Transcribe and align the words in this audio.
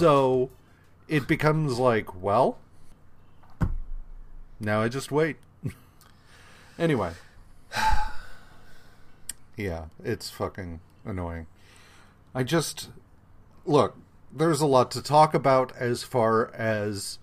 So 0.00 0.48
it 1.08 1.28
becomes 1.28 1.78
like, 1.78 2.22
well, 2.22 2.56
now 4.58 4.80
I 4.80 4.88
just 4.88 5.12
wait. 5.12 5.36
anyway. 6.78 7.12
Yeah, 9.56 9.86
it's 10.02 10.30
fucking 10.30 10.80
annoying. 11.04 11.46
I 12.34 12.44
just 12.44 12.88
look, 13.66 13.94
there's 14.32 14.62
a 14.62 14.66
lot 14.66 14.90
to 14.92 15.02
talk 15.02 15.34
about 15.34 15.76
as 15.76 16.02
far 16.02 16.50
as 16.54 17.18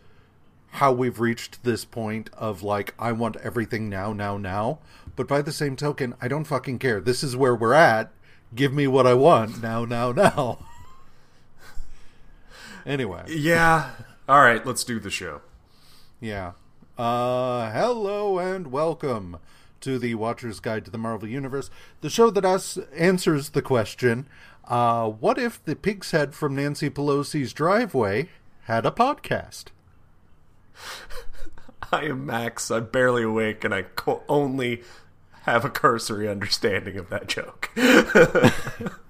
how 0.73 0.91
we've 0.91 1.19
reached 1.19 1.63
this 1.63 1.83
point 1.83 2.29
of 2.37 2.61
like 2.61 2.93
I 2.99 3.11
want 3.11 3.37
everything 3.37 3.89
now, 3.89 4.13
now, 4.13 4.37
now. 4.37 4.77
But 5.15 5.27
by 5.27 5.41
the 5.41 5.51
same 5.51 5.75
token, 5.75 6.13
I 6.21 6.27
don't 6.27 6.43
fucking 6.43 6.77
care. 6.77 7.01
This 7.01 7.23
is 7.23 7.35
where 7.35 7.55
we're 7.55 7.73
at. 7.73 8.11
Give 8.53 8.71
me 8.71 8.85
what 8.85 9.07
I 9.07 9.15
want 9.15 9.59
now, 9.63 9.83
now, 9.83 10.11
now. 10.11 10.59
anyway, 12.87 13.23
Yeah. 13.27 13.91
All 14.27 14.41
right, 14.41 14.65
let's 14.65 14.83
do 14.83 14.99
the 14.99 15.09
show. 15.11 15.41
yeah. 16.19 16.53
Uh, 16.97 17.71
hello 17.71 18.39
and 18.39 18.71
welcome 18.71 19.37
to 19.81 19.99
the 19.99 20.15
Watcher's 20.15 20.59
Guide 20.59 20.83
to 20.85 20.89
the 20.91 20.97
Marvel 20.97 21.27
Universe, 21.27 21.69
the 22.01 22.09
show 22.09 22.31
that 22.31 22.43
us 22.43 22.79
answers 22.95 23.49
the 23.49 23.61
question: 23.61 24.27
uh, 24.67 25.07
What 25.07 25.37
if 25.37 25.63
the 25.63 25.75
pig's 25.75 26.09
head 26.09 26.33
from 26.33 26.55
Nancy 26.55 26.89
Pelosi's 26.89 27.53
driveway 27.53 28.29
had 28.63 28.83
a 28.87 28.91
podcast? 28.91 29.65
I 31.91 32.05
am 32.05 32.25
Max. 32.25 32.71
I'm 32.71 32.85
barely 32.87 33.21
awake, 33.23 33.63
and 33.63 33.75
I 33.75 33.83
co- 33.83 34.23
only 34.27 34.81
have 35.43 35.63
a 35.63 35.69
cursory 35.69 36.27
understanding 36.27 36.97
of 36.97 37.09
that 37.09 37.27
joke. 37.27 37.69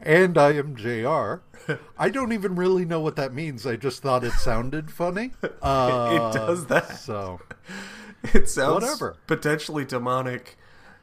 And 0.00 0.36
I 0.38 0.52
am 0.52 0.76
JR. 0.76 1.40
I 1.98 2.10
don't 2.10 2.32
even 2.32 2.54
really 2.54 2.84
know 2.84 3.00
what 3.00 3.16
that 3.16 3.32
means. 3.32 3.66
I 3.66 3.76
just 3.76 4.02
thought 4.02 4.24
it 4.24 4.32
sounded 4.34 4.90
funny. 4.90 5.32
Uh, 5.62 6.30
it 6.32 6.36
does 6.38 6.66
that. 6.66 6.98
So, 6.98 7.40
It 8.34 8.48
sounds 8.48 8.82
Whatever. 8.82 9.16
potentially 9.26 9.84
demonic, 9.84 10.56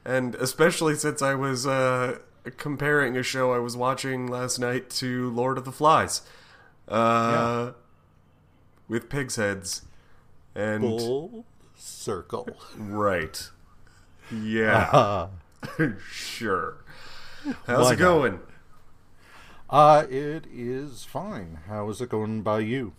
and 0.04 0.36
especially 0.36 0.96
since 0.96 1.22
I 1.22 1.36
was 1.36 1.66
uh, 1.66 2.18
comparing 2.58 3.16
a 3.16 3.24
show 3.24 3.54
I 3.54 3.60
was 3.60 3.78
watching 3.78 4.28
last 4.28 4.60
night 4.60 4.90
to 4.92 5.30
Lord 5.32 5.58
of 5.58 5.64
the 5.64 5.72
Flies, 5.72 6.22
uh, 6.90 7.72
with 8.90 9.10
pigs' 9.10 9.38
heads, 9.38 9.84
and 10.54 10.82
full 10.82 11.46
circle. 11.78 12.48
right, 12.78 13.50
yeah, 14.32 14.90
Uh, 14.92 15.28
sure. 16.12 16.78
How's 17.68 17.86
Why 17.86 17.94
it 17.94 17.98
going? 17.98 18.40
Uh, 19.74 20.06
it 20.10 20.46
is 20.54 21.04
fine. 21.04 21.60
How 21.68 21.90
is 21.90 22.00
it 22.00 22.10
going 22.10 22.42
by 22.44 22.60
you? 22.60 22.94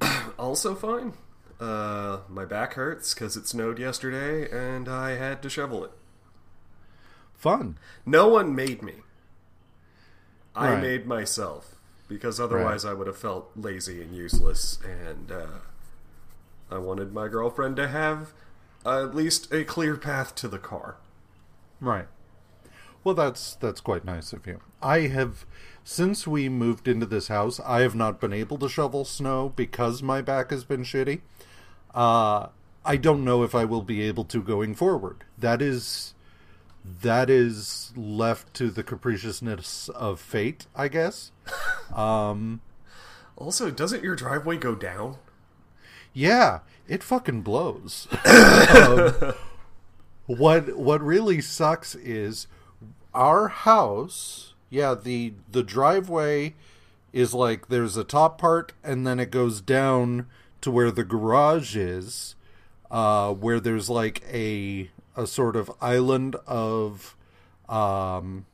Also 0.38 0.74
fine. 0.74 1.14
Uh, 1.58 2.18
my 2.28 2.44
back 2.44 2.74
hurts 2.74 3.14
because 3.14 3.36
it 3.38 3.46
snowed 3.48 3.78
yesterday, 3.78 4.46
and 4.50 4.86
I 4.86 5.12
had 5.12 5.40
to 5.42 5.48
shovel 5.48 5.82
it. 5.84 5.92
Fun. 7.34 7.78
No 8.04 8.28
one 8.28 8.54
made 8.54 8.82
me. 8.82 8.96
I 10.54 10.72
Right. 10.72 10.82
made 10.82 11.06
myself 11.06 11.76
because 12.08 12.38
otherwise 12.38 12.84
I 12.84 12.92
would 12.92 13.06
have 13.06 13.16
felt 13.16 13.50
lazy 13.56 14.02
and 14.02 14.14
useless, 14.14 14.78
and 14.84 15.32
uh, 15.32 15.46
I 16.70 16.76
wanted 16.78 17.14
my 17.14 17.28
girlfriend 17.28 17.76
to 17.76 17.88
have 17.88 18.32
at 18.84 19.14
least 19.14 19.50
a 19.52 19.64
clear 19.64 19.96
path 19.96 20.34
to 20.36 20.48
the 20.48 20.58
car. 20.58 20.96
Right. 21.80 22.08
Well, 23.04 23.14
that's 23.14 23.54
that's 23.54 23.80
quite 23.80 24.04
nice 24.04 24.32
of 24.34 24.46
you. 24.46 24.60
I 24.82 25.00
have 25.08 25.46
since 25.88 26.26
we 26.26 26.48
moved 26.48 26.88
into 26.88 27.06
this 27.06 27.28
house, 27.28 27.60
I 27.60 27.82
have 27.82 27.94
not 27.94 28.20
been 28.20 28.32
able 28.32 28.58
to 28.58 28.68
shovel 28.68 29.04
snow 29.04 29.52
because 29.54 30.02
my 30.02 30.20
back 30.20 30.50
has 30.50 30.64
been 30.64 30.82
shitty. 30.82 31.20
Uh 31.94 32.48
I 32.84 32.96
don't 32.96 33.24
know 33.24 33.44
if 33.44 33.54
I 33.54 33.64
will 33.64 33.82
be 33.82 34.02
able 34.02 34.24
to 34.24 34.42
going 34.42 34.74
forward. 34.74 35.22
That 35.38 35.62
is 35.62 36.14
that 36.84 37.30
is 37.30 37.92
left 37.96 38.52
to 38.54 38.68
the 38.68 38.82
capriciousness 38.82 39.88
of 39.90 40.20
fate, 40.20 40.66
I 40.74 40.88
guess. 40.88 41.30
Also, 43.36 43.70
doesn't 43.70 44.02
your 44.02 44.16
driveway 44.16 44.56
go 44.56 44.74
down? 44.74 45.18
Yeah, 46.12 46.60
it 46.88 47.04
fucking 47.04 47.42
blows. 47.42 48.08
Um, 48.26 49.34
what 50.26 50.76
what 50.76 51.00
really 51.00 51.40
sucks 51.40 51.94
is 51.94 52.48
our 53.14 53.46
house. 53.46 54.54
Yeah, 54.76 54.94
the 54.94 55.32
the 55.50 55.62
driveway 55.62 56.54
is 57.12 57.32
like 57.32 57.68
there's 57.68 57.96
a 57.96 58.04
top 58.04 58.36
part 58.38 58.74
and 58.84 59.06
then 59.06 59.18
it 59.18 59.30
goes 59.30 59.62
down 59.62 60.26
to 60.60 60.70
where 60.70 60.90
the 60.90 61.02
garage 61.04 61.74
is, 61.76 62.34
uh, 62.90 63.32
where 63.32 63.58
there's 63.58 63.88
like 63.88 64.22
a 64.30 64.90
a 65.16 65.26
sort 65.26 65.56
of 65.56 65.70
island 65.80 66.36
of 66.46 67.16
um 67.70 68.44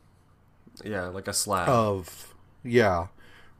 Yeah, 0.84 1.06
like 1.08 1.26
a 1.26 1.32
slab. 1.32 1.68
of 1.68 2.34
yeah 2.62 3.08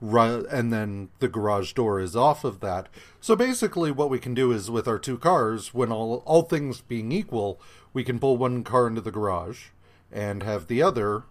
ru- 0.00 0.46
and 0.48 0.72
then 0.72 1.08
the 1.18 1.26
garage 1.28 1.72
door 1.72 1.98
is 1.98 2.14
off 2.14 2.44
of 2.44 2.60
that 2.60 2.88
so 3.20 3.34
basically 3.34 3.90
what 3.90 4.08
we 4.08 4.20
can 4.20 4.34
do 4.34 4.52
is 4.52 4.70
with 4.70 4.86
our 4.86 5.00
two 5.00 5.18
cars 5.18 5.74
when 5.74 5.90
all 5.90 6.22
all 6.24 6.42
things 6.42 6.80
being 6.80 7.10
equal 7.10 7.60
we 7.92 8.04
can 8.04 8.20
pull 8.20 8.36
one 8.36 8.62
car 8.62 8.86
into 8.86 9.00
the 9.00 9.10
garage 9.10 9.70
and 10.12 10.44
have 10.44 10.68
the 10.68 10.80
other 10.80 11.24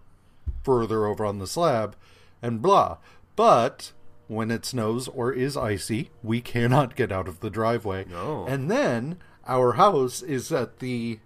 further 0.62 1.06
over 1.06 1.24
on 1.24 1.38
the 1.38 1.46
slab 1.46 1.96
and 2.40 2.60
blah 2.62 2.96
but 3.36 3.92
when 4.28 4.50
it 4.50 4.64
snows 4.64 5.08
or 5.08 5.32
is 5.32 5.56
icy 5.56 6.10
we 6.22 6.40
cannot 6.40 6.96
get 6.96 7.10
out 7.12 7.28
of 7.28 7.40
the 7.40 7.50
driveway 7.50 8.04
No. 8.10 8.46
and 8.46 8.70
then 8.70 9.18
our 9.46 9.72
house 9.72 10.22
is 10.22 10.52
at 10.52 10.78
the 10.78 11.18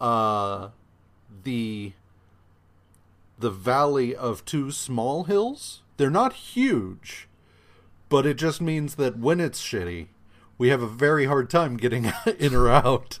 uh 0.00 0.68
the 1.44 1.92
the 3.38 3.50
valley 3.50 4.14
of 4.16 4.44
two 4.46 4.70
small 4.70 5.24
hills. 5.24 5.82
They're 5.98 6.08
not 6.10 6.32
huge, 6.32 7.28
but 8.08 8.24
it 8.24 8.34
just 8.38 8.60
means 8.62 8.94
that 8.94 9.18
when 9.18 9.40
it's 9.40 9.60
shitty, 9.62 10.06
we 10.56 10.68
have 10.68 10.80
a 10.80 10.86
very 10.86 11.26
hard 11.26 11.50
time 11.50 11.76
getting 11.76 12.10
in 12.38 12.54
or 12.54 12.70
out. 12.70 13.18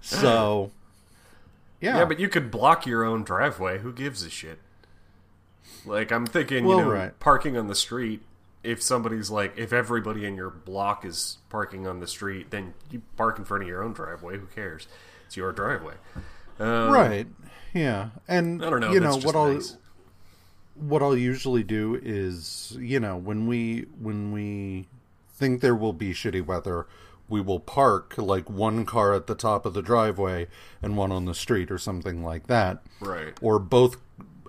So, 0.00 0.70
yeah. 1.80 1.98
yeah, 1.98 2.04
but 2.04 2.20
you 2.20 2.28
could 2.28 2.50
block 2.50 2.86
your 2.86 3.02
own 3.04 3.24
driveway. 3.24 3.78
Who 3.78 3.92
gives 3.92 4.22
a 4.24 4.30
shit? 4.30 4.60
Like, 5.86 6.10
I'm 6.12 6.26
thinking, 6.26 6.64
Well, 6.64 6.78
you 6.78 6.84
know, 6.84 6.90
right. 6.90 7.20
parking 7.20 7.56
on 7.56 7.66
the 7.68 7.74
street. 7.74 8.22
If 8.62 8.82
somebody's 8.82 9.30
like, 9.30 9.58
if 9.58 9.72
everybody 9.74 10.24
in 10.24 10.36
your 10.36 10.48
block 10.50 11.04
is 11.04 11.38
parking 11.50 11.86
on 11.86 12.00
the 12.00 12.06
street, 12.06 12.50
then 12.50 12.72
you 12.90 13.02
park 13.16 13.38
in 13.38 13.44
front 13.44 13.62
of 13.62 13.68
your 13.68 13.82
own 13.82 13.92
driveway. 13.92 14.38
Who 14.38 14.46
cares? 14.46 14.88
It's 15.26 15.36
your 15.36 15.52
driveway. 15.52 15.94
Um, 16.58 16.90
right. 16.90 17.26
Yeah. 17.74 18.10
And 18.26 18.64
I 18.64 18.70
don't 18.70 18.80
know. 18.80 18.92
you 18.92 19.00
know 19.00 19.16
what 19.18 19.36
I'll 19.36 19.60
what 20.76 21.02
I'll 21.02 21.16
usually 21.16 21.62
do 21.62 22.00
is, 22.02 22.76
you 22.80 22.98
know, 23.00 23.16
when 23.16 23.46
we 23.46 23.86
when 24.00 24.32
we 24.32 24.86
think 25.28 25.60
there 25.60 25.74
will 25.74 25.92
be 25.92 26.12
shitty 26.12 26.44
weather, 26.44 26.86
we 27.28 27.40
will 27.40 27.60
park 27.60 28.14
like 28.16 28.48
one 28.50 28.84
car 28.84 29.14
at 29.14 29.26
the 29.26 29.34
top 29.34 29.66
of 29.66 29.74
the 29.74 29.82
driveway 29.82 30.46
and 30.82 30.96
one 30.96 31.12
on 31.12 31.24
the 31.26 31.34
street 31.34 31.70
or 31.70 31.78
something 31.78 32.24
like 32.24 32.46
that. 32.48 32.82
Right. 33.00 33.34
Or 33.40 33.58
both 33.58 33.96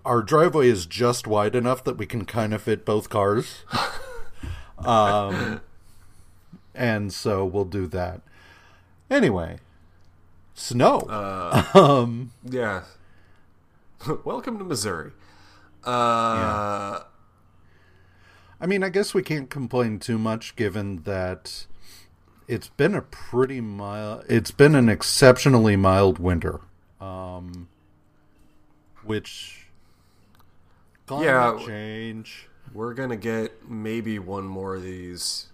our 0.06 0.22
driveway 0.22 0.70
is 0.70 0.86
just 0.86 1.26
wide 1.26 1.56
enough 1.56 1.84
that 1.84 1.98
we 1.98 2.06
can 2.06 2.26
kind 2.26 2.54
of 2.54 2.62
fit 2.62 2.86
both 2.86 3.10
cars. 3.10 3.64
um 4.78 5.62
and 6.76 7.12
so 7.12 7.44
we'll 7.44 7.66
do 7.66 7.88
that. 7.88 8.22
Anyway, 9.10 9.58
snow. 10.54 11.02
um 11.74 12.32
Yeah. 12.44 12.84
Welcome 14.24 14.60
to 14.60 14.64
Missouri. 14.64 15.12
Uh, 15.84 17.02
I 18.60 18.66
mean, 18.66 18.84
I 18.84 18.90
guess 18.90 19.14
we 19.14 19.22
can't 19.22 19.50
complain 19.50 20.00
too 20.00 20.18
much 20.18 20.56
given 20.56 21.04
that 21.04 21.66
it's 22.48 22.70
been 22.70 22.94
a 22.94 23.02
pretty 23.02 23.60
mild 23.60 24.24
it's 24.30 24.52
been 24.52 24.76
an 24.76 24.88
exceptionally 24.88 25.76
mild 25.76 26.20
winter. 26.20 26.62
Um 27.02 27.70
which 29.04 29.65
climate 31.08 31.26
Yeah. 31.28 31.66
change. 31.66 32.48
we're 32.74 32.94
gonna 32.94 33.16
get 33.16 33.70
maybe 33.70 34.20
one 34.20 34.46
more 34.46 34.76
of 34.76 34.84
these. 34.84 35.48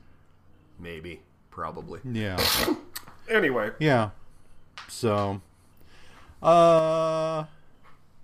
Maybe. 0.79 1.21
Probably. 1.49 1.99
Yeah. 2.03 2.39
Anyway. 3.29 3.71
Yeah. 3.79 4.09
So 4.89 5.39
uh 6.41 7.45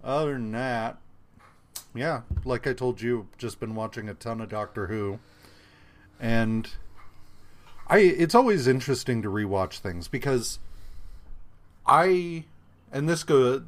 other 0.03 0.33
than 0.33 0.51
that, 0.51 0.97
yeah, 1.95 2.21
like 2.44 2.68
I 2.68 2.74
told 2.74 3.01
you, 3.01 3.27
just 3.38 3.59
been 3.59 3.74
watching 3.75 4.09
a 4.09 4.13
ton 4.13 4.41
of 4.41 4.50
Doctor 4.50 4.88
Who. 4.88 5.19
And 6.19 6.69
I 7.88 8.00
it's 8.00 8.35
always 8.35 8.68
interesting 8.68 9.21
to 9.21 9.29
rewatch 9.29 9.79
things 9.79 10.07
because 10.09 10.59
I 11.85 12.45
and 12.91 13.07
this 13.07 13.24
go 13.24 13.63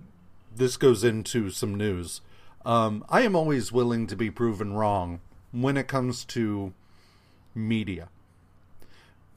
this 0.53 0.75
goes 0.77 1.03
into 1.05 1.51
some 1.51 1.75
news. 1.75 2.19
Um, 2.65 3.05
I 3.09 3.21
am 3.21 3.35
always 3.35 3.71
willing 3.71 4.07
to 4.07 4.15
be 4.15 4.29
proven 4.29 4.73
wrong 4.73 5.21
when 5.51 5.77
it 5.77 5.87
comes 5.87 6.25
to 6.25 6.73
media 7.55 8.09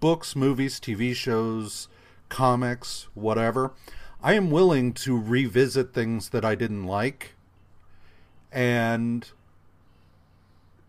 books, 0.01 0.35
movies, 0.35 0.81
TV 0.81 1.15
shows, 1.15 1.87
comics, 2.29 3.07
whatever. 3.15 3.73
I 4.21 4.35
am 4.35 4.51
willing 4.51 4.93
to 4.95 5.17
revisit 5.17 5.95
things 5.95 6.31
that 6.31 6.45
I 6.45 6.57
didn't 6.57 6.85
like 6.85 7.35
and 8.51 9.31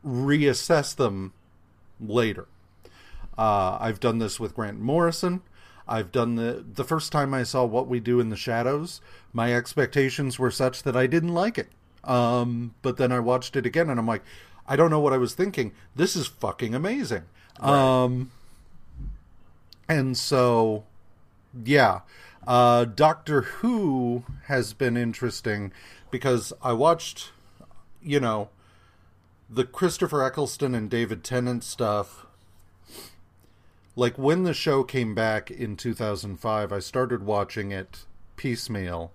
reassess 0.04 0.96
them 0.96 1.34
later. 2.02 2.48
Uh, 3.38 3.78
I've 3.80 4.00
done 4.00 4.18
this 4.18 4.40
with 4.40 4.56
Grant 4.56 4.80
Morrison. 4.80 5.44
I've 5.88 6.12
done 6.12 6.36
the 6.36 6.66
the 6.68 6.84
first 6.84 7.12
time 7.12 7.34
I 7.34 7.44
saw 7.44 7.66
What 7.66 7.88
We 7.88 8.00
Do 8.00 8.20
in 8.20 8.30
the 8.30 8.36
Shadows, 8.36 9.02
my 9.32 9.54
expectations 9.54 10.40
were 10.40 10.52
such 10.52 10.84
that 10.84 10.96
I 10.96 11.08
didn't 11.08 11.34
like 11.34 11.58
it. 11.58 11.70
Um, 12.04 12.76
but 12.82 12.98
then 12.98 13.12
I 13.12 13.20
watched 13.20 13.56
it 13.56 13.66
again 13.66 13.90
and 13.90 14.00
I'm 14.00 14.08
like, 14.08 14.24
I 14.68 14.76
don't 14.76 14.90
know 14.90 15.00
what 15.00 15.14
I 15.14 15.18
was 15.18 15.34
thinking. 15.34 15.74
This 15.96 16.16
is 16.16 16.28
fucking 16.28 16.74
amazing. 16.74 17.24
Right. 17.62 17.70
Um, 18.04 18.32
and 19.88 20.18
so, 20.18 20.86
yeah, 21.64 22.02
uh, 22.48 22.86
Doctor 22.86 23.42
Who 23.42 24.24
has 24.46 24.74
been 24.74 24.98
interesting 24.98 25.72
because 26.12 26.54
I 26.62 26.74
watched, 26.74 27.32
you 28.02 28.20
know, 28.20 28.50
the 29.50 29.66
Christopher 29.66 30.24
Eccleston 30.24 30.74
and 30.74 30.90
David 30.90 31.24
Tennant 31.24 31.64
stuff. 31.64 32.26
Like 33.96 34.18
when 34.18 34.44
the 34.44 34.54
show 34.54 34.84
came 34.84 35.14
back 35.14 35.52
in 35.52 35.76
2005, 35.76 36.72
I 36.74 36.80
started 36.80 37.24
watching 37.24 37.72
it 37.72 38.06
piecemeal 38.36 39.12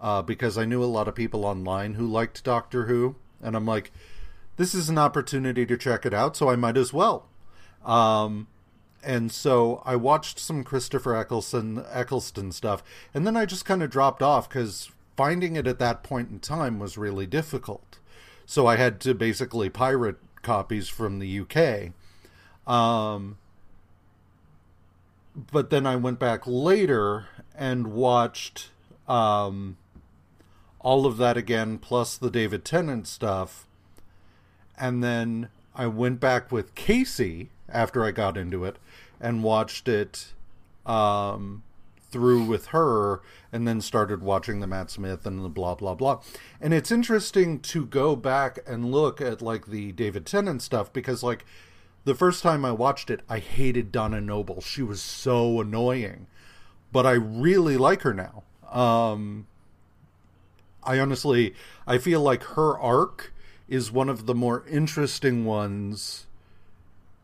uh, 0.00 0.22
because 0.22 0.56
I 0.56 0.64
knew 0.64 0.82
a 0.82 0.86
lot 0.86 1.08
of 1.08 1.14
people 1.14 1.44
online 1.44 1.94
who 1.94 2.06
liked 2.06 2.44
Doctor 2.44 2.86
Who, 2.86 3.16
and 3.42 3.56
I'm 3.56 3.66
like, 3.66 3.90
this 4.56 4.74
is 4.74 4.88
an 4.88 4.98
opportunity 4.98 5.64
to 5.66 5.76
check 5.76 6.04
it 6.04 6.14
out, 6.14 6.36
so 6.36 6.48
I 6.48 6.56
might 6.56 6.76
as 6.76 6.92
well. 6.92 7.26
Um, 7.84 8.48
and 9.02 9.30
so 9.30 9.82
I 9.84 9.96
watched 9.96 10.38
some 10.38 10.64
Christopher 10.64 11.14
Eccleston 11.14 11.84
Eccleston 11.90 12.52
stuff, 12.52 12.82
and 13.14 13.26
then 13.26 13.36
I 13.36 13.46
just 13.46 13.64
kind 13.64 13.82
of 13.82 13.90
dropped 13.90 14.22
off 14.22 14.48
because 14.48 14.90
finding 15.16 15.56
it 15.56 15.66
at 15.66 15.78
that 15.78 16.02
point 16.02 16.30
in 16.30 16.40
time 16.40 16.78
was 16.78 16.98
really 16.98 17.26
difficult. 17.26 17.98
So 18.46 18.66
I 18.66 18.76
had 18.76 19.00
to 19.00 19.14
basically 19.14 19.68
pirate 19.68 20.16
copies 20.42 20.88
from 20.88 21.18
the 21.18 21.40
UK. 21.40 21.92
Um, 22.72 23.38
but 25.52 25.70
then 25.70 25.86
I 25.86 25.96
went 25.96 26.18
back 26.18 26.42
later 26.46 27.26
and 27.54 27.88
watched 27.88 28.70
um, 29.06 29.76
all 30.80 31.06
of 31.06 31.16
that 31.18 31.36
again, 31.36 31.78
plus 31.78 32.16
the 32.16 32.30
David 32.30 32.64
Tennant 32.64 33.06
stuff. 33.06 33.66
And 34.78 35.02
then 35.02 35.48
I 35.74 35.86
went 35.86 36.20
back 36.20 36.52
with 36.52 36.74
Casey 36.74 37.50
after 37.68 38.04
I 38.04 38.10
got 38.10 38.36
into 38.36 38.64
it 38.64 38.76
and 39.20 39.42
watched 39.42 39.88
it 39.88 40.32
um, 40.86 41.62
through 42.10 42.44
with 42.44 42.66
her 42.66 43.20
and 43.52 43.66
then 43.66 43.80
started 43.80 44.22
watching 44.22 44.60
the 44.60 44.66
Matt 44.66 44.90
Smith 44.90 45.26
and 45.26 45.44
the 45.44 45.48
blah 45.48 45.74
blah 45.74 45.94
blah. 45.94 46.20
And 46.60 46.72
it's 46.72 46.90
interesting 46.90 47.60
to 47.60 47.84
go 47.84 48.16
back 48.16 48.58
and 48.66 48.90
look 48.92 49.20
at 49.20 49.42
like 49.42 49.66
the 49.66 49.92
David 49.92 50.26
Tennant 50.26 50.62
stuff 50.62 50.92
because 50.92 51.22
like 51.22 51.44
the 52.04 52.14
first 52.14 52.42
time 52.42 52.64
I 52.64 52.72
watched 52.72 53.10
it, 53.10 53.20
I 53.28 53.38
hated 53.38 53.92
Donna 53.92 54.20
Noble. 54.20 54.60
She 54.60 54.82
was 54.82 55.02
so 55.02 55.60
annoying. 55.60 56.26
But 56.90 57.04
I 57.04 57.12
really 57.12 57.76
like 57.76 58.02
her 58.02 58.14
now. 58.14 58.44
Um 58.70 59.46
I 60.82 60.98
honestly 60.98 61.54
I 61.86 61.98
feel 61.98 62.20
like 62.20 62.42
her 62.44 62.78
arc 62.78 63.32
is 63.68 63.92
one 63.92 64.08
of 64.08 64.26
the 64.26 64.34
more 64.34 64.64
interesting 64.68 65.44
ones 65.44 66.26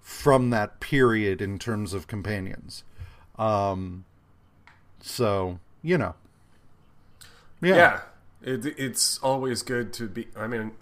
from 0.00 0.50
that 0.50 0.80
period 0.80 1.40
in 1.40 1.58
terms 1.58 1.94
of 1.94 2.06
companions. 2.06 2.84
Um, 3.38 4.04
so 5.00 5.58
you 5.82 5.98
know, 5.98 6.14
yeah, 7.60 7.74
yeah 7.74 8.00
it, 8.44 8.66
it's 8.78 9.18
always 9.18 9.62
good 9.62 9.92
to 9.94 10.06
be. 10.06 10.28
I 10.36 10.46
mean, 10.46 10.72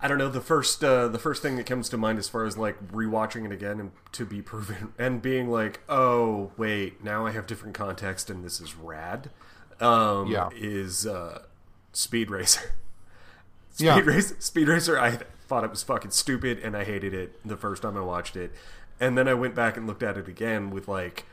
I 0.00 0.08
don't 0.08 0.18
know. 0.18 0.28
The 0.28 0.40
first 0.40 0.82
uh, 0.82 1.08
the 1.08 1.18
first 1.18 1.42
thing 1.42 1.56
that 1.56 1.66
comes 1.66 1.88
to 1.90 1.96
mind 1.96 2.18
as 2.18 2.28
far 2.28 2.44
as 2.44 2.58
like 2.58 2.90
rewatching 2.90 3.44
it 3.44 3.52
again 3.52 3.78
and 3.80 3.92
to 4.12 4.24
be 4.24 4.42
proven 4.42 4.92
and 4.98 5.22
being 5.22 5.48
like, 5.48 5.80
oh 5.88 6.52
wait, 6.56 7.02
now 7.04 7.26
I 7.26 7.30
have 7.30 7.46
different 7.46 7.74
context 7.74 8.30
and 8.30 8.44
this 8.44 8.60
is 8.60 8.74
rad. 8.74 9.30
Um, 9.80 10.30
yeah, 10.30 10.50
is 10.54 11.06
uh, 11.06 11.42
Speed 11.92 12.30
Racer. 12.30 12.60
Speed 13.70 13.86
yeah. 13.86 14.00
Racer. 14.00 14.36
Speed 14.38 14.68
Racer. 14.68 14.98
I 14.98 15.18
thought 15.46 15.64
it 15.64 15.70
was 15.70 15.82
fucking 15.82 16.10
stupid 16.10 16.58
and 16.58 16.76
I 16.76 16.84
hated 16.84 17.14
it 17.14 17.40
the 17.46 17.56
first 17.56 17.82
time 17.82 17.96
I 17.96 18.02
watched 18.02 18.36
it. 18.36 18.52
And 19.00 19.16
then 19.16 19.26
I 19.26 19.34
went 19.34 19.54
back 19.54 19.76
and 19.76 19.86
looked 19.86 20.02
at 20.02 20.16
it 20.18 20.28
again 20.28 20.70
with 20.70 20.86
like 20.86 21.24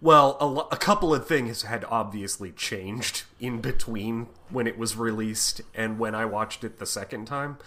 well, 0.00 0.38
a, 0.40 0.46
lo- 0.46 0.68
a 0.70 0.76
couple 0.76 1.14
of 1.14 1.26
things 1.26 1.62
had 1.62 1.84
obviously 1.88 2.52
changed 2.52 3.24
in 3.38 3.60
between 3.60 4.28
when 4.48 4.66
it 4.66 4.78
was 4.78 4.96
released 4.96 5.60
and 5.74 5.98
when 5.98 6.14
I 6.14 6.24
watched 6.24 6.64
it 6.64 6.78
the 6.78 6.86
second 6.86 7.26
time. 7.26 7.58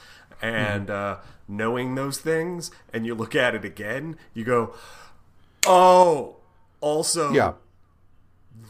And 0.42 0.88
mm. 0.88 0.94
uh, 0.94 1.18
knowing 1.48 1.96
those 1.96 2.18
things, 2.18 2.72
and 2.92 3.06
you 3.06 3.14
look 3.14 3.36
at 3.36 3.54
it 3.54 3.64
again, 3.64 4.18
you 4.34 4.44
go, 4.44 4.74
oh, 5.66 6.38
also, 6.82 7.32
yeah. 7.32 7.54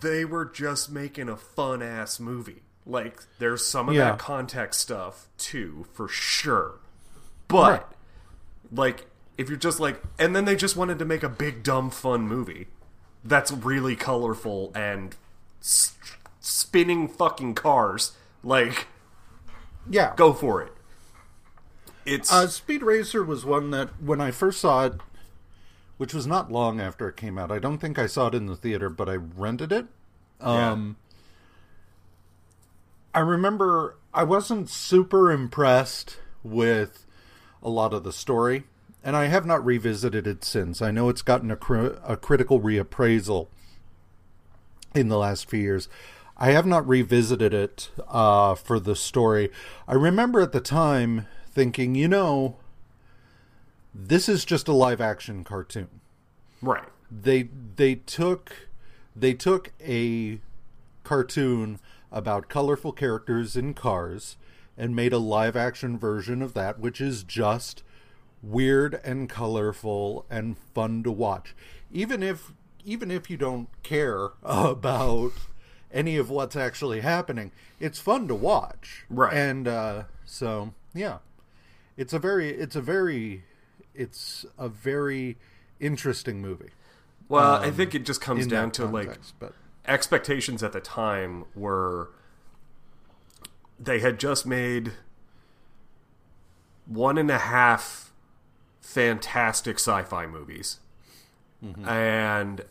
They 0.04 0.24
were 0.26 0.46
just 0.46 0.92
making 0.92 1.30
a 1.30 1.38
fun 1.38 1.82
ass 1.82 2.20
movie. 2.20 2.62
Like 2.86 3.22
there's 3.40 3.66
some 3.66 3.90
of 3.90 3.96
yeah. 3.96 4.12
that 4.12 4.20
context 4.20 4.82
stuff 4.82 5.28
too, 5.38 5.88
for 5.94 6.08
sure. 6.08 6.76
But 7.48 7.72
right. 7.72 7.86
like 8.72 9.06
if 9.38 9.50
you're 9.50 9.58
just 9.58 9.80
like 9.80 10.02
and 10.20 10.36
then 10.36 10.46
they 10.46 10.56
just 10.56 10.76
wanted 10.76 11.00
to 11.00 11.06
make 11.06 11.24
a 11.24 11.30
big 11.30 11.64
dumb 11.64 11.90
fun 11.90 12.28
movie 12.28 12.68
that's 13.24 13.52
really 13.52 13.96
colorful 13.96 14.72
and 14.76 15.16
s- 15.62 15.96
spinning 16.40 17.08
fucking 17.08 17.56
cars, 17.56 18.12
like 18.44 18.88
yeah, 19.90 20.14
go 20.16 20.34
for 20.34 20.62
it. 20.62 20.74
It's 22.06 22.32
uh, 22.32 22.48
Speed 22.48 22.84
Racer 22.84 23.24
was 23.24 23.46
one 23.46 23.72
that 23.72 23.90
when 24.02 24.20
I 24.20 24.32
first 24.32 24.60
saw 24.60 24.86
it, 24.88 24.94
which 25.98 26.14
was 26.14 26.28
not 26.28 26.52
long 26.52 26.82
after 26.82 27.08
it 27.08 27.16
came 27.16 27.38
out. 27.38 27.50
I 27.50 27.60
don't 27.60 27.78
think 27.78 27.98
I 27.98 28.08
saw 28.08 28.28
it 28.28 28.36
in 28.36 28.48
the 28.48 28.58
theater, 28.58 28.90
but 28.90 29.08
I 29.08 29.16
rented 29.16 29.72
it. 29.72 29.88
Um, 30.44 30.98
I 33.14 33.20
remember 33.20 33.96
I 34.14 34.24
wasn't 34.24 34.70
super 34.70 35.32
impressed 35.32 36.18
with 36.44 37.06
a 37.62 37.70
lot 37.70 37.94
of 37.94 38.04
the 38.04 38.14
story, 38.14 38.64
and 39.04 39.16
I 39.16 39.26
have 39.26 39.46
not 39.46 39.66
revisited 39.66 40.28
it 40.28 40.44
since. 40.44 40.82
I 40.82 40.92
know 40.92 41.10
it's 41.10 41.22
gotten 41.22 41.52
a, 41.52 41.56
cr- 41.56 41.98
a 42.06 42.18
critical 42.18 42.60
reappraisal 42.60 43.48
in 44.94 45.08
the 45.10 45.18
last 45.18 45.50
few 45.50 45.60
years. 45.60 45.88
I 46.38 46.52
have 46.52 46.66
not 46.66 46.88
revisited 46.88 47.54
it 47.54 47.90
uh, 48.08 48.56
for 48.56 48.80
the 48.80 48.96
story. 48.96 49.52
I 49.88 49.94
remember 49.94 50.42
at 50.42 50.52
the 50.52 50.62
time 50.62 51.28
thinking, 51.52 51.96
you 51.96 52.08
know, 52.08 52.58
this 53.94 54.28
is 54.28 54.44
just 54.44 54.68
a 54.68 54.74
live 54.74 55.00
action 55.00 55.44
cartoon. 55.44 56.02
Right. 56.62 56.88
They 57.12 57.50
they 57.76 57.96
took 57.96 58.70
they 59.16 59.34
took 59.34 59.72
a 59.82 60.40
cartoon 61.04 61.80
about 62.12 62.50
colorful 62.50 62.92
characters 62.92 63.56
in 63.56 63.74
cars 63.74 64.38
and 64.78 64.96
made 64.96 65.14
a 65.14 65.18
live 65.18 65.56
action 65.56 65.98
version 65.98 66.42
of 66.42 66.54
that, 66.54 66.80
which 66.80 67.00
is 67.02 67.24
just 67.24 67.84
weird 68.42 69.00
and 69.04 69.30
colorful 69.30 70.26
and 70.30 70.58
fun 70.58 71.04
to 71.04 71.12
watch. 71.12 71.56
Even 71.92 72.22
if 72.24 72.54
even 72.86 73.10
if 73.10 73.30
you 73.30 73.38
don't 73.38 73.70
care 73.82 74.32
about 74.44 75.32
any 75.92 76.18
of 76.18 76.30
what's 76.30 76.56
actually 76.56 77.02
happening, 77.02 77.52
it's 77.80 78.00
fun 78.00 78.28
to 78.28 78.36
watch. 78.36 79.06
Right. 79.10 79.34
And 79.34 79.68
uh, 79.68 80.04
so 80.26 80.74
yeah. 80.94 81.20
It's 81.96 82.14
a 82.14 82.20
very 82.20 82.50
it's 82.50 82.76
a 82.76 82.82
very 82.82 83.44
it's 83.94 84.46
a 84.58 84.68
very 84.68 85.38
interesting 85.80 86.42
movie. 86.42 86.72
Well, 87.30 87.56
um, 87.56 87.64
I 87.64 87.72
think 87.72 87.96
it 87.96 88.06
just 88.06 88.22
comes 88.22 88.48
down 88.48 88.72
to 88.72 88.84
context, 88.84 89.34
like 89.42 89.52
but 89.52 89.54
expectations 89.92 90.64
at 90.64 90.74
the 90.74 90.80
time 90.80 91.46
were 91.56 92.10
they 93.80 94.00
had 94.00 94.20
just 94.20 94.46
made 94.46 94.94
one 96.86 97.18
and 97.18 97.32
a 97.32 97.40
half 97.40 98.12
fantastic 98.82 99.78
sci-fi 99.78 100.26
movies. 100.26 100.80
Mm-hmm. 101.64 101.88
and 101.88 102.66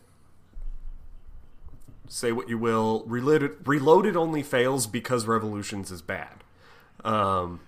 say 2.07 2.31
what 2.31 2.47
you 2.47 2.59
will 2.59 3.05
reloaded 3.07 3.67
reloaded 3.67 4.17
only 4.17 4.43
fails 4.43 4.87
because 4.87 5.27
revolutions 5.27 5.91
is 5.91 6.03
bad. 6.03 6.45
Um, 7.05 7.61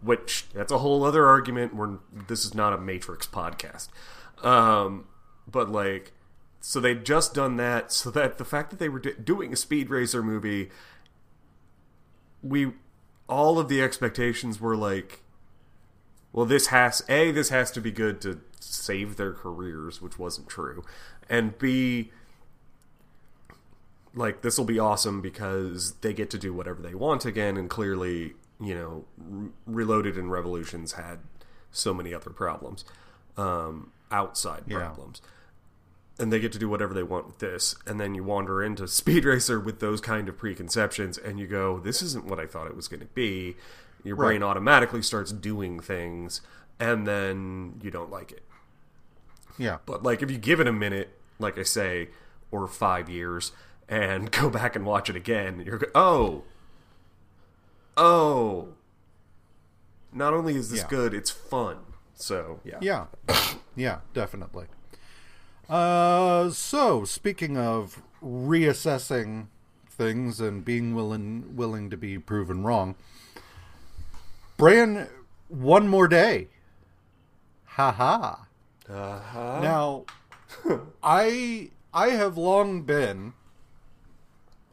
which 0.00 0.46
that's 0.54 0.70
a 0.70 0.78
whole 0.78 1.04
other 1.04 1.26
argument. 1.26 1.74
We're 1.74 1.98
this 2.28 2.44
is 2.44 2.54
not 2.54 2.72
a 2.72 2.78
matrix 2.78 3.26
podcast. 3.26 3.88
Um, 4.44 5.06
but 5.50 5.70
like 5.70 6.12
so 6.60 6.80
they'd 6.80 7.04
just 7.04 7.34
done 7.34 7.56
that 7.56 7.92
so 8.00 8.10
that 8.10 8.38
the 8.38 8.44
fact 8.44 8.70
that 8.70 8.78
they 8.78 8.88
were 8.88 8.98
doing 9.00 9.52
a 9.52 9.56
speed 9.56 9.90
racer 9.90 10.22
movie 10.22 10.70
we 12.42 12.72
all 13.28 13.58
of 13.58 13.68
the 13.68 13.82
expectations 13.82 14.60
were 14.60 14.76
like, 14.76 15.20
well, 16.32 16.46
this 16.46 16.68
has 16.68 17.02
a 17.08 17.30
this 17.30 17.50
has 17.50 17.70
to 17.72 17.80
be 17.80 17.90
good 17.90 18.20
to 18.22 18.40
save 18.60 19.16
their 19.16 19.32
careers, 19.32 20.00
which 20.00 20.18
wasn't 20.18 20.48
true, 20.48 20.84
and 21.28 21.58
b 21.58 22.10
like 24.14 24.40
this 24.42 24.56
will 24.58 24.64
be 24.64 24.78
awesome 24.78 25.20
because 25.20 25.92
they 26.00 26.12
get 26.12 26.30
to 26.30 26.38
do 26.38 26.52
whatever 26.52 26.80
they 26.80 26.94
want 26.94 27.24
again, 27.24 27.56
and 27.56 27.68
clearly, 27.68 28.34
you 28.60 28.74
know, 28.74 29.04
Re- 29.18 29.50
Reloaded 29.66 30.16
and 30.16 30.30
Revolutions 30.30 30.92
had 30.92 31.18
so 31.70 31.92
many 31.92 32.14
other 32.14 32.30
problems, 32.30 32.84
um, 33.36 33.92
outside 34.10 34.62
Yeah. 34.66 34.78
problems 34.78 35.20
and 36.18 36.32
they 36.32 36.40
get 36.40 36.50
to 36.52 36.58
do 36.58 36.68
whatever 36.68 36.92
they 36.94 37.02
want 37.02 37.26
with 37.26 37.38
this 37.38 37.76
and 37.86 38.00
then 38.00 38.14
you 38.14 38.24
wander 38.24 38.62
into 38.62 38.86
speed 39.00 39.24
racer 39.24 39.58
with 39.60 39.80
those 39.80 40.00
kind 40.00 40.28
of 40.28 40.36
preconceptions 40.36 41.16
and 41.18 41.38
you 41.38 41.46
go 41.46 41.78
this 41.78 42.02
isn't 42.02 42.24
what 42.26 42.40
i 42.40 42.46
thought 42.46 42.66
it 42.66 42.74
was 42.76 42.88
going 42.88 43.00
to 43.00 43.06
be 43.06 43.56
your 44.04 44.16
brain 44.16 44.42
automatically 44.42 45.02
starts 45.02 45.32
doing 45.32 45.78
things 45.80 46.40
and 46.80 47.06
then 47.06 47.78
you 47.82 47.90
don't 47.90 48.10
like 48.10 48.32
it 48.32 48.42
Yeah. 49.58 49.78
but 49.86 50.02
like 50.02 50.22
if 50.22 50.30
you 50.30 50.38
give 50.38 50.60
it 50.60 50.66
a 50.66 50.72
minute 50.72 51.10
like 51.38 51.58
i 51.58 51.62
say 51.62 52.08
or 52.50 52.66
five 52.66 53.08
years 53.08 53.52
and 53.88 54.30
go 54.40 54.50
back 54.50 54.74
and 54.76 54.84
watch 54.86 55.08
it 55.10 55.16
again 55.16 55.62
you're 55.64 55.78
go- 55.78 55.90
oh 55.94 56.42
oh 57.96 58.68
not 60.12 60.32
only 60.32 60.56
is 60.56 60.70
this 60.70 60.80
Yeah. 60.80 60.86
good 60.88 61.14
it's 61.14 61.30
fun 61.30 61.78
so 62.14 62.60
yeah 62.64 62.78
Yeah. 62.80 63.06
yeah, 63.76 63.98
definitely. 64.14 64.66
Uh, 65.68 66.50
so 66.50 67.04
speaking 67.04 67.56
of 67.56 68.02
reassessing 68.22 69.48
things 69.90 70.40
and 70.40 70.64
being 70.64 70.94
willing 70.94 71.56
willing 71.56 71.90
to 71.90 71.96
be 71.96 72.18
proven 72.18 72.62
wrong, 72.62 72.94
Bran, 74.56 75.08
one 75.48 75.88
more 75.88 76.08
day. 76.08 76.48
Ha 77.66 77.92
ha. 77.92 78.46
uh-huh. 78.88 79.60
Now, 79.60 80.04
I 81.02 81.70
I 81.92 82.08
have 82.10 82.36
long 82.38 82.82
been 82.82 83.34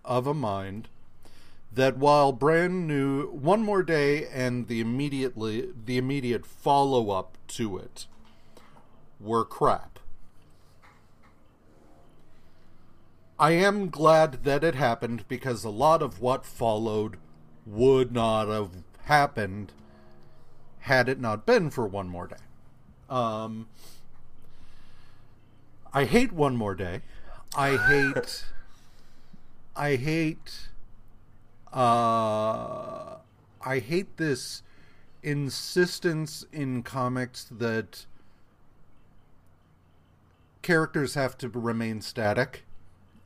of 0.04 0.28
a 0.28 0.34
mind 0.34 0.88
that 1.74 1.98
while 1.98 2.32
brand 2.32 2.88
new 2.88 3.28
one 3.28 3.62
more 3.62 3.84
day 3.84 4.28
and 4.28 4.68
the 4.68 4.80
immediately 4.80 5.70
the 5.86 5.98
immediate 5.98 6.46
follow 6.46 7.12
up 7.12 7.38
to 7.50 7.78
it 7.78 8.06
were 9.20 9.44
crap. 9.44 9.95
I 13.38 13.52
am 13.52 13.90
glad 13.90 14.44
that 14.46 14.64
it 14.64 14.76
happened 14.76 15.28
because 15.28 15.64
a 15.64 15.70
lot 15.70 16.02
of 16.02 16.22
what 16.22 16.46
followed 16.46 17.18
would 17.66 18.12
not 18.14 18.48
have 18.48 18.70
happened 19.04 19.74
had 20.80 21.10
it 21.10 21.20
not 21.20 21.46
been 21.46 21.70
for 21.70 21.86
one 21.86 22.08
more 22.08 22.28
day. 22.28 22.36
Um, 23.10 23.68
I 25.94 26.06
hate 26.06 26.32
one 26.32 26.56
more 26.56 26.76
day. 26.76 27.02
I 27.58 27.78
hate. 27.78 28.46
I 29.76 29.96
hate. 29.96 30.70
Uh, 31.74 33.18
I 33.62 33.80
hate 33.80 34.18
this 34.18 34.62
insistence 35.24 36.46
in 36.54 36.84
comics 36.84 37.46
that 37.52 38.06
characters 40.62 41.16
have 41.16 41.38
to 41.40 41.50
remain 41.50 42.00
static. 42.02 42.65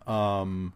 Um, 0.08 0.74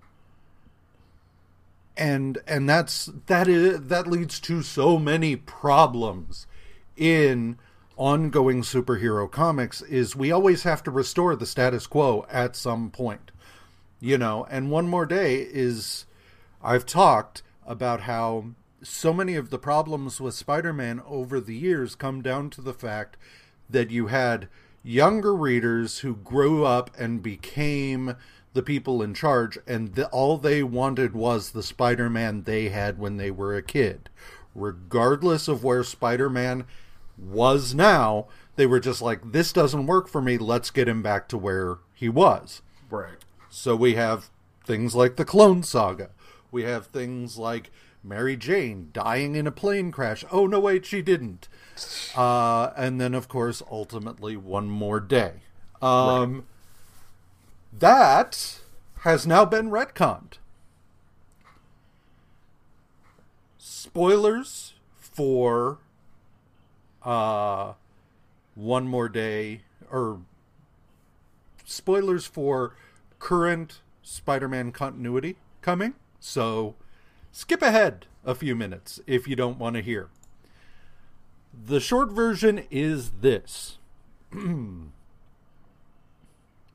and 1.96 2.40
and 2.48 2.68
that's 2.68 3.10
that 3.28 3.48
is 3.48 3.82
that 3.88 4.08
leads 4.08 4.40
to 4.42 4.62
so 4.64 4.98
many 4.98 5.36
problems 5.36 6.48
in 6.98 7.58
ongoing 7.96 8.64
superhero 8.64 9.30
comics 9.30 9.82
is 9.84 10.16
we 10.16 10.32
always 10.32 10.64
have 10.64 10.82
to 10.82 10.90
restore 10.90 11.36
the 11.36 11.46
status 11.46 11.86
quo 11.86 12.26
at 12.32 12.56
some 12.56 12.90
point 12.90 13.32
you 14.04 14.18
know? 14.18 14.46
And 14.50 14.70
one 14.70 14.88
more 14.88 15.06
day 15.06 15.48
is 15.50 16.06
i've 16.62 16.86
talked 16.86 17.42
about 17.66 18.02
how 18.02 18.48
so 18.82 19.14
many 19.14 19.36
of 19.36 19.50
the 19.50 19.58
problems 19.58 20.20
with 20.20 20.34
spider-man 20.34 21.02
over 21.08 21.40
the 21.40 21.56
years 21.56 21.96
come 21.96 22.22
down 22.22 22.50
to 22.50 22.62
the 22.62 22.74
fact 22.74 23.16
that 23.70 23.92
you 23.92 24.08
had 24.08 24.50
younger 24.84 25.34
readers 25.34 26.00
who 26.00 26.18
grew 26.18 26.66
up 26.66 26.92
and 27.00 27.24
became 27.24 28.18
the 28.54 28.64
people 28.64 29.02
in 29.02 29.14
charge 29.14 29.58
and 29.68 29.96
the, 29.96 30.08
all 30.08 30.38
they 30.38 30.64
wanted 30.64 31.14
was 31.14 31.52
the 31.52 31.64
spider-man 31.64 32.44
they 32.44 32.70
had 32.70 32.98
when 33.00 33.18
they 33.18 33.32
were 33.32 33.56
a 33.56 33.64
kid 33.64 34.10
regardless 34.56 35.48
of 35.48 35.64
where 35.64 35.84
spider-man 35.84 36.66
was 37.18 37.74
now 37.74 38.28
they 38.56 38.66
were 38.66 38.80
just 38.80 39.02
like 39.02 39.32
this 39.32 39.52
doesn't 39.52 39.88
work 39.88 40.08
for 40.08 40.22
me 40.22 40.38
let's 40.38 40.70
get 40.70 40.88
him 40.88 41.02
back 41.02 41.28
to 41.28 41.38
where 41.38 41.78
he 41.94 42.08
was 42.10 42.62
right 42.90 43.24
so 43.50 43.76
we 43.76 43.94
have 43.94 44.30
things 44.64 44.96
like 44.96 45.16
the 45.16 45.26
Clone 45.26 45.64
Saga. 45.64 46.10
We 46.52 46.64
have 46.64 46.88
things 46.88 47.38
like 47.38 47.72
Mary 48.04 48.36
Jane 48.36 48.90
dying 48.94 49.36
in 49.36 49.48
a 49.48 49.52
plane 49.52 49.92
crash. 49.92 50.26
Oh, 50.32 50.48
no, 50.48 50.60
wait, 50.60 50.86
she 50.86 51.02
didn't. 51.02 51.48
Uh, 52.16 52.72
and 52.76 53.00
then, 53.00 53.14
of 53.14 53.28
course, 53.28 53.62
ultimately, 53.70 54.38
one 54.38 54.70
more 54.70 55.00
day. 55.00 55.42
Um, 55.82 56.46
That 57.80 58.60
has 59.00 59.26
now 59.26 59.46
been 59.46 59.70
retconned. 59.70 60.34
Spoilers 63.58 64.76
for 64.96 65.80
uh, 67.04 67.74
One 68.56 68.88
More 68.88 69.10
Day, 69.10 69.62
or 69.92 70.20
spoilers 71.66 72.26
for 72.26 72.76
current 73.20 73.82
Spider-Man 74.04 74.72
continuity 74.72 75.38
coming. 75.62 75.96
So 76.20 76.76
skip 77.32 77.62
ahead 77.62 78.06
a 78.24 78.36
few 78.36 78.56
minutes 78.56 79.00
if 79.08 79.28
you 79.28 79.36
don't 79.36 79.58
want 79.58 79.76
to 79.76 79.82
hear. 79.82 80.10
The 81.54 81.80
short 81.80 82.12
version 82.12 82.66
is 82.70 83.12
this. 83.22 83.78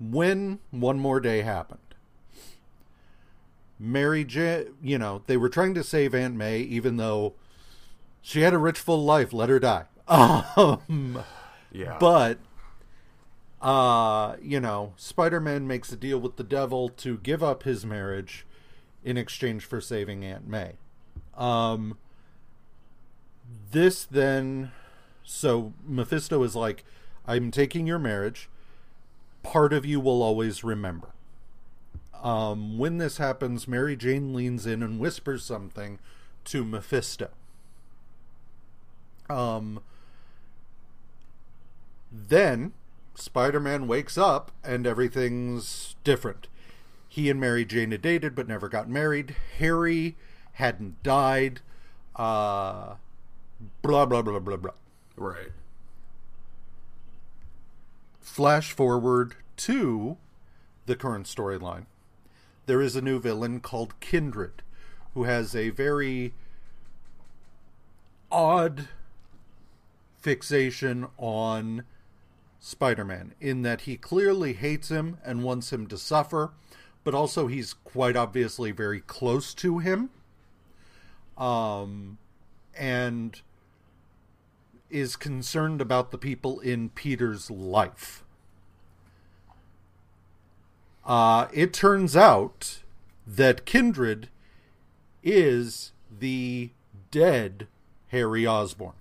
when 0.01 0.59
one 0.71 0.99
more 0.99 1.21
day 1.21 1.43
happened, 1.43 1.81
Mary 3.79 4.25
J, 4.25 4.67
you 4.83 4.99
know, 4.99 5.23
they 5.27 5.37
were 5.37 5.49
trying 5.49 5.75
to 5.75 5.85
save 5.85 6.15
Aunt 6.15 6.35
May 6.35 6.61
even 6.61 6.97
though 6.97 7.35
she 8.21 8.41
had 8.43 8.53
a 8.55 8.59
rich 8.59 8.79
full 8.79 9.05
life, 9.05 9.33
let 9.33 9.49
her 9.49 9.59
die. 9.59 9.85
Um 10.09 11.23
Yeah. 11.71 11.97
but 12.01 12.39
uh 13.61 14.37
you 14.41 14.59
know 14.61 14.95
spider-man 14.97 15.67
makes 15.67 15.93
a 15.93 15.97
deal 15.97 16.19
with 16.19 16.37
the 16.37 16.45
devil 16.45 16.89
to 16.89 17.19
give 17.19 17.43
up 17.43 17.65
his 17.65 17.85
marriage 17.85 18.47
in 19.05 19.17
exchange 19.17 19.65
for 19.65 19.81
saving 19.81 20.25
aunt 20.25 20.47
may 20.47 20.75
um 21.37 21.99
this 23.73 24.05
then 24.05 24.71
so 25.25 25.73
mephisto 25.85 26.41
is 26.45 26.55
like 26.55 26.85
i'm 27.27 27.51
taking 27.51 27.85
your 27.87 27.99
marriage 27.99 28.49
part 29.43 29.73
of 29.73 29.85
you 29.85 30.01
will 30.01 30.23
always 30.23 30.65
remember 30.65 31.09
um 32.23 32.79
when 32.79 32.99
this 32.99 33.19
happens 33.19 33.69
mary 33.69 33.97
jane 33.97 34.35
leans 34.35 34.67
in 34.67 34.83
and 34.83 34.99
whispers 34.99 35.45
something 35.45 35.99
to 36.45 36.65
mephisto 36.65 37.31
um 39.31 39.81
then 42.11 42.73
Spider 43.19 43.59
Man 43.59 43.89
wakes 43.89 44.17
up 44.17 44.53
and 44.63 44.87
everything's 44.87 45.97
different. 46.05 46.47
He 47.09 47.29
and 47.29 47.41
Mary 47.41 47.65
Jane 47.65 47.91
had 47.91 48.03
dated 48.03 48.35
but 48.35 48.47
never 48.49 48.69
got 48.69 48.89
married. 48.89 49.35
Harry 49.59 50.17
hadn't 50.53 51.03
died. 51.03 51.61
Uh, 52.15 52.95
blah, 53.83 54.07
blah, 54.07 54.23
blah, 54.23 54.39
blah, 54.39 54.57
blah. 54.57 54.71
right. 55.17 55.51
Flash 58.29 58.71
forward 58.71 59.35
to 59.57 60.17
the 60.87 60.95
current 60.95 61.27
storyline. 61.27 61.87
There 62.67 62.81
is 62.81 62.95
a 62.95 63.03
new 63.03 63.19
villain 63.19 63.59
called 63.59 63.99
Kindred 63.99 64.63
who 65.15 65.25
has 65.25 65.57
a 65.57 65.71
very 65.71 66.35
odd 68.31 68.87
fixation 70.19 71.09
on 71.17 71.83
Spider 72.61 73.05
Man 73.05 73.35
in 73.41 73.63
that 73.63 73.81
he 73.83 73.97
clearly 73.97 74.53
hates 74.53 74.89
him 74.89 75.19
and 75.25 75.43
wants 75.43 75.73
him 75.73 75.89
to 75.89 75.99
suffer, 75.99 76.53
but 77.03 77.15
also 77.15 77.49
he's 77.49 77.73
quite 77.73 78.15
obviously 78.15 78.71
very 78.71 79.01
close 79.01 79.53
to 79.55 79.81
him. 79.81 80.11
Um, 81.37 82.19
and 82.77 83.41
is 84.91 85.17
concerned 85.17 85.81
about 85.81 86.11
the 86.11 86.19
people 86.19 86.61
in 86.61 86.89
Peter's 86.91 87.51
life. 87.51 88.25
Uh, 91.05 91.49
it 91.53 91.73
turns 91.73 92.17
out 92.17 92.81
that 93.27 93.65
Kindred 93.65 94.29
is 95.23 95.93
the 96.19 96.71
dead 97.11 97.67
Harry 98.09 98.47
Osborn. 98.47 98.95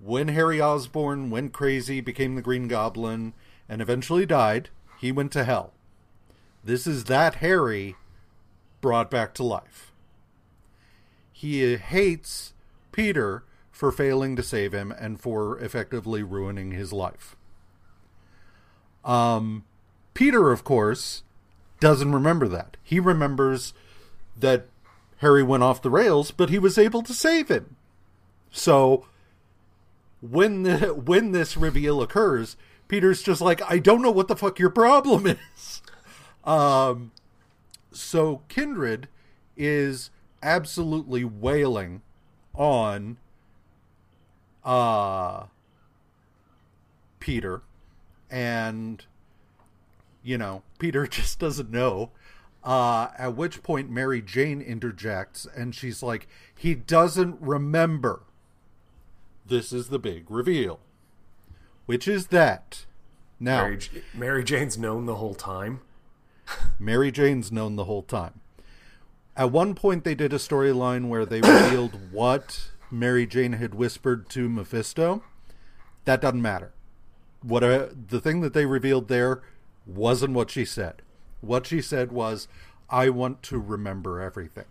When 0.00 0.28
Harry 0.28 0.60
Osborn 0.60 1.30
went 1.30 1.52
crazy, 1.52 2.00
became 2.00 2.34
the 2.34 2.42
Green 2.42 2.68
Goblin, 2.68 3.32
and 3.68 3.80
eventually 3.80 4.26
died, 4.26 4.68
he 4.98 5.12
went 5.12 5.32
to 5.32 5.44
hell. 5.44 5.72
This 6.62 6.86
is 6.86 7.04
that 7.04 7.36
Harry 7.36 7.96
brought 8.80 9.10
back 9.10 9.34
to 9.34 9.42
life. 9.42 9.92
He 11.32 11.76
hates 11.76 12.53
Peter 12.94 13.42
for 13.72 13.90
failing 13.90 14.36
to 14.36 14.42
save 14.42 14.72
him 14.72 14.92
and 14.92 15.20
for 15.20 15.58
effectively 15.58 16.22
ruining 16.22 16.70
his 16.70 16.92
life. 16.92 17.34
Um, 19.04 19.64
Peter, 20.14 20.52
of 20.52 20.62
course, 20.62 21.24
doesn't 21.80 22.12
remember 22.12 22.46
that. 22.46 22.76
He 22.84 23.00
remembers 23.00 23.74
that 24.36 24.66
Harry 25.16 25.42
went 25.42 25.64
off 25.64 25.82
the 25.82 25.90
rails, 25.90 26.30
but 26.30 26.50
he 26.50 26.58
was 26.58 26.78
able 26.78 27.02
to 27.02 27.12
save 27.12 27.48
him. 27.48 27.74
So 28.52 29.06
when 30.20 30.62
the, 30.62 30.94
when 30.94 31.32
this 31.32 31.56
reveal 31.56 32.00
occurs, 32.00 32.56
Peter's 32.86 33.24
just 33.24 33.40
like, 33.40 33.60
I 33.68 33.80
don't 33.80 34.02
know 34.02 34.12
what 34.12 34.28
the 34.28 34.36
fuck 34.36 34.60
your 34.60 34.70
problem 34.70 35.26
is. 35.56 35.82
Um, 36.44 37.10
so 37.90 38.42
Kindred 38.48 39.08
is 39.56 40.10
absolutely 40.44 41.24
wailing 41.24 42.02
on 42.54 43.18
uh 44.64 45.44
Peter 47.20 47.62
and 48.30 49.04
you 50.24 50.38
know, 50.38 50.62
Peter 50.78 51.06
just 51.08 51.38
doesn't 51.38 51.70
know. 51.70 52.10
Uh, 52.64 53.08
at 53.18 53.36
which 53.36 53.62
point 53.62 53.90
Mary 53.90 54.22
Jane 54.22 54.62
interjects 54.62 55.46
and 55.54 55.74
she's 55.74 56.02
like, 56.02 56.26
he 56.56 56.74
doesn't 56.74 57.36
remember. 57.38 58.22
This 59.46 59.70
is 59.70 59.88
the 59.88 59.98
big 59.98 60.30
reveal, 60.30 60.80
which 61.84 62.08
is 62.08 62.28
that. 62.28 62.86
Now, 63.38 63.64
Mary, 63.64 63.78
Mary 64.14 64.44
Jane's 64.44 64.78
known 64.78 65.04
the 65.04 65.16
whole 65.16 65.34
time. 65.34 65.82
Mary 66.78 67.12
Jane's 67.12 67.52
known 67.52 67.76
the 67.76 67.84
whole 67.84 68.02
time. 68.02 68.40
At 69.36 69.50
one 69.50 69.74
point, 69.74 70.04
they 70.04 70.14
did 70.14 70.32
a 70.32 70.36
storyline 70.36 71.08
where 71.08 71.26
they 71.26 71.40
revealed 71.40 72.12
what 72.12 72.70
Mary 72.90 73.26
Jane 73.26 73.54
had 73.54 73.74
whispered 73.74 74.28
to 74.30 74.48
Mephisto. 74.48 75.24
That 76.04 76.20
doesn't 76.20 76.42
matter. 76.42 76.70
What 77.42 77.64
uh, 77.64 77.88
the 78.08 78.20
thing 78.20 78.40
that 78.40 78.54
they 78.54 78.66
revealed 78.66 79.08
there 79.08 79.42
wasn't 79.86 80.34
what 80.34 80.50
she 80.50 80.64
said. 80.64 81.02
What 81.40 81.66
she 81.66 81.82
said 81.82 82.12
was, 82.12 82.48
"I 82.88 83.10
want 83.10 83.42
to 83.44 83.58
remember 83.58 84.20
everything." 84.20 84.64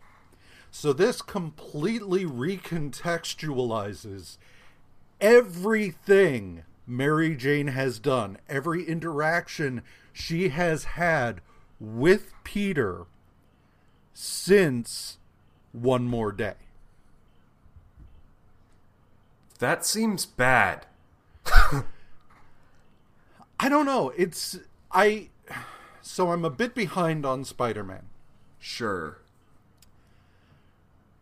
So 0.72 0.92
this 0.92 1.22
completely 1.22 2.26
recontextualizes 2.26 4.38
everything 5.22 6.64
Mary 6.86 7.34
Jane 7.36 7.68
has 7.68 8.00
done, 8.00 8.38
every 8.50 8.84
interaction 8.84 9.84
she 10.12 10.50
has 10.50 10.84
had 10.84 11.40
with 11.80 12.34
Peter 12.44 13.06
since 14.14 15.18
one 15.72 16.06
more 16.06 16.32
day. 16.32 16.56
That 19.60 19.86
seems 19.86 20.26
bad. 20.26 20.86
I 21.46 21.84
don't 23.70 23.86
know. 23.86 24.12
It's 24.18 24.60
I 24.92 25.30
so 26.02 26.32
I'm 26.32 26.44
a 26.44 26.50
bit 26.50 26.76
behind 26.76 27.26
on 27.26 27.46
Spider-Man. 27.46 28.08
Sure. 28.60 29.20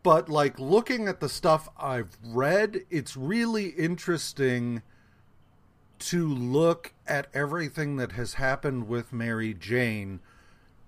But 0.03 0.29
like 0.29 0.59
looking 0.59 1.07
at 1.07 1.19
the 1.19 1.29
stuff 1.29 1.69
I've 1.77 2.17
read, 2.23 2.81
it's 2.89 3.15
really 3.15 3.67
interesting 3.69 4.81
to 5.99 6.27
look 6.27 6.93
at 7.05 7.27
everything 7.33 7.97
that 7.97 8.13
has 8.13 8.33
happened 8.33 8.87
with 8.87 9.13
Mary 9.13 9.53
Jane 9.53 10.19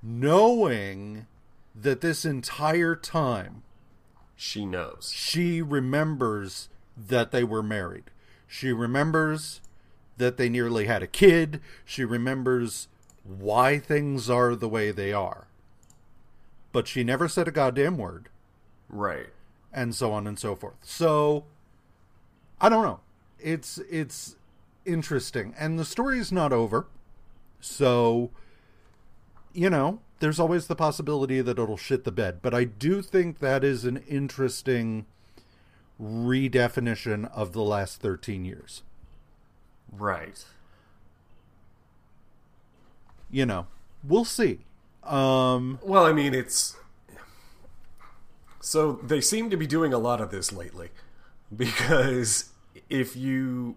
knowing 0.02 1.28
that 1.76 2.02
this 2.02 2.26
entire 2.26 2.96
time 2.96 3.64
She 4.36 4.66
knows. 4.66 5.12
she 5.14 5.62
remembers 5.62 6.70
that 6.96 7.32
they 7.32 7.44
were 7.44 7.64
married. 7.64 8.06
She 8.48 8.72
remembers 8.72 9.62
that 10.18 10.38
they 10.38 10.50
nearly 10.50 10.86
had 10.86 11.02
a 11.02 11.08
kid. 11.08 11.60
She 11.86 12.06
remembers 12.06 12.88
why 13.24 13.80
things 13.80 14.30
are 14.30 14.56
the 14.56 14.70
way 14.70 14.92
they 14.92 15.12
are. 15.12 15.48
But 16.72 16.88
she 16.88 17.04
never 17.04 17.28
said 17.28 17.48
a 17.48 17.52
goddamn 17.52 17.98
word, 17.98 18.30
Right. 18.90 19.30
and 19.72 19.96
so 19.96 20.12
on 20.12 20.28
and 20.28 20.38
so 20.38 20.56
forth. 20.56 20.76
So 20.84 21.46
I 22.62 22.70
don't 22.70 22.84
know. 22.84 23.00
It's 23.40 23.78
it's 23.90 24.36
interesting. 24.86 25.54
And 25.58 25.80
the 25.80 25.86
story's 25.86 26.32
not 26.32 26.54
over. 26.54 26.86
So 27.60 28.30
you 29.54 29.70
know, 29.70 30.00
there's 30.24 30.40
always 30.40 30.68
the 30.68 30.76
possibility 30.76 31.42
that 31.42 31.60
it'll 31.60 31.76
shit 31.76 32.06
the 32.06 32.12
bed. 32.12 32.40
But 32.42 32.54
I 32.54 32.64
do 32.64 33.02
think 33.02 33.40
that 33.40 33.62
is 33.62 33.84
an 33.84 33.98
interesting 34.08 35.06
redefinition 36.02 37.30
of 37.34 37.52
the 37.52 37.62
last 37.62 38.00
13 38.00 38.46
years. 38.46 38.84
Right. 39.92 40.46
You 43.30 43.46
know, 43.46 43.68
we'll 44.02 44.24
see. 44.24 44.60
Um, 45.04 45.80
Well, 45.84 46.06
I 46.06 46.14
mean, 46.14 46.34
it's. 46.34 46.78
So 48.62 49.02
they 49.04 49.20
seem 49.20 49.50
to 49.50 49.58
be 49.58 49.68
doing 49.68 49.92
a 49.92 49.98
lot 49.98 50.22
of 50.22 50.32
this 50.32 50.54
lately. 50.54 50.92
Because 51.54 52.52
if 52.90 53.18
you. 53.18 53.76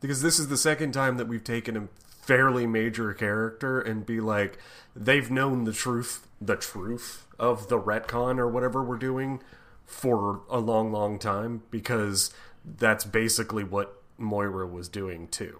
Because 0.00 0.22
this 0.22 0.38
is 0.38 0.48
the 0.48 0.56
second 0.56 0.92
time 0.92 1.18
that 1.18 1.28
we've 1.28 1.44
taken 1.44 1.76
a 1.76 1.88
fairly 2.26 2.66
major 2.66 3.12
character 3.14 3.80
and 3.80 4.04
be 4.06 4.20
like, 4.20 4.58
they've 4.96 5.30
known 5.30 5.64
the 5.64 5.72
truth, 5.72 6.26
the 6.40 6.56
truth 6.56 7.26
of 7.38 7.68
the 7.68 7.78
retcon 7.78 8.38
or 8.38 8.48
whatever 8.48 8.82
we're 8.82 8.96
doing 8.96 9.40
for 9.84 10.40
a 10.48 10.58
long, 10.58 10.90
long 10.92 11.18
time. 11.18 11.62
Because 11.70 12.32
that's 12.64 13.04
basically 13.04 13.64
what 13.64 14.00
Moira 14.18 14.66
was 14.66 14.88
doing 14.88 15.28
too. 15.28 15.58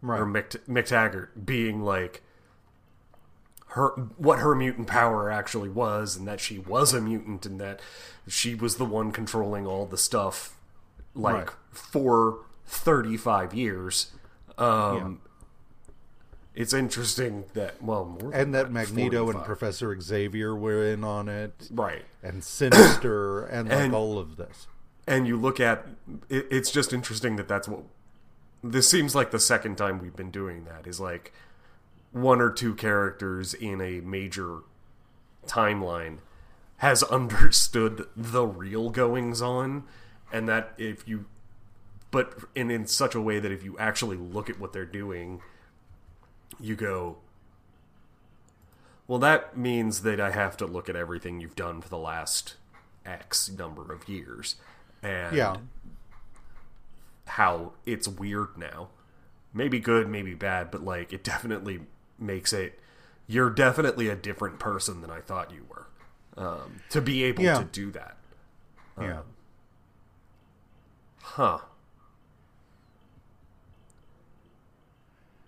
right. 0.00 0.20
or 0.20 0.26
Mick, 0.26 0.56
MacTaggert 0.68 1.28
being 1.44 1.82
like 1.82 2.22
her 3.68 3.88
what 4.18 4.38
her 4.40 4.54
mutant 4.54 4.86
power 4.86 5.30
actually 5.30 5.68
was, 5.70 6.16
and 6.16 6.28
that 6.28 6.40
she 6.40 6.58
was 6.58 6.92
a 6.92 7.00
mutant, 7.00 7.46
and 7.46 7.58
that 7.60 7.80
she 8.28 8.54
was 8.54 8.76
the 8.76 8.84
one 8.84 9.12
controlling 9.12 9.66
all 9.66 9.86
the 9.86 9.96
stuff, 9.96 10.54
like 11.14 11.34
Right. 11.48 11.56
for 11.70 12.40
thirty 12.66 13.16
five 13.16 13.54
years. 13.54 14.12
Um, 14.58 15.20
Yeah. 15.22 15.30
It's 16.54 16.74
interesting 16.74 17.44
that 17.54 17.82
well, 17.82 18.18
and 18.34 18.54
that 18.54 18.70
Magneto 18.70 19.30
and 19.30 19.42
Professor 19.42 19.98
Xavier 19.98 20.54
were 20.54 20.84
in 20.84 21.02
on 21.02 21.28
it, 21.28 21.68
right. 21.70 22.04
and 22.22 22.44
Sinister, 22.44 23.44
and 23.46 23.68
like 23.70 23.78
And- 23.78 23.94
all 23.94 24.18
of 24.18 24.36
this. 24.36 24.66
and 25.06 25.26
you 25.26 25.36
look 25.38 25.60
at 25.60 25.86
it, 26.28 26.46
it's 26.50 26.70
just 26.70 26.92
interesting 26.92 27.36
that 27.36 27.48
that's 27.48 27.68
what 27.68 27.84
this 28.62 28.88
seems 28.88 29.14
like 29.14 29.30
the 29.30 29.40
second 29.40 29.76
time 29.78 29.98
we've 29.98 30.14
been 30.14 30.30
doing 30.30 30.64
that 30.64 30.86
is 30.86 31.00
like 31.00 31.32
one 32.12 32.40
or 32.40 32.50
two 32.50 32.74
characters 32.74 33.54
in 33.54 33.80
a 33.80 34.00
major 34.02 34.58
timeline 35.46 36.18
has 36.76 37.02
understood 37.04 38.06
the 38.16 38.44
real 38.46 38.90
goings 38.90 39.40
on 39.42 39.84
and 40.32 40.48
that 40.48 40.72
if 40.78 41.08
you 41.08 41.24
but 42.10 42.34
in 42.54 42.70
in 42.70 42.86
such 42.86 43.14
a 43.14 43.20
way 43.20 43.40
that 43.40 43.50
if 43.50 43.64
you 43.64 43.76
actually 43.78 44.16
look 44.16 44.48
at 44.50 44.60
what 44.60 44.72
they're 44.72 44.84
doing 44.84 45.40
you 46.62 46.74
go 46.76 47.16
well 49.08 49.18
that 49.18 49.56
means 49.56 50.02
that 50.02 50.20
I 50.20 50.30
have 50.30 50.56
to 50.58 50.66
look 50.66 50.88
at 50.88 50.96
everything 50.96 51.40
you've 51.40 51.56
done 51.56 51.82
for 51.82 51.88
the 51.88 51.98
last 51.98 52.54
x 53.04 53.50
number 53.50 53.92
of 53.92 54.08
years 54.08 54.54
and 55.02 55.36
Yeah. 55.36 55.56
how 57.26 57.72
it's 57.84 58.06
weird 58.06 58.56
now. 58.56 58.88
Maybe 59.52 59.80
good, 59.80 60.08
maybe 60.08 60.34
bad, 60.34 60.70
but 60.70 60.82
like 60.82 61.12
it 61.12 61.24
definitely 61.24 61.80
makes 62.18 62.52
it 62.52 62.78
you're 63.26 63.50
definitely 63.50 64.08
a 64.08 64.16
different 64.16 64.58
person 64.58 65.00
than 65.00 65.10
I 65.10 65.20
thought 65.20 65.50
you 65.52 65.64
were. 65.68 65.86
Um, 66.36 66.82
to 66.90 67.00
be 67.00 67.24
able 67.24 67.42
Yeah. 67.42 67.58
to 67.58 67.64
do 67.64 67.90
that. 67.92 68.16
Yeah. 69.00 69.22
Huh. 71.22 71.58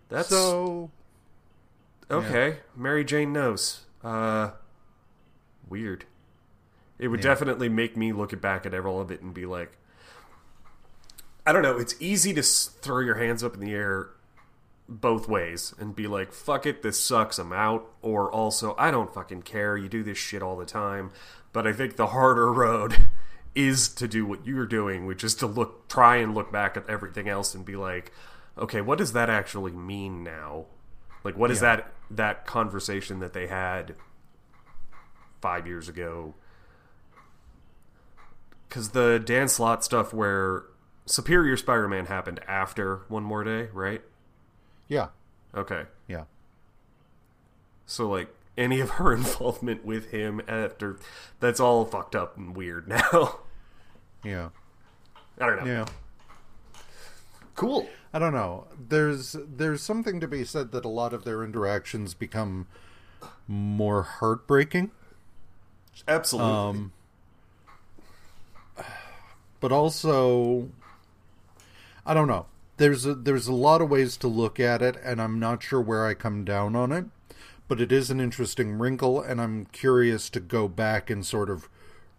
That's 0.08 0.28
so 0.28 0.90
okay. 2.10 2.58
Mary 2.76 3.04
Jane 3.04 3.32
knows. 3.32 3.80
Uh 4.02 4.50
weird. 5.68 6.04
It 6.98 7.08
would 7.08 7.20
definitely 7.20 7.68
make 7.68 7.96
me 7.96 8.12
look 8.12 8.38
back 8.40 8.66
at 8.66 8.74
all 8.74 9.00
of 9.00 9.10
it 9.10 9.20
and 9.20 9.34
be 9.34 9.46
like 9.46 9.78
I 11.46 11.52
don't 11.52 11.62
know, 11.62 11.76
it's 11.78 11.94
easy 12.00 12.32
to 12.34 12.42
throw 12.42 13.00
your 13.00 13.16
hands 13.16 13.44
up 13.44 13.54
in 13.54 13.60
the 13.60 13.72
air 13.74 14.10
both 14.88 15.28
ways 15.28 15.74
and 15.78 15.94
be 15.96 16.06
like, 16.06 16.32
fuck 16.32 16.64
it, 16.66 16.82
this 16.82 16.98
sucks, 17.02 17.38
I'm 17.38 17.52
out. 17.52 17.86
Or 18.02 18.30
also, 18.32 18.74
I 18.78 18.90
don't 18.90 19.12
fucking 19.12 19.42
care, 19.42 19.76
you 19.76 19.88
do 19.88 20.02
this 20.02 20.16
shit 20.18 20.42
all 20.42 20.56
the 20.56 20.64
time. 20.66 21.10
But 21.52 21.66
I 21.66 21.72
think 21.72 21.96
the 21.96 22.08
harder 22.08 22.50
road 22.52 22.96
is 23.54 23.88
to 23.88 24.08
do 24.08 24.24
what 24.26 24.46
you're 24.46 24.66
doing, 24.66 25.06
which 25.06 25.22
is 25.22 25.34
to 25.36 25.46
look, 25.46 25.88
try 25.88 26.16
and 26.16 26.34
look 26.34 26.50
back 26.50 26.76
at 26.76 26.88
everything 26.88 27.28
else 27.28 27.54
and 27.54 27.64
be 27.64 27.76
like, 27.76 28.10
okay, 28.58 28.80
what 28.80 28.98
does 28.98 29.12
that 29.12 29.28
actually 29.30 29.72
mean 29.72 30.22
now? 30.24 30.66
Like, 31.24 31.36
what 31.36 31.50
is 31.50 31.60
Yeah. 31.62 31.76
that 31.76 31.92
that 32.10 32.46
conversation 32.46 33.18
that 33.20 33.32
they 33.32 33.46
had 33.46 33.94
five 35.40 35.66
years 35.66 35.88
ago? 35.88 36.34
Because 38.68 38.90
the 38.90 39.18
Dan 39.24 39.48
Slott 39.48 39.84
stuff 39.84 40.12
where 40.12 40.64
Superior 41.06 41.56
Spider-Man 41.56 42.06
happened 42.06 42.40
after 42.48 43.02
One 43.08 43.22
More 43.22 43.44
Day, 43.44 43.68
right? 43.72 44.02
Yeah. 44.88 45.08
Okay. 45.54 45.84
Yeah. 46.08 46.24
So 47.86 48.08
like 48.08 48.34
any 48.56 48.80
of 48.80 48.90
her 48.90 49.12
involvement 49.14 49.84
with 49.84 50.10
him 50.10 50.40
after 50.48 50.98
that's 51.40 51.60
all 51.60 51.84
fucked 51.84 52.14
up 52.14 52.36
and 52.36 52.56
weird 52.56 52.88
now. 53.12 53.40
Yeah. 54.24 54.48
I 55.40 55.46
don't 55.46 55.64
know. 55.64 55.70
Yeah. 55.70 55.84
Cool. 57.54 57.88
I 58.12 58.18
don't 58.18 58.34
know. 58.34 58.66
There's 58.88 59.36
there's 59.38 59.82
something 59.82 60.20
to 60.20 60.28
be 60.28 60.44
said 60.44 60.72
that 60.72 60.84
a 60.84 60.88
lot 60.88 61.12
of 61.12 61.24
their 61.24 61.42
interactions 61.42 62.14
become 62.14 62.66
more 63.46 64.02
heartbreaking. 64.02 64.90
Absolutely. 66.08 66.52
Um, 66.52 66.92
but 69.60 69.72
also, 69.72 70.68
I 72.04 72.14
don't 72.14 72.28
know. 72.28 72.46
There's 72.76 73.06
a, 73.06 73.14
there's 73.14 73.46
a 73.46 73.52
lot 73.52 73.80
of 73.80 73.88
ways 73.88 74.16
to 74.18 74.28
look 74.28 74.58
at 74.58 74.82
it, 74.82 74.96
and 75.02 75.22
I'm 75.22 75.38
not 75.38 75.62
sure 75.62 75.80
where 75.80 76.06
I 76.06 76.14
come 76.14 76.44
down 76.44 76.74
on 76.74 76.90
it. 76.90 77.06
But 77.66 77.80
it 77.80 77.90
is 77.90 78.10
an 78.10 78.20
interesting 78.20 78.78
wrinkle, 78.78 79.22
and 79.22 79.40
I'm 79.40 79.66
curious 79.66 80.28
to 80.30 80.40
go 80.40 80.68
back 80.68 81.08
and 81.08 81.24
sort 81.24 81.48
of 81.48 81.68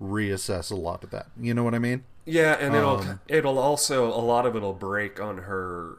reassess 0.01 0.71
a 0.71 0.75
lot 0.75 1.03
of 1.03 1.11
that. 1.11 1.27
You 1.39 1.53
know 1.53 1.63
what 1.63 1.75
I 1.75 1.79
mean? 1.79 2.03
Yeah, 2.25 2.53
and 2.59 2.75
it'll 2.75 2.99
um, 2.99 3.19
it'll 3.27 3.59
also 3.59 4.07
a 4.07 4.21
lot 4.21 4.45
of 4.45 4.55
it'll 4.55 4.73
break 4.73 5.19
on 5.19 5.39
her 5.39 5.97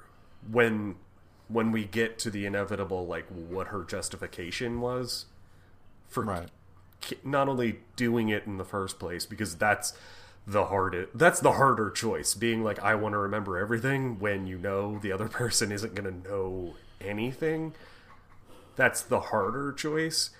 when 0.51 0.97
when 1.49 1.71
we 1.73 1.85
get 1.85 2.19
to 2.21 2.31
the 2.31 2.45
inevitable 2.47 3.07
like 3.07 3.27
what 3.29 3.69
her 3.69 3.85
justification 3.85 4.81
was 4.81 5.27
for 6.09 6.25
Right. 6.25 6.49
ki- 7.01 7.19
not 7.25 7.49
only 7.49 7.81
doing 7.95 8.29
it 8.29 8.45
in 8.47 8.57
the 8.59 8.65
first 8.65 8.99
place 8.99 9.27
because 9.27 9.55
that's 9.57 9.93
the 10.47 10.67
hardest 10.67 11.11
that's 11.17 11.41
the 11.41 11.53
harder 11.53 11.91
choice 11.91 12.35
being 12.35 12.63
like 12.65 12.79
i 12.81 12.95
want 12.95 13.13
to 13.13 13.19
remember 13.19 13.59
everything 13.59 14.19
when 14.19 14.47
you 14.47 14.59
know 14.59 14.99
the 14.99 15.11
other 15.13 15.29
person 15.41 15.71
isn't 15.73 15.95
going 15.95 16.23
to 16.23 16.29
know 16.29 16.75
anything 17.01 17.75
that's 18.77 19.03
the 19.03 19.21
harder 19.21 19.73
choice 19.73 20.31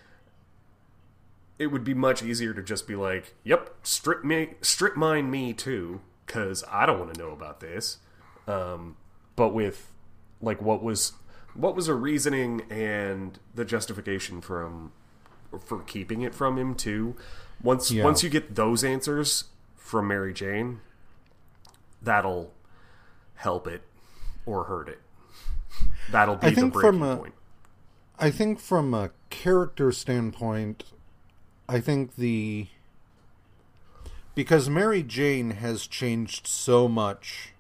it 1.59 1.69
would 1.69 1.85
be 1.85 1.95
much 1.95 2.23
easier 2.23 2.53
to 2.55 2.63
just 2.63 2.87
be 2.87 2.95
like 2.97 3.35
yep 3.45 3.75
strip 3.83 4.25
me 4.25 4.55
strip 4.61 4.97
mine 4.97 5.31
me 5.31 5.53
too 5.53 6.01
because 6.27 6.63
i 6.71 6.85
don't 6.87 6.99
want 6.99 7.15
to 7.15 7.19
know 7.21 7.31
about 7.31 7.61
this 7.61 7.99
um, 8.49 8.97
but 9.35 9.49
with 9.51 9.91
like 10.41 10.61
what 10.63 10.83
was 10.83 11.13
what 11.55 11.75
was 11.75 11.89
a 11.89 11.95
reasoning 11.95 12.63
and 12.71 13.39
the 13.55 13.65
justification 13.65 14.41
from 14.41 14.93
for 15.65 15.81
keeping 15.83 16.21
it 16.23 16.35
from 16.35 16.59
him 16.59 16.75
too. 16.75 17.17
Once 17.63 17.91
Yeah. 17.91 18.05
once 18.05 18.23
you 18.23 18.29
get 18.29 18.55
those 18.55 18.85
answers 18.85 19.45
from 19.75 20.07
Mary 20.09 20.35
Jane, 20.35 20.81
that'll 22.03 22.53
help 23.37 23.67
it 23.67 23.83
or 24.45 24.65
hurt 24.65 24.89
it. 24.89 25.01
That'll 26.11 26.37
be 26.37 26.47
I 26.49 26.51
the 26.51 26.57
think 26.57 26.73
breaking 26.75 26.91
from 27.01 27.03
a- 27.03 27.17
point. 27.17 27.35
I 28.19 28.31
think 28.31 28.61
from 28.61 28.95
a 28.95 29.11
character 29.31 29.93
standpoint, 29.93 30.85
I 31.69 31.81
think 31.81 32.17
the 32.17 32.69
because 34.35 34.69
Mary 34.69 35.03
Jane 35.03 35.53
has 35.53 35.87
changed 35.87 36.47
so 36.47 36.89
much 36.89 37.53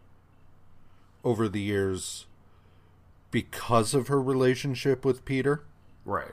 over 1.24 1.48
the 1.48 1.60
years 1.60 2.26
because 3.30 3.94
of 3.94 4.08
her 4.08 4.22
relationship 4.22 5.04
with 5.04 5.24
Peter. 5.24 5.64
Right. 6.04 6.32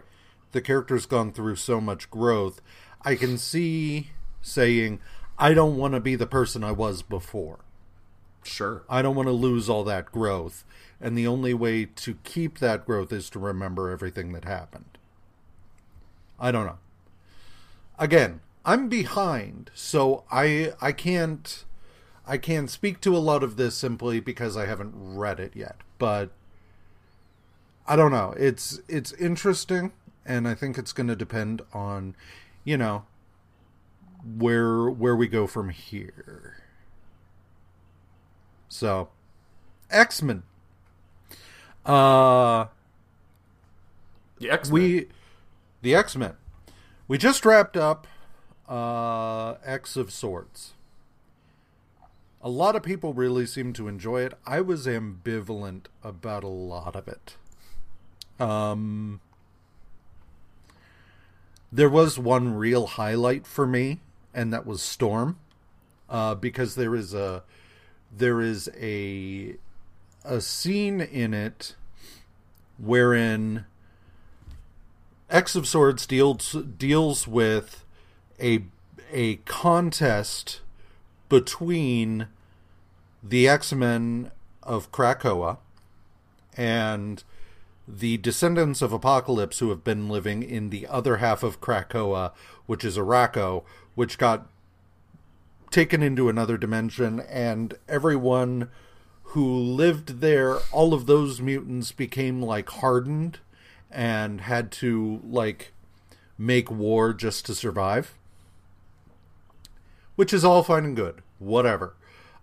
The 0.52 0.62
character's 0.62 1.06
gone 1.06 1.32
through 1.32 1.56
so 1.56 1.82
much 1.82 2.12
growth. 2.12 2.62
I 3.02 3.16
can 3.16 3.38
see 3.38 4.12
saying, 4.42 5.00
I 5.40 5.54
don't 5.54 5.78
want 5.78 5.96
to 5.96 6.00
be 6.00 6.16
the 6.16 6.28
person 6.28 6.64
I 6.64 6.72
was 6.74 7.02
before. 7.02 7.60
Sure. 8.44 8.84
I 8.90 9.02
don't 9.02 9.16
want 9.16 9.28
to 9.28 9.34
lose 9.34 9.70
all 9.70 9.84
that 9.86 10.12
growth. 10.12 10.64
And 11.02 11.18
the 11.18 11.28
only 11.28 11.54
way 11.54 11.86
to 11.86 12.18
keep 12.24 12.60
that 12.60 12.86
growth 12.86 13.12
is 13.12 13.30
to 13.32 13.40
remember 13.40 13.90
everything 13.90 14.34
that 14.34 14.46
happened. 14.46 14.98
I 16.40 16.52
don't 16.52 16.66
know. 16.66 16.78
Again, 18.00 18.42
I'm 18.66 18.90
behind, 18.90 19.72
so 19.74 20.24
I 20.32 20.74
I 20.82 20.92
can't 20.92 21.66
I 22.26 22.38
can't 22.38 22.70
speak 22.70 23.02
to 23.02 23.16
a 23.16 23.20
lot 23.20 23.44
of 23.44 23.58
this 23.58 23.76
simply 23.76 24.20
because 24.20 24.58
I 24.58 24.66
haven't 24.66 24.94
read 24.96 25.40
it 25.40 25.56
yet. 25.56 25.78
But 26.00 26.32
I 27.88 27.96
don't 27.96 28.12
know. 28.12 28.34
It's 28.38 28.82
it's 28.88 29.12
interesting 29.14 29.92
and 30.26 30.48
I 30.48 30.56
think 30.56 30.78
it's 30.78 30.94
going 30.94 31.08
to 31.08 31.16
depend 31.16 31.62
on, 31.74 32.16
you 32.64 32.78
know, 32.78 33.06
where 34.38 34.90
where 34.90 35.16
we 35.16 35.28
go 35.28 35.48
from 35.48 35.70
here. 35.70 36.58
So, 38.70 39.10
X 39.92 40.22
Men. 40.22 40.44
Uh, 41.86 42.68
The 44.40 44.50
X 44.50 44.72
we, 44.72 45.08
the 45.82 45.96
X 45.96 46.16
Men. 46.16 46.34
We 47.08 47.18
just 47.18 47.46
wrapped 47.46 47.76
up 47.76 48.08
uh, 48.68 49.56
X 49.66 49.98
of 49.98 50.12
Swords. 50.12 50.74
A 52.42 52.50
lot 52.50 52.76
of 52.76 52.84
people 52.84 53.14
really 53.14 53.46
seem 53.46 53.74
to 53.74 53.88
enjoy 53.88 54.22
it. 54.22 54.34
I 54.46 54.62
was 54.62 54.86
ambivalent 54.86 55.86
about 56.04 56.44
a 56.44 56.48
lot 56.48 56.96
of 56.96 57.08
it. 57.08 57.38
Um, 58.40 59.22
there 61.72 61.90
was 61.90 62.20
one 62.20 62.54
real 62.54 62.88
highlight 62.88 63.48
for 63.48 63.66
me, 63.66 64.00
and 64.34 64.54
that 64.54 64.66
was 64.66 64.82
Storm, 64.82 65.38
uh, 66.10 66.36
because 66.36 66.76
there 66.76 66.96
is 66.96 67.14
a 67.14 67.44
there 68.16 68.42
is 68.42 68.70
a 68.80 69.56
a 70.24 70.40
scene 70.40 71.02
in 71.02 71.34
it 71.34 71.76
wherein 72.78 73.66
X 75.34 75.56
of 75.56 75.68
Swords 75.68 76.06
deals 76.06 76.52
deals 76.78 77.28
with 77.28 77.84
a 78.40 78.66
a 79.12 79.38
contest 79.38 80.62
between 81.28 82.28
the 83.24 83.48
X 83.48 83.74
Men 83.74 84.30
of 84.62 84.92
Krakoa 84.92 85.58
and 86.56 87.24
the 87.88 88.18
descendants 88.18 88.84
of 88.84 88.94
Apocalypse 88.94 89.58
who 89.58 89.70
have 89.70 89.84
been 89.84 90.08
living 90.08 90.44
in 90.44 90.70
the 90.70 90.86
other 90.86 91.18
half 91.18 91.42
of 91.42 91.60
Krakoa, 91.60 92.32
which 92.68 92.86
is 92.86 92.96
Arakko, 92.96 93.64
which 93.96 94.20
got 94.20 94.48
taken 95.72 96.04
into 96.04 96.30
another 96.30 96.60
dimension, 96.60 97.20
and 97.22 97.74
everyone 97.90 98.70
who 99.24 99.58
lived 99.58 100.22
there, 100.22 100.60
all 100.72 100.94
of 100.94 101.08
those 101.08 101.42
mutants 101.42 101.92
became 101.92 102.40
like 102.40 102.70
hardened 102.70 103.40
and 103.94 104.42
had 104.42 104.72
to 104.72 105.22
like 105.24 105.74
make 106.38 106.70
war 106.72 107.14
just 107.14 107.46
to 107.46 107.56
survive. 107.56 108.16
Which 110.16 110.34
is 110.34 110.44
all 110.44 110.64
fine 110.64 110.86
and 110.86 110.96
good. 110.96 111.22
Whatever. 111.40 111.96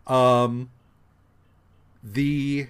Um 0.06 0.70
the 2.02 2.68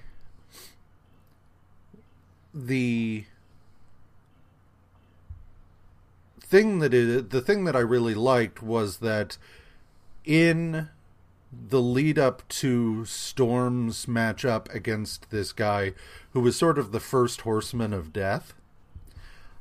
the 2.52 3.24
thing 6.40 6.80
that 6.80 6.92
it, 6.92 7.30
the 7.30 7.40
thing 7.40 7.64
that 7.64 7.76
I 7.76 7.80
really 7.80 8.14
liked 8.14 8.62
was 8.62 8.98
that 8.98 9.38
in 10.24 10.88
the 11.52 11.80
lead 11.80 12.18
up 12.18 12.46
to 12.48 13.04
Storm's 13.04 14.06
matchup 14.06 14.72
against 14.74 15.30
this 15.30 15.52
guy 15.52 15.92
who 16.32 16.40
was 16.40 16.56
sort 16.56 16.78
of 16.78 16.92
the 16.92 17.00
first 17.00 17.42
horseman 17.42 17.92
of 17.92 18.12
death, 18.12 18.54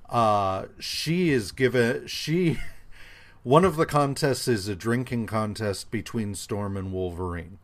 uh, 0.10 0.65
she 0.80 1.30
is 1.30 1.52
given 1.52 2.08
she 2.08 2.60
one 3.43 3.65
of 3.65 3.76
the 3.76 3.86
contests 3.86 4.48
is 4.48 4.67
a 4.67 4.76
drinking 4.76 5.28
contest 5.28 5.91
between 5.91 6.36
Storm 6.36 6.76
and 6.76 6.91
Wolverine. 6.91 7.60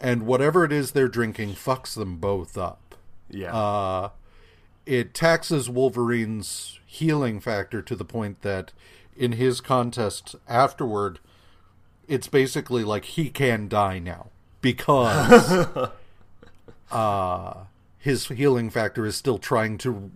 And 0.00 0.24
whatever 0.24 0.64
it 0.64 0.72
is 0.72 0.92
they're 0.92 1.08
drinking 1.08 1.54
fucks 1.54 1.94
them 1.94 2.16
both 2.16 2.56
up. 2.56 2.94
Yeah. 3.28 3.54
Uh, 3.54 4.08
it 4.86 5.14
taxes 5.14 5.68
Wolverine's 5.68 6.80
healing 6.86 7.38
factor 7.38 7.82
to 7.82 7.94
the 7.94 8.04
point 8.04 8.42
that 8.42 8.72
in 9.16 9.32
his 9.32 9.60
contest 9.60 10.34
afterward, 10.48 11.20
it's 12.08 12.26
basically 12.26 12.82
like 12.82 13.04
he 13.04 13.28
can 13.28 13.68
die 13.68 13.98
now 13.98 14.28
because 14.60 15.88
uh, 16.90 17.54
his 17.98 18.26
healing 18.26 18.70
factor 18.70 19.06
is 19.06 19.16
still 19.16 19.38
trying 19.38 19.78
to 19.78 20.10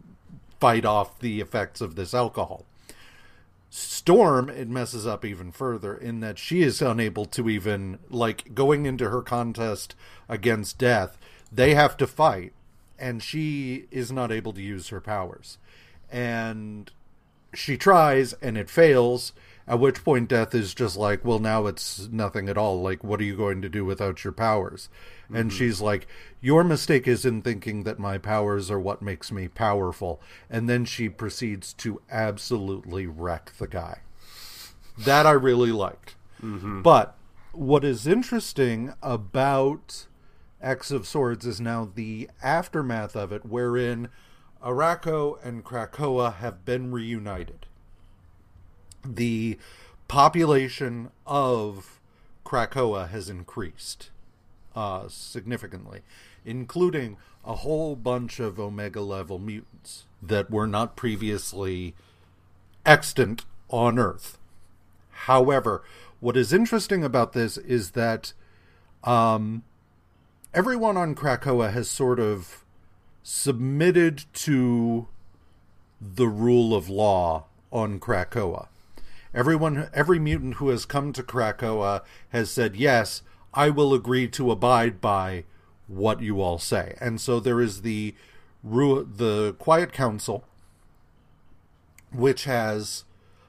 fight 0.60 0.84
off 0.84 1.18
the 1.18 1.40
effects 1.40 1.80
of 1.80 1.94
this 1.94 2.14
alcohol. 2.14 2.64
Storm, 3.70 4.48
it 4.48 4.68
messes 4.68 5.06
up 5.06 5.24
even 5.24 5.50
further 5.50 5.96
in 5.96 6.20
that 6.20 6.38
she 6.38 6.62
is 6.62 6.80
unable 6.80 7.24
to 7.24 7.48
even, 7.48 7.98
like, 8.08 8.54
going 8.54 8.86
into 8.86 9.10
her 9.10 9.20
contest 9.20 9.96
against 10.28 10.78
death, 10.78 11.18
they 11.50 11.74
have 11.74 11.96
to 11.96 12.06
fight, 12.06 12.52
and 12.98 13.22
she 13.22 13.86
is 13.90 14.12
not 14.12 14.30
able 14.30 14.52
to 14.52 14.62
use 14.62 14.88
her 14.88 15.00
powers. 15.00 15.58
And 16.10 16.90
she 17.52 17.76
tries, 17.76 18.32
and 18.34 18.56
it 18.56 18.70
fails, 18.70 19.32
at 19.66 19.80
which 19.80 20.04
point 20.04 20.28
Death 20.28 20.54
is 20.54 20.74
just 20.74 20.96
like, 20.96 21.24
well, 21.24 21.38
now 21.38 21.66
it's 21.66 22.08
nothing 22.12 22.48
at 22.48 22.58
all. 22.58 22.82
Like, 22.82 23.02
what 23.02 23.20
are 23.20 23.24
you 23.24 23.36
going 23.36 23.62
to 23.62 23.68
do 23.68 23.84
without 23.84 24.22
your 24.22 24.32
powers? 24.32 24.88
Mm-hmm. 25.24 25.36
And 25.36 25.52
she's 25.52 25.80
like, 25.80 26.06
your 26.40 26.62
mistake 26.62 27.08
is 27.08 27.24
in 27.24 27.40
thinking 27.40 27.84
that 27.84 27.98
my 27.98 28.18
powers 28.18 28.70
are 28.70 28.80
what 28.80 29.00
makes 29.00 29.32
me 29.32 29.48
powerful. 29.48 30.20
And 30.50 30.68
then 30.68 30.84
she 30.84 31.08
proceeds 31.08 31.72
to 31.74 32.02
absolutely 32.10 33.06
wreck 33.06 33.52
the 33.58 33.66
guy. 33.66 34.00
That 34.98 35.26
I 35.26 35.32
really 35.32 35.72
liked. 35.72 36.16
Mm-hmm. 36.42 36.82
But 36.82 37.16
what 37.52 37.84
is 37.84 38.06
interesting 38.06 38.92
about 39.02 40.06
X 40.60 40.90
of 40.90 41.06
Swords 41.06 41.46
is 41.46 41.60
now 41.60 41.90
the 41.94 42.28
aftermath 42.42 43.16
of 43.16 43.32
it, 43.32 43.46
wherein 43.46 44.08
Arakko 44.62 45.42
and 45.42 45.64
Krakoa 45.64 46.36
have 46.36 46.66
been 46.66 46.92
reunited 46.92 47.66
the 49.04 49.58
population 50.08 51.10
of 51.26 52.00
Krakoa 52.44 53.08
has 53.08 53.28
increased 53.28 54.10
uh, 54.74 55.08
significantly, 55.08 56.00
including 56.44 57.16
a 57.44 57.56
whole 57.56 57.96
bunch 57.96 58.40
of 58.40 58.58
Omega 58.58 59.00
level 59.00 59.38
mutants 59.38 60.04
that 60.22 60.50
were 60.50 60.66
not 60.66 60.96
previously 60.96 61.94
extant 62.86 63.44
on 63.68 63.98
Earth. 63.98 64.38
However, 65.10 65.82
what 66.20 66.36
is 66.36 66.52
interesting 66.52 67.04
about 67.04 67.32
this 67.32 67.58
is 67.58 67.92
that 67.92 68.32
um, 69.04 69.62
everyone 70.52 70.96
on 70.96 71.14
Krakoa 71.14 71.72
has 71.72 71.88
sort 71.88 72.18
of 72.18 72.64
submitted 73.22 74.24
to 74.34 75.08
the 76.00 76.28
rule 76.28 76.74
of 76.74 76.88
law 76.88 77.46
on 77.72 77.98
Krakoa. 77.98 78.68
Everyone, 79.34 79.88
every 79.92 80.18
mutant 80.18 80.54
who 80.54 80.68
has 80.68 80.86
come 80.86 81.12
to 81.12 81.22
Krakoa 81.22 82.02
has 82.28 82.50
said, 82.50 82.76
"Yes, 82.76 83.22
I 83.52 83.68
will 83.70 83.92
agree 83.92 84.28
to 84.28 84.50
abide 84.50 85.00
by 85.00 85.44
what 85.88 86.20
you 86.20 86.40
all 86.40 86.58
say." 86.58 86.96
And 87.00 87.20
so 87.20 87.40
there 87.40 87.60
is 87.60 87.82
the 87.82 88.14
the 88.62 89.54
Quiet 89.58 89.92
Council, 89.92 90.44
which 92.12 92.44
has 92.44 93.04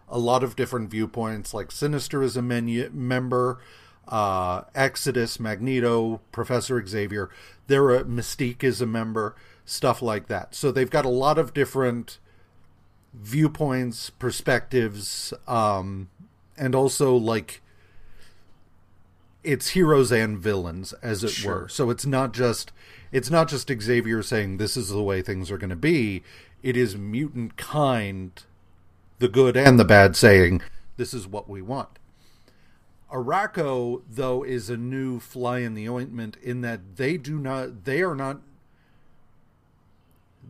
a 0.09 0.19
lot 0.19 0.43
of 0.43 0.55
different 0.55 0.89
viewpoints. 0.89 1.53
Like 1.53 1.71
Sinister 1.71 2.21
is 2.21 2.35
a 2.35 2.41
menu, 2.41 2.89
member, 2.93 3.59
uh, 4.07 4.63
Exodus, 4.73 5.39
Magneto, 5.39 6.21
Professor 6.31 6.85
Xavier. 6.85 7.29
There, 7.67 8.03
Mystique 8.03 8.63
is 8.63 8.81
a 8.81 8.85
member. 8.85 9.35
Stuff 9.65 10.01
like 10.01 10.27
that. 10.27 10.53
So 10.53 10.71
they've 10.71 10.89
got 10.89 11.05
a 11.05 11.09
lot 11.09 11.39
of 11.39 11.53
different 11.53 12.19
viewpoints, 13.21 14.09
perspectives, 14.09 15.33
um, 15.47 16.09
and 16.57 16.75
also 16.75 17.15
like 17.15 17.61
it's 19.43 19.69
heroes 19.69 20.11
and 20.11 20.39
villains, 20.39 20.93
as 21.01 21.23
it 21.23 21.29
sure. 21.29 21.61
were. 21.61 21.69
So 21.69 21.89
it's 21.89 22.05
not 22.05 22.33
just 22.33 22.71
it's 23.11 23.29
not 23.29 23.47
just 23.47 23.71
Xavier 23.81 24.23
saying 24.23 24.57
this 24.57 24.75
is 24.75 24.89
the 24.89 25.03
way 25.03 25.21
things 25.21 25.51
are 25.51 25.57
going 25.57 25.69
to 25.69 25.75
be. 25.75 26.23
It 26.63 26.75
is 26.75 26.97
mutant 26.97 27.57
kind, 27.57 28.31
the 29.19 29.27
good 29.27 29.55
and 29.55 29.79
the 29.79 29.85
bad, 29.85 30.15
saying 30.15 30.61
this 30.97 31.13
is 31.13 31.27
what 31.27 31.47
we 31.47 31.61
want. 31.61 31.99
Arakko, 33.11 34.01
though, 34.09 34.43
is 34.43 34.69
a 34.69 34.77
new 34.77 35.19
fly 35.19 35.59
in 35.59 35.75
the 35.75 35.87
ointment 35.87 36.37
in 36.41 36.61
that 36.61 36.97
they 36.97 37.17
do 37.17 37.37
not 37.37 37.85
they 37.85 38.01
are 38.01 38.15
not 38.15 38.41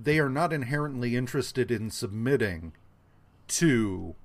they 0.04 0.20
are 0.20 0.30
not 0.30 0.52
inherently 0.52 1.16
interested 1.16 1.72
in 1.72 1.90
submitting 1.90 2.74
to 3.48 4.16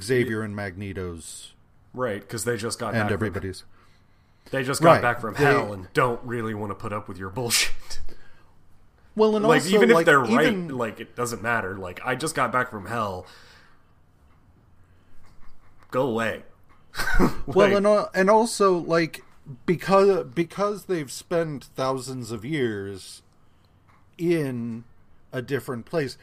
Xavier 0.00 0.42
and 0.42 0.54
Magneto's 0.54 1.54
right 1.94 2.20
because 2.20 2.44
they 2.44 2.56
just 2.56 2.78
got 2.78 2.94
and 2.94 3.10
everybody's. 3.10 3.60
From, 3.60 3.68
they 4.50 4.64
just 4.64 4.82
got 4.82 4.92
right. 4.92 5.02
back 5.02 5.20
from 5.20 5.34
they, 5.34 5.44
hell 5.44 5.72
and 5.72 5.92
don't 5.92 6.22
really 6.24 6.54
want 6.54 6.70
to 6.70 6.74
put 6.74 6.92
up 6.92 7.08
with 7.08 7.18
your 7.18 7.30
bullshit. 7.30 8.00
Well, 9.14 9.34
and 9.34 9.44
like 9.44 9.62
also, 9.62 9.74
even 9.74 9.90
if 9.90 9.94
like, 9.96 10.06
they're 10.06 10.24
even, 10.24 10.68
right, 10.68 10.76
like 10.76 11.00
it 11.00 11.16
doesn't 11.16 11.42
matter. 11.42 11.76
Like 11.76 12.00
I 12.04 12.14
just 12.14 12.34
got 12.34 12.52
back 12.52 12.70
from 12.70 12.86
hell. 12.86 13.26
Go 15.90 16.06
away. 16.06 16.42
like, 17.20 17.32
well, 17.46 17.76
and 17.76 17.86
uh, 17.86 18.06
and 18.14 18.30
also 18.30 18.76
like 18.76 19.24
because 19.66 20.26
because 20.26 20.84
they've 20.84 21.10
spent 21.10 21.64
thousands 21.64 22.30
of 22.30 22.44
years 22.44 23.22
in 24.18 24.84
a 25.32 25.40
different 25.40 25.86
place. 25.86 26.18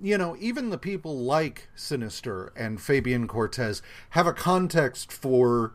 You 0.00 0.16
know, 0.18 0.36
even 0.40 0.70
the 0.70 0.78
people 0.78 1.18
like 1.18 1.68
Sinister 1.74 2.52
and 2.56 2.80
Fabian 2.80 3.28
Cortez 3.28 3.82
have 4.10 4.26
a 4.26 4.32
context 4.32 5.12
for 5.12 5.74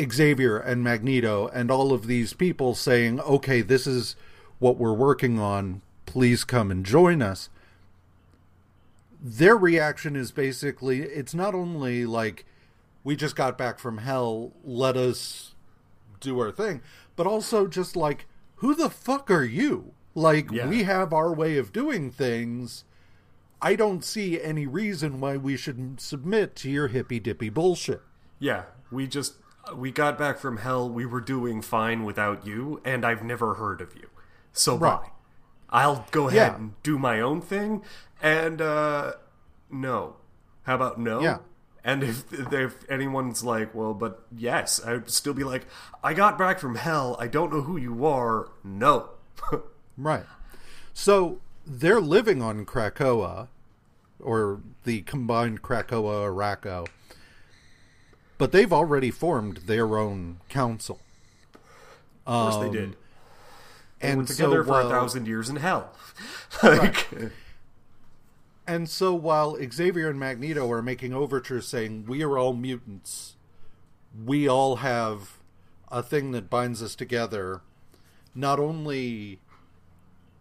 Xavier 0.00 0.58
and 0.58 0.82
Magneto 0.82 1.48
and 1.48 1.70
all 1.70 1.92
of 1.92 2.06
these 2.06 2.32
people 2.32 2.74
saying, 2.74 3.20
okay, 3.20 3.60
this 3.60 3.86
is 3.86 4.16
what 4.58 4.76
we're 4.76 4.92
working 4.92 5.38
on. 5.38 5.82
Please 6.06 6.44
come 6.44 6.70
and 6.70 6.84
join 6.84 7.22
us. 7.22 7.48
Their 9.20 9.56
reaction 9.56 10.16
is 10.16 10.32
basically 10.32 11.02
it's 11.02 11.34
not 11.34 11.54
only 11.54 12.06
like, 12.06 12.44
we 13.04 13.16
just 13.16 13.36
got 13.36 13.56
back 13.56 13.78
from 13.78 13.98
hell, 13.98 14.52
let 14.64 14.96
us 14.96 15.54
do 16.20 16.38
our 16.40 16.50
thing, 16.50 16.80
but 17.16 17.26
also 17.26 17.66
just 17.66 17.96
like, 17.96 18.26
who 18.56 18.74
the 18.74 18.90
fuck 18.90 19.30
are 19.30 19.44
you? 19.44 19.92
Like 20.14 20.50
yeah. 20.50 20.68
we 20.68 20.84
have 20.84 21.12
our 21.12 21.32
way 21.32 21.58
of 21.58 21.72
doing 21.72 22.10
things. 22.10 22.84
I 23.60 23.76
don't 23.76 24.04
see 24.04 24.40
any 24.40 24.66
reason 24.66 25.20
why 25.20 25.36
we 25.36 25.56
should 25.56 26.00
submit 26.00 26.54
to 26.56 26.70
your 26.70 26.88
hippy 26.88 27.18
dippy 27.18 27.48
bullshit. 27.48 28.02
Yeah, 28.38 28.64
we 28.90 29.06
just 29.06 29.34
we 29.74 29.90
got 29.90 30.18
back 30.18 30.38
from 30.38 30.58
hell. 30.58 30.88
We 30.88 31.06
were 31.06 31.20
doing 31.20 31.62
fine 31.62 32.04
without 32.04 32.46
you, 32.46 32.80
and 32.84 33.04
I've 33.04 33.24
never 33.24 33.54
heard 33.54 33.80
of 33.80 33.94
you. 33.96 34.08
So 34.52 34.76
right. 34.76 35.00
bye. 35.00 35.10
I'll 35.70 36.06
go 36.12 36.28
ahead 36.28 36.52
yeah. 36.52 36.56
and 36.56 36.82
do 36.82 36.98
my 36.98 37.20
own 37.20 37.40
thing. 37.40 37.82
And 38.22 38.60
uh 38.60 39.14
no. 39.70 40.16
How 40.62 40.76
about 40.76 41.00
no? 41.00 41.20
Yeah. 41.20 41.38
And 41.82 42.02
if 42.02 42.24
if 42.52 42.88
anyone's 42.90 43.42
like, 43.42 43.74
well, 43.74 43.94
but 43.94 44.24
yes, 44.34 44.80
I'd 44.84 45.10
still 45.10 45.34
be 45.34 45.44
like, 45.44 45.66
I 46.02 46.14
got 46.14 46.38
back 46.38 46.60
from 46.60 46.76
hell. 46.76 47.16
I 47.18 47.26
don't 47.26 47.52
know 47.52 47.62
who 47.62 47.76
you 47.76 48.06
are. 48.06 48.50
No. 48.62 49.10
Right. 49.96 50.24
So 50.92 51.40
they're 51.66 52.00
living 52.00 52.42
on 52.42 52.66
Krakoa, 52.66 53.48
or 54.20 54.60
the 54.84 55.02
combined 55.02 55.62
Krakoa 55.62 56.28
Arakko, 56.28 56.88
but 58.38 58.52
they've 58.52 58.72
already 58.72 59.10
formed 59.10 59.58
their 59.66 59.96
own 59.96 60.40
council. 60.48 61.00
Of 62.26 62.52
course 62.52 62.54
um, 62.54 62.62
they 62.62 62.78
did. 62.78 62.96
They 64.00 64.08
and 64.08 64.20
were 64.20 64.26
together 64.26 64.64
so, 64.64 64.72
for 64.72 64.80
a 64.80 64.88
thousand 64.88 65.26
years 65.26 65.48
in 65.48 65.56
hell. 65.56 65.92
like. 66.62 67.12
Right. 67.12 67.30
And 68.66 68.88
so 68.88 69.14
while 69.14 69.58
Xavier 69.70 70.08
and 70.08 70.18
Magneto 70.18 70.70
are 70.72 70.80
making 70.80 71.12
overtures 71.12 71.68
saying, 71.68 72.06
We 72.06 72.22
are 72.22 72.38
all 72.38 72.54
mutants, 72.54 73.36
we 74.24 74.48
all 74.48 74.76
have 74.76 75.38
a 75.88 76.02
thing 76.02 76.32
that 76.32 76.48
binds 76.48 76.82
us 76.82 76.94
together, 76.94 77.60
not 78.34 78.58
only 78.58 79.40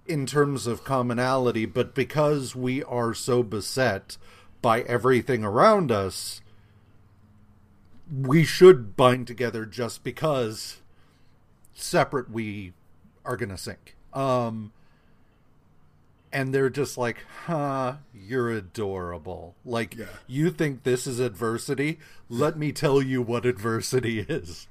in 0.05 0.25
terms 0.25 0.67
of 0.67 0.83
commonality, 0.83 1.65
but 1.65 1.95
because 1.95 2.55
we 2.55 2.83
are 2.83 3.13
so 3.13 3.43
beset 3.43 4.17
by 4.61 4.81
everything 4.81 5.43
around 5.43 5.91
us, 5.91 6.41
we 8.11 8.43
should 8.43 8.95
bind 8.95 9.27
together 9.27 9.65
just 9.65 10.03
because 10.03 10.81
separate 11.73 12.29
we 12.29 12.73
are 13.25 13.37
going 13.37 13.49
to 13.49 13.57
sink. 13.57 13.95
Um, 14.13 14.71
and 16.31 16.53
they're 16.53 16.69
just 16.69 16.97
like, 16.97 17.17
huh, 17.45 17.95
you're 18.13 18.49
adorable. 18.49 19.55
Like, 19.63 19.95
yeah. 19.95 20.05
you 20.27 20.49
think 20.49 20.83
this 20.83 21.07
is 21.07 21.19
adversity? 21.19 21.99
Let 22.27 22.57
me 22.57 22.71
tell 22.71 23.01
you 23.01 23.21
what 23.21 23.45
adversity 23.45 24.19
is. 24.29 24.67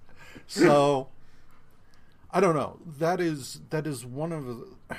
So, 0.46 1.08
I 2.32 2.40
don't 2.40 2.56
know. 2.56 2.78
That 2.98 3.20
is 3.20 3.60
that 3.70 3.86
is 3.86 4.06
one 4.06 4.32
of 4.32 4.46
the 4.46 4.96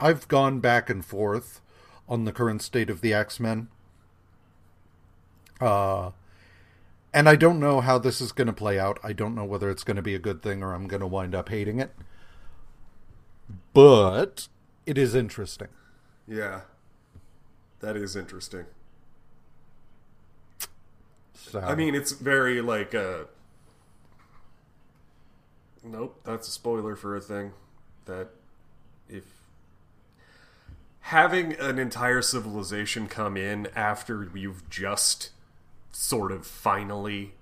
I've 0.00 0.28
gone 0.28 0.60
back 0.60 0.90
and 0.90 1.04
forth 1.04 1.60
on 2.08 2.24
the 2.24 2.32
current 2.32 2.62
state 2.62 2.90
of 2.90 3.00
the 3.00 3.14
X 3.14 3.40
Men. 3.40 3.68
Uh, 5.60 6.10
and 7.12 7.28
I 7.28 7.36
don't 7.36 7.60
know 7.60 7.80
how 7.80 7.98
this 7.98 8.20
is 8.20 8.32
going 8.32 8.48
to 8.48 8.52
play 8.52 8.78
out. 8.78 8.98
I 9.02 9.12
don't 9.12 9.34
know 9.34 9.44
whether 9.44 9.70
it's 9.70 9.84
going 9.84 9.96
to 9.96 10.02
be 10.02 10.14
a 10.14 10.18
good 10.18 10.42
thing 10.42 10.62
or 10.62 10.74
I'm 10.74 10.88
going 10.88 11.00
to 11.00 11.06
wind 11.06 11.34
up 11.34 11.48
hating 11.48 11.78
it. 11.80 11.92
but 13.72 14.48
it 14.86 14.98
is 14.98 15.14
interesting. 15.14 15.68
Yeah. 16.26 16.62
That 17.80 17.96
is 17.96 18.16
interesting. 18.16 18.66
So 21.34 21.60
I 21.60 21.74
mean, 21.74 21.94
it's 21.94 22.12
very 22.12 22.60
like 22.60 22.94
uh 22.94 23.24
Nope, 25.82 26.18
that's 26.24 26.48
a 26.48 26.50
spoiler 26.50 26.96
for 26.96 27.14
a 27.16 27.20
thing 27.20 27.52
that 28.06 28.28
if 29.08 29.24
having 31.08 31.52
an 31.60 31.78
entire 31.78 32.22
civilization 32.22 33.06
come 33.08 33.36
in 33.36 33.68
after 33.76 34.30
you've 34.34 34.68
just 34.70 35.30
sort 35.92 36.32
of 36.32 36.46
finally 36.46 37.34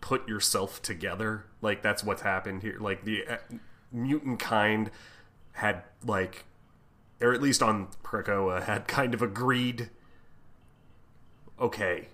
put 0.00 0.28
yourself 0.28 0.82
together, 0.82 1.44
like 1.62 1.82
that's 1.82 2.02
what's 2.02 2.22
happened 2.22 2.62
here. 2.62 2.76
Like 2.80 3.04
the 3.04 3.24
uh, 3.26 3.36
mutant 3.92 4.40
kind 4.40 4.90
had 5.52 5.82
like 6.04 6.44
or 7.20 7.32
at 7.32 7.40
least 7.40 7.62
on 7.62 7.88
Krakoa 8.02 8.62
had 8.64 8.88
kind 8.88 9.14
of 9.14 9.22
agreed 9.22 9.90
okay, 11.60 12.08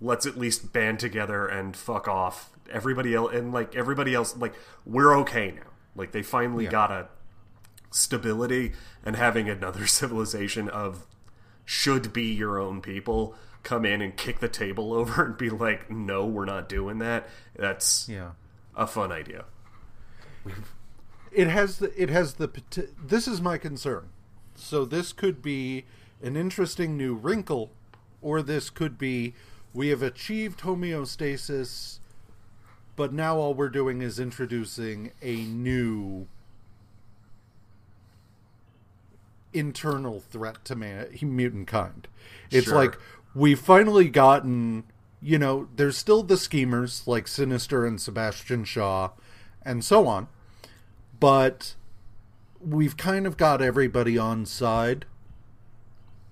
let's 0.00 0.24
at 0.26 0.36
least 0.36 0.72
band 0.72 0.98
together 0.98 1.46
and 1.46 1.76
fuck 1.76 2.08
off. 2.08 2.50
Everybody 2.70 3.14
else 3.14 3.32
and 3.34 3.52
like 3.52 3.74
everybody 3.74 4.14
else, 4.14 4.36
like 4.36 4.54
we're 4.84 5.14
okay 5.20 5.52
now. 5.52 5.70
Like 5.94 6.12
they 6.12 6.22
finally 6.22 6.64
Yeah. 6.64 6.70
got 6.70 6.90
a 6.90 7.08
stability 7.90 8.72
and 9.04 9.16
having 9.16 9.48
another 9.48 9.86
civilization 9.86 10.68
of 10.68 11.06
should 11.64 12.12
be 12.12 12.32
your 12.32 12.58
own 12.58 12.80
people 12.80 13.34
come 13.62 13.84
in 13.84 14.00
and 14.00 14.16
kick 14.16 14.38
the 14.38 14.48
table 14.48 14.92
over 14.94 15.24
and 15.24 15.36
be 15.36 15.50
like, 15.50 15.90
no, 15.90 16.24
we're 16.24 16.44
not 16.44 16.68
doing 16.68 16.98
that. 16.98 17.28
That's 17.56 18.08
yeah. 18.08 18.30
a 18.74 18.86
fun 18.86 19.12
idea. 19.12 19.44
it 21.32 21.48
has 21.48 21.78
the 21.78 22.02
it 22.02 22.08
has 22.08 22.34
the 22.34 22.48
this 23.04 23.28
is 23.28 23.40
my 23.40 23.58
concern 23.58 24.08
so 24.54 24.84
this 24.84 25.12
could 25.12 25.42
be 25.42 25.84
an 26.22 26.36
interesting 26.36 26.96
new 26.96 27.14
wrinkle 27.14 27.70
or 28.22 28.42
this 28.42 28.70
could 28.70 28.96
be 28.96 29.34
we 29.74 29.88
have 29.88 30.02
achieved 30.02 30.60
homeostasis 30.60 31.98
but 32.96 33.12
now 33.12 33.36
all 33.36 33.52
we're 33.52 33.68
doing 33.68 34.00
is 34.00 34.18
introducing 34.18 35.12
a 35.20 35.36
new 35.44 36.26
internal 39.56 40.20
threat 40.20 40.64
to 40.64 40.74
man 40.76 41.08
mutant 41.22 41.66
kind 41.66 42.06
it's 42.50 42.66
Sure. 42.66 42.74
like 42.76 42.98
we've 43.34 43.58
finally 43.60 44.08
gotten 44.08 44.84
you 45.22 45.38
know 45.38 45.68
there's 45.76 45.96
still 45.96 46.22
the 46.22 46.36
schemers 46.36 47.02
like 47.06 47.26
sinister 47.28 47.86
and 47.86 48.00
sebastian 48.00 48.64
shaw 48.64 49.10
and 49.62 49.84
so 49.84 50.06
on 50.06 50.28
but 51.18 51.74
we've 52.60 52.96
kind 52.96 53.26
of 53.26 53.36
got 53.36 53.62
everybody 53.62 54.18
on 54.18 54.44
side 54.46 55.04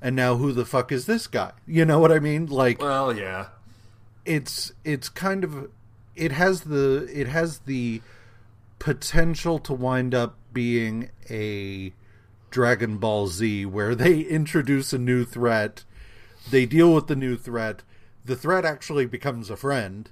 and 0.03 0.15
now 0.15 0.37
who 0.37 0.53
the 0.53 0.65
fuck 0.67 0.93
is 0.93 1.07
this 1.07 1.27
guy 1.27 1.53
you 1.67 1.85
know 1.85 1.99
what 1.99 2.13
i 2.13 2.19
mean 2.19 2.47
like 2.47 2.81
Well, 2.81 3.17
yeah. 3.17 3.47
it's 4.25 4.73
it's 4.85 5.09
kind 5.09 5.45
of 5.45 5.71
it 6.15 6.33
has 6.33 6.63
the 6.63 7.09
it 7.13 7.27
has 7.29 7.61
the 7.61 8.01
potential 8.79 9.59
to 9.61 9.73
wind 9.73 10.15
up 10.15 10.37
being 10.53 11.11
a 11.31 11.93
Dragon 12.55 12.99
Ball 12.99 13.27
Z 13.27 13.67
where 13.67 13.97
they 13.97 14.21
introduce 14.21 14.93
a 14.93 14.99
new 14.99 15.25
threat, 15.25 15.83
they 16.49 16.67
deal 16.67 16.95
with 16.95 17.09
the 17.09 17.17
new 17.17 17.37
threat, 17.37 17.83
the 18.25 18.37
threat 18.37 18.65
actually 18.65 19.07
becomes 19.07 19.51
a 19.51 19.57
friend. 19.57 20.09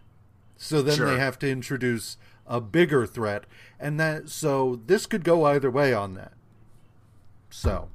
So 0.56 0.82
then 0.82 0.96
Sure. 0.96 1.06
they 1.06 1.20
have 1.20 1.38
to 1.38 1.48
introduce 1.48 2.16
a 2.44 2.60
bigger 2.60 3.06
threat 3.06 3.44
and 3.78 3.98
that 4.00 4.28
so 4.28 4.80
this 4.86 5.06
could 5.06 5.22
go 5.22 5.44
either 5.44 5.70
way 5.70 5.94
on 5.94 6.14
that. 6.14 6.32
So 7.48 7.88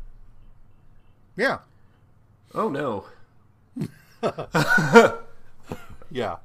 yeah. 1.36 1.60
Oh 2.56 2.70
no. 2.70 3.06
Yeah. 6.10 6.38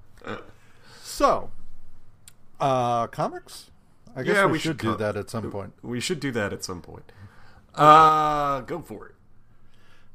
So, 1.01 1.51
uh, 2.59 3.07
comics. 3.07 3.71
I 4.17 4.25
guess 4.25 4.35
Yeah, 4.35 4.47
we, 4.47 4.53
we 4.53 4.59
should, 4.59 4.81
should 4.81 4.91
do 4.91 4.97
that 4.97 5.17
at 5.17 5.31
some 5.31 5.53
point. 5.53 5.73
We 5.83 6.01
should 6.01 6.19
do 6.19 6.33
that 6.33 6.53
at 6.53 6.65
some 6.65 6.83
point. 6.83 7.13
Uh, 7.75 8.61
go 8.61 8.81
for 8.81 9.07
it. 9.09 9.15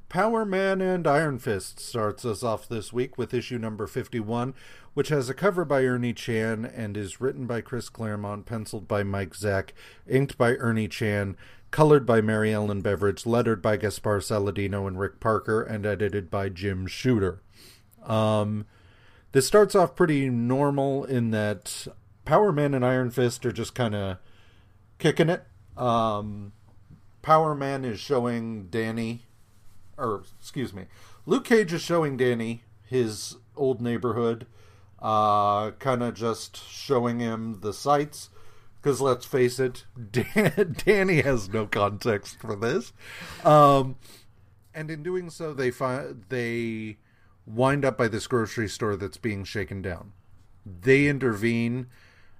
Power 0.10 0.46
Man 0.46 0.80
and 0.80 1.06
Iron 1.06 1.38
Fist 1.38 1.80
starts 1.80 2.24
us 2.24 2.41
off 2.41 2.67
this 2.67 2.93
week 2.93 3.17
with 3.17 3.34
issue 3.34 3.58
number 3.58 3.88
51, 3.88 4.54
which 4.93 5.10
has 5.10 5.30
a 5.30 5.34
cover 5.34 5.65
by 5.65 5.84
Ernie 5.84 6.13
Chan 6.13 6.63
and 6.65 6.96
is 6.96 7.20
written 7.20 7.46
by 7.46 7.60
Chris 7.60 7.89
Claremont, 7.89 8.46
penciled 8.46 8.88
by 8.88 9.04
Mike 9.04 9.34
Zeck, 9.34 9.72
inked 10.08 10.38
by 10.38 10.54
Ernie 10.56 10.88
Chan, 10.88 11.36
colored 11.72 12.06
by 12.06 12.22
Mary 12.22 12.54
Ellen 12.54 12.82
Beveridge, 12.82 13.26
lettered 13.26 13.62
by 13.62 13.76
Gaspar 13.76 14.20
Saladino 14.20 14.88
and 14.88 14.98
Rick 14.98 15.20
Parker, 15.20 15.62
and 15.62 15.86
edited 15.86 16.32
by 16.32 16.48
Jim 16.48 16.88
Shooter. 16.88 17.41
Um, 18.06 18.65
this 19.34 19.46
starts 19.46 19.76
off 19.76 19.93
pretty 19.93 20.30
normal 20.30 21.04
in 21.04 21.32
that 21.32 21.88
Power 22.24 22.54
Man 22.54 22.74
and 22.74 22.86
Iron 22.86 23.12
Fist 23.12 23.46
are 23.46 23.52
just 23.52 23.76
kind 23.76 23.93
of 23.93 24.17
kicking 25.00 25.30
it. 25.30 25.43
Um, 25.76 26.54
Power 27.28 27.54
Man 27.54 27.84
is 27.84 28.00
showing 28.00 28.68
Danny, 28.68 29.26
or 29.98 30.24
excuse 30.40 30.74
me, 30.74 30.86
Luke 31.26 31.44
Cage 31.44 31.74
is 31.74 31.82
showing 31.82 32.16
Danny 32.16 32.63
his 32.86 33.36
old 33.54 33.82
neighborhood, 33.82 34.48
uh, 35.02 35.72
kind 35.72 36.04
of 36.04 36.13
just 36.13 36.56
showing 36.56 37.20
him 37.20 37.60
the 37.60 37.74
sights. 37.74 38.30
Because 38.78 39.02
let's 39.02 39.26
face 39.26 39.60
it, 39.60 39.84
Dan- 40.12 40.78
Danny 40.86 41.20
has 41.20 41.50
no 41.50 41.66
context 41.68 42.40
for 42.40 42.56
this, 42.56 42.94
um, 43.44 43.98
and 44.74 44.90
in 44.90 45.04
doing 45.04 45.30
so, 45.30 45.54
they 45.54 45.70
find 45.70 46.24
they 46.30 46.96
wind 47.46 47.84
up 47.84 47.98
by 47.98 48.08
this 48.08 48.26
grocery 48.26 48.70
store 48.70 48.96
that's 48.96 49.18
being 49.18 49.44
shaken 49.44 49.82
down. 49.82 50.13
They 50.66 51.08
intervene, 51.08 51.88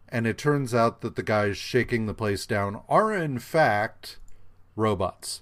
and 0.08 0.26
it 0.26 0.38
turns 0.38 0.74
out 0.74 1.02
that 1.02 1.18
the 1.18 1.24
guys 1.24 1.58
shaking 1.58 2.06
the 2.06 2.14
place 2.14 2.46
down 2.46 2.80
are 2.88 3.12
in 3.14 3.38
fact 3.40 4.20
robots. 4.78 5.42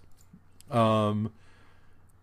Um, 0.72 1.32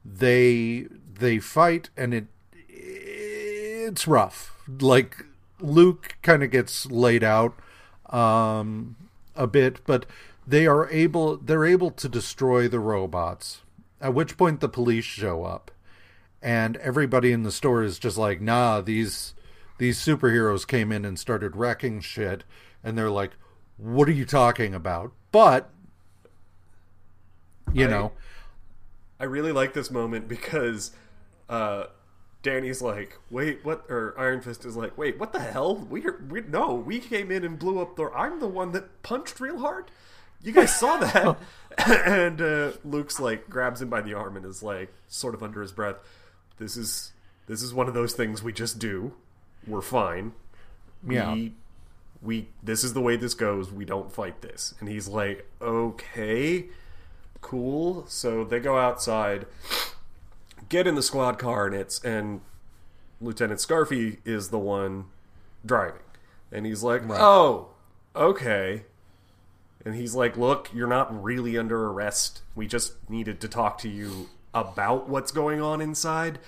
they 0.05 0.87
they 1.15 1.39
fight, 1.39 1.91
and 1.97 2.13
it 2.13 2.27
it's 2.69 4.09
rough. 4.09 4.57
Like 4.81 5.25
Luke 5.61 6.17
kind 6.23 6.43
of 6.43 6.51
gets 6.51 6.87
laid 6.87 7.23
out 7.23 7.59
um, 8.11 8.97
a 9.37 9.47
bit, 9.47 9.85
but 9.87 10.07
they 10.47 10.67
are 10.67 10.91
able 10.91 11.37
they're 11.37 11.65
able 11.65 11.91
to 11.93 12.09
destroy 12.09 12.69
the 12.69 12.81
robots. 12.81 13.63
At 14.01 14.15
which 14.15 14.37
point 14.37 14.61
the 14.61 14.69
police 14.69 15.05
show 15.05 15.45
up, 15.45 15.71
and 16.43 16.77
everybody 16.79 17.31
in 17.31 17.45
the 17.45 17.53
store 17.53 17.85
is 17.85 17.99
just 17.99 18.19
like, 18.19 18.41
"Nah, 18.41 18.81
these 18.81 19.35
these 19.79 19.99
superheroes 19.99 20.67
came 20.67 20.91
in 20.91 21.05
and 21.05 21.19
started 21.19 21.55
wrecking 21.55 22.01
shit," 22.01 22.43
and 22.83 22.99
they're 22.99 23.11
like, 23.11 23.33
"What 23.77 24.09
are 24.09 24.13
you 24.13 24.25
talking 24.25 24.75
about?" 24.75 25.13
But 25.31 25.71
you 27.73 27.87
I- 27.87 27.91
know, 27.91 28.13
I 29.21 29.25
really 29.25 29.53
like 29.53 29.73
this 29.75 29.91
moment 29.91 30.27
because 30.29 30.91
uh, 31.49 31.85
Danny's 32.43 32.83
like, 32.83 33.19
"Wait, 33.31 33.65
what?" 33.65 33.85
Or 33.89 34.15
Iron 34.19 34.41
Fist 34.41 34.65
is 34.65 34.77
like, 34.77 34.97
"Wait, 34.99 35.19
what 35.19 35.33
the 35.33 35.41
hell? 35.41 35.77
We, 35.77 36.05
we 36.29 36.41
no, 36.43 36.75
we 36.75 36.99
came 36.99 37.31
in 37.31 37.45
and 37.45 37.59
blew 37.59 37.81
up 37.81 37.97
the. 37.97 38.11
I'm 38.11 38.41
the 38.41 38.49
one 38.49 38.73
that 38.73 39.03
punched 39.03 39.39
real 39.41 39.59
hard. 39.61 39.91
You 40.43 40.53
guys 40.53 40.75
saw 40.79 40.97
that." 40.99 41.39
and 42.07 42.41
uh, 42.43 42.73
Luke's 42.85 43.19
like 43.21 43.49
grabs 43.49 43.81
him 43.81 43.89
by 43.89 44.01
the 44.03 44.13
arm 44.15 44.37
and 44.37 44.45
is 44.45 44.63
like, 44.63 44.93
sort 45.09 45.35
of 45.35 45.43
under 45.43 45.63
his 45.63 45.73
breath, 45.73 45.97
"This 46.59 46.77
is 46.77 47.13
this 47.47 47.63
is 47.63 47.73
one 47.73 47.87
of 47.89 47.95
those 47.95 48.13
things 48.15 48.43
we 48.43 48.53
just 48.53 48.79
do. 48.79 49.13
We're 49.67 49.83
fine. 49.83 50.33
Yeah. 51.09 51.33
We." 51.33 51.55
We 52.25 52.49
this 52.63 52.85
is 52.85 52.93
the 52.95 53.01
way 53.01 53.17
this 53.17 53.35
goes. 53.35 53.73
We 53.73 53.85
don't 53.85 54.13
fight 54.13 54.43
this. 54.43 54.75
And 54.79 54.89
he's 54.89 55.09
like, 55.09 55.45
"Okay." 55.61 56.67
Cool. 57.43 58.07
So 58.09 58.45
they 58.45 58.59
go 58.61 58.79
outside, 58.79 59.47
get 60.71 60.87
in 60.87 60.95
the 60.95 61.03
squad 61.03 61.39
car, 61.39 61.67
and 61.67 61.75
it's 61.75 62.03
and 62.03 62.41
Lieutenant 63.21 63.61
Scarfe 63.61 64.19
is 64.25 64.49
the 64.49 64.59
one 64.59 65.05
driving, 65.67 66.01
and 66.51 66.65
he's 66.65 66.83
like, 66.83 67.03
"Oh, 67.11 67.69
okay." 68.17 68.85
And 69.85 69.95
he's 69.97 70.15
like, 70.15 70.37
"Look, 70.37 70.71
you're 70.73 70.87
not 70.89 71.23
really 71.23 71.59
under 71.59 71.87
arrest. 71.89 72.43
We 72.55 72.67
just 72.67 72.95
needed 73.11 73.41
to 73.43 73.49
talk 73.49 73.77
to 73.79 73.89
you 73.89 74.29
about 74.55 75.09
what's 75.09 75.33
going 75.33 75.61
on 75.61 75.81
inside, 75.81 76.39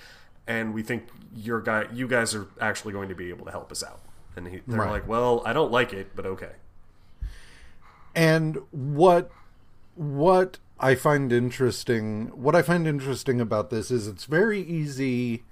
and 0.47 0.73
we 0.73 0.81
think 0.81 1.07
your 1.35 1.59
guy, 1.61 1.85
you 1.93 2.07
guys 2.07 2.33
are 2.33 2.47
actually 2.61 2.93
going 2.93 3.09
to 3.09 3.15
be 3.15 3.29
able 3.29 3.45
to 3.45 3.51
help 3.51 3.71
us 3.71 3.83
out." 3.83 3.99
And 4.37 4.47
he, 4.47 4.61
they're 4.67 4.79
Right. 4.79 4.91
like, 4.91 5.07
"Well, 5.07 5.41
I 5.45 5.53
don't 5.53 5.71
like 5.71 5.93
it, 5.93 6.15
but 6.15 6.25
okay." 6.25 6.53
And 8.15 8.57
what 8.71 9.29
what 9.95 10.57
I 10.79 10.95
find 10.95 11.31
interesting, 11.31 12.27
what 12.27 12.55
I 12.55 12.61
find 12.61 12.87
interesting 12.87 13.39
about 13.39 13.69
this 13.69 13.89
is 13.91 14.07
it's 14.07 14.25
very 14.25 14.61
easy 14.61 15.43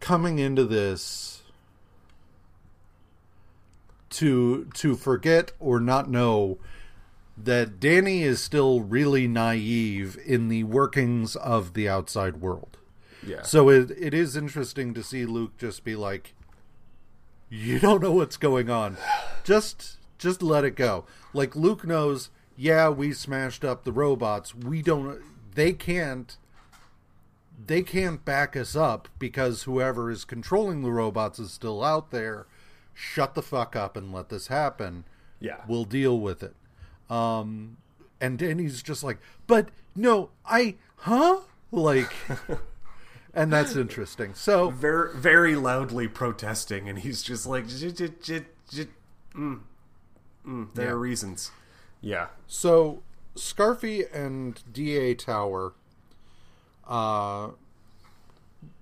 coming 0.00 0.38
into 0.38 0.64
this 0.64 1.42
to 4.10 4.64
to 4.74 4.96
forget 4.96 5.52
or 5.60 5.80
not 5.80 6.08
know 6.10 6.58
that 7.36 7.78
Danny 7.78 8.22
is 8.22 8.40
still 8.40 8.80
really 8.80 9.28
naive 9.28 10.18
in 10.24 10.48
the 10.48 10.64
workings 10.64 11.36
of 11.36 11.74
the 11.74 11.88
outside 11.88 12.38
world. 12.38 12.78
Yeah. 13.24 13.42
So 13.42 13.68
it 13.68 13.90
it 13.90 14.14
is 14.14 14.36
interesting 14.36 14.94
to 14.94 15.02
see 15.02 15.26
Luke 15.26 15.56
just 15.58 15.84
be 15.84 15.94
like, 15.94 16.34
"You 17.48 17.78
don't 17.78 18.02
know 18.02 18.12
what's 18.12 18.36
going 18.36 18.70
on. 18.70 18.96
Just 19.44 19.98
just 20.18 20.42
let 20.42 20.64
it 20.64 20.74
go." 20.74 21.04
Like 21.32 21.54
Luke 21.54 21.86
knows, 21.86 22.30
yeah, 22.58 22.88
we 22.90 23.12
smashed 23.12 23.64
up 23.64 23.84
the 23.84 23.92
robots. 23.92 24.54
We 24.54 24.82
don't. 24.82 25.20
They 25.54 25.72
can't. 25.72 26.36
They 27.66 27.82
can't 27.82 28.24
back 28.24 28.56
us 28.56 28.76
up 28.76 29.08
because 29.18 29.62
whoever 29.64 30.10
is 30.10 30.24
controlling 30.24 30.82
the 30.82 30.92
robots 30.92 31.38
is 31.38 31.50
still 31.52 31.82
out 31.82 32.10
there. 32.10 32.46
Shut 32.94 33.34
the 33.34 33.42
fuck 33.42 33.74
up 33.76 33.96
and 33.96 34.12
let 34.12 34.28
this 34.28 34.48
happen. 34.48 35.04
yeah. 35.40 35.58
We'll 35.68 35.84
deal 35.84 36.18
with 36.20 36.42
it. 36.42 36.54
Um, 37.10 37.76
and 38.20 38.38
Danny's 38.38 38.82
just 38.82 39.02
like, 39.04 39.18
but 39.46 39.68
no, 39.96 40.30
I, 40.44 40.76
huh? 40.96 41.38
Like, 41.72 42.12
and 43.34 43.52
that's 43.52 43.76
interesting. 43.76 44.34
So, 44.34 44.70
very 44.70 45.16
very 45.16 45.54
loudly 45.56 46.08
protesting, 46.08 46.88
and 46.88 46.98
he's 46.98 47.22
just 47.22 47.46
like, 47.46 47.68
"J- 47.68 47.92
j- 47.92 48.08
j- 48.22 48.44
j- 48.70 48.86
mm, 49.34 49.60
mm, 50.46 50.74
there 50.74 50.86
Yeah. 50.86 50.92
are 50.92 50.98
reasons. 50.98 51.50
Yeah. 52.00 52.28
so 52.46 53.02
Scarfe 53.34 54.12
and 54.14 54.62
DA 54.72 55.14
Tower, 55.14 55.74
uh, 56.86 57.50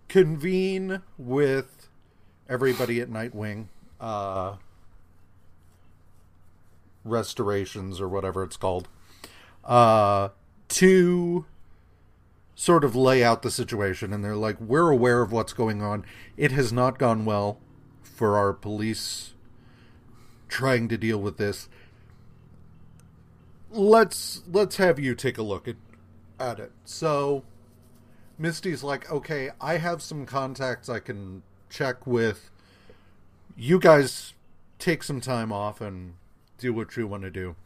convene 0.08 1.02
with 1.18 1.88
everybody 2.48 3.00
at 3.00 3.10
Nightwing, 3.10 3.66
uh, 4.00 4.56
restorations 7.04 8.00
or 8.00 8.08
whatever 8.08 8.42
it's 8.42 8.56
called, 8.56 8.88
uh, 9.64 10.30
to 10.68 11.44
sort 12.54 12.84
of 12.84 12.96
lay 12.96 13.22
out 13.22 13.42
the 13.42 13.50
situation. 13.50 14.12
And 14.12 14.24
they're 14.24 14.36
like, 14.36 14.60
we're 14.60 14.90
aware 14.90 15.22
of 15.22 15.32
what's 15.32 15.52
going 15.52 15.82
on. 15.82 16.04
It 16.36 16.52
has 16.52 16.72
not 16.72 16.98
gone 16.98 17.24
well 17.24 17.60
for 18.02 18.36
our 18.36 18.52
police 18.52 19.34
trying 20.48 20.88
to 20.88 20.96
deal 20.96 21.18
with 21.18 21.36
this. 21.36 21.68
Let's 23.76 24.42
let's 24.50 24.76
have 24.76 24.98
you 24.98 25.14
take 25.14 25.38
a 25.38 25.42
look 25.42 25.68
at 25.68 25.76
at 26.40 26.58
it. 26.58 26.72
So 26.84 27.44
Misty's 28.38 28.82
like, 28.82 29.10
okay, 29.10 29.50
I 29.60 29.78
have 29.78 30.02
some 30.02 30.26
contacts 30.26 30.88
I 30.88 30.98
can 30.98 31.42
check 31.70 32.06
with. 32.06 32.50
You 33.56 33.78
guys 33.78 34.34
take 34.78 35.02
some 35.02 35.20
time 35.20 35.52
off 35.52 35.80
and 35.80 36.14
do 36.58 36.72
what 36.72 36.96
you 36.96 37.06
want 37.06 37.22
to 37.22 37.30
do. 37.30 37.56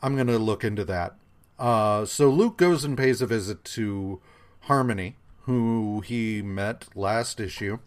I'm 0.00 0.14
going 0.14 0.26
to 0.26 0.38
look 0.38 0.64
into 0.64 0.84
that. 0.84 1.14
Uh, 1.58 2.04
so 2.04 2.28
Luke 2.28 2.56
goes 2.56 2.82
and 2.82 2.98
pays 2.98 3.22
a 3.22 3.26
visit 3.26 3.62
to 3.64 4.20
Harmony, 4.62 5.16
who 5.42 6.00
he 6.00 6.42
met 6.42 6.86
last 6.96 7.38
issue. 7.38 7.78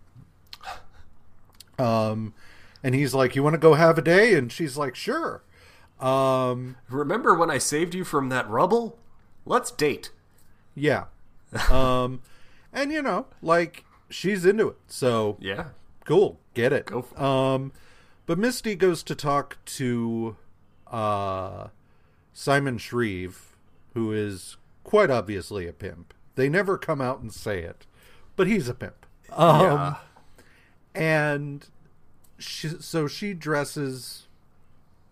Um, 1.78 2.34
and 2.82 2.96
he's 2.96 3.14
like, 3.14 3.36
"You 3.36 3.44
want 3.44 3.56
to 3.56 3.60
go 3.60 3.74
have 3.74 3.98
a 3.98 4.02
day?" 4.02 4.34
And 4.36 4.50
she's 4.50 4.78
like, 4.78 4.96
"Sure." 4.96 5.44
Um, 6.00 6.76
Remember 6.90 7.34
when 7.36 7.50
I 7.50 7.58
saved 7.58 7.94
you 7.96 8.04
from 8.04 8.30
that 8.30 8.50
rubble? 8.50 8.98
Let's 9.46 9.72
date. 9.72 10.12
yeah. 10.76 11.06
Um, 11.70 12.22
and 12.74 12.92
you 12.92 13.02
know, 13.02 13.28
like 13.42 13.86
she's 14.10 14.46
into 14.46 14.70
it, 14.70 14.78
so 14.88 15.38
Yeah. 15.40 15.68
cool, 16.04 16.40
get 16.54 16.74
it. 16.74 16.88
Go 16.88 17.02
for 17.04 17.16
it. 17.16 17.22
Um, 17.22 17.72
but 18.26 18.38
Misty 18.40 18.76
goes 18.76 19.04
to 19.04 19.16
talk 19.16 19.58
to 19.66 20.36
uh, 20.88 21.68
Simon 22.34 22.78
Shreve, 22.78 23.56
who 23.94 24.12
is 24.12 24.58
quite 24.84 25.10
obviously 25.10 25.68
a 25.68 25.74
pimp. 25.74 26.14
They 26.36 26.50
never 26.50 26.78
come 26.78 27.00
out 27.02 27.20
and 27.22 27.32
say 27.34 27.62
it, 27.62 27.86
but 28.36 28.48
he's 28.48 28.68
a 28.68 28.74
pimp. 28.74 29.06
Um, 29.32 29.62
yeah. 29.62 29.96
and 30.94 31.68
she, 32.38 32.68
so 32.80 33.08
she 33.08 33.34
dresses 33.34 34.25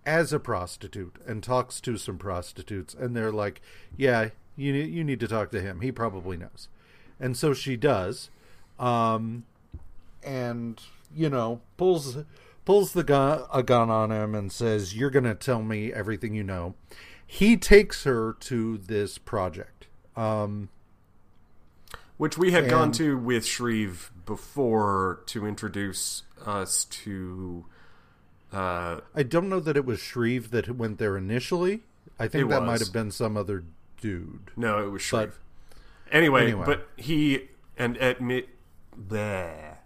as 0.05 0.33
a 0.33 0.39
prostitute 0.39 1.15
and 1.25 1.41
talks 1.43 1.79
to 1.79 1.97
some 1.97 2.17
prostitutes 2.17 2.93
and 2.93 3.15
they're 3.15 3.31
like 3.31 3.61
yeah 3.97 4.29
you 4.55 4.73
you 4.73 5.03
need 5.03 5.19
to 5.19 5.27
talk 5.27 5.51
to 5.51 5.61
him 5.61 5.81
he 5.81 5.91
probably 5.91 6.37
knows 6.37 6.67
and 7.19 7.37
so 7.37 7.53
she 7.53 7.75
does 7.75 8.29
um 8.79 9.45
and 10.23 10.81
you 11.15 11.29
know 11.29 11.61
pulls 11.77 12.17
pulls 12.65 12.93
the 12.93 13.03
gun 13.03 13.43
a 13.53 13.63
gun 13.63 13.89
on 13.89 14.11
him 14.11 14.35
and 14.35 14.51
says 14.51 14.95
you're 14.95 15.09
going 15.09 15.23
to 15.23 15.35
tell 15.35 15.61
me 15.61 15.91
everything 15.93 16.33
you 16.33 16.43
know 16.43 16.73
he 17.25 17.55
takes 17.55 18.03
her 18.03 18.33
to 18.39 18.77
this 18.77 19.17
project 19.17 19.87
um 20.15 20.69
Which 22.17 22.37
we 22.37 22.51
had 22.51 22.69
gone 22.69 22.91
to 22.93 23.17
with 23.17 23.45
Shreve 23.45 24.11
before 24.25 25.21
to 25.27 25.45
introduce 25.45 26.23
us 26.45 26.85
to. 26.85 27.65
Uh, 28.53 29.01
I 29.15 29.23
don't 29.23 29.49
know 29.49 29.59
that 29.59 29.75
it 29.75 29.83
was 29.85 29.99
Shreve 29.99 30.51
that 30.51 30.69
went 30.77 30.99
there 30.99 31.17
initially. 31.17 31.81
I 32.19 32.27
think 32.27 32.49
that 32.49 32.61
was. 32.61 32.67
might 32.67 32.79
have 32.79 32.93
been 32.93 33.09
some 33.11 33.35
other 33.35 33.63
dude. 33.99 34.51
no, 34.55 34.85
it 34.85 34.89
was 34.89 35.01
But- 35.09 35.29
Shreve. 35.31 35.39
anyway, 36.11 36.43
anyway. 36.43 36.65
but 36.65 36.87
he 36.95 37.49
and 37.77 37.97
admit 37.97 38.49
there 38.95 39.79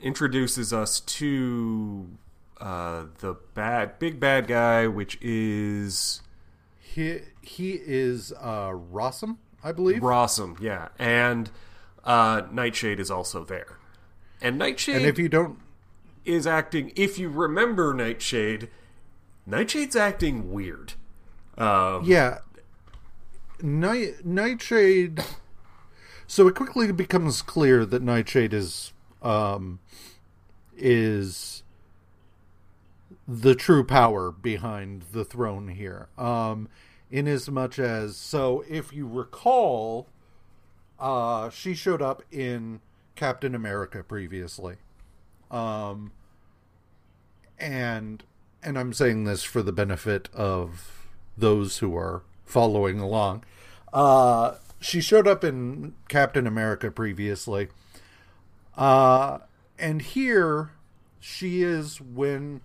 introduces 0.00 0.72
us 0.72 1.00
to 1.00 2.08
uh, 2.60 3.04
the 3.18 3.36
bad 3.54 3.98
big 3.98 4.18
bad 4.20 4.46
guy, 4.46 4.86
which 4.86 5.18
is 5.20 6.22
He 6.80 7.20
he 7.42 7.72
is 7.84 8.32
uh 8.40 8.70
Rossum, 8.70 9.36
I 9.62 9.72
believe. 9.72 10.00
Rossum, 10.02 10.58
yeah, 10.60 10.88
and 10.98 11.50
uh, 12.04 12.42
Nightshade 12.50 13.00
is 13.00 13.10
also 13.10 13.44
there, 13.44 13.78
and 14.40 14.58
Nightshade 14.58 14.96
and 14.96 15.06
if 15.06 15.18
you 15.18 15.28
don't 15.28 15.58
is 16.26 16.46
acting. 16.46 16.92
If 16.96 17.18
you 17.18 17.28
remember 17.28 17.94
Nightshade, 17.94 18.68
Nightshade's 19.46 19.96
acting 19.96 20.52
weird. 20.52 20.94
Um, 21.56 22.04
yeah, 22.04 22.38
Night 23.62 24.24
Nightshade 24.24 25.24
so 26.26 26.48
it 26.48 26.54
quickly 26.54 26.90
becomes 26.92 27.42
clear 27.42 27.86
that 27.86 28.02
Nightshade 28.02 28.52
is 28.52 28.92
um 29.22 29.78
is 30.76 31.62
the 33.26 33.54
true 33.54 33.84
power 33.84 34.30
behind 34.30 35.04
the 35.12 35.24
throne 35.24 35.68
here. 35.68 36.08
Um 36.18 36.68
in 37.10 37.26
as 37.26 37.48
much 37.48 37.78
as 37.78 38.16
so 38.16 38.64
if 38.68 38.92
you 38.92 39.06
recall 39.06 40.08
uh 40.98 41.48
she 41.50 41.74
showed 41.74 42.02
up 42.02 42.22
in 42.30 42.80
Captain 43.14 43.54
America 43.54 44.02
previously. 44.02 44.76
Um 45.50 46.12
and 47.58 48.22
and 48.62 48.78
I'm 48.78 48.92
saying 48.92 49.24
this 49.24 49.42
for 49.42 49.62
the 49.62 49.72
benefit 49.72 50.28
of 50.34 51.06
those 51.36 51.78
who 51.78 51.96
are 51.96 52.22
following 52.44 52.98
along. 53.00 53.44
Uh 53.92 54.56
she 54.80 55.00
showed 55.00 55.26
up 55.26 55.42
in 55.42 55.94
Captain 56.08 56.46
America 56.46 56.90
previously. 56.90 57.68
Uh 58.76 59.38
and 59.78 60.02
here 60.02 60.70
she 61.20 61.62
is 61.62 62.00
when 62.00 62.60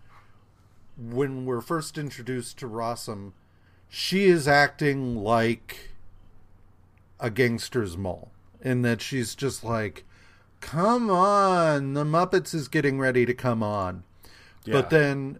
when 0.97 1.45
we're 1.45 1.61
first 1.61 1.97
introduced 1.97 2.57
to 2.59 2.67
Rossum, 2.67 3.31
she 3.89 4.25
is 4.25 4.47
acting 4.47 5.15
like 5.15 5.91
a 7.19 7.29
gangster's 7.29 7.97
mole 7.97 8.31
in 8.61 8.81
that 8.83 9.01
she's 9.01 9.35
just 9.35 9.63
like 9.63 10.05
come 10.61 11.09
on. 11.09 11.93
The 11.93 12.05
muppets 12.05 12.53
is 12.53 12.67
getting 12.67 12.99
ready 12.99 13.25
to 13.25 13.33
come 13.33 13.61
on. 13.61 14.03
Yeah. 14.63 14.73
but 14.73 14.89
then 14.91 15.39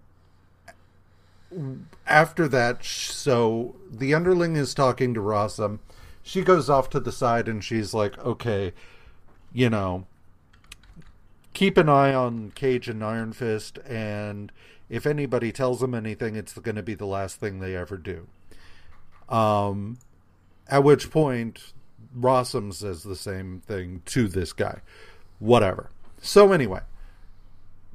after 2.08 2.48
that 2.48 2.84
so 2.84 3.76
the 3.90 4.14
underling 4.14 4.56
is 4.56 4.74
talking 4.74 5.14
to 5.14 5.20
Rossum. 5.20 5.80
She 6.24 6.42
goes 6.42 6.70
off 6.70 6.90
to 6.92 7.00
the 7.00 7.12
side 7.12 7.48
and 7.48 7.64
she's 7.64 7.94
like 7.94 8.18
okay 8.20 8.74
you 9.54 9.70
know 9.70 10.08
keep 11.54 11.78
an 11.78 11.90
eye 11.90 12.14
on 12.14 12.52
Cage 12.56 12.88
and 12.88 13.04
Iron 13.04 13.34
Fist 13.34 13.80
and 13.88 14.52
if 14.90 15.06
anybody 15.06 15.52
tells 15.52 15.82
them 15.82 15.94
anything 15.94 16.36
it's 16.36 16.54
going 16.54 16.76
to 16.76 16.84
be 16.84 16.96
the 16.96 17.06
last 17.06 17.40
thing 17.40 17.60
they 17.60 17.76
ever 17.76 17.98
do. 17.98 18.28
Um 19.30 20.00
at 20.68 20.84
which 20.84 21.12
point 21.12 21.74
Rossum 22.18 22.74
says 22.74 23.04
the 23.04 23.16
same 23.16 23.62
thing 23.66 24.02
to 24.06 24.28
this 24.28 24.54
guy 24.54 24.82
whatever 25.42 25.90
so 26.22 26.54
anyway 26.54 26.80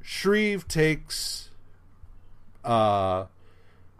Shreve 0.09 0.69
takes 0.69 1.49
uh, 2.63 3.25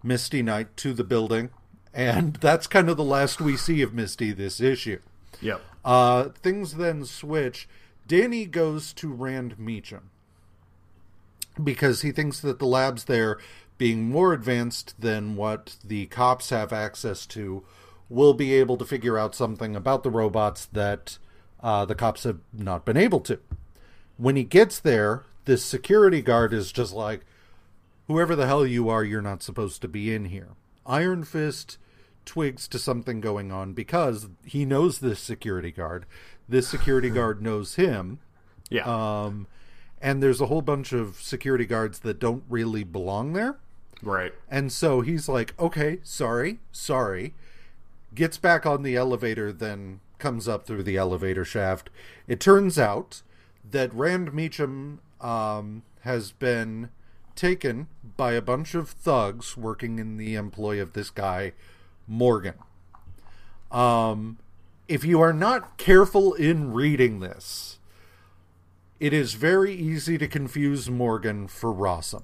Misty 0.02 0.42
Knight 0.42 0.78
to 0.78 0.94
the 0.94 1.04
building, 1.04 1.50
and 1.94 2.36
that's 2.42 2.66
kind 2.66 2.90
of 2.90 2.96
the 2.96 3.04
last 3.04 3.42
we 3.42 3.58
see 3.58 3.82
of 3.82 3.94
Misty 3.94 4.32
this 4.32 4.62
issue. 4.62 5.00
yep. 5.42 5.62
Uh, 5.84 6.30
things 6.30 6.76
then 6.76 7.04
switch. 7.04 7.68
Danny 8.08 8.46
goes 8.46 8.94
to 8.94 9.12
Rand 9.12 9.58
Meachum, 9.58 10.04
because 11.62 12.04
he 12.04 12.14
thinks 12.14 12.40
that 12.40 12.60
the 12.60 12.66
labs 12.66 13.04
there, 13.04 13.38
being 13.78 14.10
more 14.10 14.32
advanced 14.32 14.96
than 14.98 15.36
what 15.36 15.76
the 15.84 16.06
cops 16.06 16.52
have 16.52 16.72
access 16.72 17.26
to, 17.28 17.66
will 18.08 18.34
be 18.34 18.54
able 18.54 18.78
to 18.78 18.86
figure 18.86 19.18
out 19.18 19.36
something 19.36 19.76
about 19.76 20.04
the 20.04 20.10
robots 20.10 20.66
that 20.68 21.18
uh, 21.62 21.86
the 21.86 21.96
cops 21.96 22.24
have 22.24 22.40
not 22.54 22.86
been 22.86 22.98
able 22.98 23.20
to. 23.22 23.40
When 24.18 24.36
he 24.36 24.44
gets 24.44 24.80
there, 24.80 25.24
this 25.46 25.64
security 25.64 26.22
guard 26.22 26.54
is 26.54 26.72
just 26.72 26.94
like, 26.94 27.26
whoever 28.08 28.36
the 28.36 28.48
hell 28.48 28.66
you 28.66 28.90
are, 28.90 29.04
you're 29.04 29.22
not 29.22 29.44
supposed 29.44 29.82
to 29.82 29.88
be 29.88 30.14
in 30.14 30.26
here. 30.26 30.50
Iron 30.86 31.24
Fist 31.24 31.78
twigs 32.26 32.68
to 32.68 32.80
something 32.80 33.22
going 33.22 33.52
on 33.52 33.74
because 33.74 34.28
he 34.46 34.66
knows 34.66 35.00
this 35.00 35.20
security 35.20 35.72
guard. 35.72 36.06
This 36.48 36.68
security 36.68 37.10
guard 37.12 37.42
knows 37.42 37.76
him. 37.76 38.20
Yeah. 38.70 38.84
Um, 38.84 39.48
and 40.02 40.22
there's 40.22 40.42
a 40.42 40.48
whole 40.48 40.62
bunch 40.62 40.94
of 40.94 41.16
security 41.22 41.66
guards 41.66 42.00
that 42.00 42.20
don't 42.20 42.44
really 42.50 42.84
belong 42.84 43.34
there. 43.34 43.58
right. 44.02 44.34
And 44.50 44.72
so 44.72 45.02
he's 45.02 45.28
like, 45.28 45.54
okay, 45.60 46.00
sorry, 46.04 46.60
sorry. 46.72 47.34
Gets 48.14 48.38
back 48.38 48.66
on 48.66 48.84
the 48.84 48.96
elevator, 48.96 49.52
then 49.52 50.00
comes 50.20 50.48
up 50.48 50.66
through 50.66 50.84
the 50.84 50.98
elevator 50.98 51.46
shaft. 51.46 51.90
It 52.28 52.40
turns 52.40 52.78
out 52.78 53.22
that 53.70 53.94
Rand 53.94 54.32
Meachum 54.32 55.00
um, 55.22 55.84
has 56.02 56.32
been 56.32 56.90
taken 57.36 57.88
by 58.18 58.34
a 58.34 58.42
bunch 58.42 58.74
of 58.74 58.90
thugs 58.90 59.56
working 59.56 60.00
in 60.00 60.18
the 60.18 60.36
employ 60.36 60.82
of 60.82 60.94
this 60.94 61.10
guy, 61.10 61.54
Morgan. 62.08 62.56
Um, 63.72 64.38
if 64.88 65.04
you 65.04 65.22
are 65.22 65.34
not 65.34 65.78
careful 65.78 66.34
in 66.34 66.74
reading 66.74 67.20
this, 67.20 67.80
it 69.00 69.14
is 69.14 69.34
very 69.34 69.74
easy 69.74 70.18
to 70.18 70.28
confuse 70.28 70.90
Morgan 70.90 71.48
for 71.48 71.72
Rossum. 71.74 72.24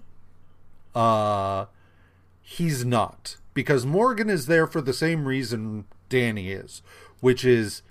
Uh, 0.95 1.65
he's 2.41 2.85
not 2.85 3.37
because 3.53 3.85
Morgan 3.85 4.29
is 4.29 4.47
there 4.47 4.65
for 4.65 4.81
the 4.81 4.93
same 4.93 5.25
reason 5.27 5.85
Danny 6.09 6.51
is, 6.51 6.81
which 7.23 7.45
is 7.45 7.83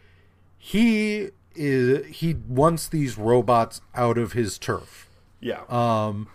he 0.58 1.30
is 1.54 2.04
he 2.16 2.34
wants 2.46 2.86
these 2.86 3.16
robots 3.16 3.80
out 3.94 4.18
of 4.18 4.34
his 4.34 4.58
turf. 4.58 5.08
Yeah. 5.40 5.62
Um, 5.70 6.28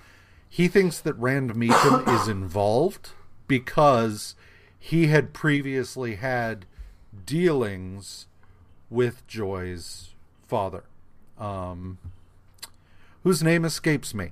he 0.49 0.67
thinks 0.67 0.99
that 1.01 1.13
Rand 1.13 1.53
Meachum 1.53 2.07
is 2.21 2.27
involved 2.27 3.11
because 3.47 4.33
he 4.79 5.07
had 5.07 5.31
previously 5.31 6.15
had 6.15 6.65
dealings 7.23 8.25
with 8.89 9.27
Joy's 9.27 10.15
father, 10.47 10.85
um, 11.37 11.99
whose 13.21 13.43
name 13.43 13.63
escapes 13.63 14.15
me. 14.15 14.31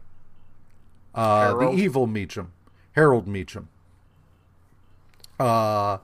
Uh, 1.14 1.54
the 1.54 1.70
evil 1.70 2.08
Meachum, 2.08 2.48
Harold 2.94 3.28
Meachum. 3.28 3.68
Uh, 5.40 6.00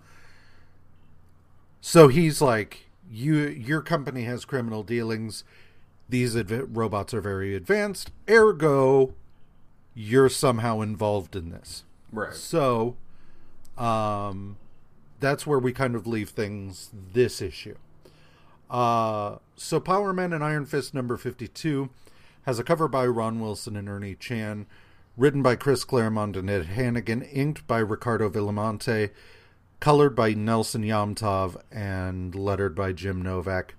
so 1.82 2.07
he's 2.07 2.41
like, 2.41 2.86
you, 3.11 3.36
your 3.36 3.82
company 3.82 4.23
has 4.23 4.45
criminal 4.45 4.84
dealings. 4.84 5.43
These 6.07 6.36
adv- 6.36 6.75
robots 6.75 7.13
are 7.13 7.21
very 7.21 7.55
advanced. 7.55 8.11
Ergo, 8.29 9.13
you're 9.93 10.29
somehow 10.29 10.82
involved 10.82 11.36
in 11.36 11.49
this. 11.49 11.84
right. 12.11 12.34
So, 12.34 12.95
um, 13.77 14.57
that's 15.19 15.45
where 15.45 15.59
we 15.59 15.73
kind 15.73 15.95
of 15.95 16.07
leave 16.07 16.29
things 16.29 16.89
this 17.13 17.41
issue. 17.41 17.75
Uh, 18.69 19.38
so 19.55 19.79
Power 19.79 20.13
Man 20.13 20.32
and 20.34 20.43
Iron 20.43 20.65
Fist 20.65 20.93
number 20.93 21.17
52 21.17 21.89
has 22.43 22.57
a 22.57 22.63
cover 22.63 22.88
by 22.88 23.05
Ron 23.05 23.39
Wilson 23.39 23.75
and 23.75 23.89
Ernie 23.89 24.15
Chan, 24.15 24.65
written 25.17 25.41
by 25.43 25.55
Chris 25.55 25.84
Claremont 25.84 26.36
and 26.36 26.49
Ed 26.49 26.65
Hannigan, 26.67 27.21
inked 27.21 27.67
by 27.67 27.79
Ricardo 27.79 28.29
Villamonte, 28.29 29.11
colored 29.82 30.15
by 30.15 30.34
Nelson 30.34 30.84
Yomtov, 30.84 31.59
and 31.71 32.34
lettered 32.34 32.75
by 32.75 32.93
Jim 32.93 33.21
Novak. 33.21 33.73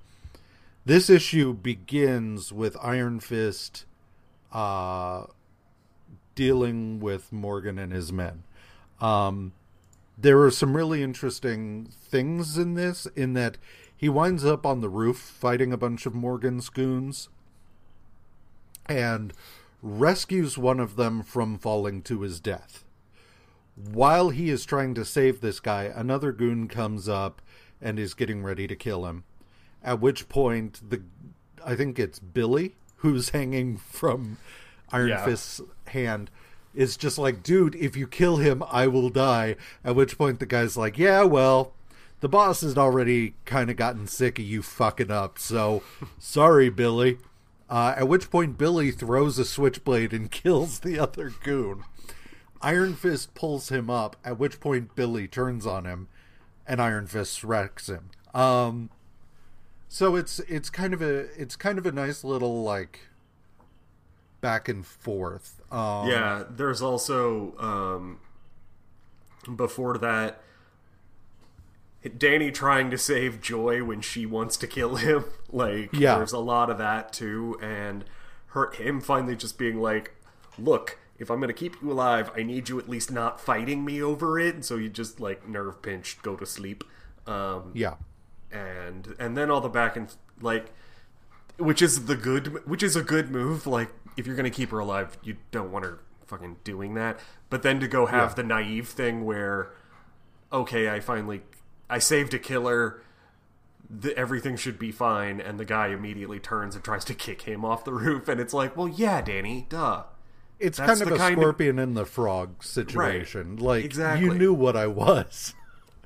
This 0.84 1.08
issue 1.08 1.54
begins 1.54 2.52
with 2.52 2.76
Iron 2.82 3.20
Fist 3.20 3.86
uh, 4.52 5.26
dealing 6.34 6.98
with 6.98 7.32
Morgan 7.32 7.78
and 7.78 7.92
his 7.92 8.12
men. 8.12 8.42
Um, 9.00 9.52
there 10.18 10.42
are 10.42 10.50
some 10.50 10.76
really 10.76 11.04
interesting 11.04 11.88
things 11.90 12.58
in 12.58 12.74
this, 12.74 13.06
in 13.14 13.34
that 13.34 13.56
he 13.96 14.08
winds 14.08 14.44
up 14.44 14.66
on 14.66 14.80
the 14.80 14.88
roof 14.88 15.18
fighting 15.18 15.72
a 15.72 15.78
bunch 15.78 16.04
of 16.04 16.14
Morgan's 16.14 16.68
goons 16.68 17.28
and 18.86 19.32
rescues 19.80 20.58
one 20.58 20.80
of 20.80 20.96
them 20.96 21.22
from 21.22 21.58
falling 21.58 22.02
to 22.02 22.22
his 22.22 22.40
death. 22.40 22.84
While 23.74 24.30
he 24.30 24.50
is 24.50 24.64
trying 24.64 24.94
to 24.94 25.04
save 25.04 25.40
this 25.40 25.60
guy, 25.60 25.84
another 25.84 26.32
goon 26.32 26.68
comes 26.68 27.08
up 27.08 27.40
and 27.80 27.98
is 27.98 28.14
getting 28.14 28.42
ready 28.42 28.66
to 28.66 28.76
kill 28.76 29.06
him. 29.06 29.24
At 29.82 30.00
which 30.00 30.28
point, 30.28 30.80
the 30.88 31.02
I 31.64 31.74
think 31.74 31.98
it's 31.98 32.18
Billy 32.18 32.74
who's 32.96 33.28
hanging 33.30 33.76
from 33.78 34.38
Iron 34.90 35.08
Yeah. 35.08 35.24
Fist's 35.24 35.60
hand 35.88 36.30
is 36.74 36.96
just 36.96 37.18
like, 37.18 37.42
dude, 37.42 37.74
if 37.74 37.96
you 37.96 38.06
kill 38.06 38.36
him, 38.36 38.62
I 38.70 38.86
will 38.86 39.10
die. 39.10 39.56
At 39.84 39.94
which 39.96 40.16
point, 40.16 40.38
the 40.40 40.46
guy's 40.46 40.76
like, 40.76 40.98
yeah, 40.98 41.22
well, 41.22 41.72
the 42.20 42.28
boss 42.28 42.60
has 42.62 42.78
already 42.78 43.34
kind 43.44 43.68
of 43.70 43.76
gotten 43.76 44.06
sick 44.06 44.38
of 44.38 44.44
you 44.44 44.62
fucking 44.62 45.10
up, 45.10 45.38
so 45.38 45.82
sorry, 46.18 46.70
Billy. 46.70 47.18
Uh, 47.68 47.94
at 47.96 48.08
which 48.08 48.30
point, 48.30 48.58
Billy 48.58 48.90
throws 48.90 49.38
a 49.38 49.44
switchblade 49.44 50.12
and 50.12 50.30
kills 50.30 50.80
the 50.80 50.98
other 50.98 51.32
goon. 51.42 51.84
Iron 52.62 52.94
Fist 52.94 53.34
pulls 53.34 53.68
him 53.70 53.90
up, 53.90 54.16
at 54.24 54.38
which 54.38 54.60
point 54.60 54.94
Billy 54.94 55.26
turns 55.28 55.66
on 55.66 55.84
him, 55.84 56.08
and 56.66 56.80
Iron 56.80 57.06
Fist 57.06 57.42
wrecks 57.42 57.88
him. 57.88 58.10
Um, 58.34 58.90
so 59.88 60.16
it's 60.16 60.38
it's 60.40 60.70
kind 60.70 60.94
of 60.94 61.02
a 61.02 61.28
it's 61.40 61.56
kind 61.56 61.78
of 61.78 61.84
a 61.86 61.92
nice 61.92 62.24
little 62.24 62.62
like 62.62 63.00
back 64.40 64.68
and 64.68 64.86
forth. 64.86 65.60
Um, 65.70 66.08
Yeah, 66.08 66.44
there's 66.48 66.80
also 66.82 67.54
um, 67.58 68.20
before 69.56 69.98
that 69.98 70.40
Danny 72.18 72.50
trying 72.50 72.90
to 72.90 72.98
save 72.98 73.40
Joy 73.40 73.84
when 73.84 74.00
she 74.00 74.26
wants 74.26 74.56
to 74.58 74.66
kill 74.66 74.96
him. 74.96 75.24
Like 75.54 75.92
Yeah. 75.92 76.16
there's 76.16 76.32
a 76.32 76.38
lot 76.38 76.70
of 76.70 76.78
that 76.78 77.12
too 77.12 77.58
and 77.60 78.04
her 78.48 78.70
him 78.72 79.02
finally 79.02 79.36
just 79.36 79.58
being 79.58 79.78
like, 79.80 80.14
"Look, 80.58 80.98
if 81.22 81.30
I'm 81.30 81.38
going 81.38 81.48
to 81.48 81.54
keep 81.54 81.76
you 81.80 81.90
alive, 81.92 82.30
I 82.36 82.42
need 82.42 82.68
you 82.68 82.78
at 82.78 82.88
least 82.88 83.10
not 83.10 83.40
fighting 83.40 83.84
me 83.84 84.02
over 84.02 84.38
it." 84.38 84.54
And 84.54 84.64
so 84.64 84.76
you 84.76 84.88
just 84.90 85.20
like 85.20 85.48
nerve 85.48 85.80
pinched, 85.80 86.22
go 86.22 86.36
to 86.36 86.44
sleep. 86.44 86.84
Um 87.26 87.70
yeah, 87.74 87.94
and 88.50 89.14
and 89.18 89.36
then 89.36 89.50
all 89.50 89.60
the 89.60 89.68
back 89.68 89.96
and 89.96 90.12
like 90.40 90.72
which 91.56 91.80
is 91.80 92.06
the 92.06 92.16
good 92.16 92.66
which 92.66 92.82
is 92.82 92.96
a 92.96 93.02
good 93.02 93.30
move 93.30 93.66
like 93.66 93.90
if 94.16 94.26
you're 94.26 94.34
gonna 94.34 94.50
keep 94.50 94.70
her 94.70 94.78
alive 94.80 95.16
you 95.22 95.36
don't 95.52 95.70
want 95.70 95.84
her 95.84 96.00
fucking 96.26 96.56
doing 96.64 96.94
that 96.94 97.20
but 97.50 97.62
then 97.62 97.78
to 97.78 97.86
go 97.86 98.06
have 98.06 98.30
Yeah. 98.30 98.34
the 98.34 98.42
naive 98.42 98.88
thing 98.88 99.24
where 99.24 99.70
okay 100.52 100.88
i 100.88 100.98
finally 100.98 101.42
i 101.88 101.98
saved 101.98 102.32
a 102.34 102.38
killer 102.38 103.00
the, 103.88 104.16
everything 104.16 104.56
should 104.56 104.78
be 104.78 104.90
fine 104.90 105.40
and 105.40 105.60
the 105.60 105.64
guy 105.64 105.88
immediately 105.88 106.40
turns 106.40 106.74
and 106.74 106.82
tries 106.82 107.04
to 107.04 107.14
kick 107.14 107.42
him 107.42 107.64
off 107.64 107.84
the 107.84 107.92
roof 107.92 108.26
and 108.28 108.40
it's 108.40 108.54
like 108.54 108.76
well 108.76 108.88
yeah 108.88 109.20
danny 109.20 109.66
duh 109.68 110.02
it's 110.62 110.78
That's 110.78 111.00
kind 111.00 111.02
of 111.10 111.14
a 111.14 111.18
kind 111.18 111.34
of- 111.34 111.40
scorpion 111.42 111.78
and 111.78 111.96
the 111.96 112.06
frog 112.06 112.62
situation. 112.62 113.56
Like 113.56 113.84
Exactly. 113.84 114.24
you 114.24 114.34
knew 114.34 114.54
what 114.54 114.76
I 114.76 114.86
was. 114.86 115.54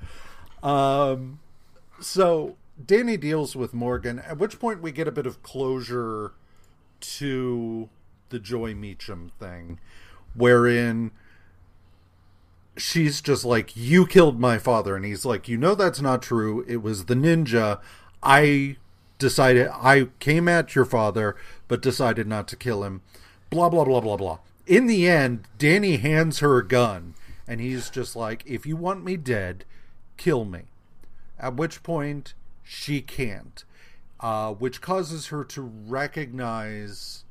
um, 0.63 1.39
so 1.99 2.55
Danny 2.83 3.17
deals 3.17 3.55
with 3.55 3.73
Morgan. 3.73 4.19
At 4.19 4.37
which 4.37 4.59
point 4.59 4.81
we 4.81 4.91
get 4.91 5.07
a 5.07 5.11
bit 5.11 5.25
of 5.25 5.41
closure 5.43 6.33
to 6.99 7.89
the 8.29 8.39
Joy 8.39 8.73
Meachum 8.73 9.31
thing, 9.39 9.79
wherein 10.35 11.11
she's 12.75 13.21
just 13.21 13.45
like, 13.45 13.75
"You 13.77 14.05
killed 14.05 14.39
my 14.39 14.57
father," 14.57 14.95
and 14.95 15.05
he's 15.05 15.25
like, 15.25 15.47
"You 15.47 15.57
know 15.57 15.75
that's 15.75 16.01
not 16.01 16.21
true. 16.21 16.65
It 16.67 16.81
was 16.81 17.05
the 17.05 17.15
ninja. 17.15 17.79
I 18.21 18.77
decided 19.19 19.67
I 19.71 20.07
came 20.19 20.47
at 20.47 20.75
your 20.75 20.85
father, 20.85 21.35
but 21.67 21.81
decided 21.81 22.27
not 22.27 22.47
to 22.49 22.55
kill 22.55 22.83
him." 22.83 23.01
Blah 23.49 23.69
blah 23.69 23.85
blah 23.85 24.01
blah 24.01 24.17
blah. 24.17 24.39
In 24.67 24.87
the 24.87 25.07
end, 25.07 25.47
Danny 25.57 25.97
hands 25.97 26.39
her 26.39 26.57
a 26.57 26.67
gun, 26.67 27.15
and 27.47 27.59
he's 27.61 27.89
just 27.89 28.15
like, 28.15 28.43
"If 28.45 28.65
you 28.65 28.75
want 28.75 29.03
me 29.03 29.17
dead, 29.17 29.65
kill 30.17 30.45
me." 30.45 30.63
At 31.39 31.55
which 31.55 31.83
point 31.83 32.33
she 32.63 33.01
can't, 33.01 33.63
uh, 34.19 34.53
which 34.53 34.81
causes 34.81 35.27
her 35.27 35.43
to 35.45 35.61
recognize 35.61 37.23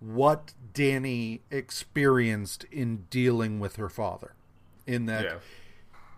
what 0.00 0.52
Danny 0.72 1.40
experienced 1.50 2.64
in 2.70 3.06
dealing 3.10 3.58
with 3.58 3.76
her 3.76 3.88
father. 3.88 4.32
In 4.86 5.06
that 5.06 5.24
yeah 5.24 5.38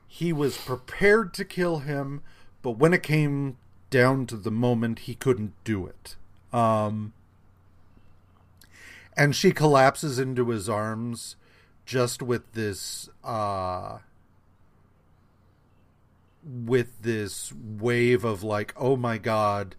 he 0.09 0.32
was 0.32 0.57
prepared 0.57 1.34
to 1.34 1.45
kill 1.45 1.80
him, 1.80 2.22
but 2.62 2.72
when 2.72 2.95
it 2.95 3.03
came 3.03 3.59
down 3.91 4.26
to 4.26 4.36
the 4.36 4.51
moment, 4.51 5.01
he 5.01 5.14
couldn't 5.14 5.53
do 5.64 5.86
it. 5.86 6.16
Um, 6.53 7.12
and 9.18 9.34
she 9.34 9.50
collapses 9.50 10.20
into 10.20 10.48
his 10.48 10.68
arms 10.68 11.34
just 11.84 12.22
with 12.22 12.52
this 12.52 13.08
uh 13.24 13.98
with 16.44 17.02
this 17.02 17.52
wave 17.52 18.24
of 18.24 18.42
like 18.42 18.72
oh 18.76 18.96
my 18.96 19.18
god. 19.18 19.74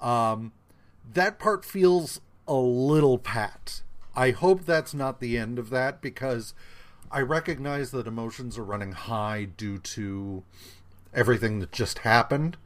Um 0.00 0.52
that 1.10 1.38
part 1.38 1.64
feels 1.64 2.20
a 2.48 2.54
little 2.54 3.16
pat. 3.16 3.82
I 4.16 4.32
hope 4.32 4.64
that's 4.64 4.92
not 4.92 5.20
the 5.20 5.38
end 5.38 5.58
of 5.58 5.70
that 5.70 6.02
because 6.02 6.52
i 7.10 7.20
recognize 7.20 7.92
that 7.92 8.08
emotions 8.08 8.58
are 8.58 8.64
running 8.64 8.92
high 8.92 9.44
due 9.44 9.78
to 9.78 10.42
everything 11.14 11.60
that 11.60 11.70
just 11.70 12.00
happened. 12.00 12.56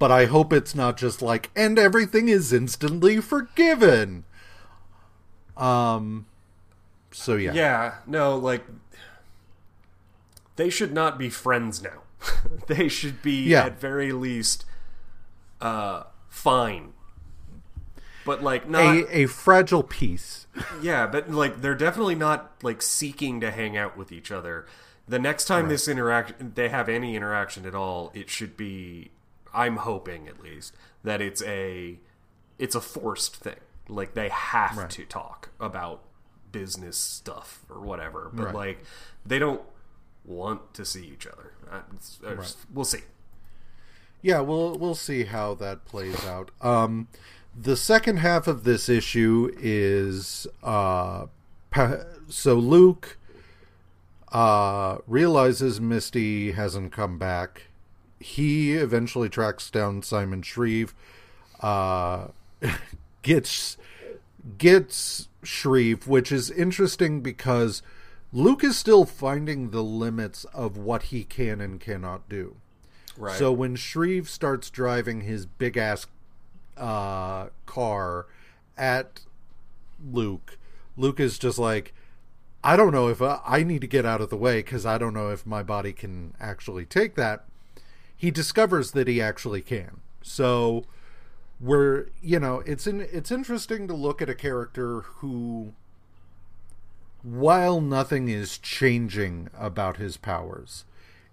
But 0.00 0.10
i 0.10 0.24
hope 0.24 0.52
it's 0.52 0.74
not 0.74 0.96
just 0.96 1.22
like 1.22 1.50
and 1.54 1.78
everything 1.78 2.28
is 2.28 2.52
instantly 2.52 3.20
forgiven 3.20 4.24
um 5.56 6.26
so 7.10 7.36
yeah 7.36 7.52
Yeah, 7.54 7.94
no, 8.06 8.36
like 8.36 8.64
they 10.56 10.70
should 10.70 10.92
not 10.92 11.18
be 11.18 11.30
friends 11.30 11.82
now. 11.82 12.02
they 12.66 12.88
should 12.88 13.22
be 13.22 13.42
Yeah. 13.44 13.66
at 13.66 13.80
very 13.80 14.12
least 14.12 14.64
uh 15.60 16.04
fine. 16.28 16.92
But 18.24 18.42
like 18.42 18.68
not 18.68 18.96
a, 18.96 19.18
a 19.18 19.26
fragile 19.26 19.82
piece 19.82 20.46
yeah, 20.80 21.06
but 21.06 21.30
like 21.30 21.60
they're 21.60 21.74
definitely 21.74 22.14
not 22.14 22.52
like 22.62 22.80
seeking 22.80 23.40
to 23.40 23.50
hang 23.50 23.76
out 23.76 23.96
with 23.96 24.12
each 24.12 24.30
other. 24.30 24.66
The 25.08 25.18
next 25.18 25.44
time 25.46 25.68
this 25.68 25.88
interaction 25.88 26.52
they 26.54 26.68
have 26.68 26.88
any 26.88 27.16
interaction 27.16 27.66
at 27.66 27.74
all, 27.74 28.10
it 28.14 28.30
should 28.30 28.56
be 28.56 29.10
I'm 29.52 29.76
hoping 29.78 30.26
at 30.28 30.40
least 30.42 30.74
that 31.02 31.20
it's 31.20 31.42
a 31.42 31.98
it's 32.58 32.74
a 32.74 32.80
forced 32.80 33.36
thing. 33.36 33.56
Like 33.88 34.14
they 34.14 34.28
have 34.30 34.88
to 34.88 35.04
talk 35.04 35.50
about 35.60 36.02
business 36.52 36.96
stuff 36.96 37.64
or 37.68 37.80
whatever, 37.80 38.30
but 38.32 38.46
Right. 38.46 38.54
like 38.54 38.84
they 39.26 39.38
don't 39.38 39.62
want 40.24 40.72
to 40.74 40.84
see 40.84 41.06
each 41.06 41.26
other. 41.26 41.52
I- 41.70 41.78
it's- 41.78 42.18
it's- 42.22 42.56
We'll 42.72 42.84
see. 42.84 43.02
yeah 44.22 44.40
we'll 44.40 44.78
we'll 44.78 44.94
see 44.94 45.24
how 45.24 45.52
that 45.54 45.84
plays 45.84 46.24
out 46.24 46.50
um 46.62 47.08
the 47.54 47.76
second 47.76 48.16
half 48.18 48.46
of 48.46 48.64
this 48.64 48.88
issue 48.88 49.50
is 49.60 50.46
uh 50.62 51.26
pa- 51.70 52.04
so 52.28 52.54
luke 52.54 53.18
uh 54.32 54.98
realizes 55.06 55.80
misty 55.80 56.52
hasn't 56.52 56.90
come 56.92 57.18
back 57.18 57.64
he 58.18 58.72
eventually 58.72 59.28
tracks 59.28 59.70
down 59.70 60.02
simon 60.02 60.40
shreve 60.40 60.94
uh 61.60 62.28
gets 63.24 63.76
gets 64.58 65.28
shreve 65.42 66.06
which 66.06 66.30
is 66.30 66.50
interesting 66.50 67.20
because 67.20 67.82
luke 68.32 68.62
is 68.62 68.78
still 68.78 69.04
finding 69.04 69.70
the 69.70 69.82
limits 69.82 70.44
of 70.46 70.76
what 70.76 71.04
he 71.04 71.24
can 71.24 71.60
and 71.60 71.80
cannot 71.80 72.28
do 72.28 72.56
Right. 73.16 73.36
so 73.36 73.52
when 73.52 73.76
Shreve 73.76 74.28
starts 74.28 74.70
driving 74.70 75.20
his 75.20 75.46
big 75.46 75.76
ass 75.76 76.06
uh, 76.76 77.48
car 77.66 78.26
at 78.76 79.20
Luke, 80.04 80.58
Luke 80.96 81.20
is 81.20 81.38
just 81.38 81.58
like, 81.58 81.94
I 82.62 82.76
don't 82.76 82.92
know 82.92 83.08
if 83.08 83.22
uh, 83.22 83.38
I 83.46 83.62
need 83.62 83.82
to 83.82 83.86
get 83.86 84.04
out 84.04 84.20
of 84.20 84.30
the 84.30 84.36
way 84.36 84.58
because 84.58 84.84
I 84.84 84.98
don't 84.98 85.14
know 85.14 85.30
if 85.30 85.46
my 85.46 85.62
body 85.62 85.92
can 85.92 86.34
actually 86.40 86.86
take 86.86 87.14
that. 87.14 87.44
He 88.16 88.30
discovers 88.30 88.92
that 88.92 89.06
he 89.06 89.20
actually 89.20 89.62
can. 89.62 90.00
So 90.22 90.84
we're 91.60 92.06
you 92.22 92.38
know 92.38 92.62
it's 92.66 92.86
in, 92.86 93.00
it's 93.00 93.30
interesting 93.30 93.86
to 93.88 93.94
look 93.94 94.20
at 94.20 94.28
a 94.28 94.34
character 94.34 95.00
who 95.00 95.72
while 97.22 97.80
nothing 97.80 98.28
is 98.28 98.58
changing 98.58 99.48
about 99.58 99.96
his 99.96 100.16
powers 100.16 100.84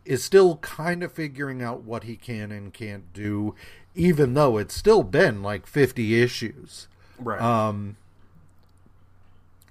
is 0.05 0.23
still 0.23 0.57
kind 0.57 1.03
of 1.03 1.11
figuring 1.11 1.61
out 1.61 1.83
what 1.83 2.03
he 2.03 2.15
can 2.15 2.51
and 2.51 2.73
can't 2.73 3.11
do 3.13 3.53
even 3.93 4.33
though 4.33 4.57
it's 4.57 4.73
still 4.73 5.03
been 5.03 5.43
like 5.43 5.67
50 5.67 6.21
issues 6.21 6.87
right. 7.19 7.41
um, 7.41 7.97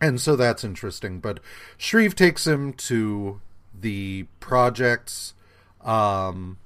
and 0.00 0.20
so 0.20 0.34
that's 0.34 0.64
interesting. 0.64 1.20
But 1.20 1.40
Shreve 1.76 2.16
takes 2.16 2.46
him 2.46 2.72
to 2.74 3.40
the 3.78 4.26
projects. 4.40 5.34
Um, 5.82 6.56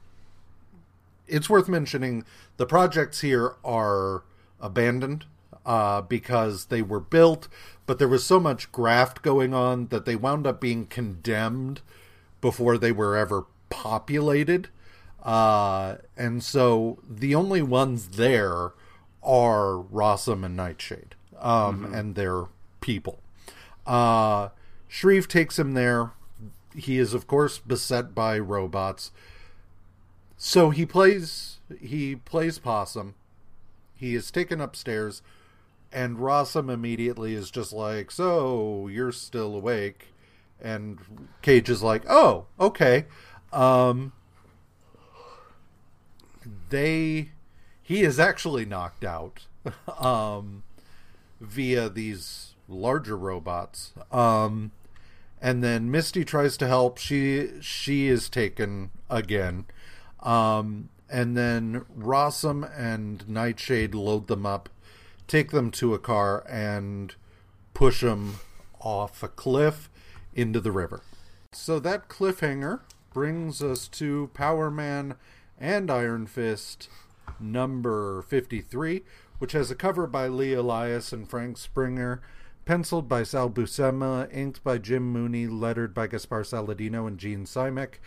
it's 1.26 1.50
worth 1.50 1.68
mentioning 1.68 2.24
the 2.56 2.66
projects 2.66 3.20
here 3.20 3.54
are 3.64 4.24
abandoned 4.60 5.26
uh, 5.66 6.02
because 6.02 6.66
they 6.66 6.82
were 6.82 7.00
built, 7.00 7.48
but 7.86 7.98
there 7.98 8.08
was 8.08 8.24
so 8.24 8.38
much 8.38 8.70
graft 8.72 9.22
going 9.22 9.54
on 9.54 9.88
that 9.88 10.04
they 10.04 10.16
wound 10.16 10.46
up 10.46 10.60
being 10.60 10.86
condemned 10.86 11.80
before 12.40 12.78
they 12.78 12.92
were 12.92 13.16
ever 13.16 13.46
populated. 13.70 14.68
Uh, 15.22 15.96
and 16.16 16.42
so 16.42 16.98
the 17.08 17.34
only 17.34 17.62
ones 17.62 18.10
there 18.10 18.72
are 19.22 19.76
Rossum 19.76 20.44
and 20.44 20.54
Nightshade 20.54 21.14
um, 21.40 21.92
and 21.94 22.14
their 22.14 22.44
people. 22.80 23.20
Uh, 23.86 24.48
Shreve 24.86 25.26
takes 25.26 25.58
him 25.58 25.72
there. 25.72 26.12
He 26.76 26.98
is, 26.98 27.14
of 27.14 27.26
course, 27.26 27.58
beset 27.58 28.14
by 28.14 28.38
robots. 28.38 29.10
So 30.36 30.70
he 30.70 30.84
plays 30.84 31.53
he 31.80 32.16
plays 32.16 32.58
possum. 32.58 33.14
He 33.94 34.14
is 34.14 34.30
taken 34.30 34.60
upstairs, 34.60 35.22
and 35.92 36.18
Rossum 36.18 36.68
immediately 36.70 37.34
is 37.34 37.50
just 37.50 37.72
like, 37.72 38.10
"So 38.10 38.88
you're 38.88 39.12
still 39.12 39.54
awake?" 39.54 40.08
And 40.60 40.98
Cage 41.42 41.70
is 41.70 41.82
like, 41.82 42.04
"Oh, 42.08 42.46
okay." 42.58 43.06
Um, 43.52 44.12
they 46.70 47.30
he 47.82 48.02
is 48.02 48.18
actually 48.18 48.64
knocked 48.64 49.04
out 49.04 49.46
um, 49.98 50.64
via 51.40 51.88
these 51.88 52.54
larger 52.68 53.16
robots. 53.16 53.92
Um, 54.10 54.72
and 55.40 55.62
then 55.62 55.90
Misty 55.90 56.24
tries 56.24 56.56
to 56.56 56.66
help. 56.66 56.98
She 56.98 57.50
she 57.60 58.08
is 58.08 58.28
taken 58.28 58.90
again. 59.10 59.66
Um, 60.20 60.88
and 61.14 61.36
then 61.36 61.84
Rossum 61.96 62.68
and 62.76 63.28
Nightshade 63.28 63.94
load 63.94 64.26
them 64.26 64.44
up, 64.44 64.68
take 65.28 65.52
them 65.52 65.70
to 65.70 65.94
a 65.94 65.98
car, 66.00 66.44
and 66.50 67.14
push 67.72 68.00
them 68.00 68.40
off 68.80 69.22
a 69.22 69.28
cliff 69.28 69.88
into 70.34 70.60
the 70.60 70.72
river. 70.72 71.02
So 71.52 71.78
that 71.78 72.08
cliffhanger 72.08 72.80
brings 73.12 73.62
us 73.62 73.86
to 73.88 74.28
Power 74.34 74.72
Man 74.72 75.14
and 75.56 75.88
Iron 75.88 76.26
Fist 76.26 76.88
number 77.38 78.22
53, 78.22 79.04
which 79.38 79.52
has 79.52 79.70
a 79.70 79.76
cover 79.76 80.08
by 80.08 80.26
Lee 80.26 80.52
Elias 80.52 81.12
and 81.12 81.30
Frank 81.30 81.58
Springer, 81.58 82.22
penciled 82.64 83.08
by 83.08 83.22
Sal 83.22 83.50
Buscema, 83.50 84.28
inked 84.32 84.64
by 84.64 84.78
Jim 84.78 85.12
Mooney, 85.12 85.46
lettered 85.46 85.94
by 85.94 86.08
Gaspar 86.08 86.42
Saladino 86.42 87.06
and 87.06 87.18
Jean 87.18 87.44
Simek, 87.44 88.00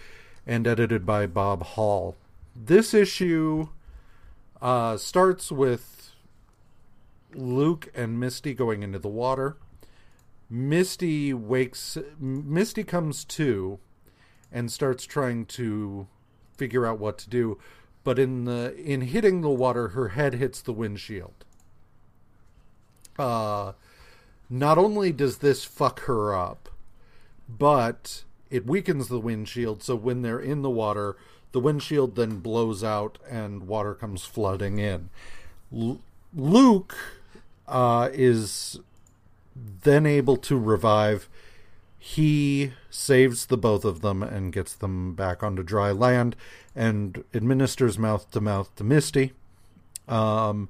and 0.46 0.68
edited 0.68 1.06
by 1.06 1.26
Bob 1.26 1.64
Hall. 1.64 2.18
This 2.60 2.94
issue 2.94 3.70
uh, 4.60 4.98
starts 4.98 5.52
with 5.52 6.12
Luke 7.36 7.90
and 7.94 8.20
Misty 8.20 8.56
going 8.56 8.82
into 8.82 8.98
the 8.98 9.08
water. 9.08 9.58
Misty 10.50 11.34
wakes. 11.34 12.00
Misty 12.20 12.84
comes 12.84 13.26
to, 13.26 13.78
and 14.52 14.72
starts 14.72 15.06
trying 15.06 15.46
to 15.46 16.08
figure 16.58 16.86
out 16.88 17.00
what 17.00 17.20
to 17.20 17.30
do. 17.30 17.60
But 18.04 18.18
in 18.18 18.46
the 18.46 18.76
in 18.76 19.02
hitting 19.02 19.42
the 19.42 19.50
water, 19.50 19.90
her 19.90 20.10
head 20.10 20.34
hits 20.34 20.62
the 20.62 20.74
windshield. 20.74 21.46
Uh, 23.20 23.74
not 24.50 24.78
only 24.80 25.12
does 25.12 25.40
this 25.40 25.64
fuck 25.64 26.02
her 26.02 26.34
up, 26.34 26.70
but 27.48 28.24
it 28.50 28.66
weakens 28.66 29.10
the 29.10 29.20
windshield. 29.20 29.84
So 29.84 29.96
when 29.96 30.22
they're 30.22 30.40
in 30.40 30.62
the 30.64 30.70
water, 30.70 31.18
the 31.58 31.62
windshield 31.62 32.16
then 32.16 32.38
blows 32.38 32.84
out 32.84 33.18
and 33.28 33.68
water 33.68 33.96
comes 33.96 34.24
flooding 34.24 34.78
in. 34.78 35.10
L- 35.76 36.00
Luke 36.36 36.96
uh, 37.68 38.10
is 38.14 38.80
then 39.56 40.06
able 40.06 40.38
to 40.38 40.56
revive. 40.56 41.28
He 41.98 42.74
saves 42.92 43.48
the 43.48 43.58
both 43.58 43.86
of 43.86 44.02
them 44.02 44.22
and 44.22 44.54
gets 44.54 44.76
them 44.76 45.16
back 45.16 45.42
onto 45.42 45.64
dry 45.64 45.90
land 45.90 46.36
and 46.76 47.24
administers 47.34 47.98
mouth 47.98 48.30
to 48.30 48.40
mouth 48.40 48.76
to 48.76 48.84
Misty. 48.84 49.34
Um, 50.08 50.70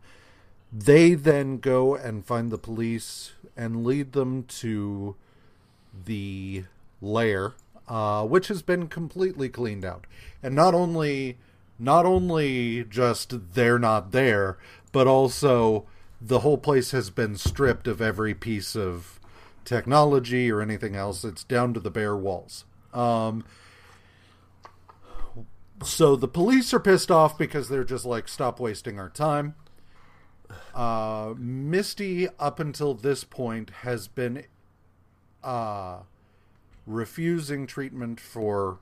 they 0.71 1.15
then 1.15 1.57
go 1.57 1.95
and 1.95 2.25
find 2.25 2.49
the 2.49 2.57
police 2.57 3.33
and 3.57 3.85
lead 3.85 4.13
them 4.13 4.43
to 4.43 5.17
the 6.05 6.63
lair, 7.01 7.55
uh, 7.88 8.25
which 8.25 8.47
has 8.47 8.61
been 8.61 8.88
completely 8.88 9.49
cleaned 9.49 9.85
out. 9.85 10.05
And 10.43 10.55
not 10.55 10.73
only 10.73 11.38
not 11.79 12.05
only 12.05 12.83
just 12.83 13.53
they're 13.53 13.79
not 13.79 14.11
there, 14.11 14.57
but 14.91 15.07
also 15.07 15.85
the 16.19 16.39
whole 16.39 16.57
place 16.57 16.91
has 16.91 17.09
been 17.09 17.38
stripped 17.38 17.88
of 17.88 18.01
every 18.01 18.33
piece 18.33 18.75
of 18.75 19.19
technology 19.63 20.51
or 20.51 20.61
anything 20.61 20.95
else. 20.95 21.23
It's 21.23 21.43
down 21.43 21.73
to 21.75 21.79
the 21.79 21.91
bare 21.91 22.15
walls. 22.15 22.65
Um, 22.93 23.45
so 25.83 26.15
the 26.15 26.27
police 26.27 26.73
are 26.73 26.79
pissed 26.79 27.11
off 27.11 27.38
because 27.38 27.69
they're 27.69 27.83
just 27.83 28.05
like, 28.05 28.27
stop 28.27 28.59
wasting 28.59 28.99
our 28.99 29.09
time. 29.09 29.53
Uh, 30.73 31.33
Misty, 31.38 32.27
up 32.39 32.59
until 32.59 32.93
this 32.93 33.23
point, 33.23 33.69
has 33.81 34.07
been 34.07 34.45
uh, 35.43 35.99
refusing 36.88 37.67
treatment 37.67 38.19
for 38.19 38.79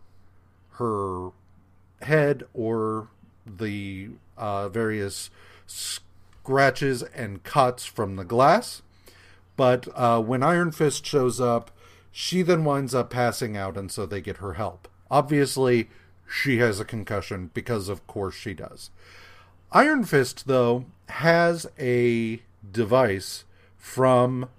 her 0.74 1.32
head 2.03 2.43
or 2.53 3.10
the 3.45 4.10
uh, 4.38 4.70
various 4.70 5.30
scratches 5.66 7.03
and 7.03 7.43
cuts 7.43 7.86
from 7.86 8.16
the 8.16 8.24
glass. 8.24 8.82
But 9.58 9.88
uh, 9.95 10.22
when 10.22 10.43
Iron 10.43 10.72
Fist 10.72 11.06
shows 11.06 11.41
up, 11.41 11.72
she 12.12 12.41
then 12.41 12.64
winds 12.64 12.93
up 12.95 13.10
passing 13.10 13.58
out, 13.58 13.78
and 13.78 13.91
so 13.91 14.06
they 14.06 14.22
get 14.22 14.38
her 14.38 14.53
help. 14.53 14.88
Obviously, 15.10 15.89
she 16.30 16.58
has 16.58 16.80
a 16.80 16.86
concussion 16.86 17.51
because, 17.53 17.89
of 17.89 18.06
course, 18.08 18.36
she 18.36 18.53
does. 18.53 18.89
Iron 19.72 20.03
Fist, 20.03 20.47
though, 20.47 20.86
has 21.10 21.68
a 21.80 22.41
device 22.72 23.45
from 23.78 24.49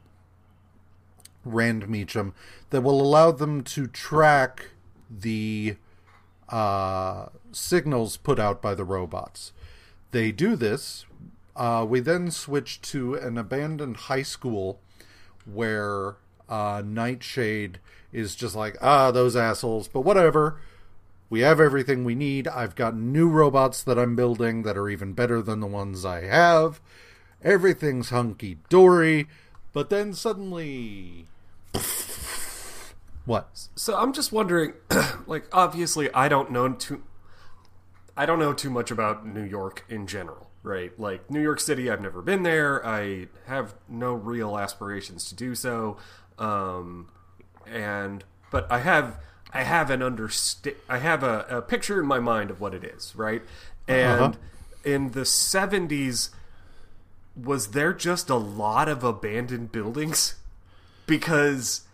Rand 1.44 1.86
Meachum 1.86 2.32
that 2.70 2.82
will 2.82 3.00
allow 3.00 3.30
them 3.30 3.62
to 3.62 3.86
track 3.86 4.70
the 5.10 5.76
uh, 6.48 7.26
signals 7.52 8.16
put 8.16 8.38
out 8.38 8.60
by 8.60 8.74
the 8.74 8.84
robots. 8.84 9.52
They 10.10 10.32
do 10.32 10.56
this. 10.56 11.04
Uh, 11.54 11.86
we 11.88 12.00
then 12.00 12.30
switch 12.30 12.80
to 12.82 13.14
an 13.14 13.38
abandoned 13.38 13.96
high 13.96 14.22
school 14.22 14.80
where 15.44 16.16
uh, 16.48 16.82
Nightshade 16.84 17.78
is 18.12 18.34
just 18.34 18.54
like, 18.54 18.76
ah, 18.80 19.10
those 19.10 19.36
assholes, 19.36 19.88
but 19.88 20.02
whatever. 20.02 20.60
We 21.28 21.40
have 21.40 21.60
everything 21.60 22.04
we 22.04 22.14
need. 22.14 22.46
I've 22.46 22.76
got 22.76 22.96
new 22.96 23.28
robots 23.28 23.82
that 23.82 23.98
I'm 23.98 24.14
building 24.14 24.62
that 24.62 24.76
are 24.76 24.88
even 24.88 25.12
better 25.12 25.42
than 25.42 25.58
the 25.60 25.66
ones 25.66 26.04
I 26.04 26.22
have. 26.22 26.80
Everything's 27.42 28.10
hunky 28.10 28.58
dory. 28.68 29.26
But 29.72 29.90
then 29.90 30.14
suddenly. 30.14 31.26
What? 33.26 33.68
So 33.74 33.96
I'm 33.96 34.12
just 34.12 34.32
wondering, 34.32 34.74
like, 35.26 35.48
obviously, 35.52 36.12
I 36.14 36.28
don't 36.28 36.50
know 36.50 36.72
too. 36.72 37.02
I 38.16 38.24
don't 38.24 38.38
know 38.38 38.54
too 38.54 38.70
much 38.70 38.90
about 38.90 39.26
New 39.26 39.42
York 39.42 39.84
in 39.90 40.06
general, 40.06 40.48
right? 40.62 40.98
Like 40.98 41.30
New 41.30 41.42
York 41.42 41.60
City, 41.60 41.90
I've 41.90 42.00
never 42.00 42.22
been 42.22 42.44
there. 42.44 42.86
I 42.86 43.26
have 43.46 43.74
no 43.88 44.14
real 44.14 44.56
aspirations 44.56 45.28
to 45.28 45.34
do 45.34 45.54
so, 45.54 45.98
um, 46.38 47.08
and 47.66 48.24
but 48.50 48.70
I 48.70 48.78
have 48.78 49.18
I 49.52 49.64
have 49.64 49.90
an 49.90 50.00
understa- 50.00 50.76
I 50.88 50.98
have 50.98 51.22
a, 51.22 51.46
a, 51.50 51.62
picture 51.62 52.00
in 52.00 52.06
my 52.06 52.20
mind 52.20 52.50
of 52.50 52.60
what 52.60 52.74
it 52.74 52.84
is, 52.84 53.14
right? 53.16 53.42
And 53.88 54.20
uh-huh. 54.20 54.32
in 54.84 55.10
the 55.10 55.22
'70s, 55.22 56.30
was 57.36 57.72
there 57.72 57.92
just 57.92 58.30
a 58.30 58.36
lot 58.36 58.88
of 58.88 59.02
abandoned 59.02 59.72
buildings? 59.72 60.36
Because 61.06 61.85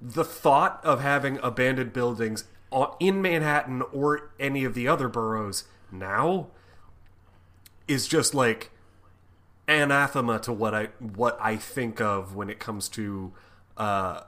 the 0.00 0.24
thought 0.24 0.80
of 0.84 1.00
having 1.00 1.38
abandoned 1.42 1.92
buildings 1.92 2.44
in 3.00 3.22
Manhattan 3.22 3.82
or 3.92 4.30
any 4.38 4.64
of 4.64 4.74
the 4.74 4.86
other 4.86 5.08
boroughs 5.08 5.64
now 5.90 6.48
is 7.86 8.06
just 8.06 8.34
like 8.34 8.70
anathema 9.66 10.38
to 10.40 10.52
what 10.52 10.74
I 10.74 10.86
what 10.98 11.38
I 11.40 11.56
think 11.56 12.00
of 12.00 12.34
when 12.34 12.48
it 12.50 12.58
comes 12.58 12.88
to 12.90 13.32
uh, 13.76 14.22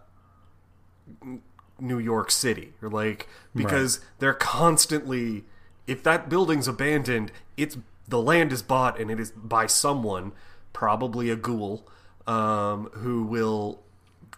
New 1.79 1.99
York 1.99 2.31
City, 2.31 2.73
or 2.83 2.89
like 2.89 3.29
because 3.55 3.99
right. 3.99 4.07
they're 4.19 4.35
constantly 4.35 5.45
if 5.87 6.03
that 6.03 6.29
building's 6.29 6.69
abandoned, 6.69 7.33
it's 7.57 7.77
the 8.07 8.21
land 8.21 8.53
is 8.53 8.63
bought 8.63 8.99
and 9.01 9.11
it 9.11 9.19
is 9.19 9.33
by 9.33 9.67
someone, 9.67 10.33
probably 10.73 11.31
a 11.31 11.37
ghoul, 11.37 11.87
um, 12.27 12.91
who 12.95 13.25
will 13.25 13.83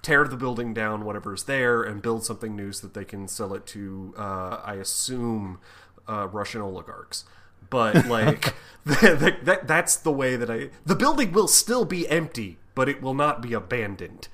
tear 0.02 0.26
the 0.26 0.36
building 0.36 0.74
down, 0.74 1.04
whatever's 1.04 1.44
there, 1.44 1.82
and 1.82 2.02
build 2.02 2.24
something 2.24 2.56
new 2.56 2.72
so 2.72 2.86
that 2.86 2.94
they 2.94 3.04
can 3.04 3.28
sell 3.28 3.54
it 3.54 3.66
to, 3.66 4.14
uh, 4.18 4.60
I 4.64 4.74
assume, 4.74 5.60
uh, 6.08 6.28
Russian 6.28 6.60
oligarchs. 6.60 7.24
But 7.70 8.06
like 8.08 8.54
that, 8.84 9.44
that, 9.44 9.66
that's 9.66 9.96
the 9.96 10.12
way 10.12 10.36
that 10.36 10.50
I. 10.50 10.70
The 10.84 10.96
building 10.96 11.32
will 11.32 11.48
still 11.48 11.84
be 11.84 12.08
empty, 12.08 12.58
but 12.74 12.88
it 12.88 13.00
will 13.00 13.14
not 13.14 13.40
be 13.40 13.52
abandoned. 13.52 14.28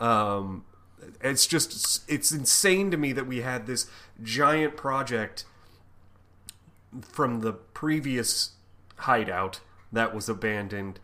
Um, 0.00 0.64
it's 1.20 1.46
just 1.46 2.08
it's 2.10 2.32
insane 2.32 2.90
to 2.90 2.96
me 2.96 3.12
that 3.12 3.26
we 3.26 3.42
had 3.42 3.66
this 3.66 3.86
giant 4.22 4.76
project 4.76 5.44
from 7.00 7.40
the 7.40 7.52
previous 7.52 8.52
hideout 8.96 9.60
that 9.92 10.14
was 10.14 10.28
abandoned 10.28 11.00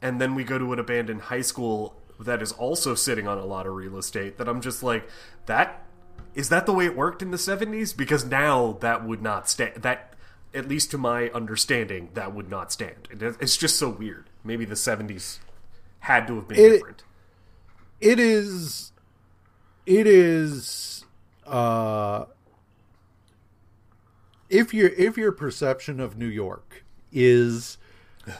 and 0.00 0.20
then 0.20 0.34
we 0.34 0.44
go 0.44 0.58
to 0.58 0.72
an 0.72 0.78
abandoned 0.78 1.22
high 1.22 1.40
school 1.40 1.96
that 2.18 2.42
is 2.42 2.52
also 2.52 2.94
sitting 2.94 3.26
on 3.28 3.38
a 3.38 3.44
lot 3.44 3.66
of 3.66 3.74
real 3.74 3.96
estate 3.98 4.38
that 4.38 4.48
I'm 4.48 4.60
just 4.60 4.82
like 4.82 5.08
that 5.46 5.82
is 6.34 6.48
that 6.50 6.66
the 6.66 6.72
way 6.72 6.86
it 6.86 6.96
worked 6.96 7.22
in 7.22 7.30
the 7.30 7.36
70s 7.36 7.96
because 7.96 8.24
now 8.24 8.78
that 8.80 9.04
would 9.04 9.22
not 9.22 9.48
stand 9.48 9.82
that 9.82 10.14
at 10.54 10.68
least 10.68 10.90
to 10.90 10.98
my 10.98 11.28
understanding 11.30 12.08
that 12.14 12.34
would 12.34 12.48
not 12.48 12.72
stand. 12.72 13.08
It's 13.10 13.56
just 13.56 13.78
so 13.78 13.90
weird. 13.90 14.26
Maybe 14.44 14.64
the 14.64 14.74
70s 14.74 15.38
had 16.00 16.26
to 16.28 16.36
have 16.36 16.48
been 16.48 16.58
it, 16.58 16.70
different. 16.70 17.04
it 18.00 18.20
is 18.20 18.92
it 19.86 20.06
is 20.06 21.04
uh 21.46 22.26
if 24.48 24.72
your 24.72 24.88
if 24.90 25.16
your 25.16 25.32
perception 25.32 26.00
of 26.00 26.16
New 26.16 26.26
York 26.28 26.84
is 27.12 27.78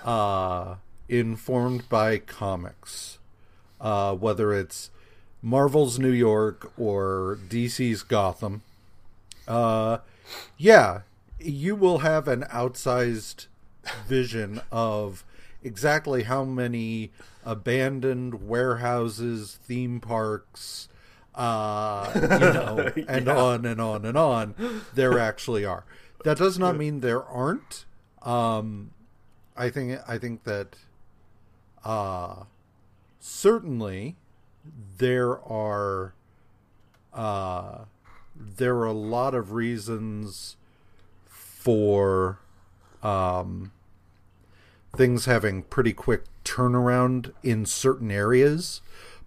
uh 0.05 0.77
informed 1.09 1.89
by 1.89 2.18
comics 2.18 3.18
uh, 3.81 4.14
whether 4.14 4.53
it's 4.53 4.91
Marvel's 5.43 5.99
New 5.99 6.11
York 6.11 6.72
or 6.79 7.39
DC's 7.49 8.03
Gotham. 8.03 8.62
Uh, 9.47 9.99
yeah, 10.57 11.03
you 11.39 11.77
will 11.77 11.99
have 11.99 12.27
an 12.29 12.43
outsized 12.53 13.47
vision 14.07 14.61
of 14.72 15.24
exactly 15.62 16.24
how 16.24 16.45
many 16.45 17.11
abandoned 17.45 18.47
warehouses, 18.47 19.59
theme 19.62 20.01
parks, 20.01 20.89
uh, 21.35 22.11
you 22.14 22.20
know, 22.29 22.93
and 23.09 23.27
yeah. 23.27 23.37
on 23.37 23.64
and 23.64 23.81
on 23.81 24.05
and 24.05 24.18
on 24.18 24.83
there 24.95 25.18
actually 25.18 25.64
are. 25.64 25.85
That 26.24 26.39
does 26.39 26.59
not 26.59 26.77
mean 26.77 27.01
there 27.01 27.22
aren't. 27.22 27.85
Um, 28.22 28.91
I 29.57 29.70
think 29.70 30.01
I 30.09 30.18
think 30.18 30.45
that 30.45 30.77
uh, 31.85 32.45
certainly 33.27 34.14
there 34.99 35.41
are 35.45 36.14
uh, 37.12 37.85
there 38.37 38.77
are 38.77 38.87
a 38.87 38.93
lot 38.93 39.35
of 39.35 39.53
reasons 39.53 40.57
for 41.24 42.39
um, 43.03 43.72
things 44.95 45.24
having 45.24 45.62
pretty 45.62 45.93
quick 45.93 46.24
turnaround 46.45 47.33
in 47.43 47.66
certain 47.66 48.11
areas. 48.11 48.81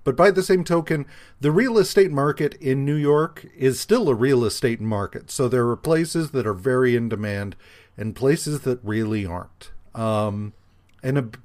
But 0.06 0.16
by 0.16 0.32
the 0.32 0.43
same 0.43 0.64
token, 0.64 1.06
the 1.41 1.52
real 1.52 1.78
estate 1.78 2.12
market 2.12 2.54
in 2.56 2.86
New 2.86 2.95
York 2.95 3.47
is 3.56 3.80
still 3.80 4.08
a 4.08 4.16
real 4.16 4.45
estate 4.45 4.80
market. 4.80 5.30
So 5.30 5.50
there 5.50 5.68
are 5.68 5.76
places 5.76 6.32
that 6.32 6.47
are 6.47 6.54
very 6.54 6.95
in 6.95 7.10
demand 7.10 7.56
and 7.97 8.16
places 8.16 8.62
that 8.62 8.80
really 8.82 9.26
aren't. 9.26 9.72
Um, 9.93 10.54
and 11.04 11.38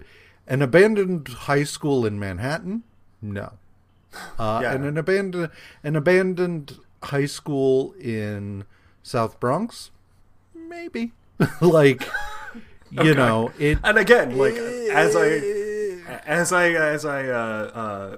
an 0.47 0.63
abandoned 0.63 1.29
high 1.29 1.65
school 1.65 2.05
in 2.05 2.19
Manhattan? 2.19 2.83
No. 3.21 3.55
Uh, 4.39 4.61
yeah. 4.63 4.75
And 4.75 4.85
an 4.85 4.97
abandoned 4.97 5.51
an 5.83 5.97
abandoned 5.97 6.79
high 7.05 7.27
school 7.27 7.93
in 8.01 8.65
South 9.03 9.39
Bronx? 9.41 9.91
Maybe. 10.55 11.13
like 11.61 12.09
you 12.91 13.01
okay. 13.01 13.15
know 13.15 13.53
it. 13.59 13.79
And 13.83 13.99
again, 13.99 14.37
like 14.37 14.55
as 14.55 15.17
I 15.17 15.27
as 16.27 16.53
I 16.53 16.71
as 16.71 17.05
I 17.05 17.27
uh, 17.27 17.71
uh, 17.75 18.17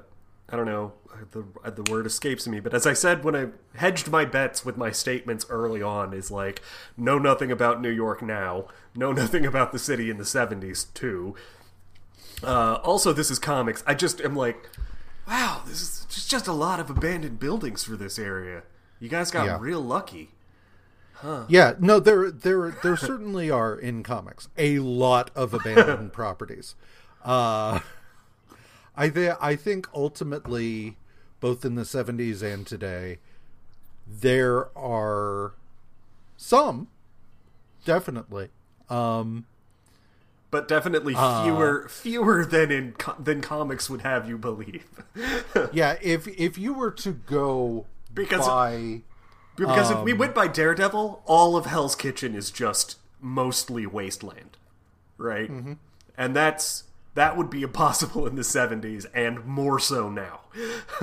I 0.48 0.56
don't 0.56 0.66
know 0.66 0.92
the 1.32 1.44
the 1.70 1.90
word 1.90 2.06
escapes 2.06 2.46
me, 2.46 2.60
but 2.60 2.74
as 2.74 2.86
I 2.86 2.92
said 2.92 3.24
when 3.24 3.34
I 3.34 3.46
hedged 3.76 4.10
my 4.10 4.24
bets 4.24 4.64
with 4.64 4.76
my 4.76 4.90
statements 4.90 5.46
early 5.48 5.82
on, 5.82 6.12
is 6.12 6.30
like 6.30 6.62
know 6.96 7.18
nothing 7.18 7.50
about 7.50 7.80
New 7.80 7.90
York 7.90 8.22
now, 8.22 8.66
know 8.94 9.12
nothing 9.12 9.46
about 9.46 9.72
the 9.72 9.78
city 9.78 10.10
in 10.10 10.18
the 10.18 10.24
'70s 10.24 10.92
too. 10.94 11.34
Uh, 12.42 12.74
also, 12.84 13.12
this 13.12 13.30
is 13.30 13.38
comics. 13.38 13.82
I 13.86 13.94
just 13.94 14.20
am 14.20 14.36
like, 14.36 14.68
wow, 15.26 15.62
this 15.66 15.80
is 15.80 16.06
just, 16.08 16.30
just 16.30 16.46
a 16.46 16.52
lot 16.52 16.80
of 16.80 16.90
abandoned 16.90 17.38
buildings 17.38 17.84
for 17.84 17.96
this 17.96 18.18
area. 18.18 18.62
You 19.00 19.08
guys 19.08 19.30
got 19.30 19.46
yeah. 19.46 19.58
real 19.60 19.80
lucky. 19.80 20.30
Huh. 21.14 21.44
Yeah, 21.48 21.74
no, 21.78 21.98
there 21.98 22.30
there 22.30 22.76
there 22.82 22.96
certainly 22.96 23.50
are 23.50 23.74
in 23.74 24.02
comics 24.02 24.48
a 24.58 24.80
lot 24.80 25.30
of 25.34 25.54
abandoned 25.54 26.12
properties. 26.12 26.74
Uh, 27.24 27.80
I 28.94 29.08
th- 29.08 29.36
I 29.40 29.56
think 29.56 29.88
ultimately, 29.94 30.98
both 31.40 31.64
in 31.64 31.74
the 31.74 31.82
'70s 31.82 32.42
and 32.42 32.66
today, 32.66 33.18
there 34.06 34.76
are 34.76 35.54
some, 36.36 36.88
definitely, 37.86 38.48
um, 38.90 39.46
but 40.56 40.68
definitely 40.68 41.14
Uh. 41.14 41.44
fewer 41.44 41.86
fewer 41.90 42.42
than 42.46 42.70
in 42.70 42.94
than 43.18 43.42
comics 43.42 43.90
would 43.90 44.00
have 44.00 44.26
you 44.26 44.38
believe. 44.38 44.86
yeah. 45.72 45.96
If 46.00 46.26
if 46.28 46.56
you 46.56 46.72
were 46.72 46.90
to 46.92 47.12
go 47.12 47.84
Because- 48.14 48.46
by 48.48 49.02
because 49.54 49.90
if 49.90 49.98
we 50.00 50.12
Um. 50.12 50.18
went 50.18 50.34
by 50.34 50.48
Daredevil, 50.48 51.22
all 51.26 51.56
of 51.58 51.66
Hell's 51.66 51.94
Kitchen 51.94 52.34
is 52.34 52.50
just 52.50 52.96
mostly 53.20 53.86
wasteland, 53.86 54.56
right? 55.18 55.50
Mm-hmm. 55.50 55.74
And 56.16 56.34
that's 56.34 56.84
that 57.14 57.36
would 57.36 57.50
be 57.50 57.60
impossible 57.62 58.26
in 58.26 58.36
the 58.36 58.42
'70s, 58.42 59.04
and 59.12 59.44
more 59.44 59.78
so 59.78 60.08
now. 60.08 60.40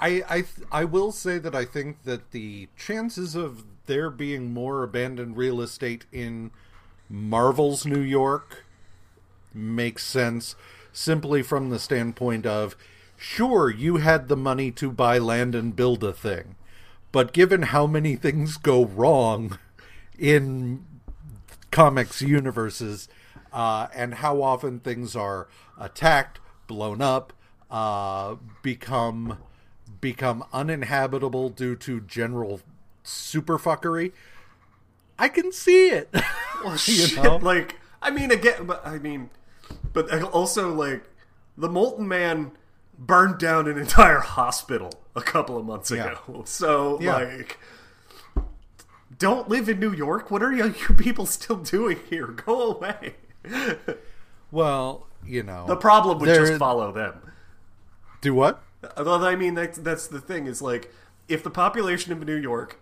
I 0.00 0.22
I 0.28 0.36
th- 0.42 0.66
I 0.72 0.84
will 0.84 1.12
say 1.12 1.38
that 1.38 1.54
I 1.54 1.64
think 1.64 2.02
that 2.02 2.32
the 2.32 2.68
chances 2.76 3.36
of 3.36 3.64
there 3.86 4.10
being 4.10 4.52
more 4.52 4.82
abandoned 4.82 5.36
real 5.36 5.60
estate 5.60 6.06
in 6.10 6.50
Marvel's 7.12 7.84
New 7.86 8.00
York 8.00 8.64
makes 9.54 10.04
sense 10.04 10.56
simply 10.92 11.42
from 11.42 11.70
the 11.70 11.78
standpoint 11.78 12.46
of 12.46 12.74
sure 13.16 13.70
you 13.70 13.98
had 13.98 14.28
the 14.28 14.36
money 14.36 14.70
to 14.72 14.90
buy 14.90 15.18
land 15.18 15.54
and 15.54 15.76
build 15.76 16.02
a 16.02 16.12
thing 16.12 16.56
but 17.12 17.34
given 17.34 17.62
how 17.62 17.86
many 17.86 18.16
things 18.16 18.56
go 18.56 18.84
wrong 18.86 19.58
in 20.18 20.84
comics 21.70 22.22
universes 22.22 23.08
uh, 23.52 23.88
and 23.94 24.14
how 24.14 24.42
often 24.42 24.80
things 24.80 25.14
are 25.14 25.48
attacked, 25.78 26.40
blown 26.66 27.02
up, 27.02 27.32
uh, 27.70 28.36
become 28.62 29.38
become 30.00 30.44
uninhabitable 30.52 31.48
due 31.48 31.76
to 31.76 32.00
general 32.00 32.60
superfuckery. 33.04 34.12
I 35.22 35.28
can 35.28 35.52
see 35.52 35.88
it. 35.90 36.12
you 36.64 36.76
Shit, 36.76 37.22
know? 37.22 37.36
like 37.36 37.78
I 38.02 38.10
mean, 38.10 38.30
again, 38.32 38.64
but 38.66 38.84
I 38.86 38.98
mean, 38.98 39.30
but 39.92 40.10
also 40.24 40.72
like 40.74 41.04
the 41.56 41.68
Molten 41.68 42.08
Man 42.08 42.50
burned 42.98 43.38
down 43.38 43.68
an 43.68 43.78
entire 43.78 44.18
hospital 44.38 44.90
a 45.14 45.22
couple 45.22 45.56
of 45.56 45.64
months 45.64 45.90
Yeah. 45.92 46.12
ago. 46.12 46.42
So 46.46 46.98
Yeah. 47.00 47.16
like, 47.16 47.58
don't 49.16 49.48
live 49.48 49.68
in 49.68 49.78
New 49.78 49.92
York. 49.92 50.30
What 50.30 50.42
are 50.42 50.52
you, 50.52 50.74
you 50.88 50.94
people 50.96 51.26
still 51.26 51.56
doing 51.56 51.98
here? 52.10 52.26
Go 52.26 52.72
away. 52.72 53.14
Well, 54.50 55.06
you 55.24 55.42
know, 55.42 55.66
The 55.66 55.76
problem 55.76 56.18
would 56.18 56.26
just 56.34 56.54
follow 56.58 56.90
them. 56.92 57.32
do 58.20 58.34
what? 58.34 58.62
Although 58.96 59.24
I 59.28 59.36
mean, 59.36 59.54
that's 59.54 59.78
that's 59.78 60.08
the 60.08 60.20
thing 60.20 60.46
is 60.48 60.60
like, 60.60 60.92
if 61.28 61.44
the 61.44 61.50
population 61.50 62.12
of 62.12 62.26
New 62.26 62.34
York, 62.34 62.80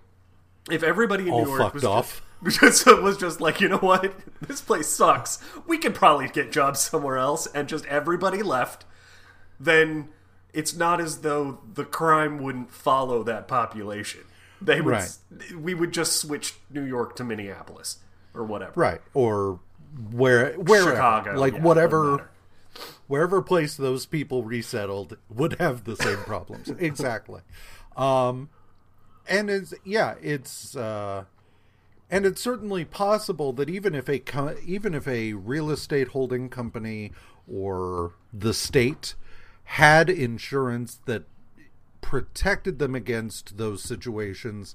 if 0.70 0.82
everybody 0.82 1.24
in 1.26 1.30
All 1.32 1.43
New 1.45 1.49
York 1.51 1.61
fucked 1.61 1.74
was 1.74 1.84
off. 1.84 2.09
Just, 2.12 2.22
just 2.49 2.86
was 2.86 3.16
just 3.16 3.41
like, 3.41 3.61
you 3.61 3.68
know 3.68 3.78
what, 3.78 4.14
this 4.41 4.61
place 4.61 4.88
sucks. 4.88 5.38
We 5.66 5.78
could 5.78 5.95
probably 5.95 6.28
get 6.28 6.53
jobs 6.53 6.80
somewhere 6.80 7.18
else, 7.18 7.47
and 7.49 7.68
just 7.68 7.84
everybody 7.86 8.43
left. 8.43 8.84
Then 9.59 10.09
it's 10.53 10.74
not 10.74 11.01
as 11.01 11.18
though 11.18 11.61
the 11.74 11.84
crime 11.84 12.38
wouldn't 12.38 12.72
follow 12.72 13.22
that 13.24 13.47
population. 13.47 14.22
They 14.61 14.80
would. 14.80 14.93
Right. 14.93 15.18
We 15.59 15.74
would 15.74 15.93
just 15.93 16.16
switch 16.16 16.55
New 16.70 16.84
York 16.84 17.16
to 17.16 17.24
Minneapolis 17.24 17.99
or 18.34 18.45
whatever. 18.45 18.72
Right, 18.74 19.01
or 19.14 19.61
where 20.11 20.53
wherever, 20.53 20.91
Chicago, 20.91 21.38
like 21.38 21.55
yeah, 21.55 21.62
whatever, 21.62 22.30
wherever 23.07 23.43
place 23.43 23.76
those 23.76 24.07
people 24.07 24.45
resettled 24.45 25.16
would 25.28 25.55
have 25.59 25.84
the 25.84 25.97
same 25.97 26.18
problems. 26.18 26.68
exactly. 26.78 27.41
Um, 27.97 28.51
and 29.28 29.51
it's 29.51 29.74
yeah, 29.84 30.14
it's 30.22 30.76
uh, 30.76 31.24
and 32.11 32.26
it's 32.26 32.40
certainly 32.40 32.84
possible 32.84 33.52
that 33.52 33.70
even 33.70 33.94
if 33.94 34.08
a 34.08 34.18
co- 34.18 34.56
even 34.64 34.94
if 34.94 35.06
a 35.06 35.34
real 35.34 35.70
estate 35.70 36.08
holding 36.08 36.48
company 36.48 37.12
or 37.50 38.12
the 38.32 38.52
state 38.54 39.14
had 39.64 40.11
insurance 40.11 40.98
that 41.06 41.24
protected 42.00 42.78
them 42.78 42.94
against 42.94 43.56
those 43.58 43.82
situations, 43.82 44.74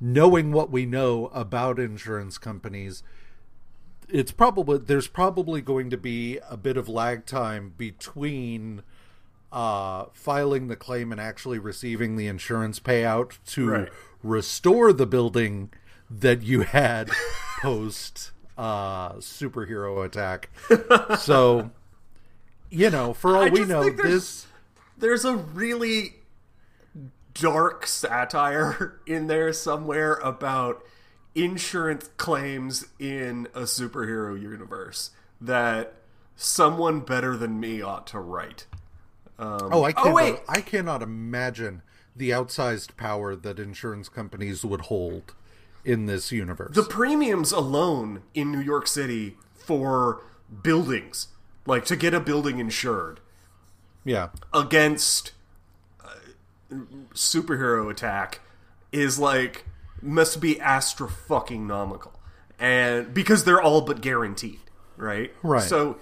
knowing 0.00 0.50
what 0.52 0.70
we 0.70 0.84
know 0.86 1.26
about 1.28 1.78
insurance 1.78 2.38
companies, 2.38 3.02
it's 4.08 4.32
probably 4.32 4.78
there's 4.78 5.08
probably 5.08 5.60
going 5.60 5.90
to 5.90 5.96
be 5.96 6.38
a 6.50 6.56
bit 6.56 6.76
of 6.76 6.88
lag 6.88 7.26
time 7.26 7.74
between 7.76 8.82
uh, 9.52 10.06
filing 10.12 10.66
the 10.68 10.76
claim 10.76 11.12
and 11.12 11.20
actually 11.20 11.58
receiving 11.58 12.16
the 12.16 12.26
insurance 12.26 12.80
payout 12.80 13.38
to 13.46 13.68
Right. 13.68 13.88
restore 14.22 14.92
the 14.92 15.06
building 15.06 15.70
that 16.10 16.42
you 16.42 16.60
had 16.62 17.10
post 17.62 18.30
uh, 18.58 19.12
superhero 19.14 20.04
attack. 20.04 20.50
so, 21.18 21.70
you 22.70 22.90
know, 22.90 23.12
for 23.12 23.36
all 23.36 23.44
I 23.44 23.48
we 23.48 23.64
know, 23.64 23.82
there's- 23.90 24.02
this 24.02 24.46
there's 24.98 25.24
a 25.24 25.36
really 25.36 26.14
dark 27.34 27.86
satire 27.86 28.98
in 29.06 29.26
there 29.26 29.52
somewhere 29.52 30.14
about 30.14 30.82
insurance 31.34 32.08
claims 32.16 32.86
in 32.98 33.46
a 33.54 33.62
superhero 33.62 34.40
universe 34.40 35.10
that 35.38 35.92
someone 36.34 37.00
better 37.00 37.36
than 37.36 37.60
me 37.60 37.82
ought 37.82 38.06
to 38.06 38.18
write. 38.18 38.66
Oh, 39.38 39.84
I 39.84 39.92
can't. 39.92 40.14
wait. 40.14 40.36
I 40.48 40.62
cannot 40.62 41.02
imagine 41.02 41.82
the 42.14 42.30
outsized 42.30 42.96
power 42.96 43.36
that 43.36 43.58
insurance 43.58 44.08
companies 44.08 44.64
would 44.64 44.82
hold 44.82 45.34
in 45.86 46.06
this 46.06 46.30
universe. 46.32 46.74
The 46.74 46.82
premiums 46.82 47.52
alone 47.52 48.22
in 48.34 48.50
New 48.52 48.60
York 48.60 48.86
City 48.86 49.36
for 49.54 50.22
buildings, 50.62 51.28
like 51.66 51.84
to 51.86 51.96
get 51.96 52.12
a 52.12 52.20
building 52.20 52.58
insured 52.58 53.20
yeah, 54.04 54.28
against 54.52 55.32
uh, 56.04 56.08
superhero 57.14 57.90
attack 57.90 58.40
is 58.92 59.18
like 59.18 59.64
must 60.02 60.40
be 60.40 60.60
astra 60.60 61.08
fucking 61.08 61.66
nomical 61.66 62.12
and 62.58 63.12
because 63.12 63.44
they're 63.44 63.60
all 63.60 63.80
but 63.80 64.00
guaranteed 64.00 64.60
right 64.96 65.32
Right. 65.42 65.62
so 65.62 65.98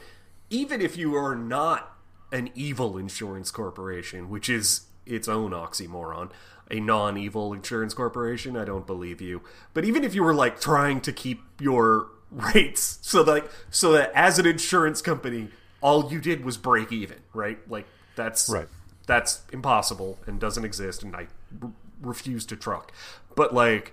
even 0.50 0.80
if 0.80 0.96
you 0.96 1.14
are 1.16 1.34
not 1.34 1.96
an 2.30 2.50
evil 2.54 2.98
insurance 2.98 3.50
corporation 3.50 4.28
which 4.28 4.48
is 4.50 4.82
its 5.06 5.28
own 5.28 5.52
oxymoron 5.52 6.30
a 6.70 6.80
non-evil 6.80 7.52
insurance 7.52 7.92
corporation 7.94 8.56
i 8.56 8.64
don't 8.64 8.86
believe 8.86 9.20
you. 9.20 9.42
But 9.74 9.84
even 9.84 10.02
if 10.04 10.14
you 10.14 10.22
were 10.22 10.34
like 10.34 10.60
trying 10.60 11.00
to 11.02 11.12
keep 11.12 11.42
your 11.60 12.08
rates 12.30 12.98
so 13.02 13.22
that 13.22 13.30
like 13.30 13.50
so 13.70 13.92
that 13.92 14.10
as 14.14 14.38
an 14.38 14.46
insurance 14.46 15.00
company 15.02 15.48
all 15.80 16.10
you 16.10 16.20
did 16.20 16.44
was 16.44 16.56
break 16.56 16.90
even 16.90 17.18
right? 17.34 17.58
Like 17.70 17.86
that's 18.16 18.48
Right. 18.48 18.68
that's 19.06 19.42
impossible 19.52 20.18
and 20.26 20.40
doesn't 20.40 20.64
exist 20.64 21.02
and 21.02 21.14
i 21.14 21.26
r- 21.62 21.70
refuse 22.00 22.44
to 22.46 22.56
truck. 22.56 22.92
But 23.36 23.52
like 23.54 23.92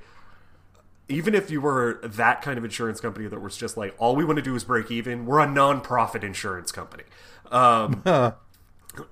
even 1.10 1.36
if 1.36 1.52
you 1.52 1.60
were 1.60 2.00
that 2.04 2.42
kind 2.42 2.58
of 2.58 2.64
insurance 2.64 3.02
company 3.02 3.28
that 3.28 3.42
was 3.42 3.58
just 3.58 3.76
like 3.76 3.94
all 4.00 4.16
we 4.16 4.24
want 4.24 4.38
to 4.38 4.42
do 4.42 4.56
is 4.56 4.64
break 4.64 4.90
even 4.90 5.26
we're 5.26 5.40
a 5.40 5.48
non-profit 5.48 6.24
insurance 6.24 6.72
company. 6.72 7.04
Um, 7.52 8.02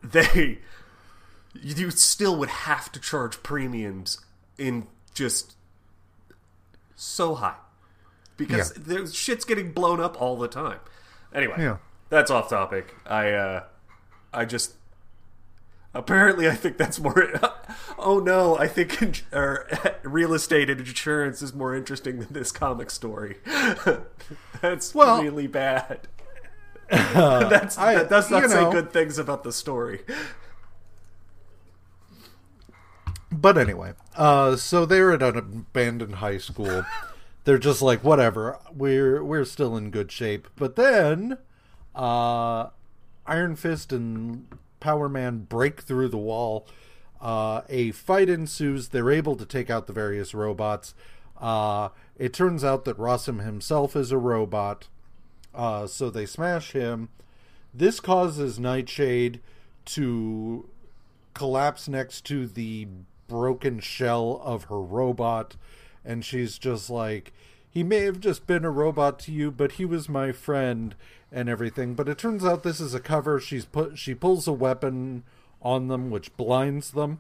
they 0.04 0.60
you 1.62 1.92
still 1.92 2.36
would 2.38 2.50
have 2.50 2.92
to 2.92 3.00
charge 3.00 3.42
premiums 3.44 4.20
in 4.58 4.88
just 5.14 5.56
so 6.96 7.36
high 7.36 7.56
because 8.38 8.74
Yeah. 8.76 8.84
there's 8.86 9.14
shit's 9.16 9.46
getting 9.46 9.72
blown 9.72 10.00
up 10.00 10.20
all 10.22 10.38
the 10.38 10.48
time 10.48 10.80
anyway 11.34 11.56
Yeah. 11.58 11.78
that's 12.10 12.30
off 12.32 12.50
topic 12.50 12.96
i 13.06 13.32
uh 13.32 13.64
i 14.34 14.46
just 14.46 14.74
Apparently, 15.92 16.48
I 16.48 16.54
think 16.54 16.78
that's 16.78 17.00
more. 17.00 17.32
Oh 17.98 18.20
no, 18.20 18.56
I 18.58 18.68
think 18.68 19.02
in, 19.02 19.14
or, 19.34 19.68
real 20.04 20.36
estate 20.36 20.70
and 20.70 20.80
insurance 20.80 21.42
is 21.42 21.52
more 21.54 21.76
interesting 21.76 22.20
than 22.20 22.28
this 22.32 22.52
comic 22.52 22.92
story. 22.92 23.38
that's 24.62 24.94
Well- 24.94 25.22
really 25.24 25.48
bad. 25.48 26.08
that's 26.90 27.76
I- 27.80 27.96
that 27.96 28.10
does 28.10 28.30
not 28.30 28.48
say 28.52 28.62
know. 28.62 28.72
good 28.72 28.94
things 28.94 29.18
about 29.18 29.44
the 29.44 29.52
story. 29.52 30.02
But 33.32 33.58
anyway, 33.58 33.94
uh, 34.16 34.56
so 34.56 34.86
they're 34.86 35.12
at 35.14 35.22
an 35.22 35.38
abandoned 35.38 36.16
high 36.16 36.40
school. 36.40 36.84
they're 37.44 37.60
just 37.60 37.82
like, 37.82 38.04
whatever, 38.04 38.60
we're 38.74 39.24
we're 39.24 39.46
still 39.46 39.78
in 39.78 39.92
good 39.92 40.12
shape. 40.12 40.48
But 40.56 40.76
then, 40.76 41.38
uh, 41.96 42.70
Iron 43.28 43.56
Fist 43.56 43.94
and 43.94 44.48
Power 44.80 45.08
Man 45.08 45.40
break 45.40 45.82
through 45.82 46.10
the 46.10 46.18
wall. 46.18 46.68
Uh, 47.22 47.62
a 47.70 47.92
fight 47.92 48.30
ensues. 48.30 48.90
They're 48.90 49.12
able 49.12 49.36
to 49.36 49.46
take 49.46 49.70
out 49.70 49.88
the 49.88 49.94
various 49.94 50.34
robots. 50.34 50.94
Uh, 51.40 51.90
it 52.18 52.34
turns 52.34 52.64
out 52.64 52.86
that 52.86 52.98
Rossum 52.98 53.44
himself 53.44 53.96
is 53.96 54.12
a 54.12 54.18
robot. 54.18 54.88
Uh, 55.54 55.88
so 55.88 56.10
they 56.10 56.26
smash 56.26 56.72
him. 56.72 57.10
this 57.74 58.00
causes 58.00 58.60
Nightshade 58.60 59.42
to 59.86 60.70
collapse 61.34 61.88
next 61.88 62.26
to 62.26 62.48
the 62.48 62.88
broken 63.30 63.80
shell 63.80 64.42
of 64.44 64.66
her 64.66 64.82
robot, 64.82 65.56
and 66.04 66.26
she's 66.26 66.58
just 66.58 66.90
like, 66.90 67.32
he 67.70 67.84
may 67.84 68.00
have 68.00 68.20
just 68.20 68.48
been 68.48 68.66
a 68.66 68.72
robot 68.72 69.20
to 69.20 69.32
you, 69.32 69.52
but 69.52 69.74
he 69.74 69.86
was 69.86 70.10
my 70.10 70.32
friend 70.32 70.96
and 71.32 71.48
everything. 71.48 71.94
But 71.94 72.10
it 72.10 72.18
turns 72.18 72.44
out 72.44 72.64
this 72.64 72.80
is 72.82 72.94
a 72.94 73.00
cover. 73.00 73.40
She's 73.40 73.66
put 73.66 73.98
she 73.98 74.16
pulls 74.16 74.48
a 74.48 74.54
weapon 74.54 75.24
on 75.62 75.88
them, 75.88 76.10
which 76.10 76.36
blinds 76.36 76.92
them. 76.92 77.20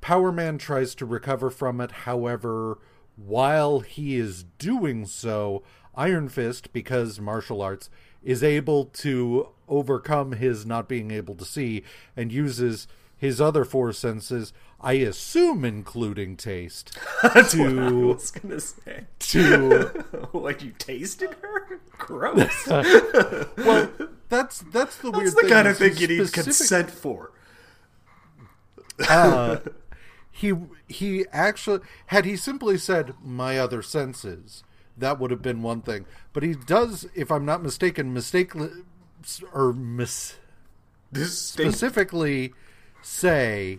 Power 0.00 0.30
Man 0.30 0.58
tries 0.58 0.94
to 0.94 1.04
recover 1.04 1.50
from 1.50 1.80
it. 1.80 1.90
However, 1.90 2.78
while 3.16 3.80
he 3.80 4.16
is 4.16 4.44
doing 4.58 5.06
so, 5.06 5.64
Iron 5.96 6.28
Fist, 6.28 6.72
because 6.72 7.20
martial 7.20 7.60
arts, 7.60 7.90
is 8.22 8.42
able 8.44 8.84
to 8.84 9.48
overcome 9.68 10.32
his 10.32 10.64
not 10.64 10.88
being 10.88 11.10
able 11.10 11.34
to 11.34 11.44
see 11.44 11.82
and 12.16 12.32
uses 12.32 12.86
his 13.16 13.40
other 13.40 13.64
four 13.64 13.92
senses, 13.92 14.52
I 14.80 14.92
assume 14.94 15.64
including 15.64 16.36
taste, 16.36 16.96
That's 17.22 17.52
to 17.52 17.58
what 17.58 17.78
I 17.84 17.90
was 17.90 18.30
gonna 18.30 18.60
say. 18.60 19.06
to 19.18 20.04
like 20.32 20.62
you 20.62 20.72
tasted 20.78 21.34
her? 21.42 21.80
Gross. 21.98 22.66
well, 22.68 23.90
that's 24.28 24.60
that's 24.72 24.96
the 24.98 25.10
weird 25.10 25.26
That's 25.26 25.34
the 25.34 25.40
thing. 25.42 25.50
kind 25.50 25.68
of 25.68 25.78
thing 25.78 25.96
you 25.96 26.06
need 26.06 26.32
consent 26.32 26.90
for. 26.92 27.32
uh, 29.08 29.56
he 30.30 30.52
he 30.88 31.24
actually 31.32 31.80
had 32.06 32.24
he 32.24 32.36
simply 32.36 32.78
said 32.78 33.14
my 33.22 33.58
other 33.58 33.82
senses 33.82 34.62
that 34.96 35.18
would 35.20 35.30
have 35.30 35.42
been 35.42 35.62
one 35.62 35.80
thing 35.82 36.04
but 36.32 36.42
he 36.42 36.54
does 36.54 37.06
if 37.14 37.30
i'm 37.30 37.44
not 37.44 37.62
mistaken 37.62 38.12
mistake 38.12 38.52
or 39.52 39.72
mis- 39.72 40.34
specifically 41.14 42.52
say 43.02 43.78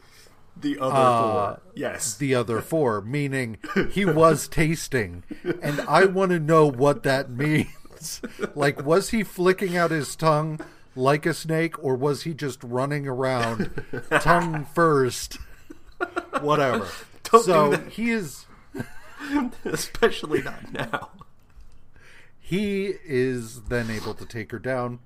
the 0.62 0.78
other 0.80 0.95
uh, 0.95 1.22
four. 1.55 1.62
Yes. 1.76 2.16
the 2.16 2.36
other 2.36 2.62
four 2.62 3.01
meaning 3.01 3.57
he 3.91 4.05
was 4.05 4.47
tasting 4.47 5.24
and 5.62 5.80
i 5.82 6.05
want 6.05 6.32
to 6.32 6.39
know 6.39 6.66
what 6.66 7.03
that 7.03 7.30
means 7.30 8.22
like 8.55 8.84
was 8.86 9.10
he 9.10 9.24
flicking 9.24 9.78
out 9.78 9.91
his 9.91 10.16
tongue 10.16 10.60
like 10.95 11.26
a 11.26 11.34
snake 11.34 11.82
or 11.84 11.95
was 11.95 12.24
he 12.24 12.34
just 12.34 12.64
running 12.64 13.07
around 13.07 13.70
tongue 14.22 14.66
first 14.74 15.38
whatever 16.41 16.88
Don't 17.24 17.43
so 17.43 17.78
he 17.89 18.10
is 18.12 18.45
Especially 19.66 20.41
not 20.41 20.72
now. 20.74 21.10
he 22.39 22.93
is 23.05 23.64
then 23.64 23.89
able 23.91 24.14
to 24.16 24.26
take 24.26 24.51
her 24.51 24.60
down 24.60 24.99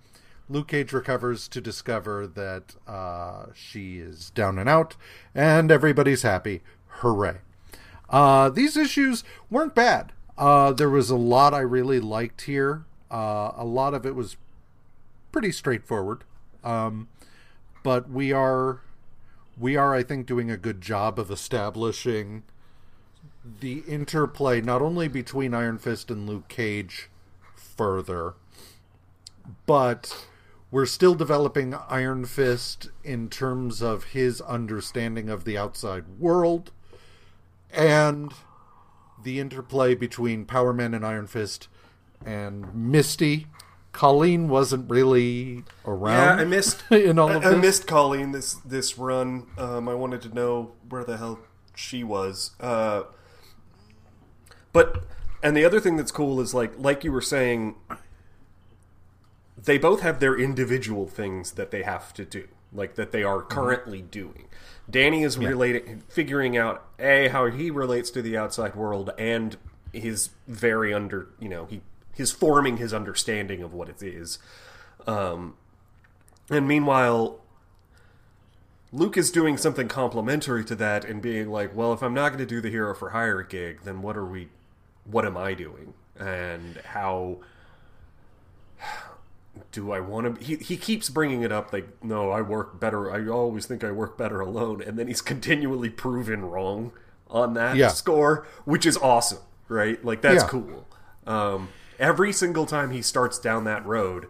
luke 0.49 0.67
cage 0.67 0.93
recovers 0.93 1.47
to 1.47 1.61
discover 1.61 2.27
that 2.27 2.75
uh, 2.87 3.45
she 3.53 3.97
is 3.99 4.29
down 4.31 4.59
and 4.59 4.69
out 4.69 4.95
and 5.33 5.71
everybody's 5.71 6.21
happy. 6.21 6.61
Hooray. 6.99 7.37
Uh, 8.09 8.49
these 8.49 8.77
issues 8.77 9.23
weren't 9.49 9.75
bad. 9.75 10.11
Uh, 10.37 10.71
there 10.71 10.89
was 10.89 11.09
a 11.09 11.15
lot 11.15 11.53
i 11.53 11.59
really 11.59 11.99
liked 11.99 12.41
here. 12.41 12.85
Uh, 13.11 13.51
a 13.55 13.65
lot 13.65 13.93
of 13.93 14.05
it 14.05 14.15
was 14.15 14.37
pretty 15.31 15.51
straightforward. 15.51 16.23
Um, 16.63 17.07
but 17.83 18.09
we 18.09 18.31
are 18.31 18.81
we 19.59 19.75
are 19.75 19.93
i 19.93 20.01
think 20.01 20.25
doing 20.25 20.49
a 20.49 20.57
good 20.57 20.81
job 20.81 21.19
of 21.19 21.29
establishing 21.29 22.43
the 23.59 23.83
interplay 23.87 24.61
not 24.61 24.81
only 24.81 25.07
between 25.07 25.53
Iron 25.53 25.77
Fist 25.77 26.09
and 26.09 26.27
Luke 26.27 26.47
Cage 26.47 27.09
further, 27.55 28.35
but 29.65 30.27
we're 30.73 30.87
still 30.87 31.13
developing 31.13 31.75
Iron 31.87 32.25
Fist 32.25 32.89
in 33.03 33.29
terms 33.29 33.79
of 33.83 34.05
his 34.05 34.41
understanding 34.41 35.29
of 35.29 35.45
the 35.45 35.55
outside 35.55 36.05
world 36.17 36.71
and 37.71 38.33
the 39.21 39.39
interplay 39.39 39.93
between 39.93 40.45
Power 40.45 40.73
Man 40.73 40.95
and 40.95 41.05
Iron 41.05 41.27
Fist 41.27 41.67
and 42.25 42.73
Misty. 42.73 43.45
Colleen 43.91 44.49
wasn't 44.49 44.89
really 44.89 45.63
around. 45.85 46.39
Yeah. 46.39 46.41
I 46.41 46.45
missed 46.45 46.83
in 46.91 47.19
all 47.19 47.31
of 47.31 47.45
I, 47.45 47.51
I 47.51 47.55
missed 47.55 47.85
Colleen 47.85 48.31
this 48.31 48.55
this 48.55 48.97
run. 48.97 49.45
Um, 49.59 49.87
I 49.87 49.93
wanted 49.93 50.23
to 50.23 50.29
know 50.29 50.71
where 50.89 51.03
the 51.03 51.17
hell 51.17 51.37
she 51.75 52.03
was. 52.03 52.55
Uh, 52.59 53.03
but 54.71 55.03
and 55.43 55.55
the 55.55 55.65
other 55.65 55.79
thing 55.79 55.97
that's 55.97 56.11
cool 56.11 56.41
is 56.41 56.55
like 56.55 56.73
like 56.79 57.03
you 57.03 57.11
were 57.11 57.21
saying, 57.21 57.75
they 59.65 59.77
both 59.77 60.01
have 60.01 60.19
their 60.19 60.37
individual 60.37 61.07
things 61.07 61.53
that 61.53 61.71
they 61.71 61.83
have 61.83 62.13
to 62.13 62.25
do, 62.25 62.47
like 62.73 62.95
that 62.95 63.11
they 63.11 63.23
are 63.23 63.41
currently 63.41 64.01
doing. 64.01 64.47
Danny 64.89 65.23
is 65.23 65.37
relating, 65.37 66.03
figuring 66.09 66.57
out 66.57 66.85
a 66.99 67.29
how 67.29 67.49
he 67.49 67.71
relates 67.71 68.09
to 68.11 68.21
the 68.21 68.37
outside 68.37 68.75
world 68.75 69.11
and 69.17 69.57
his 69.93 70.31
very 70.47 70.93
under, 70.93 71.29
you 71.39 71.47
know, 71.47 71.65
he 71.65 71.81
he's 72.15 72.31
forming 72.31 72.77
his 72.77 72.93
understanding 72.93 73.61
of 73.61 73.73
what 73.73 73.89
it 73.89 74.03
is. 74.03 74.39
Um, 75.07 75.55
and 76.49 76.67
meanwhile, 76.67 77.39
Luke 78.91 79.17
is 79.17 79.31
doing 79.31 79.57
something 79.57 79.87
complementary 79.87 80.63
to 80.65 80.75
that 80.75 81.05
and 81.05 81.21
being 81.21 81.49
like, 81.49 81.75
well, 81.75 81.93
if 81.93 82.03
I'm 82.03 82.13
not 82.13 82.29
going 82.29 82.39
to 82.39 82.45
do 82.45 82.61
the 82.61 82.69
hero 82.69 82.93
for 82.93 83.09
hire 83.11 83.41
gig, 83.41 83.81
then 83.83 84.01
what 84.01 84.15
are 84.17 84.25
we, 84.25 84.49
what 85.05 85.25
am 85.25 85.37
I 85.37 85.53
doing? 85.53 85.93
And 86.19 86.77
how 86.85 87.39
do 89.73 89.91
I 89.91 89.99
want 89.99 90.39
to? 90.39 90.43
He, 90.45 90.55
he 90.55 90.77
keeps 90.77 91.09
bringing 91.09 91.41
it 91.41 91.51
up 91.51 91.73
like, 91.73 92.01
no, 92.01 92.31
I 92.31 92.41
work 92.41 92.79
better. 92.79 93.11
I 93.11 93.27
always 93.27 93.65
think 93.65 93.83
I 93.83 93.91
work 93.91 94.17
better 94.17 94.39
alone. 94.39 94.81
And 94.81 94.97
then 94.97 95.07
he's 95.07 95.21
continually 95.21 95.89
proven 95.89 96.45
wrong 96.45 96.93
on 97.29 97.53
that 97.55 97.75
Yeah. 97.75 97.89
score, 97.89 98.47
which 98.63 98.85
is 98.85 98.95
awesome, 98.97 99.39
right? 99.67 100.03
Like, 100.05 100.21
that's 100.21 100.43
Yeah. 100.43 100.49
cool. 100.49 100.87
Um, 101.27 101.69
every 101.99 102.31
single 102.31 102.65
time 102.65 102.91
he 102.91 103.01
starts 103.01 103.37
down 103.39 103.65
that 103.65 103.85
road, 103.85 104.27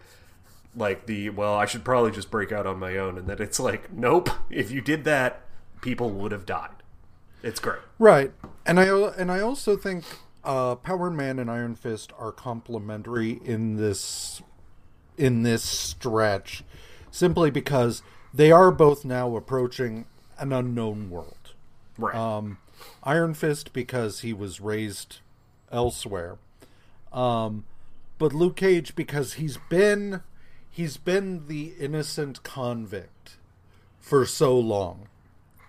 like 0.75 1.05
the 1.05 1.29
well 1.29 1.53
i 1.53 1.67
should 1.67 1.83
probably 1.85 2.09
just 2.09 2.31
break 2.31 2.51
out 2.51 2.65
on 2.65 2.79
my 2.79 2.97
own 2.97 3.15
and 3.15 3.27
then 3.27 3.39
it's 3.39 3.59
like 3.59 3.93
nope 3.93 4.27
if 4.49 4.71
you 4.71 4.81
did 4.81 5.03
that 5.03 5.41
people 5.81 6.09
would 6.09 6.31
have 6.31 6.47
died 6.47 6.71
it's 7.43 7.59
great 7.59 7.77
Right, 7.99 8.31
and 8.65 8.79
I 8.79 8.85
and 9.15 9.31
I 9.31 9.39
also 9.39 9.77
think 9.77 10.03
uh, 10.43 10.73
Power 10.73 11.11
Man 11.11 11.37
and 11.37 11.51
Iron 11.51 11.75
Fist 11.75 12.11
are 12.17 12.31
complementary 12.31 13.39
in 13.45 13.75
this 13.77 14.41
in 15.17 15.43
this 15.43 15.63
stretch, 15.63 16.63
simply 17.11 17.51
because 17.51 18.01
they 18.33 18.51
are 18.51 18.71
both 18.71 19.05
now 19.05 19.35
approaching 19.35 20.05
an 20.39 20.51
unknown 20.51 21.09
world. 21.09 21.53
right 21.97 22.15
Um, 22.15 22.57
Iron 23.03 23.33
Fist 23.33 23.73
because 23.73 24.21
he 24.21 24.33
was 24.33 24.59
raised 24.59 25.19
elsewhere, 25.71 26.37
um, 27.11 27.65
but 28.17 28.33
Luke 28.33 28.55
Cage 28.55 28.95
because 28.95 29.33
he's 29.33 29.57
been 29.69 30.21
he's 30.69 30.97
been 30.97 31.47
the 31.47 31.73
innocent 31.79 32.43
convict 32.43 33.37
for 33.99 34.25
so 34.25 34.57
long. 34.57 35.07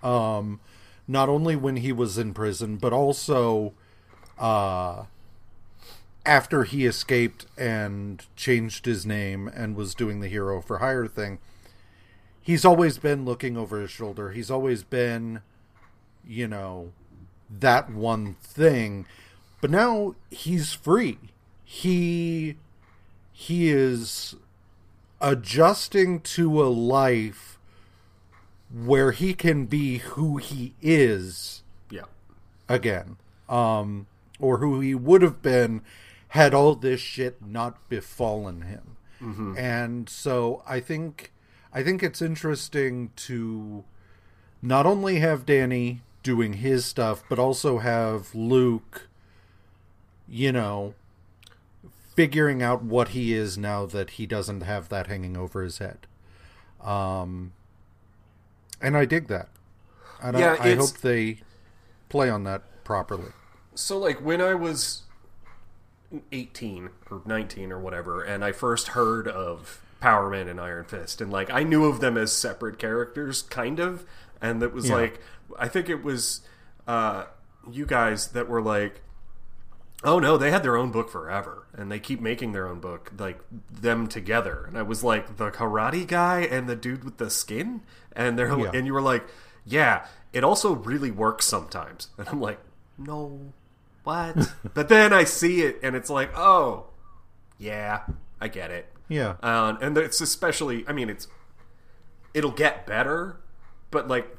Um, 0.01 0.59
not 1.07 1.29
only 1.29 1.55
when 1.55 1.77
he 1.77 1.91
was 1.91 2.17
in 2.17 2.33
prison, 2.33 2.77
but 2.77 2.91
also 2.93 3.73
uh, 4.37 5.05
after 6.25 6.63
he 6.63 6.85
escaped 6.85 7.45
and 7.57 8.25
changed 8.35 8.85
his 8.85 9.05
name 9.05 9.47
and 9.47 9.75
was 9.75 9.95
doing 9.95 10.19
the 10.19 10.27
hero 10.27 10.61
for 10.61 10.79
hire 10.79 11.07
thing. 11.07 11.39
He's 12.41 12.65
always 12.65 12.97
been 12.97 13.25
looking 13.25 13.57
over 13.57 13.79
his 13.81 13.91
shoulder. 13.91 14.31
He's 14.31 14.51
always 14.51 14.83
been, 14.83 15.41
you 16.27 16.47
know, 16.47 16.91
that 17.49 17.89
one 17.89 18.35
thing. 18.41 19.05
But 19.61 19.71
now 19.71 20.15
he's 20.29 20.73
free. 20.73 21.17
He 21.63 22.57
he 23.31 23.69
is 23.69 24.35
adjusting 25.19 26.19
to 26.21 26.63
a 26.63 26.67
life 26.67 27.57
where 28.71 29.11
he 29.11 29.33
can 29.33 29.65
be 29.65 29.97
who 29.97 30.37
he 30.37 30.73
is 30.81 31.63
yeah 31.89 32.03
again 32.67 33.17
um 33.47 34.07
or 34.39 34.57
who 34.57 34.79
he 34.79 34.93
would 34.93 35.21
have 35.21 35.41
been 35.41 35.81
had 36.35 36.53
all 36.53 36.75
this 36.75 36.99
shit 36.99 37.41
not 37.45 37.87
befallen 37.89 38.61
him. 38.61 38.97
And 39.57 40.07
so 40.07 40.61
i 40.67 40.79
think 40.79 41.31
i 41.73 41.81
think 41.81 42.03
it's 42.03 42.21
interesting 42.21 43.09
to 43.15 43.83
not 44.61 44.85
only 44.85 45.15
have 45.19 45.45
danny 45.45 46.01
doing 46.21 46.53
his 46.53 46.85
stuff 46.85 47.23
but 47.29 47.39
also 47.39 47.79
have 47.79 48.35
luke 48.35 49.07
you 50.27 50.51
know 50.51 50.93
figuring 52.15 52.61
out 52.61 52.83
what 52.83 53.09
he 53.09 53.33
is 53.33 53.57
now 53.57 53.85
that 53.87 54.11
he 54.11 54.25
doesn't 54.25 54.61
have 54.61 54.89
that 54.89 55.07
hanging 55.07 55.35
over 55.35 55.63
his 55.63 55.79
head. 55.79 56.07
Um 56.83 57.53
and 58.81 58.95
i 58.95 59.05
dig 59.05 59.27
that. 59.27 59.49
And 60.21 60.37
Yeah, 60.37 60.57
I, 60.59 60.69
I 60.71 60.75
hope 60.75 60.97
they 60.99 61.39
play 62.09 62.29
on 62.29 62.43
that 62.43 62.61
properly. 62.83 63.31
So 63.73 63.97
like 63.97 64.19
when 64.21 64.39
i 64.39 64.53
was 64.53 65.01
18 66.31 66.89
or 67.11 67.21
19 67.25 67.71
or 67.71 67.79
whatever 67.79 68.21
and 68.21 68.43
i 68.45 68.51
first 68.51 68.89
heard 68.89 69.27
of 69.27 69.81
Power 70.01 70.29
Man 70.29 70.47
and 70.47 70.59
Iron 70.61 70.85
Fist, 70.85 71.19
and 71.19 71.31
like 71.31 71.49
I 71.49 71.63
knew 71.63 71.85
of 71.85 71.99
them 71.99 72.15
as 72.15 72.31
separate 72.31 72.77
characters, 72.77 73.41
kind 73.41 73.79
of, 73.79 74.05
and 74.39 74.61
that 74.61 74.71
was 74.71 74.87
Yeah. 74.89 74.95
like 74.97 75.19
I 75.57 75.67
think 75.67 75.89
it 75.89 76.03
was 76.03 76.41
uh, 76.85 77.23
you 77.71 77.87
guys 77.87 78.27
that 78.27 78.47
were 78.47 78.61
like, 78.61 79.01
oh 80.03 80.19
no, 80.19 80.37
they 80.37 80.51
had 80.51 80.61
their 80.61 80.77
own 80.77 80.91
book 80.91 81.09
forever, 81.09 81.65
and 81.73 81.91
they 81.91 81.97
keep 81.97 82.21
making 82.21 82.51
their 82.51 82.67
own 82.67 82.79
book, 82.79 83.11
like 83.17 83.39
them 83.71 84.05
together, 84.07 84.65
and 84.67 84.77
I 84.77 84.83
was 84.83 85.03
like 85.03 85.37
the 85.37 85.49
karate 85.49 86.05
guy 86.05 86.41
and 86.41 86.69
the 86.69 86.75
dude 86.75 87.03
with 87.03 87.17
the 87.17 87.31
skin, 87.31 87.81
and 88.15 88.37
they're 88.37 88.55
Yeah. 88.59 88.71
and 88.75 88.85
you 88.85 88.93
were 88.93 89.01
like, 89.01 89.25
yeah, 89.65 90.05
it 90.33 90.43
also 90.43 90.75
really 90.75 91.09
works 91.09 91.45
sometimes, 91.47 92.09
and 92.19 92.27
I'm 92.27 92.41
like, 92.41 92.59
no, 92.95 93.39
what? 94.05 94.53
but 94.73 94.89
then 94.89 95.13
I 95.13 95.23
see 95.23 95.61
it, 95.61 95.79
and 95.83 95.95
it's 95.95 96.09
like, 96.09 96.35
oh, 96.37 96.87
yeah, 97.57 98.01
I 98.39 98.47
get 98.47 98.71
it. 98.71 98.91
Yeah. 99.07 99.35
Um, 99.43 99.77
and 99.81 99.97
it's 99.97 100.21
especially, 100.21 100.85
I 100.87 100.93
mean, 100.93 101.09
it's 101.09 101.27
it'll 102.33 102.51
get 102.51 102.85
better, 102.85 103.37
but 103.91 104.07
like 104.07 104.37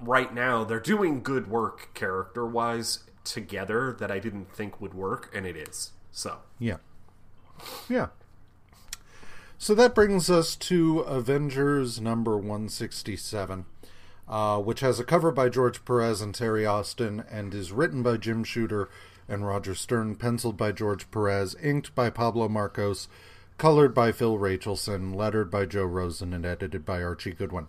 right 0.00 0.32
now 0.32 0.64
they're 0.64 0.80
doing 0.80 1.22
good 1.22 1.48
work 1.48 1.92
character 1.94 2.46
wise 2.46 3.00
together 3.24 3.96
that 3.98 4.10
I 4.10 4.18
didn't 4.18 4.52
think 4.52 4.80
would 4.80 4.94
work, 4.94 5.30
and 5.34 5.46
it 5.46 5.56
is. 5.56 5.92
So 6.12 6.38
Yeah. 6.58 6.76
Yeah. 7.88 8.08
So 9.58 9.74
that 9.74 9.94
brings 9.94 10.28
us 10.30 10.54
to 10.56 11.00
Avengers 11.00 12.00
number 12.00 12.36
167, 12.36 13.64
uh, 14.28 14.58
which 14.58 14.80
has 14.80 14.98
a 14.98 15.04
cover 15.04 15.30
by 15.30 15.48
George 15.48 15.84
Perez 15.84 16.20
and 16.20 16.34
Terry 16.34 16.66
Austin 16.66 17.24
and 17.30 17.54
is 17.54 17.72
written 17.72 18.02
by 18.02 18.16
Jim 18.16 18.44
Shooter 18.44 18.88
and 19.28 19.46
Roger 19.46 19.74
Stern, 19.74 20.16
penciled 20.16 20.56
by 20.56 20.72
George 20.72 21.10
Perez, 21.10 21.54
inked 21.62 21.94
by 21.94 22.10
Pablo 22.10 22.48
Marcos, 22.48 23.08
colored 23.58 23.94
by 23.94 24.12
Phil 24.12 24.38
Rachelson, 24.38 25.12
lettered 25.12 25.50
by 25.50 25.64
Joe 25.64 25.84
Rosen, 25.84 26.32
and 26.32 26.44
edited 26.44 26.84
by 26.84 27.02
Archie 27.02 27.32
Goodwin. 27.32 27.66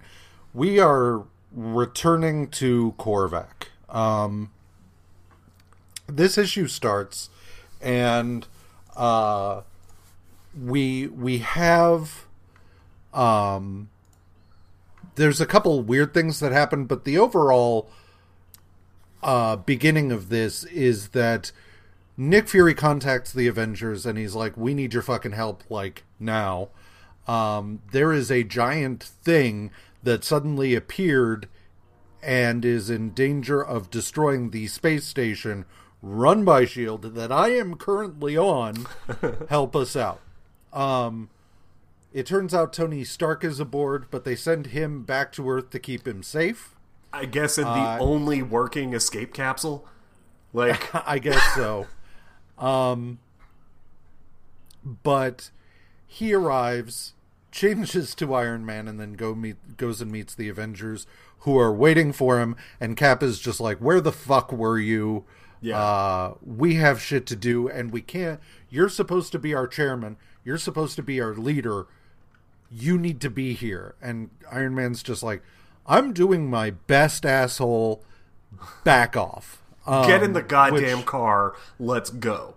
We 0.54 0.80
are 0.80 1.24
returning 1.52 2.48
to 2.50 2.94
Korvac. 3.00 3.70
Um, 3.90 4.52
this 6.08 6.38
issue 6.38 6.68
starts, 6.68 7.30
and 7.82 8.48
uh, 8.96 9.62
we 10.60 11.08
we 11.08 11.40
have 11.40 12.26
um, 13.14 13.90
there's 15.18 15.42
a 15.42 15.46
couple 15.46 15.82
weird 15.82 16.14
things 16.14 16.40
that 16.40 16.52
happen, 16.52 16.86
but 16.86 17.04
the 17.04 17.18
overall 17.18 17.90
uh, 19.22 19.58
beginning 19.58 20.12
of 20.12 20.30
this 20.30 20.64
is 20.66 21.10
that 21.10 21.52
Nick 22.16 22.48
Fury 22.48 22.74
contacts 22.74 23.34
the 23.34 23.48
Avengers 23.48 24.06
and 24.06 24.18
he's 24.18 24.36
like, 24.36 24.56
"We 24.56 24.74
need 24.74 24.94
your 24.94 25.04
fucking 25.04 25.34
help, 25.34 25.64
like 25.70 26.04
now." 26.20 26.70
Um, 27.28 27.82
there 27.92 28.14
is 28.14 28.32
a 28.32 28.44
giant 28.44 29.04
thing 29.04 29.72
that 30.02 30.24
suddenly 30.24 30.76
appeared 30.76 31.50
and 32.24 32.64
is 32.64 32.90
in 32.90 33.12
danger 33.12 33.62
of 33.64 33.92
destroying 33.92 34.52
the 34.52 34.68
space 34.68 35.06
station 35.06 35.66
run 36.02 36.46
by 36.46 36.66
Shield 36.66 37.16
that 37.16 37.32
I 37.32 37.50
am 37.50 37.76
currently 37.76 38.38
on. 38.38 38.88
help 39.50 39.76
us 39.76 39.96
out. 39.96 40.22
Um, 40.72 41.30
it 42.18 42.26
turns 42.26 42.52
out 42.52 42.74
Tony 42.74 43.04
Stark 43.04 43.44
is 43.44 43.60
aboard, 43.60 44.08
but 44.10 44.24
they 44.26 44.36
send 44.36 44.68
him 44.68 45.04
back 45.04 45.32
to 45.34 45.48
Earth 45.48 45.70
to 45.70 45.78
keep 45.78 46.08
him 46.08 46.24
safe. 46.24 46.74
I 47.14 47.26
guess 47.26 47.60
in 47.60 47.66
the 47.66 47.70
Uh, 47.70 48.00
only 48.00 48.42
working 48.42 48.96
escape 48.96 49.36
capsule, 49.36 49.88
like 50.52 50.90
I 51.08 51.20
guess 51.20 51.42
so. 51.54 51.86
Um, 52.58 53.20
but 55.04 55.52
he 56.08 56.34
arrives, 56.34 57.14
changes 57.52 58.16
to 58.16 58.34
Iron 58.34 58.66
Man, 58.66 58.88
and 58.88 59.00
then 59.00 59.14
go 59.14 59.36
meet 59.36 59.78
goes 59.78 60.02
and 60.02 60.12
meets 60.12 60.34
the 60.34 60.50
Avengers, 60.50 61.06
who 61.42 61.56
are 61.60 61.72
waiting 61.72 62.12
for 62.12 62.40
him. 62.40 62.56
And 62.80 62.98
Cap 62.98 63.22
is 63.22 63.40
just 63.40 63.60
like, 63.60 63.78
"Where 63.78 64.02
the 64.02 64.12
fuck 64.12 64.52
were 64.52 64.80
you? 64.80 65.26
Yeah. 65.62 65.80
Uh, 65.80 66.34
we 66.44 66.76
have 66.76 67.00
shit 67.00 67.28
to 67.28 67.36
do, 67.36 67.70
and 67.70 67.92
we 67.92 68.02
can't. 68.02 68.40
You're 68.72 68.90
supposed 68.90 69.32
to 69.34 69.40
be 69.40 69.54
our 69.54 69.68
chairman. 69.68 70.18
You're 70.44 70.58
supposed 70.58 70.96
to 70.96 71.04
be 71.04 71.22
our 71.22 71.36
leader. 71.36 71.86
You 72.72 72.98
need 72.98 73.22
to 73.22 73.30
be 73.30 73.54
here." 73.54 73.96
And 74.02 74.30
Iron 74.52 74.76
Man's 74.76 75.02
just 75.04 75.24
like, 75.24 75.42
"I'm 75.86 76.14
doing 76.14 76.50
my 76.50 76.72
best, 76.72 77.26
asshole. 77.26 78.04
Back 78.84 79.16
off." 79.18 79.62
get 79.86 80.22
in 80.22 80.30
Um, 80.32 80.34
the 80.34 80.42
goddamn 80.42 80.98
which- 80.98 81.06
car, 81.06 81.56
let's 81.80 82.10
go. 82.10 82.56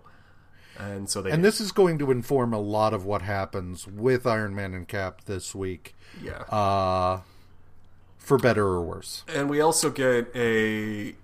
And 0.77 1.09
so 1.09 1.21
they 1.21 1.29
And 1.31 1.41
did. 1.41 1.47
this 1.47 1.61
is 1.61 1.71
going 1.71 1.97
to 1.99 2.11
inform 2.11 2.53
a 2.53 2.59
lot 2.59 2.93
of 2.93 3.05
what 3.05 3.21
happens 3.21 3.87
with 3.87 4.25
Iron 4.27 4.53
Man 4.55 4.73
and 4.73 4.85
Cap 4.87 5.21
this 5.25 5.53
week, 5.55 5.95
yeah. 6.21 6.39
uh, 6.49 7.21
for 8.17 8.37
better 8.37 8.65
or 8.65 8.81
worse. 8.81 9.23
And 9.33 9.49
we 9.49 9.61
also 9.61 9.89
get 9.91 10.29
a, 10.35 11.15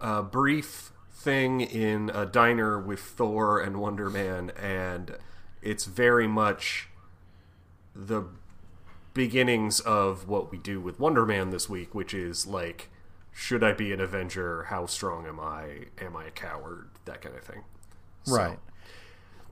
a 0.00 0.22
brief 0.22 0.92
thing 1.12 1.60
in 1.60 2.10
a 2.12 2.26
diner 2.26 2.78
with 2.78 3.00
Thor 3.00 3.60
and 3.60 3.76
Wonder 3.80 4.10
Man, 4.10 4.50
and 4.50 5.16
it's 5.62 5.84
very 5.84 6.26
much 6.26 6.88
the 7.94 8.24
beginnings 9.14 9.80
of 9.80 10.28
what 10.28 10.50
we 10.50 10.58
do 10.58 10.80
with 10.80 10.98
Wonder 10.98 11.26
Man 11.26 11.50
this 11.50 11.68
week, 11.68 11.94
which 11.94 12.14
is 12.14 12.46
like, 12.46 12.88
should 13.32 13.62
I 13.62 13.72
be 13.72 13.92
an 13.92 14.00
Avenger? 14.00 14.64
How 14.64 14.86
strong 14.86 15.26
am 15.26 15.40
I? 15.40 15.86
Am 16.00 16.16
I 16.16 16.26
a 16.26 16.30
coward? 16.30 16.88
That 17.04 17.22
kind 17.22 17.36
of 17.36 17.42
thing. 17.42 17.64
So, 18.24 18.36
Right. 18.36 18.58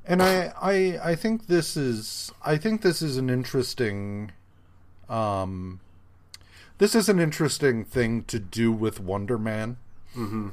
And 0.06 0.22
I, 0.22 0.52
I 0.60 1.10
I 1.10 1.14
think 1.14 1.46
this 1.46 1.76
is 1.76 2.32
I 2.42 2.56
think 2.56 2.82
this 2.82 3.02
is 3.02 3.16
an 3.16 3.28
interesting 3.28 4.32
um 5.08 5.80
this 6.78 6.94
is 6.94 7.08
an 7.10 7.20
interesting 7.20 7.84
thing 7.84 8.24
to 8.24 8.38
do 8.38 8.72
with 8.72 8.98
Wonder 8.98 9.38
Man. 9.38 9.76
Mm-hmm. 10.16 10.48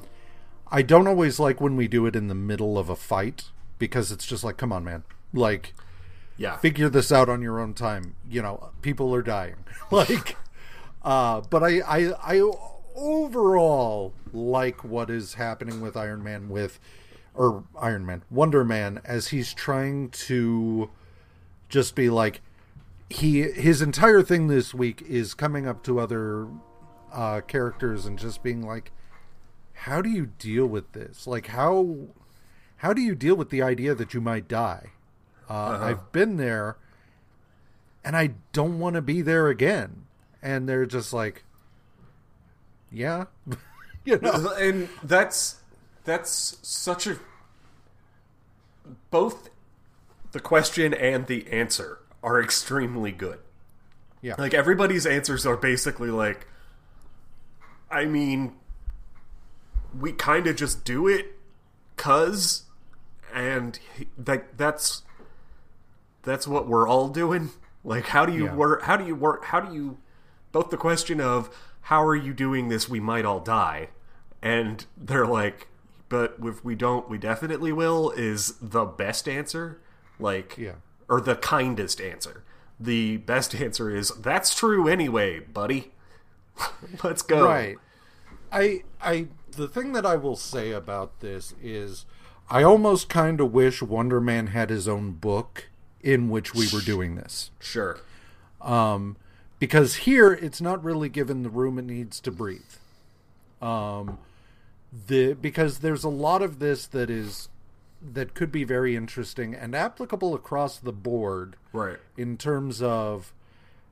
I 0.70 0.82
don't 0.82 1.08
always 1.08 1.40
like 1.40 1.62
when 1.62 1.78
we 1.78 1.88
do 1.88 2.06
it 2.06 2.16
in 2.16 2.28
the 2.28 2.36
middle 2.36 2.78
of 2.78 2.90
a 2.90 2.96
fight 2.98 3.46
because 3.80 4.12
it's 4.12 4.26
just 4.26 4.44
like, 4.44 4.58
come 4.58 4.74
on, 4.74 4.84
man, 4.84 5.04
like 5.34 5.74
Yeah. 6.38 6.58
figure 6.58 6.90
this 6.90 7.12
out 7.12 7.30
on 7.30 7.42
your 7.42 7.60
own 7.60 7.74
time. 7.74 8.16
You 8.30 8.42
know, 8.42 8.70
people 8.82 9.14
are 9.14 9.22
dying. 9.22 9.56
like, 9.92 10.38
uh, 11.04 11.42
but 11.50 11.64
I, 11.64 11.80
I, 11.80 12.36
I 12.36 12.52
overall 12.96 14.14
like 14.34 14.84
what 14.84 15.10
is 15.10 15.36
happening 15.36 15.82
with 15.82 15.96
Iron 15.98 16.24
Man 16.24 16.50
with, 16.50 16.80
or 17.34 17.64
Iron 17.80 18.06
Man, 18.06 18.24
Wonder 18.30 18.64
Man, 18.64 19.02
as 19.06 19.30
he's 19.30 19.54
trying 19.54 20.10
to 20.10 20.90
just 21.70 21.96
be 21.96 22.10
like, 22.10 22.42
he 23.10 23.44
his 23.44 23.82
entire 23.82 24.22
thing 24.22 24.48
this 24.48 24.74
week 24.74 25.02
is 25.08 25.34
coming 25.34 25.68
up 25.68 25.84
to 25.84 26.00
other 26.00 26.48
uh, 27.14 27.42
characters 27.42 28.06
and 28.06 28.20
just 28.20 28.44
being 28.44 28.66
like, 28.66 28.92
how 29.74 30.02
do 30.02 30.10
you 30.10 30.26
deal 30.26 30.66
with 30.66 30.92
this? 30.92 31.26
Like 31.26 31.48
how 31.48 32.08
how 32.78 32.94
do 32.94 33.02
you 33.02 33.16
deal 33.16 33.36
with 33.36 33.50
the 33.50 33.62
idea 33.62 33.96
that 33.96 34.14
you 34.14 34.22
might 34.22 34.48
die? 34.48 34.92
Uh, 35.50 35.80
I've 35.82 36.12
been 36.12 36.38
there, 36.38 36.78
and 38.04 38.16
I 38.18 38.32
don't 38.54 38.80
want 38.80 38.96
to 38.96 39.02
be 39.02 39.22
there 39.22 39.48
again. 39.48 40.06
And 40.42 40.68
they're 40.68 40.86
just 40.86 41.14
like, 41.14 41.44
yeah, 42.92 43.26
you 44.06 44.20
know, 44.20 44.54
and 44.60 44.90
that's 45.04 45.62
that's 46.04 46.58
such 46.62 47.08
a 47.08 47.18
both 49.10 49.50
the 50.32 50.40
question 50.40 50.94
and 50.94 51.28
the 51.28 51.48
answer 51.52 52.00
are 52.24 52.42
extremely 52.42 53.12
good. 53.12 53.40
yeah, 54.22 54.36
Like 54.38 54.54
everybody's 54.54 55.06
answers 55.06 55.46
are 55.46 55.58
basically 55.58 56.10
like 56.12 56.48
I 57.90 58.06
mean 58.06 58.54
we 59.98 60.12
kind 60.12 60.48
of 60.48 60.56
just 60.56 60.84
do 60.86 61.08
it 61.08 61.38
cuz 61.96 62.64
and 63.34 63.80
he- 63.98 64.08
that 64.18 64.58
that's 64.58 65.04
that's 66.28 66.48
what 66.48 66.68
we're 66.68 66.88
all 66.88 67.08
doing. 67.10 67.50
Like 67.84 68.08
how 68.08 68.26
do 68.26 68.34
you 68.34 68.46
Yeah. 68.46 68.56
work 68.56 68.82
how 68.84 68.98
do 68.98 69.06
you 69.06 69.16
work 69.16 69.46
how 69.46 69.60
do 69.62 69.74
you 69.74 69.98
both 70.52 70.70
the 70.70 70.78
question 70.78 71.20
of 71.22 71.50
how 71.84 72.04
are 72.06 72.16
you 72.16 72.34
doing 72.34 72.68
this 72.70 72.90
we 72.90 73.00
might 73.00 73.24
all 73.26 73.40
die 73.40 73.90
and 74.42 74.86
they're 74.98 75.26
like 75.26 75.68
but 76.10 76.36
if 76.44 76.64
we 76.66 76.76
don't 76.76 77.10
we 77.10 77.18
definitely 77.18 77.72
will 77.72 78.12
is 78.12 78.56
the 78.62 78.84
best 78.86 79.28
answer 79.30 79.80
like 80.20 80.58
Yeah. 80.58 80.74
or 81.08 81.22
the 81.22 81.36
kindest 81.36 82.02
answer 82.02 82.44
the 82.80 83.18
best 83.18 83.56
answer 83.56 83.90
is 83.96 84.10
that's 84.20 84.54
true 84.54 84.88
anyway 84.88 85.40
buddy 85.40 85.94
let's 87.04 87.22
go 87.22 87.46
right. 87.46 87.78
I, 88.52 88.84
I, 89.02 89.28
the 89.52 89.68
thing 89.68 89.92
that 89.94 90.06
I 90.06 90.16
will 90.16 90.36
say 90.38 90.72
about 90.72 91.20
this 91.20 91.54
is, 91.62 92.06
I 92.50 92.64
almost 92.64 93.10
kind 93.10 93.42
of 93.42 93.52
wish 93.52 93.82
Wonder 93.82 94.22
Man 94.22 94.48
had 94.48 94.70
his 94.70 94.88
own 94.88 95.12
book 95.12 95.68
in 96.02 96.30
which 96.30 96.54
we 96.54 96.68
were 96.74 96.82
doing 96.82 97.16
this. 97.16 97.52
sure 97.60 98.00
Um, 98.62 99.18
because 99.60 99.96
here 99.96 100.32
it's 100.34 100.62
not 100.62 100.84
really 100.84 101.10
given 101.10 101.44
the 101.44 101.50
room 101.50 101.80
it 101.80 101.86
needs 101.86 102.20
to 102.22 102.32
breathe. 102.32 102.62
Um, 103.62 104.20
the 105.08 105.34
because 105.34 105.80
there's 105.80 106.04
a 106.04 106.10
lot 106.10 106.42
of 106.42 106.60
this 106.60 106.88
that 106.88 107.10
is 107.10 107.50
that 108.02 108.36
could 108.36 108.52
be 108.52 108.64
very 108.64 108.96
interesting 108.96 109.56
and 109.56 109.76
applicable 109.76 110.36
across 110.36 110.78
the 110.78 110.92
board 110.94 111.56
Right. 111.74 111.98
in 112.16 112.38
terms 112.38 112.82
of 112.82 113.34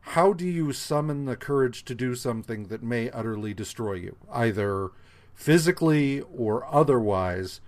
how 0.01 0.33
do 0.33 0.47
you 0.47 0.71
summon 0.71 1.25
the 1.25 1.35
courage 1.35 1.83
to 1.85 1.95
do 1.95 2.13
something 2.13 2.67
that 2.67 2.83
may 2.83 3.09
utterly 3.09 3.53
destroy 3.55 3.93
you, 3.93 4.15
either 4.31 4.91
physically 5.33 6.21
or 6.21 6.63
otherwise. 6.73 7.59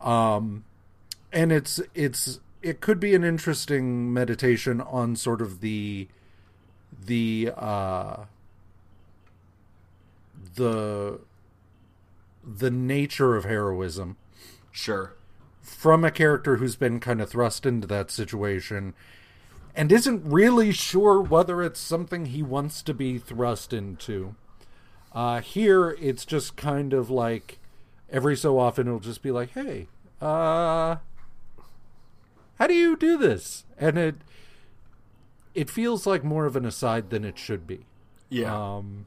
Um, 0.00 0.64
and 1.32 1.50
it's 1.50 1.80
it's 1.94 2.40
it 2.64 2.80
could 2.80 2.98
be 2.98 3.14
an 3.14 3.22
interesting 3.22 4.12
meditation 4.12 4.80
on 4.80 5.14
sort 5.16 5.42
of 5.42 5.60
the 5.60 6.08
the 7.06 7.52
uh, 7.56 8.24
the 10.56 11.20
the 12.42 12.70
nature 12.70 13.36
of 13.36 13.44
heroism 13.44 14.16
Sure. 14.70 15.12
from 15.60 16.04
a 16.04 16.10
character 16.10 16.56
who's 16.56 16.76
been 16.76 17.00
kind 17.00 17.20
of 17.20 17.30
thrust 17.30 17.64
into 17.64 17.86
that 17.86 18.10
situation 18.10 18.92
and 19.74 19.90
isn't 19.92 20.22
really 20.24 20.72
sure 20.72 21.20
whether 21.20 21.62
it's 21.62 21.80
something 21.80 22.26
he 22.26 22.42
wants 22.42 22.82
to 22.82 22.94
be 22.94 23.18
thrust 23.18 23.72
into. 23.72 24.34
Uh, 25.12 25.40
here, 25.40 25.90
it's 26.00 26.24
just 26.24 26.56
kind 26.56 26.92
of 26.92 27.10
like 27.10 27.58
every 28.10 28.36
so 28.36 28.58
often 28.58 28.86
it'll 28.86 29.00
just 29.00 29.22
be 29.22 29.30
like, 29.30 29.50
"Hey, 29.50 29.88
uh, 30.20 30.96
how 32.58 32.66
do 32.66 32.74
you 32.74 32.96
do 32.96 33.16
this?" 33.16 33.64
And 33.78 33.98
it 33.98 34.16
it 35.54 35.70
feels 35.70 36.06
like 36.06 36.24
more 36.24 36.46
of 36.46 36.56
an 36.56 36.64
aside 36.64 37.10
than 37.10 37.24
it 37.24 37.38
should 37.38 37.66
be. 37.66 37.86
Yeah. 38.28 38.54
Um, 38.76 39.06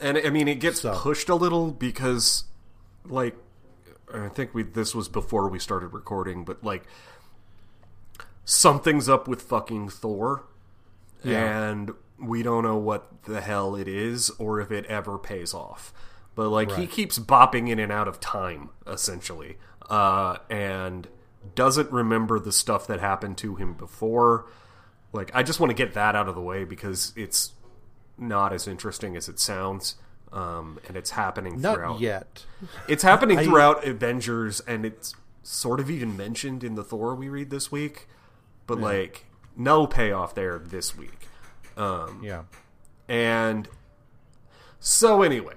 And 0.00 0.16
I 0.18 0.30
mean, 0.30 0.48
it 0.48 0.56
gets 0.56 0.80
So- 0.80 0.94
pushed 0.96 1.28
a 1.28 1.34
little 1.34 1.70
because, 1.70 2.44
like, 3.04 3.36
I 4.12 4.28
think 4.28 4.52
we 4.54 4.62
this 4.64 4.94
was 4.94 5.08
before 5.08 5.48
we 5.48 5.58
started 5.58 5.88
recording, 5.88 6.44
but 6.44 6.62
like, 6.64 6.84
something's 8.44 9.08
up 9.08 9.28
with 9.28 9.42
fucking 9.42 9.88
Thor, 9.90 10.44
Yeah. 11.22 11.68
and 11.70 11.92
we 12.18 12.42
don't 12.42 12.62
know 12.64 12.76
what 12.76 13.22
the 13.24 13.40
hell 13.40 13.74
it 13.76 13.88
is 13.88 14.30
or 14.38 14.60
if 14.60 14.70
it 14.70 14.84
ever 14.86 15.18
pays 15.18 15.54
off. 15.54 15.92
But 16.34 16.48
like, 16.48 16.72
he 16.72 16.86
keeps 16.86 17.18
bopping 17.18 17.68
in 17.68 17.78
and 17.78 17.92
out 17.92 18.08
of 18.08 18.18
time 18.20 18.70
essentially, 18.86 19.58
uh, 19.90 20.38
and 20.48 21.08
doesn't 21.54 21.90
remember 21.90 22.38
the 22.38 22.52
stuff 22.52 22.86
that 22.86 23.00
happened 23.00 23.38
to 23.38 23.56
him 23.56 23.74
before. 23.74 24.46
Like, 25.12 25.30
I 25.34 25.42
just 25.42 25.60
want 25.60 25.70
to 25.70 25.74
get 25.74 25.94
that 25.94 26.14
out 26.16 26.28
of 26.28 26.34
the 26.34 26.40
way 26.40 26.64
because 26.64 27.12
it's 27.16 27.52
not 28.16 28.52
as 28.52 28.66
interesting 28.66 29.16
as 29.16 29.28
it 29.28 29.38
sounds, 29.38 29.96
um, 30.32 30.78
and 30.88 30.96
it's 30.96 31.10
happening 31.10 31.60
not 31.60 31.74
throughout. 31.76 32.00
yet. 32.00 32.44
It's 32.88 33.02
happening 33.02 33.38
throughout 33.44 33.86
Avengers, 33.86 34.60
and 34.60 34.86
it's 34.86 35.14
sort 35.42 35.80
of 35.80 35.90
even 35.90 36.16
mentioned 36.16 36.62
in 36.64 36.74
the 36.76 36.84
Thor 36.84 37.14
we 37.14 37.28
read 37.28 37.50
this 37.50 37.70
week, 37.72 38.08
but 38.66 38.80
like 38.80 39.26
no 39.56 39.86
payoff 39.86 40.34
there 40.34 40.58
this 40.58 40.96
week. 40.96 41.28
Um, 41.76 42.20
Yeah. 42.22 42.42
and 43.08 43.68
so 44.78 45.22
anyway, 45.22 45.54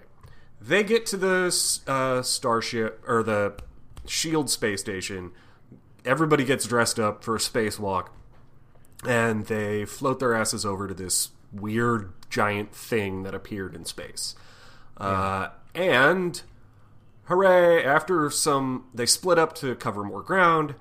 they 0.59 0.83
get 0.83 1.05
to 1.07 1.17
the 1.17 1.81
uh, 1.87 2.21
starship 2.23 3.03
or 3.07 3.23
the 3.23 3.53
Shield 4.07 4.49
space 4.49 4.81
station. 4.81 5.31
Everybody 6.05 6.45
gets 6.45 6.65
dressed 6.67 6.99
up 6.99 7.23
for 7.23 7.35
a 7.35 7.39
spacewalk, 7.39 8.07
and 9.07 9.45
they 9.47 9.85
float 9.85 10.19
their 10.19 10.33
asses 10.33 10.65
over 10.65 10.87
to 10.87 10.93
this 10.93 11.29
weird 11.51 12.13
giant 12.29 12.73
thing 12.75 13.23
that 13.23 13.33
appeared 13.33 13.75
in 13.75 13.85
space. 13.85 14.35
Uh, 14.97 15.49
and 15.73 16.41
hooray! 17.25 17.83
After 17.83 18.29
some, 18.29 18.85
they 18.93 19.05
split 19.05 19.39
up 19.39 19.53
to 19.55 19.75
cover 19.75 20.03
more 20.03 20.21
ground. 20.21 20.75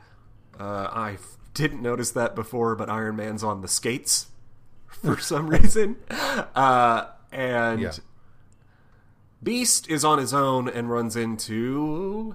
Uh, 0.59 0.89
I 0.93 1.19
didn't 1.55 1.83
notice 1.83 2.11
that 2.13 2.35
before, 2.35 2.75
but 2.77 2.89
Iron 2.91 3.17
Man's 3.17 3.43
on 3.43 3.61
the 3.61 3.69
skates 3.69 4.27
for 4.87 5.19
some 5.21 5.49
reason. 5.49 5.97
Uh, 6.11 7.07
and 7.33 7.81
Yeah. 7.81 7.93
Beast 9.43 9.91
is 9.91 10.05
on 10.05 10.19
his 10.19 10.33
own 10.33 10.69
and 10.69 10.89
runs 10.91 11.17
into 11.17 12.35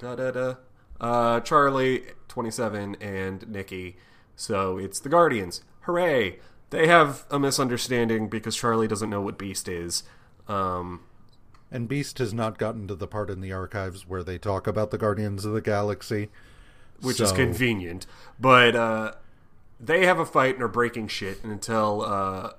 da 0.00 0.16
da 0.16 0.30
da 0.32 0.54
uh, 1.02 1.40
Charlie, 1.40 2.04
twenty 2.28 2.50
seven, 2.50 2.96
and 3.00 3.46
Nikki. 3.48 3.96
So 4.36 4.78
it's 4.78 4.98
the 5.00 5.08
Guardians. 5.10 5.62
Hooray! 5.82 6.38
They 6.70 6.86
have 6.86 7.26
a 7.30 7.38
misunderstanding 7.38 8.28
because 8.28 8.56
Charlie 8.56 8.88
doesn't 8.88 9.10
know 9.10 9.20
what 9.20 9.36
Beast 9.36 9.68
is. 9.68 10.04
Um, 10.48 11.00
And 11.70 11.86
Beast 11.88 12.18
has 12.18 12.32
not 12.32 12.56
gotten 12.56 12.88
to 12.88 12.94
the 12.94 13.06
part 13.06 13.28
in 13.28 13.40
the 13.42 13.52
archives 13.52 14.08
where 14.08 14.22
they 14.22 14.38
talk 14.38 14.66
about 14.66 14.90
the 14.90 14.96
Guardians 14.98 15.44
of 15.44 15.52
the 15.52 15.60
Galaxy. 15.60 16.30
which 17.00 17.20
is 17.20 17.32
convenient. 17.32 18.06
But 18.40 18.74
uh, 18.76 19.12
they 19.80 20.06
have 20.06 20.18
a 20.18 20.24
fight 20.26 20.54
and 20.54 20.62
are 20.62 20.68
breaking 20.68 21.08
shit 21.08 21.42
until 21.44 22.02
uh, 22.02 22.52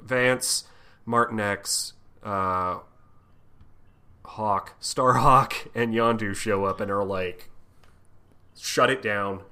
Vance, 0.00 0.64
Martinex, 1.06 1.92
uh, 2.22 2.78
Hawk, 4.24 4.80
Starhawk, 4.80 5.68
and 5.74 5.92
Yondu 5.94 6.34
show 6.34 6.64
up 6.64 6.80
and 6.80 6.90
are 6.90 7.04
like, 7.04 7.50
shut 8.58 8.90
it 8.90 9.02
down. 9.02 9.42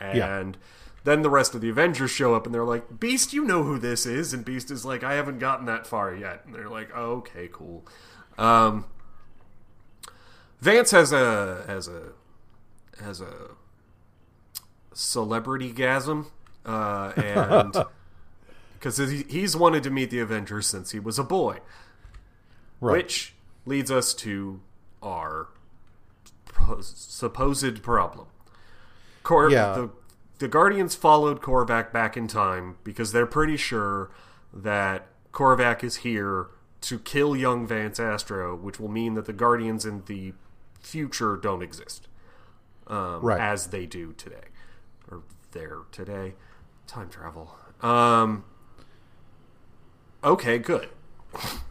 And 0.00 0.56
then 1.04 1.22
the 1.22 1.30
rest 1.30 1.54
of 1.54 1.60
the 1.60 1.68
Avengers 1.70 2.10
show 2.10 2.34
up 2.34 2.46
and 2.46 2.54
they're 2.54 2.64
like, 2.64 3.00
Beast, 3.00 3.32
you 3.32 3.44
know 3.44 3.62
who 3.64 3.78
this 3.78 4.06
is. 4.06 4.32
And 4.32 4.44
Beast 4.44 4.70
is 4.70 4.84
like, 4.84 5.02
I 5.02 5.14
haven't 5.14 5.38
gotten 5.38 5.66
that 5.66 5.86
far 5.86 6.14
yet. 6.14 6.42
And 6.46 6.54
they're 6.54 6.68
like, 6.68 6.90
oh, 6.94 7.12
okay, 7.16 7.48
cool. 7.50 7.84
Um, 8.36 8.84
Vance 10.60 10.90
has 10.90 11.12
a 11.12 11.64
has 11.66 11.86
a 11.88 12.12
has 13.02 13.20
a 13.20 13.50
celebrity 14.92 15.72
gasm, 15.72 16.26
uh, 16.66 17.12
and 17.16 17.74
because 18.74 18.96
he, 18.98 19.24
he's 19.28 19.56
wanted 19.56 19.82
to 19.84 19.90
meet 19.90 20.10
the 20.10 20.18
Avengers 20.18 20.66
since 20.66 20.90
he 20.90 20.98
was 20.98 21.18
a 21.18 21.24
boy, 21.24 21.58
Right. 22.80 22.96
which 23.04 23.34
leads 23.68 23.90
us 23.90 24.14
to 24.14 24.60
our 25.02 25.48
supposed 26.80 27.82
problem. 27.82 28.26
Cor- 29.22 29.50
Yeah. 29.50 29.72
the 29.74 29.90
the 30.38 30.48
Guardians 30.48 30.94
followed 30.94 31.40
Korvac 31.42 31.92
back 31.92 32.16
in 32.16 32.28
time 32.28 32.76
because 32.84 33.10
they're 33.10 33.26
pretty 33.26 33.56
sure 33.56 34.08
that 34.52 35.08
Korvac 35.32 35.82
is 35.82 35.96
here 35.96 36.46
to 36.82 37.00
kill 37.00 37.34
young 37.34 37.66
Vance 37.66 37.98
Astro, 37.98 38.54
which 38.54 38.78
will 38.78 38.88
mean 38.88 39.14
that 39.14 39.24
the 39.26 39.32
Guardians 39.32 39.84
in 39.84 40.04
the 40.06 40.32
future 40.80 41.36
don't 41.36 41.60
exist 41.60 42.06
um, 42.86 43.20
Right. 43.20 43.40
as 43.40 43.66
they 43.68 43.84
do 43.84 44.12
today, 44.12 44.44
or 45.10 45.22
there 45.50 45.78
today. 45.90 46.34
Time 46.86 47.08
travel. 47.08 47.56
Um, 47.82 48.44
okay, 50.22 50.58
good. 50.58 50.88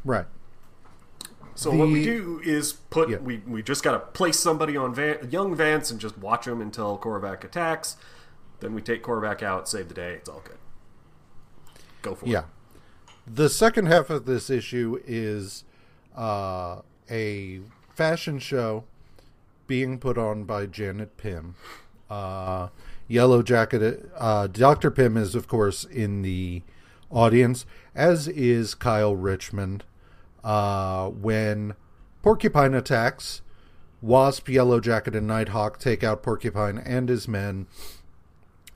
Right. 0.03 0.25
So 1.57 1.71
what 1.71 1.87
we 1.89 2.03
do 2.03 2.39
is 2.43 2.71
put 2.73 3.09
Yeah. 3.09 3.17
we 3.17 3.37
we 3.47 3.63
just 3.63 3.83
got 3.83 3.93
to 3.93 3.99
place 3.99 4.39
somebody 4.39 4.77
on 4.77 4.93
Van, 4.93 5.27
young 5.31 5.55
Vance 5.55 5.89
and 5.89 5.99
just 5.99 6.15
watch 6.19 6.45
him 6.47 6.61
until 6.61 6.97
Korvac 6.99 7.43
attacks. 7.43 7.97
Then 8.59 8.75
we 8.75 8.81
take 8.81 9.03
Korvac 9.03 9.41
out, 9.41 9.67
save 9.67 9.87
the 9.87 9.95
day. 9.95 10.13
It's 10.13 10.29
all 10.29 10.41
good. 10.43 10.57
Go 12.03 12.13
for 12.15 12.25
Yeah. 12.27 12.39
it. 12.39 12.41
Yeah. 12.41 12.43
The 13.33 13.49
second 13.49 13.87
half 13.87 14.09
of 14.11 14.25
this 14.25 14.49
issue 14.51 15.01
is 15.05 15.63
uh, 16.15 16.81
a 17.09 17.61
fashion 17.93 18.37
show 18.39 18.83
being 19.65 19.97
put 19.99 20.17
on 20.17 20.43
by 20.43 20.67
Janet 20.67 21.17
Pym. 21.17 21.55
Uh, 22.09 22.69
Yellow 23.07 23.41
Jacket. 23.41 24.09
Uh, 24.15 24.45
Dr. 24.47 24.91
Pym 24.91 25.17
is, 25.17 25.33
of 25.35 25.47
course, 25.47 25.83
in 25.83 26.21
the 26.21 26.61
audience, 27.09 27.65
as 27.95 28.27
is 28.27 28.75
Kyle 28.75 29.15
Richmond. 29.15 29.83
Uh, 30.43 31.09
when 31.09 31.75
Porcupine 32.21 32.73
attacks, 32.73 33.41
Wasp, 34.01 34.47
Yellow 34.49 34.79
Jacket, 34.79 35.15
and 35.15 35.27
Nighthawk 35.27 35.79
take 35.79 36.03
out 36.03 36.23
Porcupine 36.23 36.77
and 36.77 37.09
his 37.09 37.27
men. 37.27 37.67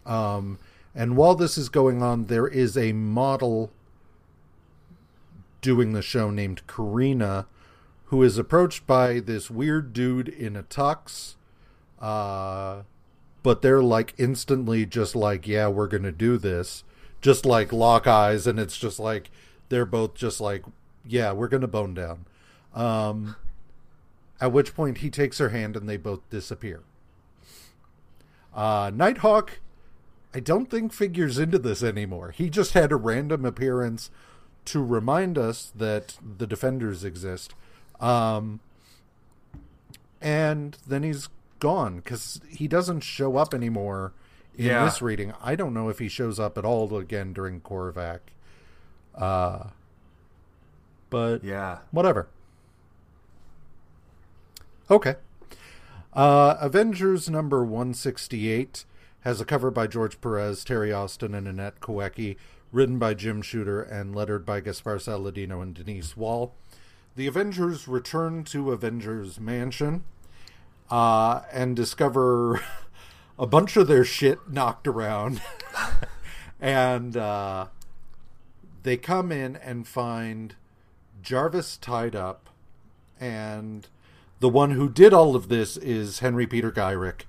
Um, 0.06 0.58
and 0.96 1.16
while 1.16 1.36
this 1.36 1.58
is 1.58 1.70
going 1.70 2.02
on, 2.02 2.26
there 2.26 2.48
is 2.48 2.76
a 2.78 2.94
model 2.94 3.72
doing 5.62 5.94
the 5.94 6.02
show 6.02 6.32
named 6.32 6.66
Karina, 6.68 7.46
who 8.06 8.24
is 8.24 8.38
approached 8.38 8.86
by 8.88 9.20
this 9.20 9.50
weird 9.50 9.94
dude 9.94 10.28
in 10.28 10.56
a 10.56 10.64
tux. 10.64 11.36
Uh, 12.00 12.82
but 13.44 13.62
they're 13.62 13.84
like 13.84 14.14
instantly 14.18 14.86
just 14.86 15.16
like, 15.16 15.48
yeah, 15.48 15.68
we're 15.68 15.88
going 15.88 16.04
to 16.04 16.12
do 16.12 16.38
this. 16.38 16.84
Just 17.22 17.46
like 17.46 17.72
lock 17.72 18.08
eyes, 18.08 18.48
and 18.48 18.60
it's 18.60 18.78
just 18.78 19.00
like 19.00 19.30
they're 19.70 19.86
both 19.86 20.16
just 20.16 20.42
like, 20.42 20.66
yeah, 21.06 21.32
we're 21.32 21.48
going 21.48 21.62
to 21.62 21.68
bone 21.68 21.94
down. 21.94 22.26
Um, 22.74 23.36
at 24.40 24.52
which 24.52 24.74
point 24.76 25.00
he 25.00 25.10
takes 25.10 25.38
her 25.38 25.50
hand 25.50 25.76
and 25.76 25.88
they 25.88 25.98
both 25.98 26.28
disappear. 26.30 26.82
Uh, 28.54 28.92
Nighthawk, 28.94 29.60
I 30.34 30.40
don't 30.40 30.70
think 30.70 30.94
figures 30.94 31.38
into 31.38 31.60
this 31.60 31.84
anymore. 31.84 32.32
He 32.32 32.50
just 32.50 32.74
had 32.74 32.92
a 32.92 32.96
random 32.96 33.46
appearance 33.46 34.10
to 34.66 34.84
remind 34.84 35.38
us 35.38 35.72
that 35.76 36.18
the 36.38 36.48
Defenders 36.48 37.04
exist. 37.04 37.54
Um, 38.00 38.60
and 40.22 40.78
then 40.88 41.04
he's 41.04 41.30
gone 41.60 41.98
because 41.98 42.42
he 42.48 42.68
doesn't 42.68 43.02
show 43.02 43.38
up 43.38 43.54
anymore 43.54 44.14
in 44.58 44.66
Yeah. 44.68 44.86
this 44.86 45.02
reading. 45.02 45.34
I 45.42 45.56
don't 45.56 45.74
know 45.74 45.90
if 45.90 46.00
he 46.00 46.08
shows 46.10 46.40
up 46.40 46.58
at 46.58 46.66
all 46.66 46.96
again 46.98 47.34
during 47.34 47.62
Korvac. 47.62 48.20
Uh, 49.16 49.66
but 51.12 51.44
Yeah. 51.44 51.80
whatever. 51.92 52.28
Okay. 54.90 55.16
Uh, 56.14 56.58
Avengers 56.60 57.30
number 57.30 57.64
168 57.64 58.86
has 59.22 59.40
a 59.40 59.46
cover 59.46 59.70
by 59.70 59.86
George 59.86 60.20
Perez, 60.20 60.64
Terry 60.64 60.92
Austin, 60.92 61.36
and 61.36 61.48
Annette 61.48 61.80
Kawecki, 61.80 62.38
written 62.72 62.98
by 62.98 63.14
Jim 63.14 63.42
Shooter, 63.44 63.82
and 63.82 64.16
lettered 64.16 64.46
by 64.46 64.60
Gaspar 64.60 64.98
Saladino 64.98 65.62
and 65.62 65.76
Denise 65.76 66.18
Wohl. 66.18 66.56
The 67.16 67.28
Avengers 67.28 67.88
return 67.88 68.44
to 68.46 68.72
Avengers 68.72 69.40
Mansion 69.40 70.04
uh, 70.90 71.42
and 71.52 71.76
discover 71.76 72.62
a 73.40 73.46
bunch 73.46 73.78
of 73.78 73.88
their 73.88 74.04
shit 74.04 74.50
knocked 74.50 74.88
around. 74.88 75.42
and 76.60 77.16
uh, 77.16 77.68
they 78.84 78.98
come 78.98 79.32
in 79.32 79.56
and 79.56 79.88
find 79.88 80.56
Jarvis 81.22 81.78
tied 81.78 82.16
up, 82.16 82.50
and 83.20 83.88
the 84.40 84.50
one 84.50 84.72
who 84.72 84.90
did 84.90 85.14
all 85.14 85.36
of 85.36 85.50
this 85.50 85.78
is 85.78 86.20
Henry 86.20 86.48
Peter 86.48 86.72
Gyrich, 86.72 87.24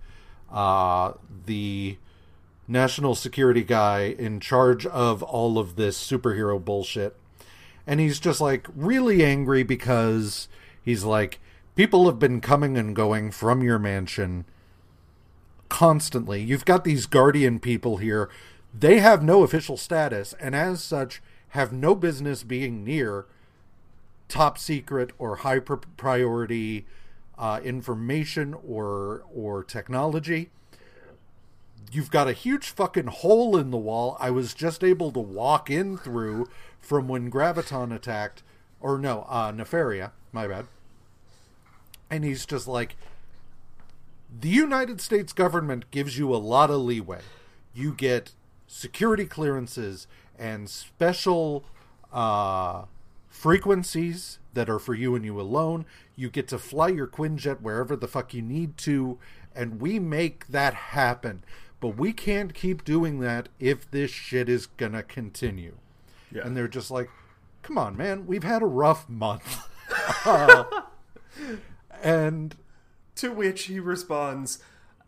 uh, 0.51 1.12
the 1.47 1.98
national 2.66 3.14
security 3.14 3.62
guy 3.62 4.14
in 4.19 4.40
charge 4.40 4.86
of 4.86 5.23
all 5.23 5.59
of 5.59 5.77
this 5.77 6.02
superhero 6.02 6.62
bullshit. 6.62 7.16
And 7.86 8.01
he's 8.01 8.20
just 8.20 8.40
like 8.40 8.66
really 8.74 9.24
angry 9.24 9.62
because 9.62 10.48
he's 10.82 11.05
like, 11.05 11.40
people 11.74 12.06
have 12.06 12.19
been 12.19 12.40
coming 12.40 12.78
and 12.78 12.94
going 12.94 13.31
from 13.31 13.62
your 13.62 13.78
mansion 13.78 14.44
constantly. 15.69 16.40
You've 16.40 16.64
got 16.64 16.85
these 16.85 17.06
guardian 17.06 17.59
people 17.59 17.97
here. 17.97 18.31
They 18.73 19.01
have 19.01 19.23
no 19.23 19.43
official 19.43 19.77
status, 19.77 20.35
and 20.40 20.55
as 20.55 20.82
such, 20.82 21.23
have 21.48 21.73
no 21.73 21.94
business 21.94 22.43
being 22.43 22.85
near 22.85 23.27
top 24.28 24.59
secret 24.59 25.11
or 25.19 25.36
high 25.36 25.59
pr- 25.59 25.74
priority 25.97 26.86
uh, 27.39 27.61
information 27.65 28.55
or 28.66 29.24
or 29.35 29.65
technology. 29.65 30.51
You've 31.90 32.11
got 32.11 32.28
a 32.28 32.32
huge 32.32 32.70
fucking 32.70 33.09
hole 33.09 33.57
in 33.57 33.70
the 33.70 33.77
wall. 33.77 34.16
I 34.19 34.31
was 34.31 34.55
just 34.55 34.82
able 34.82 35.12
to 35.12 35.20
walk 35.20 35.69
in 35.69 35.99
through 35.99 36.49
from 36.81 37.07
when 37.07 37.31
Graviton 37.31 37.94
attacked, 37.94 38.43
or 38.81 38.99
no, 38.99 39.27
uh, 39.28 39.53
Nefaria. 39.53 40.12
My 40.32 40.47
bad. 40.47 40.66
And 42.11 42.24
he's 42.24 42.47
just 42.47 42.66
like, 42.66 42.97
the 44.40 44.49
United 44.49 45.01
States 45.01 45.35
government 45.35 45.90
gives 45.90 46.16
you 46.16 46.35
a 46.35 46.36
lot 46.36 46.70
of 46.70 46.81
leeway. 46.81 47.20
You 47.74 47.93
get 47.93 48.32
security 48.66 49.27
clearances 49.27 50.07
and 50.39 50.70
special 50.70 51.65
uh, 52.11 52.85
frequencies 53.32 54.38
that 54.52 54.68
are 54.68 54.78
for 54.78 54.94
you 54.94 55.14
and 55.16 55.24
you 55.24 55.40
alone. 55.40 55.86
You 56.14 56.28
get 56.30 56.46
to 56.48 56.59
fly 56.59 56.88
your 56.88 57.06
Quinjet 57.09 57.62
wherever 57.62 57.96
the 57.96 58.06
fuck 58.06 58.34
you 58.34 58.42
need 58.42 58.76
to, 58.78 59.18
and 59.54 59.80
we 59.80 59.98
make 59.98 60.46
that 60.48 60.74
happen. 60.74 61.42
But 61.80 61.96
we 61.96 62.12
can't 62.12 62.54
keep 62.54 62.84
doing 62.84 63.18
that 63.20 63.48
if 63.59 63.90
this 63.90 64.10
shit 64.10 64.48
is 64.48 64.66
gonna 64.66 65.02
continue. 65.02 65.76
Yeah. 66.30 66.42
And 66.44 66.56
they're 66.56 66.68
just 66.68 66.90
like, 66.90 67.10
come 67.62 67.76
on, 67.78 67.96
man, 67.96 68.26
we've 68.26 68.44
had 68.44 68.62
a 68.62 68.66
rough 68.66 69.09
month. 69.09 69.66
Uh, 70.24 70.64
and 72.02 72.56
To 73.16 73.30
which 73.32 73.64
he 73.64 73.78
responds, 73.78 74.59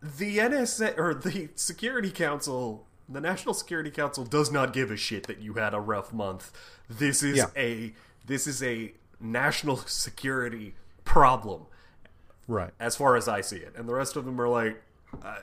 "The 0.01 0.37
NSA 0.37 0.95
or 0.97 1.13
the 1.15 1.49
Security 1.55 2.11
Council, 2.11 2.85
the 3.09 3.19
National 3.21 3.55
Security 3.55 3.89
Council 3.89 4.25
does 4.25 4.51
not 4.51 4.73
give 4.73 4.91
a 4.91 4.97
shit 4.97 5.25
that 5.25 5.39
you 5.41 5.53
had 5.55 5.73
a 5.73 5.79
rough 5.79 6.13
month. 6.13 6.51
This 6.87 7.23
is 7.23 7.37
Yeah. 7.37 7.45
a 7.57 7.93
this 8.25 8.47
is 8.47 8.61
a 8.63 8.93
national 9.19 9.77
security 9.85 10.75
problem 11.03 11.63
right. 12.47 12.71
as 12.79 12.95
far 12.95 13.15
as 13.15 13.27
I 13.27 13.41
see 13.41 13.57
it." 13.57 13.73
And 13.75 13.87
the 13.89 13.93
rest 13.93 14.15
of 14.15 14.25
them 14.25 14.39
are 14.41 14.47
like, 14.49 14.81
uh, 15.23 15.37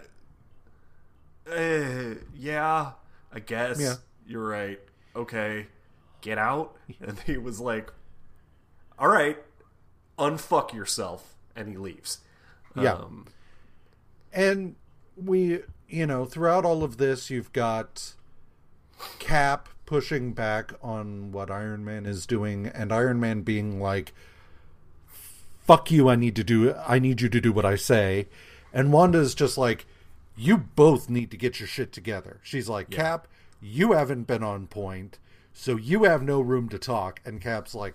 uh, 1.50 2.14
"Yeah, 2.34 2.92
I 3.32 3.40
guess 3.40 3.80
Yeah. 3.80 3.94
you're 4.26 4.46
right. 4.46 4.80
Okay, 5.16 5.66
get 6.20 6.38
out." 6.38 6.76
And 7.00 7.18
he 7.20 7.36
was 7.36 7.60
like, 7.60 7.92
"All 8.98 9.08
right, 9.08 9.38
unfuck 10.18 10.72
yourself," 10.72 11.34
and 11.56 11.68
he 11.68 11.76
leaves. 11.76 12.20
Yeah. 12.76 12.94
Um, 12.94 13.26
And 14.32 14.76
we, 15.16 15.60
you 15.88 16.06
know, 16.06 16.24
throughout 16.24 16.64
all 16.64 16.82
of 16.82 16.96
this, 16.96 17.28
you've 17.28 17.52
got 17.52 18.14
Cap 19.18 19.68
pushing 19.92 20.32
back 20.32 20.72
on 20.82 21.30
what 21.32 21.50
Iron 21.50 21.84
Man 21.84 22.06
is 22.06 22.24
doing, 22.24 22.66
and 22.66 22.90
Iron 22.90 23.20
Man 23.20 23.42
being 23.42 23.78
like, 23.78 24.14
"Fuck 25.66 25.90
you! 25.90 26.08
I 26.08 26.16
need 26.16 26.34
to 26.36 26.42
do. 26.42 26.74
I 26.88 26.98
need 26.98 27.20
you 27.20 27.28
to 27.28 27.42
do 27.42 27.52
what 27.52 27.66
I 27.66 27.76
say." 27.76 28.26
And 28.72 28.90
Wanda's 28.90 29.34
just 29.34 29.58
like, 29.58 29.84
"You 30.34 30.56
both 30.56 31.10
need 31.10 31.30
to 31.30 31.36
get 31.36 31.60
your 31.60 31.66
shit 31.66 31.92
together." 31.92 32.40
She's 32.42 32.70
like, 32.70 32.88
"Cap, 32.88 33.28
you 33.60 33.92
haven't 33.92 34.26
been 34.26 34.42
on 34.42 34.66
point, 34.66 35.18
so 35.52 35.76
you 35.76 36.04
have 36.04 36.22
no 36.22 36.40
room 36.40 36.70
to 36.70 36.78
talk." 36.78 37.20
And 37.26 37.38
Cap's 37.38 37.74
like, 37.74 37.92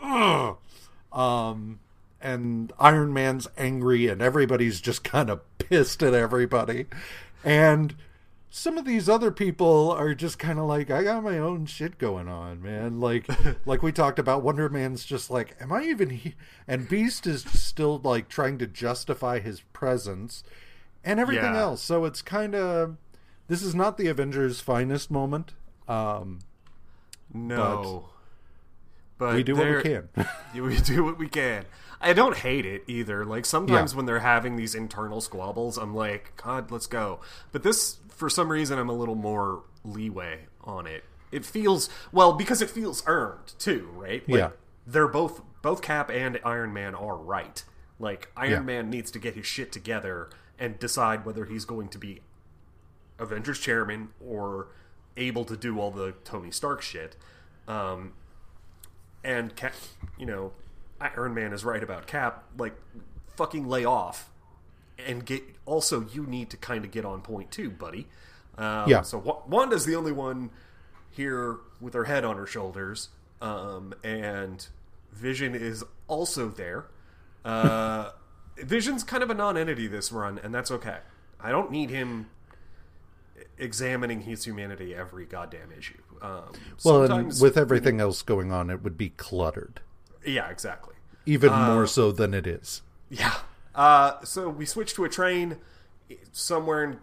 "Ugh." 0.00 0.56
Um, 1.12 1.80
and 2.20 2.72
Iron 2.78 3.12
Man's 3.12 3.48
angry, 3.58 4.06
and 4.06 4.22
everybody's 4.22 4.80
just 4.80 5.02
kind 5.16 5.30
of 5.30 5.40
pissed 5.58 6.00
at 6.00 6.14
everybody. 6.14 6.86
And 7.42 7.96
some 8.58 8.76
of 8.76 8.84
these 8.84 9.08
other 9.08 9.30
people 9.30 9.90
are 9.92 10.14
just 10.14 10.38
kind 10.38 10.58
of 10.58 10.66
like, 10.66 10.90
I 10.90 11.02
got 11.04 11.22
my 11.22 11.38
own 11.38 11.66
shit 11.66 11.96
going 11.98 12.26
on, 12.28 12.60
man. 12.60 12.98
Like, 13.00 13.26
like 13.66 13.82
we 13.82 13.92
talked 13.92 14.18
about, 14.18 14.42
Wonder 14.42 14.68
Man's 14.68 15.04
just 15.04 15.30
like, 15.30 15.56
am 15.60 15.72
I 15.72 15.82
even? 15.84 16.10
He-? 16.10 16.34
And 16.66 16.88
Beast 16.88 17.26
is 17.26 17.42
still 17.42 17.98
like 18.02 18.28
trying 18.28 18.58
to 18.58 18.66
justify 18.66 19.38
his 19.38 19.60
presence 19.72 20.42
and 21.04 21.20
everything 21.20 21.54
Yeah. 21.54 21.60
else. 21.60 21.82
So 21.82 22.04
it's 22.04 22.20
kind 22.22 22.54
of 22.54 22.96
this 23.46 23.62
is 23.62 23.74
not 23.74 23.96
the 23.96 24.08
Avengers' 24.08 24.60
finest 24.60 25.10
moment. 25.10 25.52
Um, 25.86 26.40
No. 27.32 28.08
But, 29.18 29.34
we 29.34 29.42
do 29.42 29.56
what 29.56 29.66
we 29.68 29.82
can. 29.82 30.08
We 30.54 30.76
do 30.78 31.04
what 31.04 31.18
we 31.18 31.28
can. 31.28 31.64
I 32.00 32.12
don't 32.12 32.36
hate 32.36 32.64
it 32.64 32.84
either. 32.86 33.24
Like 33.24 33.44
sometimes 33.46 33.92
Yeah. 33.92 33.96
when 33.96 34.06
they're 34.06 34.20
having 34.20 34.56
these 34.56 34.74
internal 34.74 35.20
squabbles, 35.20 35.76
I'm 35.76 35.94
like, 35.94 36.32
God, 36.36 36.70
let's 36.70 36.86
go. 36.86 37.20
But 37.50 37.62
this, 37.64 37.98
for 38.18 38.28
some 38.28 38.50
reason, 38.50 38.78
I'm 38.78 38.88
a 38.88 38.94
little 38.94 39.14
more 39.14 39.62
leeway 39.84 40.40
on 40.64 40.86
it. 40.86 41.04
It 41.30 41.44
feels 41.44 41.88
well 42.12 42.32
because 42.32 42.60
it 42.60 42.68
feels 42.70 43.02
earned 43.06 43.54
too, 43.58 43.88
right? 43.94 44.28
Like, 44.28 44.38
Yeah. 44.38 44.50
They're 44.86 45.08
both 45.08 45.42
both 45.62 45.82
Cap 45.82 46.10
and 46.10 46.38
Iron 46.44 46.72
Man 46.72 46.94
are 46.94 47.16
right. 47.16 47.62
Like 47.98 48.30
Iron 48.36 48.50
Yeah. 48.50 48.60
Man 48.60 48.90
needs 48.90 49.10
to 49.12 49.18
get 49.18 49.34
his 49.34 49.46
shit 49.46 49.70
together 49.72 50.30
and 50.58 50.78
decide 50.78 51.24
whether 51.24 51.44
he's 51.44 51.64
going 51.64 51.88
to 51.90 51.98
be 51.98 52.20
Avengers 53.18 53.58
chairman 53.60 54.08
or 54.24 54.68
able 55.16 55.44
to 55.44 55.56
do 55.56 55.78
all 55.80 55.90
the 55.90 56.12
Tony 56.24 56.50
Stark 56.50 56.80
shit. 56.82 57.16
Um, 57.66 58.12
and 59.22 59.54
Cap, 59.56 59.74
you 60.16 60.26
know, 60.26 60.52
Iron 61.00 61.34
Man 61.34 61.52
is 61.52 61.64
right 61.64 61.82
about 61.82 62.06
Cap. 62.06 62.44
Like, 62.56 62.76
fucking 63.36 63.68
lay 63.68 63.84
off, 63.84 64.30
and 65.06 65.24
get. 65.24 65.42
Also, 65.64 66.06
you 66.12 66.24
need 66.26 66.50
to 66.50 66.56
kind 66.56 66.84
of 66.84 66.90
get 66.90 67.04
on 67.04 67.20
point 67.20 67.50
too, 67.50 67.70
buddy. 67.70 68.06
Um, 68.56 68.88
Yeah. 68.88 69.02
So 69.02 69.18
Wa- 69.18 69.42
Wanda's 69.46 69.84
the 69.84 69.94
only 69.96 70.12
one 70.12 70.50
here 71.10 71.58
with 71.80 71.94
her 71.94 72.04
head 72.04 72.24
on 72.24 72.36
her 72.36 72.46
shoulders, 72.46 73.08
um, 73.40 73.94
and 74.02 74.66
Vision 75.12 75.54
is 75.54 75.84
also 76.06 76.48
there. 76.48 76.86
Uh, 77.44 78.10
Vision's 78.56 79.04
kind 79.04 79.22
of 79.22 79.30
a 79.30 79.34
non-entity 79.34 79.86
this 79.86 80.10
run, 80.10 80.40
and 80.42 80.54
that's 80.54 80.70
okay. 80.70 80.98
I 81.40 81.50
don't 81.50 81.70
need 81.70 81.90
him 81.90 82.28
examining 83.58 84.22
his 84.22 84.44
humanity 84.44 84.94
every 84.94 85.24
goddamn 85.24 85.70
issue. 85.76 85.98
Um, 86.20 86.52
well, 86.84 87.04
and 87.04 87.40
with 87.40 87.56
everything 87.56 88.00
else 88.00 88.22
going 88.22 88.50
on, 88.50 88.70
it 88.70 88.82
would 88.82 88.98
be 88.98 89.10
cluttered, 89.10 89.80
yeah, 90.26 90.48
exactly. 90.50 90.94
even 91.26 91.52
more 91.52 91.86
so 91.86 92.10
than 92.10 92.34
it 92.34 92.46
is. 92.46 92.82
Yeah. 93.08 93.34
Uh, 93.78 94.20
so 94.24 94.48
we 94.48 94.66
switch 94.66 94.92
to 94.94 95.04
a 95.04 95.08
train 95.08 95.56
somewhere 96.32 96.82
in 96.82 96.98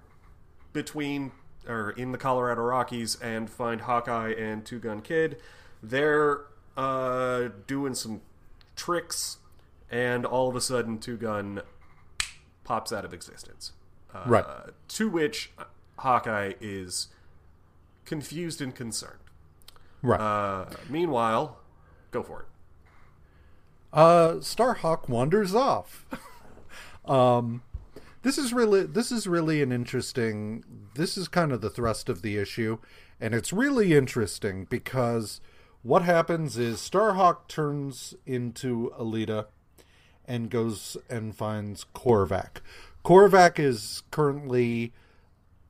between 0.74 1.32
or 1.66 1.92
in 1.92 2.12
the 2.12 2.18
Colorado 2.18 2.62
Rockies 2.62 3.16
and 3.22 3.50
find 3.50 3.80
Hawkeye 3.82 4.34
and 4.34 4.66
Two 4.66 4.80
Gun 4.80 5.02
Kid. 5.02 5.38
They're 5.82 6.42
uh, 6.76 7.48
doing 7.66 7.96
some 7.96 8.22
tricks, 8.76 9.38
and 9.90 10.26
all 10.26 10.50
of 10.50 10.56
a 10.58 10.62
sudden, 10.62 10.98
Two 11.00 11.16
Gun 11.16 11.62
pops 12.66 12.92
out 12.92 13.06
of 13.06 13.14
existence. 13.14 13.72
Uh, 14.14 14.24
Right. 14.26 14.46
To 14.90 15.10
which 15.10 15.52
Hawkeye 16.00 16.54
is 16.60 17.08
confused 18.04 18.62
and 18.62 18.76
concerned. 18.76 19.20
Right. 20.02 20.20
Uh, 20.20 20.66
meanwhile, 20.90 21.60
go 22.12 22.22
for 22.22 22.42
it. 22.42 22.48
Uh, 23.94 24.34
Starhawk 24.40 25.08
wanders 25.08 25.56
off. 25.56 26.06
Um, 27.07 27.61
this 28.23 28.38
is 28.38 28.53
really 28.53 28.84
this 28.84 29.11
is 29.11 29.27
really 29.27 29.61
an 29.61 29.72
interesting. 29.72 30.64
This 30.95 31.18
is 31.18 31.27
kind 31.27 31.52
of 31.52 31.61
the 31.61 31.69
thrust 31.69 32.10
of 32.10 32.22
the 32.22 32.38
issue, 32.38 32.80
and 33.19 33.34
it's 33.34 33.53
really 33.53 33.94
interesting 33.94 34.65
because 34.69 35.41
what 35.84 36.02
happens 36.02 36.57
is 36.57 36.77
Starhawk 36.80 37.48
turns 37.48 38.15
into 38.26 38.91
Aleta 38.98 39.48
and 40.27 40.49
goes 40.49 40.98
and 41.10 41.36
finds 41.36 41.86
Korvac. 41.94 42.61
Korvac 43.03 43.60
is 43.60 44.02
currently 44.10 44.94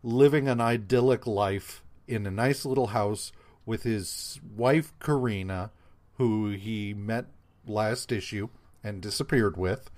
living 0.01 0.47
an 0.47 0.61
idyllic 0.61 1.27
life 1.27 1.83
in 2.07 2.25
a 2.25 2.31
nice 2.31 2.63
little 2.63 2.87
house 2.87 3.33
with 3.65 3.83
his 3.83 4.39
wife 4.55 4.93
Karina, 4.99 5.71
who 6.13 6.51
he 6.51 6.93
met 6.93 7.25
last 7.67 8.11
issue 8.11 8.47
and 8.83 9.01
disappeared 9.01 9.57
with. 9.57 9.89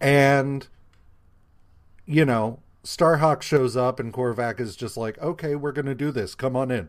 And 0.00 0.66
you 2.04 2.24
know, 2.24 2.60
Starhawk 2.84 3.42
shows 3.42 3.76
up 3.76 3.98
and 3.98 4.12
Korvac 4.12 4.60
is 4.60 4.76
just 4.76 4.96
like, 4.96 5.18
"Okay, 5.18 5.54
we're 5.56 5.72
going 5.72 5.86
to 5.86 5.94
do 5.94 6.10
this. 6.10 6.34
Come 6.34 6.56
on 6.56 6.70
in." 6.70 6.88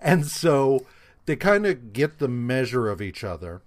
And 0.00 0.26
so 0.26 0.84
they 1.26 1.36
kind 1.36 1.66
of 1.66 1.92
get 1.92 2.18
the 2.18 2.28
measure 2.28 2.88
of 2.88 3.00
each 3.00 3.22
other. 3.24 3.62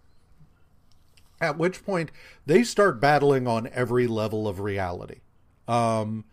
At 1.41 1.57
which 1.57 1.85
point 1.85 2.11
they 2.45 2.63
start 2.63 2.99
battling 2.99 3.47
on 3.47 3.69
every 3.73 4.07
level 4.07 4.47
of 4.47 4.59
reality. 4.59 5.19
Um 5.67 6.25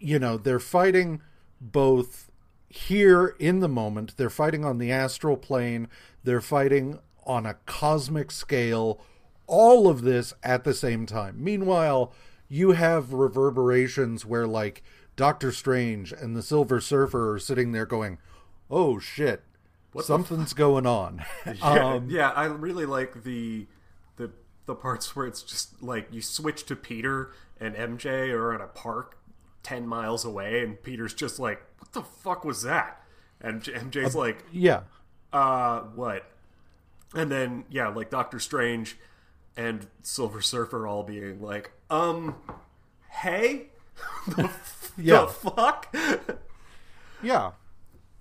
you 0.00 0.18
know, 0.18 0.36
they're 0.36 0.60
fighting 0.60 1.20
both 1.60 2.30
here 2.68 3.34
in 3.38 3.60
the 3.60 3.68
moment, 3.68 4.16
they're 4.16 4.30
fighting 4.30 4.64
on 4.64 4.78
the 4.78 4.92
astral 4.92 5.36
plane, 5.36 5.88
they're 6.22 6.40
fighting 6.40 6.98
on 7.24 7.46
a 7.46 7.54
cosmic 7.66 8.30
scale, 8.30 9.00
all 9.48 9.88
of 9.88 10.02
this 10.02 10.32
at 10.44 10.62
the 10.62 10.74
same 10.74 11.04
time. 11.06 11.42
Meanwhile, 11.42 12.12
you 12.48 12.72
have 12.72 13.12
reverberations 13.12 14.24
where, 14.24 14.46
like, 14.46 14.84
Doctor 15.16 15.50
Strange 15.50 16.12
and 16.12 16.36
the 16.36 16.42
Silver 16.42 16.80
Surfer 16.80 17.34
are 17.34 17.38
sitting 17.40 17.72
there 17.72 17.86
going, 17.86 18.18
oh 18.70 19.00
shit, 19.00 19.42
what 19.92 20.04
something's 20.04 20.52
going 20.52 20.86
on. 20.86 21.24
yeah, 21.46 21.92
um, 21.94 22.08
yeah, 22.08 22.30
I 22.30 22.44
really 22.44 22.86
like 22.86 23.24
the 23.24 23.66
the 24.16 24.30
the 24.66 24.76
parts 24.76 25.16
where 25.16 25.26
it's 25.26 25.42
just 25.42 25.82
like 25.82 26.06
you 26.12 26.22
switch 26.22 26.66
to 26.66 26.76
Peter 26.76 27.32
and 27.60 27.74
MJ 27.74 28.30
are 28.32 28.54
in 28.54 28.60
a 28.60 28.68
park 28.68 29.18
10 29.64 29.86
miles 29.86 30.24
away 30.24 30.62
and 30.62 30.80
Peter's 30.82 31.14
just 31.14 31.38
like 31.38 31.60
what 31.78 31.92
the 31.92 32.02
fuck 32.02 32.44
was 32.44 32.62
that 32.62 33.02
and 33.40 33.62
MJ's 33.62 34.14
uh, 34.14 34.18
like 34.18 34.44
yeah 34.52 34.82
uh 35.32 35.80
what 35.80 36.30
and 37.14 37.30
then 37.30 37.64
yeah 37.68 37.88
like 37.88 38.08
Doctor 38.08 38.38
Strange 38.38 38.96
and 39.58 39.88
Silver 40.02 40.40
Surfer 40.40 40.86
all 40.86 41.02
being 41.02 41.42
like 41.42 41.72
um 41.90 42.36
hey? 43.10 43.66
The, 44.28 44.50
yeah. 44.96 45.22
the 45.22 45.26
fuck? 45.26 45.96
Yeah. 47.22 47.52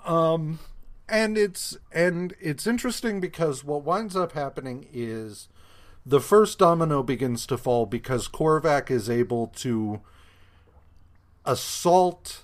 Um 0.04 0.60
and 1.08 1.38
it's 1.38 1.78
and 1.92 2.36
it's 2.40 2.66
interesting 2.66 3.20
because 3.20 3.64
what 3.64 3.84
winds 3.84 4.16
up 4.16 4.32
happening 4.34 4.88
is 4.92 5.48
the 6.06 6.20
first 6.20 6.58
domino 6.60 7.04
begins 7.04 7.46
to 7.46 7.58
fall 7.58 7.86
because 7.86 8.28
Korvac 8.28 8.90
is 8.90 9.10
able 9.10 9.48
to 9.48 10.02
assault 11.46 12.44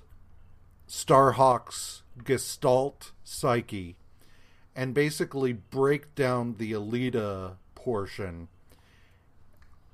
Starhawk's 0.88 2.04
gestalt 2.24 3.12
psyche 3.24 3.96
and 4.76 4.94
basically 4.94 5.54
break 5.54 6.14
down 6.16 6.56
the 6.58 6.74
Aleta 6.74 7.54
portion, 7.76 8.48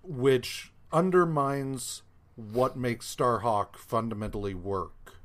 which 0.09 0.71
undermines 0.91 2.01
what 2.35 2.75
makes 2.75 3.13
Starhawk 3.13 3.77
fundamentally 3.77 4.53
work. 4.53 5.15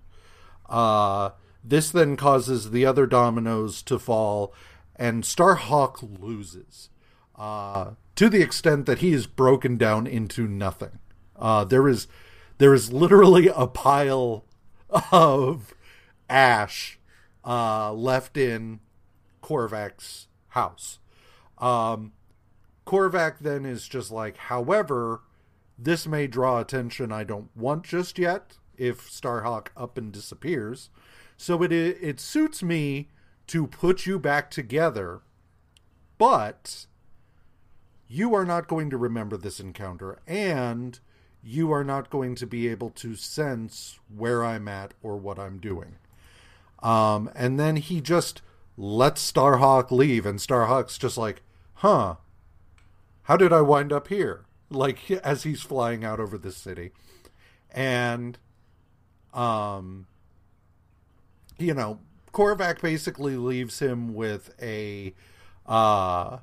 Uh, 0.68 1.30
this 1.62 1.90
then 1.90 2.16
causes 2.16 2.70
the 2.70 2.84
other 2.84 3.06
dominoes 3.06 3.82
to 3.82 3.98
fall, 3.98 4.52
and 4.96 5.24
Starhawk 5.24 6.20
loses 6.20 6.90
uh, 7.36 7.92
to 8.16 8.28
the 8.28 8.42
extent 8.42 8.86
that 8.86 8.98
he 8.98 9.12
is 9.12 9.26
broken 9.26 9.76
down 9.76 10.06
into 10.06 10.46
nothing. 10.46 10.98
Uh, 11.36 11.64
there 11.64 11.88
is 11.88 12.06
there 12.58 12.74
is 12.74 12.92
literally 12.92 13.48
a 13.48 13.66
pile 13.66 14.44
of 15.10 15.74
ash 16.28 16.98
uh, 17.44 17.92
left 17.92 18.36
in 18.36 18.80
Korvac's 19.42 20.28
house. 20.48 20.98
Um, 21.58 22.12
Korvac 22.86 23.38
then 23.40 23.64
is 23.64 23.88
just 23.88 24.10
like, 24.10 24.36
however, 24.36 25.22
this 25.78 26.06
may 26.06 26.26
draw 26.26 26.60
attention 26.60 27.12
I 27.12 27.24
don't 27.24 27.54
want 27.56 27.84
just 27.84 28.18
yet 28.18 28.58
if 28.76 29.08
Starhawk 29.08 29.68
up 29.76 29.96
and 29.98 30.12
disappears. 30.12 30.90
So 31.36 31.62
it 31.62 31.72
it 31.72 32.20
suits 32.20 32.62
me 32.62 33.08
to 33.48 33.66
put 33.66 34.06
you 34.06 34.18
back 34.18 34.50
together, 34.50 35.22
but 36.18 36.86
you 38.06 38.34
are 38.34 38.44
not 38.44 38.68
going 38.68 38.90
to 38.90 38.96
remember 38.96 39.36
this 39.36 39.60
encounter 39.60 40.20
and 40.26 41.00
you 41.42 41.72
are 41.72 41.84
not 41.84 42.08
going 42.10 42.34
to 42.36 42.46
be 42.46 42.68
able 42.68 42.90
to 42.90 43.14
sense 43.14 43.98
where 44.14 44.44
I'm 44.44 44.66
at 44.66 44.94
or 45.02 45.16
what 45.16 45.38
I'm 45.38 45.58
doing. 45.58 45.96
Um, 46.82 47.30
and 47.34 47.60
then 47.60 47.76
he 47.76 48.00
just 48.00 48.40
lets 48.76 49.32
Starhawk 49.32 49.90
leave, 49.90 50.26
and 50.26 50.38
Starhawk's 50.38 50.98
just 50.98 51.16
like, 51.16 51.42
huh, 51.74 52.16
how 53.24 53.36
did 53.36 53.52
I 53.52 53.60
wind 53.60 53.92
up 53.92 54.08
here? 54.08 54.44
Like, 54.70 55.10
as 55.24 55.42
he's 55.42 55.62
flying 55.62 56.04
out 56.04 56.20
over 56.20 56.38
the 56.38 56.52
city. 56.52 56.92
And, 57.70 58.38
um, 59.32 60.06
you 61.58 61.74
know, 61.74 62.00
Korvac 62.32 62.80
basically 62.80 63.36
leaves 63.36 63.80
him 63.80 64.14
with 64.14 64.54
a, 64.60 65.14
uh, 65.66 66.38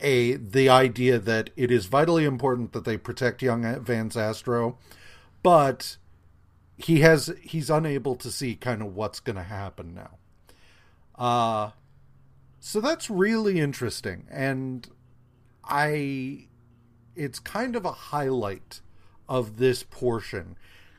a 0.00 0.34
the 0.36 0.68
idea 0.68 1.18
that 1.18 1.50
it 1.56 1.70
is 1.70 1.86
vitally 1.86 2.24
important 2.24 2.72
that 2.72 2.84
they 2.84 2.96
protect 2.96 3.42
young 3.42 3.80
Vance 3.82 4.16
Astro, 4.16 4.78
but 5.42 5.96
he 6.76 7.00
has 7.00 7.32
he's 7.40 7.70
unable 7.70 8.14
to 8.16 8.30
see 8.30 8.54
kind 8.54 8.82
of 8.82 8.94
what's 8.94 9.20
going 9.20 9.36
to 9.36 9.42
happen 9.42 9.94
now. 9.94 10.10
Uh 11.16 11.70
so 12.60 12.80
that's 12.80 13.10
really 13.10 13.60
interesting 13.60 14.26
and 14.30 14.88
I 15.68 16.46
it's 17.16 17.38
kind 17.38 17.76
of 17.76 17.84
a 17.84 17.92
highlight 17.92 18.80
of 19.28 19.58
this 19.58 19.82
portion 19.82 20.56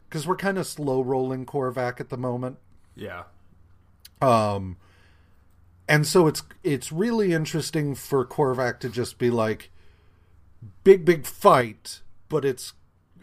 because 0.07 0.25
we're 0.25 0.37
kind 0.37 0.57
of 0.57 0.65
slow 0.65 1.01
rolling 1.01 1.45
Korvac 1.45 1.99
at 1.99 2.09
the 2.09 2.17
moment. 2.17 2.57
Yeah. 2.95 3.23
Um 4.21 4.77
and 5.87 6.07
so 6.07 6.27
it's 6.27 6.43
it's 6.63 6.91
really 6.91 7.33
interesting 7.33 7.95
for 7.95 8.25
Korvac 8.25 8.79
to 8.79 8.89
just 8.89 9.17
be 9.17 9.29
like 9.29 9.71
big 10.83 11.05
big 11.05 11.25
fight, 11.25 12.01
but 12.29 12.43
it's 12.45 12.73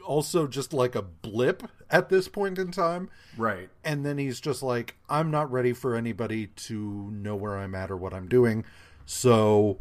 also 0.05 0.47
just 0.47 0.73
like 0.73 0.94
a 0.94 1.02
blip 1.02 1.69
at 1.90 2.09
this 2.09 2.28
point 2.28 2.59
in 2.59 2.70
time. 2.70 3.09
Right. 3.36 3.69
And 3.85 4.05
then 4.05 4.19
he's 4.19 4.40
just 4.40 4.62
like 4.62 4.97
I'm 5.09 5.31
not 5.31 5.51
ready 5.51 5.73
for 5.73 5.97
anybody 5.97 6.47
to 6.47 7.10
know 7.10 7.35
where 7.35 7.59
I'm 7.59 7.74
at 7.74 7.90
or 7.90 7.97
what 7.97 8.14
I'm 8.14 8.28
doing. 8.28 8.64
So 9.06 9.81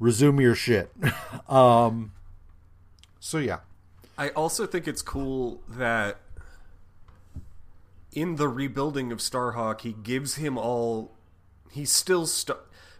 resume 0.00 0.40
your 0.40 0.56
shit. 0.56 0.90
um 1.48 2.12
so 3.20 3.38
yeah. 3.38 3.60
I 4.18 4.30
also 4.30 4.66
think 4.66 4.88
it's 4.88 5.02
cool 5.02 5.62
that 5.68 6.18
in 8.12 8.36
the 8.36 8.48
rebuilding 8.48 9.12
of 9.12 9.18
Starhawk, 9.18 9.82
he 9.82 9.92
gives 9.92 10.34
him 10.34 10.58
all 10.58 11.12
he's 11.70 11.92
still 11.92 12.26
st- 12.26 12.58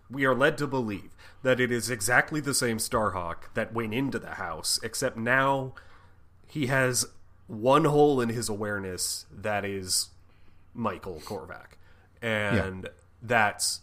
we 0.08 0.24
are 0.24 0.34
led 0.34 0.56
to 0.58 0.66
believe 0.66 1.10
that 1.42 1.60
it 1.60 1.70
is 1.70 1.90
exactly 1.90 2.40
the 2.40 2.54
same 2.54 2.78
Starhawk 2.78 3.52
that 3.54 3.72
went 3.72 3.94
into 3.94 4.18
the 4.18 4.34
house, 4.34 4.78
except 4.82 5.16
now 5.16 5.74
he 6.46 6.66
has 6.66 7.06
one 7.46 7.84
hole 7.84 8.20
in 8.20 8.28
his 8.28 8.48
awareness 8.48 9.26
that 9.32 9.64
is 9.64 10.08
Michael 10.74 11.20
Korvac. 11.24 11.76
And 12.22 12.84
yeah. 12.84 12.90
that's 13.22 13.80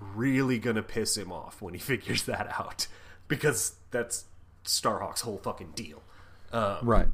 really 0.00 0.58
to 0.76 0.82
piss 0.82 1.16
him 1.16 1.30
off 1.30 1.60
when 1.60 1.74
he 1.74 1.80
figures 1.80 2.24
that 2.24 2.48
out 2.58 2.86
because 3.28 3.74
that's 3.90 4.24
Starhawk's 4.64 5.22
whole 5.22 5.38
fucking 5.38 5.72
deal. 5.74 6.02
Um, 6.52 6.78
right. 6.82 7.08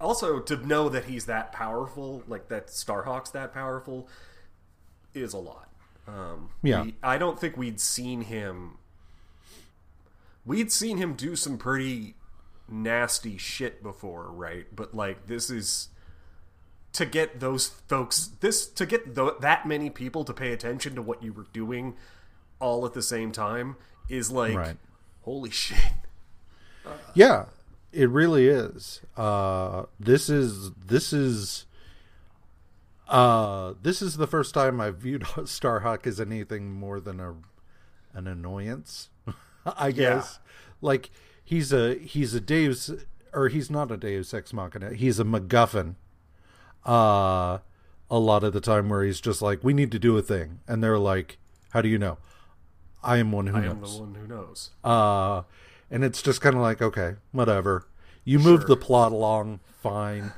Also, 0.00 0.40
to 0.40 0.56
know 0.56 0.88
that 0.88 1.04
he's 1.04 1.26
that 1.26 1.52
powerful, 1.52 2.24
like 2.26 2.48
that 2.48 2.66
Starhawk's 2.66 3.30
that 3.30 3.54
powerful, 3.54 4.08
is 5.14 5.32
a 5.32 5.38
lot. 5.38 5.68
Um, 6.08 6.50
yeah, 6.62 6.82
we, 6.82 6.94
I 7.02 7.18
don't 7.18 7.38
think 7.38 7.56
we'd 7.56 7.80
seen 7.80 8.22
him. 8.22 8.78
We'd 10.44 10.72
seen 10.72 10.98
him 10.98 11.14
do 11.14 11.36
some 11.36 11.56
pretty 11.56 12.16
nasty 12.68 13.38
shit 13.38 13.82
before, 13.82 14.30
right? 14.32 14.66
But 14.74 14.94
like 14.94 15.28
this 15.28 15.50
is 15.50 15.88
to 16.92 17.06
get 17.06 17.40
those 17.40 17.68
folks 17.88 18.30
this 18.40 18.66
to 18.66 18.86
get 18.86 19.14
th- 19.14 19.34
that 19.40 19.66
many 19.66 19.90
people 19.90 20.24
to 20.24 20.32
pay 20.32 20.52
attention 20.52 20.94
to 20.94 21.02
what 21.02 21.22
you 21.22 21.32
were 21.32 21.46
doing 21.52 21.94
all 22.60 22.84
at 22.84 22.92
the 22.92 23.02
same 23.02 23.32
time 23.32 23.76
is 24.08 24.30
like 24.30 24.54
right. 24.54 24.76
holy 25.22 25.50
shit. 25.50 25.78
Yeah, 27.14 27.44
it 27.92 28.08
really 28.08 28.48
is. 28.48 29.02
Uh, 29.16 29.84
this 30.00 30.28
is 30.28 30.72
this 30.72 31.12
is 31.12 31.64
uh, 33.08 33.74
this 33.82 34.02
is 34.02 34.16
the 34.16 34.26
first 34.26 34.52
time 34.52 34.80
I've 34.80 34.96
viewed 34.96 35.22
Starhawk 35.22 36.08
as 36.08 36.20
anything 36.20 36.72
more 36.72 36.98
than 36.98 37.20
a 37.20 37.34
an 38.14 38.26
annoyance. 38.26 39.10
I 39.64 39.92
guess. 39.92 40.40
Like 40.80 41.10
he's 41.44 41.72
a 41.72 41.94
he's 41.94 42.34
a 42.34 42.40
Deus 42.40 42.90
or 43.32 43.48
he's 43.48 43.70
not 43.70 43.92
a 43.92 43.96
Deus 43.96 44.34
Ex 44.34 44.52
Machina. 44.52 44.94
He's 44.94 45.20
a 45.20 45.24
MacGuffin. 45.24 45.94
Uh, 46.86 47.58
a 48.10 48.18
lot 48.18 48.44
of 48.44 48.52
the 48.52 48.60
time 48.60 48.88
where 48.88 49.02
he's 49.04 49.20
just 49.20 49.40
like, 49.42 49.62
"We 49.64 49.72
need 49.72 49.90
to 49.92 49.98
do 49.98 50.16
a 50.18 50.22
thing," 50.22 50.60
and 50.68 50.82
they're 50.82 50.98
like, 50.98 51.38
"How 51.70 51.80
do 51.82 51.88
you 51.88 51.98
know?" 51.98 52.18
I 53.02 53.16
am 53.18 53.32
one 53.32 53.46
who 53.48 53.56
I 53.56 53.60
knows. 53.62 53.70
am 53.72 53.80
the 53.80 54.00
one 54.00 54.14
who 54.14 54.26
knows. 54.28 54.70
Uh, 54.84 55.42
and 55.90 56.04
it's 56.04 56.22
just 56.22 56.40
kind 56.40 56.54
of 56.54 56.62
like, 56.62 56.80
okay, 56.80 57.16
whatever. 57.32 57.86
You 58.24 58.38
move 58.38 58.66
the 58.68 58.76
plot 58.76 59.10
along, 59.12 59.58
fine. 59.82 60.32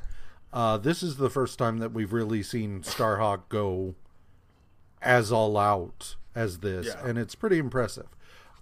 Uh, 0.53 0.79
this 0.79 1.03
is 1.03 1.17
the 1.17 1.29
first 1.29 1.59
time 1.59 1.79
that 1.79 1.93
we've 1.93 2.13
really 2.13 2.43
seen 2.43 2.81
Starhawk 2.83 3.43
go 3.51 3.95
as 5.03 5.31
all 5.31 5.59
out 5.59 6.17
as 6.35 6.61
this, 6.61 6.87
Yeah. 6.87 7.05
and 7.07 7.19
it's 7.19 7.35
pretty 7.35 7.59
impressive. 7.59 8.07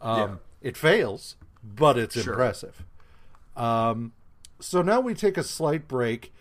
Um, 0.00 0.18
Yeah. 0.18 0.36
It 0.62 0.76
fails, 0.76 1.36
but 1.62 1.96
it's 1.98 2.20
Sure. 2.20 2.32
impressive. 2.32 2.84
Um, 3.56 4.12
so 4.58 4.82
now 4.82 5.00
we 5.00 5.14
take 5.14 5.36
a 5.36 5.44
slight 5.44 5.86
break, 5.86 6.32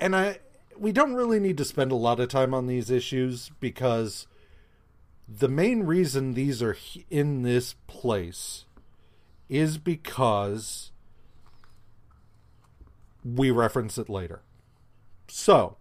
and 0.00 0.16
I 0.16 0.38
we 0.78 0.92
don't 0.92 1.14
really 1.14 1.40
need 1.40 1.56
to 1.58 1.64
spend 1.64 1.92
a 1.92 1.96
lot 1.96 2.20
of 2.20 2.28
time 2.28 2.54
on 2.54 2.66
these 2.66 2.90
issues 2.90 3.50
because 3.60 4.26
the 5.28 5.48
main 5.48 5.84
reason 5.84 6.34
these 6.34 6.62
are 6.62 6.76
in 7.10 7.42
this 7.42 7.74
place 7.86 8.64
is 9.48 9.78
because 9.78 10.90
we 13.24 13.50
reference 13.50 13.98
it 13.98 14.08
later. 14.08 14.42
So, 15.28 15.76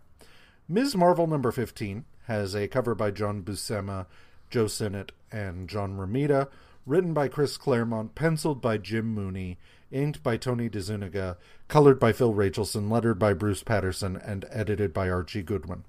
Ms. 0.68 0.96
Marvel 0.96 1.28
number 1.28 1.52
15 1.52 2.06
has 2.28 2.56
a 2.56 2.68
cover 2.68 2.96
by 2.96 3.12
John 3.12 3.42
Buscema, 3.42 4.06
Joe 4.50 4.68
Sinnott, 4.68 5.12
and 5.32 5.68
John 5.68 5.98
Romita, 5.98 6.48
written 6.86 7.14
by 7.14 7.28
Chris 7.28 7.58
Claremont, 7.58 8.16
penciled 8.16 8.62
by 8.62 8.78
Jim 8.78 9.08
Mooney, 9.14 9.58
inked 9.92 10.24
by 10.24 10.38
Tony 10.38 10.70
DeZuniga, 10.70 11.38
colored 11.68 12.00
by 12.00 12.12
Phil 12.14 12.34
Rachelson, 12.34 12.90
lettered 12.90 13.20
by 13.20 13.34
Bruce 13.34 13.64
Patterson, 13.64 14.16
and 14.16 14.46
edited 14.50 14.94
by 14.94 15.10
Archie 15.10 15.44
Goodwin. 15.44 15.84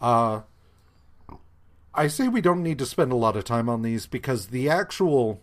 Uh, 0.00 0.42
I 1.94 2.08
say 2.08 2.28
we 2.28 2.40
don't 2.40 2.62
need 2.62 2.78
to 2.78 2.86
spend 2.86 3.12
a 3.12 3.16
lot 3.16 3.36
of 3.36 3.44
time 3.44 3.68
on 3.68 3.82
these 3.82 4.06
because 4.06 4.48
the 4.48 4.68
actual 4.68 5.42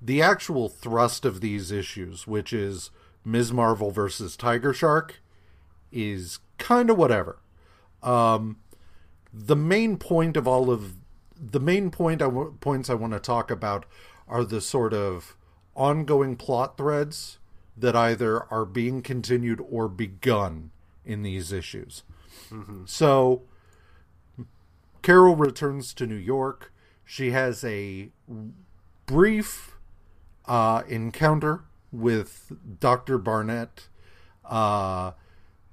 the 0.00 0.20
actual 0.20 0.68
thrust 0.68 1.24
of 1.24 1.40
these 1.40 1.70
issues, 1.70 2.26
which 2.26 2.52
is 2.52 2.90
Ms. 3.24 3.52
Marvel 3.52 3.90
versus 3.90 4.36
Tiger 4.36 4.74
Shark, 4.74 5.22
is 5.90 6.40
kind 6.58 6.90
of 6.90 6.98
whatever. 6.98 7.38
Um, 8.02 8.58
the 9.32 9.56
main 9.56 9.96
point 9.96 10.36
of 10.36 10.46
all 10.46 10.70
of 10.70 10.94
the 11.34 11.60
main 11.60 11.90
point 11.90 12.22
I 12.22 12.26
w- 12.26 12.54
points 12.60 12.88
I 12.88 12.94
want 12.94 13.12
to 13.14 13.20
talk 13.20 13.50
about 13.50 13.86
are 14.28 14.44
the 14.44 14.60
sort 14.60 14.94
of 14.94 15.36
ongoing 15.76 16.36
plot 16.36 16.76
threads 16.76 17.38
that 17.76 17.96
either 17.96 18.44
are 18.52 18.64
being 18.64 19.02
continued 19.02 19.60
or 19.68 19.88
begun 19.88 20.70
in 21.04 21.22
these 21.22 21.52
issues. 21.52 22.02
So 22.86 23.42
Carol 25.02 25.36
returns 25.36 25.92
to 25.94 26.06
New 26.06 26.14
York. 26.14 26.72
She 27.04 27.32
has 27.32 27.62
a 27.64 28.08
brief 29.06 29.76
uh, 30.46 30.82
encounter 30.88 31.64
with 31.92 32.52
Dr. 32.80 33.18
Barnett, 33.18 33.88
uh, 34.44 35.12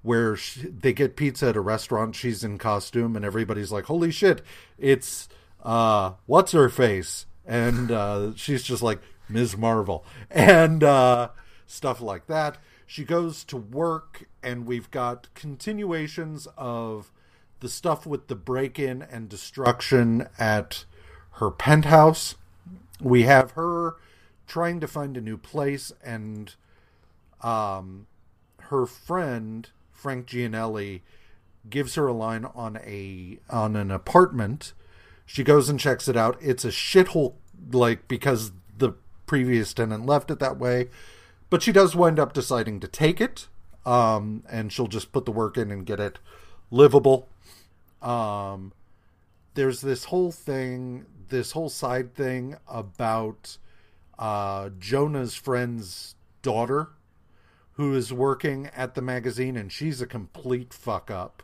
where 0.02 0.36
she, 0.36 0.62
they 0.68 0.94
get 0.94 1.16
pizza 1.16 1.48
at 1.50 1.56
a 1.56 1.62
restaurant. 1.62 2.16
She's 2.16 2.44
in 2.44 2.58
costume, 2.58 3.16
and 3.16 3.24
everybody's 3.24 3.72
like, 3.72 3.86
"Holy 3.86 4.12
shit! 4.12 4.42
It's 4.78 5.30
uh, 5.64 6.14
what's 6.26 6.52
her 6.52 6.70
face?" 6.70 7.26
And 7.46 7.92
uh, 7.92 8.32
she's 8.36 8.64
just 8.64 8.84
like 8.84 9.00
Ms. 9.32 9.58
Marvel, 9.58 10.06
and 10.30 10.84
uh, 10.84 11.30
stuff 11.66 12.02
like 12.02 12.28
that. 12.28 12.58
She 12.86 13.04
goes 13.06 13.44
to 13.46 13.58
work, 13.58 14.26
and 14.44 14.66
we've 14.66 14.92
got 14.92 15.34
continuations 15.34 16.48
of 16.58 17.12
the 17.62 17.70
stuff 17.70 18.06
with 18.06 18.28
the 18.28 18.36
break-in 18.36 19.02
and 19.02 19.30
destruction 19.30 20.28
at 20.38 20.86
her 21.34 21.52
penthouse. 21.52 22.36
We 23.00 23.24
have 23.24 23.52
her 23.52 23.96
trying 24.48 24.80
to 24.82 24.88
find 24.88 25.16
a 25.16 25.22
new 25.22 25.38
place, 25.38 25.94
and 26.04 26.54
um, 27.42 28.08
her 28.64 28.86
friend 28.86 29.70
Frank 29.92 30.26
Gianelli 30.26 31.04
gives 31.70 31.96
her 31.96 32.08
a 32.08 32.14
line 32.14 32.46
on 32.56 32.78
a 32.78 33.40
on 33.50 33.76
an 33.76 33.92
apartment. 33.92 34.74
She 35.26 35.44
goes 35.44 35.70
and 35.70 35.80
checks 35.80 36.08
it 36.08 36.18
out. 36.18 36.38
It's 36.42 36.66
a 36.66 36.70
shithole, 36.70 37.36
like 37.72 38.08
because 38.08 38.52
previous 39.32 39.74
tenant 39.74 40.06
left 40.06 40.30
it 40.30 40.40
that 40.40 40.60
way. 40.60 40.90
But 41.50 41.64
she 41.64 41.72
does 41.72 41.96
wind 41.96 42.20
up 42.20 42.34
deciding 42.34 42.82
to 42.82 42.88
take 42.90 43.22
it, 43.22 43.48
um, 43.86 44.44
and 44.52 44.74
she'll 44.74 44.88
just 44.88 45.14
put 45.14 45.24
the 45.24 45.32
work 45.32 45.58
in 45.58 45.72
and 45.72 45.86
get 45.86 46.02
it 46.02 46.20
livable. 46.70 47.30
Um, 48.02 48.74
there's 49.54 49.80
this 49.80 50.04
whole 50.06 50.34
thing, 50.34 51.06
this 51.30 51.54
whole 51.54 51.70
side 51.70 52.14
thing 52.14 52.58
about 52.68 53.58
uh, 54.20 54.72
Jonah's 54.78 55.34
friend's 55.34 56.16
daughter 56.42 56.90
who 57.76 57.96
is 57.96 58.12
working 58.12 58.70
at 58.76 58.96
the 58.96 59.02
magazine 59.02 59.56
and 59.56 59.72
she's 59.72 60.02
a 60.02 60.06
complete 60.06 60.74
fuck 60.74 61.10
up 61.10 61.42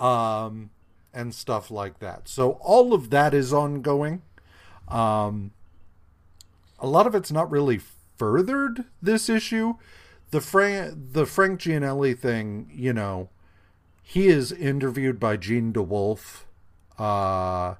um, 0.00 0.70
and 1.12 1.32
stuff 1.32 1.70
like 1.70 2.00
that. 2.00 2.26
So 2.26 2.58
all 2.60 2.92
of 2.92 3.10
that 3.10 3.32
is 3.34 3.52
ongoing. 3.52 4.22
Um, 4.88 5.52
a 6.78 6.86
lot 6.86 7.06
of 7.06 7.14
it's 7.14 7.32
not 7.32 7.50
really 7.50 7.80
furthered 8.16 8.84
this 9.02 9.28
issue. 9.28 9.74
The 10.30 10.40
Frank 10.40 10.94
the 11.12 11.26
Frank 11.26 11.60
Gianelli 11.60 12.14
thing, 12.14 12.70
you 12.74 12.92
know, 12.92 13.28
he 14.02 14.28
is 14.28 14.52
interviewed 14.52 15.18
by 15.18 15.36
Jean 15.36 15.72
DeWolff, 15.72 16.42
uh, 16.98 17.76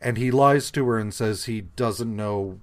and 0.00 0.16
he 0.16 0.30
lies 0.30 0.70
to 0.72 0.86
her 0.88 0.98
and 0.98 1.12
says 1.12 1.44
he 1.44 1.60
doesn't 1.60 2.14
know 2.14 2.60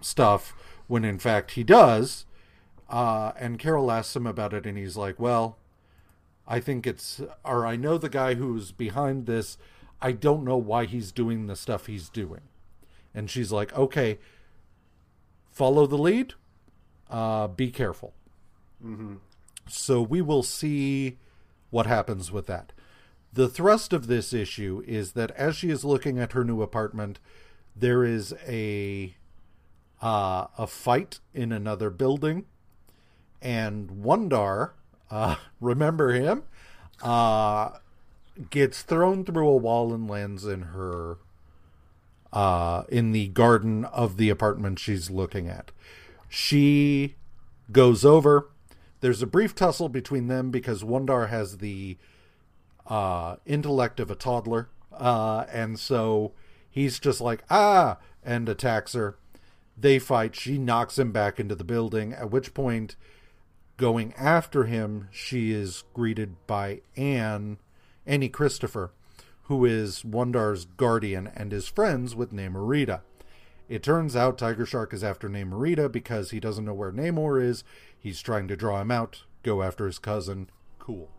stuff 0.00 0.54
when 0.86 1.04
in 1.04 1.18
fact 1.18 1.52
he 1.52 1.64
does. 1.64 2.26
Uh, 2.88 3.32
and 3.38 3.58
Carol 3.58 3.90
asks 3.90 4.14
him 4.14 4.26
about 4.26 4.54
it, 4.54 4.64
and 4.66 4.78
he's 4.78 4.96
like, 4.96 5.18
"Well, 5.18 5.56
I 6.46 6.60
think 6.60 6.86
it's, 6.86 7.20
or 7.44 7.66
I 7.66 7.74
know 7.74 7.98
the 7.98 8.08
guy 8.08 8.34
who's 8.34 8.70
behind 8.70 9.26
this. 9.26 9.58
I 10.00 10.12
don't 10.12 10.44
know 10.44 10.56
why 10.56 10.84
he's 10.84 11.10
doing 11.10 11.46
the 11.46 11.56
stuff 11.56 11.86
he's 11.86 12.08
doing." 12.08 12.42
And 13.12 13.28
she's 13.28 13.50
like, 13.50 13.76
"Okay, 13.76 14.18
follow 15.56 15.86
the 15.86 15.96
lead. 15.96 16.34
Uh, 17.08 17.48
be 17.48 17.70
careful." 17.70 18.12
So 19.68 20.02
we 20.02 20.20
will 20.20 20.42
see 20.42 21.16
what 21.70 21.86
happens 21.86 22.30
with 22.30 22.46
that. 22.46 22.72
The 23.32 23.48
thrust 23.48 23.92
of 23.92 24.06
this 24.06 24.32
issue 24.32 24.82
is 24.86 25.12
that 25.12 25.30
as 25.32 25.56
she 25.56 25.70
is 25.70 25.84
looking 25.84 26.18
at 26.18 26.32
her 26.32 26.44
new 26.44 26.60
apartment, 26.62 27.18
there 27.74 28.04
is 28.04 28.34
a 28.46 29.14
uh, 30.02 30.46
a 30.58 30.66
fight 30.66 31.20
in 31.32 31.52
another 31.52 31.88
building, 31.88 32.44
and 33.40 33.90
Wundarr, 33.90 34.72
uh, 35.10 35.36
remember 35.60 36.12
him, 36.12 36.42
uh, 37.02 37.70
gets 38.50 38.82
thrown 38.82 39.24
through 39.24 39.48
a 39.48 39.56
wall 39.56 39.94
and 39.94 40.08
lands 40.08 40.44
in 40.44 40.62
her 40.62 41.18
uh, 42.36 42.84
in 42.90 43.12
the 43.12 43.28
garden 43.28 43.86
of 43.86 44.18
the 44.18 44.28
apartment 44.28 44.78
she's 44.78 45.08
looking 45.08 45.48
at. 45.48 45.72
She 46.28 47.14
goes 47.72 48.04
over. 48.04 48.50
There's 49.00 49.22
a 49.22 49.26
brief 49.26 49.54
tussle 49.54 49.88
between 49.88 50.26
them 50.26 50.50
because 50.50 50.84
Wundarr 50.84 51.30
has 51.30 51.58
the 51.58 51.96
uh, 52.86 53.36
intellect 53.46 54.00
of 54.00 54.10
a 54.10 54.14
toddler, 54.14 54.68
uh, 54.92 55.46
and 55.50 55.80
so 55.80 56.32
he's 56.68 56.98
just 56.98 57.22
like 57.22 57.42
ah, 57.48 57.96
and 58.22 58.50
attacks 58.50 58.92
her. 58.92 59.16
They 59.74 59.98
fight. 59.98 60.36
She 60.36 60.58
knocks 60.58 60.98
him 60.98 61.12
back 61.12 61.40
into 61.40 61.54
the 61.54 61.64
building. 61.64 62.12
At 62.12 62.30
which 62.30 62.52
point, 62.52 62.96
going 63.78 64.12
after 64.12 64.64
him, 64.64 65.08
she 65.10 65.52
is 65.52 65.84
greeted 65.94 66.36
by 66.46 66.82
Anne, 66.98 67.56
Annie 68.04 68.28
Christopher, 68.28 68.92
who 69.48 69.64
is 69.64 70.02
Wundarr's 70.02 70.64
guardian 70.64 71.30
and 71.34 71.52
is 71.52 71.68
friends 71.68 72.14
with 72.14 72.32
Namorita. 72.32 73.00
It 73.68 73.82
turns 73.82 74.14
out 74.14 74.38
Tiger 74.38 74.66
Shark 74.66 74.92
is 74.92 75.02
after 75.02 75.28
Namorita 75.28 75.90
because 75.90 76.30
he 76.30 76.40
doesn't 76.40 76.64
know 76.64 76.74
where 76.74 76.92
Namor 76.92 77.42
is. 77.42 77.64
He's 77.98 78.20
trying 78.22 78.48
to 78.48 78.56
draw 78.56 78.80
him 78.80 78.90
out, 78.90 79.24
go 79.42 79.62
after 79.62 79.86
his 79.86 79.98
cousin. 79.98 80.50
Cool. 80.78 81.10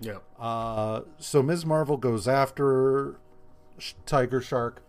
Yeah. 0.00 0.18
Uh, 0.38 1.02
so 1.18 1.42
Ms. 1.42 1.66
Marvel 1.66 1.96
goes 1.96 2.28
after 2.28 3.18
Tiger 4.06 4.40
Shark. 4.40 4.82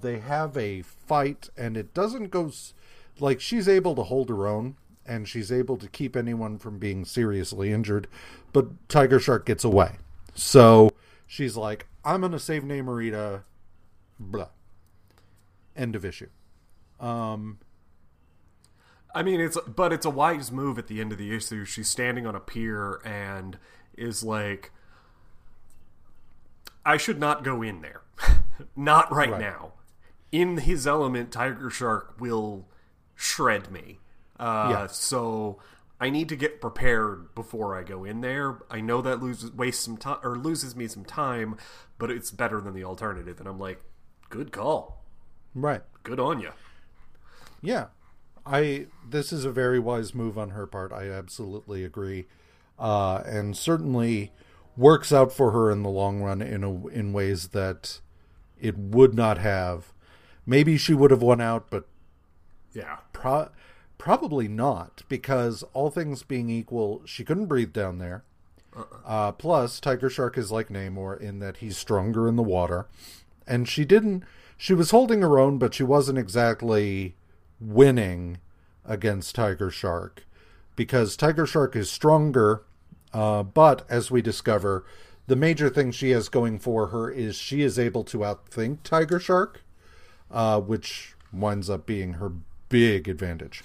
They 0.00 0.18
have 0.18 0.56
a 0.56 0.82
fight, 0.82 1.48
and 1.56 1.76
it 1.76 1.94
doesn't 1.94 2.30
go. 2.30 2.48
S- 2.48 2.74
like 3.18 3.40
she's 3.40 3.68
able 3.68 3.94
to 3.94 4.02
hold 4.02 4.28
her 4.28 4.46
own 4.46 4.76
and 5.04 5.28
she's 5.28 5.50
able 5.50 5.76
to 5.76 5.88
keep 5.88 6.16
anyone 6.16 6.58
from 6.58 6.78
being 6.78 7.04
seriously 7.04 7.72
injured, 7.72 8.06
but 8.52 8.88
Tiger 8.88 9.18
Shark 9.18 9.46
gets 9.46 9.64
away. 9.64 9.98
So 10.34 10.90
she's 11.26 11.56
like, 11.56 11.86
I'm 12.04 12.20
going 12.20 12.32
to 12.32 12.38
save 12.38 12.62
Namorita, 12.64 13.42
blah. 14.18 14.48
End 15.76 15.94
of 15.96 16.04
issue. 16.04 16.28
Um, 17.00 17.58
I 19.14 19.22
mean, 19.22 19.40
it's 19.40 19.58
but 19.60 19.92
it's 19.92 20.06
a 20.06 20.10
wise 20.10 20.50
move 20.52 20.78
at 20.78 20.86
the 20.86 21.00
end 21.00 21.12
of 21.12 21.18
the 21.18 21.34
issue. 21.34 21.64
She's 21.64 21.88
standing 21.88 22.26
on 22.26 22.34
a 22.34 22.40
pier 22.40 23.00
and 23.04 23.58
is 23.96 24.22
like, 24.22 24.70
"I 26.84 26.96
should 26.96 27.18
not 27.18 27.44
go 27.44 27.62
in 27.62 27.80
there, 27.82 28.02
not 28.76 29.10
right, 29.12 29.30
Right. 29.30 29.40
now." 29.40 29.72
In 30.30 30.58
his 30.58 30.86
element, 30.86 31.30
Tiger 31.30 31.68
Shark 31.70 32.14
will 32.18 32.66
shred 33.14 33.70
me. 33.70 33.98
Uh, 34.40 34.68
Yeah. 34.70 34.86
So 34.86 35.58
I 36.02 36.10
need 36.10 36.28
to 36.30 36.36
get 36.36 36.60
prepared 36.60 37.32
before 37.36 37.78
I 37.78 37.84
go 37.84 38.02
in 38.02 38.22
there. 38.22 38.58
I 38.68 38.80
know 38.80 39.00
that 39.02 39.22
loses 39.22 39.52
wastes 39.52 39.84
some 39.84 39.96
time 39.96 40.18
or 40.24 40.36
loses 40.36 40.74
me 40.74 40.88
some 40.88 41.04
time, 41.04 41.56
but 41.96 42.10
it's 42.10 42.32
better 42.32 42.60
than 42.60 42.74
the 42.74 42.82
alternative. 42.82 43.38
And 43.38 43.48
I'm 43.48 43.60
like, 43.60 43.80
"Good 44.28 44.50
call, 44.50 45.04
right. 45.54 45.82
good 46.02 46.18
on 46.18 46.40
you." 46.40 46.50
Yeah. 47.60 47.86
I 48.44 48.86
this 49.08 49.32
is 49.32 49.44
a 49.44 49.52
very 49.52 49.78
wise 49.78 50.12
move 50.12 50.36
on 50.36 50.50
her 50.50 50.66
part. 50.66 50.92
I 50.92 51.08
absolutely 51.08 51.84
agree. 51.84 52.26
Uh, 52.80 53.22
and 53.24 53.56
certainly 53.56 54.32
works 54.76 55.12
out 55.12 55.32
for 55.32 55.52
her 55.52 55.70
in 55.70 55.84
the 55.84 55.88
long 55.88 56.20
run 56.20 56.42
in 56.42 56.64
a, 56.64 56.86
in 56.88 57.12
ways 57.12 57.48
that 57.48 58.00
it 58.60 58.76
would 58.76 59.14
not 59.14 59.38
have. 59.38 59.92
Maybe 60.44 60.76
she 60.76 60.94
would 60.94 61.12
have 61.12 61.22
won 61.22 61.40
out, 61.40 61.66
but 61.70 61.86
Yeah. 62.72 62.96
pro- 63.12 63.50
probably 64.02 64.48
not 64.48 65.02
because 65.08 65.62
all 65.74 65.88
things 65.88 66.24
being 66.24 66.50
equal, 66.50 67.02
she 67.04 67.22
couldn't 67.22 67.46
breathe 67.46 67.72
down 67.72 67.98
there. 67.98 68.24
Uh, 69.06 69.30
plus, 69.30 69.78
Tiger 69.78 70.10
Shark 70.10 70.36
is 70.36 70.50
like 70.50 70.70
Namor 70.70 71.20
in 71.20 71.38
that 71.38 71.58
he's 71.58 71.76
stronger 71.76 72.26
in 72.26 72.34
the 72.34 72.42
water, 72.42 72.88
and 73.46 73.68
she 73.68 73.84
didn't. 73.84 74.24
She 74.56 74.74
was 74.74 74.90
holding 74.90 75.22
her 75.22 75.38
own, 75.38 75.58
but 75.58 75.72
she 75.72 75.84
wasn't 75.84 76.18
exactly 76.18 77.14
winning 77.60 78.38
against 78.84 79.36
Tiger 79.36 79.70
Shark 79.70 80.26
because 80.74 81.16
Tiger 81.16 81.46
Shark 81.46 81.76
is 81.76 81.88
stronger. 81.88 82.64
Uh, 83.12 83.44
but 83.44 83.86
as 83.88 84.10
we 84.10 84.20
discover, 84.20 84.84
the 85.28 85.36
major 85.36 85.70
thing 85.70 85.92
she 85.92 86.10
has 86.10 86.28
going 86.28 86.58
for 86.58 86.88
her 86.88 87.08
is 87.08 87.36
she 87.36 87.62
is 87.62 87.78
able 87.78 88.02
to 88.02 88.18
outthink 88.18 88.78
Tiger 88.82 89.20
Shark, 89.20 89.62
uh, 90.28 90.60
which 90.60 91.14
winds 91.32 91.70
up 91.70 91.86
being 91.86 92.14
her 92.14 92.32
big 92.68 93.06
advantage. 93.06 93.62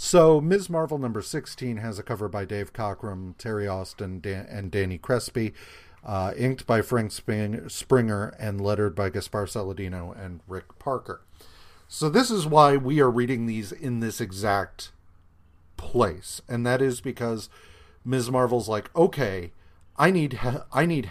So, 0.00 0.40
Ms. 0.40 0.70
Marvel 0.70 0.96
number 0.96 1.20
16 1.20 1.78
has 1.78 1.98
a 1.98 2.04
cover 2.04 2.28
by 2.28 2.44
Dave 2.44 2.72
Cockrum, 2.72 3.36
Terry 3.36 3.66
Austin, 3.66 4.20
Dan- 4.20 4.46
and 4.48 4.70
Danny 4.70 4.96
Crespi, 4.96 5.52
uh, 6.04 6.32
inked 6.36 6.68
by 6.68 6.82
Frank 6.82 7.10
Spring- 7.10 7.68
Springer, 7.68 8.28
and 8.38 8.60
lettered 8.60 8.94
by 8.94 9.10
Gaspar 9.10 9.46
Saladino 9.46 10.12
and 10.16 10.38
Rick 10.46 10.78
Parker. 10.78 11.22
So, 11.88 12.08
this 12.08 12.30
is 12.30 12.46
why 12.46 12.76
we 12.76 13.00
are 13.00 13.10
reading 13.10 13.46
these 13.46 13.72
in 13.72 13.98
this 13.98 14.20
exact 14.20 14.92
place, 15.76 16.40
and 16.48 16.64
that 16.64 16.80
is 16.80 17.00
because 17.00 17.48
Ms. 18.04 18.30
Marvel's 18.30 18.68
like, 18.68 18.94
okay, 18.94 19.50
I 19.96 20.12
need 20.12 20.38
I 20.72 20.86
need 20.86 21.10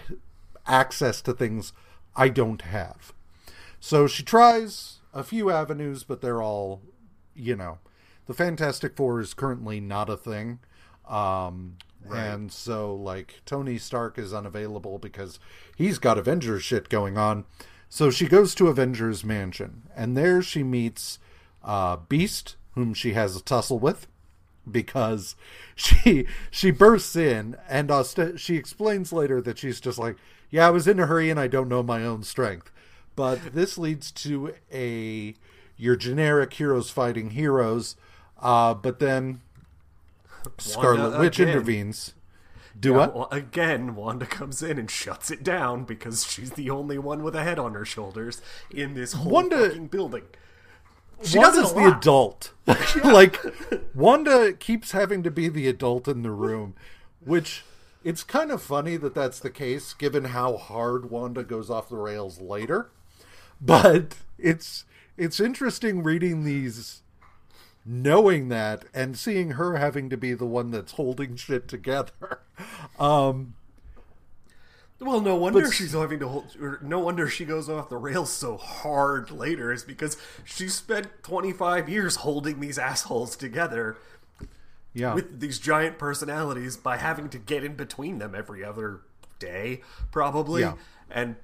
access 0.66 1.20
to 1.22 1.34
things 1.34 1.74
I 2.16 2.30
don't 2.30 2.62
have. 2.62 3.12
So 3.80 4.06
she 4.06 4.22
tries 4.22 5.00
a 5.12 5.22
few 5.22 5.50
avenues, 5.50 6.04
but 6.04 6.22
they're 6.22 6.42
all, 6.42 6.80
you 7.34 7.54
know, 7.54 7.78
the 8.28 8.34
Fantastic 8.34 8.94
Four 8.94 9.20
is 9.20 9.34
currently 9.34 9.80
not 9.80 10.08
a 10.08 10.16
thing. 10.16 10.60
Um, 11.08 11.78
And 12.32 12.52
so, 12.52 12.94
like, 12.94 13.40
Tony 13.44 13.76
Stark 13.76 14.18
is 14.18 14.32
unavailable 14.32 14.98
because 14.98 15.40
he's 15.76 15.98
got 15.98 16.16
Avengers 16.16 16.62
shit 16.62 16.88
going 16.88 17.18
on. 17.18 17.44
So 17.88 18.10
she 18.10 18.28
goes 18.28 18.54
to 18.54 18.68
Avengers 18.68 19.24
Mansion, 19.24 19.82
and 19.96 20.16
there 20.16 20.40
she 20.40 20.62
meets 20.62 21.18
uh, 21.64 21.96
Beast, 22.08 22.56
whom 22.74 22.94
she 22.94 23.14
has 23.14 23.34
a 23.34 23.42
tussle 23.42 23.78
with 23.80 24.06
because 24.70 25.34
she 25.74 26.26
she 26.50 26.70
bursts 26.70 27.16
in 27.16 27.56
and 27.68 27.90
ost- 27.90 28.36
she 28.38 28.56
explains 28.56 29.12
later 29.12 29.40
that 29.40 29.58
she's 29.58 29.80
just 29.80 29.98
like 29.98 30.16
yeah 30.50 30.66
i 30.66 30.70
was 30.70 30.86
in 30.86 31.00
a 31.00 31.06
hurry 31.06 31.30
and 31.30 31.40
i 31.40 31.46
don't 31.48 31.68
know 31.70 31.82
my 31.82 32.04
own 32.04 32.22
strength 32.22 32.70
but 33.16 33.54
this 33.54 33.78
leads 33.78 34.12
to 34.12 34.52
a 34.70 35.34
your 35.78 35.96
generic 35.96 36.52
heroes 36.52 36.90
fighting 36.90 37.30
heroes 37.30 37.96
uh, 38.40 38.74
but 38.74 38.98
then 38.98 39.40
scarlet 40.58 41.18
witch 41.18 41.38
again. 41.38 41.48
intervenes 41.48 42.14
do 42.78 42.90
Yeah, 42.90 42.96
what 42.96 43.14
well, 43.14 43.28
again, 43.30 43.94
Wanda 43.96 44.26
comes 44.26 44.62
in 44.62 44.78
and 44.78 44.90
shuts 44.90 45.30
it 45.30 45.42
down 45.42 45.84
because 45.84 46.24
she's 46.24 46.52
the 46.52 46.70
only 46.70 46.98
one 46.98 47.22
with 47.22 47.34
a 47.34 47.42
head 47.42 47.58
on 47.58 47.74
her 47.74 47.84
shoulders 47.84 48.40
in 48.70 48.94
this 48.94 49.14
whole 49.14 49.32
Wanda- 49.32 49.68
fucking 49.68 49.88
building. 49.88 50.24
She 51.24 51.38
Wanda's 51.38 51.72
the 51.74 51.96
adult. 51.96 52.52
like 53.04 53.36
Wanda 53.94 54.52
keeps 54.52 54.92
having 54.92 55.24
to 55.24 55.30
be 55.30 55.48
the 55.48 55.66
adult 55.66 56.06
in 56.06 56.22
the 56.22 56.30
room, 56.30 56.74
which 57.24 57.64
it's 58.04 58.22
kind 58.22 58.52
of 58.52 58.62
funny 58.62 58.96
that 58.96 59.14
that's 59.14 59.40
the 59.40 59.50
case 59.50 59.92
given 59.92 60.26
how 60.26 60.56
hard 60.56 61.10
Wanda 61.10 61.42
goes 61.42 61.70
off 61.70 61.88
the 61.88 61.96
rails 61.96 62.40
later. 62.40 62.90
But 63.60 64.18
it's 64.38 64.84
it's 65.16 65.40
interesting 65.40 66.04
reading 66.04 66.44
these 66.44 67.02
knowing 67.90 68.48
that 68.50 68.84
and 68.92 69.16
seeing 69.18 69.52
her 69.52 69.76
having 69.76 70.10
to 70.10 70.16
be 70.18 70.34
the 70.34 70.44
one 70.44 70.70
that's 70.70 70.92
holding 70.92 71.34
shit 71.36 71.66
together. 71.68 72.40
Um 73.00 73.54
Well, 75.00 75.20
no 75.20 75.36
wonder 75.36 75.60
But- 75.62 75.72
she's 75.72 75.92
having 75.92 76.18
to 76.18 76.26
hold. 76.28 76.56
Or 76.60 76.80
no 76.82 76.98
wonder 76.98 77.28
she 77.28 77.44
goes 77.44 77.68
off 77.68 77.88
the 77.88 77.96
rails 77.96 78.30
so 78.32 78.56
hard 78.56 79.30
later. 79.30 79.72
Is 79.72 79.84
because 79.84 80.16
she 80.44 80.68
spent 80.68 81.06
25 81.22 81.88
years 81.88 82.16
holding 82.16 82.58
these 82.60 82.78
assholes 82.78 83.36
together 83.36 83.96
yeah. 84.92 85.14
with 85.14 85.38
these 85.40 85.58
giant 85.60 85.98
personalities 85.98 86.76
by 86.76 86.96
having 86.96 87.28
to 87.30 87.38
get 87.38 87.62
in 87.62 87.74
between 87.76 88.18
them 88.18 88.34
every 88.34 88.64
other 88.64 89.02
day, 89.38 89.82
probably, 90.10 90.62
Yeah. 90.62 90.74
and 91.08 91.36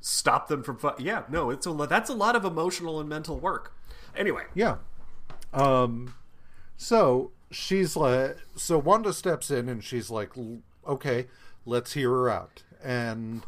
stop 0.00 0.48
them 0.48 0.62
from. 0.62 0.78
Fu- 0.78 0.90
yeah, 0.98 1.24
no, 1.28 1.50
it's 1.50 1.66
a 1.66 1.70
lo- 1.70 1.84
that's 1.86 2.08
a 2.08 2.14
lot 2.14 2.34
of 2.34 2.46
emotional 2.46 2.98
and 2.98 3.08
mental 3.10 3.38
work. 3.38 3.74
Anyway, 4.16 4.44
Yeah. 4.54 4.76
Um 5.52 6.14
so 6.76 7.30
she's 7.50 7.96
like 7.96 8.38
so 8.56 8.78
Wanda 8.78 9.12
steps 9.12 9.50
in 9.50 9.68
and 9.68 9.84
she's 9.84 10.10
like 10.10 10.30
okay, 10.86 11.26
let's 11.64 11.92
hear 11.92 12.10
her 12.10 12.30
out. 12.30 12.62
And 12.82 13.42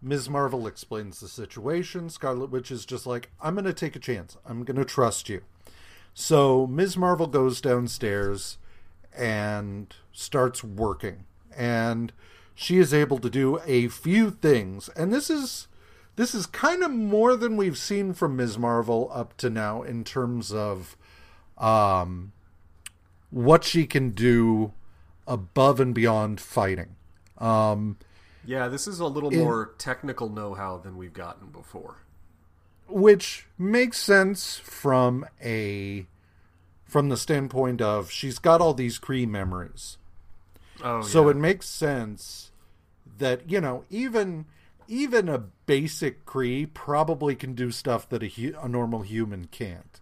Ms. 0.00 0.28
Marvel 0.28 0.66
explains 0.66 1.20
the 1.20 1.28
situation. 1.28 2.10
Scarlet 2.10 2.50
Witch 2.50 2.70
is 2.70 2.86
just 2.86 3.06
like 3.06 3.30
I'm 3.40 3.54
going 3.54 3.64
to 3.64 3.72
take 3.72 3.96
a 3.96 4.00
chance. 4.00 4.36
I'm 4.46 4.64
going 4.64 4.76
to 4.76 4.84
trust 4.84 5.28
you. 5.28 5.42
So 6.14 6.66
Ms. 6.66 6.96
Marvel 6.96 7.26
goes 7.26 7.60
downstairs 7.60 8.58
and 9.16 9.94
starts 10.12 10.62
working. 10.62 11.24
And 11.56 12.12
she 12.54 12.78
is 12.78 12.92
able 12.94 13.18
to 13.18 13.30
do 13.30 13.60
a 13.66 13.88
few 13.88 14.30
things. 14.30 14.88
And 14.90 15.12
this 15.12 15.30
is 15.30 15.68
this 16.16 16.34
is 16.34 16.46
kind 16.46 16.82
of 16.82 16.90
more 16.90 17.36
than 17.36 17.56
we've 17.56 17.78
seen 17.78 18.12
from 18.12 18.36
Ms. 18.36 18.58
Marvel 18.58 19.08
up 19.12 19.36
to 19.36 19.48
now 19.48 19.82
in 19.82 20.02
terms 20.02 20.52
of 20.52 20.96
um 21.58 22.32
what 23.30 23.64
she 23.64 23.86
can 23.86 24.10
do 24.10 24.72
above 25.26 25.80
and 25.80 25.94
beyond 25.94 26.40
fighting. 26.40 26.96
Um 27.38 27.98
yeah, 28.44 28.66
this 28.68 28.86
is 28.88 28.98
a 29.00 29.06
little 29.06 29.30
more 29.30 29.74
technical 29.78 30.28
know-how 30.28 30.78
than 30.78 30.96
we've 30.96 31.12
gotten 31.12 31.48
before. 31.50 31.98
which 32.88 33.46
makes 33.58 33.98
sense 33.98 34.56
from 34.58 35.24
a 35.42 36.06
from 36.84 37.08
the 37.10 37.16
standpoint 37.16 37.82
of 37.82 38.10
she's 38.10 38.38
got 38.38 38.60
all 38.60 38.74
these 38.74 38.98
Kree 38.98 39.28
memories. 39.28 39.98
Oh, 40.82 41.02
So 41.02 41.28
yeah. 41.28 41.30
it 41.30 41.36
makes 41.36 41.68
sense 41.68 42.52
that 43.18 43.50
you 43.50 43.60
know 43.60 43.84
even 43.90 44.46
even 44.88 45.28
a 45.28 45.38
basic 45.66 46.24
Kree 46.26 46.72
probably 46.72 47.34
can 47.36 47.54
do 47.54 47.70
stuff 47.70 48.08
that 48.08 48.22
a, 48.22 48.54
a 48.62 48.68
normal 48.68 49.02
human 49.02 49.46
can't. 49.46 50.00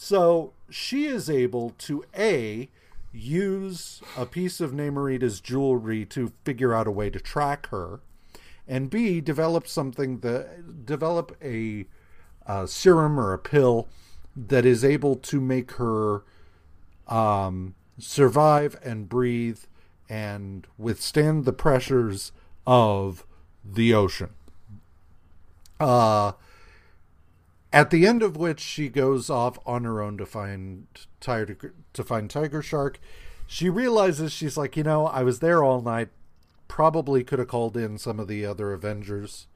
So 0.00 0.52
she 0.70 1.06
is 1.06 1.28
able 1.28 1.70
to 1.78 2.04
a 2.16 2.68
use 3.12 4.00
a 4.16 4.26
piece 4.26 4.60
of 4.60 4.72
Namorita's 4.72 5.40
jewelry 5.40 6.04
to 6.06 6.32
figure 6.44 6.72
out 6.72 6.86
a 6.86 6.92
way 6.92 7.10
to 7.10 7.18
track 7.18 7.66
her, 7.70 7.98
and 8.68 8.90
b 8.90 9.20
develop 9.20 9.66
something 9.66 10.20
that 10.20 10.86
develop 10.86 11.36
a, 11.42 11.86
uh 12.46 12.64
serum 12.66 13.18
or 13.18 13.32
a 13.32 13.38
pill 13.38 13.88
that 14.36 14.64
is 14.64 14.84
able 14.84 15.16
to 15.16 15.40
make 15.40 15.72
her 15.72 16.22
um, 17.08 17.74
survive 17.98 18.76
and 18.84 19.08
breathe 19.08 19.64
and 20.08 20.68
withstand 20.78 21.44
the 21.44 21.52
pressures 21.52 22.30
of 22.68 23.26
the 23.64 23.92
ocean. 23.92 24.30
Uh, 25.80 26.32
At 27.72 27.90
the 27.90 28.06
end 28.06 28.22
of 28.22 28.36
which 28.36 28.60
she 28.60 28.88
goes 28.88 29.28
off 29.28 29.58
on 29.66 29.84
her 29.84 30.00
own 30.00 30.16
to 30.18 30.26
find 30.26 30.86
tiger 31.20 31.74
to 31.92 32.04
find 32.04 32.30
Tiger 32.30 32.62
Shark. 32.62 32.98
She 33.46 33.68
realizes 33.68 34.32
she's 34.32 34.56
like, 34.56 34.76
you 34.76 34.82
know, 34.82 35.06
I 35.06 35.22
was 35.22 35.40
there 35.40 35.62
all 35.62 35.82
night. 35.82 36.08
Probably 36.66 37.24
could 37.24 37.38
have 37.38 37.48
called 37.48 37.76
in 37.76 37.98
some 37.98 38.20
of 38.20 38.28
the 38.28 38.44
other 38.44 38.72
Avengers, 38.72 39.46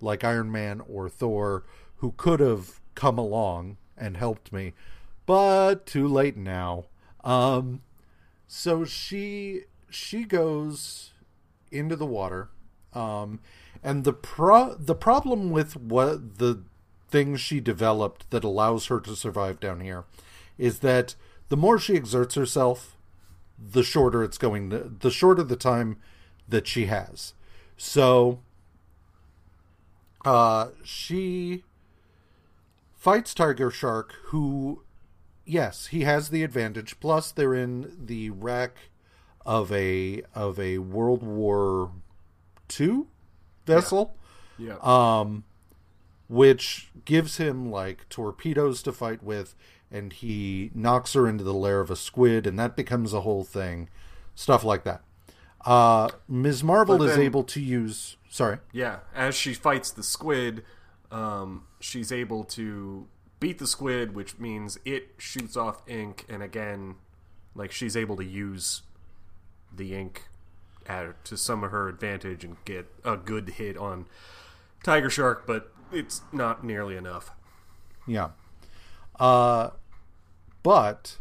like 0.00 0.24
Iron 0.24 0.50
Man 0.52 0.82
or 0.88 1.08
Thor, 1.08 1.64
who 1.96 2.12
could 2.16 2.40
have 2.40 2.80
come 2.94 3.18
along 3.18 3.76
and 3.96 4.16
helped 4.16 4.52
me, 4.52 4.72
but 5.26 5.86
too 5.86 6.08
late 6.08 6.36
now. 6.36 6.84
Um, 7.24 7.82
so 8.46 8.84
she 8.84 9.62
she 9.90 10.24
goes 10.24 11.12
into 11.70 11.96
the 11.96 12.06
water, 12.06 12.48
um, 12.94 13.40
and 13.82 14.04
the 14.04 14.12
pro 14.12 14.74
the 14.74 14.94
problem 14.94 15.50
with 15.50 15.76
what 15.76 16.38
the 16.38 16.62
things 17.10 17.40
she 17.40 17.60
developed 17.60 18.30
that 18.30 18.44
allows 18.44 18.86
her 18.86 19.00
to 19.00 19.16
survive 19.16 19.60
down 19.60 19.80
here 19.80 20.04
is 20.58 20.80
that 20.80 21.14
the 21.48 21.56
more 21.56 21.78
she 21.78 21.96
exerts 21.96 22.34
herself, 22.34 22.96
the 23.58 23.82
shorter 23.82 24.22
it's 24.22 24.38
going 24.38 24.70
to, 24.70 24.78
the 25.00 25.10
shorter 25.10 25.42
the 25.42 25.56
time 25.56 25.98
that 26.48 26.66
she 26.66 26.86
has. 26.86 27.34
So 27.76 28.40
uh 30.24 30.68
she 30.84 31.64
fights 32.94 33.32
Tiger 33.32 33.70
Shark 33.70 34.14
who 34.26 34.82
yes, 35.46 35.86
he 35.86 36.02
has 36.02 36.28
the 36.28 36.42
advantage 36.42 37.00
plus 37.00 37.32
they're 37.32 37.54
in 37.54 37.96
the 38.06 38.30
wreck 38.30 38.76
of 39.46 39.72
a 39.72 40.22
of 40.34 40.60
a 40.60 40.78
World 40.78 41.22
War 41.22 41.90
II 42.78 43.04
vessel. 43.66 44.14
Yeah. 44.58 44.76
Um 44.82 45.44
which 46.30 46.92
gives 47.04 47.38
him 47.38 47.72
like 47.72 48.08
torpedoes 48.08 48.84
to 48.84 48.92
fight 48.92 49.20
with 49.20 49.56
and 49.90 50.12
he 50.12 50.70
knocks 50.72 51.14
her 51.14 51.26
into 51.26 51.42
the 51.42 51.52
lair 51.52 51.80
of 51.80 51.90
a 51.90 51.96
squid 51.96 52.46
and 52.46 52.56
that 52.56 52.76
becomes 52.76 53.12
a 53.12 53.22
whole 53.22 53.42
thing. 53.42 53.88
Stuff 54.36 54.62
like 54.62 54.84
that. 54.84 55.02
Uh 55.66 56.08
ms. 56.28 56.62
Marvel 56.62 56.98
But 56.98 57.10
is 57.10 57.18
able 57.18 57.42
to 57.42 57.60
use 57.60 58.16
sorry. 58.28 58.58
Yeah, 58.72 59.00
as 59.12 59.34
she 59.34 59.54
fights 59.54 59.90
the 59.90 60.04
squid, 60.04 60.62
um, 61.10 61.64
she's 61.80 62.12
able 62.12 62.44
to 62.44 63.08
beat 63.40 63.58
the 63.58 63.66
squid, 63.66 64.14
which 64.14 64.38
means 64.38 64.78
it 64.84 65.08
shoots 65.18 65.56
off 65.56 65.82
ink, 65.88 66.26
and 66.28 66.44
again, 66.44 66.94
like 67.56 67.72
she's 67.72 67.96
able 67.96 68.16
to 68.16 68.24
use 68.24 68.82
the 69.74 69.96
ink 69.96 70.28
at, 70.86 71.24
to 71.24 71.36
some 71.36 71.64
of 71.64 71.72
her 71.72 71.88
advantage 71.88 72.44
and 72.44 72.56
get 72.64 72.86
a 73.04 73.16
good 73.16 73.50
hit 73.50 73.76
on 73.76 74.06
Tiger 74.84 75.10
Shark, 75.10 75.44
but 75.44 75.72
it's 75.92 76.22
not 76.32 76.62
nearly 76.64 76.96
enough. 76.96 77.30
yeah 78.06 78.30
uh 79.18 79.70
but 80.62 81.16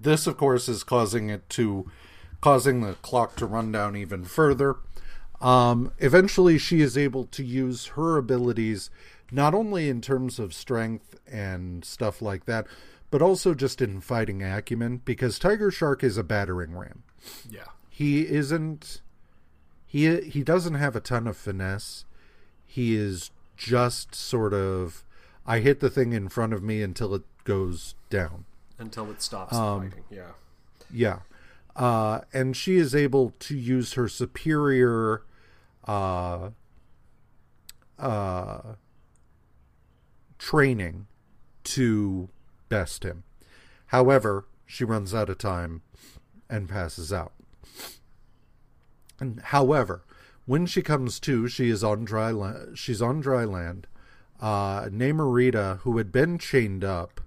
this 0.00 0.26
of 0.26 0.36
course 0.36 0.68
is 0.68 0.82
causing 0.84 1.28
it 1.30 1.48
to 1.48 1.90
causing 2.40 2.80
the 2.80 2.94
clock 2.94 3.36
to 3.36 3.46
run 3.46 3.70
down 3.72 3.96
even 3.96 4.24
further 4.24 4.76
um 5.40 5.92
eventually 5.98 6.58
she 6.58 6.80
is 6.80 6.96
able 6.98 7.24
to 7.24 7.44
use 7.44 7.86
her 7.88 8.16
abilities 8.16 8.90
not 9.30 9.54
only 9.54 9.88
in 9.88 10.00
terms 10.00 10.38
of 10.38 10.52
strength 10.54 11.18
and 11.30 11.84
stuff 11.84 12.20
like 12.22 12.44
that 12.46 12.66
but 13.10 13.22
also 13.22 13.54
just 13.54 13.80
in 13.82 14.00
fighting 14.00 14.42
acumen 14.42 15.00
because 15.04 15.38
tiger 15.38 15.70
shark 15.70 16.02
is 16.02 16.16
a 16.16 16.24
battering 16.24 16.74
ram 16.76 17.02
Yeah. 17.48 17.64
he 17.90 18.26
isn't 18.26 19.01
he 19.92 20.20
he 20.22 20.42
doesn't 20.42 20.74
have 20.74 20.96
a 20.96 21.00
ton 21.00 21.26
of 21.26 21.36
finesse 21.36 22.06
he 22.64 22.96
is 22.96 23.30
just 23.58 24.14
sort 24.14 24.54
of 24.54 25.04
i 25.44 25.58
hit 25.58 25.80
the 25.80 25.90
thing 25.90 26.14
in 26.14 26.28
front 26.30 26.54
of 26.54 26.62
me 26.62 26.80
until 26.82 27.14
it 27.14 27.22
goes 27.44 27.94
down 28.08 28.46
Until 28.78 29.10
it 29.10 29.20
stops 29.20 29.54
Um, 29.54 29.90
fighting. 29.90 30.04
Yeah. 30.10 30.30
yeah 30.90 31.18
uh 31.76 32.22
and 32.32 32.56
she 32.56 32.76
is 32.76 32.94
able 32.94 33.34
to 33.40 33.54
use 33.56 33.92
her 33.92 34.08
superior 34.08 35.22
uh 35.86 36.50
uh 37.98 38.60
training 40.38 41.06
to 41.64 42.28
best 42.68 43.04
him 43.04 43.24
however 43.86 44.46
she 44.64 44.84
runs 44.84 45.14
out 45.14 45.28
of 45.28 45.36
time 45.38 45.82
and 46.48 46.68
passes 46.68 47.12
out 47.12 47.32
and 49.22 49.40
however 49.40 50.02
when 50.46 50.66
she 50.66 50.82
comes 50.82 51.20
to 51.20 51.46
she 51.46 51.70
is 51.70 51.84
on 51.84 52.04
dry 52.04 52.32
land 52.32 52.76
she's 52.76 53.00
on 53.00 53.20
dry 53.20 53.44
land 53.44 53.86
uh 54.40 54.86
Namorita, 54.86 55.78
who 55.78 55.96
had 55.98 56.10
been 56.10 56.38
chained 56.38 56.82
up 56.82 57.20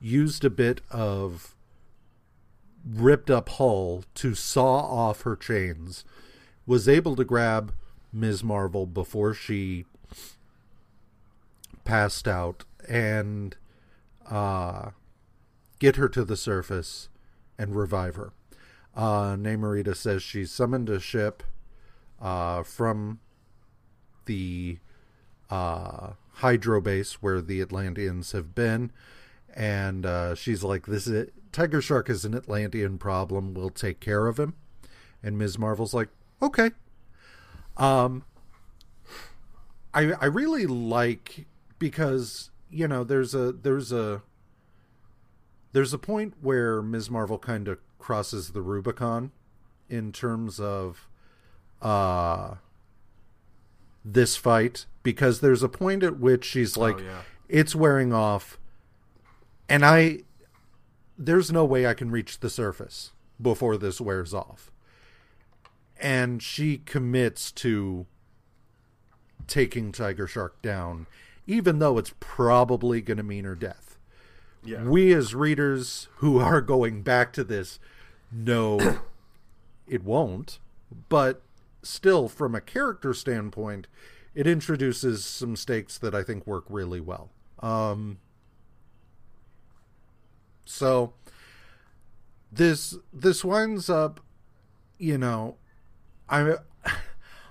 used 0.00 0.44
a 0.44 0.50
bit 0.50 0.80
of 0.90 1.54
ripped 2.88 3.30
up 3.30 3.50
hull 3.50 4.04
to 4.14 4.34
saw 4.34 4.78
off 4.80 5.22
her 5.22 5.36
chains 5.36 6.04
was 6.66 6.88
able 6.88 7.14
to 7.16 7.24
grab 7.24 7.74
Ms. 8.12 8.42
Marvel 8.42 8.86
before 8.86 9.34
she 9.34 9.84
passed 11.84 12.26
out 12.26 12.64
and 12.88 13.56
uh, 14.28 14.90
get 15.78 15.96
her 15.96 16.08
to 16.08 16.24
the 16.24 16.36
surface 16.36 17.08
and 17.58 17.76
revive 17.76 18.16
her. 18.16 18.32
Uh, 18.96 19.36
Namorita 19.36 19.94
says 19.94 20.22
she 20.22 20.46
summoned 20.46 20.88
a 20.88 20.98
ship 20.98 21.42
uh, 22.20 22.62
from 22.62 23.20
the 24.24 24.78
uh, 25.50 26.12
hydro 26.34 26.80
base 26.80 27.22
where 27.22 27.42
the 27.42 27.60
Atlanteans 27.60 28.32
have 28.32 28.54
been, 28.54 28.90
and 29.54 30.06
uh, 30.06 30.34
she's 30.34 30.64
like, 30.64 30.86
"This 30.86 31.06
is 31.06 31.30
Tiger 31.52 31.82
Shark 31.82 32.08
is 32.08 32.24
an 32.24 32.34
Atlantean 32.34 32.96
problem. 32.96 33.52
We'll 33.52 33.70
take 33.70 34.00
care 34.00 34.26
of 34.26 34.38
him." 34.38 34.54
And 35.22 35.36
Ms. 35.36 35.58
Marvel's 35.58 35.92
like, 35.92 36.08
"Okay." 36.40 36.70
Um, 37.76 38.24
I 39.92 40.12
I 40.12 40.26
really 40.26 40.66
like 40.66 41.46
because 41.78 42.50
you 42.70 42.88
know 42.88 43.04
there's 43.04 43.34
a 43.34 43.52
there's 43.52 43.92
a 43.92 44.22
there's 45.72 45.92
a 45.92 45.98
point 45.98 46.34
where 46.40 46.80
Ms. 46.80 47.10
Marvel 47.10 47.38
kind 47.38 47.68
of 47.68 47.78
crosses 48.06 48.50
the 48.50 48.62
Rubicon 48.62 49.32
in 49.88 50.12
terms 50.12 50.60
of 50.60 51.08
uh 51.82 52.54
this 54.04 54.36
fight 54.36 54.86
because 55.02 55.40
there's 55.40 55.64
a 55.64 55.68
point 55.68 56.04
at 56.04 56.16
which 56.20 56.44
she's 56.44 56.76
like 56.76 57.00
yeah. 57.00 57.22
it's 57.48 57.74
wearing 57.74 58.12
off 58.12 58.60
and 59.68 59.84
I 59.84 60.20
there's 61.18 61.50
no 61.50 61.64
way 61.64 61.84
I 61.84 61.94
can 61.94 62.12
reach 62.12 62.38
the 62.38 62.48
surface 62.48 63.10
before 63.42 63.76
this 63.76 64.00
wears 64.00 64.32
off. 64.32 64.70
And 66.00 66.40
she 66.40 66.78
commits 66.78 67.50
to 67.52 68.06
taking 69.48 69.90
Tiger 69.90 70.28
Shark 70.28 70.62
down 70.62 71.08
even 71.44 71.80
though 71.80 71.98
it's 71.98 72.14
probably 72.20 73.00
going 73.00 73.16
to 73.16 73.24
mean 73.24 73.44
her 73.44 73.56
death 73.56 73.98
Yeah. 74.64 74.84
we 74.84 75.12
as 75.12 75.34
readers 75.34 76.06
who 76.18 76.38
are 76.38 76.60
going 76.60 77.02
back 77.02 77.32
to 77.32 77.42
this 77.42 77.80
know 78.32 78.98
it 79.86 80.02
won't 80.02 80.58
but 81.08 81.42
still 81.82 82.28
from 82.28 82.54
a 82.54 82.60
character 82.60 83.14
standpoint 83.14 83.86
it 84.34 84.46
introduces 84.46 85.24
some 85.24 85.56
stakes 85.56 85.98
that 85.98 86.14
i 86.14 86.22
think 86.22 86.46
work 86.46 86.64
really 86.68 87.00
well 87.00 87.30
um 87.60 88.18
so 90.64 91.12
this 92.50 92.96
this 93.12 93.44
winds 93.44 93.88
up 93.88 94.20
you 94.98 95.16
know 95.16 95.56
i 96.28 96.54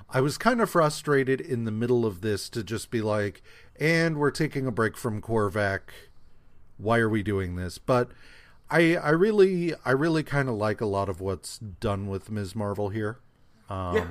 I 0.10 0.22
was 0.22 0.38
kind 0.38 0.62
of 0.62 0.70
frustrated 0.70 1.42
in 1.42 1.66
the 1.66 1.72
middle 1.72 2.06
of 2.06 2.22
this 2.22 2.48
to 2.50 2.64
just 2.64 2.90
be 2.90 3.02
like, 3.02 3.42
and 3.78 4.18
we're 4.18 4.32
taking 4.32 4.66
a 4.66 4.72
break 4.72 4.96
from 4.96 5.22
Korvac. 5.22 5.82
Why 6.78 7.00
are 7.00 7.10
we 7.10 7.22
doing 7.22 7.58
this? 7.58 7.78
But 7.78 8.12
I 8.70 8.96
I 8.96 9.10
really 9.12 9.74
I 9.86 9.92
really 9.92 10.24
kind 10.24 10.50
of 10.50 10.56
like 10.56 10.82
a 10.82 10.86
lot 10.86 11.10
of 11.10 11.22
what's 11.22 11.58
done 11.60 12.08
with 12.08 12.32
Ms. 12.32 12.56
Marvel 12.56 12.90
here. 12.90 13.20
Um, 13.70 13.96
Yeah. 13.96 14.08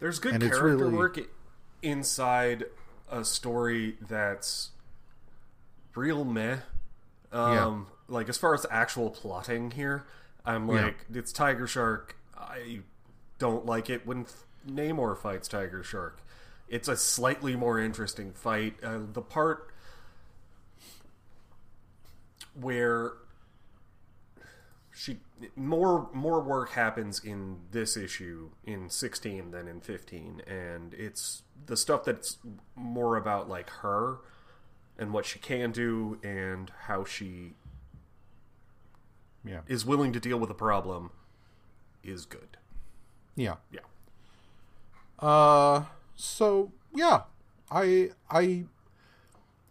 There's 0.00 0.18
good 0.18 0.40
character 0.40 0.64
really- 0.64 0.94
work 0.94 1.18
inside 1.82 2.64
a 3.10 3.24
story 3.24 3.96
that's 4.00 4.70
real 5.94 6.24
meh. 6.24 6.58
Um, 7.32 7.88
Like, 8.10 8.28
as 8.30 8.38
far 8.38 8.54
as 8.54 8.64
actual 8.70 9.10
plotting 9.10 9.72
here, 9.72 10.04
I'm 10.44 10.66
Yeah. 10.68 10.84
like, 10.86 11.04
it's 11.12 11.30
Tiger 11.32 11.66
Shark. 11.66 12.16
I 12.36 12.80
don't 13.38 13.66
like 13.66 13.90
it 13.90 14.06
when 14.06 14.24
Namor 14.66 15.16
fights 15.16 15.46
Tiger 15.46 15.82
Shark. 15.82 16.20
It's 16.68 16.88
a 16.88 16.96
slightly 16.96 17.54
more 17.54 17.78
interesting 17.78 18.32
fight. 18.32 18.82
Uh, 18.82 19.00
the 19.12 19.20
part 19.20 19.70
where 22.60 23.12
she 24.92 25.18
more 25.54 26.08
more 26.12 26.40
work 26.40 26.70
happens 26.70 27.20
in 27.24 27.58
this 27.70 27.96
issue 27.96 28.50
in 28.64 28.90
16 28.90 29.52
than 29.52 29.68
in 29.68 29.80
15 29.80 30.42
and 30.46 30.92
it's 30.94 31.42
the 31.66 31.76
stuff 31.76 32.04
that's 32.04 32.38
more 32.74 33.16
about 33.16 33.48
like 33.48 33.70
her 33.70 34.16
and 34.98 35.12
what 35.12 35.24
she 35.24 35.38
can 35.38 35.70
do 35.70 36.18
and 36.24 36.72
how 36.86 37.04
she 37.04 37.52
Yeah. 39.44 39.60
is 39.68 39.84
willing 39.86 40.12
to 40.12 40.18
deal 40.20 40.38
with 40.38 40.50
a 40.50 40.54
problem 40.54 41.10
is 42.02 42.24
good. 42.26 42.56
Yeah. 43.36 43.56
Yeah. 43.70 43.80
Uh 45.20 45.84
so 46.16 46.72
yeah. 46.94 47.22
I 47.70 48.10
I 48.30 48.64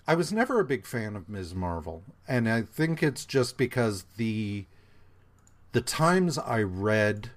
I 0.07 0.15
was 0.15 0.31
never 0.31 0.59
a 0.59 0.65
big 0.65 0.85
fan 0.85 1.15
of 1.17 1.27
Ms. 1.27 1.53
Marvel, 1.53 2.03
and 2.27 2.47
I 2.47 2.61
think 2.61 3.03
it's 3.03 3.25
just 3.25 3.57
because 3.57 4.05
the 4.15 4.65
the 5.73 5.81
times 5.81 6.37
I 6.37 6.61
read 6.61 7.31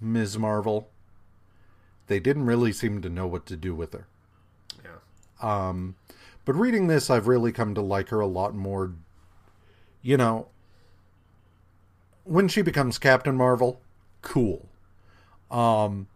Ms. 0.00 0.38
Marvel, 0.38 0.88
they 2.06 2.20
didn't 2.20 2.46
really 2.46 2.72
seem 2.72 3.02
to 3.02 3.08
know 3.08 3.26
what 3.26 3.46
to 3.46 3.56
do 3.56 3.74
with 3.74 3.92
her. 3.92 4.06
Yeah. 4.84 5.68
Um, 5.68 5.96
but 6.44 6.54
reading 6.54 6.86
this, 6.86 7.10
I've 7.10 7.26
really 7.26 7.50
come 7.50 7.74
to 7.74 7.80
like 7.80 8.10
her 8.10 8.20
a 8.20 8.26
lot 8.26 8.54
more. 8.54 8.94
You 10.00 10.16
know, 10.16 10.46
when 12.22 12.46
she 12.46 12.62
becomes 12.62 12.98
Captain 12.98 13.36
Marvel, 13.36 13.80
cool. 14.22 14.68
Um, 15.50 16.06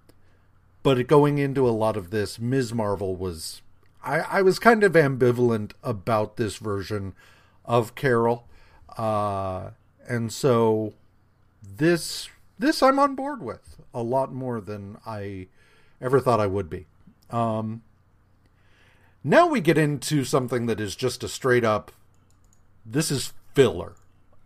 but 0.85 1.07
going 1.09 1.39
into 1.39 1.69
a 1.69 1.71
lot 1.71 1.97
of 1.97 2.11
this, 2.11 2.39
Ms. 2.39 2.73
Marvel 2.73 3.17
was. 3.17 3.63
I, 4.05 4.21
I 4.21 4.43
was 4.43 4.59
kind 4.59 4.83
of 4.85 4.93
ambivalent 4.93 5.73
about 5.83 6.37
this 6.37 6.57
version 6.57 7.15
of 7.65 7.95
Carol. 7.95 8.47
Uh, 8.97 9.71
and 10.09 10.33
so 10.33 10.95
this 11.63 12.29
this 12.59 12.83
I'm 12.83 12.99
on 12.99 13.15
board 13.15 13.43
with 13.43 13.77
a 13.95 14.03
lot 14.03 14.33
more 14.33 14.61
than 14.61 14.99
I 15.07 15.47
ever 16.01 16.21
thought 16.21 16.41
I 16.41 16.47
would 16.47 16.69
be. 16.69 16.87
Um, 17.31 17.83
now 19.25 19.47
we 19.47 19.61
get 19.61 19.79
into 19.79 20.25
something 20.25 20.67
that 20.67 20.81
is 20.81 20.95
just 20.97 21.23
a 21.25 21.29
straight 21.29 21.65
up 21.65 21.93
this 22.85 23.11
is 23.11 23.33
filler. 23.55 23.95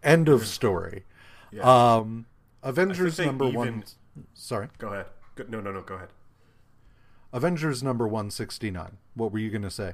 End 0.03 0.29
of 0.29 0.47
story. 0.47 1.05
Yeah. 1.51 1.63
Um 1.97 2.27
Avengers 2.63 3.19
number 3.19 3.47
even- 3.47 3.57
1 3.57 3.85
Sorry. 4.35 4.69
go 4.79 4.89
ahead. 4.89 5.07
No, 5.49 5.61
no, 5.61 5.73
no. 5.73 5.81
Go 5.83 5.95
ahead. 5.95 6.09
Avengers 7.37 7.83
number 7.83 8.09
169. 8.09 8.97
What 9.15 9.31
were 9.31 9.39
you 9.39 9.51
going 9.51 9.61
to 9.61 9.71
say? 9.71 9.93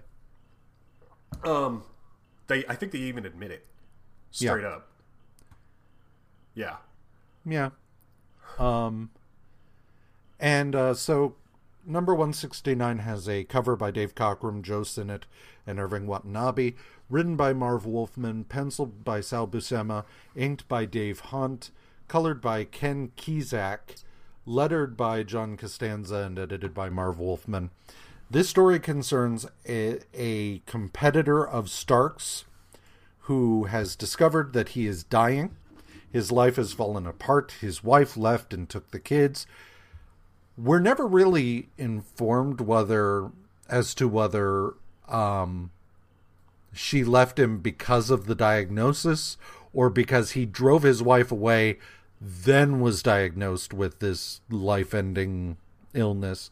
Um, 1.44 1.82
they. 2.47 2.64
I 2.69 2.77
think 2.77 2.93
they 2.93 3.01
even 3.01 3.27
admit 3.27 3.51
it 3.51 3.66
straight 4.31 4.64
up. 4.64 4.89
Yeah. 6.55 6.77
Yeah. 7.44 7.70
Um 8.59 9.10
and 10.39 10.77
uh 10.77 10.94
so 10.94 11.35
number 11.85 12.14
169 12.14 12.98
has 12.98 13.28
a 13.28 13.44
cover 13.44 13.74
by 13.74 13.90
Dave 13.90 14.14
Cockrum, 14.14 14.62
Joe 14.62 14.85
Sinnott, 14.85 15.27
and 15.66 15.81
Irving 15.81 16.06
Watanabe, 16.06 16.74
written 17.10 17.35
by 17.35 17.52
Marv 17.52 17.86
Wolfman, 17.86 18.44
penciled 18.44 19.05
by 19.05 19.20
Sal 19.20 19.48
Buscema, 19.48 20.05
inked 20.36 20.69
by 20.69 20.85
Dave 20.85 21.20
Hunt, 21.20 21.70
colored 22.06 22.40
by 22.40 22.64
Ken 22.64 23.10
Kizak, 23.16 24.05
lettered 24.44 24.97
by 24.97 25.23
John 25.23 25.56
Costanza, 25.56 26.16
and 26.16 26.39
edited 26.39 26.74
by 26.74 26.89
Marv 26.89 27.19
Wolfman. 27.19 27.70
This 28.31 28.48
story 28.48 28.81
concerns 28.81 29.47
a, 29.69 30.01
a 30.14 30.60
competitor 30.60 31.47
of 31.47 31.69
Stark's 31.69 32.44
who 33.27 33.64
has 33.64 33.94
discovered 33.94 34.52
that 34.52 34.70
he 34.70 34.86
is 34.86 35.05
dying. 35.05 35.56
His 36.10 36.32
life 36.32 36.56
has 36.56 36.73
fallen 36.73 37.06
apart. 37.06 37.55
His 37.60 37.85
wife 37.85 38.16
left 38.16 38.52
and 38.52 38.69
took 38.69 38.90
the 38.90 38.98
kids. 38.98 39.47
We're 40.59 40.81
never 40.81 41.06
really 41.06 41.69
informed 41.78 42.60
whether 42.60 43.31
as 43.69 43.94
to 43.94 44.09
whether 44.09 44.74
um, 45.09 45.70
she 46.73 47.05
left 47.05 47.39
him 47.39 47.59
because 47.59 48.10
of 48.10 48.27
the 48.27 48.35
diagnosis 48.35 49.36
or 49.73 49.89
because 49.89 50.32
he 50.32 50.44
drove 50.44 50.82
his 50.82 51.02
wife 51.02 51.31
away, 51.32 51.78
then 52.24 52.81
was 52.81 53.03
diagnosed 53.03 53.74
with 53.74 53.99
this 53.99 54.40
life-ending 54.49 55.57
illness, 55.93 56.51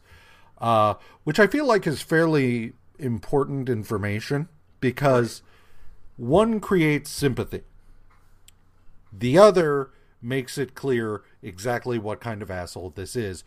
uh, 0.59 0.95
which 1.23 1.39
I 1.39 1.47
feel 1.47 1.65
like 1.65 1.87
is 1.87 2.01
fairly 2.01 2.73
important 2.99 3.69
information 3.69 4.49
because 4.81 5.41
one 6.17 6.59
creates 6.59 7.09
sympathy. 7.09 7.61
The 9.13 9.37
other 9.37 9.91
makes 10.21 10.57
it 10.57 10.75
clear 10.75 11.21
exactly 11.41 11.97
what 11.97 12.19
kind 12.19 12.41
of 12.41 12.51
asshole 12.51 12.91
this 12.91 13.15
is 13.15 13.43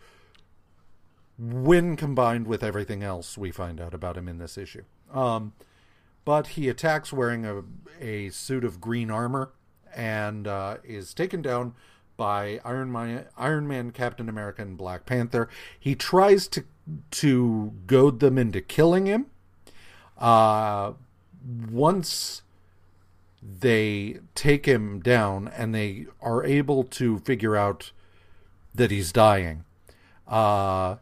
when 1.37 1.95
combined 1.95 2.47
with 2.47 2.63
everything 2.63 3.03
else 3.03 3.37
we 3.37 3.51
find 3.51 3.79
out 3.79 3.93
about 3.93 4.17
him 4.17 4.27
in 4.27 4.39
this 4.39 4.57
issue. 4.57 4.83
Um, 5.13 5.53
but 6.23 6.47
he 6.47 6.69
attacks 6.69 7.13
wearing 7.13 7.45
a, 7.45 7.63
a 8.01 8.29
suit 8.29 8.63
of 8.63 8.81
green 8.81 9.11
armor 9.11 9.51
and 9.95 10.47
uh, 10.47 10.77
is 10.83 11.13
taken 11.13 11.41
down 11.41 11.75
by 12.17 12.59
Iron 12.63 12.91
Man, 12.91 13.25
Iron 13.37 13.67
Man, 13.67 13.91
Captain 13.91 14.29
America, 14.29 14.61
and 14.61 14.77
Black 14.77 15.05
Panther. 15.05 15.49
He 15.79 15.95
tries 15.95 16.47
to 16.49 16.63
to 17.11 17.73
goad 17.87 18.19
them 18.19 18.37
into 18.37 18.61
killing 18.61 19.05
him. 19.05 19.25
Uh, 20.17 20.93
once 21.71 22.41
they 23.41 24.19
take 24.33 24.65
him 24.65 24.99
down 24.99 25.47
and 25.47 25.73
they 25.73 26.05
are 26.21 26.43
able 26.43 26.83
to 26.83 27.19
figure 27.19 27.55
out 27.55 27.91
that 28.73 28.91
he's 28.91 29.11
dying, 29.11 29.65
uh, 30.27 30.95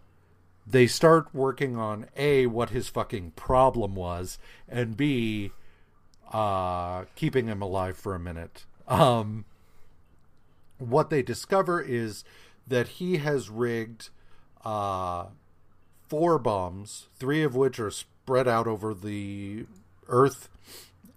they 0.65 0.87
start 0.87 1.33
working 1.33 1.75
on 1.77 2.07
a 2.15 2.47
what 2.47 2.69
his 2.69 2.87
fucking 2.87 3.31
problem 3.31 3.95
was 3.95 4.39
and 4.67 4.95
b 4.95 5.51
uh 6.31 7.03
keeping 7.15 7.47
him 7.47 7.61
alive 7.61 7.97
for 7.97 8.15
a 8.15 8.19
minute 8.19 8.65
um 8.87 9.45
what 10.89 11.09
they 11.09 11.21
discover 11.21 11.81
is 11.81 12.23
that 12.67 12.87
he 12.87 13.17
has 13.17 13.49
rigged 13.49 14.09
uh 14.63 15.25
four 16.07 16.39
bombs 16.39 17.07
three 17.15 17.43
of 17.43 17.55
which 17.55 17.79
are 17.79 17.91
spread 17.91 18.47
out 18.47 18.67
over 18.67 18.93
the 18.93 19.65
earth. 20.07 20.49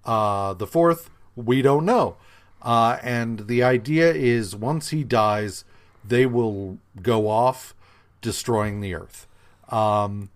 Uh 0.05 0.55
the 0.55 0.67
fourth 0.67 1.11
we 1.35 1.63
don't 1.63 1.85
know. 1.85 2.17
Uh 2.63 2.99
and 3.03 3.47
the 3.47 3.63
idea 3.63 4.13
is 4.13 4.57
once 4.57 4.91
he 4.91 5.05
dies 5.05 5.65
they 6.05 6.27
will 6.27 6.79
go 7.03 7.29
off 7.29 7.75
destroying 8.21 8.81
the 8.81 8.95
earth. 8.95 9.27
Um, 9.69 10.31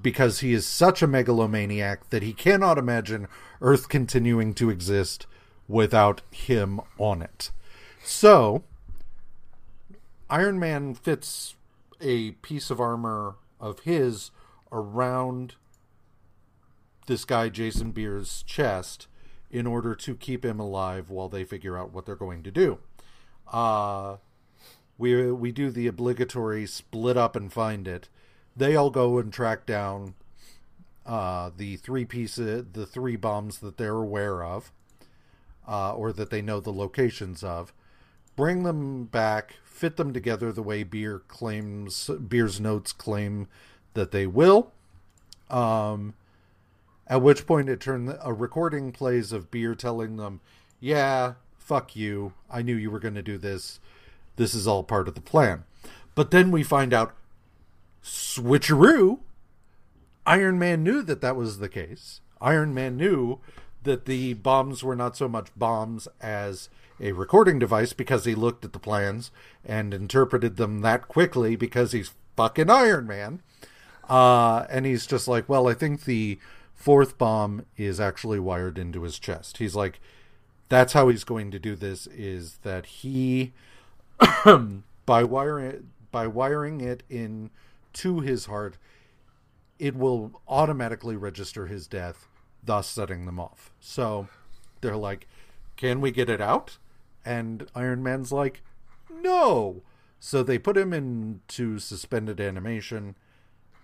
because 0.00 0.40
he 0.40 0.52
is 0.52 0.66
such 0.66 1.02
a 1.02 1.06
megalomaniac 1.06 2.10
that 2.10 2.22
he 2.22 2.32
cannot 2.32 2.78
imagine 2.78 3.28
Earth 3.60 3.88
continuing 3.88 4.52
to 4.54 4.70
exist 4.70 5.26
without 5.68 6.22
him 6.30 6.80
on 6.98 7.22
it. 7.22 7.50
So, 8.08 8.62
Iron 10.30 10.60
Man 10.60 10.94
fits 10.94 11.56
a 12.00 12.30
piece 12.30 12.70
of 12.70 12.80
armor 12.80 13.34
of 13.58 13.80
his 13.80 14.30
around 14.70 15.56
this 17.08 17.24
guy, 17.24 17.48
Jason 17.48 17.90
Beere's 17.90 18.44
chest, 18.44 19.08
in 19.50 19.66
order 19.66 19.96
to 19.96 20.14
keep 20.14 20.44
him 20.44 20.60
alive 20.60 21.10
while 21.10 21.28
they 21.28 21.42
figure 21.42 21.76
out 21.76 21.92
what 21.92 22.06
they're 22.06 22.14
going 22.14 22.44
to 22.44 22.50
do. 22.52 22.78
Uh, 23.52 24.18
we 24.96 25.32
we 25.32 25.50
do 25.50 25.70
the 25.72 25.88
obligatory 25.88 26.64
split 26.64 27.16
up 27.16 27.34
and 27.34 27.52
find 27.52 27.88
it. 27.88 28.08
They 28.56 28.76
all 28.76 28.90
go 28.90 29.18
and 29.18 29.32
track 29.32 29.66
down 29.66 30.14
uh, 31.04 31.50
the 31.56 31.74
three 31.76 32.04
pieces, 32.04 32.66
the 32.72 32.86
three 32.86 33.16
bombs 33.16 33.58
that 33.58 33.78
they're 33.78 33.96
aware 33.96 34.44
of, 34.44 34.70
uh, 35.66 35.92
or 35.92 36.12
that 36.12 36.30
they 36.30 36.40
know 36.40 36.60
the 36.60 36.72
locations 36.72 37.42
of. 37.42 37.72
Bring 38.36 38.62
them 38.62 39.04
back, 39.04 39.56
fit 39.64 39.96
them 39.96 40.12
together 40.12 40.52
the 40.52 40.62
way 40.62 40.82
Beere 40.82 41.20
claims. 41.20 42.08
Beere's 42.08 42.60
notes 42.60 42.92
claim 42.92 43.48
that 43.94 44.10
they 44.12 44.26
will. 44.26 44.72
Um, 45.50 46.14
at 47.06 47.22
which 47.22 47.46
point 47.46 47.68
it 47.68 47.80
turn 47.80 48.16
a 48.20 48.32
recording 48.32 48.92
plays 48.92 49.32
of 49.32 49.50
Beere 49.50 49.74
telling 49.74 50.16
them, 50.16 50.40
"Yeah, 50.80 51.34
fuck 51.56 51.96
you. 51.96 52.34
I 52.50 52.62
knew 52.62 52.76
you 52.76 52.90
were 52.90 53.00
going 53.00 53.14
to 53.14 53.22
do 53.22 53.38
this." 53.38 53.80
this 54.36 54.54
is 54.54 54.66
all 54.66 54.82
part 54.82 55.08
of 55.08 55.14
the 55.14 55.20
plan. 55.20 55.64
But 56.14 56.30
then 56.30 56.50
we 56.50 56.62
find 56.62 56.94
out 56.94 57.14
switcheroo. 58.02 59.18
Iron 60.24 60.58
Man 60.58 60.82
knew 60.82 61.02
that 61.02 61.20
that 61.20 61.36
was 61.36 61.58
the 61.58 61.68
case. 61.68 62.20
Iron 62.40 62.72
Man 62.72 62.96
knew 62.96 63.40
that 63.82 64.04
the 64.04 64.34
bombs 64.34 64.82
were 64.82 64.96
not 64.96 65.16
so 65.16 65.28
much 65.28 65.48
bombs 65.56 66.08
as 66.20 66.68
a 67.00 67.12
recording 67.12 67.58
device 67.58 67.92
because 67.92 68.24
he 68.24 68.34
looked 68.34 68.64
at 68.64 68.72
the 68.72 68.78
plans 68.78 69.30
and 69.64 69.92
interpreted 69.92 70.56
them 70.56 70.80
that 70.80 71.08
quickly 71.08 71.56
because 71.56 71.92
he's 71.92 72.14
fucking 72.36 72.70
Iron 72.70 73.06
Man. 73.06 73.42
Uh, 74.08 74.66
and 74.70 74.86
he's 74.86 75.06
just 75.06 75.26
like, 75.26 75.48
well, 75.48 75.68
I 75.68 75.74
think 75.74 76.04
the 76.04 76.38
fourth 76.74 77.18
bomb 77.18 77.66
is 77.76 77.98
actually 77.98 78.38
wired 78.38 78.78
into 78.78 79.02
his 79.02 79.18
chest. 79.18 79.58
He's 79.58 79.74
like, 79.74 80.00
that's 80.68 80.92
how 80.92 81.08
he's 81.08 81.24
going 81.24 81.50
to 81.50 81.58
do 81.58 81.74
this 81.76 82.06
is 82.08 82.58
that 82.62 82.86
he 82.86 83.52
by 85.06 85.24
wiring 85.24 85.90
by 86.10 86.26
wiring 86.26 86.80
it 86.80 87.02
in 87.08 87.50
to 87.92 88.20
his 88.20 88.46
heart 88.46 88.76
it 89.78 89.94
will 89.94 90.40
automatically 90.48 91.16
register 91.16 91.66
his 91.66 91.86
death 91.86 92.26
thus 92.64 92.88
setting 92.88 93.26
them 93.26 93.38
off 93.38 93.70
so 93.80 94.28
they're 94.80 94.96
like 94.96 95.26
can 95.76 96.00
we 96.00 96.10
get 96.10 96.28
it 96.28 96.40
out 96.40 96.78
and 97.26 97.68
iron 97.74 98.02
man's 98.02 98.32
like 98.32 98.62
no! 99.22 99.82
So 100.18 100.42
they 100.42 100.58
put 100.58 100.76
him 100.76 100.92
into 100.92 101.78
suspended 101.78 102.40
animation 102.40 103.16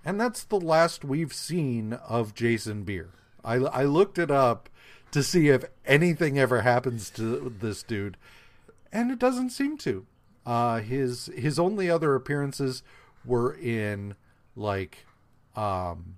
and 0.05 0.21
that's 0.21 0.45
the 0.45 0.61
last 0.61 1.05
we've 1.05 1.35
seen 1.35 1.93
of 1.93 2.35
jason 2.35 2.85
beere. 2.85 3.11
I, 3.45 3.57
I 3.57 3.85
looked 3.85 4.19
it 4.19 4.31
up 4.31 4.69
to 5.11 5.23
see 5.23 5.49
if 5.49 5.65
anything 5.85 6.39
ever 6.39 6.63
happens 6.63 7.11
to 7.11 7.53
this 7.61 7.83
dude 7.83 8.17
and 8.93 9.11
it 9.11 9.19
doesn't 9.19 9.51
seem 9.51 9.77
to. 9.79 10.07
Uh, 10.45 10.81
his 10.81 11.27
his 11.37 11.59
only 11.59 11.89
other 11.89 12.15
appearances 12.15 12.83
were 13.25 13.55
in 13.55 14.15
like 14.57 15.07
um, 15.57 16.17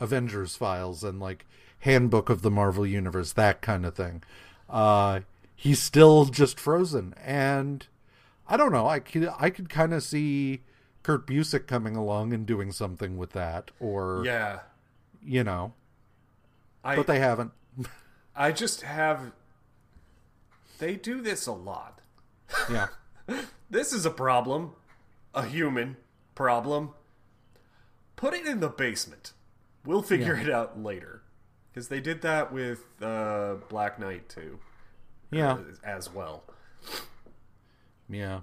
Avengers 0.00 0.56
files 0.56 1.02
and 1.04 1.20
like 1.20 1.46
Handbook 1.80 2.30
of 2.30 2.42
the 2.42 2.50
Marvel 2.50 2.86
Universe, 2.86 3.32
that 3.32 3.60
kind 3.60 3.84
of 3.84 3.94
thing. 3.94 4.22
Uh, 4.70 5.20
he's 5.62 5.80
still 5.80 6.24
just 6.24 6.58
frozen, 6.58 7.14
and 7.22 7.86
I 8.48 8.56
don't 8.56 8.72
know. 8.72 8.88
I 8.88 8.98
could 8.98 9.28
I 9.38 9.48
could 9.48 9.68
kind 9.68 9.94
of 9.94 10.02
see 10.02 10.62
Kurt 11.04 11.24
Busiek 11.24 11.68
coming 11.68 11.94
along 11.94 12.32
and 12.32 12.44
doing 12.44 12.72
something 12.72 13.16
with 13.16 13.30
that, 13.30 13.70
or 13.78 14.22
Yeah. 14.24 14.60
you 15.22 15.44
know, 15.44 15.74
I 16.82 16.96
but 16.96 17.06
they 17.06 17.20
haven't. 17.20 17.52
I 18.34 18.50
just 18.50 18.82
have 18.82 19.30
they 20.78 20.96
do 20.96 21.20
this 21.20 21.46
a 21.46 21.52
lot. 21.52 22.00
Yeah, 22.68 22.88
This 23.70 23.92
is 23.92 24.04
a 24.04 24.10
problem. 24.10 24.72
A 25.34 25.46
human 25.46 25.96
problem. 26.34 26.90
Put 28.16 28.34
it 28.34 28.46
in 28.46 28.60
the 28.60 28.68
basement. 28.68 29.32
We'll 29.86 30.02
figure 30.02 30.34
Yeah. 30.36 30.42
it 30.42 30.50
out 30.50 30.82
later. 30.82 31.22
Because 31.70 31.88
they 31.88 32.00
did 32.00 32.20
that 32.22 32.52
with 32.52 32.84
uh, 33.02 33.54
Black 33.70 33.98
Knight 33.98 34.28
too, 34.28 34.58
yeah. 35.32 35.58
as 35.84 36.12
well. 36.12 36.44
Yeah. 38.08 38.40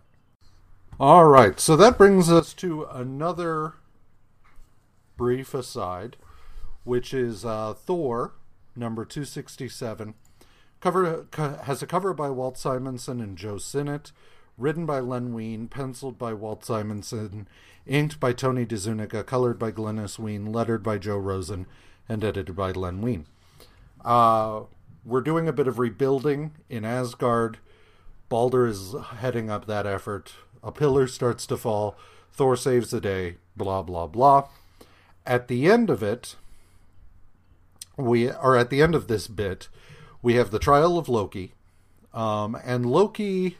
All 1.00 1.26
right. 1.26 1.60
So 1.60 1.76
that 1.76 1.98
brings 1.98 2.30
us 2.30 2.54
to 2.56 2.84
another 2.86 3.76
brief 5.16 5.54
aside, 5.54 6.18
which 6.84 7.14
is 7.14 7.46
uh, 7.46 7.74
Thor 7.74 8.34
number 8.76 9.06
267. 9.06 10.16
Cover 10.80 11.28
co- 11.32 11.60
has 11.64 11.82
a 11.82 11.88
cover 11.88 12.14
by 12.14 12.30
Walt 12.30 12.58
Simonson 12.58 13.20
and 13.20 13.38
Joe 13.38 13.58
Sinnott, 13.58 14.12
written 14.58 14.86
by 14.86 15.00
Len 15.00 15.34
Wein, 15.34 15.68
penciled 15.68 16.18
by 16.18 16.34
Walt 16.34 16.66
Simonson, 16.66 17.48
inked 17.86 18.20
by 18.20 18.34
Tony 18.34 18.66
DeZuniga, 18.66 19.26
colored 19.26 19.60
by 19.60 19.72
Glynis 19.72 20.18
Wein, 20.18 20.52
lettered 20.52 20.84
by 20.84 20.98
Joe 20.98 21.18
Rosen, 21.18 21.66
and 22.08 22.24
edited 22.24 22.56
by 22.56 22.72
Len 22.72 23.02
Wein. 23.02 23.26
Uh, 24.04 24.62
we're 25.10 25.22
doing 25.22 25.48
a 25.48 25.54
bit 25.54 25.68
of 25.68 25.80
rebuilding 25.80 26.52
in 26.70 26.86
Asgard. 26.86 27.58
Balder 28.30 28.68
is 28.68 28.96
heading 29.18 29.50
up 29.50 29.66
that 29.66 29.88
effort. 29.88 30.34
A 30.64 30.72
pillar 30.72 31.08
starts 31.08 31.46
to 31.48 31.58
fall. 31.58 31.98
Thor 32.32 32.56
saves 32.56 32.92
the 32.92 33.02
day. 33.02 33.38
Blah 33.58 33.82
blah 33.82 34.08
blah. 34.08 34.48
At 35.26 35.48
the 35.48 35.70
end 35.70 35.90
of 35.90 36.04
it, 36.04 36.36
we 37.98 38.30
are 38.30 38.56
at 38.56 38.70
the 38.70 38.82
end 38.82 38.96
of 38.96 39.08
this 39.08 39.28
bit. 39.28 39.68
We 40.22 40.36
have 40.36 40.52
the 40.52 40.60
trial 40.60 40.98
of 40.98 41.10
Loki, 41.10 41.54
um, 42.14 42.58
and 42.64 42.86
Loki. 42.86 43.58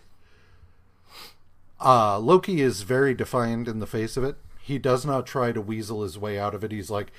Uh, 1.84 2.20
Loki 2.20 2.62
is 2.62 2.82
very 2.82 3.14
defiant 3.14 3.68
in 3.68 3.80
the 3.80 3.88
face 3.88 4.18
of 4.18 4.24
it. 4.24 4.36
He 4.62 4.78
does 4.78 5.06
not 5.06 5.26
try 5.26 5.52
to 5.52 5.62
weasel 5.62 6.04
his 6.04 6.18
way 6.18 6.38
out 6.38 6.54
of 6.54 6.64
it. 6.64 6.72
He's 6.72 6.90
like, 6.90 7.12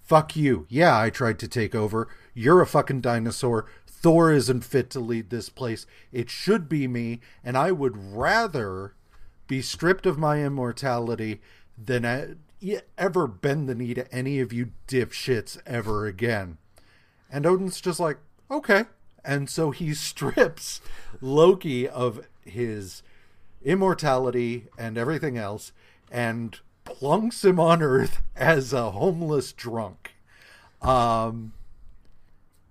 "Fuck 0.00 0.36
you! 0.36 0.66
Yeah, 0.68 0.98
I 0.98 1.10
tried 1.10 1.38
to 1.40 1.48
take 1.48 1.74
over. 1.74 2.08
You're 2.34 2.60
a 2.60 2.66
fucking 2.66 3.00
dinosaur. 3.00 3.66
Thor 3.86 4.32
isn't 4.32 4.64
fit 4.64 4.90
to 4.90 5.00
lead 5.00 5.30
this 5.30 5.48
place. 5.48 5.86
It 6.12 6.28
should 6.28 6.68
be 6.68 6.86
me, 6.86 7.20
and 7.42 7.56
I 7.56 7.72
would 7.72 7.96
rather 7.96 8.94
be 9.46 9.62
stripped 9.62 10.04
of 10.04 10.18
my 10.18 10.44
immortality 10.44 11.40
than 11.78 12.36
e- 12.60 12.78
ever 12.98 13.26
bend 13.26 13.68
the 13.68 13.74
knee 13.74 13.94
to 13.94 14.12
any 14.12 14.40
of 14.40 14.52
you 14.52 14.72
dipshits 14.86 15.58
ever 15.64 16.06
again." 16.06 16.58
And 17.30 17.46
Odin's 17.46 17.80
just 17.80 18.00
like, 18.00 18.18
"Okay." 18.50 18.84
And 19.24 19.48
so 19.48 19.70
he 19.70 19.94
strips 19.94 20.80
Loki 21.20 21.88
of 21.88 22.26
his 22.44 23.02
immortality 23.62 24.66
and 24.76 24.98
everything 24.98 25.38
else 25.38 25.72
and 26.10 26.58
plunks 26.84 27.44
him 27.44 27.58
on 27.58 27.80
earth 27.82 28.20
as 28.36 28.72
a 28.72 28.90
homeless 28.90 29.52
drunk. 29.52 30.14
Um 30.82 31.54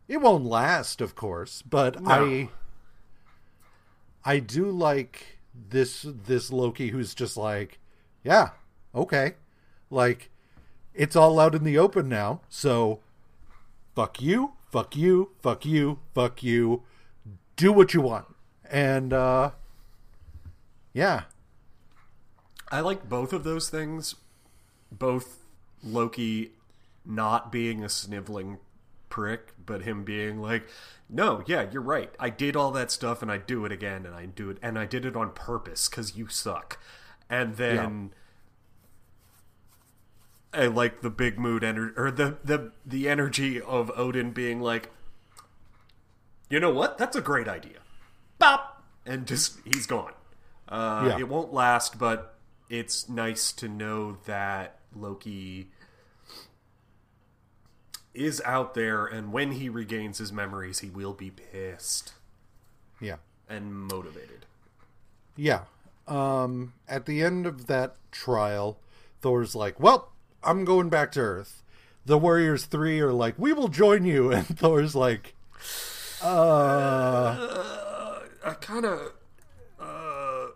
it 0.08 0.18
won't 0.18 0.46
last, 0.46 1.02
of 1.02 1.16
course, 1.16 1.62
but 1.62 1.98
I 2.06 2.50
I 4.26 4.40
do 4.40 4.70
like 4.70 5.40
this 5.54 6.04
this 6.04 6.52
Loki 6.52 6.90
who's 6.90 7.14
just 7.14 7.38
like, 7.38 7.80
yeah, 8.24 8.50
okay. 8.94 9.34
Like 9.90 10.30
it's 10.94 11.16
all 11.16 11.40
out 11.40 11.56
in 11.56 11.64
the 11.64 11.78
open 11.78 12.10
now. 12.10 12.42
So 12.50 13.00
fuck 13.96 14.22
you, 14.22 14.54
fuck 14.72 14.96
you, 14.96 15.32
fuck 15.42 15.66
you, 15.66 16.00
fuck 16.14 16.44
you. 16.44 16.84
Do 17.56 17.72
what 17.72 17.94
you 17.94 18.02
want. 18.02 18.26
And 18.70 19.14
uh 19.14 19.52
yeah. 20.94 21.24
I 22.72 22.80
like 22.80 23.08
both 23.08 23.34
of 23.34 23.44
those 23.44 23.70
things. 23.70 24.16
Both 24.92 25.46
Loki 25.84 26.52
not 27.06 27.52
being 27.52 27.84
a 27.84 27.90
sniveling 27.90 28.58
prick, 29.10 29.53
but 29.66 29.84
him 29.84 30.04
being 30.04 30.40
like, 30.42 30.68
"No, 31.10 31.44
yeah, 31.46 31.66
you're 31.72 31.82
right. 31.82 32.14
I 32.20 32.30
did 32.30 32.56
all 32.56 32.72
that 32.72 32.92
stuff, 32.92 33.22
and 33.22 33.32
I 33.32 33.38
do 33.38 33.66
it 33.66 33.72
again, 33.72 34.06
and 34.06 34.16
I 34.16 34.26
do 34.26 34.50
it, 34.50 34.58
and 34.62 34.78
I 34.78 34.86
did 34.86 35.06
it 35.06 35.16
on 35.16 35.32
purpose 35.32 35.88
because 35.90 36.16
you 36.16 36.28
suck." 36.28 36.80
And 37.30 37.56
then, 37.58 38.14
I 40.54 40.68
like 40.68 41.02
the 41.02 41.10
big 41.10 41.40
mood 41.40 41.64
energy 41.64 41.94
or 41.98 42.12
the 42.12 42.38
the 42.44 42.72
the 42.86 43.10
energy 43.10 43.60
of 43.60 43.92
Odin 43.96 44.32
being 44.32 44.62
like, 44.62 44.92
"You 46.50 46.60
know 46.60 46.72
what? 46.72 46.98
That's 46.98 47.16
a 47.16 47.22
great 47.22 47.48
idea." 47.48 47.80
Bop, 48.38 48.84
and 49.06 49.26
just 49.26 49.60
he's 49.66 49.88
gone. 49.88 50.14
Uh, 50.68 51.06
Yeah. 51.10 51.20
It 51.20 51.28
won't 51.28 51.54
last, 51.54 51.98
but 51.98 52.36
it's 52.70 53.10
nice 53.10 53.52
to 53.54 53.68
know 53.68 54.18
that 54.26 54.80
Loki 54.96 55.72
is 58.14 58.42
out 58.46 58.74
there, 58.74 59.06
and 59.06 59.32
when 59.34 59.54
he 59.54 59.70
regains 59.70 60.18
his 60.20 60.32
memories, 60.32 60.80
he 60.80 60.90
will 60.90 61.14
be 61.14 61.32
pissed 61.32 62.14
Yeah. 63.00 63.18
and 63.50 63.74
motivated. 63.74 64.46
Yeah. 65.36 65.62
Um, 66.08 66.74
at 66.88 67.06
the 67.06 67.24
end 67.24 67.46
of 67.48 67.68
that 67.68 67.96
trial, 68.12 68.78
Thor's 69.22 69.56
like, 69.56 69.80
"Well, 69.80 70.12
I'm 70.44 70.66
going 70.66 70.90
back 70.90 71.12
to 71.14 71.22
Earth." 71.22 71.64
The 72.06 72.18
Warriors 72.18 72.66
Three 72.66 73.00
are 73.00 73.14
like, 73.14 73.36
"We 73.38 73.54
will 73.54 73.70
join 73.70 74.04
you," 74.06 74.32
and 74.34 74.46
Thor's 74.60 74.96
like, 74.96 75.34
"Uh, 76.22 78.20
I 78.46 78.54
kind 78.60 78.86
of, 78.86 79.14
uh, 79.80 80.48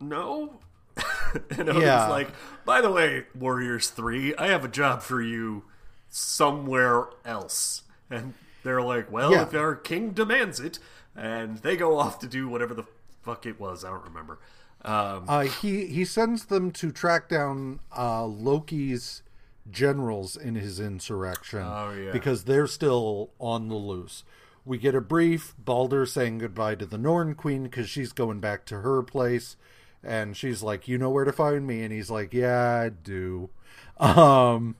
no. 0.00 0.58
and 1.50 1.68
Odin's 1.68 1.82
Yeah. 1.84 2.08
like, 2.08 2.28
by 2.64 2.80
the 2.80 2.90
way, 2.90 3.26
Warriors 3.34 3.90
3, 3.90 4.34
I 4.36 4.48
have 4.48 4.64
a 4.64 4.68
job 4.68 5.02
for 5.02 5.20
you 5.22 5.64
somewhere 6.10 7.06
else. 7.24 7.82
And 8.10 8.34
they're 8.62 8.82
like, 8.82 9.10
well, 9.12 9.32
Yeah. 9.32 9.42
if 9.42 9.54
our 9.54 9.74
king 9.74 10.10
demands 10.10 10.60
it. 10.60 10.78
And 11.16 11.58
they 11.58 11.76
go 11.76 11.98
off 11.98 12.18
to 12.20 12.26
do 12.26 12.48
whatever 12.48 12.74
the 12.74 12.84
fuck 13.22 13.44
it 13.46 13.58
was. 13.60 13.84
I 13.84 13.90
don't 13.90 14.04
remember. 14.04 14.38
Um, 14.84 15.24
uh, 15.26 15.40
he 15.42 15.86
he 15.86 16.04
sends 16.04 16.44
them 16.44 16.70
to 16.72 16.92
track 16.92 17.28
down 17.28 17.80
uh, 17.96 18.24
Loki's 18.24 19.22
generals 19.68 20.36
in 20.36 20.54
his 20.54 20.78
insurrection 20.78 21.62
Oh, 21.64 21.90
yeah. 21.90 22.12
because 22.12 22.44
they're 22.44 22.68
still 22.68 23.30
on 23.40 23.68
the 23.68 23.74
loose." 23.74 24.22
We 24.64 24.78
get 24.78 24.94
a 24.94 25.00
brief 25.00 25.54
Balder 25.58 26.06
saying 26.06 26.38
goodbye 26.38 26.76
to 26.76 26.86
the 26.86 26.98
Norn 26.98 27.34
Queen 27.34 27.64
because 27.64 27.88
she's 27.88 28.12
going 28.12 28.38
back 28.38 28.64
to 28.66 28.82
her 28.82 29.02
place, 29.02 29.56
and 30.04 30.36
she's 30.36 30.62
like, 30.62 30.86
"You 30.86 30.96
know 30.98 31.10
where 31.10 31.24
to 31.24 31.32
find 31.32 31.66
me," 31.66 31.82
and 31.82 31.92
he's 31.92 32.10
like, 32.10 32.32
"Yeah, 32.32 32.82
I 32.84 32.90
do." 32.90 33.50
Um, 33.98 34.76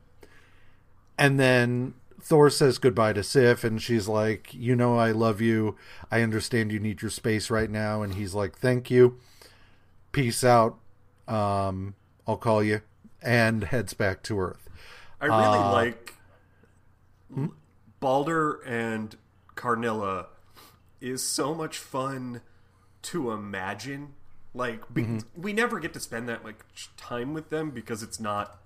and 1.18 1.38
then 1.38 1.94
Thor 2.20 2.50
says 2.50 2.78
goodbye 2.78 3.12
to 3.14 3.22
Sif, 3.22 3.64
and 3.64 3.80
she's 3.82 4.08
like, 4.08 4.52
"You 4.54 4.76
know, 4.76 4.96
I 4.98 5.12
love 5.12 5.40
you. 5.40 5.76
I 6.10 6.22
understand 6.22 6.72
you 6.72 6.78
need 6.80 7.02
your 7.02 7.10
space 7.10 7.50
right 7.50 7.70
now." 7.70 8.02
And 8.02 8.14
he's 8.14 8.34
like, 8.34 8.56
"Thank 8.56 8.90
you. 8.90 9.18
Peace 10.12 10.44
out. 10.44 10.78
Um, 11.26 11.94
I'll 12.26 12.36
call 12.36 12.62
you." 12.62 12.80
And 13.22 13.64
heads 13.64 13.94
back 13.94 14.22
to 14.24 14.38
Earth. 14.40 14.68
I 15.20 15.26
really 15.26 15.58
Uh, 15.58 15.72
like 15.72 16.14
Balder 18.00 18.60
and 18.64 19.16
Karnilla 19.56 20.26
is 21.00 21.22
so 21.22 21.54
much 21.54 21.78
fun 21.78 22.40
to 23.02 23.30
imagine. 23.32 24.14
Like 24.54 24.92
be- 24.92 25.20
we 25.36 25.52
never 25.52 25.78
get 25.78 25.92
to 25.94 26.00
spend 26.00 26.28
that 26.28 26.42
much 26.42 26.90
time 26.96 27.34
with 27.34 27.50
them 27.50 27.70
because 27.70 28.02
it's 28.02 28.18
not 28.20 28.60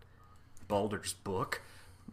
Balder's 0.69 1.12
book, 1.12 1.61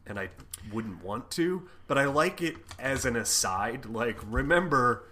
and 0.09 0.19
I 0.19 0.29
wouldn't 0.71 1.03
want 1.03 1.31
to. 1.31 1.67
But 1.87 1.97
I 1.97 2.05
like 2.05 2.41
it 2.41 2.57
as 2.77 3.05
an 3.05 3.15
aside. 3.15 3.85
Like 3.85 4.17
remember, 4.27 5.05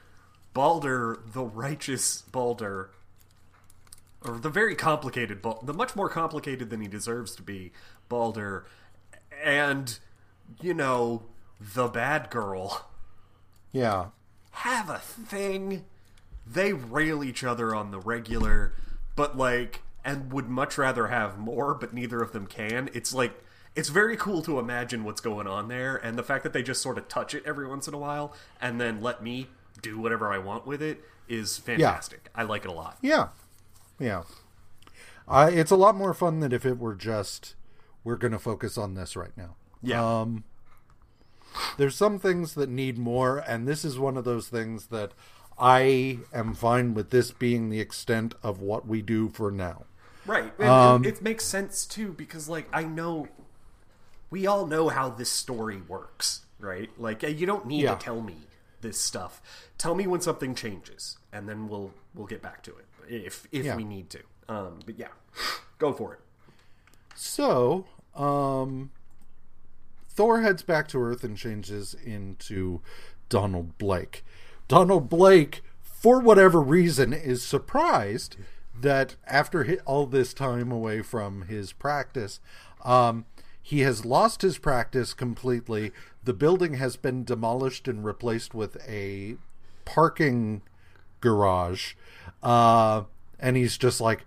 Balder, 0.54 1.20
the 1.26 1.44
righteous 1.44 2.22
Balder, 2.24 2.90
or 4.26 4.38
the 4.40 4.50
very 4.50 4.76
complicated, 4.76 5.44
the 5.64 5.74
much 5.74 5.96
more 5.96 6.10
complicated 6.10 6.70
than 6.70 6.82
he 6.82 6.88
deserves 6.88 7.36
to 7.36 7.42
be, 7.44 7.72
Balder, 8.10 8.66
and 9.44 10.00
you 10.62 10.74
know 10.74 11.24
the 11.60 11.88
bad 11.88 12.30
girl 12.30 12.90
Yeah. 13.72 14.08
have 14.52 14.90
a 14.90 15.00
thing. 15.00 15.86
They 16.46 16.74
rail 16.74 17.24
each 17.24 17.44
other 17.44 17.76
on 17.76 17.92
the 17.92 18.00
regular, 18.00 18.74
but 19.16 19.38
like, 19.38 19.82
and 20.06 20.32
would 20.32 20.48
much 20.50 20.78
rather 20.78 21.08
have 21.08 21.38
more, 21.38 21.74
but 21.74 21.94
neither 21.94 22.22
of 22.22 22.32
them 22.32 22.48
can. 22.48 22.90
It's 22.94 23.14
like, 23.14 23.34
it's 23.78 23.90
very 23.90 24.18
cool 24.18 24.42
to 24.42 24.58
imagine 24.58 25.04
what's 25.04 25.22
going 25.22 25.46
on 25.46 25.68
there, 25.68 25.96
and 25.96 26.18
the 26.18 26.24
fact 26.24 26.44
that 26.44 26.52
they 26.52 26.64
just 26.64 26.82
sort 26.82 26.98
of 26.98 27.08
touch 27.08 27.36
it 27.36 27.44
every 27.46 27.68
once 27.68 27.88
in 27.88 27.94
a 27.94 27.98
while 27.98 28.34
and 28.60 28.82
then 28.82 29.02
let 29.02 29.22
me 29.22 29.48
do 29.84 30.00
whatever 30.00 30.34
I 30.34 30.40
want 30.40 30.66
with 30.66 30.82
it 30.82 31.04
is 31.30 31.60
fantastic. 31.60 32.30
I 32.34 32.42
like 32.42 32.66
it 32.66 32.70
a 32.70 32.74
lot. 32.74 32.98
Yeah. 33.02 33.28
Yeah. 34.00 34.24
Uh, 35.28 35.52
it's 35.54 35.70
a 35.70 35.76
lot 35.76 35.96
more 35.96 36.16
fun 36.16 36.40
than 36.40 36.52
if 36.52 36.66
it 36.66 36.80
were 36.80 36.96
just 36.96 37.54
we're 38.04 38.16
going 38.16 38.32
to 38.32 38.40
focus 38.40 38.80
on 38.80 38.96
this 38.96 39.16
right 39.16 39.38
now. 39.38 39.56
Yeah. 39.84 40.22
Um, 40.22 40.44
there's 41.78 41.96
some 41.96 42.18
things 42.18 42.56
that 42.56 42.70
need 42.70 42.98
more, 42.98 43.38
and 43.38 43.68
this 43.68 43.86
is 43.86 44.00
one 44.00 44.18
of 44.18 44.24
those 44.24 44.48
things 44.48 44.88
that 44.88 45.12
I 45.60 46.20
am 46.34 46.56
fine 46.56 46.96
with 46.96 47.12
this 47.12 47.30
being 47.32 47.70
the 47.70 47.80
extent 47.80 48.34
of 48.42 48.60
what 48.60 48.88
we 48.88 49.04
do 49.04 49.30
for 49.30 49.52
now. 49.52 49.86
Right. 50.26 50.52
And, 50.60 50.68
and 50.68 51.06
it 51.06 51.22
makes 51.22 51.46
sense 51.46 51.86
too 51.86 52.14
because 52.14 52.50
like 52.50 52.68
I 52.74 52.84
know 52.84 53.28
we 54.30 54.46
all 54.48 54.66
know 54.66 54.90
how 54.90 55.10
this 55.10 55.32
story 55.32 55.82
works, 55.88 56.42
right? 56.60 56.90
Like 56.98 57.24
you 57.24 57.46
don't 57.46 57.66
need 57.66 57.84
Yeah. 57.84 57.96
to 57.96 58.04
tell 58.04 58.22
me 58.22 58.38
this 58.82 59.00
stuff. 59.00 59.42
Tell 59.78 59.96
me 59.96 60.08
when 60.08 60.22
something 60.22 60.54
changes 60.56 61.18
and 61.32 61.48
then 61.48 61.68
we'll 61.68 61.92
we'll 62.14 62.28
get 62.28 62.42
back 62.42 62.64
to 62.64 62.72
it 62.78 62.86
if 63.08 63.48
if 63.52 63.66
Yeah. 63.66 63.76
we 63.76 63.84
need 63.84 64.10
to. 64.12 64.20
Um 64.50 64.80
but 64.86 64.98
yeah. 65.00 65.10
Go 65.78 65.94
for 65.94 66.14
it. 66.16 66.20
So, 67.16 67.86
um, 68.16 68.92
Thor 70.10 70.42
heads 70.42 70.64
back 70.64 70.88
to 70.90 71.00
Earth 71.02 71.24
and 71.24 71.38
changes 71.38 71.94
into 71.94 72.82
Donald 73.30 73.78
Blake. 73.78 74.24
Donald 74.68 75.10
Blake, 75.10 75.62
for 75.82 76.20
whatever 76.20 76.62
reason, 76.62 77.14
is 77.14 77.44
surprised 77.44 78.36
that 78.80 79.16
after 79.26 79.78
all 79.86 80.06
this 80.06 80.34
time 80.34 80.72
away 80.72 81.02
from 81.02 81.44
his 81.44 81.74
practice, 81.74 82.40
um, 82.84 83.26
he 83.68 83.82
has 83.82 84.06
lost 84.06 84.44
his 84.44 84.58
practice 84.58 85.14
completely. 85.14 85.92
The 86.24 86.32
building 86.32 86.76
has 86.76 86.96
been 86.96 87.26
demolished 87.26 87.90
and 87.90 88.06
replaced 88.06 88.54
with 88.54 88.78
a 88.88 89.36
parking 89.84 90.62
garage. 91.20 91.96
Uh, 92.42 93.04
and 93.38 93.58
he's 93.58 93.78
just 93.78 94.00
like, 94.00 94.26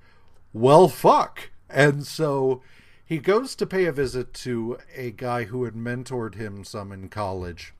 well, 0.52 0.88
fuck. 0.88 1.48
And 1.70 2.06
so 2.06 2.60
he 3.02 3.16
goes 3.16 3.54
to 3.54 3.64
pay 3.64 3.86
a 3.86 3.92
visit 3.92 4.34
to 4.34 4.76
a 4.94 5.10
guy 5.10 5.44
who 5.44 5.64
had 5.64 5.72
mentored 5.72 6.34
him 6.34 6.62
some 6.62 6.92
in 6.92 7.08
college. 7.08 7.72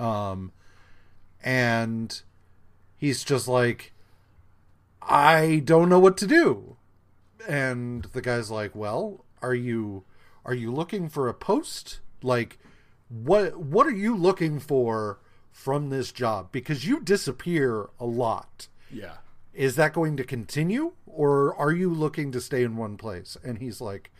Um, 0.00 0.50
and 1.44 2.20
he's 2.96 3.22
just 3.22 3.46
like, 3.46 3.92
I 5.00 5.62
don't 5.64 5.90
know 5.90 6.00
what 6.00 6.16
to 6.16 6.26
do. 6.26 6.76
And 7.48 8.06
the 8.06 8.20
guy's 8.20 8.50
like, 8.50 8.74
well, 8.74 9.24
are 9.40 9.54
you 9.54 10.02
are 10.48 10.54
you 10.54 10.72
looking 10.72 11.08
for 11.10 11.28
a 11.28 11.34
post? 11.34 12.00
Like 12.22 12.58
what 13.08 13.58
what 13.58 13.86
are 13.86 13.90
you 14.06 14.16
looking 14.16 14.58
for 14.58 15.20
from 15.52 15.90
this 15.90 16.10
job? 16.12 16.50
Because 16.52 16.86
you 16.86 17.00
disappear 17.00 17.90
a 18.00 18.06
lot. 18.06 18.68
Yeah. 18.90 19.16
is 19.52 19.76
that 19.76 19.92
going 19.92 20.16
to 20.16 20.24
continue 20.24 20.92
or 21.06 21.54
are 21.56 21.72
you 21.72 21.92
looking 21.92 22.32
to 22.32 22.40
stay 22.40 22.62
in 22.62 22.76
one 22.76 22.96
place? 22.96 23.36
And 23.44 23.58
he's 23.58 23.80
like 23.80 24.10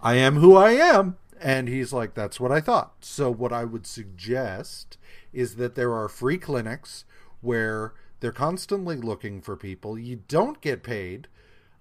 i 0.00 0.14
am 0.14 0.36
who 0.36 0.56
i 0.56 0.70
am. 0.72 1.16
And 1.40 1.68
he's 1.68 1.92
like 1.92 2.14
that's 2.14 2.40
what 2.40 2.52
i 2.52 2.60
thought. 2.60 2.92
So 3.00 3.30
what 3.30 3.52
i 3.52 3.64
would 3.64 3.86
suggest 3.86 4.96
is 5.32 5.56
that 5.56 5.74
there 5.74 5.92
are 5.92 6.08
free 6.08 6.38
clinics 6.38 7.04
where 7.42 7.92
they're 8.20 8.32
constantly 8.32 8.96
looking 8.96 9.42
for 9.42 9.56
people. 9.56 9.98
You 9.98 10.22
don't 10.28 10.60
get 10.62 10.82
paid 10.82 11.28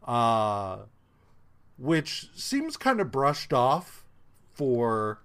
uh 0.06 0.80
which 1.78 2.30
seems 2.36 2.78
kind 2.78 3.00
of 3.00 3.12
brushed 3.12 3.54
off 3.54 4.06
for 4.54 5.22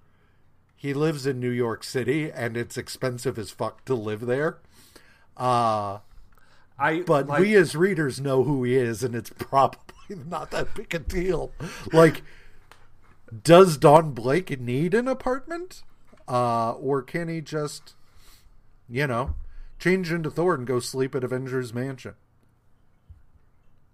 he 0.75 0.95
lives 0.95 1.27
in 1.27 1.41
New 1.41 1.51
York 1.51 1.85
City 1.85 2.31
and 2.31 2.57
it's 2.57 2.77
expensive 2.77 3.39
as 3.39 3.51
fuck 3.51 3.85
to 3.85 3.95
live 3.95 4.27
there. 4.27 4.59
Uh 5.37 5.99
I 6.79 7.03
but 7.07 7.27
like, 7.27 7.41
we 7.41 7.55
as 7.57 7.75
readers 7.75 8.21
know 8.21 8.45
who 8.45 8.65
he 8.65 8.77
is 8.77 9.03
and 9.03 9.15
it's 9.15 9.31
probably 9.39 10.17
not 10.29 10.51
that 10.53 10.75
big 10.75 10.95
a 10.95 10.99
deal. 10.99 11.53
Like 11.93 12.23
does 13.43 13.77
Don 13.77 14.13
Blake 14.13 14.59
need 14.61 14.95
an 14.95 15.09
apartment? 15.09 15.83
Uh 16.27 16.73
or 16.73 17.03
can 17.03 17.29
he 17.29 17.41
just 17.41 17.95
you 18.89 19.07
know, 19.07 19.35
change 19.79 20.11
into 20.11 20.31
Thor 20.31 20.55
and 20.55 20.67
go 20.67 20.81
sleep 20.81 21.15
at 21.15 21.25
Avengers 21.25 21.75
Mansion? 21.75 22.15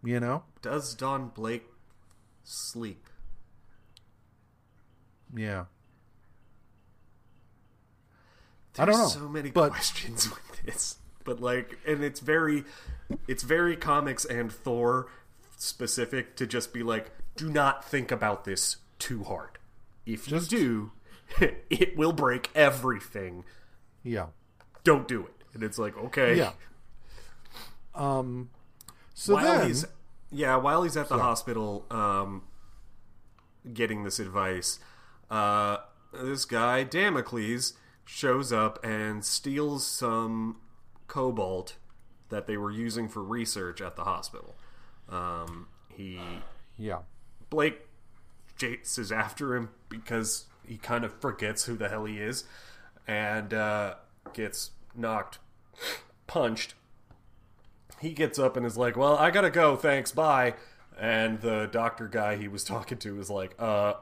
You 0.05 0.21
know? 0.21 0.45
does 0.63 0.95
Don 0.95 1.29
Blake 1.29 1.67
sleep? 2.45 3.09
Yeah. 5.37 5.65
I 8.79 8.85
don't 8.87 8.99
know, 8.99 9.07
So 9.09 9.29
many 9.29 9.51
but- 9.51 9.71
questions 9.71 10.29
with 10.35 10.63
this, 10.65 10.97
but 11.25 11.41
like, 11.41 11.79
and 11.87 12.03
it's 12.03 12.21
very, 12.21 12.65
it's 13.29 13.43
very 13.43 13.77
comics 13.77 14.25
and 14.25 14.53
Thor 14.53 15.09
specific 15.57 16.37
to 16.37 16.47
just 16.47 16.73
be 16.73 16.83
like, 16.83 17.13
do 17.37 17.49
not 17.51 17.85
think 17.85 18.11
about 18.11 18.45
this 18.45 18.77
too 18.99 19.25
hard. 19.25 19.59
If 20.07 20.27
Just- 20.27 20.51
you 20.53 20.91
do, 21.41 21.51
it 21.71 21.97
will 21.97 22.13
break 22.13 22.51
everything. 22.55 23.45
Yeah. 24.03 24.27
Don't 24.83 25.09
do 25.09 25.23
it. 25.23 25.35
And 25.55 25.63
it's 25.63 25.79
like, 25.79 25.97
okay, 25.97 26.37
Yeah. 26.37 26.53
Um 27.95 28.51
so 29.15 29.35
while 29.35 29.59
then 29.61 29.69
he's 29.69 29.87
yeah 30.35 30.57
while 30.57 30.83
he's 30.83 30.97
at 30.97 31.09
the 31.09 31.19
hospital 31.19 31.87
um 31.91 32.43
getting 33.73 34.03
this 34.03 34.19
advice 34.19 34.79
uh 35.31 35.79
this 36.13 36.45
guy 36.45 36.83
damocles 36.83 37.75
shows 38.05 38.53
up 38.53 38.85
and 38.85 39.25
steals 39.25 39.87
some 39.87 40.57
cobalt 41.07 41.77
that 42.29 42.47
they 42.47 42.57
were 42.57 42.71
using 42.71 43.09
for 43.09 43.23
research 43.23 43.81
at 43.81 43.97
the 43.97 44.05
hospital 44.05 44.57
um 45.09 45.69
he 45.89 46.21
yeah. 46.77 46.99
blake 47.49 47.87
Jates 48.57 48.99
is 48.99 49.13
after 49.13 49.57
him 49.57 49.71
because 49.89 50.47
he 50.67 50.77
kind 50.77 51.05
of 51.05 51.13
forgets 51.21 51.65
who 51.65 51.77
the 51.77 51.89
hell 51.89 52.05
he 52.05 52.19
is 52.19 52.45
and 53.07 53.55
uh 53.55 53.95
gets 54.33 54.73
knocked 54.97 55.39
punched 56.27 56.75
he 58.01 58.13
gets 58.13 58.39
up 58.39 58.57
and 58.57 58.65
is 58.67 58.77
like, 58.77 58.97
"Well, 58.97 59.17
I 59.17 59.31
gotta 59.31 59.51
go. 59.51 59.77
Thanks, 59.77 60.13
bye." 60.13 60.55
And 60.99 61.41
the 61.41 61.69
doctor 61.71 62.09
guy 62.09 62.37
he 62.37 62.49
was 62.49 62.65
talking 62.75 62.99
to 62.99 63.19
is 63.19 63.31
like, 63.31 63.55
"Uh, 63.59 63.95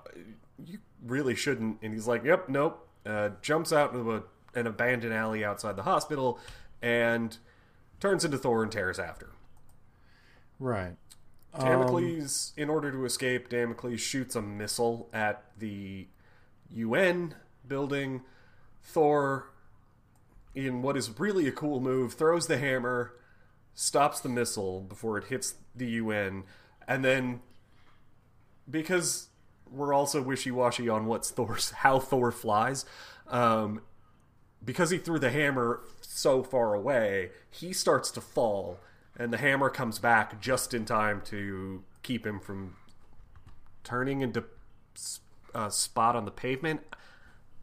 you 0.65 0.79
really 1.05 1.35
shouldn't." 1.35 1.79
And 1.83 1.93
he's 1.93 2.07
like, 2.07 2.25
"Yep, 2.25 2.49
nope." 2.49 2.89
Uh, 3.05 3.31
jumps 3.41 3.73
out 3.73 3.93
into 3.93 4.15
a, 4.15 4.23
an 4.55 4.67
abandoned 4.67 5.13
alley 5.13 5.45
outside 5.45 5.75
the 5.75 5.83
hospital 5.83 6.39
and 6.81 7.39
turns 7.99 8.25
into 8.25 8.39
Thor 8.39 8.63
and 8.63 8.71
tears 8.71 8.99
after. 8.99 9.31
Right. 10.59 10.97
Damocles, 11.59 12.53
in 12.57 12.71
order 12.71 12.91
to 12.91 13.05
escape, 13.05 13.49
Damocles 13.49 14.01
shoots 14.01 14.35
a 14.35 14.43
missile 14.43 15.09
at 15.13 15.45
the 15.59 16.07
UN 16.73 17.35
building. 17.67 18.23
Thor, 18.83 19.51
in 20.55 20.83
what 20.83 20.97
is 20.97 21.19
really 21.19 21.47
a 21.47 21.53
cool 21.53 21.81
move, 21.81 22.15
throws 22.15 22.47
the 22.47 22.59
hammer, 22.59 23.15
stops 23.75 24.21
the 24.21 24.29
missile 24.29 24.81
before 24.81 25.19
it 25.19 25.25
hits 25.25 25.55
the 25.75 25.87
UN, 25.87 26.45
and 26.87 27.05
then 27.05 27.41
because 28.71 29.29
we're 29.71 29.95
also 29.95 30.23
wishy-washy 30.23 30.89
on 30.89 31.07
what's 31.07 31.31
Thor's 31.31 31.71
how 31.79 31.99
Thor 31.99 32.31
flies, 32.31 32.85
um, 33.29 33.81
because 34.65 34.91
he 34.91 34.99
threw 34.99 35.19
the 35.19 35.31
hammer 35.31 35.81
so 36.01 36.43
far 36.43 36.75
away, 36.75 37.31
he 37.51 37.73
starts 37.73 38.11
to 38.13 38.21
fall, 38.21 38.79
and 39.17 39.33
the 39.33 39.39
hammer 39.39 39.71
comes 39.71 39.99
back 39.99 40.41
just 40.41 40.75
in 40.75 40.85
time 40.85 41.21
to 41.27 41.83
keep 42.03 42.27
him 42.27 42.41
from 42.41 42.77
turning 43.85 44.21
into 44.21 44.45
a 45.55 45.71
spot 45.71 46.17
on 46.17 46.25
the 46.25 46.31
pavement. 46.31 46.81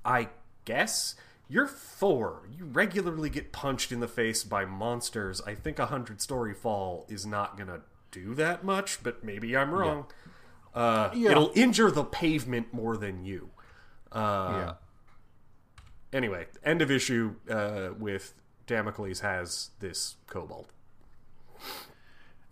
I 0.03 0.29
guess 0.65 1.15
you're 1.49 1.67
Thor. 1.67 2.43
You 2.55 2.65
regularly 2.65 3.29
get 3.29 3.51
punched 3.51 3.91
in 3.91 3.99
the 3.99 4.07
face 4.07 4.43
by 4.43 4.65
monsters. 4.65 5.41
I 5.45 5.55
think 5.55 5.79
a 5.79 5.87
hundred 5.87 6.21
story 6.21 6.53
fall 6.53 7.05
is 7.09 7.25
not 7.25 7.57
gonna 7.57 7.81
do 8.11 8.35
that 8.35 8.63
much, 8.63 9.01
but 9.03 9.23
maybe 9.23 9.57
I'm 9.57 9.71
wrong. 9.71 10.05
Yeah. 10.75 10.81
Uh, 10.81 11.11
yeah. 11.15 11.31
It'll 11.31 11.51
injure 11.55 11.89
the 11.89 12.03
pavement 12.03 12.71
more 12.71 12.95
than 12.95 13.25
you. 13.25 13.49
Uh, 14.11 14.51
yeah. 14.53 14.73
Anyway, 16.13 16.47
end 16.63 16.81
of 16.81 16.91
issue 16.91 17.35
uh, 17.49 17.89
with 17.97 18.33
Damocles 18.67 19.21
has 19.21 19.71
this 19.79 20.15
cobalt. 20.27 20.69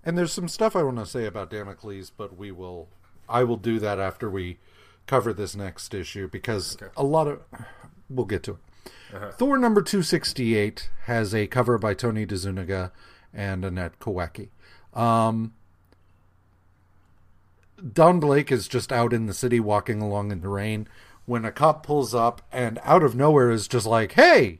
And 0.03 0.17
there's 0.17 0.31
some 0.33 0.47
stuff 0.47 0.75
I 0.75 0.83
want 0.83 0.97
to 0.97 1.05
say 1.05 1.25
about 1.25 1.49
Damocles, 1.49 2.09
but 2.09 2.35
we 2.37 2.51
will. 2.51 2.89
I 3.29 3.43
will 3.43 3.57
do 3.57 3.77
that 3.79 3.99
after 3.99 4.29
we 4.29 4.57
cover 5.05 5.33
this 5.33 5.55
next 5.55 5.93
issue 5.93 6.27
because 6.27 6.75
okay. 6.81 6.91
a 6.97 7.03
lot 7.03 7.27
of. 7.27 7.41
We'll 8.09 8.25
get 8.25 8.41
to 8.43 8.51
it. 8.51 8.57
Uh-huh. 9.14 9.31
Thor 9.31 9.57
number 9.57 9.81
268 9.81 10.89
has 11.05 11.34
a 11.34 11.47
cover 11.47 11.77
by 11.77 11.93
Tony 11.93 12.26
DeZuniga 12.26 12.91
and 13.34 13.64
Annette 13.64 13.99
Kawecki. 13.99 14.49
Um, 14.93 15.53
Don 17.93 18.19
Blake 18.19 18.51
is 18.51 18.68
just 18.68 18.91
out 18.91 19.14
in 19.14 19.27
the 19.27 19.34
city 19.34 19.59
walking 19.59 20.01
along 20.01 20.31
in 20.31 20.41
the 20.41 20.49
rain 20.49 20.88
when 21.26 21.45
a 21.45 21.51
cop 21.51 21.85
pulls 21.85 22.15
up 22.15 22.41
and 22.51 22.80
out 22.84 23.03
of 23.03 23.15
nowhere 23.15 23.51
is 23.51 23.68
just 23.68 23.85
like, 23.85 24.14
"Hey, 24.14 24.59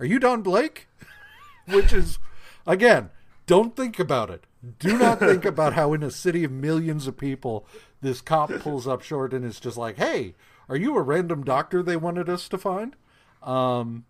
are 0.00 0.06
you 0.06 0.18
Don 0.18 0.42
Blake?" 0.42 0.88
Which 1.68 1.92
is 1.92 2.18
again, 2.66 3.10
don't 3.46 3.76
think 3.76 3.98
about 3.98 4.30
it. 4.30 4.44
Do 4.78 4.98
not 4.98 5.20
think 5.20 5.44
about 5.44 5.74
how 5.74 5.92
in 5.92 6.02
a 6.02 6.10
city 6.10 6.42
of 6.42 6.50
millions 6.50 7.06
of 7.06 7.16
people 7.16 7.66
this 8.00 8.20
cop 8.20 8.50
pulls 8.60 8.88
up 8.88 9.02
short 9.02 9.32
and 9.32 9.44
is 9.44 9.60
just 9.60 9.76
like, 9.76 9.96
"Hey, 9.96 10.34
are 10.68 10.76
you 10.76 10.96
a 10.96 11.02
random 11.02 11.44
doctor 11.44 11.82
they 11.82 11.96
wanted 11.96 12.28
us 12.28 12.48
to 12.48 12.58
find?" 12.58 12.96
Um 13.42 14.04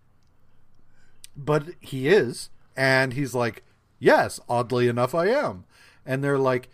but 1.36 1.68
he 1.80 2.08
is 2.08 2.50
and 2.76 3.12
he's 3.12 3.34
like, 3.34 3.62
"Yes, 3.98 4.40
oddly 4.48 4.88
enough 4.88 5.14
I 5.14 5.26
am." 5.28 5.64
And 6.04 6.24
they're 6.24 6.38
like, 6.38 6.68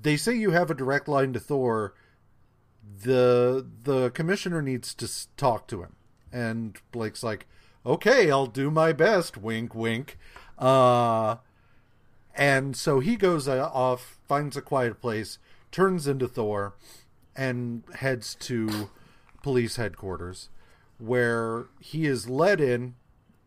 they 0.00 0.16
say 0.16 0.34
you 0.34 0.50
have 0.50 0.70
a 0.70 0.74
direct 0.74 1.08
line 1.08 1.32
to 1.32 1.40
Thor. 1.40 1.94
The 3.02 3.66
the 3.84 4.10
commissioner 4.10 4.62
needs 4.62 4.94
to 4.94 5.08
talk 5.36 5.66
to 5.68 5.82
him, 5.82 5.96
and 6.32 6.76
Blake's 6.90 7.22
like, 7.22 7.46
"Okay, 7.86 8.30
I'll 8.30 8.46
do 8.46 8.70
my 8.70 8.92
best." 8.92 9.36
Wink, 9.36 9.74
wink. 9.74 10.18
Uh, 10.58 11.36
and 12.34 12.76
so 12.76 13.00
he 13.00 13.16
goes 13.16 13.48
uh, 13.48 13.70
off, 13.72 14.18
finds 14.26 14.56
a 14.56 14.62
quiet 14.62 15.00
place, 15.00 15.38
turns 15.70 16.06
into 16.06 16.28
Thor, 16.28 16.74
and 17.36 17.82
heads 17.96 18.34
to 18.40 18.90
police 19.42 19.76
headquarters, 19.76 20.48
where 21.02 21.66
he 21.80 22.06
is 22.06 22.28
led 22.28 22.60
in, 22.60 22.94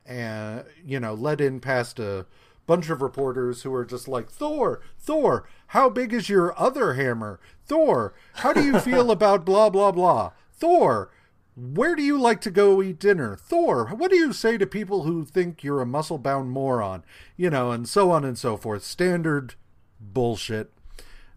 and 0.06 0.66
you 0.86 1.00
know, 1.00 1.14
led 1.14 1.40
in 1.40 1.60
past 1.60 2.00
a 2.00 2.26
bunch 2.66 2.90
of 2.90 3.02
reporters 3.02 3.62
who 3.62 3.74
are 3.74 3.86
just 3.86 4.08
like, 4.08 4.30
Thor, 4.30 4.82
Thor, 5.00 5.48
how 5.68 5.90
big 5.90 6.14
is 6.14 6.30
your 6.30 6.60
other 6.60 6.96
hammer? 6.96 7.40
Thor, 7.66 8.14
how 8.36 8.54
do 8.54 8.64
you 8.64 8.80
feel 8.82 9.12
about 9.12 9.46
blah, 9.46 9.70
blah, 9.70 9.92
blah? 9.92 10.32
Thor, 10.52 11.12
where 11.56 11.96
do 11.96 12.02
you 12.02 12.20
like 12.20 12.42
to 12.42 12.52
go 12.52 12.82
eat 12.82 13.00
dinner? 13.00 13.36
Thor, 13.36 13.88
what 13.96 14.12
do 14.12 14.18
you 14.18 14.34
say 14.34 14.58
to 14.58 14.68
people 14.68 15.04
who 15.04 15.24
think 15.24 15.64
you're 15.64 15.82
a 15.82 15.86
muscle 15.86 16.18
bound 16.18 16.52
moron? 16.52 17.04
You 17.38 17.50
know, 17.50 17.72
and 17.72 17.88
so 17.88 18.12
on 18.12 18.26
and 18.26 18.38
so 18.38 18.58
forth. 18.58 18.84
Standard 18.84 19.56
bullshit. 20.00 20.72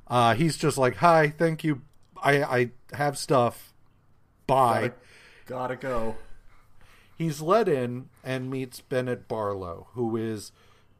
Uh, 0.08 0.34
he's 0.34 0.56
just 0.56 0.78
like, 0.78 0.96
hi, 0.96 1.28
thank 1.28 1.62
you. 1.62 1.82
I, 2.22 2.42
I 2.42 2.70
have 2.94 3.16
stuff. 3.16 3.72
Bye. 4.46 4.92
Gotta, 5.48 5.76
go. 5.76 6.16
He's 7.16 7.40
let 7.40 7.68
in 7.68 8.10
and 8.22 8.50
meets 8.50 8.82
Bennett 8.82 9.26
Barlow, 9.26 9.86
who 9.94 10.14
is 10.14 10.52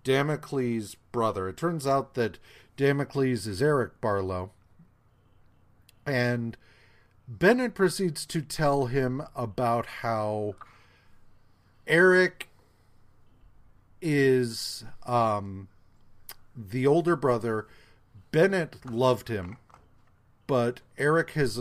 Damocles' 0.05 0.97
brother. 1.13 1.51
It 1.51 1.59
turns 1.59 1.87
out 1.87 2.15
that 2.15 2.39
Damocles 2.75 3.47
is 3.47 3.61
Eric 3.61 4.01
Barlow. 4.01 4.53
And 6.07 6.57
Bennett 7.29 7.75
proceeds 7.75 8.25
to 8.25 8.41
tell 8.41 8.87
him 8.87 9.23
about 9.37 9.85
how 10.01 10.55
Eric 11.87 12.49
is 14.01 14.83
um, 15.05 15.69
the 16.57 16.87
older 16.87 17.17
brother. 17.17 17.67
Bennett 18.31 18.77
loved 18.91 19.29
him, 19.29 19.59
but 20.47 20.81
Eric 20.97 21.33
has 21.33 21.61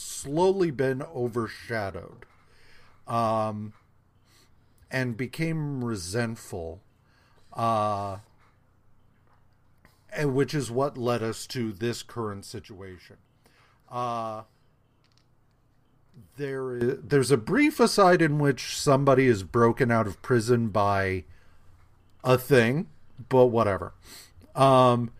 slowly 0.00 0.70
been 0.70 1.02
overshadowed 1.02 2.24
um, 3.06 3.72
and 4.90 5.16
became 5.16 5.84
resentful 5.84 6.80
uh, 7.52 8.18
and 10.12 10.34
which 10.34 10.54
is 10.54 10.70
what 10.70 10.96
led 10.96 11.22
us 11.22 11.46
to 11.46 11.72
this 11.72 12.02
current 12.02 12.44
situation. 12.44 13.16
Uh, 13.90 14.42
there 16.36 16.76
is 16.76 16.98
there's 17.02 17.30
a 17.30 17.36
brief 17.36 17.80
aside 17.80 18.22
in 18.22 18.38
which 18.38 18.78
somebody 18.78 19.26
is 19.26 19.42
broken 19.42 19.90
out 19.90 20.06
of 20.06 20.20
prison 20.22 20.68
by 20.68 21.24
a 22.24 22.38
thing, 22.38 22.88
but 23.28 23.46
whatever. 23.46 23.94
Um, 24.54 25.10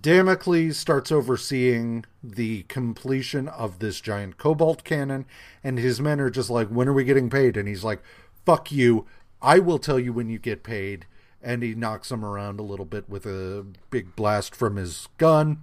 Damocles 0.00 0.76
starts 0.76 1.10
overseeing 1.10 2.04
the 2.22 2.62
completion 2.64 3.48
of 3.48 3.78
this 3.78 4.00
giant 4.00 4.36
cobalt 4.36 4.84
cannon, 4.84 5.26
and 5.64 5.78
his 5.78 6.00
men 6.00 6.20
are 6.20 6.30
just 6.30 6.50
like, 6.50 6.68
"When 6.68 6.88
are 6.88 6.92
we 6.92 7.04
getting 7.04 7.30
paid?" 7.30 7.56
And 7.56 7.66
he's 7.66 7.84
like, 7.84 8.02
"Fuck 8.44 8.70
you! 8.70 9.06
I 9.40 9.58
will 9.58 9.78
tell 9.78 9.98
you 9.98 10.12
when 10.12 10.28
you 10.28 10.38
get 10.38 10.62
paid. 10.62 11.06
And 11.40 11.62
he 11.62 11.74
knocks 11.74 12.08
them 12.08 12.24
around 12.24 12.58
a 12.58 12.64
little 12.64 12.84
bit 12.84 13.08
with 13.08 13.24
a 13.24 13.64
big 13.90 14.16
blast 14.16 14.54
from 14.54 14.76
his 14.76 15.08
gun. 15.18 15.58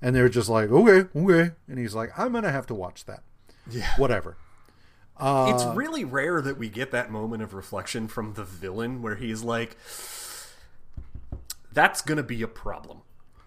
And 0.00 0.16
they're 0.16 0.28
just 0.28 0.48
like, 0.48 0.70
okay, 0.70 1.08
okay. 1.14 1.52
And 1.68 1.78
he's 1.78 1.94
like, 1.94 2.18
I'm 2.18 2.32
going 2.32 2.42
to 2.42 2.50
have 2.50 2.66
to 2.66 2.74
watch 2.74 3.04
that. 3.04 3.22
Yeah. 3.70 3.94
Whatever. 3.96 4.36
Uh, 5.16 5.52
it's 5.54 5.64
really 5.76 6.04
rare 6.04 6.40
that 6.42 6.58
we 6.58 6.68
get 6.68 6.90
that 6.90 7.12
moment 7.12 7.42
of 7.42 7.54
reflection 7.54 8.08
from 8.08 8.34
the 8.34 8.42
villain 8.42 9.00
where 9.00 9.14
he's 9.14 9.44
like, 9.44 9.76
that's 11.72 12.02
going 12.02 12.16
to 12.16 12.24
be 12.24 12.42
a 12.42 12.48
problem 12.48 13.02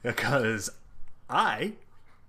because 0.06 0.69
I 1.30 1.73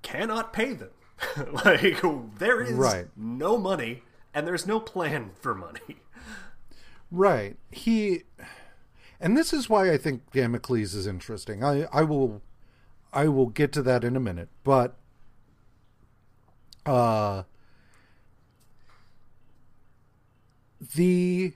cannot 0.02 0.52
pay 0.52 0.72
them. 0.72 0.90
like, 1.64 2.02
there 2.38 2.62
is 2.62 2.72
right. 2.72 3.06
no 3.16 3.58
money 3.58 4.02
and 4.34 4.46
there's 4.46 4.66
no 4.66 4.80
plan 4.80 5.30
for 5.40 5.54
money. 5.54 6.00
Right. 7.10 7.56
He 7.70 8.22
and 9.20 9.36
this 9.36 9.52
is 9.52 9.70
why 9.70 9.90
I 9.90 9.96
think 9.96 10.30
Damocles 10.32 10.94
is 10.94 11.06
interesting. 11.06 11.62
I, 11.62 11.86
I 11.92 12.02
will 12.02 12.42
I 13.12 13.28
will 13.28 13.46
get 13.46 13.72
to 13.72 13.82
that 13.82 14.04
in 14.04 14.16
a 14.16 14.20
minute, 14.20 14.48
but 14.64 14.96
uh 16.84 17.44
the 20.94 21.54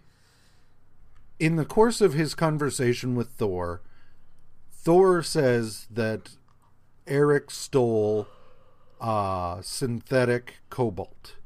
in 1.38 1.56
the 1.56 1.64
course 1.64 2.00
of 2.00 2.14
his 2.14 2.34
conversation 2.34 3.14
with 3.14 3.30
Thor, 3.30 3.82
Thor 4.82 5.22
says 5.22 5.86
that 5.90 6.30
Eric 7.06 7.50
stole 7.50 8.28
uh 9.00 9.62
synthetic 9.62 10.56
cobalt. 10.68 11.36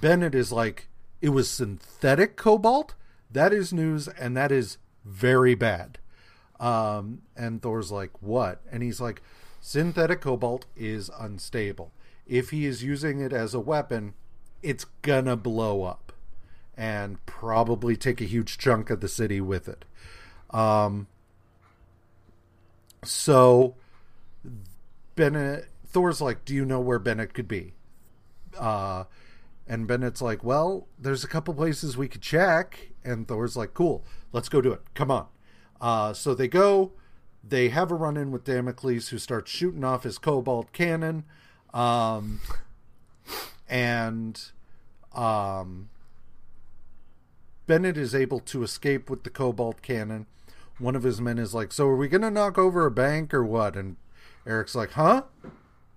Bennett 0.00 0.34
is 0.34 0.50
like, 0.52 0.88
it 1.20 1.30
was 1.30 1.48
synthetic 1.50 2.36
cobalt? 2.36 2.94
that 3.34 3.52
is 3.52 3.72
news 3.72 4.08
and 4.08 4.36
that 4.36 4.50
is 4.50 4.78
very 5.04 5.54
bad. 5.54 5.98
Um, 6.58 7.22
and 7.36 7.60
Thor's 7.60 7.90
like, 7.90 8.10
what? 8.22 8.62
And 8.70 8.82
he's 8.82 9.00
like, 9.00 9.20
synthetic 9.60 10.22
cobalt 10.22 10.66
is 10.76 11.10
unstable. 11.18 11.92
If 12.26 12.50
he 12.50 12.64
is 12.64 12.82
using 12.82 13.20
it 13.20 13.32
as 13.32 13.52
a 13.52 13.60
weapon, 13.60 14.14
it's 14.62 14.86
gonna 15.02 15.36
blow 15.36 15.82
up 15.82 16.12
and 16.76 17.24
probably 17.26 17.96
take 17.96 18.20
a 18.20 18.24
huge 18.24 18.56
chunk 18.56 18.88
of 18.88 19.00
the 19.00 19.08
city 19.08 19.40
with 19.40 19.68
it. 19.68 19.84
Um, 20.50 21.08
so 23.04 23.76
Bennett, 25.14 25.68
Thor's 25.86 26.20
like, 26.20 26.44
do 26.44 26.54
you 26.54 26.64
know 26.64 26.80
where 26.80 26.98
Bennett 26.98 27.34
could 27.34 27.48
be? 27.48 27.74
Uh, 28.58 29.04
and 29.66 29.86
Bennett's 29.86 30.20
like, 30.20 30.44
well, 30.44 30.88
there's 30.98 31.24
a 31.24 31.28
couple 31.28 31.54
places 31.54 31.96
we 31.96 32.08
could 32.08 32.22
check. 32.22 32.90
And 33.04 33.26
Thor's 33.26 33.56
like, 33.56 33.74
cool, 33.74 34.04
let's 34.32 34.48
go 34.48 34.60
do 34.60 34.72
it. 34.72 34.82
Come 34.94 35.10
on. 35.10 35.26
Uh, 35.80 36.12
so 36.12 36.34
they 36.34 36.48
go. 36.48 36.92
They 37.46 37.68
have 37.68 37.90
a 37.90 37.94
run 37.94 38.16
in 38.16 38.30
with 38.30 38.44
Damocles, 38.44 39.08
who 39.08 39.18
starts 39.18 39.50
shooting 39.50 39.84
off 39.84 40.04
his 40.04 40.18
cobalt 40.18 40.72
cannon. 40.72 41.24
Um, 41.74 42.40
and 43.68 44.40
um, 45.14 45.90
Bennett 47.66 47.98
is 47.98 48.14
able 48.14 48.40
to 48.40 48.62
escape 48.62 49.10
with 49.10 49.24
the 49.24 49.30
cobalt 49.30 49.82
cannon. 49.82 50.26
One 50.78 50.96
of 50.96 51.02
his 51.02 51.20
men 51.20 51.38
is 51.38 51.54
like, 51.54 51.72
So 51.72 51.86
are 51.88 51.96
we 51.96 52.08
to 52.08 52.30
knock 52.30 52.58
over 52.58 52.86
a 52.86 52.90
bank 52.90 53.32
or 53.32 53.44
what? 53.44 53.76
And 53.76 53.96
Eric's 54.46 54.74
like, 54.74 54.92
Huh? 54.92 55.22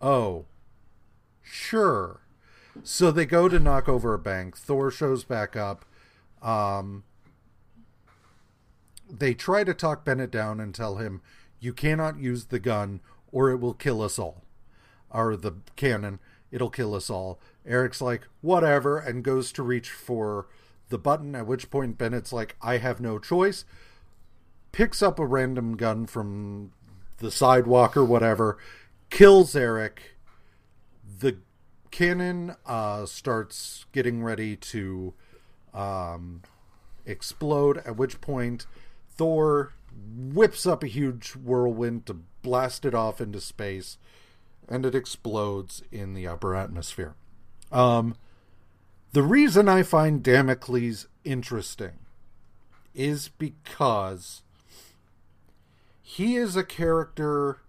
Oh, 0.02 0.45
sure. 1.41 2.22
So 2.84 3.12
they 3.12 3.26
go 3.26 3.49
to 3.49 3.60
knock 3.60 3.90
over 3.90 4.14
a 4.14 4.20
bank. 4.20 4.56
Thor 4.56 4.91
shows 4.91 5.24
back 5.24 5.56
up. 5.56 5.86
Um, 6.41 7.04
they 9.10 9.34
try 9.34 9.64
to 9.64 9.74
talk 9.74 10.06
Bennett 10.06 10.32
down 10.32 10.60
and 10.60 10.76
tell 10.76 10.98
him, 10.98 11.22
"You 11.60 11.74
cannot 11.74 12.20
use 12.20 12.45
the 12.45 12.60
gun, 12.60 12.99
or 13.32 13.49
it 13.49 13.58
will 13.58 13.74
kill 13.74 14.02
us 14.02 14.20
all." 14.20 14.44
Or 15.10 15.36
the 15.36 15.54
cannon, 15.76 16.20
it'll 16.52 16.70
kill 16.70 16.94
us 16.94 17.10
all. 17.10 17.40
Eric's 17.66 18.02
like, 18.02 18.28
"Whatever," 18.41 18.98
and 18.98 19.24
goes 19.24 19.52
to 19.54 19.64
reach 19.64 19.91
for 19.91 20.48
the 20.90 20.98
button. 20.98 21.36
At 21.36 21.48
which 21.48 21.70
point 21.70 21.98
Bennett's 21.98 22.34
like, 22.34 22.56
"I 22.62 22.78
have 22.78 22.99
no 22.99 23.18
choice." 23.18 23.66
Picks 24.78 25.02
up 25.02 25.18
a 25.18 25.26
random 25.26 25.76
gun 25.76 26.06
from 26.06 26.72
the 27.18 27.32
sidewalk 27.32 27.98
or 27.98 28.06
whatever, 28.06 28.60
kills 29.10 29.56
Eric. 29.56 30.18
The 31.20 31.38
cannon 31.90 32.56
uh, 32.64 33.08
starts 33.08 33.88
getting 33.91 34.22
ready 34.22 34.56
to 34.56 35.16
um, 35.74 36.44
explode, 37.08 37.80
at 37.88 37.98
which 37.98 38.22
point 38.22 38.68
Thor 39.10 39.74
whips 40.16 40.68
up 40.68 40.84
a 40.84 40.88
huge 40.88 41.32
whirlwind 41.32 42.06
to 42.06 42.20
blast 42.44 42.86
it 42.86 42.94
off 42.94 43.20
into 43.20 43.41
space, 43.41 43.98
and 44.70 44.86
it 44.86 44.94
explodes 44.94 45.82
in 45.91 46.14
the 46.14 46.28
upper 46.28 46.56
atmosphere. 46.56 47.16
Um, 47.72 48.16
the 49.12 49.24
reason 49.24 49.68
I 49.68 49.82
find 49.82 50.22
Damocles 50.22 51.08
interesting 51.24 51.94
is 52.94 53.30
because 53.30 54.44
he 56.10 56.38
is 56.38 56.56
a 56.56 56.64
character 56.64 57.60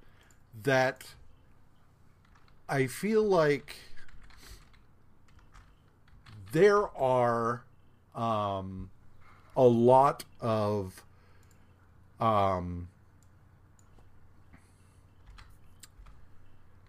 that 0.63 1.03
I 2.69 2.87
feel 2.87 3.25
like 3.25 3.75
there 6.53 6.87
are 6.97 7.65
um, 8.15 8.91
a 9.57 9.65
lot 9.65 10.25
of 10.41 11.03
um, 12.21 12.87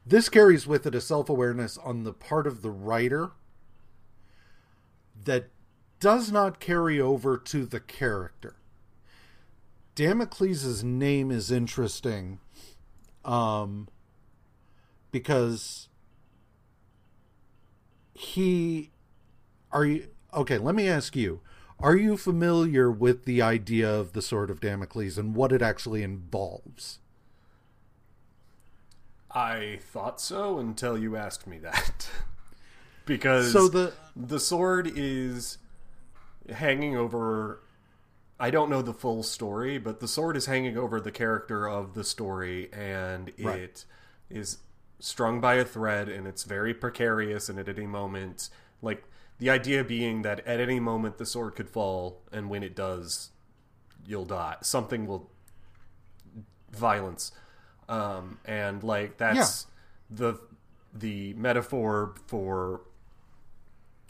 this 0.06 0.30
carries 0.30 0.68
with 0.68 0.86
it 0.86 0.94
a 0.94 1.02
self-awareness 1.02 1.80
on 1.80 2.04
the 2.04 2.14
part 2.14 2.46
of 2.46 2.62
the 2.62 2.70
writer 2.70 3.32
that 5.26 5.50
does 6.00 6.32
not 6.32 6.60
carry 6.60 7.02
over 7.02 7.40
to 7.40 7.66
the 7.66 7.80
character. 7.80 8.56
Damocles' 10.00 10.82
name 10.82 11.30
is 11.30 11.52
interesting 11.52 12.40
um, 13.26 13.90
because 15.12 15.90
he 18.14 18.92
are 19.74 19.84
you 19.84 20.08
okay 20.34 20.58
let 20.58 20.74
me 20.74 20.88
ask 20.88 21.18
you 21.18 21.42
are 21.82 21.98
you 21.98 22.16
familiar 22.16 22.90
with 22.90 23.26
the 23.26 23.42
idea 23.42 23.94
of 23.94 24.14
the 24.14 24.22
sword 24.22 24.50
of 24.50 24.62
damocles 24.62 25.18
and 25.18 25.36
what 25.36 25.52
it 25.52 25.62
actually 25.62 26.02
involves 26.02 27.00
I 29.30 29.80
thought 29.82 30.22
so 30.22 30.60
until 30.60 30.98
you 30.98 31.18
asked 31.18 31.46
me 31.46 31.58
that. 31.60 32.10
because 33.06 33.52
so 33.52 33.68
the 33.68 33.92
the 34.16 34.40
sword 34.40 34.90
is 34.96 35.58
hanging 36.50 36.96
over 36.96 37.60
I 38.40 38.50
don't 38.52 38.70
know 38.70 38.82
the 38.82 38.94
full 38.94 39.24
story, 39.24 39.78
but 39.78 40.00
the 40.00 40.08
sword 40.08 40.38
is 40.38 40.46
hanging 40.46 40.78
over 40.78 41.02
the 41.02 41.12
character 41.12 41.68
of 41.68 41.94
the 41.94 42.04
story 42.04 42.70
and 42.72 43.32
Right. 43.40 43.60
it 43.60 43.86
is 44.30 44.60
strung 45.00 45.42
by 45.42 45.56
a 45.56 45.66
thread 45.66 46.08
and 46.10 46.26
it's 46.28 46.44
very 46.44 46.74
precarious 46.74 47.50
and 47.50 47.58
at 47.60 47.68
any 47.70 47.86
moment 47.88 48.50
like 48.82 49.04
the 49.40 49.50
idea 49.50 49.84
being 49.84 50.22
that 50.24 50.40
at 50.46 50.60
any 50.60 50.80
moment 50.80 51.18
the 51.18 51.26
sword 51.26 51.56
could 51.56 51.70
fall 51.70 52.22
and 52.32 52.50
when 52.50 52.64
it 52.64 52.76
does 52.76 53.32
you'll 54.06 54.26
die. 54.26 54.56
Something 54.62 55.06
will 55.08 55.30
violence. 56.72 57.32
Um 57.88 58.40
and 58.46 58.84
like 58.84 59.18
that's 59.18 59.68
the 60.10 60.40
the 60.94 61.34
metaphor 61.36 62.16
for 62.28 62.82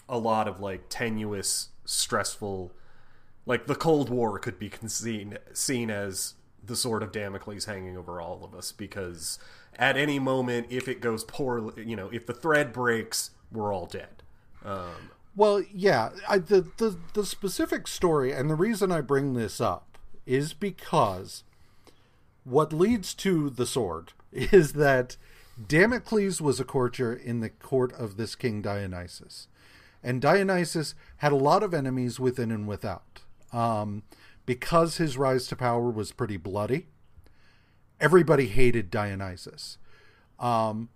a 0.07 0.17
lot 0.17 0.47
of 0.47 0.59
like 0.59 0.85
tenuous, 0.89 1.69
stressful, 1.85 2.71
like 3.49 3.65
the 3.65 3.75
Cold 3.75 4.09
War 4.09 4.37
could 4.37 4.59
be 4.59 4.71
seen 4.85 5.39
seen 5.53 5.89
as 5.89 6.35
the 6.63 6.75
sword 6.75 7.01
of 7.01 7.11
Damocles 7.11 7.65
hanging 7.65 7.97
over 7.97 8.21
all 8.21 8.43
of 8.43 8.53
us 8.53 8.71
because 8.71 9.39
at 9.75 9.97
any 9.97 10.19
moment, 10.19 10.67
if 10.69 10.87
it 10.87 11.01
goes 11.01 11.23
poorly, 11.23 11.83
you 11.83 11.95
know, 11.95 12.09
if 12.13 12.27
the 12.27 12.33
thread 12.33 12.71
breaks, 12.71 13.31
we're 13.51 13.73
all 13.73 13.87
dead. 13.87 14.21
Um, 14.63 15.09
Well, 15.35 15.63
yeah, 15.73 16.11
I, 16.27 16.37
the, 16.37 16.67
the 16.77 16.95
the 17.13 17.25
specific 17.25 17.87
story 17.87 18.31
and 18.31 18.51
the 18.51 18.55
reason 18.55 18.91
I 18.91 19.01
bring 19.01 19.33
this 19.33 19.59
up 19.59 19.97
is 20.27 20.53
because 20.53 21.43
what 22.43 22.71
leads 22.71 23.15
to 23.15 23.49
the 23.49 23.65
sword 23.65 24.13
is 24.31 24.73
that 24.73 25.17
Damocles 25.67 26.39
was 26.39 26.59
a 26.59 26.65
courtier 26.65 27.13
in 27.13 27.39
the 27.39 27.49
court 27.49 27.93
of 27.93 28.15
this 28.15 28.35
king 28.35 28.61
Dionysus, 28.61 29.47
and 30.03 30.21
Dionysus 30.21 30.93
had 31.17 31.31
a 31.31 31.35
lot 31.35 31.63
of 31.63 31.73
enemies 31.73 32.19
within 32.19 32.51
and 32.51 32.67
without. 32.67 33.21
Um, 33.51 34.03
because 34.45 34.97
his 34.97 35.17
rise 35.17 35.47
to 35.47 35.55
power 35.55 35.89
was 35.89 36.11
pretty 36.11 36.37
bloody, 36.37 36.87
everybody 37.99 38.47
hated 38.47 38.89
Dionysus. 38.89 39.77
Um, 40.39 40.89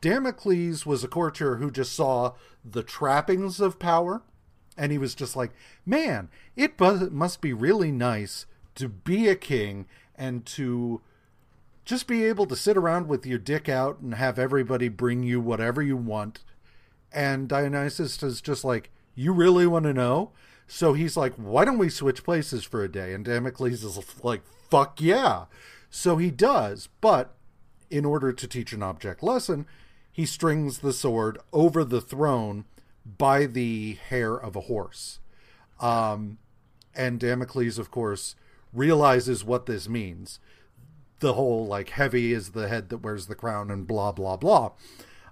Damocles 0.00 0.86
was 0.86 1.02
a 1.02 1.08
courtier 1.08 1.56
who 1.56 1.70
just 1.70 1.92
saw 1.92 2.34
the 2.64 2.82
trappings 2.82 3.60
of 3.60 3.78
power, 3.78 4.22
and 4.76 4.92
he 4.92 4.98
was 4.98 5.14
just 5.14 5.36
like, 5.36 5.52
man, 5.84 6.28
it 6.54 6.78
must 6.78 7.40
be 7.40 7.52
really 7.52 7.90
nice 7.90 8.46
to 8.74 8.88
be 8.88 9.28
a 9.28 9.34
king 9.34 9.86
and 10.14 10.44
to 10.46 11.00
just 11.84 12.06
be 12.06 12.24
able 12.24 12.46
to 12.46 12.56
sit 12.56 12.76
around 12.76 13.08
with 13.08 13.26
your 13.26 13.38
dick 13.38 13.68
out 13.68 14.00
and 14.00 14.14
have 14.14 14.38
everybody 14.38 14.88
bring 14.88 15.22
you 15.22 15.40
whatever 15.40 15.82
you 15.82 15.96
want. 15.96 16.44
And 17.12 17.48
Dionysus 17.48 18.22
is 18.22 18.40
just 18.40 18.64
like, 18.64 18.90
you 19.14 19.32
really 19.32 19.66
want 19.66 19.84
to 19.84 19.94
know? 19.94 20.32
So 20.66 20.92
he's 20.94 21.16
like, 21.16 21.34
why 21.34 21.64
don't 21.64 21.78
we 21.78 21.88
switch 21.88 22.24
places 22.24 22.64
for 22.64 22.82
a 22.82 22.90
day? 22.90 23.14
And 23.14 23.24
Damocles 23.24 23.84
is 23.84 23.98
like, 24.22 24.42
fuck 24.68 25.00
yeah. 25.00 25.44
So 25.90 26.16
he 26.16 26.30
does, 26.30 26.88
but 27.00 27.34
in 27.90 28.04
order 28.04 28.32
to 28.32 28.48
teach 28.48 28.72
an 28.72 28.82
object 28.82 29.22
lesson, 29.22 29.66
he 30.10 30.26
strings 30.26 30.78
the 30.78 30.92
sword 30.92 31.38
over 31.52 31.84
the 31.84 32.00
throne 32.00 32.64
by 33.04 33.46
the 33.46 33.94
hair 34.08 34.34
of 34.34 34.56
a 34.56 34.62
horse. 34.62 35.20
Um, 35.80 36.38
and 36.94 37.20
Damocles, 37.20 37.78
of 37.78 37.90
course, 37.90 38.34
realizes 38.72 39.44
what 39.44 39.66
this 39.66 39.88
means. 39.88 40.40
The 41.20 41.34
whole 41.34 41.66
like 41.66 41.90
heavy 41.90 42.32
is 42.32 42.50
the 42.50 42.68
head 42.68 42.88
that 42.88 42.98
wears 42.98 43.26
the 43.26 43.34
crown 43.34 43.70
and 43.70 43.86
blah 43.86 44.12
blah 44.12 44.36
blah. 44.36 44.72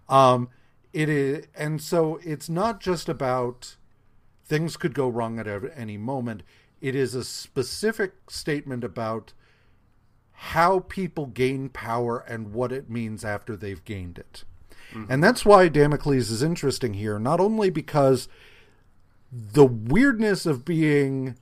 Um, 0.09 0.49
it 0.93 1.09
is, 1.09 1.47
and 1.55 1.81
so 1.83 2.21
it's 2.23 2.49
not 2.49 2.81
just 2.81 3.09
about 3.09 3.77
things 4.45 4.77
could 4.77 4.95
go 4.95 5.09
wrong 5.09 5.39
at 5.39 5.47
any 5.77 5.97
moment. 5.97 6.43
It 6.81 6.95
is 6.95 7.15
a 7.15 7.25
specific 7.25 8.13
statement 8.29 8.85
about 8.85 9.33
how 10.33 10.81
people 10.81 11.27
gain 11.27 11.69
power 11.69 12.19
and 12.19 12.53
what 12.53 12.73
it 12.73 12.91
means 12.91 13.25
after 13.25 13.57
they've 13.57 13.85
gained 13.85 14.19
it. 14.19 14.45
And 15.09 15.25
that's 15.25 15.45
why 15.45 15.69
Damocles 15.69 16.31
is 16.31 16.43
interesting 16.43 16.95
here, 16.95 17.19
not 17.19 17.41
only 17.41 17.71
because 17.71 18.29
the 19.33 19.65
weirdness 19.65 20.47
of 20.47 20.65
being 20.65 21.37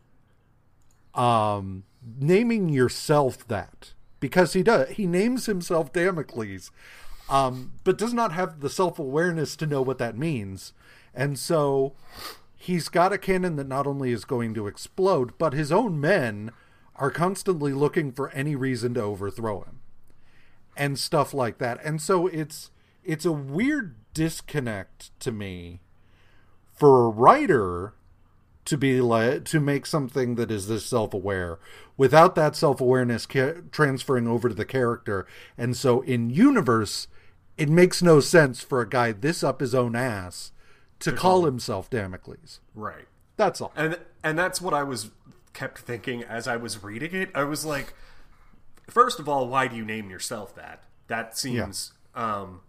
um 1.14 1.84
naming 2.18 2.70
yourself 2.70 3.46
that 3.48 3.92
because 4.18 4.54
he 4.54 4.62
does 4.62 4.88
he 4.90 5.06
names 5.06 5.44
himself 5.44 5.92
Damocles 5.92 6.70
um 7.28 7.72
but 7.84 7.98
does 7.98 8.14
not 8.14 8.32
have 8.32 8.60
the 8.60 8.70
self-awareness 8.70 9.56
to 9.56 9.66
know 9.66 9.82
what 9.82 9.98
that 9.98 10.16
means. 10.16 10.72
And 11.14 11.38
so 11.38 11.92
he's 12.62 12.88
got 12.88 13.12
a 13.12 13.18
cannon 13.18 13.56
that 13.56 13.66
not 13.66 13.88
only 13.88 14.12
is 14.12 14.24
going 14.24 14.54
to 14.54 14.68
explode, 14.68 15.36
but 15.36 15.52
his 15.52 15.72
own 15.72 16.00
men 16.00 16.52
are 16.94 17.10
constantly 17.10 17.72
looking 17.72 18.12
for 18.12 18.30
any 18.30 18.54
reason 18.54 18.94
to 18.94 19.02
overthrow 19.02 19.62
him 19.62 19.80
and 20.76 20.96
stuff 20.96 21.34
like 21.34 21.58
that. 21.58 21.84
And 21.84 22.00
so 22.00 22.28
it's 22.28 22.70
it's 23.02 23.24
a 23.24 23.32
weird 23.32 23.96
disconnect 24.14 25.18
to 25.18 25.32
me 25.32 25.80
for 26.72 27.04
a 27.04 27.10
writer 27.10 27.94
to 28.66 28.78
be 28.78 29.00
like 29.00 29.44
to 29.46 29.58
make 29.58 29.84
something 29.84 30.36
that 30.36 30.52
is 30.52 30.68
this 30.68 30.86
self-aware 30.86 31.58
without 31.96 32.36
that 32.36 32.54
self-awareness 32.54 33.26
ca- 33.26 33.62
transferring 33.72 34.28
over 34.28 34.48
to 34.48 34.54
the 34.54 34.64
character. 34.64 35.26
And 35.58 35.76
so 35.76 36.02
in 36.02 36.30
universe 36.30 37.08
it 37.56 37.68
makes 37.68 38.02
no 38.02 38.20
sense 38.20 38.62
for 38.62 38.80
a 38.80 38.88
guy 38.88 39.10
this 39.10 39.42
up 39.42 39.60
his 39.60 39.74
own 39.74 39.96
ass 39.96 40.52
to 41.02 41.12
call 41.12 41.44
himself 41.44 41.90
Damocles. 41.90 42.60
right. 42.74 43.06
That's 43.36 43.60
all. 43.60 43.72
and 43.74 43.98
and 44.22 44.38
that's 44.38 44.60
what 44.60 44.74
I 44.74 44.82
was 44.82 45.10
kept 45.52 45.78
thinking 45.78 46.22
as 46.22 46.46
I 46.46 46.56
was 46.56 46.82
reading 46.82 47.14
it. 47.14 47.30
I 47.34 47.44
was 47.44 47.64
like, 47.64 47.94
first 48.88 49.18
of 49.18 49.28
all, 49.28 49.48
why 49.48 49.68
do 49.68 49.76
you 49.76 49.84
name 49.84 50.10
yourself 50.10 50.54
that? 50.54 50.84
That 51.08 51.36
seems 51.36 51.92
um, 52.14 52.60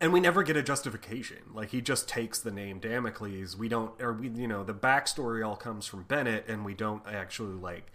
and 0.00 0.12
we 0.12 0.20
never 0.20 0.42
get 0.42 0.56
a 0.56 0.62
justification. 0.62 1.38
Like 1.52 1.70
he 1.70 1.80
just 1.80 2.08
takes 2.08 2.38
the 2.38 2.50
name 2.50 2.78
Damocles. 2.78 3.56
We 3.56 3.68
don't, 3.68 4.00
or 4.00 4.12
we, 4.12 4.28
you 4.28 4.46
know, 4.46 4.62
the 4.62 4.74
backstory 4.74 5.46
all 5.46 5.56
comes 5.56 5.86
from 5.86 6.02
Bennett, 6.04 6.44
and 6.48 6.64
we 6.64 6.74
don't 6.74 7.02
actually 7.06 7.54
like 7.54 7.90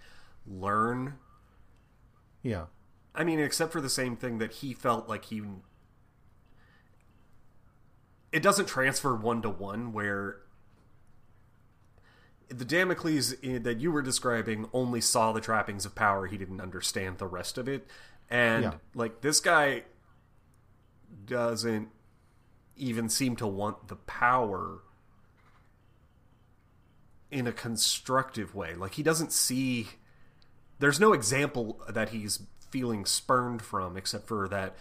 learn. 0.48 1.16
Yeah. 2.42 2.66
I 3.14 3.24
mean, 3.24 3.40
except 3.40 3.72
for 3.72 3.82
the 3.82 3.90
same 3.90 4.16
thing 4.16 4.40
that 4.40 4.54
he 4.54 4.74
felt 4.74 5.08
like 5.08 5.26
he. 5.26 5.42
It 8.32 8.42
doesn't 8.42 8.68
transfer 8.68 9.16
one 9.16 9.42
to 9.42 9.50
one 9.50 9.92
where 9.94 10.38
the 12.50 12.66
Damocles 12.66 13.34
eh, 13.44 13.60
that 13.60 13.80
you 13.80 13.92
were 13.92 14.02
describing 14.02 14.70
only 14.74 15.02
saw 15.02 15.32
the 15.32 15.42
trappings 15.42 15.86
of 15.86 15.96
power. 15.96 16.28
He 16.28 16.38
didn't 16.38 16.62
understand 16.62 17.18
the 17.18 17.28
rest 17.28 17.58
of 17.58 17.68
it, 17.68 17.88
and 18.30 18.64
Yeah. 18.64 18.74
like 18.94 19.22
this 19.22 19.40
guy 19.40 19.84
doesn't 21.26 21.90
even 22.76 23.10
seem 23.10 23.36
to 23.38 23.48
want 23.48 23.88
the 23.90 23.96
power 23.96 24.80
in 27.30 27.48
a 27.48 27.52
constructive 27.52 28.54
way. 28.56 28.76
Like 28.76 28.94
he 28.96 29.04
doesn't 29.04 29.32
see 29.32 29.88
there's 30.80 31.00
no 31.00 31.14
example 31.14 31.82
that 31.88 32.10
he's 32.10 32.42
feeling 32.70 33.06
spurned 33.06 33.62
from 33.62 33.96
except 33.98 34.28
for 34.28 34.48
that 34.50 34.76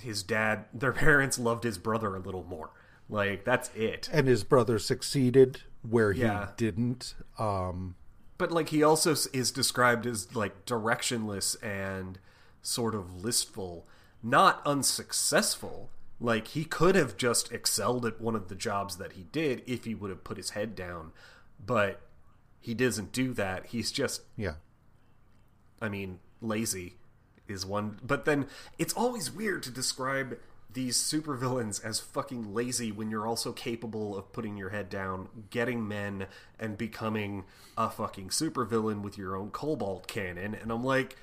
his 0.00 0.22
dad 0.22 0.64
their 0.72 0.92
parents 1.06 1.38
loved 1.38 1.64
his 1.64 1.78
brother 1.78 2.14
a 2.16 2.20
little 2.20 2.44
more. 2.44 2.70
Like 3.08 3.44
that's 3.44 3.70
it. 3.74 4.08
And 4.12 4.26
his 4.28 4.44
brother 4.44 4.78
succeeded 4.78 5.62
where 5.82 6.12
he 6.12 6.22
Yeah. 6.22 6.48
didn't. 6.56 7.14
Um, 7.38 7.96
But 8.38 8.50
like 8.50 8.70
he 8.70 8.82
also 8.82 9.12
is 9.32 9.50
described 9.50 10.06
as 10.06 10.34
like 10.34 10.64
directionless 10.64 11.56
and 11.62 12.18
sort 12.62 12.94
of 12.94 13.22
listful, 13.22 13.86
not 14.22 14.62
unsuccessful. 14.66 15.90
Like 16.20 16.48
he 16.48 16.64
could 16.64 16.94
have 16.94 17.16
just 17.16 17.52
excelled 17.52 18.06
at 18.06 18.20
one 18.20 18.34
of 18.34 18.48
the 18.48 18.54
jobs 18.54 18.96
that 18.96 19.12
he 19.12 19.24
did 19.24 19.62
if 19.66 19.84
he 19.84 19.94
would 19.94 20.10
have 20.10 20.24
put 20.24 20.36
his 20.38 20.50
head 20.50 20.74
down, 20.74 21.12
but 21.64 22.00
he 22.60 22.72
doesn't 22.72 23.12
do 23.12 23.34
that. 23.34 23.66
He's 23.66 23.92
just 23.92 24.22
yeah. 24.36 24.54
I 25.82 25.88
mean, 25.90 26.20
lazy 26.40 26.96
is 27.48 27.64
one, 27.66 27.98
but 28.02 28.24
then 28.24 28.46
it's 28.78 28.94
always 28.94 29.30
weird 29.30 29.62
to 29.64 29.70
describe 29.70 30.38
these 30.72 30.96
supervillains 30.96 31.84
as 31.84 32.00
fucking 32.00 32.52
lazy 32.52 32.90
when 32.90 33.08
you're 33.10 33.26
also 33.26 33.52
capable 33.52 34.16
of 34.18 34.32
putting 34.32 34.56
your 34.56 34.70
head 34.70 34.88
down, 34.90 35.28
getting 35.50 35.86
men, 35.86 36.26
and 36.58 36.76
becoming 36.76 37.44
a 37.78 37.88
fucking 37.88 38.28
supervillain 38.30 39.00
with 39.02 39.16
your 39.16 39.36
own 39.36 39.50
cobalt 39.50 40.08
cannon. 40.08 40.54
And 40.54 40.72
I'm 40.72 40.82
like, 40.82 41.16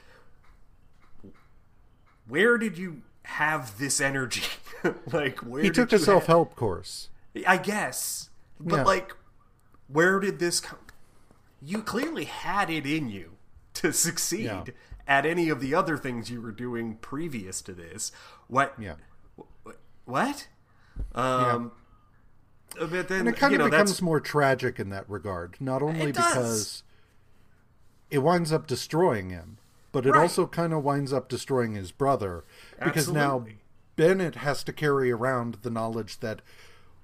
where 2.28 2.58
did 2.58 2.78
you 2.78 3.02
have 3.24 3.78
this 3.78 4.00
energy? 4.02 4.44
like, 5.12 5.40
where 5.40 5.64
He 5.64 5.70
did 5.70 5.76
took 5.76 5.92
you 5.92 5.98
a 5.98 6.00
self 6.00 6.26
help 6.28 6.56
course. 6.56 7.10
I 7.46 7.58
guess, 7.58 8.30
but 8.60 8.78
Yeah. 8.78 8.84
like, 8.84 9.16
where 9.88 10.20
did 10.20 10.40
this 10.40 10.60
come? 10.60 10.80
You 11.62 11.82
clearly 11.84 12.26
had 12.26 12.70
it 12.70 12.86
in 12.86 13.10
you 13.10 13.32
to 13.76 13.92
succeed 13.94 14.46
Yeah. 14.46 14.64
At 15.12 15.26
any 15.26 15.50
of 15.50 15.60
the 15.60 15.76
other 15.76 15.98
things 15.98 16.32
you 16.32 16.40
were 16.40 16.54
doing 16.54 16.96
previous 16.96 17.62
to 17.62 17.74
this. 17.74 18.14
What? 18.48 18.74
Yeah. 18.80 18.96
What? 20.06 20.48
Um, 21.14 21.74
But 22.80 23.10
then 23.10 23.20
And 23.28 23.30
it 23.30 23.36
kind 23.36 23.52
you 23.52 23.58
know, 23.58 23.66
of 23.66 23.72
becomes 23.72 23.90
that's 23.92 24.02
more 24.02 24.22
tragic 24.22 24.80
in 24.80 24.88
that 24.90 25.10
regard. 25.10 25.58
Not 25.60 25.82
only 25.84 26.00
It 26.04 26.16
because 26.16 26.84
it 28.10 28.20
winds 28.20 28.54
up 28.54 28.68
destroying 28.68 29.32
him, 29.32 29.58
but 29.92 30.06
it 30.06 30.12
Right. 30.12 30.22
also 30.22 30.48
kind 30.48 30.72
of 30.74 30.82
winds 30.82 31.12
up 31.12 31.28
destroying 31.28 31.76
his 31.76 31.92
brother. 31.92 32.46
Because 32.82 33.12
now 33.12 33.46
Bennett 33.98 34.36
has 34.36 34.64
to 34.64 34.72
carry 34.72 35.12
around 35.12 35.56
the 35.62 35.70
knowledge 35.70 36.22
that 36.22 36.42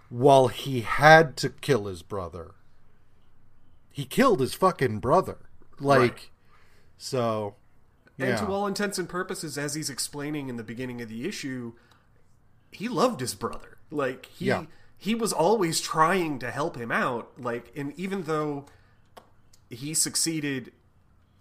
while 0.08 0.48
he 0.48 0.80
had 0.82 1.36
to 1.38 1.50
kill 1.50 1.88
his 1.88 2.04
brother, 2.04 2.56
he 3.92 4.06
killed 4.06 4.40
his 4.40 4.54
fucking 4.54 5.00
brother. 5.00 5.40
Like, 5.80 6.00
Right. 6.00 6.30
so. 6.98 7.56
And 8.20 8.30
Yeah. 8.30 8.38
to 8.38 8.48
all 8.48 8.66
intents 8.68 8.98
and 8.98 9.08
purposes, 9.08 9.58
as 9.58 9.76
he's 9.76 9.90
explaining 9.90 10.50
in 10.50 10.56
the 10.58 10.64
beginning 10.64 11.02
of 11.02 11.10
the 11.10 11.28
issue, 11.28 11.74
he 12.72 12.88
loved 12.88 13.20
his 13.20 13.36
brother. 13.36 13.78
Like 13.92 14.26
he 14.28 14.46
Yeah. 14.48 14.66
he 14.98 15.14
was 15.14 15.32
always 15.32 15.80
trying 15.80 16.40
to 16.40 16.50
help 16.50 16.76
him 16.76 16.92
out. 16.92 17.32
Like, 17.40 17.72
and 17.76 17.94
even 18.00 18.24
though 18.24 18.66
he 19.70 19.94
succeeded 19.94 20.72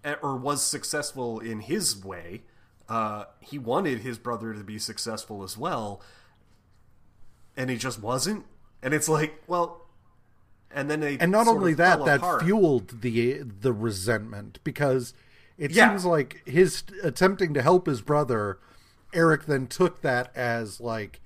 at- 0.05 0.23
or 0.23 0.37
was 0.37 0.63
successful 0.63 1.41
in 1.41 1.61
his 1.61 2.05
way, 2.05 2.43
uh, 2.89 3.25
he 3.41 3.59
wanted 3.59 4.01
his 4.01 4.19
brother 4.19 4.53
to 4.53 4.63
be 4.63 4.79
successful 4.79 5.43
as 5.43 5.57
well, 5.57 6.03
and 7.57 7.71
he 7.71 7.77
just 7.77 8.01
wasn't. 8.01 8.45
And 8.83 8.93
it's 8.93 9.09
like, 9.09 9.43
well, 9.47 9.87
and 10.71 10.91
then 10.91 11.01
they 11.01 11.19
and 11.19 11.33
not 11.33 11.49
only 11.49 11.73
that 11.75 12.05
that 12.05 12.19
apart. 12.19 12.43
fueled 12.45 13.01
the 13.01 13.39
the 13.43 13.73
resentment 13.73 14.59
because 14.65 15.15
it 15.59 15.71
Yeah. 15.71 15.89
seems 15.91 16.05
like 16.05 16.43
his 16.47 16.83
attempting 17.03 17.55
to 17.55 17.63
help 17.63 17.87
his 17.87 18.01
brother 18.03 18.59
eric 19.13 19.47
then 19.47 19.67
took 19.67 20.03
that 20.03 20.31
as 20.37 20.81
like 20.81 21.21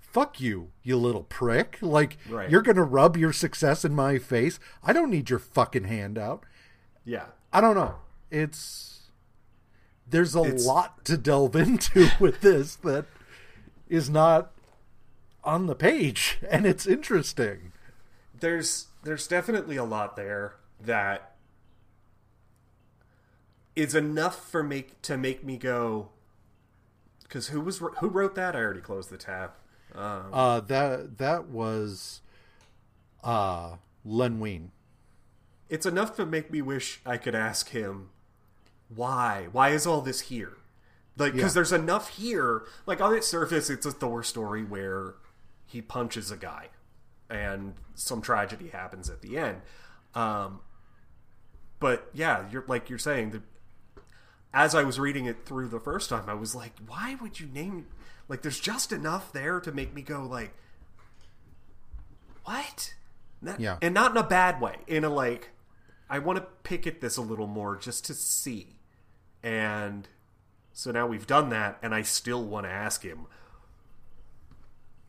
fuck 0.00 0.40
you 0.40 0.70
you 0.82 0.96
little 0.96 1.24
prick 1.24 1.78
like 1.80 2.16
Right. 2.28 2.50
you're 2.50 2.62
gonna 2.62 2.82
rub 2.84 3.16
your 3.16 3.32
success 3.32 3.84
in 3.84 3.94
my 3.94 4.18
face 4.18 4.58
i 4.82 4.92
don't 4.92 5.10
need 5.10 5.28
your 5.30 5.38
fucking 5.38 5.84
handout 5.84 6.44
yeah. 7.04 7.26
i 7.52 7.60
don't 7.60 7.74
know 7.76 7.96
it's 8.30 9.10
there's 10.08 10.34
a 10.36 10.42
It's- 10.42 10.64
lot 10.64 11.04
to 11.06 11.16
delve 11.16 11.56
into 11.56 12.08
with 12.20 12.40
this 12.40 12.76
that 12.76 13.06
is 13.88 14.08
not 14.10 14.52
on 15.44 15.66
the 15.66 15.74
page 15.74 16.38
and 16.50 16.64
it's 16.66 16.86
interesting 16.86 17.72
there's 18.40 18.86
there's 19.02 19.26
definitely 19.28 19.76
a 19.76 19.84
lot 19.84 20.16
there 20.16 20.54
that 20.80 21.33
is 23.76 23.94
enough 23.94 24.48
for 24.50 24.62
make 24.62 25.00
to 25.02 25.16
make 25.16 25.44
me 25.44 25.56
go 25.56 26.10
because 27.22 27.48
who 27.48 27.60
was 27.60 27.78
who 27.98 28.08
wrote 28.08 28.34
that? 28.36 28.54
I 28.54 28.60
already 28.60 28.80
closed 28.80 29.10
the 29.10 29.16
tab. 29.18 29.50
Um, 29.94 30.30
Uh, 30.32 30.60
that 30.60 31.18
that 31.18 31.46
was 31.48 32.20
uh 33.22 33.76
Len 34.04 34.38
Wein. 34.40 34.70
it's 35.68 35.86
enough 35.86 36.14
to 36.16 36.26
make 36.26 36.50
me 36.50 36.60
wish 36.60 37.00
i 37.06 37.16
could 37.16 37.34
ask 37.34 37.70
him 37.70 38.10
why 38.94 39.48
why 39.50 39.70
is 39.70 39.86
all 39.86 40.00
this 40.02 40.22
here? 40.22 40.58
Like 41.16 41.32
because 41.32 41.52
Yeah. 41.52 41.54
there's 41.54 41.72
enough 41.72 42.08
here. 42.10 42.64
Like 42.86 43.00
on 43.00 43.14
its 43.14 43.26
surface 43.26 43.70
it's 43.70 43.86
a 43.86 43.90
thor 43.92 44.22
story 44.22 44.62
where 44.62 45.14
he 45.66 45.80
punches 45.80 46.30
a 46.30 46.36
guy 46.36 46.68
and 47.30 47.74
some 47.94 48.20
tragedy 48.20 48.68
happens 48.68 49.08
at 49.08 49.22
the 49.22 49.38
end. 49.38 49.62
Um 50.14 50.60
but 51.80 52.08
yeah 52.12 52.44
you're 52.50 52.64
like 52.68 52.90
you're 52.90 52.98
saying 52.98 53.30
that 53.30 53.42
as 54.54 54.74
i 54.74 54.82
was 54.82 54.98
reading 54.98 55.26
it 55.26 55.44
through 55.44 55.68
the 55.68 55.80
first 55.80 56.08
time 56.08 56.24
i 56.28 56.34
was 56.34 56.54
like 56.54 56.72
why 56.86 57.16
would 57.20 57.38
you 57.40 57.46
name 57.46 57.86
like 58.28 58.40
there's 58.42 58.60
just 58.60 58.92
enough 58.92 59.32
there 59.32 59.60
to 59.60 59.70
make 59.72 59.92
me 59.92 60.00
go 60.00 60.22
like 60.22 60.54
what 62.44 62.94
Not- 63.42 63.60
Yeah. 63.60 63.78
and 63.82 63.94
not 63.94 64.12
in 64.12 64.16
a 64.16 64.22
bad 64.22 64.60
way 64.60 64.76
in 64.86 65.04
a 65.04 65.10
like 65.10 65.50
i 66.08 66.18
want 66.18 66.38
to 66.38 66.46
pick 66.62 66.86
at 66.86 67.00
this 67.00 67.16
a 67.16 67.22
little 67.22 67.46
more 67.46 67.76
just 67.76 68.04
to 68.06 68.14
see 68.14 68.76
and 69.42 70.08
so 70.72 70.90
now 70.90 71.06
we've 71.06 71.26
done 71.26 71.50
that 71.50 71.78
and 71.82 71.94
i 71.94 72.02
still 72.02 72.44
want 72.44 72.64
to 72.66 72.70
ask 72.70 73.02
him 73.02 73.26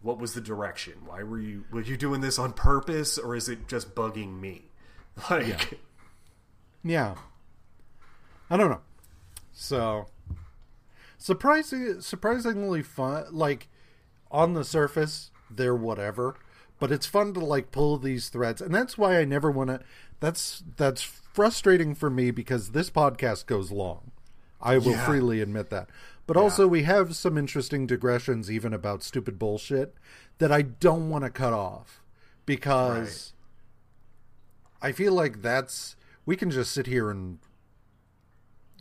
what 0.02 0.20
was 0.20 0.34
the 0.34 0.42
direction 0.42 0.94
why 1.06 1.24
were 1.24 1.40
you 1.40 1.66
were 1.72 1.82
you 1.82 1.98
doing 1.98 2.22
this 2.22 2.38
on 2.40 2.54
purpose 2.54 3.18
or 3.18 3.36
is 3.36 3.50
it 3.50 3.68
just 3.68 3.96
bugging 3.96 4.40
me 4.40 4.66
like 5.30 5.80
Yeah. 6.84 7.16
I 8.48 8.58
don't 8.58 8.70
know. 8.70 8.82
So 9.58 10.08
surprising 11.18 12.02
surprisingly 12.02 12.84
fun 12.84 13.26
like 13.32 13.68
on 14.30 14.54
the 14.54 14.66
surface 14.66 15.32
they're 15.50 15.76
whatever, 15.76 16.36
but 16.80 16.92
it's 16.92 17.06
fun 17.08 17.34
to 17.34 17.40
like 17.40 17.72
pull 17.72 17.98
these 17.98 18.28
threads 18.30 18.62
and 18.62 18.76
that's 18.76 18.98
why 18.98 19.18
I 19.18 19.24
never 19.26 19.50
want 19.50 19.70
to 19.70 19.80
that's 20.20 20.64
that's 20.76 21.02
frustrating 21.02 21.96
for 21.96 22.10
me 22.10 22.32
because 22.32 22.72
this 22.72 22.90
podcast 22.90 23.46
goes 23.46 23.72
long. 23.72 24.12
I 24.62 24.78
will 24.78 24.92
Yeah. 24.92 25.06
freely 25.06 25.42
admit 25.42 25.70
that. 25.70 25.90
But 26.28 26.38
also 26.38 26.68
we 26.68 26.84
have 26.84 27.16
some 27.16 27.38
interesting 27.38 27.88
digressions 27.88 28.52
even 28.52 28.74
about 28.74 29.04
stupid 29.04 29.40
bullshit 29.40 29.94
that 30.40 30.52
I 30.52 30.64
don't 30.64 31.10
want 31.10 31.24
to 31.24 31.30
cut 31.30 31.54
off 31.54 32.02
because 32.46 33.34
I 34.82 34.92
feel 34.92 35.14
like 35.14 35.42
that's 35.42 35.96
we 36.26 36.36
can 36.36 36.52
just 36.52 36.72
sit 36.74 36.88
here 36.88 37.10
and 37.10 37.40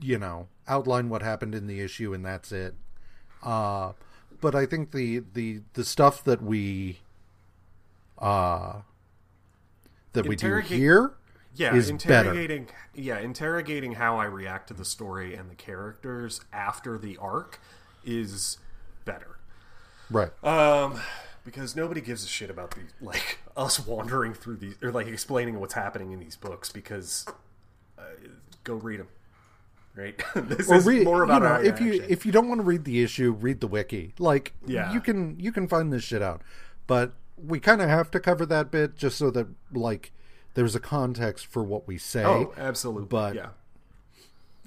you 0.00 0.18
know 0.18 0.48
outline 0.68 1.08
what 1.08 1.22
happened 1.22 1.54
in 1.54 1.66
the 1.66 1.80
issue 1.80 2.12
and 2.14 2.24
that's 2.24 2.52
it. 2.52 2.74
Uh, 3.42 3.92
but 4.40 4.54
I 4.54 4.66
think 4.66 4.92
the 4.92 5.22
the 5.32 5.60
the 5.74 5.84
stuff 5.84 6.22
that 6.24 6.42
we 6.42 7.00
uh 8.18 8.80
that 10.12 10.26
we 10.26 10.36
do 10.36 10.58
here 10.58 11.14
yeah 11.54 11.74
is 11.74 11.90
better. 11.90 12.30
interrogating 12.30 12.68
yeah 12.94 13.18
interrogating 13.18 13.92
how 13.92 14.18
i 14.18 14.24
react 14.24 14.68
to 14.68 14.74
the 14.74 14.84
story 14.84 15.34
and 15.34 15.50
the 15.50 15.54
characters 15.56 16.40
after 16.52 16.96
the 16.96 17.16
arc 17.16 17.58
is 18.04 18.58
better 19.04 19.34
Right. 20.10 20.30
Um, 20.44 21.00
because 21.44 21.74
nobody 21.74 22.00
gives 22.00 22.24
a 22.24 22.28
shit 22.28 22.50
about 22.50 22.72
the 22.72 22.80
like 23.00 23.38
us 23.56 23.84
wandering 23.84 24.34
through 24.34 24.56
these 24.56 24.74
or 24.82 24.92
like 24.92 25.06
explaining 25.06 25.60
what's 25.60 25.74
happening 25.74 26.12
in 26.12 26.20
these 26.20 26.36
books 26.36 26.70
because 26.70 27.26
uh, 27.98 28.02
go 28.64 28.74
read 28.74 29.00
them. 29.00 29.08
Right. 29.96 30.20
this 30.34 30.68
Or 30.70 30.76
is 30.76 30.86
read, 30.86 31.04
more 31.04 31.22
about 31.22 31.34
you 31.34 31.40
know, 31.48 31.54
our 31.54 31.62
if 31.64 31.80
you 31.80 32.04
if 32.08 32.26
you 32.26 32.32
don't 32.32 32.48
want 32.48 32.60
to 32.60 32.64
read 32.64 32.84
the 32.84 33.02
issue, 33.02 33.32
read 33.32 33.60
the 33.60 33.68
wiki. 33.68 34.12
Like, 34.18 34.52
Yeah. 34.66 34.92
you 34.92 35.00
can 35.00 35.38
you 35.38 35.52
can 35.52 35.68
find 35.68 35.92
this 35.92 36.02
shit 36.02 36.20
out, 36.22 36.42
but 36.86 37.12
we 37.36 37.60
kind 37.60 37.80
of 37.80 37.88
have 37.88 38.10
to 38.12 38.20
cover 38.20 38.44
that 38.46 38.70
bit 38.70 38.96
just 38.96 39.16
so 39.18 39.30
that 39.30 39.46
like 39.72 40.12
there's 40.54 40.74
a 40.74 40.80
context 40.80 41.46
for 41.46 41.62
what 41.62 41.86
we 41.86 41.98
say. 41.98 42.24
oh, 42.24 42.52
absolutely. 42.56 43.06
but- 43.06 43.34
yeah. 43.34 43.48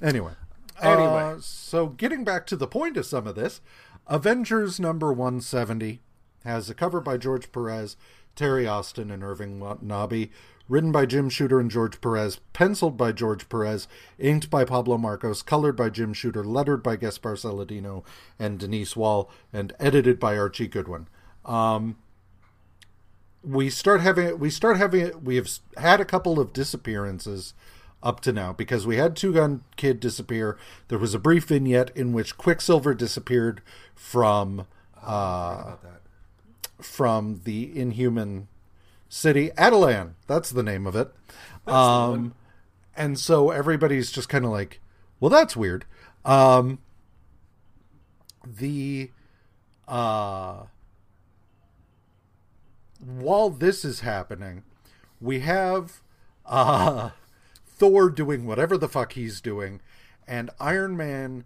Anyway. 0.01 0.33
Anyway. 0.81 1.07
Uh, 1.07 1.37
so 1.39 1.87
getting 1.87 2.23
back 2.23 2.45
to 2.47 2.55
the 2.55 2.67
point 2.67 2.97
of 2.97 3.05
some 3.05 3.25
of 3.25 3.35
this, 3.35 3.61
Avengers 4.05 4.79
number 4.79 5.11
170 5.11 6.01
has 6.45 6.69
a 6.69 6.73
cover 6.75 7.01
by 7.01 7.17
George 7.17 7.51
Perez, 7.51 7.97
Terry 8.35 8.67
Austin, 8.67 9.09
and 9.09 9.23
Irving 9.23 9.59
Nobby, 9.81 10.31
written 10.69 10.91
by 10.91 11.05
Jim 11.05 11.29
Shooter 11.29 11.59
and 11.59 11.71
George 11.71 12.01
Perez, 12.01 12.39
penciled 12.53 12.97
by 12.97 13.11
George 13.11 13.47
Perez, 13.49 13.87
inked 14.19 14.49
by 14.49 14.65
Pablo 14.65 14.97
Marcos, 14.97 15.41
colored 15.41 15.75
by 15.75 15.89
Jim 15.89 16.13
Shooter, 16.13 16.43
lettered 16.43 16.83
by 16.83 16.95
Gaspar 16.95 17.35
Saladino 17.35 18.03
and 18.37 18.59
Denise 18.59 18.95
Wohl, 18.95 19.29
and 19.53 19.73
edited 19.79 20.19
by 20.19 20.37
Archie 20.37 20.67
Goodwin. 20.67 21.07
Um, 21.45 21.97
we 23.43 23.69
start 23.69 24.01
having 24.01 24.39
we 24.39 24.49
start 24.49 24.77
having 24.77 25.23
we 25.23 25.35
have 25.37 25.49
had 25.77 26.01
a 26.01 26.05
couple 26.05 26.39
of 26.39 26.51
disappearances 26.51 27.53
up 28.03 28.19
to 28.21 28.31
now 28.31 28.53
because 28.53 28.85
we 28.85 28.97
had 28.97 29.15
Two 29.15 29.33
Gun 29.33 29.63
Kid 29.75 29.99
disappear. 29.99 30.57
There 30.89 30.99
was 30.99 31.13
a 31.13 31.19
brief 31.19 31.45
vignette 31.45 31.91
in 31.95 32.13
which 32.13 32.37
Quicksilver 32.37 32.93
disappeared 32.93 33.61
from 33.95 34.67
uh, 35.01 35.75
from 36.81 37.41
the 37.43 37.77
Inhuman 37.79 38.47
city, 39.09 39.51
Attilan. 39.57 40.13
That's 40.27 40.49
the 40.49 40.63
name 40.63 40.85
of 40.87 40.95
it. 40.95 41.11
Um, 41.65 42.33
and 42.95 43.19
so 43.19 43.51
everybody's 43.51 44.11
just 44.11 44.29
kind 44.29 44.45
of 44.45 44.51
like, 44.51 44.79
well, 45.19 45.29
that's 45.29 45.55
weird. 45.55 45.85
Um, 46.25 46.79
the 48.45 49.11
uh, 49.87 50.63
while 52.99 53.49
this 53.49 53.85
is 53.85 54.01
happening, 54.01 54.63
we 55.21 55.39
have 55.41 56.01
uh, 56.45 57.11
Thor 57.67 58.09
doing 58.09 58.45
whatever 58.45 58.77
the 58.77 58.89
fuck 58.89 59.13
he's 59.13 59.41
doing, 59.41 59.81
and 60.27 60.49
Iron 60.59 60.97
Man 60.97 61.45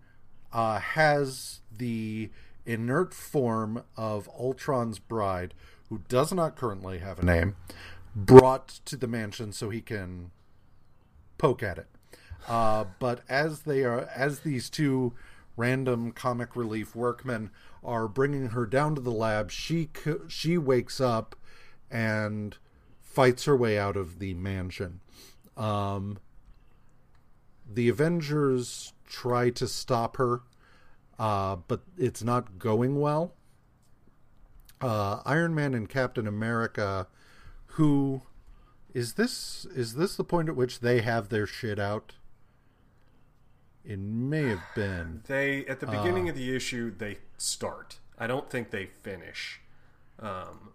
uh, 0.53 0.79
has 0.79 1.61
the 1.71 2.29
inert 2.65 3.13
form 3.13 3.83
of 3.97 4.29
Ultron's 4.39 4.99
bride, 4.99 5.53
who 5.91 5.99
does 6.07 6.31
not 6.31 6.55
currently 6.55 6.99
have 6.99 7.19
a 7.19 7.25
name, 7.25 7.53
brought 8.15 8.69
to 8.85 8.95
the 8.95 9.07
mansion 9.07 9.51
so 9.51 9.69
he 9.69 9.81
can 9.81 10.31
poke 11.37 11.61
at 11.61 11.77
it. 11.77 11.87
Uh, 12.47 12.85
but 12.97 13.19
as 13.27 13.63
they 13.63 13.83
are, 13.83 14.09
as 14.15 14.39
these 14.39 14.69
two 14.69 15.13
random 15.57 16.13
comic 16.13 16.55
relief 16.55 16.95
workmen 16.95 17.51
are 17.83 18.07
bringing 18.07 18.47
her 18.47 18.65
down 18.65 18.95
to 18.95 19.01
the 19.01 19.11
lab, 19.11 19.51
she 19.51 19.89
she 20.29 20.57
wakes 20.57 21.01
up 21.01 21.35
and 21.91 22.57
fights 23.01 23.43
her 23.43 23.57
way 23.57 23.77
out 23.77 23.97
of 23.97 24.19
the 24.19 24.33
mansion. 24.33 25.01
Um, 25.57 26.19
the 27.69 27.89
Avengers 27.89 28.93
try 29.05 29.49
to 29.49 29.67
stop 29.67 30.15
her, 30.15 30.39
uh, 31.19 31.57
but 31.67 31.81
it's 31.97 32.23
not 32.23 32.57
going 32.57 32.97
well. 33.01 33.33
Uh, 34.81 35.21
Iron 35.25 35.53
Man 35.53 35.73
and 35.73 35.87
Captain 35.87 36.27
America, 36.27 37.07
who 37.67 38.23
is 38.93 39.13
this? 39.13 39.65
Is 39.75 39.95
this 39.95 40.15
the 40.15 40.23
point 40.23 40.49
at 40.49 40.55
which 40.55 40.79
they 40.79 41.01
have 41.01 41.29
their 41.29 41.45
shit 41.45 41.79
out? 41.79 42.13
It 43.83 43.99
may 43.99 44.47
have 44.49 44.63
been. 44.75 45.21
They 45.27 45.65
at 45.65 45.79
the 45.79 45.87
beginning 45.87 46.29
of 46.29 46.35
the 46.35 46.55
issue 46.55 46.93
they 46.95 47.17
start. 47.37 47.99
I 48.17 48.27
don't 48.27 48.49
think 48.49 48.69
they 48.69 48.89
finish, 49.01 49.59
um, 50.19 50.69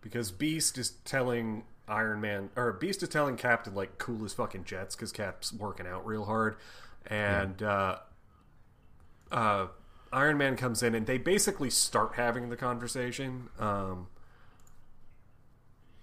because 0.00 0.30
Beast 0.30 0.78
is 0.78 0.90
telling 1.04 1.64
Iron 1.88 2.20
Man 2.20 2.50
or 2.54 2.72
Beast 2.72 3.02
is 3.02 3.08
telling 3.08 3.36
Cap 3.36 3.64
to 3.64 3.70
like 3.70 3.98
cool 3.98 4.22
his 4.22 4.32
fucking 4.32 4.64
jets 4.64 4.94
because 4.94 5.10
Cap's 5.10 5.52
working 5.52 5.86
out 5.86 6.06
real 6.06 6.24
hard, 6.24 6.56
and 7.06 7.60
uh, 7.62 7.96
uh, 9.32 9.66
Iron 10.12 10.36
Man 10.36 10.56
comes 10.56 10.82
in 10.82 10.94
and 10.94 11.06
they 11.06 11.18
basically 11.18 11.70
start 11.70 12.14
having 12.16 12.50
the 12.50 12.56
conversation. 12.56 13.48
Um, 13.58 14.08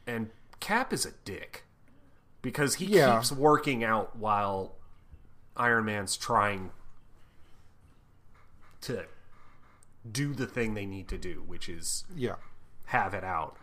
and 0.07 0.31
Cap 0.59 0.91
is 0.91 1.05
a 1.05 1.11
dick 1.25 1.63
because 2.41 2.75
he 2.75 2.85
Yeah. 2.85 3.15
keeps 3.17 3.31
working 3.31 3.83
out 3.83 4.15
while 4.15 4.75
Iron 5.55 5.85
Man's 5.85 6.17
trying 6.17 6.71
to 8.81 9.05
do 10.09 10.33
the 10.33 10.47
thing 10.47 10.73
they 10.73 10.85
need 10.85 11.07
to 11.09 11.17
do, 11.17 11.43
which 11.45 11.69
is 11.69 12.05
Yeah. 12.15 12.35
have 12.85 13.13
it 13.13 13.23
out. 13.23 13.55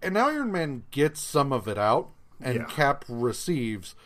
and 0.00 0.16
Iron 0.16 0.52
Man 0.52 0.84
gets 0.92 1.18
some 1.20 1.52
of 1.52 1.66
it 1.66 1.76
out, 1.76 2.10
and 2.40 2.54
Yeah. 2.58 2.64
Cap 2.66 3.04
receives, 3.08 3.96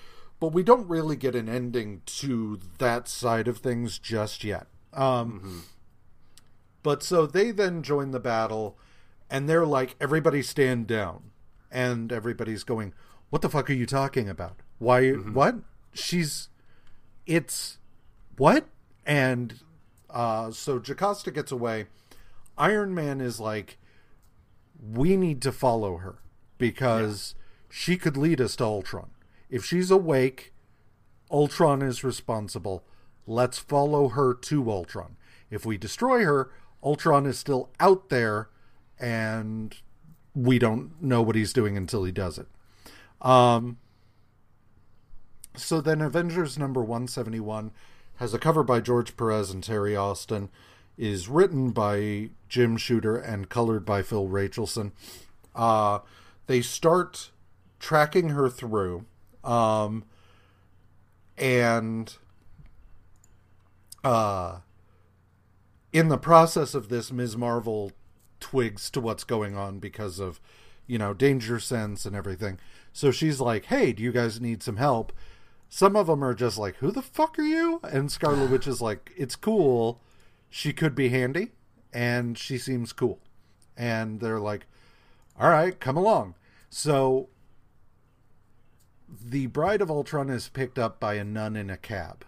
but 0.41 0.47
we 0.47 0.63
don't 0.63 0.89
really 0.89 1.17
get 1.17 1.35
an 1.35 1.51
ending 1.51 2.01
to 2.07 2.61
that 2.79 3.09
side 3.09 3.47
of 3.47 3.59
things 3.59 3.99
just 3.99 4.43
yet. 4.43 4.69
Um, 4.93 5.65
But 6.83 7.03
so 7.03 7.27
they 7.27 7.51
then 7.51 7.83
join 7.83 8.11
the 8.11 8.21
battle, 8.21 8.77
and 9.31 9.49
they're 9.49 9.67
like, 9.67 9.95
"Everybody 10.01 10.43
stand 10.43 10.87
down," 10.87 11.31
and 11.71 12.13
everybody's 12.13 12.65
going, 12.65 12.93
"What 13.31 13.43
the 13.43 13.49
fuck 13.49 13.71
are 13.71 13.75
you 13.75 13.87
talking 13.87 14.29
about? 14.29 14.57
Why? 14.79 15.11
What? 15.13 15.57
She's, 15.95 16.49
it's, 17.27 17.79
what?" 18.37 18.67
And 19.07 19.61
uh, 20.11 20.51
so 20.51 20.79
Jocasta 20.79 21.31
gets 21.31 21.53
away. 21.53 21.87
Iron 22.59 22.95
Man 22.95 23.21
is 23.21 23.41
like, 23.41 23.79
we 24.79 25.17
need 25.17 25.41
to 25.43 25.53
follow 25.53 25.97
her 25.99 26.17
because 26.59 27.35
she 27.71 27.97
could 27.97 28.17
lead 28.17 28.41
us 28.41 28.57
to 28.57 28.65
Ultron. 28.65 29.11
If 29.49 29.65
she's 29.65 29.91
awake, 29.91 30.53
Ultron 31.31 31.83
is 31.83 32.05
responsible. 32.05 32.85
Let's 33.27 33.59
follow 33.59 34.09
her 34.09 34.35
to 34.35 34.71
Ultron. 34.71 35.17
If 35.51 35.65
we 35.67 35.79
destroy 35.79 36.25
her, 36.25 36.51
Ultron 36.83 37.27
is 37.27 37.39
still 37.39 37.71
out 37.79 38.09
there 38.09 38.49
and 38.99 39.75
we 40.35 40.59
don't 40.59 41.01
know 41.03 41.23
what 41.23 41.37
he's 41.37 41.53
doing 41.53 41.77
until 41.77 42.05
he 42.05 42.13
does 42.13 42.39
it. 42.39 42.47
Um 43.21 43.79
so 45.55 45.81
then 45.81 46.01
Avengers 46.01 46.59
number 46.59 46.81
171 46.81 47.73
has 48.17 48.33
a 48.33 48.39
cover 48.39 48.63
by 48.63 48.81
George 48.81 49.17
Perez 49.17 49.51
and 49.51 49.63
Terry 49.63 49.97
Austin, 49.97 50.49
is 50.97 51.29
written 51.29 51.71
by 51.71 52.31
Jim 52.49 52.77
Shooter 52.77 53.17
and 53.17 53.49
colored 53.49 53.85
by 53.85 54.03
Phil 54.03 54.29
Rachelson. 54.29 54.93
Uh, 55.55 56.01
they 56.47 56.63
start 56.63 57.31
tracking 57.81 58.31
her 58.31 58.49
through, 58.49 59.05
um, 59.43 60.05
and 61.37 62.17
uh, 64.05 64.59
in 65.93 66.09
the 66.09 66.19
process 66.19 66.75
of 66.75 66.89
this, 66.89 67.13
Ms. 67.13 67.37
Marvel 67.37 67.93
twigs 68.41 68.91
to 68.91 69.01
what's 69.01 69.25
going 69.25 69.57
on 69.57 69.79
because 69.79 70.19
of, 70.19 70.41
you 70.87 70.99
know, 70.99 71.15
danger 71.15 71.61
sense 71.61 72.05
and 72.05 72.17
everything. 72.17 72.59
So 72.93 73.11
she's 73.11 73.41
like, 73.41 73.67
"Hey, 73.67 73.93
do 73.93 74.03
you 74.03 74.13
guys 74.13 74.41
need 74.41 74.63
some 74.63 74.77
help?" 74.77 75.13
Some 75.69 75.97
of 75.97 76.07
them 76.07 76.23
are 76.23 76.35
just 76.35 76.59
like, 76.59 76.77
"Who 76.77 76.91
the 76.91 77.03
fuck 77.03 77.39
are 77.39 77.43
you?" 77.43 77.81
And 77.85 78.11
Scarlet 78.11 78.51
Witch 78.51 78.67
is 78.67 78.81
like, 78.81 79.13
"It's 79.17 79.37
cool. 79.37 80.01
She 80.51 80.73
could 80.73 80.95
be 80.95 81.09
handy, 81.09 81.53
and 81.93 82.37
she 82.37 82.59
seems 82.59 82.93
cool." 82.93 83.21
And 83.77 84.21
they're 84.21 84.41
like, 84.41 84.67
"All 85.39 85.51
right, 85.51 85.79
come 85.79 85.97
along." 85.97 86.35
So 86.69 87.29
the 89.09 89.47
Bride 89.47 89.83
of 89.83 89.91
Ultron 89.91 90.31
is 90.31 90.49
picked 90.49 90.79
up 90.79 90.99
by 90.99 91.15
a 91.15 91.25
nun 91.25 91.57
in 91.57 91.71
a 91.71 91.77
cab 91.77 92.25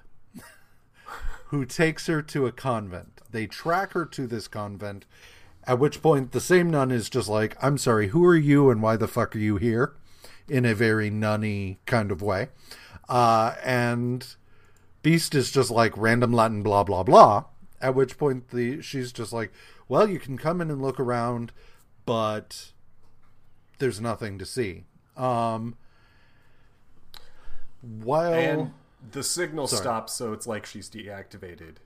who 1.55 1.65
takes 1.65 2.07
her 2.07 2.21
to 2.23 2.47
a 2.47 2.53
convent. 2.53 3.21
They 3.31 3.47
track 3.47 3.93
her 3.93 4.05
to 4.07 4.27
this 4.27 4.49
convent, 4.49 5.07
at 5.67 5.79
which 5.79 6.03
point 6.03 6.33
the 6.33 6.41
same 6.41 6.71
nun 6.71 6.91
is 6.91 7.09
just 7.09 7.29
like, 7.29 7.57
I'm 7.63 7.79
sorry, 7.79 8.09
who 8.09 8.25
are 8.27 8.37
you 8.37 8.71
and 8.71 8.83
why 8.83 8.97
the 8.97 9.09
fuck 9.09 9.35
are 9.35 9.41
you 9.41 9.57
here? 9.57 9.95
In 10.49 10.65
a 10.65 10.75
very 10.75 11.11
nunny 11.11 11.79
kind 11.87 12.11
of 12.13 12.21
way. 12.21 12.49
Uh, 13.09 13.55
and 13.65 14.27
Beast 15.03 15.35
is 15.35 15.51
just 15.51 15.71
like 15.71 15.97
random 15.97 16.33
Latin 16.33 16.63
blah 16.63 16.83
blah 16.83 17.03
blah. 17.03 17.45
At 17.81 17.95
which 17.95 18.17
point 18.17 18.49
the 18.49 18.81
she's 18.81 19.13
just 19.13 19.33
like, 19.33 19.53
Well, 19.89 20.09
you 20.09 20.19
can 20.19 20.39
come 20.39 20.61
in 20.61 20.71
and 20.71 20.81
look 20.81 20.99
around, 20.99 21.53
but 22.07 22.73
there's 23.79 24.01
nothing 24.01 24.39
to 24.39 24.47
see. 24.47 24.85
Um 25.17 25.77
while 27.83 28.33
And 28.33 28.73
the 29.13 29.23
signal 29.23 29.67
Sorry. 29.67 29.83
stops, 29.83 30.13
so 30.15 30.33
it's 30.33 30.47
like 30.47 30.67
she's 30.67 30.89
deactivated. 30.89 31.77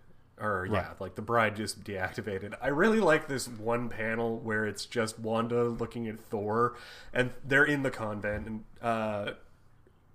or 0.40 0.68
yeah, 0.70 0.90
like 1.00 1.14
the 1.16 1.22
bride 1.22 1.56
just 1.56 1.82
deactivated. 1.84 2.54
I 2.62 2.68
really 2.68 3.00
like 3.00 3.26
this 3.28 3.48
one 3.48 3.88
panel 3.88 4.38
where 4.38 4.64
it's 4.66 4.86
just 4.86 5.18
Wanda 5.18 5.64
looking 5.64 6.06
at 6.08 6.20
Thor, 6.20 6.76
and 7.12 7.30
they're 7.44 7.64
in 7.64 7.82
the 7.82 7.90
convent, 7.90 8.46
and 8.46 8.64
uh, 8.80 9.32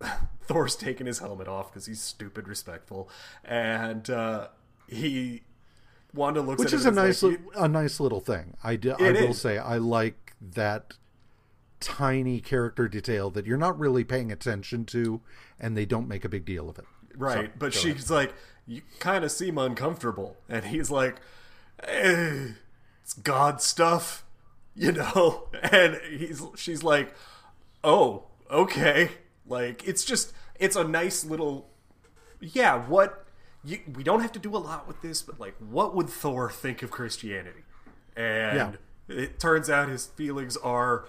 Thor's 0.47 0.75
taking 0.75 1.07
his 1.07 1.19
helmet 1.19 1.47
off 1.47 1.71
because 1.71 1.85
he's 1.85 2.01
stupid 2.01 2.47
respectful, 2.47 3.09
and 3.43 4.09
uh, 4.09 4.47
he 4.87 5.43
Wanda 6.13 6.41
looks 6.41 6.59
which 6.59 6.73
at 6.73 6.79
is 6.79 6.85
him 6.85 6.97
a 6.97 7.03
nice 7.03 7.21
like, 7.23 7.39
li- 7.39 7.45
a 7.55 7.67
nice 7.67 7.99
little 7.99 8.19
thing. 8.21 8.55
I, 8.63 8.75
do, 8.75 8.91
I 8.93 9.11
will 9.11 9.31
is. 9.31 9.41
say 9.41 9.57
I 9.57 9.77
like 9.77 10.33
that 10.41 10.93
tiny 11.79 12.39
character 12.39 12.87
detail 12.87 13.29
that 13.31 13.45
you're 13.45 13.57
not 13.57 13.77
really 13.77 14.03
paying 14.05 14.31
attention 14.31 14.85
to, 14.85 15.19
and 15.59 15.75
they 15.75 15.85
don't 15.85 16.07
make 16.07 16.23
a 16.23 16.29
big 16.29 16.45
deal 16.45 16.69
of 16.69 16.77
it. 16.79 16.85
Right, 17.17 17.47
So, 17.47 17.51
but 17.57 17.73
she's 17.73 18.09
like, 18.09 18.33
you 18.65 18.81
kind 18.99 19.23
of 19.23 19.31
seem 19.31 19.57
uncomfortable, 19.57 20.37
and 20.49 20.65
he's 20.65 20.89
like, 20.89 21.17
eh, 21.83 22.49
it's 23.03 23.13
God 23.13 23.61
stuff, 23.61 24.25
you 24.75 24.91
know, 24.91 25.47
and 25.63 25.99
he's 26.09 26.41
she's 26.55 26.83
like, 26.83 27.13
oh, 27.83 28.23
okay, 28.49 29.09
like 29.47 29.87
it's 29.87 30.03
just 30.05 30.33
it's 30.59 30.75
a 30.75 30.83
nice 30.83 31.25
little, 31.25 31.69
yeah. 32.39 32.75
What 32.87 33.25
you, 33.63 33.79
we 33.95 34.03
don't 34.03 34.21
have 34.21 34.31
to 34.33 34.39
do 34.39 34.55
a 34.55 34.59
lot 34.59 34.87
with 34.87 35.01
this, 35.01 35.21
but 35.21 35.39
like, 35.39 35.55
what 35.59 35.95
would 35.95 36.09
Thor 36.09 36.49
think 36.49 36.81
of 36.83 36.91
Christianity? 36.91 37.63
And 38.15 38.77
it 39.07 39.39
turns 39.39 39.69
out 39.69 39.89
his 39.89 40.05
feelings 40.05 40.55
are 40.57 41.05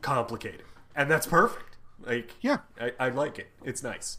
complicated, 0.00 0.64
and 0.94 1.10
that's 1.10 1.26
perfect. 1.26 1.76
Like, 2.02 2.30
Yeah. 2.40 2.58
I, 2.80 2.92
I 2.98 3.08
like 3.10 3.38
it. 3.38 3.48
It's 3.62 3.82
nice. 3.82 4.18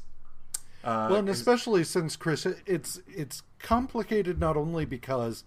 Uh, 0.83 1.07
well, 1.09 1.19
and 1.19 1.29
especially 1.29 1.83
since 1.83 2.15
Chris, 2.15 2.45
it's 2.65 2.99
it's 3.07 3.43
complicated 3.59 4.39
not 4.39 4.57
only 4.57 4.85
because 4.85 5.43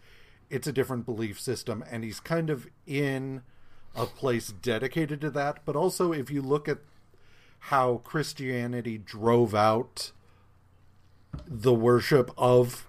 it's 0.49 0.67
a 0.67 0.73
different 0.73 1.05
belief 1.05 1.41
system, 1.41 1.85
and 1.91 2.05
he's 2.05 2.21
kind 2.21 2.51
of 2.51 2.69
in 2.87 3.43
a 3.97 4.07
place 4.07 4.49
dedicated 4.49 5.21
to 5.21 5.31
that, 5.31 5.61
but 5.65 5.77
also 5.77 6.13
if 6.13 6.31
you 6.31 6.43
look 6.43 6.69
at 6.69 6.79
how 7.59 7.97
Christianity 8.05 8.99
drove 8.99 9.55
out 9.55 10.13
the 11.47 11.75
worship 11.75 12.31
of 12.37 12.87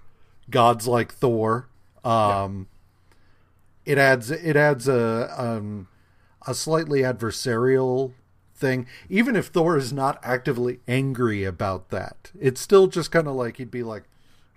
gods 0.49 0.87
like 0.87 1.13
Thor, 1.13 1.67
um, 2.03 2.67
it 3.85 3.97
adds 3.97 4.29
it 4.29 4.55
adds 4.55 4.87
a 4.87 5.33
um, 5.41 5.87
a 6.45 6.53
slightly 6.53 7.01
adversarial 7.01 8.13
thing. 8.55 8.87
Even 9.09 9.35
if 9.35 9.47
Thor 9.47 9.77
is 9.77 9.91
not 9.93 10.19
actively 10.23 10.79
angry 10.87 11.43
about 11.43 11.89
that, 11.89 12.31
it's 12.39 12.61
still 12.61 12.87
just 12.87 13.11
kind 13.11 13.27
of 13.27 13.35
like 13.35 13.57
he'd 13.57 13.71
be 13.71 13.83
like, 13.83 14.03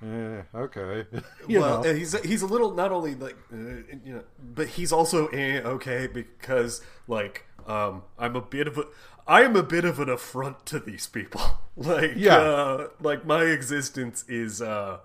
eh, 0.02 0.42
"Okay," 0.54 1.06
well, 1.48 1.84
know. 1.84 1.94
he's 1.94 2.18
he's 2.22 2.42
a 2.42 2.46
little 2.46 2.72
not 2.72 2.92
only 2.92 3.14
like 3.14 3.36
uh, 3.52 3.56
you 4.04 4.14
know, 4.14 4.22
but 4.54 4.68
he's 4.68 4.92
also 4.92 5.26
eh, 5.28 5.60
okay 5.60 6.06
because 6.06 6.80
like 7.06 7.44
um, 7.66 8.02
I'm 8.18 8.36
a 8.36 8.40
bit 8.42 8.66
of 8.66 8.78
a 8.78 8.84
I 9.26 9.42
am 9.42 9.56
a 9.56 9.62
bit 9.62 9.84
of 9.84 10.00
an 10.00 10.08
affront 10.08 10.64
to 10.66 10.78
these 10.78 11.06
people. 11.06 11.42
like 11.76 12.12
Yeah. 12.16 12.38
uh, 12.38 12.88
like 13.00 13.26
my 13.26 13.42
existence 13.44 14.24
is 14.28 14.62
uh, 14.62 14.98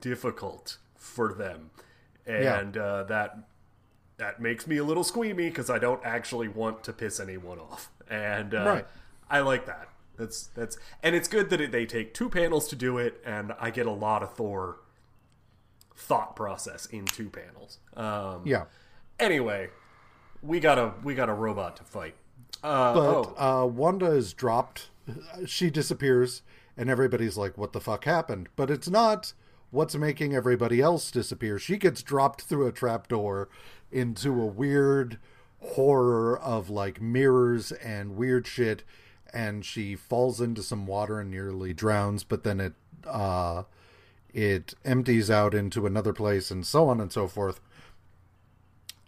difficult 0.00 0.78
for 0.96 1.32
them, 1.32 1.70
and 2.26 2.76
uh, 2.76 3.04
that 3.04 3.38
that 4.16 4.40
makes 4.40 4.66
me 4.66 4.76
a 4.76 4.84
little 4.84 5.04
squeamy 5.04 5.48
because 5.48 5.70
I 5.70 5.78
don't 5.78 6.00
actually 6.04 6.48
want 6.48 6.84
to 6.84 6.92
piss 6.92 7.18
anyone 7.20 7.58
off, 7.58 7.90
and 8.10 8.54
uh, 8.54 8.64
Right. 8.64 8.86
I 9.30 9.40
like 9.40 9.66
that. 9.66 9.88
That's 10.16 10.46
that's 10.48 10.76
and 11.02 11.16
it's 11.16 11.28
good 11.28 11.50
that 11.50 11.60
it, 11.60 11.72
they 11.72 11.86
take 11.86 12.14
two 12.14 12.28
panels 12.28 12.68
to 12.68 12.76
do 12.76 12.98
it, 12.98 13.20
and 13.24 13.52
I 13.58 13.70
get 13.70 13.86
a 13.86 13.90
lot 13.90 14.22
of 14.22 14.34
Thor 14.34 14.76
thought 15.96 16.36
process 16.36 16.86
in 16.86 17.04
two 17.04 17.30
panels. 17.30 17.78
Um, 17.96 18.42
yeah. 18.44 18.64
Anyway, 19.18 19.70
we 20.42 20.60
got 20.60 20.78
a 20.78 20.92
we 21.02 21.14
got 21.14 21.28
a 21.28 21.34
robot 21.34 21.76
to 21.78 21.84
fight. 21.84 22.14
Uh, 22.62 22.94
But 22.94 23.00
oh, 23.00 23.62
uh, 23.62 23.66
Wanda 23.66 24.06
is 24.06 24.32
dropped. 24.32 24.90
She 25.46 25.68
disappears, 25.70 26.42
and 26.76 26.88
everybody's 26.88 27.36
like, 27.36 27.58
"What 27.58 27.72
the 27.72 27.80
fuck 27.80 28.04
happened?" 28.04 28.48
But 28.56 28.70
it's 28.70 28.88
not 28.88 29.32
what's 29.70 29.96
making 29.96 30.34
everybody 30.34 30.80
else 30.80 31.10
disappear. 31.10 31.58
She 31.58 31.76
gets 31.76 32.02
dropped 32.02 32.42
through 32.42 32.66
a 32.68 32.72
trapdoor 32.72 33.48
into 33.90 34.40
a 34.40 34.46
weird 34.46 35.18
horror 35.64 36.38
of 36.38 36.70
like 36.70 37.00
mirrors 37.00 37.72
and 37.72 38.16
weird 38.16 38.46
shit, 38.46 38.82
and 39.32 39.64
she 39.64 39.96
falls 39.96 40.40
into 40.40 40.62
some 40.62 40.86
water 40.86 41.20
and 41.20 41.30
nearly 41.30 41.72
drowns. 41.72 42.24
But 42.24 42.44
then 42.44 42.60
it 42.60 42.74
uh, 43.06 43.64
it 44.32 44.74
empties 44.84 45.30
out 45.30 45.54
into 45.54 45.86
another 45.86 46.12
place, 46.12 46.50
and 46.50 46.66
so 46.66 46.88
on 46.88 47.00
and 47.00 47.12
so 47.12 47.28
forth 47.28 47.60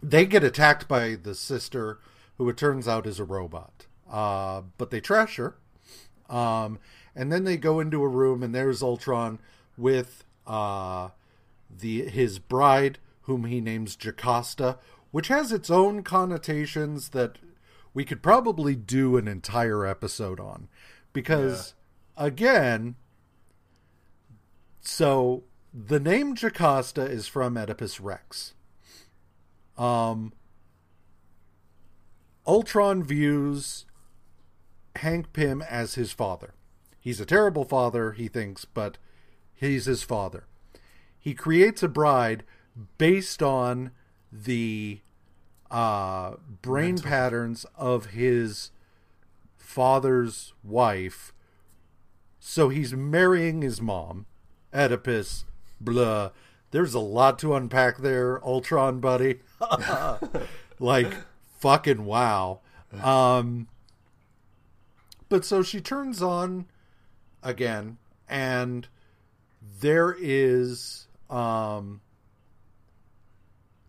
they 0.02 0.26
get 0.26 0.44
attacked 0.44 0.88
by 0.88 1.14
the 1.14 1.34
sister, 1.34 1.98
who 2.38 2.48
it 2.48 2.56
turns 2.56 2.86
out 2.86 3.06
is 3.06 3.18
a 3.18 3.24
robot. 3.24 3.86
Uh, 4.10 4.62
but 4.78 4.90
they 4.90 5.00
trash 5.00 5.36
her. 5.36 5.56
Um, 6.28 6.78
and 7.14 7.32
then 7.32 7.44
they 7.44 7.56
go 7.56 7.80
into 7.80 8.02
a 8.02 8.08
room, 8.08 8.42
and 8.42 8.54
there's 8.54 8.82
Ultron 8.82 9.38
with 9.76 10.24
uh, 10.46 11.10
the 11.70 12.08
his 12.08 12.38
bride, 12.38 12.98
whom 13.22 13.44
he 13.44 13.60
names 13.60 13.96
Jocasta, 13.96 14.78
which 15.16 15.28
has 15.28 15.50
its 15.50 15.70
own 15.70 16.02
connotations 16.02 17.08
that 17.08 17.38
we 17.94 18.04
could 18.04 18.22
probably 18.22 18.76
do 18.76 19.16
an 19.16 19.26
entire 19.26 19.86
episode 19.86 20.38
on. 20.38 20.68
Because, 21.14 21.72
again, 22.18 22.96
so 24.82 25.44
the 25.72 25.98
name 25.98 26.34
Jocasta 26.34 27.00
is 27.00 27.26
from 27.26 27.56
Oedipus 27.56 27.98
Rex. 27.98 28.52
Um, 29.78 30.34
Ultron 32.46 33.02
views 33.02 33.86
Hank 34.96 35.32
Pym 35.32 35.62
as 35.62 35.94
his 35.94 36.12
father. 36.12 36.52
He's 37.00 37.22
a 37.22 37.24
terrible 37.24 37.64
father, 37.64 38.12
he 38.12 38.28
thinks, 38.28 38.66
but 38.66 38.98
he's 39.54 39.86
his 39.86 40.02
father. 40.02 40.44
He 41.18 41.32
creates 41.32 41.82
a 41.82 41.88
bride 41.88 42.44
based 42.98 43.42
on 43.42 43.92
the 44.30 45.00
uh, 45.76 46.36
brain 46.62 46.96
patterns 46.96 47.66
of 47.76 48.06
his 48.06 48.70
father's 49.58 50.54
wife. 50.64 51.34
So 52.40 52.70
he's 52.70 52.94
marrying 52.94 53.60
his 53.60 53.82
mom, 53.82 54.24
Oedipus, 54.72 55.44
blah. 55.78 56.30
There's 56.70 56.94
a 56.94 56.98
lot 57.00 57.38
to 57.40 57.54
unpack 57.54 57.98
there, 57.98 58.42
Ultron 58.42 59.00
buddy. 59.00 59.40
like 60.78 61.12
fucking 61.58 62.06
wow. 62.06 62.60
Um 63.02 63.68
but 65.28 65.44
so 65.44 65.62
she 65.62 65.82
turns 65.82 66.22
on 66.22 66.66
again 67.42 67.98
and 68.30 68.88
there 69.80 70.16
is 70.18 71.08
um 71.28 72.00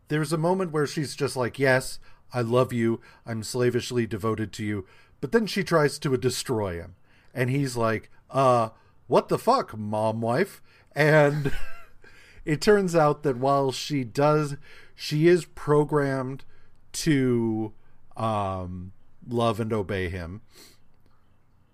there's 0.08 0.34
a 0.34 0.38
moment 0.38 0.72
where 0.72 0.88
she's 0.88 1.16
just 1.16 1.36
like, 1.36 1.60
"Yes, 1.60 2.00
I 2.34 2.42
love 2.42 2.74
you. 2.74 3.02
I'm 3.26 3.44
slavishly 3.44 4.06
devoted 4.08 4.54
to 4.54 4.66
you." 4.66 4.86
But 5.20 5.32
then 5.32 5.48
she 5.48 5.64
tries 5.64 5.98
to 6.00 6.16
destroy 6.18 6.76
him. 6.76 6.96
And 7.34 7.50
he's 7.50 7.76
like, 7.76 8.10
"Uh, 8.30 8.70
what 9.08 9.30
the 9.30 9.38
fuck, 9.38 9.78
mom 9.78 10.22
wife?" 10.22 10.62
And 10.96 11.52
it 12.46 12.62
turns 12.62 12.96
out 12.96 13.24
that 13.24 13.38
while 13.38 13.72
she 13.72 14.04
does 14.04 14.56
she 14.96 15.28
is 15.28 15.46
programmed 15.46 16.44
to 16.92 17.72
um 18.16 18.92
love 19.28 19.60
and 19.60 19.72
obey 19.72 20.10
him, 20.10 20.42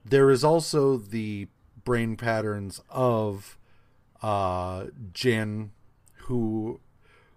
there 0.04 0.30
is 0.30 0.44
also 0.44 0.98
the 0.98 1.48
brain 1.86 2.18
patterns 2.18 2.82
of 2.90 3.58
uh 4.22 4.88
Jen 5.14 5.72
who 6.26 6.80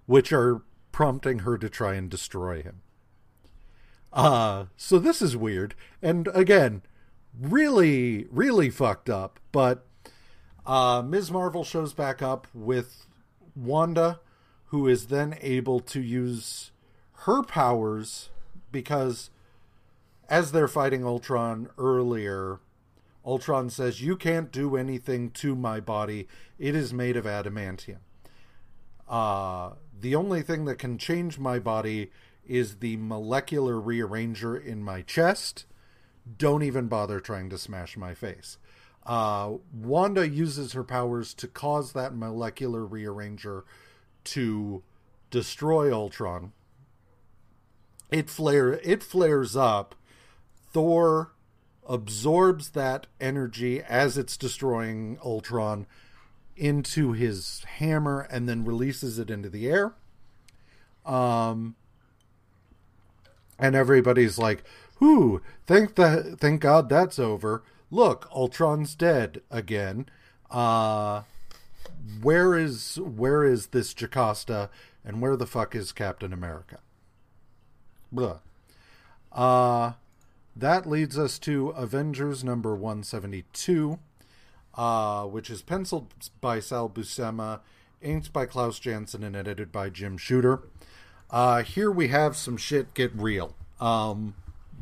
which 0.07 0.33
are 0.33 0.62
prompting 0.97 1.41
her 1.41 1.58
to 1.58 1.68
try 1.68 1.92
and 1.92 2.08
destroy 2.08 2.62
him. 2.62 2.81
Uh 4.15 4.65
so 4.78 4.99
this 4.99 5.20
is 5.20 5.36
weird 5.36 5.75
and 6.00 6.26
again 6.28 6.81
really 7.39 8.26
really 8.31 8.70
fucked 8.70 9.10
up 9.10 9.39
but 9.52 9.84
uh 10.65 11.02
Ms. 11.07 11.31
Marvel 11.31 11.65
shows 11.65 11.92
back 11.92 12.23
up 12.23 12.47
with 12.55 13.05
Wanda 13.55 14.20
who 14.68 14.89
is 14.89 15.08
then 15.08 15.36
able 15.42 15.81
to 15.81 16.00
use 16.00 16.70
her 17.26 17.42
powers 17.42 18.31
because 18.73 19.28
as 20.31 20.50
they're 20.50 20.66
fighting 20.66 21.05
Ultron 21.05 21.68
earlier 21.76 22.60
Ultron 23.23 23.68
says 23.68 24.00
you 24.00 24.16
can't 24.16 24.50
do 24.50 24.76
anything 24.76 25.28
to 25.33 25.55
my 25.55 25.78
body 25.78 26.26
it 26.58 26.75
is 26.75 26.94
made 26.94 27.18
of 27.18 27.26
adamantium 27.26 27.99
uh, 29.08 29.73
the 30.00 30.15
only 30.15 30.42
thing 30.42 30.65
that 30.66 30.78
can 30.78 30.99
change 30.99 31.39
my 31.39 31.58
body 31.58 32.10
is 32.47 32.76
the 32.76 32.97
molecular 32.97 33.81
rearranger 33.81 34.57
in 34.57 34.83
my 34.83 35.02
chest. 35.02 35.66
Don't 36.39 36.62
even 36.62 36.89
bother 36.89 37.20
trying 37.20 37.50
to 37.50 37.58
smash 37.58 37.97
my 37.97 38.15
face. 38.15 38.58
Uh, 39.05 39.55
Wanda 39.73 40.28
uses 40.28 40.73
her 40.73 40.83
powers 40.83 41.33
to 41.34 41.47
cause 41.47 41.92
that 41.92 42.15
molecular 42.15 42.84
rearranger 42.84 43.62
to 44.25 44.83
destroy 45.31 45.92
Ultron. 45.92 46.52
It 48.10 48.28
flare 48.28 48.75
it 48.75 49.02
flares 49.02 49.57
up. 49.57 49.94
Thor 50.73 51.33
absorbs 51.89 52.70
that 52.70 53.07
energy 53.20 53.81
as 53.81 54.18
it's 54.18 54.36
destroying 54.36 55.18
Ultron 55.25 55.86
into 56.57 57.12
his 57.12 57.65
hammer 57.78 58.26
and 58.31 58.49
then 58.49 58.65
releases 58.65 59.18
it 59.18 59.31
into 59.31 59.49
the 59.49 59.68
air. 59.68 59.94
Um 61.05 61.76
and 63.59 63.75
everybody's 63.75 64.39
like, 64.39 64.65
"Whoo, 65.01 65.41
thank 65.67 65.94
the 65.94 66.36
thank 66.39 66.60
God 66.60 66.89
that's 66.89 67.18
over. 67.18 67.62
Look, 67.91 68.28
Ultron's 68.35 68.94
dead 68.94 69.43
again. 69.51 70.09
Uh 70.51 71.23
where 72.23 72.55
is 72.55 72.97
where 73.01 73.44
is 73.44 73.68
this 73.68 73.94
Jocasta 73.94 74.70
and 75.05 75.20
where 75.20 75.36
the 75.36 75.47
fuck 75.47 75.75
is 75.75 75.93
Captain 75.93 76.33
America?" 76.33 76.81
Blah. 78.10 78.39
Uh 79.33 79.93
that 80.59 80.89
leads 80.89 81.18
us 81.18 81.39
to 81.41 81.68
Avengers 81.70 82.43
number 82.43 82.75
172, 82.75 83.99
uh, 84.76 85.24
which 85.24 85.50
is 85.50 85.62
penciled 85.62 86.12
by 86.40 86.60
Sal 86.60 86.88
Buscema, 86.88 87.60
inked 88.02 88.32
by 88.32 88.46
Klaus 88.46 88.78
Janson, 88.78 89.22
and 89.22 89.34
edited 89.34 89.72
by 89.72 89.88
Jim 89.88 90.16
Shooter. 90.18 90.60
Uh, 91.30 91.62
here 91.62 91.90
we 91.90 92.08
have 92.08 92.36
some 92.36 92.56
shit 92.56 92.94
get 92.94 93.12
real, 93.14 93.55
um, 93.80 94.34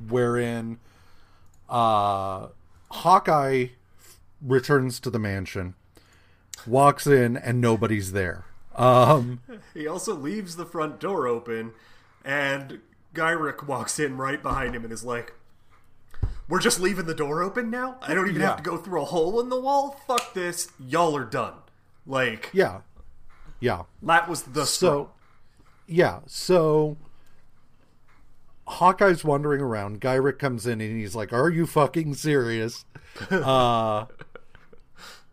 wherein 0.08 0.78
uh, 1.68 2.48
Hawkeye 2.90 3.68
returns 4.42 5.00
to 5.00 5.10
the 5.10 5.18
mansion, 5.18 5.74
walks 6.66 7.06
in, 7.06 7.36
and 7.36 7.60
nobody's 7.60 8.12
there. 8.12 8.44
Um, 8.76 9.40
He 9.72 9.86
also 9.86 10.14
leaves 10.14 10.56
the 10.56 10.66
front 10.66 11.00
door 11.00 11.26
open, 11.26 11.72
and 12.24 12.80
Gyrich 13.14 13.66
walks 13.66 13.98
in 13.98 14.16
right 14.16 14.42
behind 14.42 14.74
him 14.74 14.84
and 14.84 14.92
is 14.92 15.04
like, 15.04 15.34
We're 16.48 16.60
just 16.60 16.78
leaving 16.80 17.06
the 17.06 17.14
door 17.14 17.42
open 17.42 17.70
now? 17.70 17.96
I 18.02 18.14
don't 18.14 18.28
even 18.28 18.42
Yeah. 18.42 18.48
have 18.48 18.56
to 18.58 18.62
go 18.62 18.76
through 18.76 19.00
a 19.02 19.06
hole 19.06 19.40
in 19.40 19.48
the 19.48 19.58
wall? 19.60 19.98
Fuck 20.06 20.34
this. 20.34 20.68
Y'all 20.78 21.16
are 21.16 21.24
done. 21.24 21.54
Like, 22.06 22.50
yeah, 22.52 22.80
yeah. 23.60 23.84
that 24.02 24.28
was 24.28 24.42
the. 24.42 24.66
So, 24.66 25.10
yeah, 25.86 26.20
so 26.26 26.98
Hawkeye's 28.66 29.24
wandering 29.24 29.60
around. 29.62 30.00
Gyrich 30.02 30.38
comes 30.38 30.66
in 30.66 30.80
and 30.82 31.00
he's 31.00 31.14
like, 31.14 31.32
"Are 31.32 31.48
you 31.48 31.66
fucking 31.66 32.14
serious?" 32.14 32.84
uh, 33.30 34.04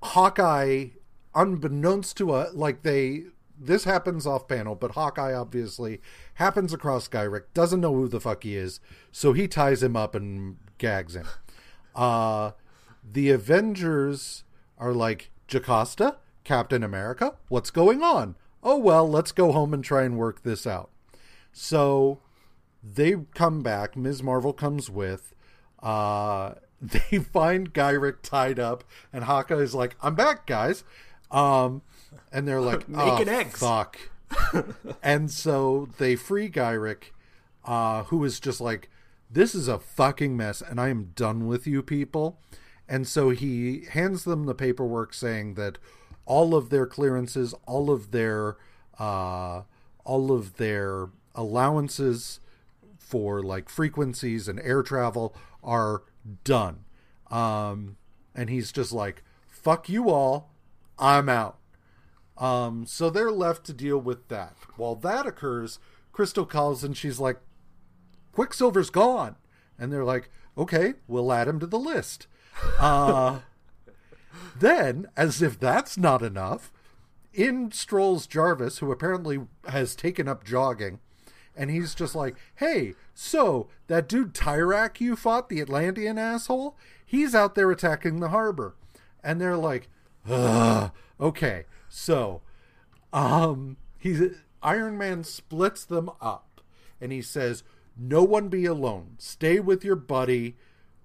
Hawkeye, 0.03 0.87
unbeknownst 1.35 2.17
to 2.17 2.35
a 2.35 2.49
like 2.53 2.83
they 2.83 3.23
this 3.59 3.83
happens 3.83 4.25
off 4.25 4.47
panel, 4.47 4.75
but 4.75 4.91
Hawkeye 4.91 5.33
obviously 5.33 6.01
happens 6.35 6.73
across 6.73 7.07
Gyrich, 7.07 7.43
doesn't 7.53 7.81
know 7.81 7.93
who 7.93 8.07
the 8.07 8.19
fuck 8.19 8.43
he 8.43 8.55
is, 8.55 8.79
so 9.11 9.33
he 9.33 9.47
ties 9.47 9.83
him 9.83 9.95
up 9.95 10.15
and 10.15 10.57
gags 10.81 11.15
him. 11.15 11.27
Uh, 11.95 12.51
the 13.09 13.29
Avengers 13.29 14.43
are 14.77 14.93
like, 14.93 15.31
Jocasta, 15.47 16.17
Captain 16.43 16.83
America, 16.83 17.35
what's 17.47 17.69
going 17.69 18.03
on? 18.03 18.35
Oh 18.63 18.77
well, 18.77 19.09
let's 19.09 19.31
go 19.31 19.51
home 19.51 19.73
and 19.73 19.83
try 19.83 20.03
and 20.03 20.17
work 20.17 20.43
this 20.43 20.67
out. 20.67 20.89
So 21.53 22.19
they 22.83 23.15
come 23.33 23.61
back. 23.61 23.95
Ms. 23.95 24.23
Marvel 24.23 24.53
comes 24.53 24.89
with. 24.89 25.33
Uh, 25.81 26.55
they 26.81 27.19
find 27.19 27.73
Gyrich 27.73 28.21
tied 28.21 28.59
up, 28.59 28.83
and 29.13 29.25
Haka 29.25 29.57
is 29.57 29.75
like, 29.75 29.95
"I'm 30.01 30.15
back, 30.15 30.45
guys." 30.45 30.83
Um, 31.29 31.81
and 32.31 32.47
they're 32.47 32.61
like, 32.61 32.87
Making 32.89 33.29
"Oh, 33.29 33.39
eggs." 33.39 33.59
Fuck. 33.59 33.97
and 35.03 35.29
so 35.29 35.89
they 35.97 36.15
free 36.15 36.49
Gyrich, 36.49 37.11
uh, 37.65 38.03
who 38.03 38.23
is 38.23 38.39
just 38.39 38.61
like, 38.61 38.89
"This 39.31 39.55
is 39.55 39.67
a 39.67 39.79
fucking 39.79 40.35
mess, 40.35 40.61
and 40.61 40.79
I 40.79 40.89
am 40.89 41.11
done 41.15 41.47
with 41.47 41.65
you 41.65 41.81
people." 41.81 42.39
And 42.87 43.07
so 43.07 43.29
he 43.29 43.85
hands 43.85 44.25
them 44.25 44.45
the 44.45 44.55
paperwork 44.55 45.13
saying 45.13 45.53
that 45.53 45.77
all 46.25 46.55
of 46.55 46.69
their 46.69 46.85
clearances, 46.85 47.53
all 47.65 47.89
of 47.89 48.11
their, 48.11 48.57
uh, 48.99 49.61
all 50.03 50.31
of 50.31 50.57
their 50.57 51.09
allowances 51.33 52.39
for 52.97 53.41
like 53.41 53.69
frequencies 53.69 54.47
and 54.47 54.59
air 54.59 54.83
travel 54.83 55.35
are 55.63 56.03
done. 56.43 56.83
Um, 57.29 57.97
and 58.35 58.49
he's 58.49 58.71
just 58.71 58.91
like, 58.91 59.23
"Fuck 59.47 59.87
you 59.87 60.09
all, 60.09 60.51
I'm 60.99 61.29
out." 61.29 61.57
Um, 62.37 62.85
so 62.85 63.09
they're 63.09 63.31
left 63.31 63.65
to 63.67 63.73
deal 63.73 63.99
with 63.99 64.27
that. 64.29 64.55
While 64.75 64.95
that 64.95 65.25
occurs, 65.25 65.79
Crystal 66.11 66.45
calls 66.45 66.83
and 66.83 66.97
she's 66.97 67.19
like, 67.19 67.39
Quicksilver's 68.31 68.89
gone. 68.89 69.35
And 69.77 69.91
they're 69.91 70.05
like, 70.05 70.29
okay, 70.57 70.95
we'll 71.07 71.31
add 71.31 71.47
him 71.47 71.59
to 71.59 71.67
the 71.67 71.79
list. 71.79 72.27
Uh, 72.79 73.39
then, 74.59 75.07
as 75.17 75.41
if 75.41 75.59
that's 75.59 75.97
not 75.97 76.21
enough, 76.21 76.71
in 77.33 77.71
strolls 77.71 78.27
Jarvis, 78.27 78.79
who 78.79 78.91
apparently 78.91 79.39
has 79.67 79.95
taken 79.95 80.27
up 80.27 80.43
jogging, 80.43 80.99
and 81.55 81.69
he's 81.69 81.95
just 81.95 82.15
like, 82.15 82.35
hey, 82.55 82.93
so 83.13 83.67
that 83.87 84.07
dude 84.07 84.33
Tyrak 84.33 84.99
you 84.99 85.15
fought, 85.15 85.49
the 85.49 85.61
Atlantean 85.61 86.17
asshole, 86.17 86.77
he's 87.05 87.35
out 87.35 87.55
there 87.55 87.71
attacking 87.71 88.19
the 88.19 88.29
harbor. 88.29 88.75
And 89.23 89.39
they're 89.39 89.57
like, 89.57 89.89
Ugh, 90.29 90.91
okay, 91.19 91.65
so 91.89 92.41
um 93.11 93.77
he's 93.97 94.21
Iron 94.63 94.97
Man 94.97 95.23
splits 95.23 95.83
them 95.83 96.09
up 96.21 96.61
and 96.99 97.11
he 97.11 97.21
says, 97.21 97.63
No 98.03 98.23
one 98.23 98.47
be 98.47 98.65
alone. 98.65 99.15
Stay 99.19 99.59
with 99.59 99.85
your 99.85 99.95
buddy. 99.95 100.55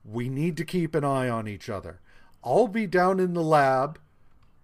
We 0.02 0.30
need 0.30 0.56
to 0.56 0.64
keep 0.64 0.94
an 0.94 1.04
eye 1.04 1.28
on 1.28 1.46
each 1.46 1.68
other. 1.68 2.00
I'll 2.42 2.68
be 2.68 2.86
down 2.86 3.20
in 3.20 3.34
the 3.34 3.42
lab 3.42 3.98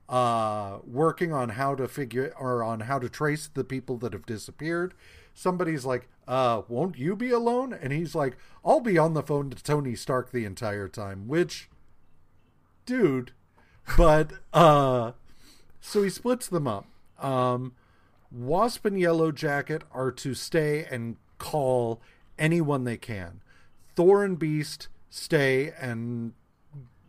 uh 0.09 0.79
working 0.85 1.33
on 1.33 1.51
how 1.51 1.75
to 1.75 1.87
figure 1.89 2.35
or 2.39 2.63
on 2.63 2.81
how 2.81 2.99
to 2.99 3.09
trace 3.09 3.49
the 3.53 3.65
people 3.65 3.99
that 3.99 4.15
have 4.15 4.25
disappeared. 4.25 4.95
Somebody's 5.35 5.85
like, 5.85 6.09
uh, 6.27 6.63
won't 6.69 6.99
you 6.99 7.17
be 7.17 7.31
alone? 7.31 7.73
And 7.73 7.93
he's 7.93 8.15
like, 8.15 8.37
I'll 8.65 8.81
be 8.81 8.99
on 8.99 9.15
the 9.15 9.23
phone 9.23 9.51
to 9.51 9.63
Tony 9.63 9.95
Stark 9.95 10.31
the 10.31 10.45
entire 10.47 10.89
time, 10.89 11.29
which 11.29 11.69
dude. 12.87 13.33
But 13.99 14.33
uh 14.55 15.13
so 15.83 16.03
he 16.03 16.09
splits 16.09 16.49
them 16.49 16.67
up. 16.67 16.87
Um 17.19 17.75
Wasp 18.31 18.87
and 18.87 18.99
Yellow 18.99 19.33
Jacket 19.33 19.83
are 19.93 20.11
to 20.13 20.33
stay 20.33 20.87
and 20.91 21.17
call 21.37 22.01
anyone 22.39 22.85
they 22.85 22.97
can. 22.97 23.41
Thor 23.95 24.25
and 24.25 24.39
Beast 24.39 24.89
stay 25.11 25.73
and 25.81 26.33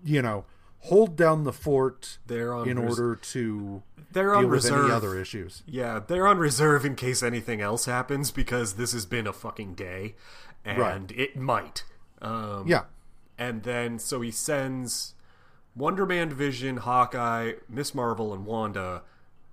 you 0.04 0.22
know 0.22 0.46
hold 0.80 1.16
down 1.16 1.46
the 1.46 1.54
fort 1.54 2.18
They're 2.28 2.54
on 2.54 2.68
in 2.68 2.78
res- 2.80 3.00
order 3.00 3.16
to 3.16 3.84
They're 4.12 4.30
deal 4.32 4.36
on 4.36 4.44
with 4.46 4.52
reserve. 4.66 4.84
any 4.86 4.92
other 4.94 5.18
issues. 5.18 5.64
Yeah, 5.66 6.00
they're 6.06 6.28
on 6.28 6.38
reserve 6.40 6.86
in 6.86 6.96
case 6.96 7.24
anything 7.24 7.62
else 7.62 7.86
happens 7.86 8.32
because 8.32 8.74
this 8.74 8.92
has 8.92 9.06
been 9.06 9.26
a 9.26 9.32
fucking 9.34 9.76
day, 9.76 10.16
and 10.66 10.78
Right. 10.80 11.12
it 11.16 11.38
might. 11.38 11.86
Um, 12.22 12.68
Yeah, 12.68 12.84
and 13.38 13.64
then 13.64 13.98
so 14.00 14.20
he 14.22 14.32
sends 14.32 15.14
Wonder 15.76 16.06
Man, 16.06 16.30
Vision, 16.32 16.78
Hawkeye, 16.78 17.54
Miss 17.70 17.96
Marvel, 17.96 18.34
and 18.34 18.46
Wanda 18.46 19.04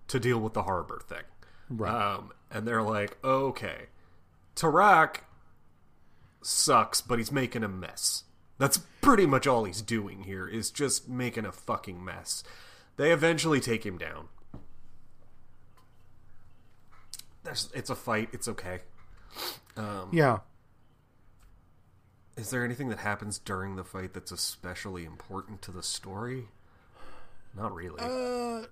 to 0.09 0.19
deal 0.21 0.41
with 0.41 0.53
the 0.55 0.65
harbor 0.65 1.01
thing. 1.07 1.23
Right. 1.71 1.95
Um, 2.17 2.33
and 2.51 2.67
they're 2.67 2.83
like, 2.83 3.17
okay, 3.25 3.87
Tarak 4.57 5.19
sucks, 6.43 7.01
but 7.01 7.19
he's 7.19 7.33
making 7.33 7.63
a 7.63 7.69
mess. 7.69 8.25
That's 8.59 8.79
pretty 9.01 9.27
much 9.27 9.47
all 9.47 9.65
he's 9.65 9.83
doing 9.83 10.25
here 10.25 10.47
is 10.47 10.71
just 10.71 11.09
making 11.09 11.47
a 11.47 11.53
fucking 11.53 12.05
mess. 12.05 12.45
They 12.97 13.11
eventually 13.11 13.61
take 13.61 13.87
him 13.87 13.97
down. 13.97 14.29
There's, 17.43 17.71
it's 17.75 17.89
a 17.89 17.95
fight. 17.95 18.29
It's 18.33 18.49
okay. 18.49 18.81
Um, 19.77 20.11
yeah. 20.13 20.41
Is 22.37 22.51
there 22.51 22.65
anything 22.65 22.89
that 22.91 22.99
happens 22.99 23.39
during 23.39 23.77
the 23.77 23.85
fight 23.85 24.13
that's 24.13 24.33
especially 24.33 25.05
important 25.05 25.63
to 25.63 25.71
the 25.71 25.83
story? 25.83 26.49
Not 27.57 27.75
really. 27.75 28.01
Uh, 28.01 28.67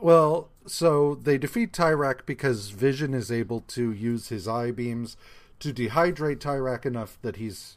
well, 0.00 0.50
so 0.66 1.14
they 1.14 1.38
defeat 1.38 1.72
Tyrak 1.72 2.26
because 2.26 2.70
Vision 2.70 3.14
is 3.14 3.32
able 3.32 3.60
to 3.60 3.92
use 3.92 4.28
his 4.28 4.46
eye 4.46 4.70
beams 4.70 5.16
to 5.60 5.72
dehydrate 5.72 6.38
Tyrak 6.38 6.84
enough 6.84 7.18
that 7.22 7.36
he's 7.36 7.76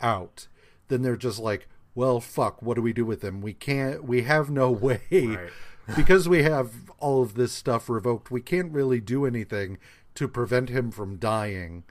out. 0.00 0.48
Then 0.88 1.02
they're 1.02 1.16
just 1.16 1.38
like, 1.38 1.68
well, 1.94 2.20
fuck, 2.20 2.62
what 2.62 2.74
do 2.74 2.82
we 2.82 2.92
do 2.92 3.04
with 3.04 3.22
him? 3.22 3.40
We 3.40 3.52
can't, 3.52 4.04
we 4.04 4.22
have 4.22 4.50
no 4.50 4.70
way. 4.86 5.00
Right. 5.10 5.50
because 5.96 6.28
we 6.28 6.42
have 6.42 6.90
all 6.98 7.22
of 7.22 7.34
this 7.34 7.52
stuff 7.52 7.88
revoked, 7.88 8.30
we 8.30 8.40
can't 8.40 8.72
really 8.72 9.00
do 9.00 9.24
anything 9.24 9.78
to 10.14 10.28
prevent 10.28 10.68
him 10.68 10.90
from 10.90 11.16
dying 11.16 11.84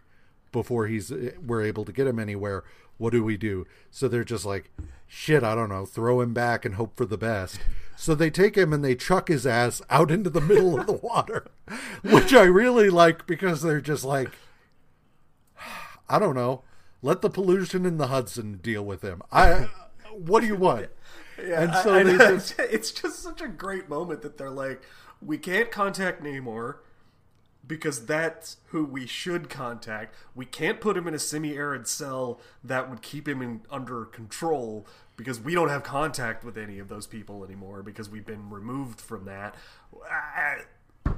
before 0.51 0.87
he's 0.87 1.11
eh, 1.11 1.31
we're 1.45 1.63
able 1.63 1.85
to 1.85 1.91
get 1.91 2.07
him 2.07 2.19
anywhere. 2.19 2.63
what 2.97 3.11
do 3.11 3.23
we 3.23 3.37
do? 3.37 3.65
So 3.91 4.07
they're 4.07 4.23
just 4.23 4.45
like, 4.45 4.71
shit, 5.07 5.43
I 5.43 5.53
don't 5.55 5.69
know, 5.69 5.85
throw 5.85 6.21
him 6.21 6.33
back 6.33 6.65
and 6.65 6.75
hope 6.75 6.95
for 6.97 7.05
the 7.05 7.17
best. 7.17 7.59
So 7.95 8.15
they 8.15 8.29
take 8.29 8.55
him 8.55 8.73
and 8.73 8.83
they 8.83 8.95
chuck 8.95 9.27
his 9.27 9.45
ass 9.47 9.81
out 9.89 10.09
into 10.11 10.29
the 10.29 10.41
middle 10.41 10.79
of 10.79 10.87
the 10.87 10.93
water, 11.03 11.47
which 12.03 12.33
I 12.33 12.43
really 12.43 12.89
like 12.89 13.27
because 13.27 13.61
they're 13.61 13.81
just 13.81 14.03
like, 14.03 14.31
I 16.09 16.19
don't 16.19 16.35
know, 16.35 16.63
let 17.01 17.21
the 17.21 17.29
pollution 17.29 17.85
in 17.85 17.97
the 17.97 18.07
Hudson 18.07 18.59
deal 18.61 18.83
with 18.83 19.01
him. 19.01 19.21
I, 19.31 19.69
what 20.11 20.41
do 20.41 20.47
you 20.47 20.55
want? 20.55 20.89
Yeah, 21.39 21.61
and 21.61 21.73
so 21.83 21.93
I, 21.93 21.99
I, 21.99 22.03
just, 22.33 22.55
it's 22.59 22.89
just 22.89 23.19
such 23.19 23.41
a 23.41 23.47
great 23.47 23.87
moment 23.87 24.23
that 24.23 24.39
they're 24.39 24.49
like, 24.49 24.81
we 25.21 25.37
can't 25.37 25.69
contact 25.69 26.23
Namor 26.23 26.77
because 27.67 28.05
that's 28.05 28.57
who 28.67 28.85
we 28.85 29.05
should 29.05 29.49
contact. 29.49 30.15
We 30.33 30.45
can't 30.45 30.79
put 30.81 30.97
him 30.97 31.07
in 31.07 31.13
a 31.13 31.19
semi-arid 31.19 31.87
cell 31.87 32.39
that 32.63 32.89
would 32.89 33.01
keep 33.01 33.27
him 33.27 33.41
in, 33.43 33.61
under 33.69 34.05
control 34.05 34.87
because 35.15 35.39
we 35.39 35.53
don't 35.53 35.69
have 35.69 35.83
contact 35.83 36.43
with 36.43 36.57
any 36.57 36.79
of 36.79 36.87
those 36.87 37.07
people 37.07 37.43
anymore 37.43 37.83
because 37.83 38.09
we've 38.09 38.25
been 38.25 38.49
removed 38.49 39.01
from 39.01 39.25
that. 39.25 39.55
Uh, 41.05 41.13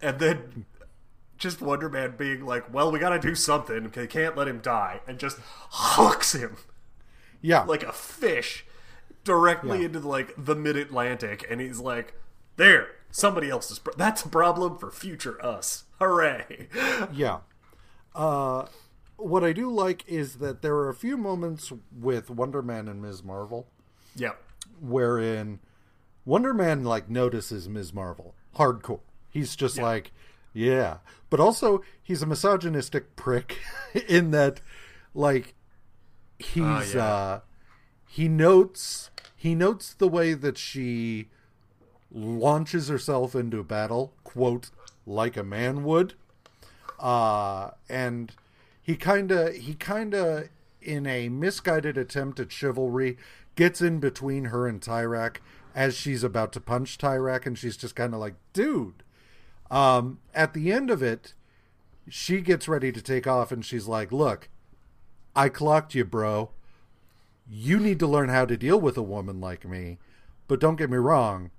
and 0.00 0.18
then 0.18 0.64
just 1.40 1.60
Wonder 1.60 1.88
Man 1.88 2.14
being 2.16 2.46
like, 2.46 2.72
"Well, 2.72 2.92
we 2.92 3.00
got 3.00 3.10
to 3.10 3.18
do 3.18 3.34
something. 3.34 3.88
They 3.88 4.06
can't 4.06 4.36
let 4.36 4.46
him 4.46 4.60
die," 4.60 5.00
and 5.08 5.18
just 5.18 5.38
hooks 5.70 6.34
him, 6.34 6.58
yeah, 7.40 7.62
like 7.62 7.82
a 7.82 7.92
fish, 7.92 8.64
directly 9.24 9.80
yeah. 9.80 9.86
into 9.86 10.00
like 10.00 10.32
the 10.36 10.54
mid 10.54 10.76
Atlantic, 10.76 11.44
and 11.50 11.60
he's 11.60 11.80
like, 11.80 12.14
"There, 12.56 12.90
somebody 13.10 13.50
else's. 13.50 13.80
Pro- 13.80 13.94
that's 13.96 14.22
a 14.22 14.28
problem 14.28 14.78
for 14.78 14.92
future 14.92 15.44
us. 15.44 15.84
Hooray!" 15.98 16.68
Yeah. 17.12 17.38
Uh, 18.14 18.66
what 19.16 19.44
I 19.44 19.52
do 19.52 19.70
like 19.70 20.04
is 20.06 20.36
that 20.36 20.62
there 20.62 20.74
are 20.76 20.88
a 20.88 20.94
few 20.94 21.16
moments 21.16 21.72
with 21.96 22.30
Wonder 22.30 22.62
Man 22.62 22.88
and 22.88 23.00
Ms. 23.00 23.22
Marvel. 23.22 23.68
Yeah. 24.16 24.32
Wherein 24.80 25.60
Wonder 26.24 26.52
Man 26.52 26.84
like 26.84 27.08
notices 27.08 27.68
Ms. 27.68 27.94
Marvel 27.94 28.34
hardcore. 28.56 29.00
He's 29.30 29.54
just 29.54 29.78
like, 29.78 30.12
yeah. 30.52 30.98
But 31.30 31.40
also 31.40 31.82
he's 32.02 32.22
a 32.22 32.26
misogynistic 32.26 33.16
prick 33.16 33.58
in 34.08 34.30
that 34.32 34.60
like 35.14 35.54
he's 36.38 36.64
uh, 36.64 36.92
yeah. 36.94 37.04
uh 37.04 37.40
he 38.06 38.28
notes 38.28 39.10
he 39.36 39.54
notes 39.54 39.94
the 39.94 40.08
way 40.08 40.34
that 40.34 40.58
she 40.58 41.28
launches 42.12 42.88
herself 42.88 43.34
into 43.34 43.62
battle, 43.62 44.12
quote, 44.24 44.70
like 45.06 45.36
a 45.36 45.44
man 45.44 45.84
would. 45.84 46.14
Uh, 46.98 47.70
and 47.88 48.32
he 48.82 48.96
kind 48.96 49.30
of 49.30 49.54
he 49.54 49.74
kind 49.74 50.14
of 50.14 50.48
in 50.82 51.06
a 51.06 51.28
misguided 51.28 51.96
attempt 51.96 52.40
at 52.40 52.52
chivalry 52.52 53.16
gets 53.54 53.80
in 53.80 53.98
between 53.98 54.46
her 54.46 54.66
and 54.66 54.80
Tyrak 54.80 55.36
as 55.74 55.94
she's 55.94 56.24
about 56.24 56.52
to 56.52 56.60
punch 56.60 56.98
Tyrak 56.98 57.46
and 57.46 57.56
she's 57.56 57.76
just 57.76 57.94
kind 57.94 58.12
of 58.12 58.20
like, 58.20 58.34
"Dude." 58.52 59.02
Um, 59.70 60.18
at 60.34 60.52
the 60.52 60.72
end 60.72 60.90
of 60.90 61.02
it, 61.02 61.34
she 62.08 62.40
gets 62.40 62.68
ready 62.68 62.90
to 62.90 63.00
take 63.00 63.26
off 63.26 63.52
and 63.52 63.64
she's 63.64 63.86
like, 63.86 64.10
"Look, 64.10 64.48
I 65.34 65.48
clocked 65.48 65.94
you, 65.94 66.04
bro. 66.04 66.50
You 67.48 67.78
need 67.78 67.98
to 68.00 68.06
learn 68.06 68.28
how 68.28 68.44
to 68.44 68.56
deal 68.56 68.80
with 68.80 68.96
a 68.96 69.02
woman 69.02 69.40
like 69.40 69.66
me. 69.66 69.98
But 70.48 70.60
don't 70.60 70.76
get 70.76 70.90
me 70.90 70.96
wrong, 70.96 71.50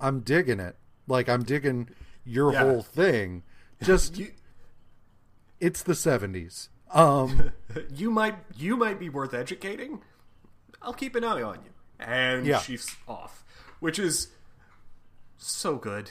I'm 0.00 0.20
digging 0.20 0.60
it. 0.60 0.76
Like 1.06 1.28
I'm 1.28 1.44
digging 1.44 1.88
your 2.24 2.52
yeah. 2.52 2.60
whole 2.60 2.82
thing. 2.82 3.44
Just 3.82 4.18
you, 4.18 4.32
it's 5.60 5.82
the 5.82 5.92
70s. 5.92 6.68
Um 6.92 7.52
you 7.94 8.10
might 8.10 8.36
you 8.56 8.76
might 8.76 8.98
be 8.98 9.08
worth 9.08 9.34
educating. 9.34 10.02
I'll 10.80 10.92
keep 10.92 11.14
an 11.14 11.24
eye 11.24 11.42
on 11.42 11.60
you. 11.64 11.70
And 12.00 12.44
yeah. 12.44 12.58
she's 12.58 12.94
off, 13.06 13.44
which 13.78 13.98
is 13.98 14.28
so 15.38 15.76
good. 15.76 16.10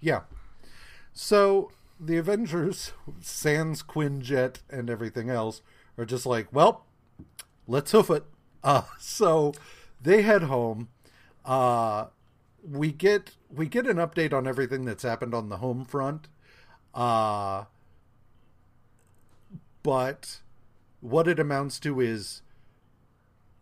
Yeah. 0.00 0.22
So 1.12 1.70
the 1.98 2.16
Avengers, 2.16 2.92
Sans 3.20 3.82
Quinjet 3.82 4.58
and 4.70 4.88
everything 4.88 5.28
else 5.28 5.62
are 5.98 6.04
just 6.04 6.26
like, 6.26 6.48
well, 6.52 6.86
let's 7.66 7.92
hoof 7.92 8.10
it. 8.10 8.24
Uh, 8.64 8.82
so 8.98 9.52
they 10.00 10.22
head 10.22 10.44
home. 10.44 10.88
Uh, 11.44 12.06
we 12.68 12.92
get 12.92 13.32
we 13.54 13.66
get 13.66 13.86
an 13.86 13.96
update 13.96 14.32
on 14.32 14.46
everything 14.46 14.84
that's 14.84 15.02
happened 15.02 15.34
on 15.34 15.48
the 15.48 15.58
home 15.58 15.84
front. 15.84 16.28
Uh, 16.94 17.64
but 19.82 20.40
what 21.00 21.26
it 21.26 21.38
amounts 21.38 21.78
to 21.80 22.00
is 22.00 22.42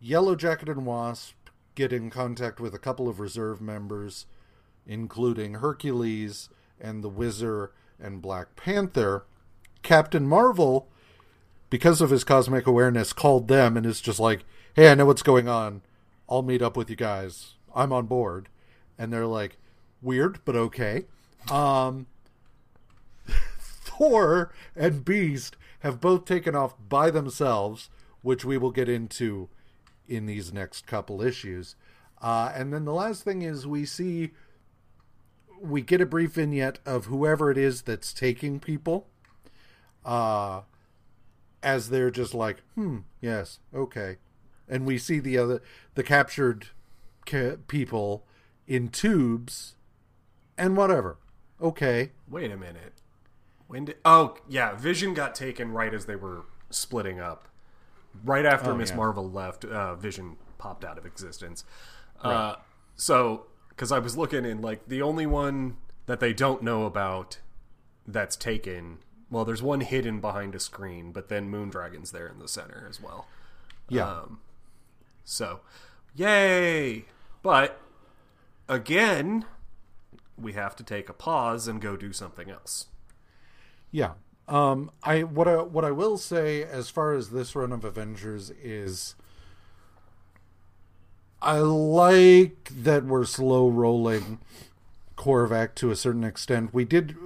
Yellow 0.01 0.35
Jacket 0.35 0.69
and 0.69 0.85
Wasp 0.85 1.35
get 1.75 1.93
in 1.93 2.11
contact 2.11 2.59
with 2.59 2.75
a 2.75 2.79
couple 2.79 3.09
of 3.09 3.21
reserve 3.21 3.61
members, 3.61 4.27
including 4.89 5.55
Hercules 5.55 6.49
and 6.81 7.05
the 7.05 7.09
Wizard 7.09 7.71
and 8.01 8.23
Black 8.23 8.57
Panther. 8.57 9.27
Captain 9.83 10.27
Marvel, 10.27 10.89
because 11.71 12.01
of 12.01 12.11
his 12.11 12.25
cosmic 12.25 12.67
awareness, 12.67 13.13
called 13.13 13.47
them 13.47 13.77
and 13.77 13.87
is 13.87 14.01
just 14.01 14.19
like, 14.19 14.45
hey, 14.75 14.91
I 14.91 14.95
know 14.95 15.07
what's 15.07 15.23
going 15.23 15.49
on. 15.49 15.83
I'll 16.29 16.43
meet 16.43 16.63
up 16.63 16.77
with 16.77 16.91
you 16.91 16.97
guys. 16.97 17.55
I'm 17.75 17.93
on 17.93 18.07
board. 18.07 18.49
And 18.99 19.13
they're 19.13 19.27
like, 19.27 19.59
weird, 20.03 20.41
but 20.45 20.57
okay. 20.57 21.05
Um, 21.51 22.07
Thor 23.59 24.53
and 24.75 25.05
Beast 25.05 25.57
have 25.81 26.01
both 26.01 26.25
taken 26.25 26.55
off 26.57 26.75
by 26.89 27.11
themselves, 27.11 27.91
which 28.23 28.45
we 28.45 28.59
will 28.59 28.73
get 28.73 28.89
into 28.89 29.49
in 30.09 30.27
these 30.27 30.53
next 30.53 30.87
couple 30.87 31.23
issues. 31.23 31.77
Uh, 32.21 32.51
and 32.55 32.73
then 32.73 32.85
the 32.85 32.93
last 32.93 33.23
thing 33.23 33.43
is 33.43 33.67
we 33.67 33.85
see 33.85 34.31
we 35.61 35.81
get 35.81 36.01
a 36.01 36.07
brief 36.07 36.33
vignette 36.33 36.79
of 36.87 37.07
whoever 37.07 37.51
it 37.51 37.59
is 37.59 37.83
that's 37.83 38.13
taking 38.13 38.61
people 38.61 39.07
uh, 40.05 40.63
as 41.63 41.91
they're 41.91 42.11
just 42.11 42.35
like 42.35 42.63
hmm 42.75 42.99
yes 43.21 43.59
okay 43.75 44.17
and 44.69 44.87
we 44.87 44.99
see 44.99 45.19
the 45.19 45.37
other 45.37 45.63
the 45.95 46.03
captured 46.03 46.69
ca- 47.27 47.57
people 47.67 48.25
in 48.67 48.89
tubes 48.89 49.75
and 50.57 50.77
whatever 50.77 51.17
okay 51.61 52.11
wait 52.29 52.51
a 52.51 52.57
minute 52.57 52.99
when 53.69 53.85
did? 53.85 53.97
Oh, 54.05 54.37
yeah. 54.49 54.75
Vision 54.75 55.15
got 55.15 55.35
taken 55.35 55.73
right 55.73 55.95
as 55.95 56.07
they 56.07 56.17
were 56.17 56.47
splitting 56.71 57.21
up. 57.21 57.49
Right 58.25 58.47
after 58.47 58.73
oh, 58.73 58.75
Miss 58.75 58.91
yeah. 58.91 58.97
Marvel 58.97 59.31
left, 59.31 59.65
uh, 59.65 59.95
Vision 59.95 60.37
popped 60.57 60.85
out 60.85 60.99
of 60.99 61.07
existence. 61.07 61.65
Right. 62.25 62.33
Uh, 62.33 62.57
so, 62.97 63.47
because 63.79 63.93
I 63.93 64.01
was 64.01 64.17
looking 64.17 64.45
in, 64.45 64.61
like 64.61 64.89
the 64.89 65.03
only 65.03 65.25
one 65.25 65.77
that 66.07 66.19
they 66.19 66.33
don't 66.33 66.65
know 66.65 66.85
about 66.85 67.39
that's 68.09 68.35
taken. 68.35 68.99
Well, 69.31 69.45
there's 69.45 69.63
one 69.63 69.83
hidden 69.83 70.21
behind 70.21 70.57
a 70.57 70.59
screen, 70.59 71.13
but 71.13 71.29
then 71.29 71.49
Moondragon's 71.49 72.11
there 72.11 72.27
in 72.27 72.41
the 72.41 72.49
center 72.49 72.89
as 72.91 73.01
well. 73.01 73.29
Yeah. 73.89 74.09
Um, 74.09 74.41
so, 75.25 75.61
yay! 76.17 77.05
But 77.41 77.81
again, 78.69 79.45
we 80.37 80.55
have 80.55 80.75
to 80.75 80.83
take 80.83 81.09
a 81.09 81.13
pause 81.13 81.69
and 81.69 81.81
go 81.81 81.97
do 81.97 82.13
something 82.13 82.51
else. 82.51 82.87
Yeah. 83.93 84.15
Um, 84.49 84.91
I 85.05 85.23
what 85.23 85.47
I 85.47 85.63
what 85.63 85.85
I 85.85 85.93
will 85.93 86.19
say 86.19 86.65
as 86.65 86.91
far 86.91 87.15
as 87.15 87.31
this 87.31 87.55
run 87.55 87.71
of 87.71 87.85
Avengers 87.85 88.51
is 88.51 89.15
I 91.41 91.59
like 91.59 92.71
that 92.71 93.05
we're 93.05 93.25
slow 93.25 93.69
rolling 93.69 94.39
Korvac 95.17 95.75
to 95.77 95.91
a 95.91 95.97
certain 95.97 96.25
extent. 96.25 96.75
We 96.75 96.85
did 96.85 97.17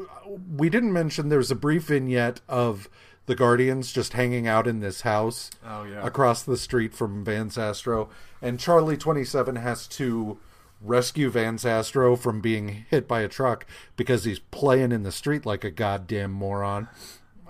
we 0.56 0.68
didn't 0.68 0.92
mention 0.92 1.28
there's 1.28 1.50
a 1.50 1.56
brief 1.56 1.84
vignette 1.84 2.40
of 2.48 2.88
the 3.26 3.34
Guardians 3.34 3.92
just 3.92 4.14
hanging 4.14 4.46
out 4.46 4.66
in 4.66 4.80
this 4.80 5.02
house 5.02 5.50
oh, 5.66 5.84
yeah. 5.84 6.04
across 6.04 6.42
the 6.42 6.56
street 6.56 6.92
from 6.94 7.24
Vance 7.24 7.56
Astro, 7.56 8.08
and 8.40 8.58
Charlie 8.58 8.96
twenty 8.96 9.24
seven 9.24 9.56
has 9.56 9.86
to 9.88 10.38
rescue 10.80 11.30
Vance 11.30 11.64
Astro 11.64 12.16
from 12.16 12.40
being 12.40 12.84
hit 12.90 13.06
by 13.06 13.20
a 13.20 13.28
truck 13.28 13.64
because 13.96 14.24
he's 14.24 14.40
playing 14.40 14.90
in 14.92 15.04
the 15.04 15.12
street 15.12 15.46
like 15.46 15.62
a 15.64 15.70
goddamn 15.70 16.32
moron. 16.32 16.88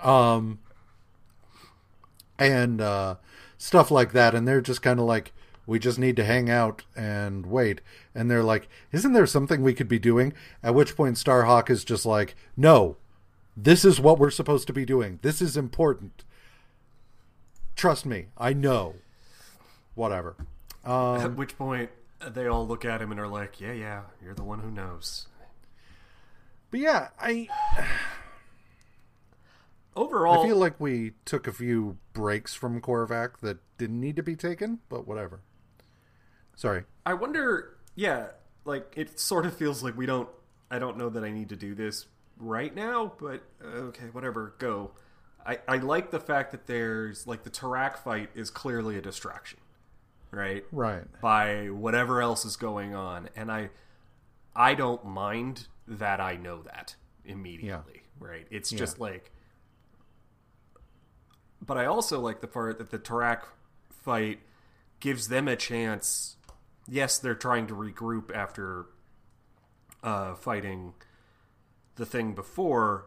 Um, 0.02 0.58
and 2.38 2.80
uh, 2.80 3.16
stuff 3.56 3.90
like 3.90 4.12
that. 4.12 4.34
And 4.34 4.46
they're 4.46 4.60
just 4.60 4.82
kind 4.82 5.00
of 5.00 5.06
like, 5.06 5.32
we 5.66 5.78
just 5.78 5.98
need 5.98 6.16
to 6.16 6.24
hang 6.24 6.50
out 6.50 6.82
and 6.96 7.46
wait. 7.46 7.80
And 8.14 8.30
they're 8.30 8.42
like, 8.42 8.68
isn't 8.90 9.12
there 9.12 9.26
something 9.26 9.62
we 9.62 9.74
could 9.74 9.88
be 9.88 9.98
doing? 9.98 10.32
At 10.62 10.74
which 10.74 10.96
point, 10.96 11.16
Starhawk 11.16 11.70
is 11.70 11.84
just 11.84 12.04
like, 12.04 12.34
no, 12.56 12.96
this 13.56 13.84
is 13.84 14.00
what 14.00 14.18
we're 14.18 14.30
supposed 14.30 14.66
to 14.66 14.72
be 14.72 14.84
doing. 14.84 15.18
This 15.22 15.40
is 15.42 15.56
important. 15.56 16.24
Trust 17.76 18.06
me, 18.06 18.26
I 18.38 18.52
know. 18.52 18.94
Whatever. 19.94 20.36
Um, 20.84 21.20
At 21.20 21.36
which 21.36 21.56
point, 21.56 21.90
they 22.26 22.46
all 22.46 22.66
look 22.66 22.84
at 22.84 23.02
him 23.02 23.10
and 23.10 23.20
are 23.20 23.28
like, 23.28 23.60
"Yeah, 23.60 23.72
yeah, 23.72 24.02
you're 24.22 24.34
the 24.34 24.44
one 24.44 24.60
who 24.60 24.70
knows." 24.70 25.26
But 26.70 26.80
yeah, 26.80 27.08
I 27.20 27.48
overall, 29.96 30.42
I 30.42 30.46
feel 30.46 30.56
like 30.56 30.80
we 30.80 31.12
took 31.24 31.46
a 31.46 31.52
few 31.52 31.98
breaks 32.12 32.54
from 32.54 32.80
Korvac 32.80 33.38
that 33.40 33.58
didn't 33.78 34.00
need 34.00 34.16
to 34.16 34.22
be 34.22 34.36
taken, 34.36 34.80
but 34.88 35.06
whatever. 35.06 35.40
Sorry. 36.62 36.84
I 37.04 37.14
wonder. 37.14 37.76
Yeah, 37.96 38.28
like 38.64 38.94
it 38.94 39.18
sort 39.18 39.46
of 39.46 39.56
feels 39.56 39.82
like 39.82 39.96
we 39.96 40.06
don't. 40.06 40.28
I 40.70 40.78
don't 40.78 40.96
know 40.96 41.08
that 41.08 41.24
I 41.24 41.32
need 41.32 41.48
to 41.48 41.56
do 41.56 41.74
this 41.74 42.06
right 42.38 42.72
now, 42.72 43.14
but 43.18 43.42
uh, 43.64 43.88
okay, 43.88 44.06
whatever. 44.12 44.54
Go. 44.58 44.92
I, 45.44 45.58
I 45.66 45.78
like 45.78 46.12
the 46.12 46.20
fact 46.20 46.52
that 46.52 46.68
there's 46.68 47.26
like 47.26 47.42
the 47.42 47.50
Tarak 47.50 47.98
fight 47.98 48.30
is 48.36 48.48
clearly 48.48 48.96
a 48.96 49.00
distraction, 49.00 49.58
right? 50.30 50.64
Right. 50.70 51.02
By 51.20 51.66
whatever 51.66 52.22
else 52.22 52.44
is 52.44 52.54
going 52.54 52.94
on, 52.94 53.28
and 53.34 53.50
I 53.50 53.70
I 54.54 54.74
don't 54.74 55.04
mind 55.04 55.66
that 55.88 56.20
I 56.20 56.36
know 56.36 56.62
that 56.62 56.94
immediately, 57.24 58.04
right? 58.20 58.46
It's 58.52 58.70
just 58.70 59.00
like 59.00 59.32
but 61.60 61.76
I 61.76 61.86
also 61.86 62.20
like 62.20 62.40
the 62.40 62.46
part 62.46 62.78
that 62.78 62.90
the 62.90 63.00
Tarak 63.00 63.46
fight 63.90 64.38
gives 65.00 65.26
them 65.26 65.48
a 65.48 65.56
chance. 65.56 66.36
Yes, 66.88 67.18
they're 67.18 67.34
trying 67.34 67.66
to 67.68 67.74
regroup 67.74 68.34
after 68.34 68.86
uh, 70.02 70.34
fighting 70.34 70.94
the 71.96 72.06
thing 72.06 72.34
before, 72.34 73.06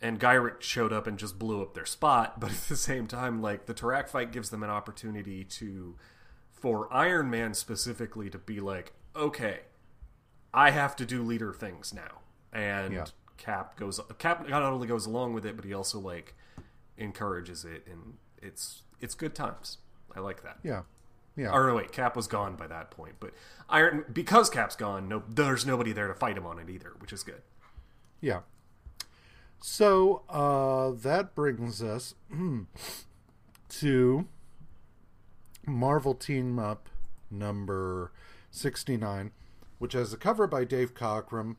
and 0.00 0.20
Gyrich 0.20 0.60
showed 0.62 0.92
up 0.92 1.06
and 1.06 1.18
just 1.18 1.38
blew 1.38 1.62
up 1.62 1.74
their 1.74 1.86
spot. 1.86 2.34
But 2.40 2.50
at 2.50 2.68
the 2.68 2.76
same 2.76 3.06
time, 3.06 3.42
like 3.42 3.66
the 3.66 3.74
Tarak 3.74 4.08
fight 4.08 4.32
gives 4.32 4.50
them 4.50 4.62
an 4.62 4.70
opportunity 4.70 5.44
to, 5.44 5.96
for 6.52 6.92
Iron 6.92 7.30
Man 7.30 7.54
specifically, 7.54 8.30
to 8.30 8.38
be 8.38 8.60
like, 8.60 8.92
okay, 9.16 9.60
I 10.54 10.70
have 10.70 10.94
to 10.96 11.06
do 11.06 11.22
leader 11.22 11.52
things 11.52 11.92
now, 11.92 12.20
and 12.52 12.92
Yeah. 12.94 13.04
Cap 13.38 13.76
goes. 13.76 13.98
Cap 14.18 14.48
not 14.48 14.62
only 14.62 14.86
goes 14.86 15.06
along 15.06 15.32
with 15.34 15.44
it, 15.44 15.56
but 15.56 15.64
he 15.64 15.74
also 15.74 15.98
like 15.98 16.34
encourages 16.96 17.64
it, 17.64 17.84
and 17.90 18.18
it's 18.40 18.82
it's 19.00 19.14
good 19.16 19.34
times. 19.34 19.78
I 20.14 20.20
like 20.20 20.44
that. 20.44 20.58
Yeah. 20.62 20.82
Yeah. 21.36 21.50
Or 21.52 21.68
no, 21.68 21.74
wait, 21.76 21.92
Cap 21.92 22.14
was 22.14 22.26
gone 22.26 22.56
by 22.56 22.66
that 22.66 22.90
point, 22.90 23.14
but 23.18 23.32
Iron 23.68 24.04
because 24.12 24.50
Cap's 24.50 24.76
gone, 24.76 25.08
no, 25.08 25.22
there's 25.28 25.64
nobody 25.64 25.92
there 25.92 26.08
to 26.08 26.14
fight 26.14 26.36
him 26.36 26.46
on 26.46 26.58
it 26.58 26.68
either, 26.68 26.92
which 26.98 27.12
is 27.12 27.22
good. 27.22 27.42
Yeah. 28.20 28.40
So 29.60 30.22
uh, 30.28 30.90
that 31.02 31.34
brings 31.34 31.82
us 31.82 32.14
to 33.68 34.28
Marvel 35.66 36.14
Team 36.14 36.58
Up 36.58 36.88
number 37.30 38.12
69, 38.50 39.30
which 39.78 39.94
has 39.94 40.12
a 40.12 40.16
cover 40.16 40.46
by 40.46 40.64
Dave 40.64 40.94
Cockrum, 40.94 41.56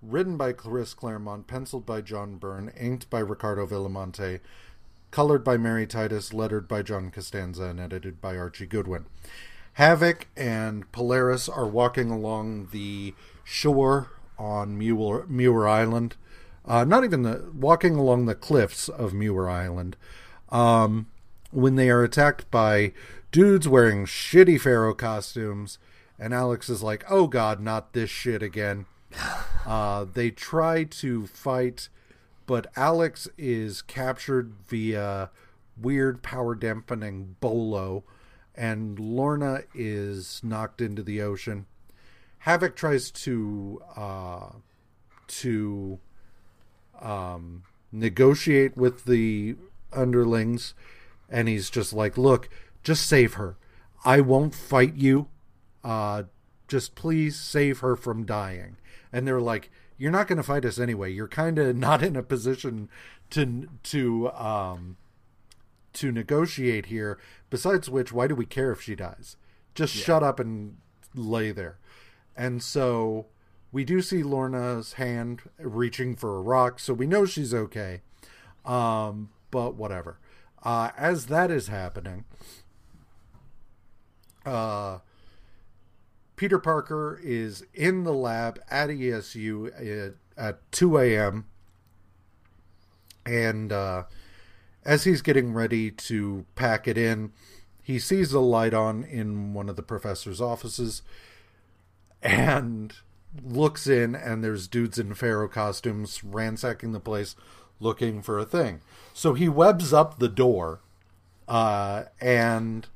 written 0.00 0.36
by 0.36 0.52
Chris 0.52 0.94
Claremont, 0.94 1.46
penciled 1.46 1.84
by 1.84 2.00
John 2.00 2.36
Byrne, 2.36 2.70
inked 2.78 3.10
by 3.10 3.18
Ricardo 3.18 3.66
Villamonte, 3.66 4.40
colored 5.10 5.44
by 5.44 5.56
Mary 5.56 5.86
Titus, 5.86 6.32
lettered 6.32 6.68
by 6.68 6.82
John 6.82 7.10
Costanza, 7.10 7.64
and 7.64 7.80
edited 7.80 8.20
by 8.20 8.36
Archie 8.36 8.66
Goodwin. 8.66 9.06
Havoc 9.74 10.26
and 10.36 10.90
Polaris 10.90 11.48
are 11.48 11.66
walking 11.66 12.10
along 12.10 12.68
the 12.72 13.14
shore 13.44 14.10
on 14.38 14.76
Muir, 14.76 15.24
Muir 15.28 15.68
Island. 15.68 16.16
Uh, 16.64 16.84
not 16.84 17.04
even 17.04 17.22
the 17.22 17.50
walking 17.54 17.94
along 17.96 18.26
the 18.26 18.34
cliffs 18.34 18.88
of 18.88 19.14
Muir 19.14 19.48
Island. 19.48 19.96
Um, 20.50 21.06
when 21.50 21.76
they 21.76 21.90
are 21.90 22.02
attacked 22.02 22.50
by 22.50 22.92
dudes 23.32 23.68
wearing 23.68 24.04
shitty 24.04 24.60
pharaoh 24.60 24.94
costumes, 24.94 25.78
and 26.18 26.34
Alex 26.34 26.68
is 26.68 26.82
like, 26.82 27.04
"Oh 27.08 27.26
God, 27.26 27.60
not 27.60 27.92
this 27.92 28.10
shit 28.10 28.42
again." 28.42 28.86
Uh, 29.66 30.06
they 30.10 30.30
try 30.30 30.82
to 30.82 31.26
fight, 31.26 31.90
but 32.48 32.66
Alex 32.76 33.28
is 33.36 33.82
captured 33.82 34.54
via 34.66 35.28
weird 35.76 36.22
power 36.22 36.54
dampening 36.54 37.36
bolo, 37.40 38.04
and 38.54 38.98
Lorna 38.98 39.64
is 39.74 40.40
knocked 40.42 40.80
into 40.80 41.02
the 41.02 41.20
ocean. 41.20 41.66
Havoc 42.38 42.74
tries 42.74 43.10
to 43.10 43.82
uh, 43.94 44.48
to 45.26 45.98
um, 47.02 47.64
negotiate 47.92 48.78
with 48.78 49.04
the 49.04 49.56
underlings, 49.92 50.72
and 51.28 51.48
he's 51.48 51.68
just 51.68 51.92
like, 51.92 52.16
"Look, 52.16 52.48
just 52.82 53.04
save 53.04 53.34
her. 53.34 53.58
I 54.06 54.22
won't 54.22 54.54
fight 54.54 54.94
you. 54.94 55.28
Uh, 55.84 56.22
just 56.66 56.94
please 56.94 57.36
save 57.38 57.80
her 57.80 57.94
from 57.94 58.24
dying." 58.24 58.78
And 59.12 59.26
they're 59.26 59.38
like, 59.38 59.70
"You're 59.98 60.12
not 60.12 60.28
going 60.28 60.38
to 60.38 60.42
fight 60.42 60.64
us 60.64 60.78
anyway. 60.78 61.12
You're 61.12 61.28
kind 61.28 61.58
of 61.58 61.76
not 61.88 62.02
in 62.02 62.16
a 62.16 62.22
position 62.22 62.88
to 63.30 63.68
to 63.84 64.30
um, 64.32 64.96
to 65.94 66.10
negotiate 66.12 66.86
here. 66.86 67.18
Besides 67.50 67.90
which, 67.90 68.12
why 68.12 68.26
do 68.26 68.34
we 68.34 68.46
care 68.46 68.72
if 68.72 68.80
she 68.80 68.94
dies? 68.94 69.36
Just 69.74 69.94
shut 69.94 70.22
up 70.22 70.40
and 70.40 70.76
lay 71.14 71.50
there." 71.50 71.78
And 72.36 72.62
so 72.62 73.26
we 73.72 73.84
do 73.84 74.00
see 74.00 74.22
Lorna's 74.22 74.94
hand 74.94 75.42
reaching 75.58 76.16
for 76.16 76.36
a 76.36 76.40
rock, 76.40 76.78
so 76.78 76.94
we 76.94 77.06
know 77.06 77.26
she's 77.26 77.52
okay. 77.52 78.00
Um, 78.64 79.30
but 79.50 79.74
whatever. 79.74 80.18
Uh, 80.62 80.90
as 80.96 81.26
that 81.26 81.50
is 81.50 81.68
happening, 81.68 82.24
uh, 84.44 84.98
Peter 86.38 86.58
Parker 86.60 87.20
is 87.22 87.66
in 87.74 88.04
the 88.04 88.12
lab 88.14 88.60
at 88.70 88.88
ESU 88.88 90.06
at, 90.06 90.14
at 90.36 90.72
2 90.72 90.96
a.m. 90.98 91.46
And 93.26 93.72
uh, 93.72 94.04
as 94.84 95.02
he's 95.02 95.20
getting 95.20 95.52
ready 95.52 95.90
to 95.90 96.46
pack 96.54 96.86
it 96.86 96.96
in, 96.96 97.32
he 97.82 97.98
sees 97.98 98.32
a 98.32 98.38
light 98.38 98.72
on 98.72 99.02
in 99.02 99.52
one 99.52 99.68
of 99.68 99.74
the 99.74 99.82
professor's 99.82 100.40
offices 100.40 101.02
and 102.22 102.94
looks 103.44 103.88
in, 103.88 104.14
and 104.14 104.42
there's 104.42 104.68
dudes 104.68 104.98
in 104.98 105.14
pharaoh 105.14 105.48
costumes 105.48 106.22
ransacking 106.22 106.92
the 106.92 107.00
place 107.00 107.34
looking 107.80 108.22
for 108.22 108.38
a 108.38 108.44
thing. 108.44 108.80
So 109.12 109.34
he 109.34 109.48
webs 109.48 109.92
up 109.92 110.18
the 110.20 110.28
door, 110.28 110.80
uh, 111.48 112.04
and 112.20 112.86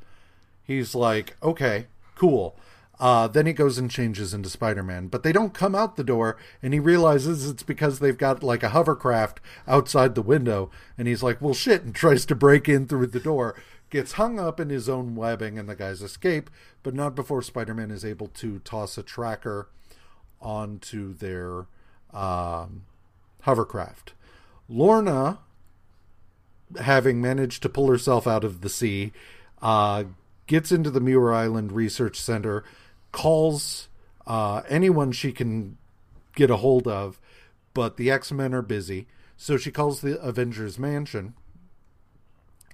he's 0.62 0.94
like, 0.94 1.36
okay, 1.42 1.86
cool. 2.14 2.56
Uh, 3.02 3.26
then 3.26 3.46
he 3.46 3.52
goes 3.52 3.78
and 3.78 3.90
changes 3.90 4.32
into 4.32 4.48
Spider 4.48 4.84
Man, 4.84 5.08
but 5.08 5.24
they 5.24 5.32
don't 5.32 5.52
come 5.52 5.74
out 5.74 5.96
the 5.96 6.04
door, 6.04 6.36
and 6.62 6.72
he 6.72 6.78
realizes 6.78 7.50
it's 7.50 7.64
because 7.64 7.98
they've 7.98 8.16
got 8.16 8.44
like 8.44 8.62
a 8.62 8.68
hovercraft 8.68 9.40
outside 9.66 10.14
the 10.14 10.22
window, 10.22 10.70
and 10.96 11.08
he's 11.08 11.20
like, 11.20 11.42
well, 11.42 11.52
shit, 11.52 11.82
and 11.82 11.96
tries 11.96 12.24
to 12.24 12.36
break 12.36 12.68
in 12.68 12.86
through 12.86 13.08
the 13.08 13.18
door, 13.18 13.60
gets 13.90 14.12
hung 14.12 14.38
up 14.38 14.60
in 14.60 14.70
his 14.70 14.88
own 14.88 15.16
webbing, 15.16 15.58
and 15.58 15.68
the 15.68 15.74
guys 15.74 16.00
escape, 16.00 16.48
but 16.84 16.94
not 16.94 17.16
before 17.16 17.42
Spider 17.42 17.74
Man 17.74 17.90
is 17.90 18.04
able 18.04 18.28
to 18.28 18.60
toss 18.60 18.96
a 18.96 19.02
tracker 19.02 19.68
onto 20.40 21.12
their 21.12 21.66
um, 22.14 22.84
hovercraft. 23.40 24.12
Lorna, 24.68 25.40
having 26.80 27.20
managed 27.20 27.64
to 27.64 27.68
pull 27.68 27.88
herself 27.88 28.28
out 28.28 28.44
of 28.44 28.60
the 28.60 28.68
sea, 28.68 29.12
uh, 29.60 30.04
gets 30.46 30.70
into 30.70 30.88
the 30.90 31.00
Muir 31.00 31.32
Island 31.32 31.72
Research 31.72 32.20
Center, 32.20 32.62
calls 33.12 33.88
uh, 34.26 34.62
anyone 34.68 35.12
she 35.12 35.32
can 35.32 35.76
get 36.34 36.50
a 36.50 36.56
hold 36.56 36.88
of, 36.88 37.20
but 37.74 37.96
the 37.96 38.10
X 38.10 38.32
Men 38.32 38.54
are 38.54 38.62
busy. 38.62 39.06
So 39.36 39.56
she 39.56 39.70
calls 39.70 40.00
the 40.00 40.20
Avengers 40.20 40.78
Mansion, 40.78 41.34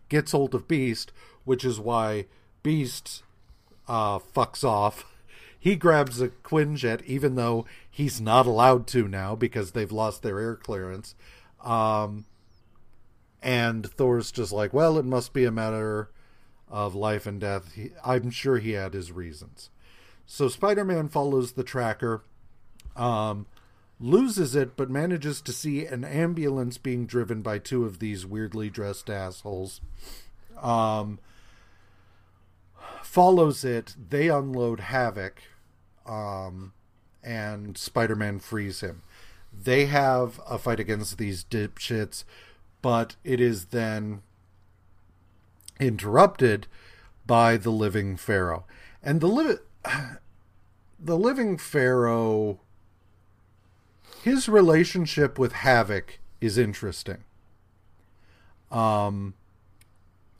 gets 0.08 0.32
hold 0.32 0.54
of 0.54 0.68
Beast, 0.68 1.12
which 1.44 1.64
is 1.64 1.80
why 1.80 2.26
Beast 2.62 3.22
uh, 3.86 4.18
fucks 4.18 4.64
off. 4.64 5.04
He 5.60 5.74
grabs 5.74 6.20
a 6.20 6.28
Quinjet, 6.28 7.02
even 7.02 7.34
though 7.34 7.66
he's 7.90 8.20
not 8.20 8.46
allowed 8.46 8.86
to 8.88 9.08
now 9.08 9.34
because 9.34 9.72
they've 9.72 9.90
lost 9.90 10.22
their 10.22 10.38
air 10.38 10.54
clearance. 10.54 11.16
Um, 11.64 12.26
and 13.42 13.84
Thor's 13.84 14.30
just 14.30 14.52
like, 14.52 14.72
well, 14.72 14.98
it 14.98 15.04
must 15.04 15.32
be 15.32 15.44
a 15.44 15.50
matter 15.50 16.10
of 16.68 16.94
life 16.94 17.26
and 17.26 17.40
death. 17.40 17.72
He, 17.72 17.90
I'm 18.04 18.30
sure 18.30 18.58
he 18.58 18.72
had 18.72 18.94
his 18.94 19.10
reasons. 19.10 19.70
So 20.30 20.48
Spider 20.48 20.84
Man 20.84 21.08
follows 21.08 21.52
the 21.52 21.64
tracker, 21.64 22.22
um, 22.94 23.46
loses 23.98 24.54
it, 24.54 24.76
but 24.76 24.90
manages 24.90 25.40
to 25.40 25.52
see 25.54 25.86
an 25.86 26.04
ambulance 26.04 26.76
being 26.76 27.06
driven 27.06 27.40
by 27.40 27.58
two 27.58 27.86
of 27.86 27.98
these 27.98 28.26
weirdly 28.26 28.68
dressed 28.68 29.08
assholes. 29.08 29.80
Um, 30.60 31.18
follows 33.02 33.64
it. 33.64 33.96
They 34.10 34.28
unload 34.28 34.80
Havoc, 34.80 35.42
um, 36.04 36.74
and 37.24 37.78
Spider 37.78 38.14
Man 38.14 38.38
frees 38.38 38.80
him. 38.80 39.00
They 39.50 39.86
have 39.86 40.42
a 40.46 40.58
fight 40.58 40.78
against 40.78 41.16
these 41.16 41.42
dipshits, 41.42 42.24
but 42.82 43.16
it 43.24 43.40
is 43.40 43.66
then 43.66 44.20
interrupted 45.80 46.66
by 47.26 47.56
the 47.56 47.70
living 47.70 48.18
pharaoh. 48.18 48.66
And 49.02 49.22
the 49.22 49.26
li- 49.26 49.56
the 51.00 51.16
living 51.16 51.56
pharaoh 51.56 52.60
his 54.22 54.48
relationship 54.48 55.38
with 55.38 55.52
Havoc 55.52 56.18
is 56.40 56.58
interesting. 56.58 57.24
Um, 58.70 59.34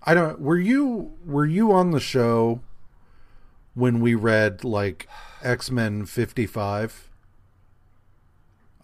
I 0.02 0.14
don't. 0.14 0.40
Were 0.40 0.58
you 0.58 1.12
were 1.24 1.46
you 1.46 1.72
on 1.72 1.92
the 1.92 2.00
show 2.00 2.60
when 3.74 4.00
we 4.00 4.14
read 4.14 4.64
like 4.64 5.08
X 5.42 5.70
Men 5.70 6.04
fifty 6.06 6.46
five? 6.46 7.08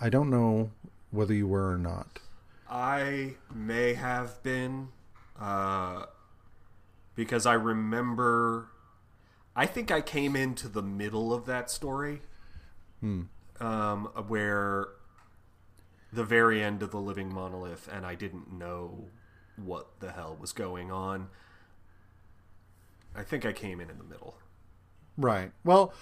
I 0.00 0.08
don't 0.08 0.30
know 0.30 0.70
whether 1.10 1.34
you 1.34 1.46
were 1.46 1.70
or 1.72 1.78
not. 1.78 2.20
I 2.68 3.34
may 3.54 3.94
have 3.94 4.42
been, 4.42 4.88
uh, 5.38 6.06
because 7.14 7.46
I 7.46 7.54
remember. 7.54 8.68
I 9.56 9.66
think 9.66 9.90
I 9.90 10.00
came 10.00 10.34
into 10.36 10.68
the 10.68 10.82
middle 10.82 11.32
of 11.32 11.46
that 11.46 11.70
story, 11.70 12.22
um, 13.60 14.06
where 14.26 14.88
the 16.12 16.24
very 16.24 16.62
end 16.62 16.82
of 16.82 16.90
the 16.90 17.00
living 17.00 17.32
monolith, 17.32 17.88
and 17.92 18.04
I 18.06 18.14
didn't 18.14 18.52
know 18.52 19.06
what 19.56 20.00
the 20.00 20.12
hell 20.12 20.36
was 20.40 20.52
going 20.52 20.90
on. 20.90 21.28
I 23.14 23.22
think 23.22 23.44
I 23.44 23.52
came 23.52 23.80
in 23.80 23.90
in 23.90 23.98
the 23.98 24.04
middle. 24.04 24.38
Right. 25.16 25.52
Well, 25.64 25.94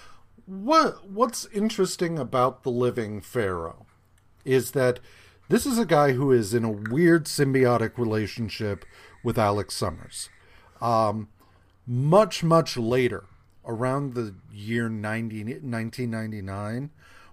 what 0.46 1.08
what's 1.08 1.46
interesting 1.46 2.18
about 2.18 2.62
the 2.62 2.70
living 2.70 3.20
pharaoh 3.20 3.86
is 4.44 4.72
that 4.72 4.98
this 5.48 5.66
is 5.66 5.78
a 5.78 5.84
guy 5.84 6.12
who 6.12 6.32
is 6.32 6.54
in 6.54 6.64
a 6.64 6.70
weird 6.70 7.26
symbiotic 7.26 7.98
relationship 7.98 8.84
with 9.22 9.38
Alex 9.38 9.74
Summers. 9.74 10.30
Um, 10.80 11.28
much 11.86 12.42
much 12.42 12.76
later, 12.76 13.24
around 13.66 14.14
the 14.14 14.34
year 14.52 14.88
90, 14.88 15.44
1999, 15.44 16.90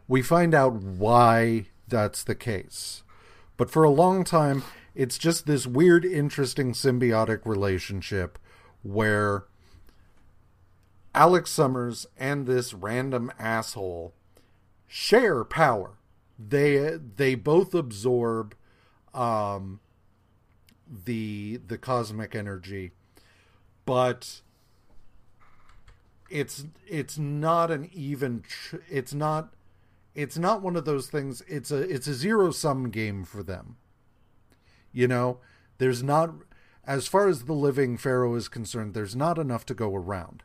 we 0.07 0.21
find 0.21 0.53
out 0.53 0.73
why 0.73 1.67
that's 1.87 2.23
the 2.23 2.35
case. 2.35 3.03
But 3.57 3.69
for 3.69 3.83
a 3.83 3.89
long 3.89 4.23
time, 4.23 4.63
it's 4.95 5.17
just 5.17 5.45
this 5.45 5.67
weird, 5.67 6.05
interesting 6.05 6.73
symbiotic 6.73 7.45
relationship 7.45 8.39
where 8.83 9.45
Alex 11.13 11.51
Summers 11.51 12.07
and 12.17 12.45
this 12.45 12.73
random 12.73 13.31
asshole 13.37 14.13
share 14.87 15.43
power. 15.43 15.97
They 16.37 16.97
they 16.97 17.35
both 17.35 17.73
absorb 17.73 18.55
um, 19.13 19.81
the 21.05 21.59
the 21.67 21.77
cosmic 21.77 22.35
energy, 22.35 22.91
but 23.85 24.41
it's 26.29 26.65
it's 26.87 27.17
not 27.17 27.71
an 27.71 27.89
even. 27.93 28.43
Tr- 28.47 28.77
it's 28.89 29.13
not 29.13 29.53
it's 30.15 30.37
not 30.37 30.61
one 30.61 30.75
of 30.75 30.85
those 30.85 31.07
things. 31.07 31.41
It's 31.47 31.71
a 31.71 31.77
it's 31.77 32.07
a 32.07 32.13
zero 32.13 32.51
sum 32.51 32.89
game 32.89 33.23
for 33.23 33.43
them. 33.43 33.77
You 34.91 35.07
know, 35.07 35.39
there's 35.77 36.03
not 36.03 36.33
as 36.85 37.07
far 37.07 37.27
as 37.27 37.43
the 37.43 37.53
living 37.53 37.97
pharaoh 37.97 38.35
is 38.35 38.47
concerned. 38.47 38.93
There's 38.93 39.15
not 39.15 39.37
enough 39.37 39.65
to 39.67 39.73
go 39.73 39.95
around. 39.95 40.43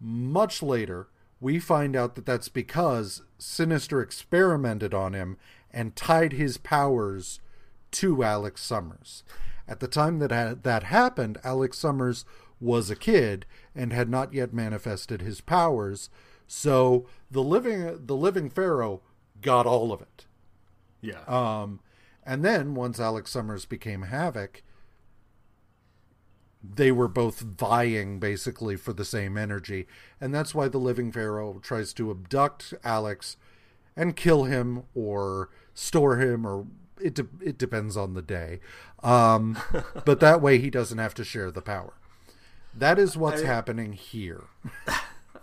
Much 0.00 0.62
later, 0.62 1.08
we 1.40 1.58
find 1.58 1.94
out 1.96 2.14
that 2.14 2.26
that's 2.26 2.48
because 2.48 3.22
Sinister 3.38 4.00
experimented 4.00 4.92
on 4.92 5.12
him 5.12 5.36
and 5.70 5.96
tied 5.96 6.32
his 6.32 6.58
powers 6.58 7.40
to 7.92 8.22
Alex 8.22 8.62
Summers. 8.62 9.22
At 9.68 9.80
the 9.80 9.88
time 9.88 10.18
that 10.18 10.32
ha- 10.32 10.56
that 10.62 10.84
happened, 10.84 11.38
Alex 11.44 11.78
Summers 11.78 12.24
was 12.60 12.90
a 12.90 12.96
kid 12.96 13.46
and 13.76 13.92
had 13.92 14.08
not 14.08 14.32
yet 14.32 14.52
manifested 14.52 15.20
his 15.20 15.40
powers. 15.40 16.08
So 16.46 17.06
the 17.30 17.42
living 17.42 18.06
the 18.06 18.16
living 18.16 18.50
pharaoh 18.50 19.02
got 19.40 19.66
all 19.66 19.92
of 19.92 20.00
it. 20.00 20.26
Yeah. 21.00 21.22
Um, 21.26 21.80
and 22.24 22.44
then 22.44 22.74
once 22.74 22.98
Alex 22.98 23.30
Summers 23.30 23.66
became 23.66 24.02
Havoc, 24.02 24.62
they 26.74 26.90
were 26.90 27.08
both 27.08 27.40
vying 27.40 28.18
basically 28.18 28.76
for 28.76 28.92
the 28.92 29.04
same 29.04 29.36
energy, 29.36 29.86
and 30.20 30.34
that's 30.34 30.54
why 30.54 30.66
the 30.68 30.78
living 30.78 31.12
pharaoh 31.12 31.60
tries 31.62 31.92
to 31.94 32.10
abduct 32.10 32.74
Alex 32.82 33.36
and 33.94 34.16
kill 34.16 34.44
him 34.44 34.82
or 34.94 35.50
store 35.74 36.16
him, 36.16 36.44
or 36.44 36.66
it 37.00 37.14
de- 37.14 37.28
it 37.40 37.58
depends 37.58 37.96
on 37.96 38.14
the 38.14 38.22
day. 38.22 38.60
Um, 39.02 39.58
but 40.04 40.20
that 40.20 40.40
way 40.40 40.58
he 40.58 40.70
doesn't 40.70 40.98
have 40.98 41.14
to 41.14 41.24
share 41.24 41.50
the 41.50 41.62
power. 41.62 41.94
That 42.76 42.98
is 42.98 43.16
what's 43.16 43.42
I- 43.42 43.46
happening 43.46 43.92
here. 43.92 44.44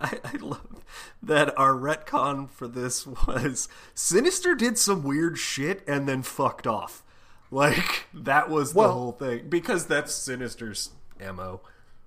I, 0.01 0.19
I 0.23 0.37
love 0.37 0.83
that 1.21 1.57
our 1.57 1.73
retcon 1.73 2.49
for 2.49 2.67
this 2.67 3.07
was 3.07 3.69
Sinister 3.93 4.53
did 4.55 4.77
some 4.77 5.03
weird 5.03 5.37
shit 5.37 5.83
and 5.87 6.07
then 6.07 6.21
fucked 6.23 6.67
off. 6.67 7.03
Like 7.51 8.07
that 8.13 8.49
was 8.49 8.73
the 8.73 8.79
Well- 8.79 8.91
whole 8.91 9.11
thing 9.13 9.47
because 9.49 9.85
that's 9.85 10.13
Sinister's 10.13 10.89
mo. 11.19 11.61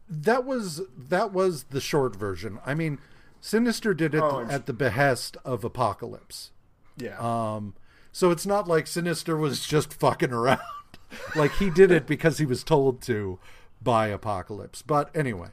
that 0.09 0.45
was 0.45 0.83
that 0.97 1.33
was 1.33 1.65
the 1.65 1.81
short 1.81 2.17
version. 2.17 2.59
I 2.67 2.75
mean, 2.75 2.99
Sinister 3.41 3.95
did 3.95 4.15
it 4.15 4.23
Oh, 4.23 4.47
at 4.51 4.67
the 4.67 4.73
behest 4.73 5.37
of 5.45 5.65
Apocalypse. 5.65 6.51
Yeah. 6.99 7.17
Um, 7.19 7.75
so 8.13 8.31
it's 8.31 8.47
not 8.47 8.67
like 8.69 8.87
Sinister 8.87 9.37
was 9.37 9.67
just 9.67 9.95
fucking 9.95 10.33
around. 10.33 10.61
like 11.37 11.53
he 11.53 11.71
did 11.71 11.91
it 11.91 12.07
because 12.07 12.39
he 12.39 12.47
was 12.47 12.65
told 12.65 13.01
to 13.03 13.39
by 13.87 14.09
Apocalypse. 14.09 14.83
But 14.83 15.15
anyway, 15.15 15.51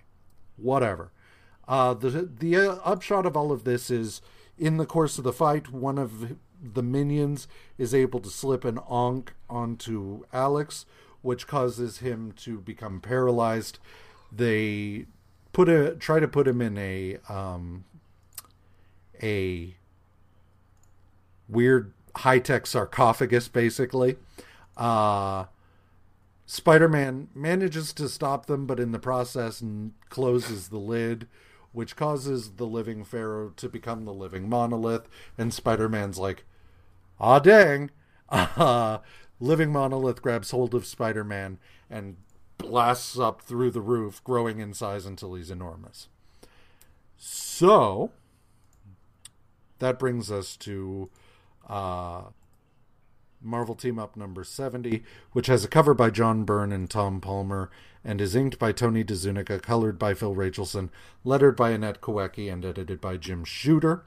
whatever. 0.57 1.11
Uh, 1.67 1.93
the 1.93 2.09
the 2.09 2.57
uh, 2.57 2.75
upshot 2.83 3.27
of 3.27 3.37
all 3.37 3.51
of 3.51 3.63
this 3.63 3.91
is, 3.91 4.21
in 4.57 4.77
the 4.77 4.87
course 4.87 5.19
of 5.19 5.23
the 5.23 5.31
fight, 5.31 5.71
one 5.71 5.99
of 5.99 6.35
the 6.61 6.81
minions 6.81 7.47
is 7.77 7.93
able 7.93 8.19
to 8.21 8.29
slip 8.29 8.65
an 8.65 8.79
ankh 8.89 9.33
onto 9.49 10.23
Alex, 10.33 10.85
which 11.21 11.45
causes 11.45 11.99
him 11.99 12.33
to 12.37 12.59
become 12.59 12.99
paralyzed. 12.99 13.77
They 14.31 15.05
put 15.53 15.69
a 15.69 15.95
try 15.95 16.19
to 16.19 16.27
put 16.27 16.47
him 16.47 16.59
in 16.59 16.75
a 16.77 17.19
um, 17.29 17.85
a 19.21 19.75
weird 21.47 21.93
high 22.15 22.39
tech 22.39 22.65
sarcophagus, 22.65 23.47
basically. 23.47 24.17
Uh, 24.75 25.45
Spider 26.45 26.89
Man 26.89 27.29
manages 27.33 27.93
to 27.93 28.09
stop 28.09 28.45
them, 28.45 28.65
but 28.65 28.79
in 28.79 28.91
the 28.91 28.99
process 28.99 29.63
closes 30.09 30.67
the 30.67 30.77
lid, 30.77 31.27
which 31.71 31.95
causes 31.95 32.51
the 32.53 32.65
living 32.65 33.03
Pharaoh 33.03 33.53
to 33.55 33.69
become 33.69 34.05
the 34.05 34.13
living 34.13 34.49
monolith. 34.49 35.07
And 35.37 35.53
Spider 35.53 35.87
Man's 35.87 36.19
like, 36.19 36.45
ah, 37.19 37.39
dang. 37.39 37.91
Uh, 38.29 38.99
living 39.39 39.71
monolith 39.71 40.21
grabs 40.21 40.51
hold 40.51 40.73
of 40.73 40.85
Spider 40.85 41.23
Man 41.23 41.59
and 41.89 42.17
blasts 42.57 43.17
up 43.17 43.41
through 43.41 43.71
the 43.71 43.81
roof, 43.81 44.23
growing 44.23 44.59
in 44.59 44.73
size 44.73 45.05
until 45.05 45.33
he's 45.33 45.51
enormous. 45.51 46.07
So, 47.17 48.11
that 49.79 49.99
brings 49.99 50.31
us 50.31 50.55
to 50.57 51.09
uh, 51.67 52.23
Marvel 53.43 53.75
Team 53.75 53.99
Up 53.99 54.15
number 54.15 54.43
70, 54.43 55.03
which 55.31 55.47
has 55.47 55.63
a 55.63 55.67
cover 55.67 55.93
by 55.93 56.09
John 56.09 56.43
Byrne 56.43 56.71
and 56.71 56.89
Tom 56.89 57.21
Palmer, 57.21 57.69
and 58.03 58.19
is 58.19 58.35
inked 58.35 58.57
by 58.57 58.71
Tony 58.71 59.03
DeZuniga, 59.03 59.61
colored 59.61 59.99
by 59.99 60.13
Phil 60.13 60.33
Rachelson, 60.33 60.89
lettered 61.23 61.55
by 61.55 61.71
Annette 61.71 62.01
Kawecki, 62.01 62.51
and 62.51 62.65
edited 62.65 62.99
by 62.99 63.17
Jim 63.17 63.43
Shooter. 63.43 64.03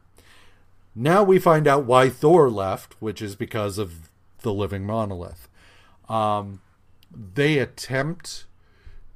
Now 0.94 1.22
we 1.22 1.38
find 1.38 1.68
out 1.68 1.84
why 1.84 2.08
Thor 2.08 2.50
left, 2.50 2.94
which 3.00 3.20
is 3.20 3.36
because 3.36 3.78
of 3.78 4.10
the 4.40 4.52
living 4.52 4.84
monolith. 4.84 5.48
Um, 6.08 6.60
they 7.12 7.58
attempt 7.58 8.46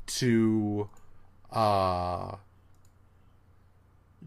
to 0.07 0.89
uh, 1.51 2.37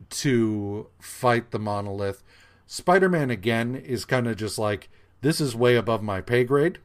to 0.09 0.87
fight 0.99 1.51
the 1.51 1.59
monolith. 1.59 2.23
Spider 2.65 3.09
Man 3.09 3.29
again 3.29 3.75
is 3.75 4.05
kind 4.05 4.27
of 4.27 4.37
just 4.37 4.57
like, 4.57 4.89
this 5.23 5.41
is 5.41 5.55
way 5.55 5.75
above 5.75 6.03
my 6.03 6.21
pay 6.21 6.43
grade. 6.43 6.77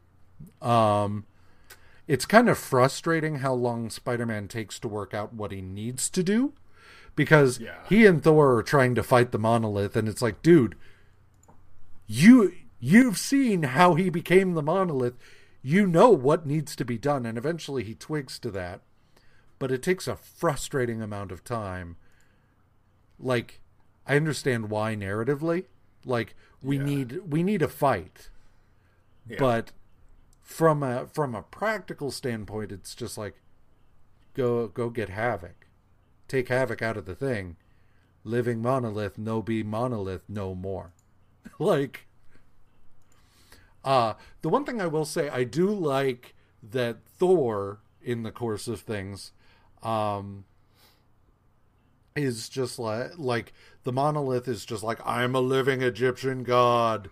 Um, 0.63 1.27
it's 2.07 2.25
kind 2.25 2.49
of 2.49 2.57
frustrating 2.57 3.37
how 3.37 3.53
long 3.53 3.91
Spider 3.91 4.25
Man 4.25 4.49
takes 4.49 4.79
to 4.81 4.89
work 4.89 5.13
out 5.13 5.35
what 5.35 5.53
he 5.53 5.61
needs 5.61 6.09
to 6.11 6.23
do 6.23 6.55
because 7.15 7.59
Yeah. 7.61 7.81
he 7.89 8.07
and 8.07 8.23
Thor 8.23 8.57
are 8.57 8.63
trying 8.63 8.95
to 8.95 9.03
fight 9.03 9.31
the 9.33 9.39
monolith, 9.39 9.95
and 9.97 10.09
it's 10.09 10.23
like, 10.23 10.41
dude, 10.43 10.75
you 12.07 12.53
you've 12.81 13.19
seen 13.19 13.65
how 13.65 13.95
he 13.95 14.09
became 14.09 14.55
the 14.55 14.63
monolith. 14.63 15.15
You 15.63 15.87
know 15.87 16.11
what 16.11 16.47
needs 16.47 16.77
to 16.77 16.85
be 16.85 16.97
done, 16.97 17.27
and 17.27 17.37
eventually 17.37 17.83
he 17.83 17.95
twigs 17.95 18.39
to 18.39 18.51
that. 18.53 18.81
But 19.59 19.73
it 19.73 19.83
takes 19.83 20.07
a 20.07 20.15
frustrating 20.15 21.03
amount 21.03 21.33
of 21.33 21.43
time. 21.43 21.97
Like, 23.19 23.61
I 24.07 24.15
understand 24.15 24.71
why 24.71 24.95
narratively. 24.95 25.65
Like, 26.05 26.37
we 26.63 26.77
Yeah. 26.79 26.85
need 26.85 27.13
we 27.31 27.43
need 27.43 27.63
a 27.63 27.69
fight. 27.69 28.31
Yeah. 29.29 29.37
But 29.39 29.73
from 30.43 30.83
a 30.83 31.07
from 31.07 31.35
a 31.35 31.43
practical 31.43 32.11
standpoint, 32.11 32.73
it's 32.73 32.95
just 32.95 33.17
like 33.19 33.41
go 34.35 34.69
go 34.69 34.91
get 34.91 35.09
havoc. 35.09 35.67
Take 36.27 36.49
havoc 36.49 36.83
out 36.83 36.97
of 36.97 37.05
the 37.07 37.15
thing. 37.15 37.57
Living 38.25 38.61
monolith, 38.61 39.17
no 39.19 39.41
be 39.43 39.63
monolith 39.63 40.23
no 40.29 40.55
more. 40.55 40.93
like 41.59 42.07
uh 43.85 44.15
the 44.43 44.49
one 44.49 44.65
thing 44.65 44.81
I 44.81 44.87
will 44.87 45.05
say 45.05 45.29
I 45.29 45.45
do 45.45 45.69
like 45.71 46.35
that 46.63 46.99
Thor, 47.05 47.79
in 48.03 48.23
the 48.25 48.33
course 48.33 48.67
of 48.69 48.81
things, 48.81 49.33
um, 49.83 50.45
is 52.17 52.49
just 52.49 52.79
like 52.79 53.13
like 53.17 53.53
the 53.89 53.93
monolith 53.93 54.47
is 54.47 54.67
just 54.67 54.83
like 54.83 55.01
I'm 55.03 55.35
a 55.35 55.41
living 55.41 55.81
Egyptian 55.81 56.43
god, 56.43 57.09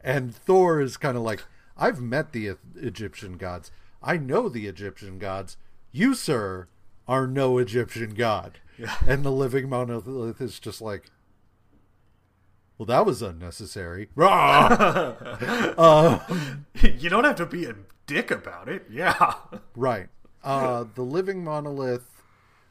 and 0.00 0.32
Thor 0.32 0.80
is 0.80 0.96
kind 0.96 1.16
of 1.16 1.24
like 1.24 1.42
I've 1.76 2.00
met 2.00 2.30
the 2.30 2.54
Egyptian 2.76 3.36
gods. 3.36 3.72
I 4.00 4.16
know 4.16 4.48
the 4.48 4.68
Egyptian 4.68 5.18
gods. 5.18 5.56
You, 5.90 6.14
sir, 6.14 6.68
are 7.08 7.26
no 7.26 7.58
Egyptian 7.58 8.14
god. 8.14 8.60
Yeah. 8.78 8.94
And 9.08 9.24
the 9.24 9.32
living 9.32 9.68
monolith 9.68 10.40
is 10.40 10.60
just 10.60 10.80
like, 10.80 11.10
well, 12.78 12.86
that 12.86 13.04
was 13.04 13.22
unnecessary. 13.22 14.08
Rah! 14.14 15.16
you 16.80 17.10
don't 17.10 17.24
have 17.24 17.34
to 17.34 17.46
be 17.46 17.64
a 17.64 17.74
dick 18.06 18.30
about 18.30 18.68
it. 18.68 18.86
Yeah. 18.88 19.34
Right. 19.74 20.06
Uh, 20.44 20.84
the 20.94 21.02
living 21.02 21.42
monolith, 21.42 22.22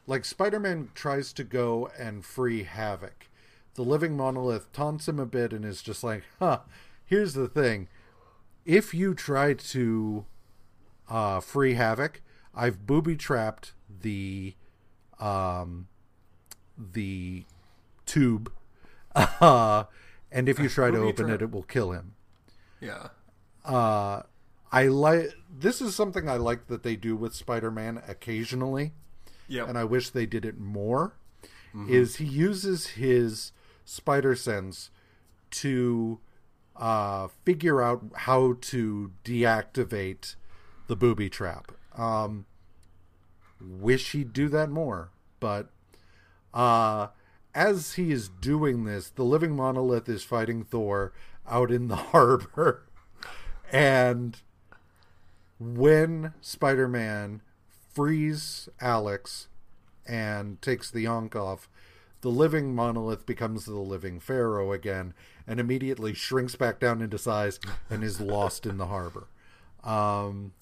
like 0.06 0.24
Spider 0.24 0.60
Man 0.60 0.88
tries 0.94 1.34
to 1.34 1.44
go 1.44 1.90
and 1.98 2.24
free 2.24 2.62
Havoc. 2.62 3.26
The 3.74 3.82
living 3.82 4.16
monolith 4.16 4.72
taunts 4.72 5.08
him 5.08 5.18
a 5.18 5.26
bit 5.26 5.52
and 5.52 5.64
is 5.64 5.80
just 5.82 6.02
like, 6.04 6.24
huh, 6.38 6.60
here's 7.04 7.34
the 7.34 7.48
thing. 7.48 7.88
If 8.64 8.92
you 8.92 9.14
try 9.14 9.54
to 9.54 10.26
uh, 11.08 11.40
free 11.40 11.74
Havoc, 11.74 12.20
I've 12.54 12.86
booby 12.86 13.16
trapped 13.16 13.72
the 14.00 14.54
um, 15.18 15.88
the 16.76 17.44
tube. 18.06 18.52
Uh, 19.16 19.84
and 20.30 20.48
if 20.48 20.60
you 20.60 20.68
try 20.68 20.88
to 20.92 20.98
open 20.98 21.26
trap. 21.26 21.40
it, 21.40 21.42
it 21.42 21.50
will 21.50 21.64
kill 21.64 21.90
him. 21.90 22.14
Yeah. 22.80 23.08
uh 23.64 24.22
I 24.70 24.86
like 24.86 25.32
this 25.52 25.80
is 25.80 25.96
something 25.96 26.28
I 26.28 26.36
like 26.36 26.68
that 26.68 26.84
they 26.84 26.94
do 26.94 27.16
with 27.16 27.34
Spider-Man 27.34 28.00
occasionally 28.06 28.92
Yeah. 29.48 29.64
and 29.66 29.76
I 29.76 29.82
wish 29.82 30.10
they 30.10 30.26
did 30.26 30.44
it 30.44 30.60
more 30.60 31.16
is 31.88 32.16
he 32.16 32.24
uses 32.24 32.86
his 32.90 33.50
spider 33.84 34.34
sense 34.34 34.90
to 35.50 36.20
uh 36.76 37.28
figure 37.44 37.82
out 37.82 38.02
how 38.14 38.56
to 38.60 39.12
deactivate 39.24 40.36
the 40.86 40.96
booby 40.96 41.28
trap. 41.28 41.72
Um 41.96 42.46
wish 43.60 44.12
he'd 44.12 44.32
do 44.32 44.48
that 44.48 44.70
more, 44.70 45.10
but 45.38 45.70
uh 46.54 47.08
as 47.54 47.94
he 47.94 48.12
is 48.12 48.28
doing 48.28 48.84
this, 48.84 49.10
the 49.10 49.24
living 49.24 49.56
monolith 49.56 50.08
is 50.08 50.22
fighting 50.22 50.62
Thor 50.64 51.12
out 51.48 51.70
in 51.70 51.88
the 51.88 51.96
harbor. 51.96 52.84
And 53.72 54.40
when 55.58 56.34
Spider 56.40 56.88
Man 56.88 57.42
frees 57.92 58.68
Alex 58.80 59.48
and 60.06 60.60
takes 60.62 60.90
the 60.90 61.06
ankh 61.06 61.36
off, 61.36 61.68
the 62.20 62.28
living 62.28 62.74
monolith 62.74 63.24
becomes 63.26 63.64
the 63.64 63.74
living 63.74 64.20
pharaoh 64.20 64.72
again 64.72 65.14
and 65.46 65.58
immediately 65.58 66.12
shrinks 66.14 66.54
back 66.54 66.78
down 66.78 67.00
into 67.00 67.18
size 67.18 67.58
and 67.88 68.04
is 68.04 68.20
lost 68.20 68.66
in 68.66 68.76
the 68.76 68.86
harbor. 68.86 69.28
Um, 69.82 70.52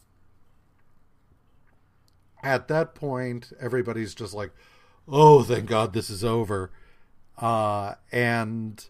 at 2.42 2.68
that 2.68 2.94
point, 2.94 3.52
everybody's 3.60 4.14
just 4.14 4.34
like, 4.34 4.52
oh, 5.08 5.42
thank 5.42 5.66
God 5.66 5.92
this 5.92 6.08
is 6.08 6.24
over. 6.24 6.70
Uh, 7.36 7.94
and 8.12 8.84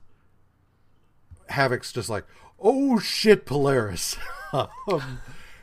Havoc's 1.48 1.92
just 1.92 2.08
like, 2.08 2.24
oh 2.60 2.98
shit, 2.98 3.46
Polaris. 3.46 4.16
um, 4.52 5.20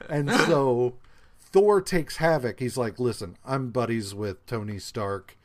and 0.09 0.31
so 0.31 0.95
Thor 1.39 1.81
takes 1.81 2.17
Havoc. 2.17 2.59
He's 2.59 2.77
like, 2.77 2.99
listen, 2.99 3.37
I'm 3.45 3.69
buddies 3.69 4.13
with 4.13 4.45
Tony 4.45 4.79
Stark. 4.79 5.37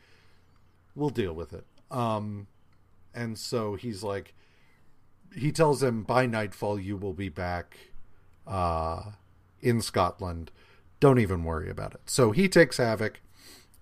We'll 0.95 1.09
deal 1.09 1.33
with 1.33 1.53
it. 1.53 1.65
Um, 1.89 2.47
and 3.13 3.37
so 3.37 3.75
he's 3.75 4.03
like, 4.03 4.33
he 5.35 5.51
tells 5.51 5.81
him 5.81 6.03
by 6.03 6.25
nightfall 6.25 6.79
you 6.79 6.97
will 6.97 7.13
be 7.13 7.29
back 7.29 7.77
uh, 8.47 9.11
in 9.61 9.81
Scotland. 9.81 10.51
Don't 10.99 11.19
even 11.19 11.43
worry 11.43 11.69
about 11.69 11.93
it. 11.93 12.01
So 12.05 12.31
he 12.31 12.47
takes 12.47 12.77
Havoc, 12.77 13.21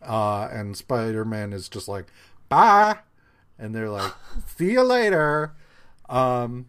uh, 0.02 0.48
and 0.52 0.78
Spider 0.78 1.26
Man 1.26 1.54
is 1.54 1.68
just 1.70 1.88
like, 1.88 2.08
bye. 2.48 3.00
And 3.58 3.76
they're 3.76 3.90
like, 3.90 4.14
see 4.58 4.72
you 4.72 4.84
later. 4.84 5.54
Um, 6.08 6.68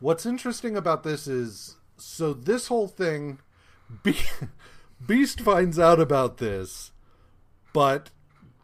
what's 0.00 0.26
interesting 0.26 0.76
about 0.76 1.02
this 1.02 1.26
is 1.26 1.76
so 1.96 2.32
this 2.32 2.68
whole 2.68 2.88
thing, 2.88 3.38
Be- 4.02 4.16
Beast 5.04 5.40
finds 5.40 5.78
out 5.78 6.00
about 6.00 6.38
this, 6.38 6.92
but 7.72 8.10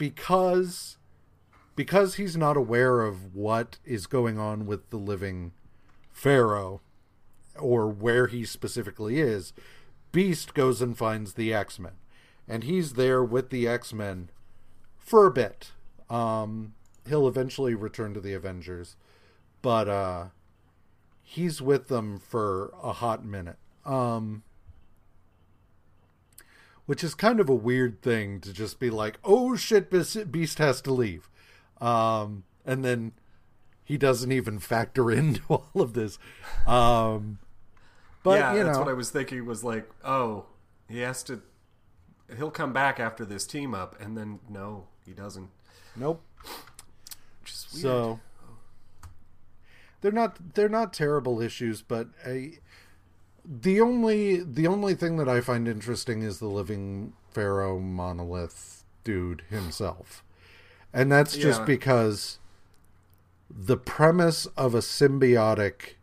because 0.02 0.98
because 1.76 2.16
he's 2.16 2.36
not 2.36 2.56
aware 2.56 3.02
of 3.02 3.36
what 3.36 3.78
is 3.84 4.08
going 4.08 4.36
on 4.36 4.66
with 4.66 4.90
the 4.90 4.96
living 4.96 5.52
pharaoh 6.10 6.80
or 7.56 7.86
where 7.86 8.26
he 8.26 8.44
specifically 8.44 9.20
is, 9.20 9.52
Beast 10.10 10.54
goes 10.54 10.82
and 10.82 10.98
finds 10.98 11.34
the 11.34 11.54
X 11.54 11.78
Men, 11.78 11.92
and 12.48 12.64
he's 12.64 12.94
there 12.94 13.22
with 13.22 13.50
the 13.50 13.68
X 13.68 13.92
Men 13.92 14.30
for 14.98 15.24
a 15.24 15.30
bit. 15.30 15.70
Um, 16.10 16.74
he'll 17.08 17.28
eventually 17.28 17.76
return 17.76 18.12
to 18.14 18.20
the 18.20 18.34
Avengers, 18.34 18.96
but 19.62 19.88
uh, 19.88 20.24
he's 21.22 21.62
with 21.62 21.86
them 21.86 22.18
for 22.18 22.74
a 22.82 22.94
hot 22.94 23.24
minute. 23.24 23.58
Um, 23.86 24.42
which 26.86 27.04
is 27.04 27.14
kind 27.14 27.40
of 27.40 27.48
a 27.48 27.54
weird 27.54 28.02
thing 28.02 28.40
to 28.40 28.52
just 28.52 28.78
be 28.78 28.90
like, 28.90 29.18
"Oh 29.24 29.56
shit, 29.56 29.90
Beast 29.90 30.30
Beast 30.30 30.58
has 30.58 30.80
to 30.82 30.92
leave," 30.92 31.28
um, 31.80 32.44
and 32.64 32.84
then 32.84 33.12
he 33.84 33.96
doesn't 33.98 34.32
even 34.32 34.58
factor 34.58 35.10
into 35.18 35.42
all 35.48 35.68
of 35.74 35.94
this. 35.94 36.18
Um, 36.66 37.38
but 38.22 38.38
yeah, 38.38 38.54
you 38.54 38.64
that's 38.64 38.76
know, 38.76 38.84
what 38.84 38.90
I 38.90 38.94
was 38.94 39.10
thinking 39.10 39.44
was 39.46 39.64
like, 39.64 39.88
oh, 40.04 40.46
he 40.88 41.00
has 41.00 41.22
to 41.24 41.42
he'll 42.36 42.50
come 42.50 42.72
back 42.72 42.98
after 43.00 43.24
this 43.24 43.46
team 43.46 43.74
up 43.74 44.00
and 44.00 44.16
then 44.16 44.40
no, 44.48 44.86
he 45.04 45.12
doesn't. 45.12 45.50
nope. 45.96 46.22
Which 47.40 47.50
is. 47.50 47.66
So 47.82 48.20
they're 50.00 50.12
not 50.12 50.54
they're 50.54 50.68
not 50.68 50.92
terrible 50.92 51.40
issues, 51.40 51.82
but 51.82 52.08
I, 52.24 52.58
the 53.44 53.80
only 53.80 54.36
the 54.42 54.66
only 54.66 54.94
thing 54.94 55.16
that 55.16 55.28
I 55.28 55.40
find 55.40 55.66
interesting 55.66 56.22
is 56.22 56.38
the 56.38 56.46
living 56.46 57.12
pharaoh 57.30 57.78
monolith 57.80 58.84
dude 59.04 59.42
himself, 59.50 60.22
and 60.92 61.10
that's 61.10 61.36
just 61.36 61.60
Yeah. 61.60 61.66
because 61.66 62.38
the 63.50 63.76
premise 63.76 64.46
of 64.56 64.74
a 64.74 64.78
symbiotic 64.78 65.94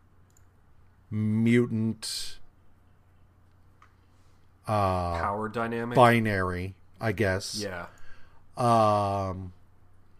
mutant 1.10 2.38
uh 4.68 5.18
power 5.18 5.48
dynamic. 5.48 5.96
binary, 5.96 6.74
I 7.00 7.12
guess 7.12 7.64
Yeah. 7.64 7.86
um, 8.56 9.52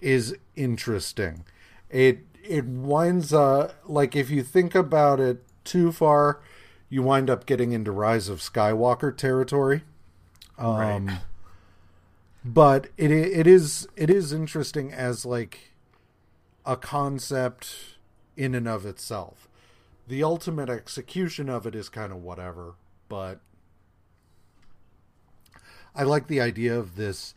is 0.01 0.35
interesting. 0.57 1.45
It 1.91 2.21
it 2.43 2.65
winds 2.65 3.33
up 3.33 3.75
like 3.87 4.17
if 4.17 4.31
you 4.31 4.43
think 4.43 4.75
about 4.75 5.21
it 5.21 5.45
too 5.65 5.93
far, 5.93 6.41
you 6.91 7.03
wind 7.03 7.31
up 7.31 7.47
getting 7.47 7.73
into 7.73 7.93
Rise 7.93 8.29
of 8.29 8.41
Skywalker 8.41 9.17
territory. 9.17 9.85
Um, 10.59 11.07
Right. 11.07 11.19
But 12.45 12.89
it 12.97 13.11
it 13.11 13.47
is 13.47 13.87
it 13.97 14.11
is 14.11 14.33
interesting 14.33 14.93
as 14.93 15.25
like 15.25 15.73
a 16.67 16.77
concept 16.77 17.97
in 18.37 18.55
and 18.55 18.67
of 18.67 18.85
itself. 18.85 19.49
The 20.09 20.25
ultimate 20.25 20.69
execution 20.69 21.49
of 21.49 21.67
it 21.67 21.75
is 21.75 21.89
kind 21.89 22.13
of 22.13 22.23
whatever, 22.23 22.75
but 23.09 23.41
I 25.95 26.03
like 26.03 26.27
the 26.27 26.41
idea 26.41 26.77
of 26.77 26.97
this 26.97 27.35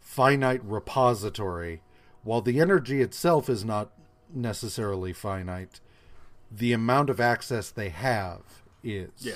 finite 0.00 0.64
repository. 0.64 1.82
While 2.24 2.40
the 2.40 2.60
energy 2.60 3.02
itself 3.02 3.48
is 3.48 3.64
not 3.64 3.92
necessarily 4.34 5.12
finite, 5.12 5.80
the 6.50 6.72
amount 6.72 7.10
of 7.10 7.20
access 7.20 7.70
they 7.70 7.90
have 7.90 8.62
is. 8.86 9.10
Yeah. 9.18 9.34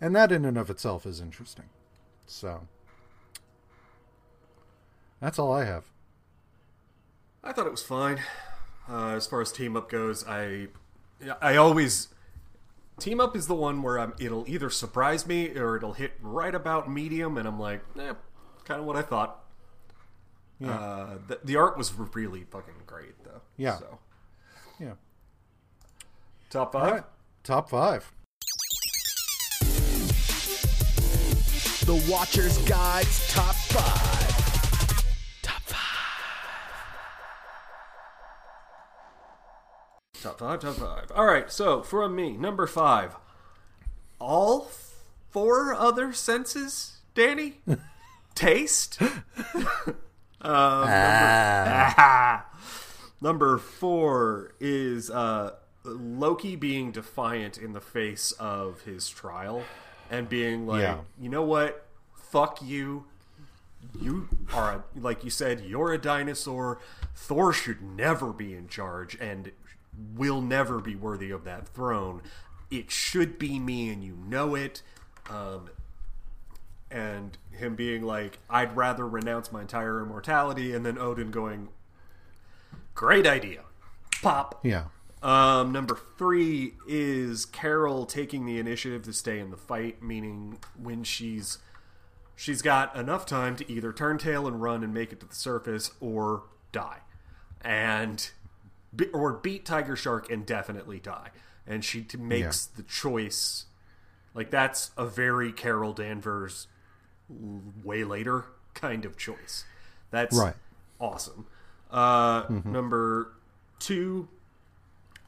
And 0.00 0.14
that 0.16 0.32
in 0.32 0.44
and 0.44 0.58
of 0.58 0.68
itself 0.70 1.06
is 1.06 1.20
interesting. 1.20 1.66
So. 2.26 2.66
That's 5.20 5.38
all 5.38 5.52
I 5.52 5.64
have. 5.64 5.84
I 7.44 7.52
thought 7.52 7.66
it 7.66 7.70
was 7.70 7.82
fine. 7.82 8.20
Uh, 8.88 9.10
as 9.10 9.26
far 9.26 9.40
as 9.40 9.52
team 9.52 9.76
up 9.76 9.88
goes, 9.88 10.26
I 10.26 10.68
I 11.40 11.54
always 11.56 12.08
team 12.98 13.20
up 13.20 13.36
is 13.36 13.46
the 13.46 13.54
one 13.54 13.82
where 13.82 13.98
I'm, 13.98 14.14
it'll 14.18 14.44
either 14.48 14.70
surprise 14.70 15.26
me 15.26 15.50
or 15.56 15.76
it'll 15.76 15.92
hit 15.92 16.12
right 16.20 16.54
about 16.54 16.90
medium, 16.90 17.36
and 17.38 17.46
I'm 17.46 17.58
like, 17.60 17.80
eh, 17.98 18.14
kind 18.64 18.80
of 18.80 18.86
what 18.86 18.96
I 18.96 19.02
thought. 19.02 19.44
Yeah. 20.58 20.70
Uh, 20.78 21.18
the, 21.28 21.40
the 21.42 21.56
art 21.56 21.76
was 21.76 21.92
really 21.94 22.44
fucking 22.44 22.74
great, 22.86 23.22
though. 23.24 23.40
Yeah. 23.56 23.78
So, 23.78 23.98
Yeah. 24.78 24.92
top 26.50 26.72
five. 26.72 26.92
right. 26.92 27.04
Top 27.42 27.68
five. 27.70 28.12
The 31.84 31.96
Watcher's 32.08 32.58
Guide's 32.58 33.28
Top 33.32 33.56
5. 33.56 35.42
Top 35.42 35.62
5. 35.62 35.78
Top 40.22 40.38
five, 40.38 40.60
top 40.60 40.74
five. 40.76 41.10
All 41.12 41.24
right, 41.24 41.50
so 41.50 41.82
from 41.82 42.14
me, 42.14 42.36
number 42.36 42.68
five. 42.68 43.16
All 44.20 44.70
four 45.30 45.74
other 45.74 46.12
senses, 46.12 46.98
Danny? 47.16 47.54
Taste? 48.36 49.02
um, 50.40 50.86
number, 50.86 52.44
number 53.20 53.58
four 53.58 54.54
is 54.60 55.10
uh, 55.10 55.56
Loki 55.82 56.54
being 56.54 56.92
defiant 56.92 57.58
in 57.58 57.72
the 57.72 57.80
face 57.80 58.30
of 58.38 58.82
his 58.82 59.08
trial 59.08 59.64
and 60.12 60.28
being 60.28 60.66
like, 60.66 60.82
Yeah. 60.82 60.98
you 61.20 61.28
know 61.28 61.42
what? 61.42 61.86
Fuck 62.14 62.62
you. 62.62 63.06
You 64.00 64.28
are, 64.54 64.72
a, 64.72 64.84
like 64.98 65.24
you 65.24 65.30
said, 65.30 65.60
you're 65.62 65.92
a 65.92 65.98
dinosaur. 65.98 66.78
Thor 67.16 67.52
should 67.52 67.82
never 67.82 68.32
be 68.32 68.54
in 68.54 68.68
charge 68.68 69.16
and 69.20 69.50
will 70.14 70.40
never 70.40 70.78
be 70.80 70.94
worthy 70.94 71.30
of 71.30 71.44
that 71.44 71.66
throne. 71.68 72.22
It 72.70 72.90
should 72.90 73.38
be 73.38 73.58
me, 73.58 73.90
and 73.90 74.02
you 74.02 74.16
know 74.26 74.54
it. 74.54 74.82
Um, 75.28 75.68
and 76.90 77.36
him 77.50 77.74
being 77.74 78.02
like, 78.02 78.38
I'd 78.48 78.76
rather 78.76 79.06
renounce 79.06 79.50
my 79.52 79.62
entire 79.62 80.00
immortality, 80.02 80.72
and 80.74 80.86
then 80.86 80.96
Odin 80.98 81.30
going, 81.30 81.68
Great 82.94 83.26
idea. 83.26 83.62
Pop. 84.22 84.60
Yeah. 84.62 84.84
Um, 85.22 85.70
number 85.70 85.98
three 86.18 86.74
is 86.88 87.44
Carol 87.46 88.06
taking 88.06 88.44
the 88.44 88.58
initiative 88.58 89.02
to 89.04 89.12
stay 89.12 89.38
in 89.38 89.50
the 89.50 89.56
fight, 89.56 90.02
meaning 90.02 90.58
when 90.80 91.04
she's 91.04 91.58
she's 92.34 92.60
got 92.62 92.96
enough 92.96 93.24
time 93.24 93.54
to 93.56 93.70
either 93.70 93.92
turn 93.92 94.18
tail 94.18 94.48
and 94.48 94.60
run 94.60 94.82
and 94.82 94.92
make 94.92 95.12
it 95.12 95.20
to 95.20 95.26
the 95.26 95.34
surface, 95.34 95.92
or 96.00 96.42
die, 96.72 96.98
and 97.60 98.30
or 99.12 99.32
beat 99.32 99.64
Tiger 99.64 99.94
Shark 99.94 100.28
and 100.30 100.44
definitely 100.44 100.98
die. 100.98 101.28
And 101.66 101.84
she 101.84 102.04
makes 102.18 102.66
the 102.66 102.82
choice. 102.82 103.66
Like 104.34 104.50
that's 104.50 104.90
a 104.96 105.06
very 105.06 105.52
Carol 105.52 105.92
Danvers 105.92 106.66
way 107.84 108.02
later 108.02 108.46
kind 108.74 109.04
of 109.04 109.16
choice. 109.16 109.64
That's 110.10 110.36
Right. 110.36 110.54
awesome. 111.00 111.46
Uh, 111.90 112.44
Number 112.64 113.32
two, 113.78 114.28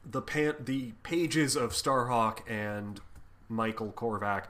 the 0.05 0.21
pan- 0.21 0.55
the 0.59 0.93
pages 1.03 1.55
of 1.55 1.71
Starhawk 1.71 2.39
and 2.49 2.99
Michael 3.49 3.91
Korvac 3.91 4.45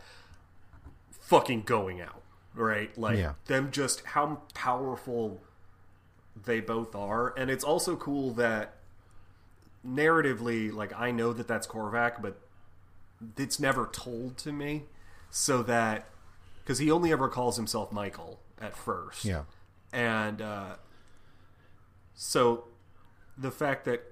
fucking 1.11 1.63
going 1.63 2.01
out, 2.01 2.21
right? 2.53 2.95
Like 2.97 3.17
Yeah. 3.17 3.33
them 3.45 3.71
just 3.71 4.01
how 4.05 4.41
powerful 4.53 5.41
they 6.35 6.59
both 6.59 6.93
are, 6.95 7.33
and 7.37 7.49
it's 7.49 7.63
also 7.63 7.95
cool 7.95 8.31
that 8.33 8.75
narratively, 9.85 10.71
like 10.73 10.93
I 10.93 11.11
know 11.11 11.31
that 11.33 11.47
that's 11.47 11.67
Korvac, 11.67 12.21
but 12.21 12.39
it's 13.37 13.59
never 13.59 13.87
told 13.87 14.37
to 14.39 14.51
me, 14.51 14.83
so 15.29 15.63
that 15.63 16.09
because 16.63 16.79
he 16.79 16.91
only 16.91 17.11
ever 17.11 17.29
calls 17.29 17.55
himself 17.57 17.91
Michael 17.91 18.39
at 18.59 18.75
first, 18.75 19.23
Yeah. 19.25 19.43
and 19.93 20.41
uh, 20.41 20.75
so 22.13 22.65
the 23.37 23.51
fact 23.51 23.85
that 23.85 24.03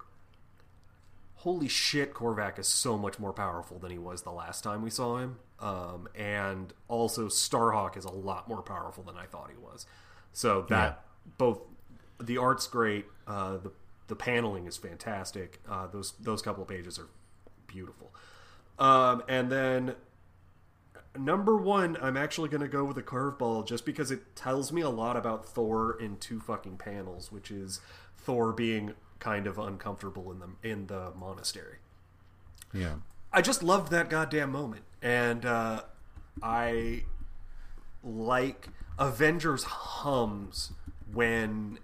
holy 1.43 1.67
shit, 1.67 2.13
Korvac 2.13 2.57
is 2.57 2.67
so 2.67 2.97
much 2.97 3.19
more 3.19 3.33
powerful 3.33 3.77
than 3.77 3.91
he 3.91 3.97
was 3.97 4.21
the 4.21 4.31
last 4.31 4.63
time 4.63 4.81
we 4.81 4.89
saw 4.89 5.17
him. 5.17 5.39
Um, 5.59 6.07
and 6.15 6.73
also, 6.87 7.27
Starhawk 7.27 7.97
is 7.97 8.05
a 8.05 8.11
lot 8.11 8.47
more 8.47 8.61
powerful 8.61 9.03
than 9.03 9.17
I 9.17 9.25
thought 9.25 9.49
he 9.49 9.57
was. 9.57 9.85
So 10.31 10.65
that 10.69 11.03
both 11.37 11.59
the 12.19 12.37
art's 12.37 12.65
great, 12.67 13.05
uh, 13.27 13.57
the 13.57 13.71
the 14.07 14.15
paneling 14.15 14.67
is 14.67 14.77
fantastic. 14.77 15.59
Uh, 15.69 15.87
those 15.87 16.13
those 16.13 16.41
couple 16.41 16.63
of 16.63 16.69
pages 16.69 16.97
are 16.97 17.07
beautiful. 17.67 18.13
Um, 18.79 19.23
and 19.27 19.51
then 19.51 19.95
number 21.17 21.57
one, 21.57 21.97
I'm 22.01 22.17
actually 22.17 22.49
going 22.49 22.61
to 22.61 22.67
go 22.67 22.85
with 22.85 22.97
a 22.97 23.03
curveball 23.03 23.67
just 23.67 23.85
because 23.85 24.11
it 24.11 24.35
tells 24.35 24.71
me 24.71 24.81
a 24.81 24.89
lot 24.89 25.17
about 25.17 25.45
Thor 25.45 25.97
in 25.99 26.17
two 26.17 26.39
fucking 26.39 26.77
panels, 26.77 27.31
which 27.31 27.51
is 27.51 27.81
Thor 28.17 28.53
being 28.53 28.93
kind 29.23 29.47
of 29.47 29.57
uncomfortable 29.57 30.31
in 30.31 30.39
the 30.39 30.69
in 30.69 30.87
the 30.87 31.13
monastery. 31.15 31.77
Yeah. 32.73 32.95
I 33.31 33.41
just 33.41 33.63
loved 33.63 33.89
that 33.91 34.09
goddamn 34.09 34.51
moment, 34.51 34.83
and 35.01 35.45
uh, 35.45 35.83
I 36.41 37.05
like 38.03 38.67
Avengers 38.99 39.63
hums 39.63 40.73
when 41.11 41.79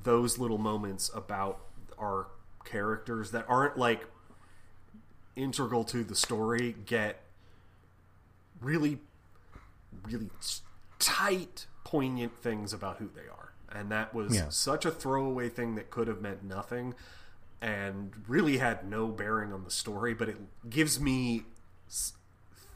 those 0.00 0.38
little 0.38 0.56
moments 0.56 1.10
about 1.12 1.58
our 1.98 2.28
characters 2.64 3.32
that 3.32 3.44
aren't 3.48 3.76
like 3.76 4.06
integral 5.34 5.82
to 5.84 6.04
the 6.04 6.14
story 6.14 6.76
get 6.86 7.22
really 8.60 8.98
really 10.04 10.30
tight 10.98 11.66
poignant 11.84 12.36
things 12.36 12.72
about 12.72 12.98
who 12.98 13.08
they 13.14 13.22
are 13.22 13.52
and 13.72 13.90
that 13.90 14.14
was 14.14 14.34
Yeah. 14.34 14.48
such 14.48 14.84
a 14.84 14.90
throwaway 14.90 15.48
thing 15.48 15.74
that 15.74 15.90
could 15.90 16.08
have 16.08 16.20
meant 16.20 16.42
nothing 16.42 16.94
and 17.60 18.12
really 18.28 18.58
had 18.58 18.88
no 18.88 19.08
bearing 19.08 19.52
on 19.52 19.64
the 19.64 19.70
story 19.70 20.14
but 20.14 20.28
it 20.28 20.36
gives 20.70 21.00
me 21.00 21.44
s- 21.88 22.12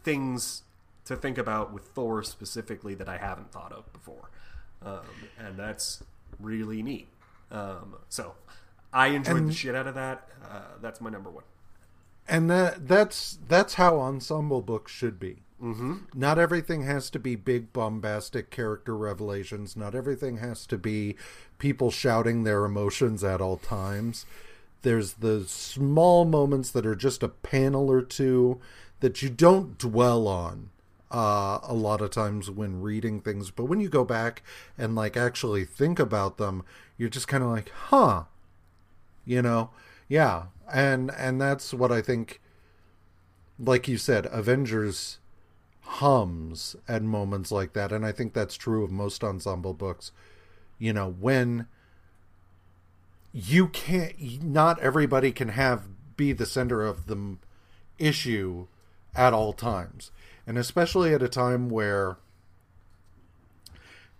things 0.02 0.62
to 1.04 1.16
think 1.16 1.38
about 1.38 1.72
with 1.72 1.84
thor 1.88 2.22
specifically 2.22 2.94
that 2.94 3.08
i 3.08 3.16
haven't 3.16 3.50
thought 3.52 3.72
of 3.72 3.90
before 3.92 4.28
um, 4.84 5.00
and 5.38 5.56
that's 5.56 6.02
really 6.40 6.82
neat 6.82 7.06
um, 7.52 7.94
so 8.08 8.34
i 8.92 9.08
enjoyed 9.08 9.46
the 9.46 9.52
shit 9.52 9.74
out 9.74 9.86
of 9.86 9.94
that 9.94 10.28
uh, 10.50 10.62
that's 10.80 11.00
my 11.00 11.10
number 11.10 11.30
one 11.30 11.44
and 12.28 12.50
that 12.50 12.86
that's 12.88 13.38
that's 13.48 13.74
how 13.74 13.98
ensemble 13.98 14.62
books 14.62 14.92
should 14.92 15.18
be. 15.18 15.42
Mm-hmm. 15.62 15.94
Not 16.14 16.38
everything 16.38 16.82
has 16.82 17.08
to 17.10 17.18
be 17.18 17.36
big 17.36 17.72
bombastic 17.72 18.50
character 18.50 18.96
revelations. 18.96 19.76
Not 19.76 19.94
everything 19.94 20.38
has 20.38 20.66
to 20.66 20.76
be 20.76 21.16
people 21.58 21.90
shouting 21.90 22.42
their 22.42 22.64
emotions 22.64 23.22
at 23.22 23.40
all 23.40 23.58
times. 23.58 24.26
There's 24.82 25.14
the 25.14 25.44
small 25.46 26.24
moments 26.24 26.72
that 26.72 26.84
are 26.84 26.96
just 26.96 27.22
a 27.22 27.28
panel 27.28 27.90
or 27.90 28.02
two 28.02 28.60
that 29.00 29.22
you 29.22 29.30
don't 29.30 29.78
dwell 29.78 30.26
on 30.26 30.70
uh, 31.12 31.60
a 31.62 31.74
lot 31.74 32.00
of 32.00 32.10
times 32.10 32.50
when 32.50 32.82
reading 32.82 33.20
things, 33.20 33.52
but 33.52 33.66
when 33.66 33.80
you 33.80 33.88
go 33.88 34.04
back 34.04 34.42
and 34.76 34.96
like 34.96 35.16
actually 35.16 35.64
think 35.64 36.00
about 36.00 36.38
them, 36.38 36.64
you're 36.96 37.08
just 37.08 37.28
kind 37.28 37.44
of 37.44 37.50
like, 37.50 37.68
huh, 37.68 38.24
you 39.24 39.42
know 39.42 39.70
yeah 40.08 40.44
and 40.72 41.10
and 41.16 41.40
that's 41.40 41.72
what 41.72 41.92
i 41.92 42.00
think 42.00 42.40
like 43.58 43.86
you 43.86 43.96
said 43.96 44.26
avengers 44.30 45.18
hums 45.82 46.76
at 46.88 47.02
moments 47.02 47.50
like 47.50 47.72
that. 47.72 47.92
And 47.92 48.04
i 48.06 48.12
think 48.12 48.32
that's 48.32 48.56
true 48.56 48.84
of 48.84 48.90
most 48.90 49.22
ensemble 49.24 49.74
books. 49.74 50.12
You 50.78 50.92
know 50.92 51.10
when 51.10 51.66
you 53.32 53.68
can't 53.68 54.42
not 54.42 54.78
everybody 54.80 55.32
can 55.32 55.48
have 55.48 55.88
be 56.16 56.32
the 56.32 56.46
center 56.46 56.82
of 56.84 57.06
the 57.06 57.36
issue 57.98 58.66
at 59.14 59.32
all 59.32 59.52
times. 59.52 60.10
And 60.46 60.58
especially 60.58 61.14
at 61.14 61.22
a 61.22 61.28
time 61.28 61.68
where 61.68 62.16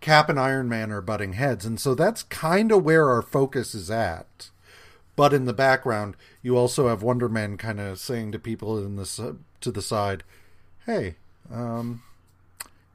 cap 0.01 0.29
and 0.29 0.39
iron 0.39 0.69
man 0.69 0.91
are 0.91 1.01
butting 1.01 1.35
heads. 1.35 1.65
And 1.65 1.81
so 1.81 1.95
that's 1.95 2.23
kind 2.25 2.71
of 2.73 2.85
where 2.85 3.09
our 3.09 3.23
focus 3.23 3.75
is 3.75 3.91
at. 3.91 4.51
But 5.15 5.33
in 5.33 5.45
the 5.45 5.53
background, 5.53 6.17
you 6.43 6.57
also 6.57 6.89
have 6.89 7.03
Wonder 7.03 7.29
Man 7.29 7.57
kind 7.57 7.81
of 7.81 7.99
saying 7.99 8.33
to 8.33 8.39
people 8.39 8.79
in 8.79 8.97
the 8.97 9.03
s- 9.03 9.21
to 9.61 9.71
the 9.71 9.83
side, 9.83 10.25
"Hey, 10.87 11.17
um, 11.51 12.03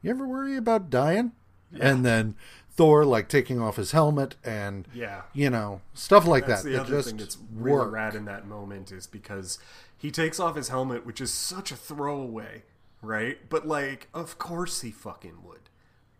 you 0.01 0.09
ever 0.09 0.27
worry 0.27 0.55
about 0.57 0.89
dying?" 0.89 1.31
And 1.79 2.05
then 2.05 2.35
Thor 2.71 3.03
like 3.03 3.27
taking 3.27 3.59
off 3.59 3.75
his 3.75 3.91
helmet 3.91 4.35
and 4.43 4.87
Yeah. 4.93 5.23
you 5.33 5.49
know 5.49 5.81
stuff 5.93 6.25
like 6.25 6.45
That's 6.47 6.61
that. 6.63 6.69
the 6.69 6.75
that 6.75 6.81
other 6.83 6.91
just 6.97 7.07
thing 7.09 7.17
that's 7.17 7.37
really 7.53 7.77
work. 7.77 7.91
rad 7.91 8.15
in 8.15 8.25
that 8.25 8.47
moment 8.47 8.91
is 8.91 9.05
because 9.07 9.59
he 9.97 10.11
takes 10.11 10.39
off 10.39 10.55
his 10.55 10.69
helmet, 10.69 11.05
which 11.05 11.19
is 11.19 11.33
such 11.33 11.71
a 11.71 11.75
throwaway, 11.75 12.63
right? 13.01 13.37
But 13.49 13.67
like, 13.67 14.07
of 14.13 14.37
course 14.37 14.81
he 14.81 14.91
fucking 14.91 15.43
would, 15.43 15.69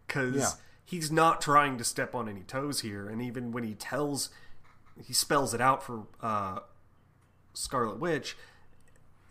because 0.07 0.35
Yeah. 0.35 0.51
he's 0.83 1.11
not 1.11 1.41
trying 1.41 1.77
to 1.77 1.83
step 1.83 2.15
on 2.15 2.27
any 2.27 2.41
toes 2.41 2.79
here. 2.81 3.07
And 3.07 3.21
even 3.21 3.51
when 3.51 3.63
he 3.63 3.75
tells, 3.75 4.29
he 5.01 5.13
spells 5.13 5.53
it 5.53 5.61
out 5.61 5.83
for 5.83 6.07
uh, 6.21 6.59
Scarlet 7.53 7.99
Witch 7.99 8.35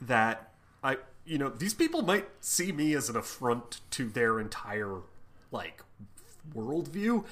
that 0.01 0.53
I, 0.85 0.99
you 1.27 1.39
know, 1.39 1.49
these 1.49 1.75
people 1.75 2.03
might 2.03 2.27
see 2.41 2.73
me 2.73 2.95
as 2.95 3.09
an 3.09 3.17
affront 3.17 3.81
to 3.93 4.09
their 4.09 4.39
entire 4.41 5.01
like 5.51 5.83
worldview. 6.55 7.25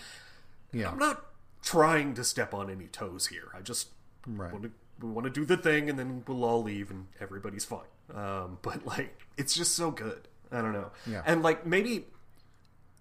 Yeah, 0.72 0.90
I'm 0.90 0.98
not 0.98 1.24
trying 1.62 2.14
to 2.14 2.24
step 2.24 2.52
on 2.52 2.70
any 2.70 2.86
toes 2.86 3.28
here. 3.28 3.48
I 3.56 3.60
just 3.60 3.88
Right. 4.26 4.52
want 4.52 4.64
to 4.64 4.70
we 5.00 5.10
want 5.10 5.24
to 5.24 5.30
do 5.30 5.44
the 5.44 5.56
thing, 5.56 5.90
and 5.90 5.98
then 5.98 6.24
we'll 6.26 6.44
all 6.44 6.62
leave, 6.62 6.90
and 6.90 7.08
everybody's 7.20 7.64
fine. 7.64 7.80
Um, 8.14 8.58
but 8.62 8.86
like, 8.86 9.26
it's 9.36 9.54
just 9.54 9.74
so 9.74 9.90
good. 9.90 10.28
I 10.52 10.60
don't 10.62 10.72
know. 10.72 10.90
Yeah. 11.06 11.22
And 11.26 11.42
like 11.42 11.66
maybe 11.66 12.06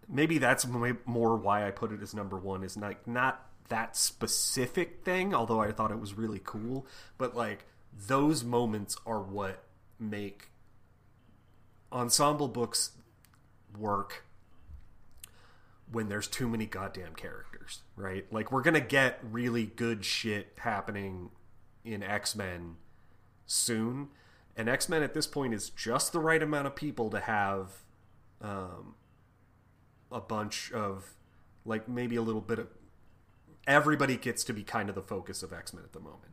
maybe 0.09 0.37
that's 0.37 0.65
more 0.67 1.35
why 1.37 1.65
I 1.67 1.71
put 1.71 1.91
it 1.91 2.01
as 2.01 2.13
number 2.13 2.37
1 2.37 2.63
is 2.63 2.75
like 2.75 3.07
not 3.07 3.45
that 3.69 3.95
specific 3.95 5.03
thing, 5.05 5.33
although 5.33 5.61
I 5.61 5.71
thought 5.71 5.91
it 5.91 5.99
was 5.99 6.13
really 6.15 6.41
cool, 6.43 6.85
but 7.17 7.35
like 7.35 7.65
those 8.07 8.43
moments 8.43 8.97
are 9.05 9.21
what 9.21 9.63
make 9.99 10.49
ensemble 11.93 12.47
books 12.47 12.91
work 13.77 14.25
when 15.91 16.09
there's 16.09 16.27
too 16.27 16.49
many 16.49 16.65
goddamn 16.65 17.13
characters, 17.13 17.83
right? 17.95 18.25
Like 18.31 18.51
we're 18.51 18.63
gonna 18.63 18.81
get 18.81 19.19
really 19.21 19.67
good 19.67 20.03
shit 20.03 20.53
happening 20.57 21.29
in 21.85 22.01
X 22.01 22.35
Men 22.35 22.77
soon, 23.45 24.09
and 24.57 24.67
X 24.67 24.89
Men 24.89 25.03
at 25.03 25.13
this 25.13 25.27
point 25.27 25.53
is 25.53 25.69
just 25.69 26.11
the 26.11 26.19
right 26.19 26.41
amount 26.41 26.67
of 26.67 26.75
people 26.75 27.09
to 27.11 27.19
have 27.19 27.83
um, 28.41 28.95
a 30.11 30.19
bunch 30.19 30.71
of 30.71 31.13
like 31.65 31.87
maybe 31.87 32.15
a 32.15 32.21
little 32.21 32.41
bit 32.41 32.59
of 32.59 32.67
everybody 33.67 34.17
gets 34.17 34.43
to 34.45 34.53
be 34.53 34.63
kind 34.63 34.89
of 34.89 34.95
the 34.95 35.01
focus 35.01 35.43
of 35.43 35.53
X 35.53 35.73
Men 35.73 35.83
at 35.83 35.93
the 35.93 35.99
moment. 35.99 36.32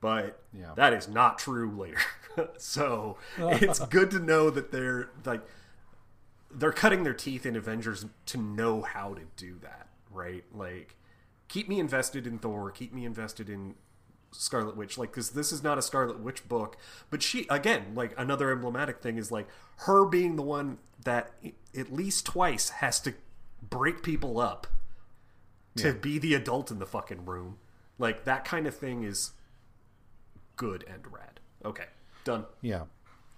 But 0.00 0.42
Yeah. 0.52 0.72
that 0.76 0.92
is 0.92 1.08
not 1.08 1.38
true 1.38 1.70
later. 1.70 1.98
so 2.58 3.18
it's 3.38 3.78
good 3.86 4.10
to 4.12 4.18
know 4.18 4.50
that 4.50 4.72
they're 4.72 5.10
like 5.24 5.42
they're 6.52 6.72
cutting 6.72 7.04
their 7.04 7.14
teeth 7.14 7.46
in 7.46 7.54
Avengers 7.54 8.06
to 8.26 8.38
know 8.38 8.82
how 8.82 9.14
to 9.14 9.22
do 9.36 9.58
that, 9.62 9.88
right? 10.10 10.42
Like, 10.52 10.96
keep 11.48 11.68
me 11.68 11.78
invested 11.78 12.26
in 12.26 12.38
Thor, 12.40 12.70
keep 12.72 12.92
me 12.92 13.04
invested 13.04 13.48
in 13.48 13.76
Scarlet 14.32 14.76
Witch, 14.76 14.98
like, 14.98 15.10
because 15.12 15.30
this 15.30 15.52
is 15.52 15.62
not 15.62 15.78
a 15.78 15.82
Scarlet 15.82 16.18
Witch 16.18 16.48
book, 16.48 16.76
but 17.08 17.22
she, 17.22 17.46
again, 17.48 17.92
like, 17.94 18.14
another 18.18 18.50
emblematic 18.50 19.00
thing 19.00 19.16
is 19.16 19.30
like 19.30 19.46
her 19.86 20.04
being 20.04 20.34
the 20.36 20.42
one 20.42 20.78
that 21.04 21.30
at 21.76 21.92
least 21.92 22.26
twice 22.26 22.70
has 22.70 22.98
to 23.00 23.14
break 23.62 24.02
people 24.02 24.40
up 24.40 24.66
to 25.76 25.94
be 25.94 26.18
the 26.18 26.34
adult 26.34 26.70
in 26.72 26.80
the 26.80 26.86
fucking 26.86 27.24
room. 27.24 27.58
Like, 27.96 28.24
that 28.24 28.44
kind 28.44 28.66
of 28.66 28.74
thing 28.74 29.04
is 29.04 29.30
good 30.60 30.84
and 30.86 31.10
rad. 31.10 31.40
Okay, 31.64 31.86
done. 32.22 32.44
Yeah. 32.60 32.82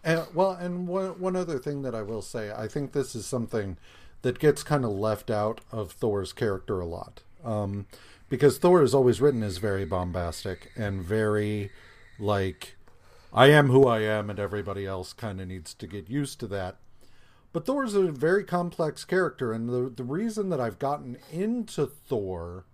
And, 0.03 0.27
well, 0.35 0.51
and 0.51 0.89
one 0.89 1.21
one 1.21 1.37
other 1.37 1.61
thing 1.61 1.83
that 1.83 1.95
I 1.95 2.03
will 2.03 2.21
say, 2.21 2.51
I 2.51 2.67
think 2.67 2.91
this 2.91 3.15
is 3.15 3.25
something 3.27 3.77
that 4.23 4.41
gets 4.41 4.65
kind 4.65 4.85
of 4.85 4.91
left 4.91 5.31
out 5.31 5.61
of 5.71 5.93
Thor's 5.93 6.33
character 6.33 6.81
a 6.81 6.85
lot, 6.85 7.23
um, 7.45 7.87
because 8.29 8.59
Thor 8.59 8.83
is 8.83 8.93
always 8.93 9.21
written 9.21 9.45
as 9.45 9.59
very 9.59 9.85
bombastic 9.85 10.73
and 10.75 11.05
very 11.05 11.71
like, 12.19 12.77
I 13.33 13.47
am 13.51 13.69
who 13.69 13.87
I 13.87 14.01
am, 14.01 14.29
and 14.29 14.41
everybody 14.41 14.85
else 14.85 15.13
kind 15.13 15.41
of 15.41 15.47
needs 15.47 15.75
to 15.75 15.87
get 15.87 16.11
used 16.11 16.41
to 16.41 16.49
that. 16.49 16.79
But 17.53 17.67
Thor 17.67 17.85
is 17.85 17.95
a 17.95 18.11
very 18.11 18.43
complex 18.43 19.05
character, 19.05 19.53
and 19.53 19.69
the 19.69 19.93
the 19.95 20.03
reason 20.03 20.49
that 20.49 20.61
I've 20.61 20.81
gotten 20.81 21.19
into 21.31 21.87
Thor 21.87 22.65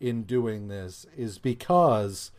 in 0.00 0.24
doing 0.24 0.66
this 0.66 1.06
is 1.16 1.38
because 1.38 2.32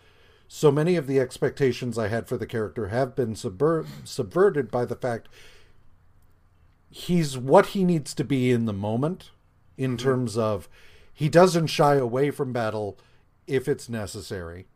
so 0.48 0.72
many 0.72 0.95
of 0.95 1.08
the 1.08 1.19
expectations 1.19 1.98
I 1.98 2.08
had 2.08 2.27
for 2.27 2.38
the 2.38 2.48
character 2.48 2.88
have 2.88 3.16
been 3.16 3.34
subver- 3.34 3.85
subverted 4.06 4.72
by 4.72 4.85
the 4.85 4.95
fact 4.95 5.27
he's 6.90 7.38
what 7.38 7.67
he 7.67 7.84
needs 7.84 8.14
to 8.16 8.24
be 8.24 8.51
in 8.51 8.66
the 8.66 8.74
moment 8.74 9.32
in 9.77 9.92
mm-hmm. 9.92 10.08
terms 10.08 10.38
of 10.38 10.69
he 11.14 11.30
doesn't 11.30 11.67
shy 11.67 11.95
away 11.95 12.32
from 12.32 12.53
battle 12.53 12.98
if 13.45 13.67
it's 13.67 13.90
necessary. 13.90 14.67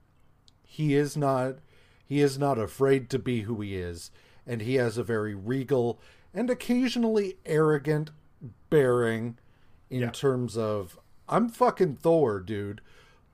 He 0.64 0.96
is 0.96 1.16
not 1.16 1.58
he 2.06 2.22
is 2.22 2.38
not 2.38 2.60
afraid 2.60 3.10
to 3.12 3.20
be 3.20 3.42
who 3.42 3.62
he 3.62 3.78
is 3.78 4.12
and 4.46 4.62
he 4.62 4.76
has 4.76 4.98
a 4.98 5.04
very 5.04 5.34
regal 5.34 6.00
and 6.34 6.50
occasionally 6.50 7.38
arrogant 7.46 8.12
bearing 8.70 9.38
in 9.90 10.02
Yeah. 10.02 10.10
terms 10.12 10.58
of 10.58 11.00
I'm 11.30 11.48
fucking 11.48 11.96
Thor, 11.96 12.40
dude. 12.42 12.82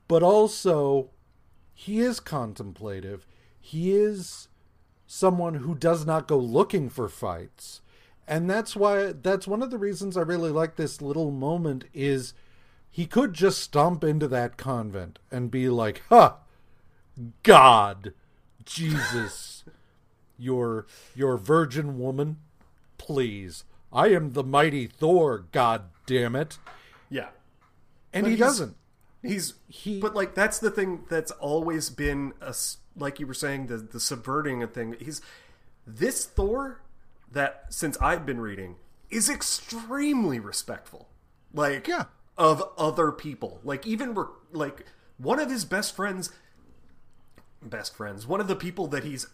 But 0.08 0.22
also 0.22 1.10
he 1.80 2.00
is 2.00 2.20
contemplative. 2.20 3.28
He 3.62 3.94
is 3.94 4.48
someone 5.06 5.54
who 5.54 5.76
does 5.76 6.08
not 6.08 6.28
go 6.28 6.40
looking 6.40 6.90
for 6.90 7.08
fights. 7.08 7.82
And 8.28 8.50
that's 8.50 8.76
why 8.76 9.12
that's 9.12 9.48
one 9.48 9.62
of 9.62 9.70
the 9.70 9.78
reasons 9.78 10.18
I 10.18 10.22
really 10.22 10.50
like 10.50 10.76
this 10.76 11.04
little 11.04 11.30
moment 11.30 11.84
is 11.94 12.34
he 12.90 13.06
could 13.06 13.36
just 13.36 13.62
stomp 13.62 14.04
into 14.04 14.28
that 14.28 14.58
convent 14.58 15.20
and 15.30 15.52
be 15.52 15.70
like, 15.70 16.02
"Huh, 16.10 16.38
God, 17.44 18.12
Jesus, 18.66 19.64
your 20.40 20.88
your 21.14 21.38
virgin 21.38 22.00
woman, 22.00 22.38
please. 22.98 23.66
I 23.94 24.08
am 24.08 24.34
the 24.34 24.44
mighty 24.44 24.88
Thor, 24.88 25.46
god 25.52 25.84
damn 26.08 26.36
it." 26.36 26.58
Yeah. 27.08 27.30
And 28.12 28.24
But 28.24 28.32
he 28.32 28.36
doesn't. 28.36 28.78
He's 29.28 29.54
He- 29.68 30.00
but 30.00 30.16
like 30.16 30.34
that's 30.36 30.60
the 30.60 30.72
thing 30.72 31.06
that's 31.10 31.32
always 31.32 31.90
been 31.90 32.34
a 32.42 32.54
like 32.96 33.20
you 33.20 33.28
were 33.28 33.34
saying 33.34 33.68
the 33.68 33.78
the 33.78 34.00
subverting 34.00 34.64
a 34.64 34.68
thing. 34.68 34.96
He's 35.00 35.22
this 35.86 36.26
Thor 36.26 36.82
that 37.32 37.66
since 37.70 37.98
I've 38.02 38.26
been 38.26 38.40
reading 38.42 38.76
is 39.10 39.30
extremely 39.30 40.40
respectful, 40.40 41.08
like 41.54 41.88
Yeah. 41.88 42.06
of 42.38 42.64
other 42.78 43.12
people. 43.12 43.60
Like 43.64 43.86
even 43.88 44.14
re- 44.16 44.26
like 44.52 44.86
one 45.18 45.40
of 45.40 45.50
his 45.50 45.66
best 45.66 45.96
friends, 45.96 46.32
best 47.62 47.96
friends, 47.96 48.26
one 48.28 48.40
of 48.42 48.48
the 48.48 48.56
people 48.56 48.88
that 48.88 49.04
he's 49.04 49.28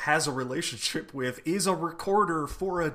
has 0.00 0.26
a 0.26 0.32
relationship 0.32 1.14
with 1.14 1.40
is 1.46 1.66
a 1.66 1.74
recorder 1.74 2.46
for 2.46 2.82
a 2.82 2.94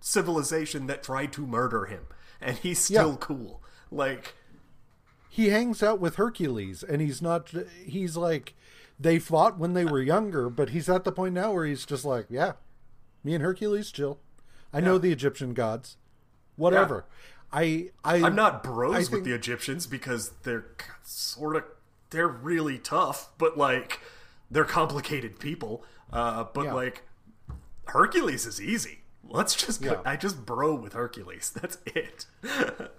civilization 0.00 0.86
that 0.86 1.02
tried 1.02 1.32
to 1.32 1.46
murder 1.46 1.86
him, 1.86 2.02
and 2.40 2.56
he's 2.58 2.78
still 2.78 3.10
Yeah. 3.12 3.16
cool. 3.20 3.62
Like. 3.90 4.34
He 5.34 5.48
hangs 5.48 5.82
out 5.82 5.98
with 5.98 6.16
Hercules 6.16 6.82
and 6.82 7.00
he's 7.00 7.22
not 7.22 7.50
he's 7.86 8.16
like 8.16 8.54
they 9.00 9.18
fought 9.18 9.58
when 9.58 9.72
they 9.72 9.84
were 9.86 10.02
younger 10.02 10.50
but 10.50 10.68
he's 10.70 10.88
at 10.90 11.04
the 11.04 11.12
point 11.12 11.32
now 11.34 11.52
where 11.52 11.64
he's 11.64 11.86
just 11.86 12.04
like 12.04 12.26
yeah 12.28 12.52
me 13.24 13.34
and 13.34 13.42
Hercules 13.42 13.90
chill 13.90 14.18
I 14.72 14.80
know 14.80 14.98
the 14.98 15.10
Egyptian 15.12 15.54
gods 15.54 15.96
whatever 16.56 17.06
I 17.52 17.90
I 18.04 18.16
I'm 18.22 18.34
not 18.36 18.62
bros 18.62 18.94
I 18.94 18.98
with 18.98 19.08
think- 19.10 19.24
the 19.24 19.32
Egyptians 19.34 19.86
because 19.86 20.32
they're 20.42 20.66
sort 21.02 21.56
of 21.56 21.64
they're 22.10 22.28
really 22.28 22.78
tough, 22.78 23.30
but 23.38 23.56
like 23.56 23.98
they're 24.50 24.64
complicated 24.66 25.38
people. 25.38 25.82
Uh, 26.12 26.44
but 26.52 26.66
Yeah. 26.66 26.74
like 26.74 27.04
Hercules 27.86 28.44
is 28.44 28.60
easy. 28.60 28.98
Let's 29.24 29.54
just 29.54 29.80
go, 29.80 29.92
Yeah. 29.92 30.00
I 30.04 30.16
just 30.16 30.44
bro 30.44 30.74
with 30.74 30.92
Hercules. 30.92 31.50
That's 31.60 31.78
it. 31.86 32.26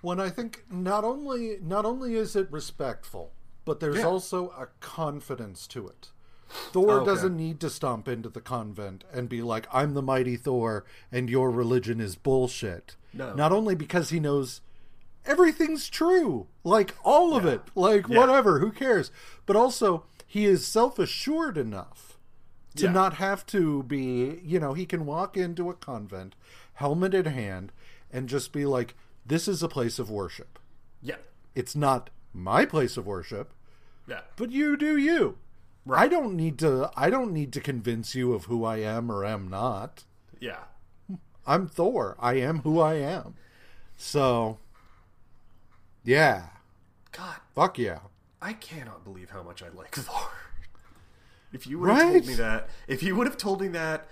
when 0.00 0.20
I 0.20 0.30
think 0.30 0.64
not 0.70 1.04
only 1.04 1.58
not 1.62 1.84
only 1.84 2.14
is 2.14 2.36
it 2.36 2.50
respectful 2.50 3.32
but 3.64 3.80
there's 3.80 3.98
Yeah. 3.98 4.06
also 4.06 4.50
a 4.50 4.68
confidence 4.80 5.66
to 5.68 5.86
it 5.86 6.10
Thor 6.72 7.00
Okay. 7.00 7.06
doesn't 7.06 7.36
need 7.36 7.60
to 7.60 7.68
stomp 7.70 8.08
into 8.08 8.30
the 8.30 8.40
convent 8.40 9.04
and 9.12 9.28
be 9.28 9.42
like, 9.42 9.66
I'm 9.70 9.92
the 9.92 10.00
mighty 10.00 10.36
Thor 10.36 10.86
and 11.12 11.28
your 11.28 11.50
religion 11.50 12.00
is 12.00 12.16
bullshit. 12.16 12.96
No. 13.12 13.34
Not 13.34 13.52
only 13.52 13.74
because 13.74 14.08
he 14.08 14.18
knows 14.18 14.62
everything's 15.26 15.88
true, 15.90 16.46
like 16.64 16.94
all 17.04 17.36
of 17.36 17.44
it, 17.44 17.60
like 17.74 18.08
Yeah. 18.08 18.18
whatever, 18.18 18.60
who 18.60 18.72
cares? 18.72 19.10
But 19.44 19.56
also, 19.56 20.04
he 20.26 20.46
is 20.46 20.66
self 20.66 20.98
assured 20.98 21.58
enough 21.58 22.18
to 22.76 22.84
Yeah. 22.84 22.92
not 22.92 23.14
have 23.14 23.44
to 23.46 23.82
be, 23.82 24.40
you 24.42 24.58
know, 24.58 24.72
he 24.72 24.86
can 24.86 25.04
walk 25.04 25.36
into 25.36 25.68
a 25.68 25.74
convent, 25.74 26.34
helmet 26.74 27.12
in 27.12 27.26
hand, 27.26 27.72
and 28.10 28.26
just 28.28 28.52
be 28.52 28.64
like, 28.64 28.94
this 29.28 29.46
is 29.48 29.62
a 29.62 29.68
place 29.68 29.98
of 29.98 30.10
worship. 30.10 30.58
yeah. 31.02 31.16
It's 31.54 31.74
not 31.76 32.10
my 32.32 32.64
place 32.64 32.96
of 32.96 33.06
worship, 33.06 33.52
Yeah. 34.06 34.20
but 34.36 34.50
you 34.52 34.76
do 34.76 34.96
you. 34.96 35.38
I 35.90 36.06
don't 36.08 36.34
need 36.36 36.58
to 36.60 36.90
I 36.96 37.08
don't 37.10 37.32
need 37.32 37.52
to 37.54 37.60
convince 37.60 38.14
you 38.14 38.32
of 38.34 38.44
who 38.44 38.64
I 38.64 38.76
am 38.78 39.10
or 39.10 39.24
am 39.24 39.48
not. 39.48 40.04
Yeah. 40.40 40.64
I'm 41.46 41.66
Thor. 41.66 42.14
I 42.20 42.34
am 42.34 42.58
who 42.60 42.78
I 42.80 42.94
am. 42.94 43.34
So 43.96 44.58
yeah. 46.04 46.48
God, 47.12 47.36
Fuck 47.54 47.78
yeah. 47.78 48.00
I 48.40 48.52
cannot 48.52 49.02
believe 49.04 49.30
how 49.30 49.42
much 49.42 49.62
I 49.62 49.68
like 49.70 49.94
Thor. 49.94 50.30
If 51.52 51.66
you 51.66 51.78
would 51.80 51.90
have 51.90 52.12
told 52.12 52.26
me 52.26 52.34
that, 52.34 52.68
if 52.86 53.02
you 53.02 53.16
would 53.16 53.26
have 53.26 53.36
told 53.38 53.60
me 53.62 53.68
that 53.68 54.06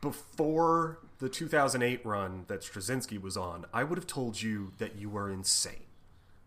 before 0.00 0.98
the 1.20 1.28
2008 1.28 2.04
run 2.04 2.44
that 2.48 2.62
Straczynski 2.62 3.20
was 3.20 3.36
on, 3.36 3.66
I 3.72 3.84
would 3.84 3.98
have 3.98 4.06
told 4.06 4.40
you 4.42 4.72
that 4.78 4.96
you 4.96 5.08
were 5.10 5.30
insane. 5.30 5.84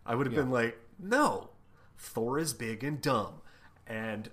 I 0.04 0.14
would 0.14 0.26
have 0.26 0.34
been 0.34 0.50
like, 0.50 0.78
no, 0.98 1.50
Thor 1.96 2.38
is 2.38 2.52
big 2.52 2.84
and 2.84 3.00
dumb. 3.00 3.40
And 3.86 4.28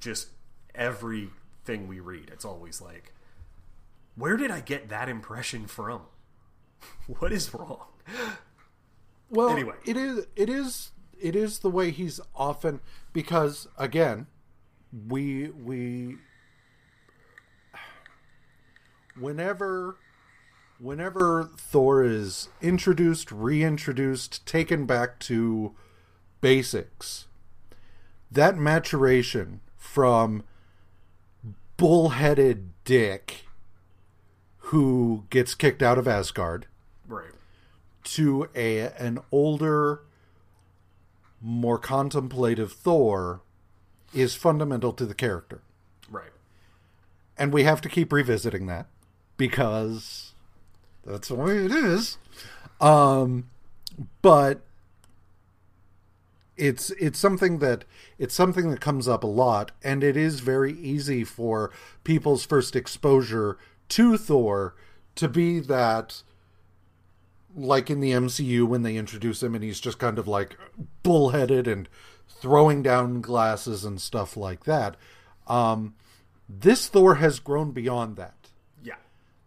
just 0.00 0.28
everything 0.74 1.86
we 1.88 2.00
read, 2.00 2.30
it's 2.32 2.44
always 2.44 2.80
like, 2.82 3.14
where 4.16 4.36
did 4.36 4.50
I 4.50 4.60
get 4.60 4.88
that 4.90 5.08
impression 5.08 5.66
from? 5.66 6.02
what 7.06 7.32
is 7.32 7.54
wrong? 7.54 7.86
Well, 9.30 9.50
Anyway. 9.50 9.76
it 9.86 9.96
is 9.96 10.26
it 10.36 10.50
is 10.50 10.90
it 11.18 11.34
is 11.34 11.60
the 11.60 11.70
way 11.70 11.90
he's 11.90 12.20
often 12.34 12.80
because 13.12 13.66
again, 13.78 14.26
we 15.08 15.48
we 15.50 16.18
whenever 19.18 19.96
whenever 20.78 21.44
Thor 21.56 22.02
is 22.02 22.48
introduced, 22.60 23.30
reintroduced, 23.30 24.44
taken 24.46 24.84
back 24.84 25.20
to 25.20 25.74
basics, 26.40 27.26
that 28.30 28.56
maturation 28.58 29.60
from 29.76 30.42
bullheaded 31.76 32.70
dick 32.84 33.46
who 34.66 35.24
gets 35.30 35.54
kicked 35.54 35.82
out 35.82 35.98
of 35.98 36.08
Asgard 36.08 36.66
Right. 37.06 37.32
to 38.04 38.48
a 38.54 38.80
an 38.80 39.20
older 39.30 40.02
more 41.40 41.78
contemplative 41.78 42.72
Thor 42.72 43.42
is 44.14 44.34
fundamental 44.34 44.92
to 44.94 45.06
the 45.06 45.14
character. 45.14 45.60
Right. 46.10 46.32
And 47.36 47.52
we 47.52 47.64
have 47.64 47.80
to 47.82 47.88
keep 47.88 48.12
revisiting 48.12 48.66
that 48.66 48.86
because 49.42 50.34
that's 51.04 51.26
the 51.26 51.34
way 51.34 51.64
it 51.64 51.72
is. 51.72 52.16
Um, 52.80 53.50
but 54.22 54.60
it's 56.56 56.90
it's 56.90 57.18
something 57.18 57.58
that 57.58 57.84
it's 58.20 58.36
something 58.36 58.70
that 58.70 58.80
comes 58.80 59.08
up 59.08 59.24
a 59.24 59.26
lot, 59.26 59.72
and 59.82 60.04
it 60.04 60.16
is 60.16 60.38
very 60.38 60.74
easy 60.74 61.24
for 61.24 61.72
people's 62.04 62.46
first 62.46 62.76
exposure 62.76 63.58
to 63.88 64.16
Thor 64.16 64.76
to 65.16 65.26
be 65.26 65.58
that 65.58 66.22
like 67.52 67.90
in 67.90 67.98
the 67.98 68.12
MCU 68.12 68.64
when 68.64 68.84
they 68.84 68.94
introduce 68.94 69.42
him 69.42 69.56
and 69.56 69.64
he's 69.64 69.80
just 69.80 69.98
kind 69.98 70.20
of 70.20 70.28
like 70.28 70.56
bullheaded 71.02 71.66
and 71.66 71.88
throwing 72.28 72.80
down 72.80 73.20
glasses 73.20 73.84
and 73.84 74.00
stuff 74.00 74.36
like 74.36 74.66
that. 74.66 74.96
Um, 75.48 75.96
this 76.48 76.86
Thor 76.86 77.16
has 77.16 77.40
grown 77.40 77.72
beyond 77.72 78.14
that. 78.18 78.41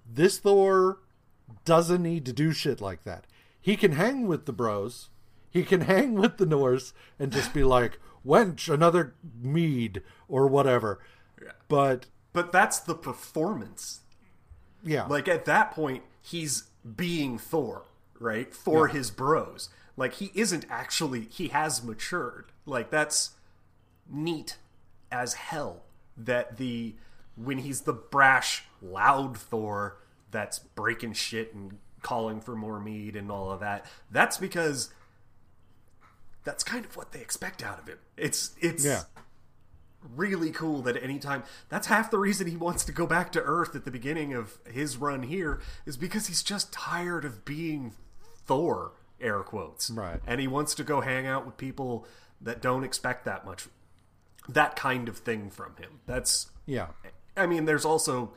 Yeah. 0.08 0.14
This 0.16 0.40
Thor 0.40 1.00
doesn't 1.64 2.04
need 2.04 2.26
to 2.26 2.34
do 2.34 2.52
shit 2.52 2.82
like 2.82 3.04
that. 3.04 3.26
He 3.62 3.76
can 3.76 3.94
hang 3.94 4.28
with 4.28 4.46
the 4.46 4.54
bros. 4.54 5.10
He 5.50 5.64
can 5.64 5.82
hang 5.94 6.16
with 6.16 6.38
the 6.38 6.46
Norse 6.46 6.94
and 7.20 7.32
just 7.32 7.54
be 7.54 7.64
like, 7.64 8.00
wench, 8.26 8.72
another 8.72 9.16
mead 9.42 10.02
or 10.28 10.48
whatever. 10.48 11.00
Yeah. 11.42 11.52
But 11.68 12.08
But 12.34 12.52
that's 12.52 12.80
the 12.80 12.96
performance. 12.96 14.02
yeah, 14.84 15.06
Like 15.06 15.28
at 15.28 15.46
that 15.46 15.72
point, 15.72 16.04
he's 16.22 16.66
being 16.96 17.38
Thor, 17.38 17.84
right? 18.20 18.54
For 18.54 18.88
his 18.90 19.10
bros. 19.12 19.70
Like 19.98 20.14
he 20.16 20.32
isn't 20.36 20.66
actually 20.70 21.22
he 21.32 21.48
has 21.50 21.84
matured. 21.84 22.52
Like 22.66 22.90
that's 22.92 23.32
neat 24.10 24.58
as 25.12 25.34
hell 25.36 25.84
that 26.18 26.58
the 26.58 26.96
when 27.36 27.60
he's 27.60 27.82
the 27.82 27.94
brash, 27.94 28.64
loud 28.82 29.38
Thor 29.38 29.98
that's 30.32 30.60
breaking 30.60 31.14
shit 31.14 31.54
and 31.54 31.78
calling 32.02 32.40
for 32.42 32.56
more 32.56 32.80
mead 32.80 33.16
and 33.16 33.32
all 33.32 33.52
of 33.52 33.60
that. 33.62 33.86
That's 34.12 34.38
because 34.38 34.90
that's 36.44 36.64
kind 36.64 36.86
of 36.86 36.96
what 36.96 37.12
they 37.12 37.22
expect 37.22 37.64
out 37.64 37.80
of 37.80 37.88
him. 37.88 37.98
It's 38.18 38.52
it's 38.62 38.86
yeah, 38.86 39.04
really 40.16 40.52
cool 40.52 40.82
that 40.84 41.02
anytime 41.02 41.44
that's 41.70 41.88
half 41.88 42.12
the 42.12 42.20
reason 42.20 42.48
he 42.48 42.56
wants 42.58 42.86
to 42.86 42.92
go 42.92 43.08
back 43.08 43.32
to 43.34 43.42
earth 43.42 43.76
at 43.76 43.86
the 43.86 43.92
beginning 43.92 44.34
of 44.34 44.58
his 44.72 44.98
run 44.98 45.24
here 45.24 45.60
is 45.86 45.98
because 45.98 46.28
he's 46.28 46.44
just 46.44 46.72
tired 46.72 47.26
of 47.26 47.44
being 47.44 47.94
thor 48.46 48.92
air 49.20 49.40
quotes 49.40 49.90
Right. 49.90 50.20
and 50.28 50.40
he 50.40 50.48
wants 50.48 50.76
to 50.76 50.84
go 50.84 51.02
hang 51.02 51.26
out 51.26 51.46
with 51.46 51.58
people 51.58 52.06
that 52.40 52.62
don't 52.62 52.84
expect 52.84 53.26
that 53.26 53.46
much 53.46 53.68
that 54.48 54.76
kind 54.76 55.10
of 55.10 55.18
thing 55.18 55.50
from 55.50 55.76
him 55.78 56.02
that's 56.06 56.52
yeah, 56.68 56.88
i 57.36 57.46
mean 57.46 57.66
there's 57.66 57.86
also 57.86 58.34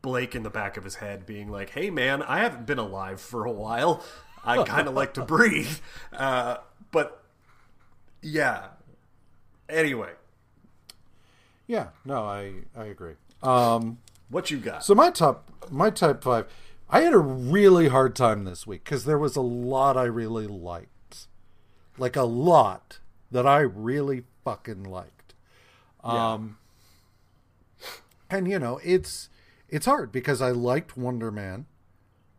blake 0.00 0.34
in 0.34 0.42
the 0.42 0.50
back 0.50 0.76
of 0.76 0.84
his 0.84 0.96
head 0.96 1.24
being 1.26 1.48
like 1.48 1.70
hey 1.70 1.90
man 1.90 2.22
i 2.22 2.38
haven't 2.38 2.66
been 2.66 2.78
alive 2.78 3.20
for 3.20 3.44
a 3.44 3.52
while 3.52 4.04
i 4.44 4.62
kind 4.64 4.88
of 4.88 4.94
like 4.94 5.14
to 5.14 5.22
breathe 5.22 5.78
uh, 6.12 6.56
but 6.90 7.22
yeah 8.20 8.68
anyway 9.68 10.10
yeah. 11.72 11.88
No, 12.04 12.24
I 12.24 12.52
I 12.76 12.84
agree. 12.84 13.14
Um, 13.42 13.98
what 14.28 14.50
you 14.50 14.58
got 14.58 14.84
So 14.84 14.94
my 14.94 15.10
top, 15.10 15.50
my 15.70 15.90
top 15.90 16.22
five, 16.22 16.46
I 16.88 17.00
had 17.00 17.14
a 17.14 17.18
really 17.18 17.88
hard 17.88 18.14
time 18.14 18.44
this 18.44 18.66
week 18.66 18.84
because 18.84 19.04
there 19.04 19.18
was 19.18 19.36
a 19.36 19.40
lot 19.40 19.96
I 19.96 20.04
really 20.04 20.46
liked, 20.46 21.28
like 21.98 22.14
a 22.14 22.24
lot 22.24 22.98
that 23.30 23.46
I 23.46 23.60
really 23.60 24.24
fucking 24.44 24.84
liked. 24.84 25.34
Um, 26.04 26.58
and 28.32 28.48
you 28.48 28.58
know 28.58 28.80
it's 28.82 29.28
it's 29.68 29.86
hard 29.86 30.12
because 30.12 30.42
I 30.42 30.50
liked 30.50 30.96
Wonder 30.96 31.30
Man. 31.30 31.66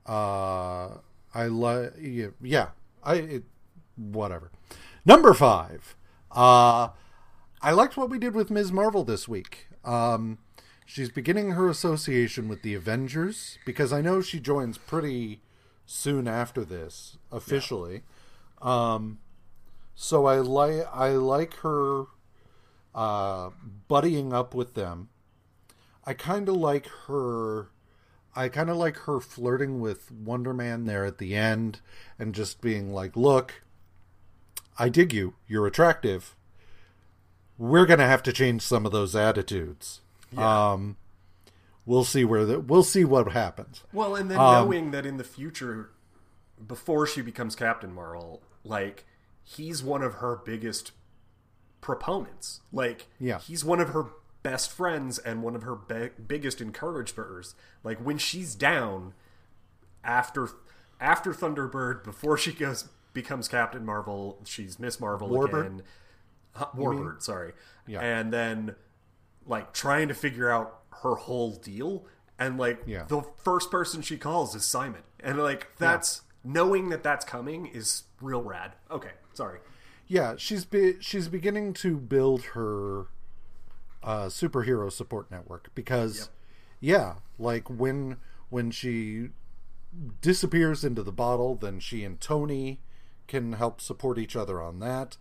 Uh, 0.05 0.97
I 1.33 1.45
like 1.47 1.93
yeah, 2.41 2.69
I 3.03 3.15
it, 3.15 3.43
whatever. 3.95 4.51
Number 5.05 5.33
five, 5.33 5.95
uh, 6.31 6.89
I 7.61 7.71
liked 7.71 7.97
what 7.97 8.09
we 8.09 8.19
did 8.19 8.35
with 8.35 8.51
Ms. 8.51 8.71
Marvel 8.71 9.03
this 9.03 9.27
week. 9.27 9.67
Um, 9.83 10.37
she's 10.85 11.09
beginning 11.09 11.51
her 11.51 11.69
association 11.69 12.47
with 12.47 12.61
the 12.61 12.73
Avengers 12.73 13.57
because 13.65 13.91
I 13.91 14.01
know 14.01 14.21
she 14.21 14.39
joins 14.39 14.77
pretty 14.77 15.41
soon 15.85 16.27
after 16.27 16.63
this 16.63 17.17
officially. 17.31 18.03
Um, 18.61 19.19
so 19.95 20.25
I 20.25 20.37
like 20.37 20.87
I 20.93 21.09
like 21.11 21.55
her 21.57 22.05
uh, 22.95 23.49
buddying 23.89 24.33
up 24.33 24.53
with 24.53 24.73
them. 24.73 25.09
I 26.05 26.13
kind 26.13 26.49
of 26.49 26.55
like 26.55 26.87
her. 27.07 27.67
I 28.35 28.49
kind 28.49 28.69
of 28.69 28.77
like 28.77 28.97
her 28.99 29.19
flirting 29.19 29.79
with 29.79 30.11
Wonder 30.11 30.53
Man 30.53 30.85
there 30.85 31.05
at 31.05 31.17
the 31.19 31.35
end 31.35 31.81
and 32.17 32.33
just 32.33 32.61
being 32.61 32.91
like, 32.91 33.15
"Look, 33.15 33.63
I 34.77 34.89
dig 34.89 35.13
you. 35.13 35.35
You're 35.47 35.67
attractive. 35.67 36.35
We're 37.57 37.85
gonna 37.85 38.07
have 38.07 38.23
to 38.23 38.33
change 38.33 38.63
some 38.63 38.85
of 38.85 38.91
those 38.91 39.15
attitudes. 39.15 40.01
Um, 40.35 40.97
we'll 41.85 42.03
see 42.03 42.25
where 42.25 42.43
the, 42.43 42.59
we'll 42.59 42.83
see 42.83 43.05
what 43.05 43.31
happens. 43.31 43.83
Well, 43.93 44.15
and 44.15 44.31
then 44.31 44.39
Um, 44.39 44.65
knowing 44.65 44.91
that 44.91 45.05
in 45.05 45.17
the 45.17 45.23
future, 45.23 45.91
before 46.65 47.05
she 47.05 47.21
becomes 47.21 47.55
Captain 47.55 47.93
Marvel, 47.93 48.41
like 48.63 49.05
he's 49.43 49.83
one 49.83 50.01
of 50.01 50.15
her 50.15 50.37
biggest 50.43 50.91
proponents. 51.81 52.61
Like, 52.71 53.07
Yeah. 53.19 53.37
he's 53.39 53.63
one 53.63 53.79
of 53.79 53.89
her 53.89 54.05
best 54.43 54.71
friends 54.71 55.17
and 55.17 55.41
one 55.41 55.55
of 55.55 55.63
her 55.63 55.75
be- 55.75 56.09
biggest 56.27 56.61
encouragers. 56.61 57.55
Like 57.83 57.97
when 57.99 58.17
she's 58.17 58.55
down 58.55 59.13
after 60.03 60.49
after 60.99 61.33
Thunderbird, 61.33 62.03
before 62.03 62.37
she 62.37 62.51
goes 62.53 62.89
becomes 63.13 63.47
Captain 63.47 63.85
Marvel, 63.85 64.39
she's 64.45 64.79
Miss 64.79 64.99
Marvel 64.99 65.29
Warbird? 65.29 65.59
again. 65.67 65.81
Huh, 66.55 66.67
Warbird, 66.75 67.21
sorry. 67.21 67.53
Yeah. 67.87 67.99
And 68.01 68.31
then 68.31 68.75
like 69.45 69.73
trying 69.73 70.07
to 70.09 70.13
figure 70.13 70.49
out 70.49 70.79
her 71.01 71.15
whole 71.15 71.55
deal 71.55 72.05
and 72.39 72.57
like 72.57 72.81
Yeah. 72.85 73.05
the 73.07 73.23
first 73.43 73.71
person 73.71 74.01
she 74.01 74.17
calls 74.17 74.55
is 74.55 74.63
Simon. 74.63 75.01
And 75.19 75.39
like 75.41 75.75
that's 75.77 76.21
knowing 76.43 76.89
that 76.89 77.03
that's 77.03 77.25
coming 77.25 77.65
is 77.67 78.03
real 78.21 78.41
rad. 78.41 78.73
Okay, 78.91 79.11
sorry. 79.33 79.59
Yeah, 80.07 80.35
she's 80.37 80.65
be, 80.65 80.95
she's 80.99 81.27
beginning 81.29 81.73
to 81.75 81.97
build 81.97 82.43
her 82.53 83.05
uh, 84.03 84.25
superhero 84.25 84.91
support 84.91 85.31
network 85.31 85.71
because, 85.73 86.29
yeah, 86.79 87.15
like 87.39 87.69
when 87.69 88.17
when 88.49 88.69
she 88.71 89.29
disappears 90.21 90.83
into 90.83 91.03
the 91.03 91.11
bottle, 91.11 91.55
then 91.55 91.79
she 91.79 92.03
and 92.03 92.19
Tony 92.19 92.79
can 93.27 93.53
help 93.53 93.79
support 93.79 94.17
each 94.17 94.35
other 94.35 94.61
on 94.61 94.79
that. 94.79 95.17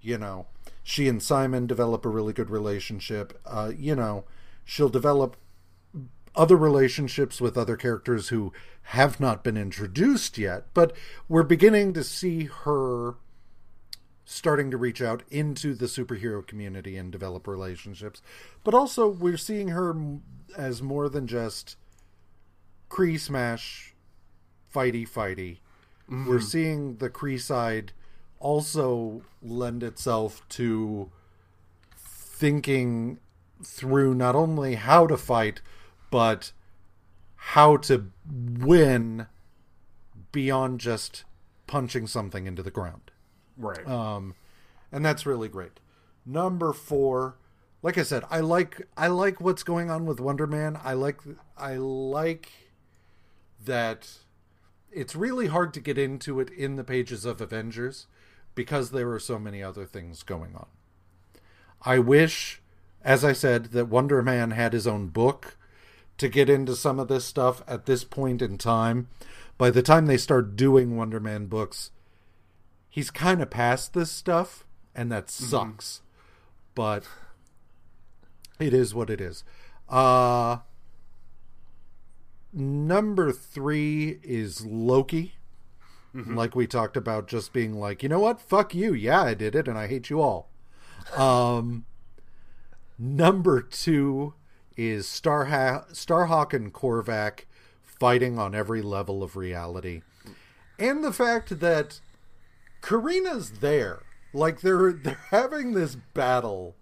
You 0.00 0.18
know, 0.18 0.46
she 0.82 1.08
and 1.08 1.22
Simon 1.22 1.66
develop 1.66 2.04
a 2.04 2.10
really 2.10 2.32
good 2.32 2.50
relationship. 2.50 3.40
Uh, 3.44 3.72
you 3.76 3.94
know, 3.94 4.24
she'll 4.64 4.88
develop 4.88 5.36
other 6.34 6.56
relationships 6.56 7.40
with 7.40 7.56
other 7.56 7.76
characters 7.76 8.28
who 8.28 8.52
have 8.82 9.18
not 9.18 9.42
been 9.42 9.56
introduced 9.56 10.38
yet, 10.38 10.66
but 10.74 10.94
we're 11.28 11.42
beginning 11.42 11.92
to 11.94 12.04
see 12.04 12.44
her 12.44 13.14
starting 14.28 14.72
to 14.72 14.76
reach 14.76 15.00
out 15.00 15.22
into 15.30 15.72
the 15.72 15.86
superhero 15.86 16.44
community 16.44 16.96
and 16.96 17.12
develop 17.12 17.46
relationships. 17.46 18.20
But 18.64 18.74
also, 18.74 19.06
we're 19.06 19.36
seeing 19.36 19.68
her 19.68 19.94
as 20.58 20.82
more 20.82 21.08
than 21.08 21.28
just 21.28 21.76
Kree 22.90 23.20
smash, 23.20 23.94
fighty 24.74 25.08
fighty. 25.08 25.58
Mm-hmm. 26.10 26.28
We're 26.28 26.40
seeing 26.40 26.96
the 26.96 27.08
Kree 27.08 27.40
side 27.40 27.92
also 28.40 29.22
lend 29.40 29.84
itself 29.84 30.46
to 30.50 31.10
thinking 31.96 33.20
through 33.62 34.14
not 34.14 34.34
only 34.34 34.74
how 34.74 35.06
to 35.06 35.16
fight, 35.16 35.62
but 36.10 36.50
how 37.36 37.76
to 37.76 38.10
win 38.28 39.28
beyond 40.32 40.80
just 40.80 41.22
punching 41.68 42.08
something 42.08 42.48
into 42.48 42.62
the 42.62 42.70
ground 42.72 43.12
Right. 43.56 43.86
um, 43.86 44.34
and 44.92 45.04
that's 45.04 45.26
really 45.26 45.48
great. 45.48 45.80
Number 46.24 46.72
four, 46.72 47.36
like 47.82 47.98
I 47.98 48.02
said, 48.02 48.24
I 48.30 48.40
like 48.40 48.82
I 48.96 49.08
like 49.08 49.40
what's 49.40 49.62
going 49.62 49.90
on 49.90 50.06
with 50.06 50.20
Wonder 50.20 50.46
Man. 50.46 50.78
I 50.82 50.94
like 50.94 51.20
I 51.56 51.76
like 51.76 52.50
that 53.64 54.08
it's 54.90 55.14
really 55.14 55.48
hard 55.48 55.74
to 55.74 55.80
get 55.80 55.98
into 55.98 56.40
it 56.40 56.50
in 56.50 56.76
the 56.76 56.84
pages 56.84 57.24
of 57.24 57.40
Avengers 57.40 58.06
because 58.54 58.90
there 58.90 59.12
are 59.12 59.20
so 59.20 59.38
many 59.38 59.62
other 59.62 59.84
things 59.84 60.22
going 60.22 60.54
on. 60.54 60.66
I 61.82 61.98
wish, 61.98 62.62
as 63.02 63.24
I 63.24 63.32
said, 63.32 63.66
that 63.66 63.88
Wonder 63.88 64.22
Man 64.22 64.52
had 64.52 64.72
his 64.72 64.86
own 64.86 65.08
book 65.08 65.56
to 66.18 66.28
get 66.28 66.48
into 66.48 66.74
some 66.74 66.98
of 66.98 67.08
this 67.08 67.24
stuff 67.24 67.62
at 67.68 67.86
this 67.86 68.04
point 68.04 68.40
in 68.40 68.56
time. 68.56 69.08
By 69.58 69.70
the 69.70 69.82
time 69.82 70.06
they 70.06 70.16
start 70.16 70.56
doing 70.56 70.96
Wonder 70.96 71.20
Man 71.20 71.46
books, 71.46 71.90
he's 72.96 73.10
kind 73.10 73.42
of 73.42 73.50
past 73.50 73.92
this 73.92 74.10
stuff, 74.10 74.64
and 74.94 75.12
that 75.12 75.28
sucks. 75.28 76.00
But 76.74 77.04
it 78.58 78.72
is 78.72 78.94
what 78.94 79.10
it 79.10 79.20
is. 79.20 79.44
Uh 79.88 80.58
number 82.52 83.32
three 83.32 84.18
is 84.22 84.64
Loki. 84.64 85.34
Like 86.34 86.56
we 86.56 86.66
talked 86.66 86.96
about, 86.96 87.28
just 87.28 87.52
being 87.52 87.74
like, 87.74 88.02
you 88.02 88.08
know 88.08 88.20
what? 88.20 88.40
Fuck 88.40 88.74
you. 88.74 88.94
Yeah, 88.94 89.20
I 89.20 89.34
did 89.34 89.54
it, 89.54 89.68
and 89.68 89.76
I 89.76 89.86
hate 89.86 90.08
you 90.08 90.22
all. 90.22 90.48
Um, 91.14 91.84
number 92.98 93.60
two 93.60 94.32
is 94.78 95.04
Starha- 95.06 95.90
Starhawk 95.92 96.54
and 96.54 96.72
Korvac 96.72 97.40
fighting 97.84 98.38
on 98.38 98.54
every 98.54 98.80
level 98.80 99.22
of 99.22 99.36
reality, 99.36 100.00
and 100.78 101.04
the 101.04 101.12
fact 101.12 101.60
that 101.60 102.00
Carina's 102.86 103.50
there, 103.58 104.04
like 104.32 104.60
they're 104.60 104.92
they're 104.92 105.18
having 105.30 105.72
this 105.72 105.96
battle 105.96 106.76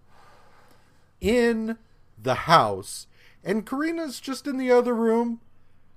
in 1.19 1.79
the 2.21 2.35
house, 2.35 3.07
and 3.43 3.65
Carina's 3.65 4.19
just 4.19 4.45
in 4.45 4.57
the 4.57 4.71
other 4.71 4.93
room. 4.93 5.41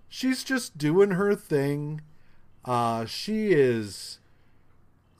She's 0.09 0.45
just 0.45 0.79
doing 0.79 1.11
her 1.11 1.35
thing. 1.35 2.01
Uh, 2.65 3.05
she 3.05 3.49
is. 3.49 4.19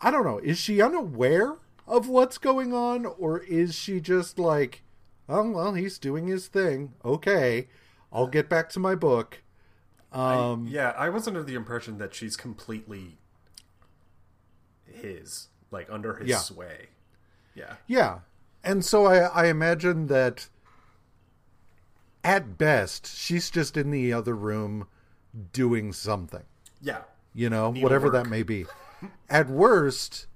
I 0.01 0.11
don't 0.11 0.25
know. 0.25 0.39
Is 0.39 0.57
she 0.57 0.81
unaware 0.81 1.57
of 1.87 2.09
what's 2.09 2.39
going 2.39 2.73
on, 2.73 3.05
or 3.05 3.41
is 3.41 3.75
she 3.75 4.01
just 4.01 4.39
like, 4.39 4.85
oh 5.29 5.51
well, 5.51 5.75
he's 5.75 5.99
doing 5.99 6.29
his 6.29 6.47
thing. 6.47 6.95
Okay, 7.05 7.69
I'll 8.11 8.27
get 8.27 8.49
back 8.49 8.71
to 8.71 8.81
my 8.81 8.95
book. 8.95 9.43
Um, 10.13 10.67
yeah, 10.67 10.95
I 10.97 11.11
was 11.11 11.29
under 11.29 11.43
the 11.43 11.57
impression 11.57 11.99
that 11.99 12.15
she's 12.15 12.39
completely 12.39 13.18
his, 14.99 15.49
like 15.71 15.89
under 15.91 16.15
his 16.17 16.29
Yeah. 16.29 16.39
sway. 16.39 16.87
Yeah. 17.55 17.75
Yeah. 17.87 18.19
And 18.63 18.85
so 18.85 19.07
I, 19.07 19.19
I 19.19 19.47
imagine 19.47 20.07
that 20.09 20.49
at 22.25 22.59
best, 22.59 23.07
she's 23.07 23.51
just 23.51 23.77
in 23.77 23.91
the 23.91 24.13
other 24.13 24.35
room 24.35 24.87
doing 25.53 25.93
something, 25.93 26.43
Yeah. 26.81 27.03
you 27.33 27.49
know, 27.49 27.73
whatever 27.73 28.11
that 28.11 28.27
may 28.29 28.43
be. 28.43 28.67
At 29.31 29.49
worst, 29.49 30.27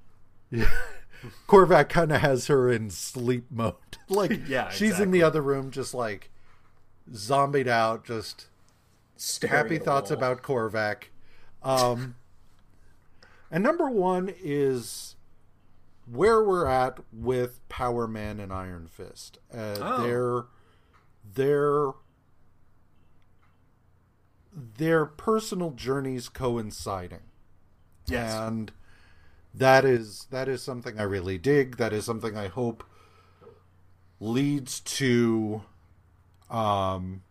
Korvac 1.48 1.88
kind 1.88 2.12
of 2.12 2.20
has 2.20 2.46
her 2.46 2.70
in 2.70 2.90
sleep 2.90 3.46
mode. 3.50 3.74
like, 4.08 4.40
Yeah, 4.48 4.70
she's 4.70 5.00
in 5.00 5.10
the 5.10 5.22
other 5.22 5.42
room, 5.42 5.70
just 5.70 5.94
like 5.94 6.30
zombied 7.14 7.68
out, 7.68 8.04
just 8.04 8.46
Staring 9.16 9.54
happy 9.56 9.78
thoughts 9.78 10.10
wall. 10.10 10.18
about 10.18 10.42
Korvac. 10.42 11.04
Um, 11.62 12.16
and 13.52 13.62
number 13.62 13.88
one 13.88 14.32
is 14.42 15.14
where 16.10 16.42
we're 16.42 16.66
at 16.66 16.98
with 17.12 17.60
Power 17.68 18.08
Man 18.08 18.40
and 18.40 18.52
Iron 18.52 18.88
Fist. 18.88 19.38
Uh, 19.54 19.76
Oh. 19.80 20.02
Their 20.02 20.44
their 21.34 21.92
their 24.76 25.06
personal 25.06 25.70
journeys 25.70 26.28
coinciding, 26.28 27.22
Yes. 28.06 28.34
and 28.34 28.72
that 29.54 29.84
is 29.84 30.26
that 30.30 30.48
is 30.48 30.62
something 30.62 30.98
I 30.98 31.04
really 31.04 31.38
dig. 31.38 31.76
That 31.76 31.92
is 31.92 32.04
something 32.04 32.36
I 32.36 32.48
hope 32.48 32.84
leads 34.20 34.80
to 34.80 35.62
um 36.50 37.22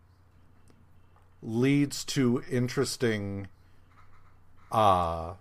leads 1.42 2.04
to 2.04 2.42
interesting 2.50 3.48
uh 4.72 5.34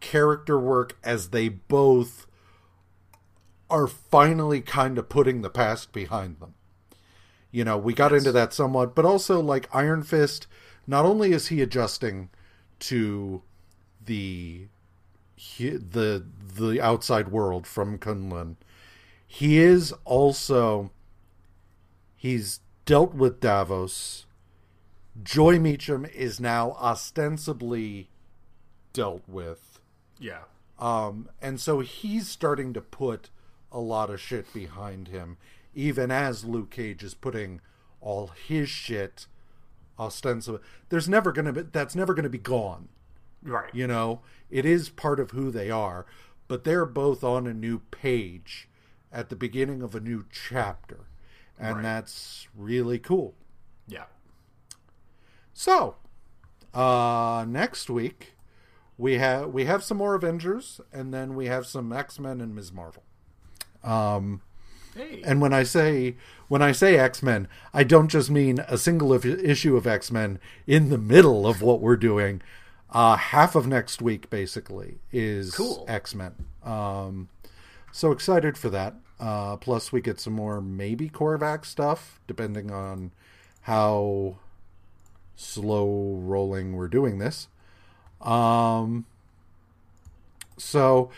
character 0.00 0.58
work 0.58 0.96
as 1.02 1.30
they 1.30 1.48
both 1.48 2.26
are 3.68 3.86
finally 3.86 4.60
kind 4.60 4.98
of 4.98 5.08
putting 5.08 5.42
the 5.42 5.50
past 5.50 5.92
behind 5.92 6.38
them. 6.40 6.54
You 7.50 7.64
know, 7.64 7.78
we 7.78 7.94
got 7.94 8.12
into 8.12 8.32
that 8.32 8.52
somewhat, 8.52 8.94
but 8.94 9.04
also 9.04 9.40
like 9.40 9.74
Iron 9.74 10.02
Fist, 10.02 10.46
not 10.86 11.04
only 11.04 11.32
is 11.32 11.48
he 11.48 11.62
adjusting 11.62 12.28
to 12.80 13.42
the 14.04 14.66
the 15.58 16.24
the 16.54 16.80
outside 16.80 17.28
world 17.28 17.66
from 17.66 17.98
Kunlun, 17.98 18.56
he 19.26 19.58
is 19.58 19.92
also 20.04 20.90
he's 22.16 22.60
dealt 22.84 23.14
with 23.14 23.40
Davos. 23.40 24.26
Joy 25.22 25.58
Meachum 25.58 26.10
is 26.12 26.38
now 26.38 26.72
ostensibly 26.72 28.10
dealt 28.92 29.22
with. 29.26 29.75
Yeah. 30.18 30.42
Um, 30.78 31.28
and 31.40 31.58
so 31.60 31.80
he's 31.80 32.28
starting 32.28 32.72
to 32.74 32.80
put 32.80 33.30
a 33.72 33.80
lot 33.80 34.10
of 34.10 34.20
shit 34.20 34.52
behind 34.52 35.08
him, 35.08 35.38
even 35.74 36.10
as 36.10 36.44
Luke 36.44 36.70
Cage 36.70 37.02
is 37.02 37.14
putting 37.14 37.60
all 38.00 38.28
his 38.28 38.68
shit 38.68 39.26
ostensibly. 39.98 40.60
There's 40.90 41.08
never 41.08 41.32
gonna 41.32 41.52
be 41.52 41.62
that's 41.62 41.94
never 41.96 42.12
gonna 42.14 42.28
be 42.28 42.38
gone. 42.38 42.88
Right. 43.42 43.74
You 43.74 43.86
know, 43.86 44.20
it 44.50 44.64
is 44.66 44.88
part 44.90 45.18
of 45.18 45.30
who 45.30 45.50
they 45.50 45.70
are, 45.70 46.04
but 46.48 46.64
they're 46.64 46.86
both 46.86 47.24
on 47.24 47.46
a 47.46 47.54
new 47.54 47.78
page 47.90 48.68
at 49.10 49.30
the 49.30 49.36
beginning 49.36 49.82
of 49.82 49.94
a 49.94 50.00
new 50.00 50.24
chapter, 50.30 51.06
and 51.58 51.76
Right. 51.76 51.82
that's 51.82 52.48
really 52.54 52.98
cool. 52.98 53.34
Yeah. 53.88 54.04
So, 55.54 55.96
uh, 56.74 57.46
next 57.48 57.88
week 57.88 58.35
we 58.98 59.18
have 59.18 59.48
we 59.52 59.64
have 59.66 59.82
some 59.82 59.96
more 59.98 60.14
Avengers, 60.14 60.80
and 60.92 61.12
then 61.12 61.34
we 61.34 61.46
have 61.46 61.66
some 61.66 61.92
X 61.92 62.18
Men 62.18 62.40
and 62.40 62.54
Ms. 62.54 62.72
Marvel. 62.72 63.02
Um, 63.84 64.42
Hey. 64.94 65.20
and 65.26 65.42
when 65.42 65.52
I 65.52 65.62
say 65.62 66.16
when 66.48 66.62
I 66.62 66.72
say 66.72 66.96
X 66.98 67.22
Men, 67.22 67.48
I 67.74 67.84
don't 67.84 68.08
just 68.08 68.30
mean 68.30 68.60
a 68.66 68.78
single 68.78 69.12
issue 69.12 69.76
of 69.76 69.86
X 69.86 70.10
Men 70.10 70.38
in 70.66 70.88
the 70.88 70.96
middle 70.98 71.46
of 71.46 71.60
what 71.60 71.80
we're 71.82 71.96
doing. 71.98 72.40
Uh, 72.88 73.16
half 73.16 73.54
of 73.54 73.66
next 73.66 74.00
week 74.00 74.30
basically 74.30 74.98
is 75.12 75.54
Cool. 75.54 75.84
X 75.86 76.14
Men. 76.14 76.46
Um, 76.64 77.28
so 77.92 78.10
excited 78.10 78.56
for 78.56 78.70
that. 78.70 78.94
Uh, 79.20 79.56
plus, 79.56 79.92
we 79.92 80.00
get 80.00 80.18
some 80.20 80.32
more 80.34 80.60
maybe 80.62 81.08
Korvac 81.10 81.64
stuff, 81.66 82.20
depending 82.26 82.70
on 82.70 83.12
how 83.62 84.36
slow 85.34 86.18
rolling 86.22 86.74
we're 86.74 86.88
doing 86.88 87.18
this. 87.18 87.48
Um, 88.26 89.06
so, 90.58 91.10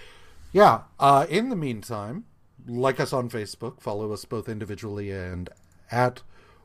yeah. 0.53 0.83
Uh, 1.01 1.27
in 1.29 1.49
the 1.49 1.57
meantime, 1.57 2.25
like 2.67 3.01
us 3.01 3.13
on 3.13 3.31
Facebook, 3.31 3.81
follow 3.81 4.13
us 4.13 4.25
both 4.25 4.49
individually 4.49 5.11
and 5.11 5.49
at 5.91 6.23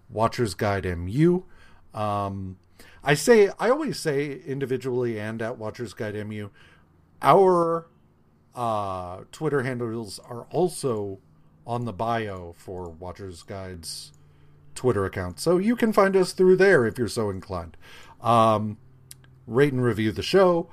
Watchers 0.09 0.53
Guide 0.53 0.85
MU. 0.97 1.43
Um, 1.93 2.57
I 3.03 3.13
say 3.13 3.49
I 3.59 3.69
always 3.69 3.99
say 3.99 4.41
individually 4.45 5.19
and 5.19 5.41
at 5.41 5.57
Watchers 5.57 5.93
Guide 5.93 6.15
MU. 6.27 6.49
Our 7.22 7.88
uh, 8.55 9.22
Twitter 9.31 9.63
handles 9.63 10.19
are 10.19 10.43
also 10.51 11.19
on 11.65 11.85
the 11.85 11.93
bio 11.93 12.53
for 12.57 12.89
Watchers 12.89 13.43
Guide's 13.43 14.11
Twitter 14.75 15.05
account, 15.05 15.39
so 15.39 15.57
you 15.57 15.75
can 15.75 15.93
find 15.93 16.15
us 16.15 16.33
through 16.33 16.57
there 16.57 16.85
if 16.85 16.97
you're 16.97 17.07
so 17.07 17.30
inclined. 17.30 17.77
Um, 18.22 18.77
rate 19.47 19.73
and 19.73 19.83
review 19.83 20.11
the 20.11 20.23
show. 20.23 20.69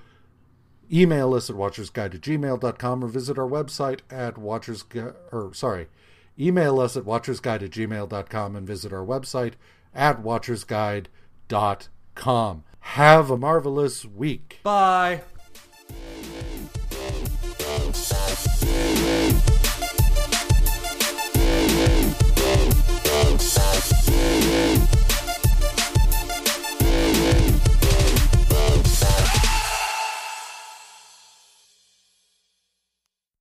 Email 0.93 1.35
us 1.35 1.49
at 1.49 1.55
watchersguide 1.57 2.17
at 2.17 2.21
gmail.com 2.21 3.05
or 3.05 3.09
visit 3.09 3.39
our 3.39 3.49
website 3.49 4.01
at 4.11 4.37
watchers 4.37 4.85
or 5.31 5.55
sorry, 5.55 5.87
email 6.39 6.79
us 6.81 6.97
at 6.97 7.05
watchersguide 7.05 7.63
at 7.63 7.71
gmail.com 7.71 8.57
and 8.57 8.67
visit 8.67 8.93
our 8.93 9.07
website 9.07 9.53
at 9.95 10.23
watchersguide.com. 10.23 12.65
Have 12.81 13.31
a 13.31 13.37
marvelous 13.37 14.05
week. 14.05 14.59
Bye. 14.63 15.23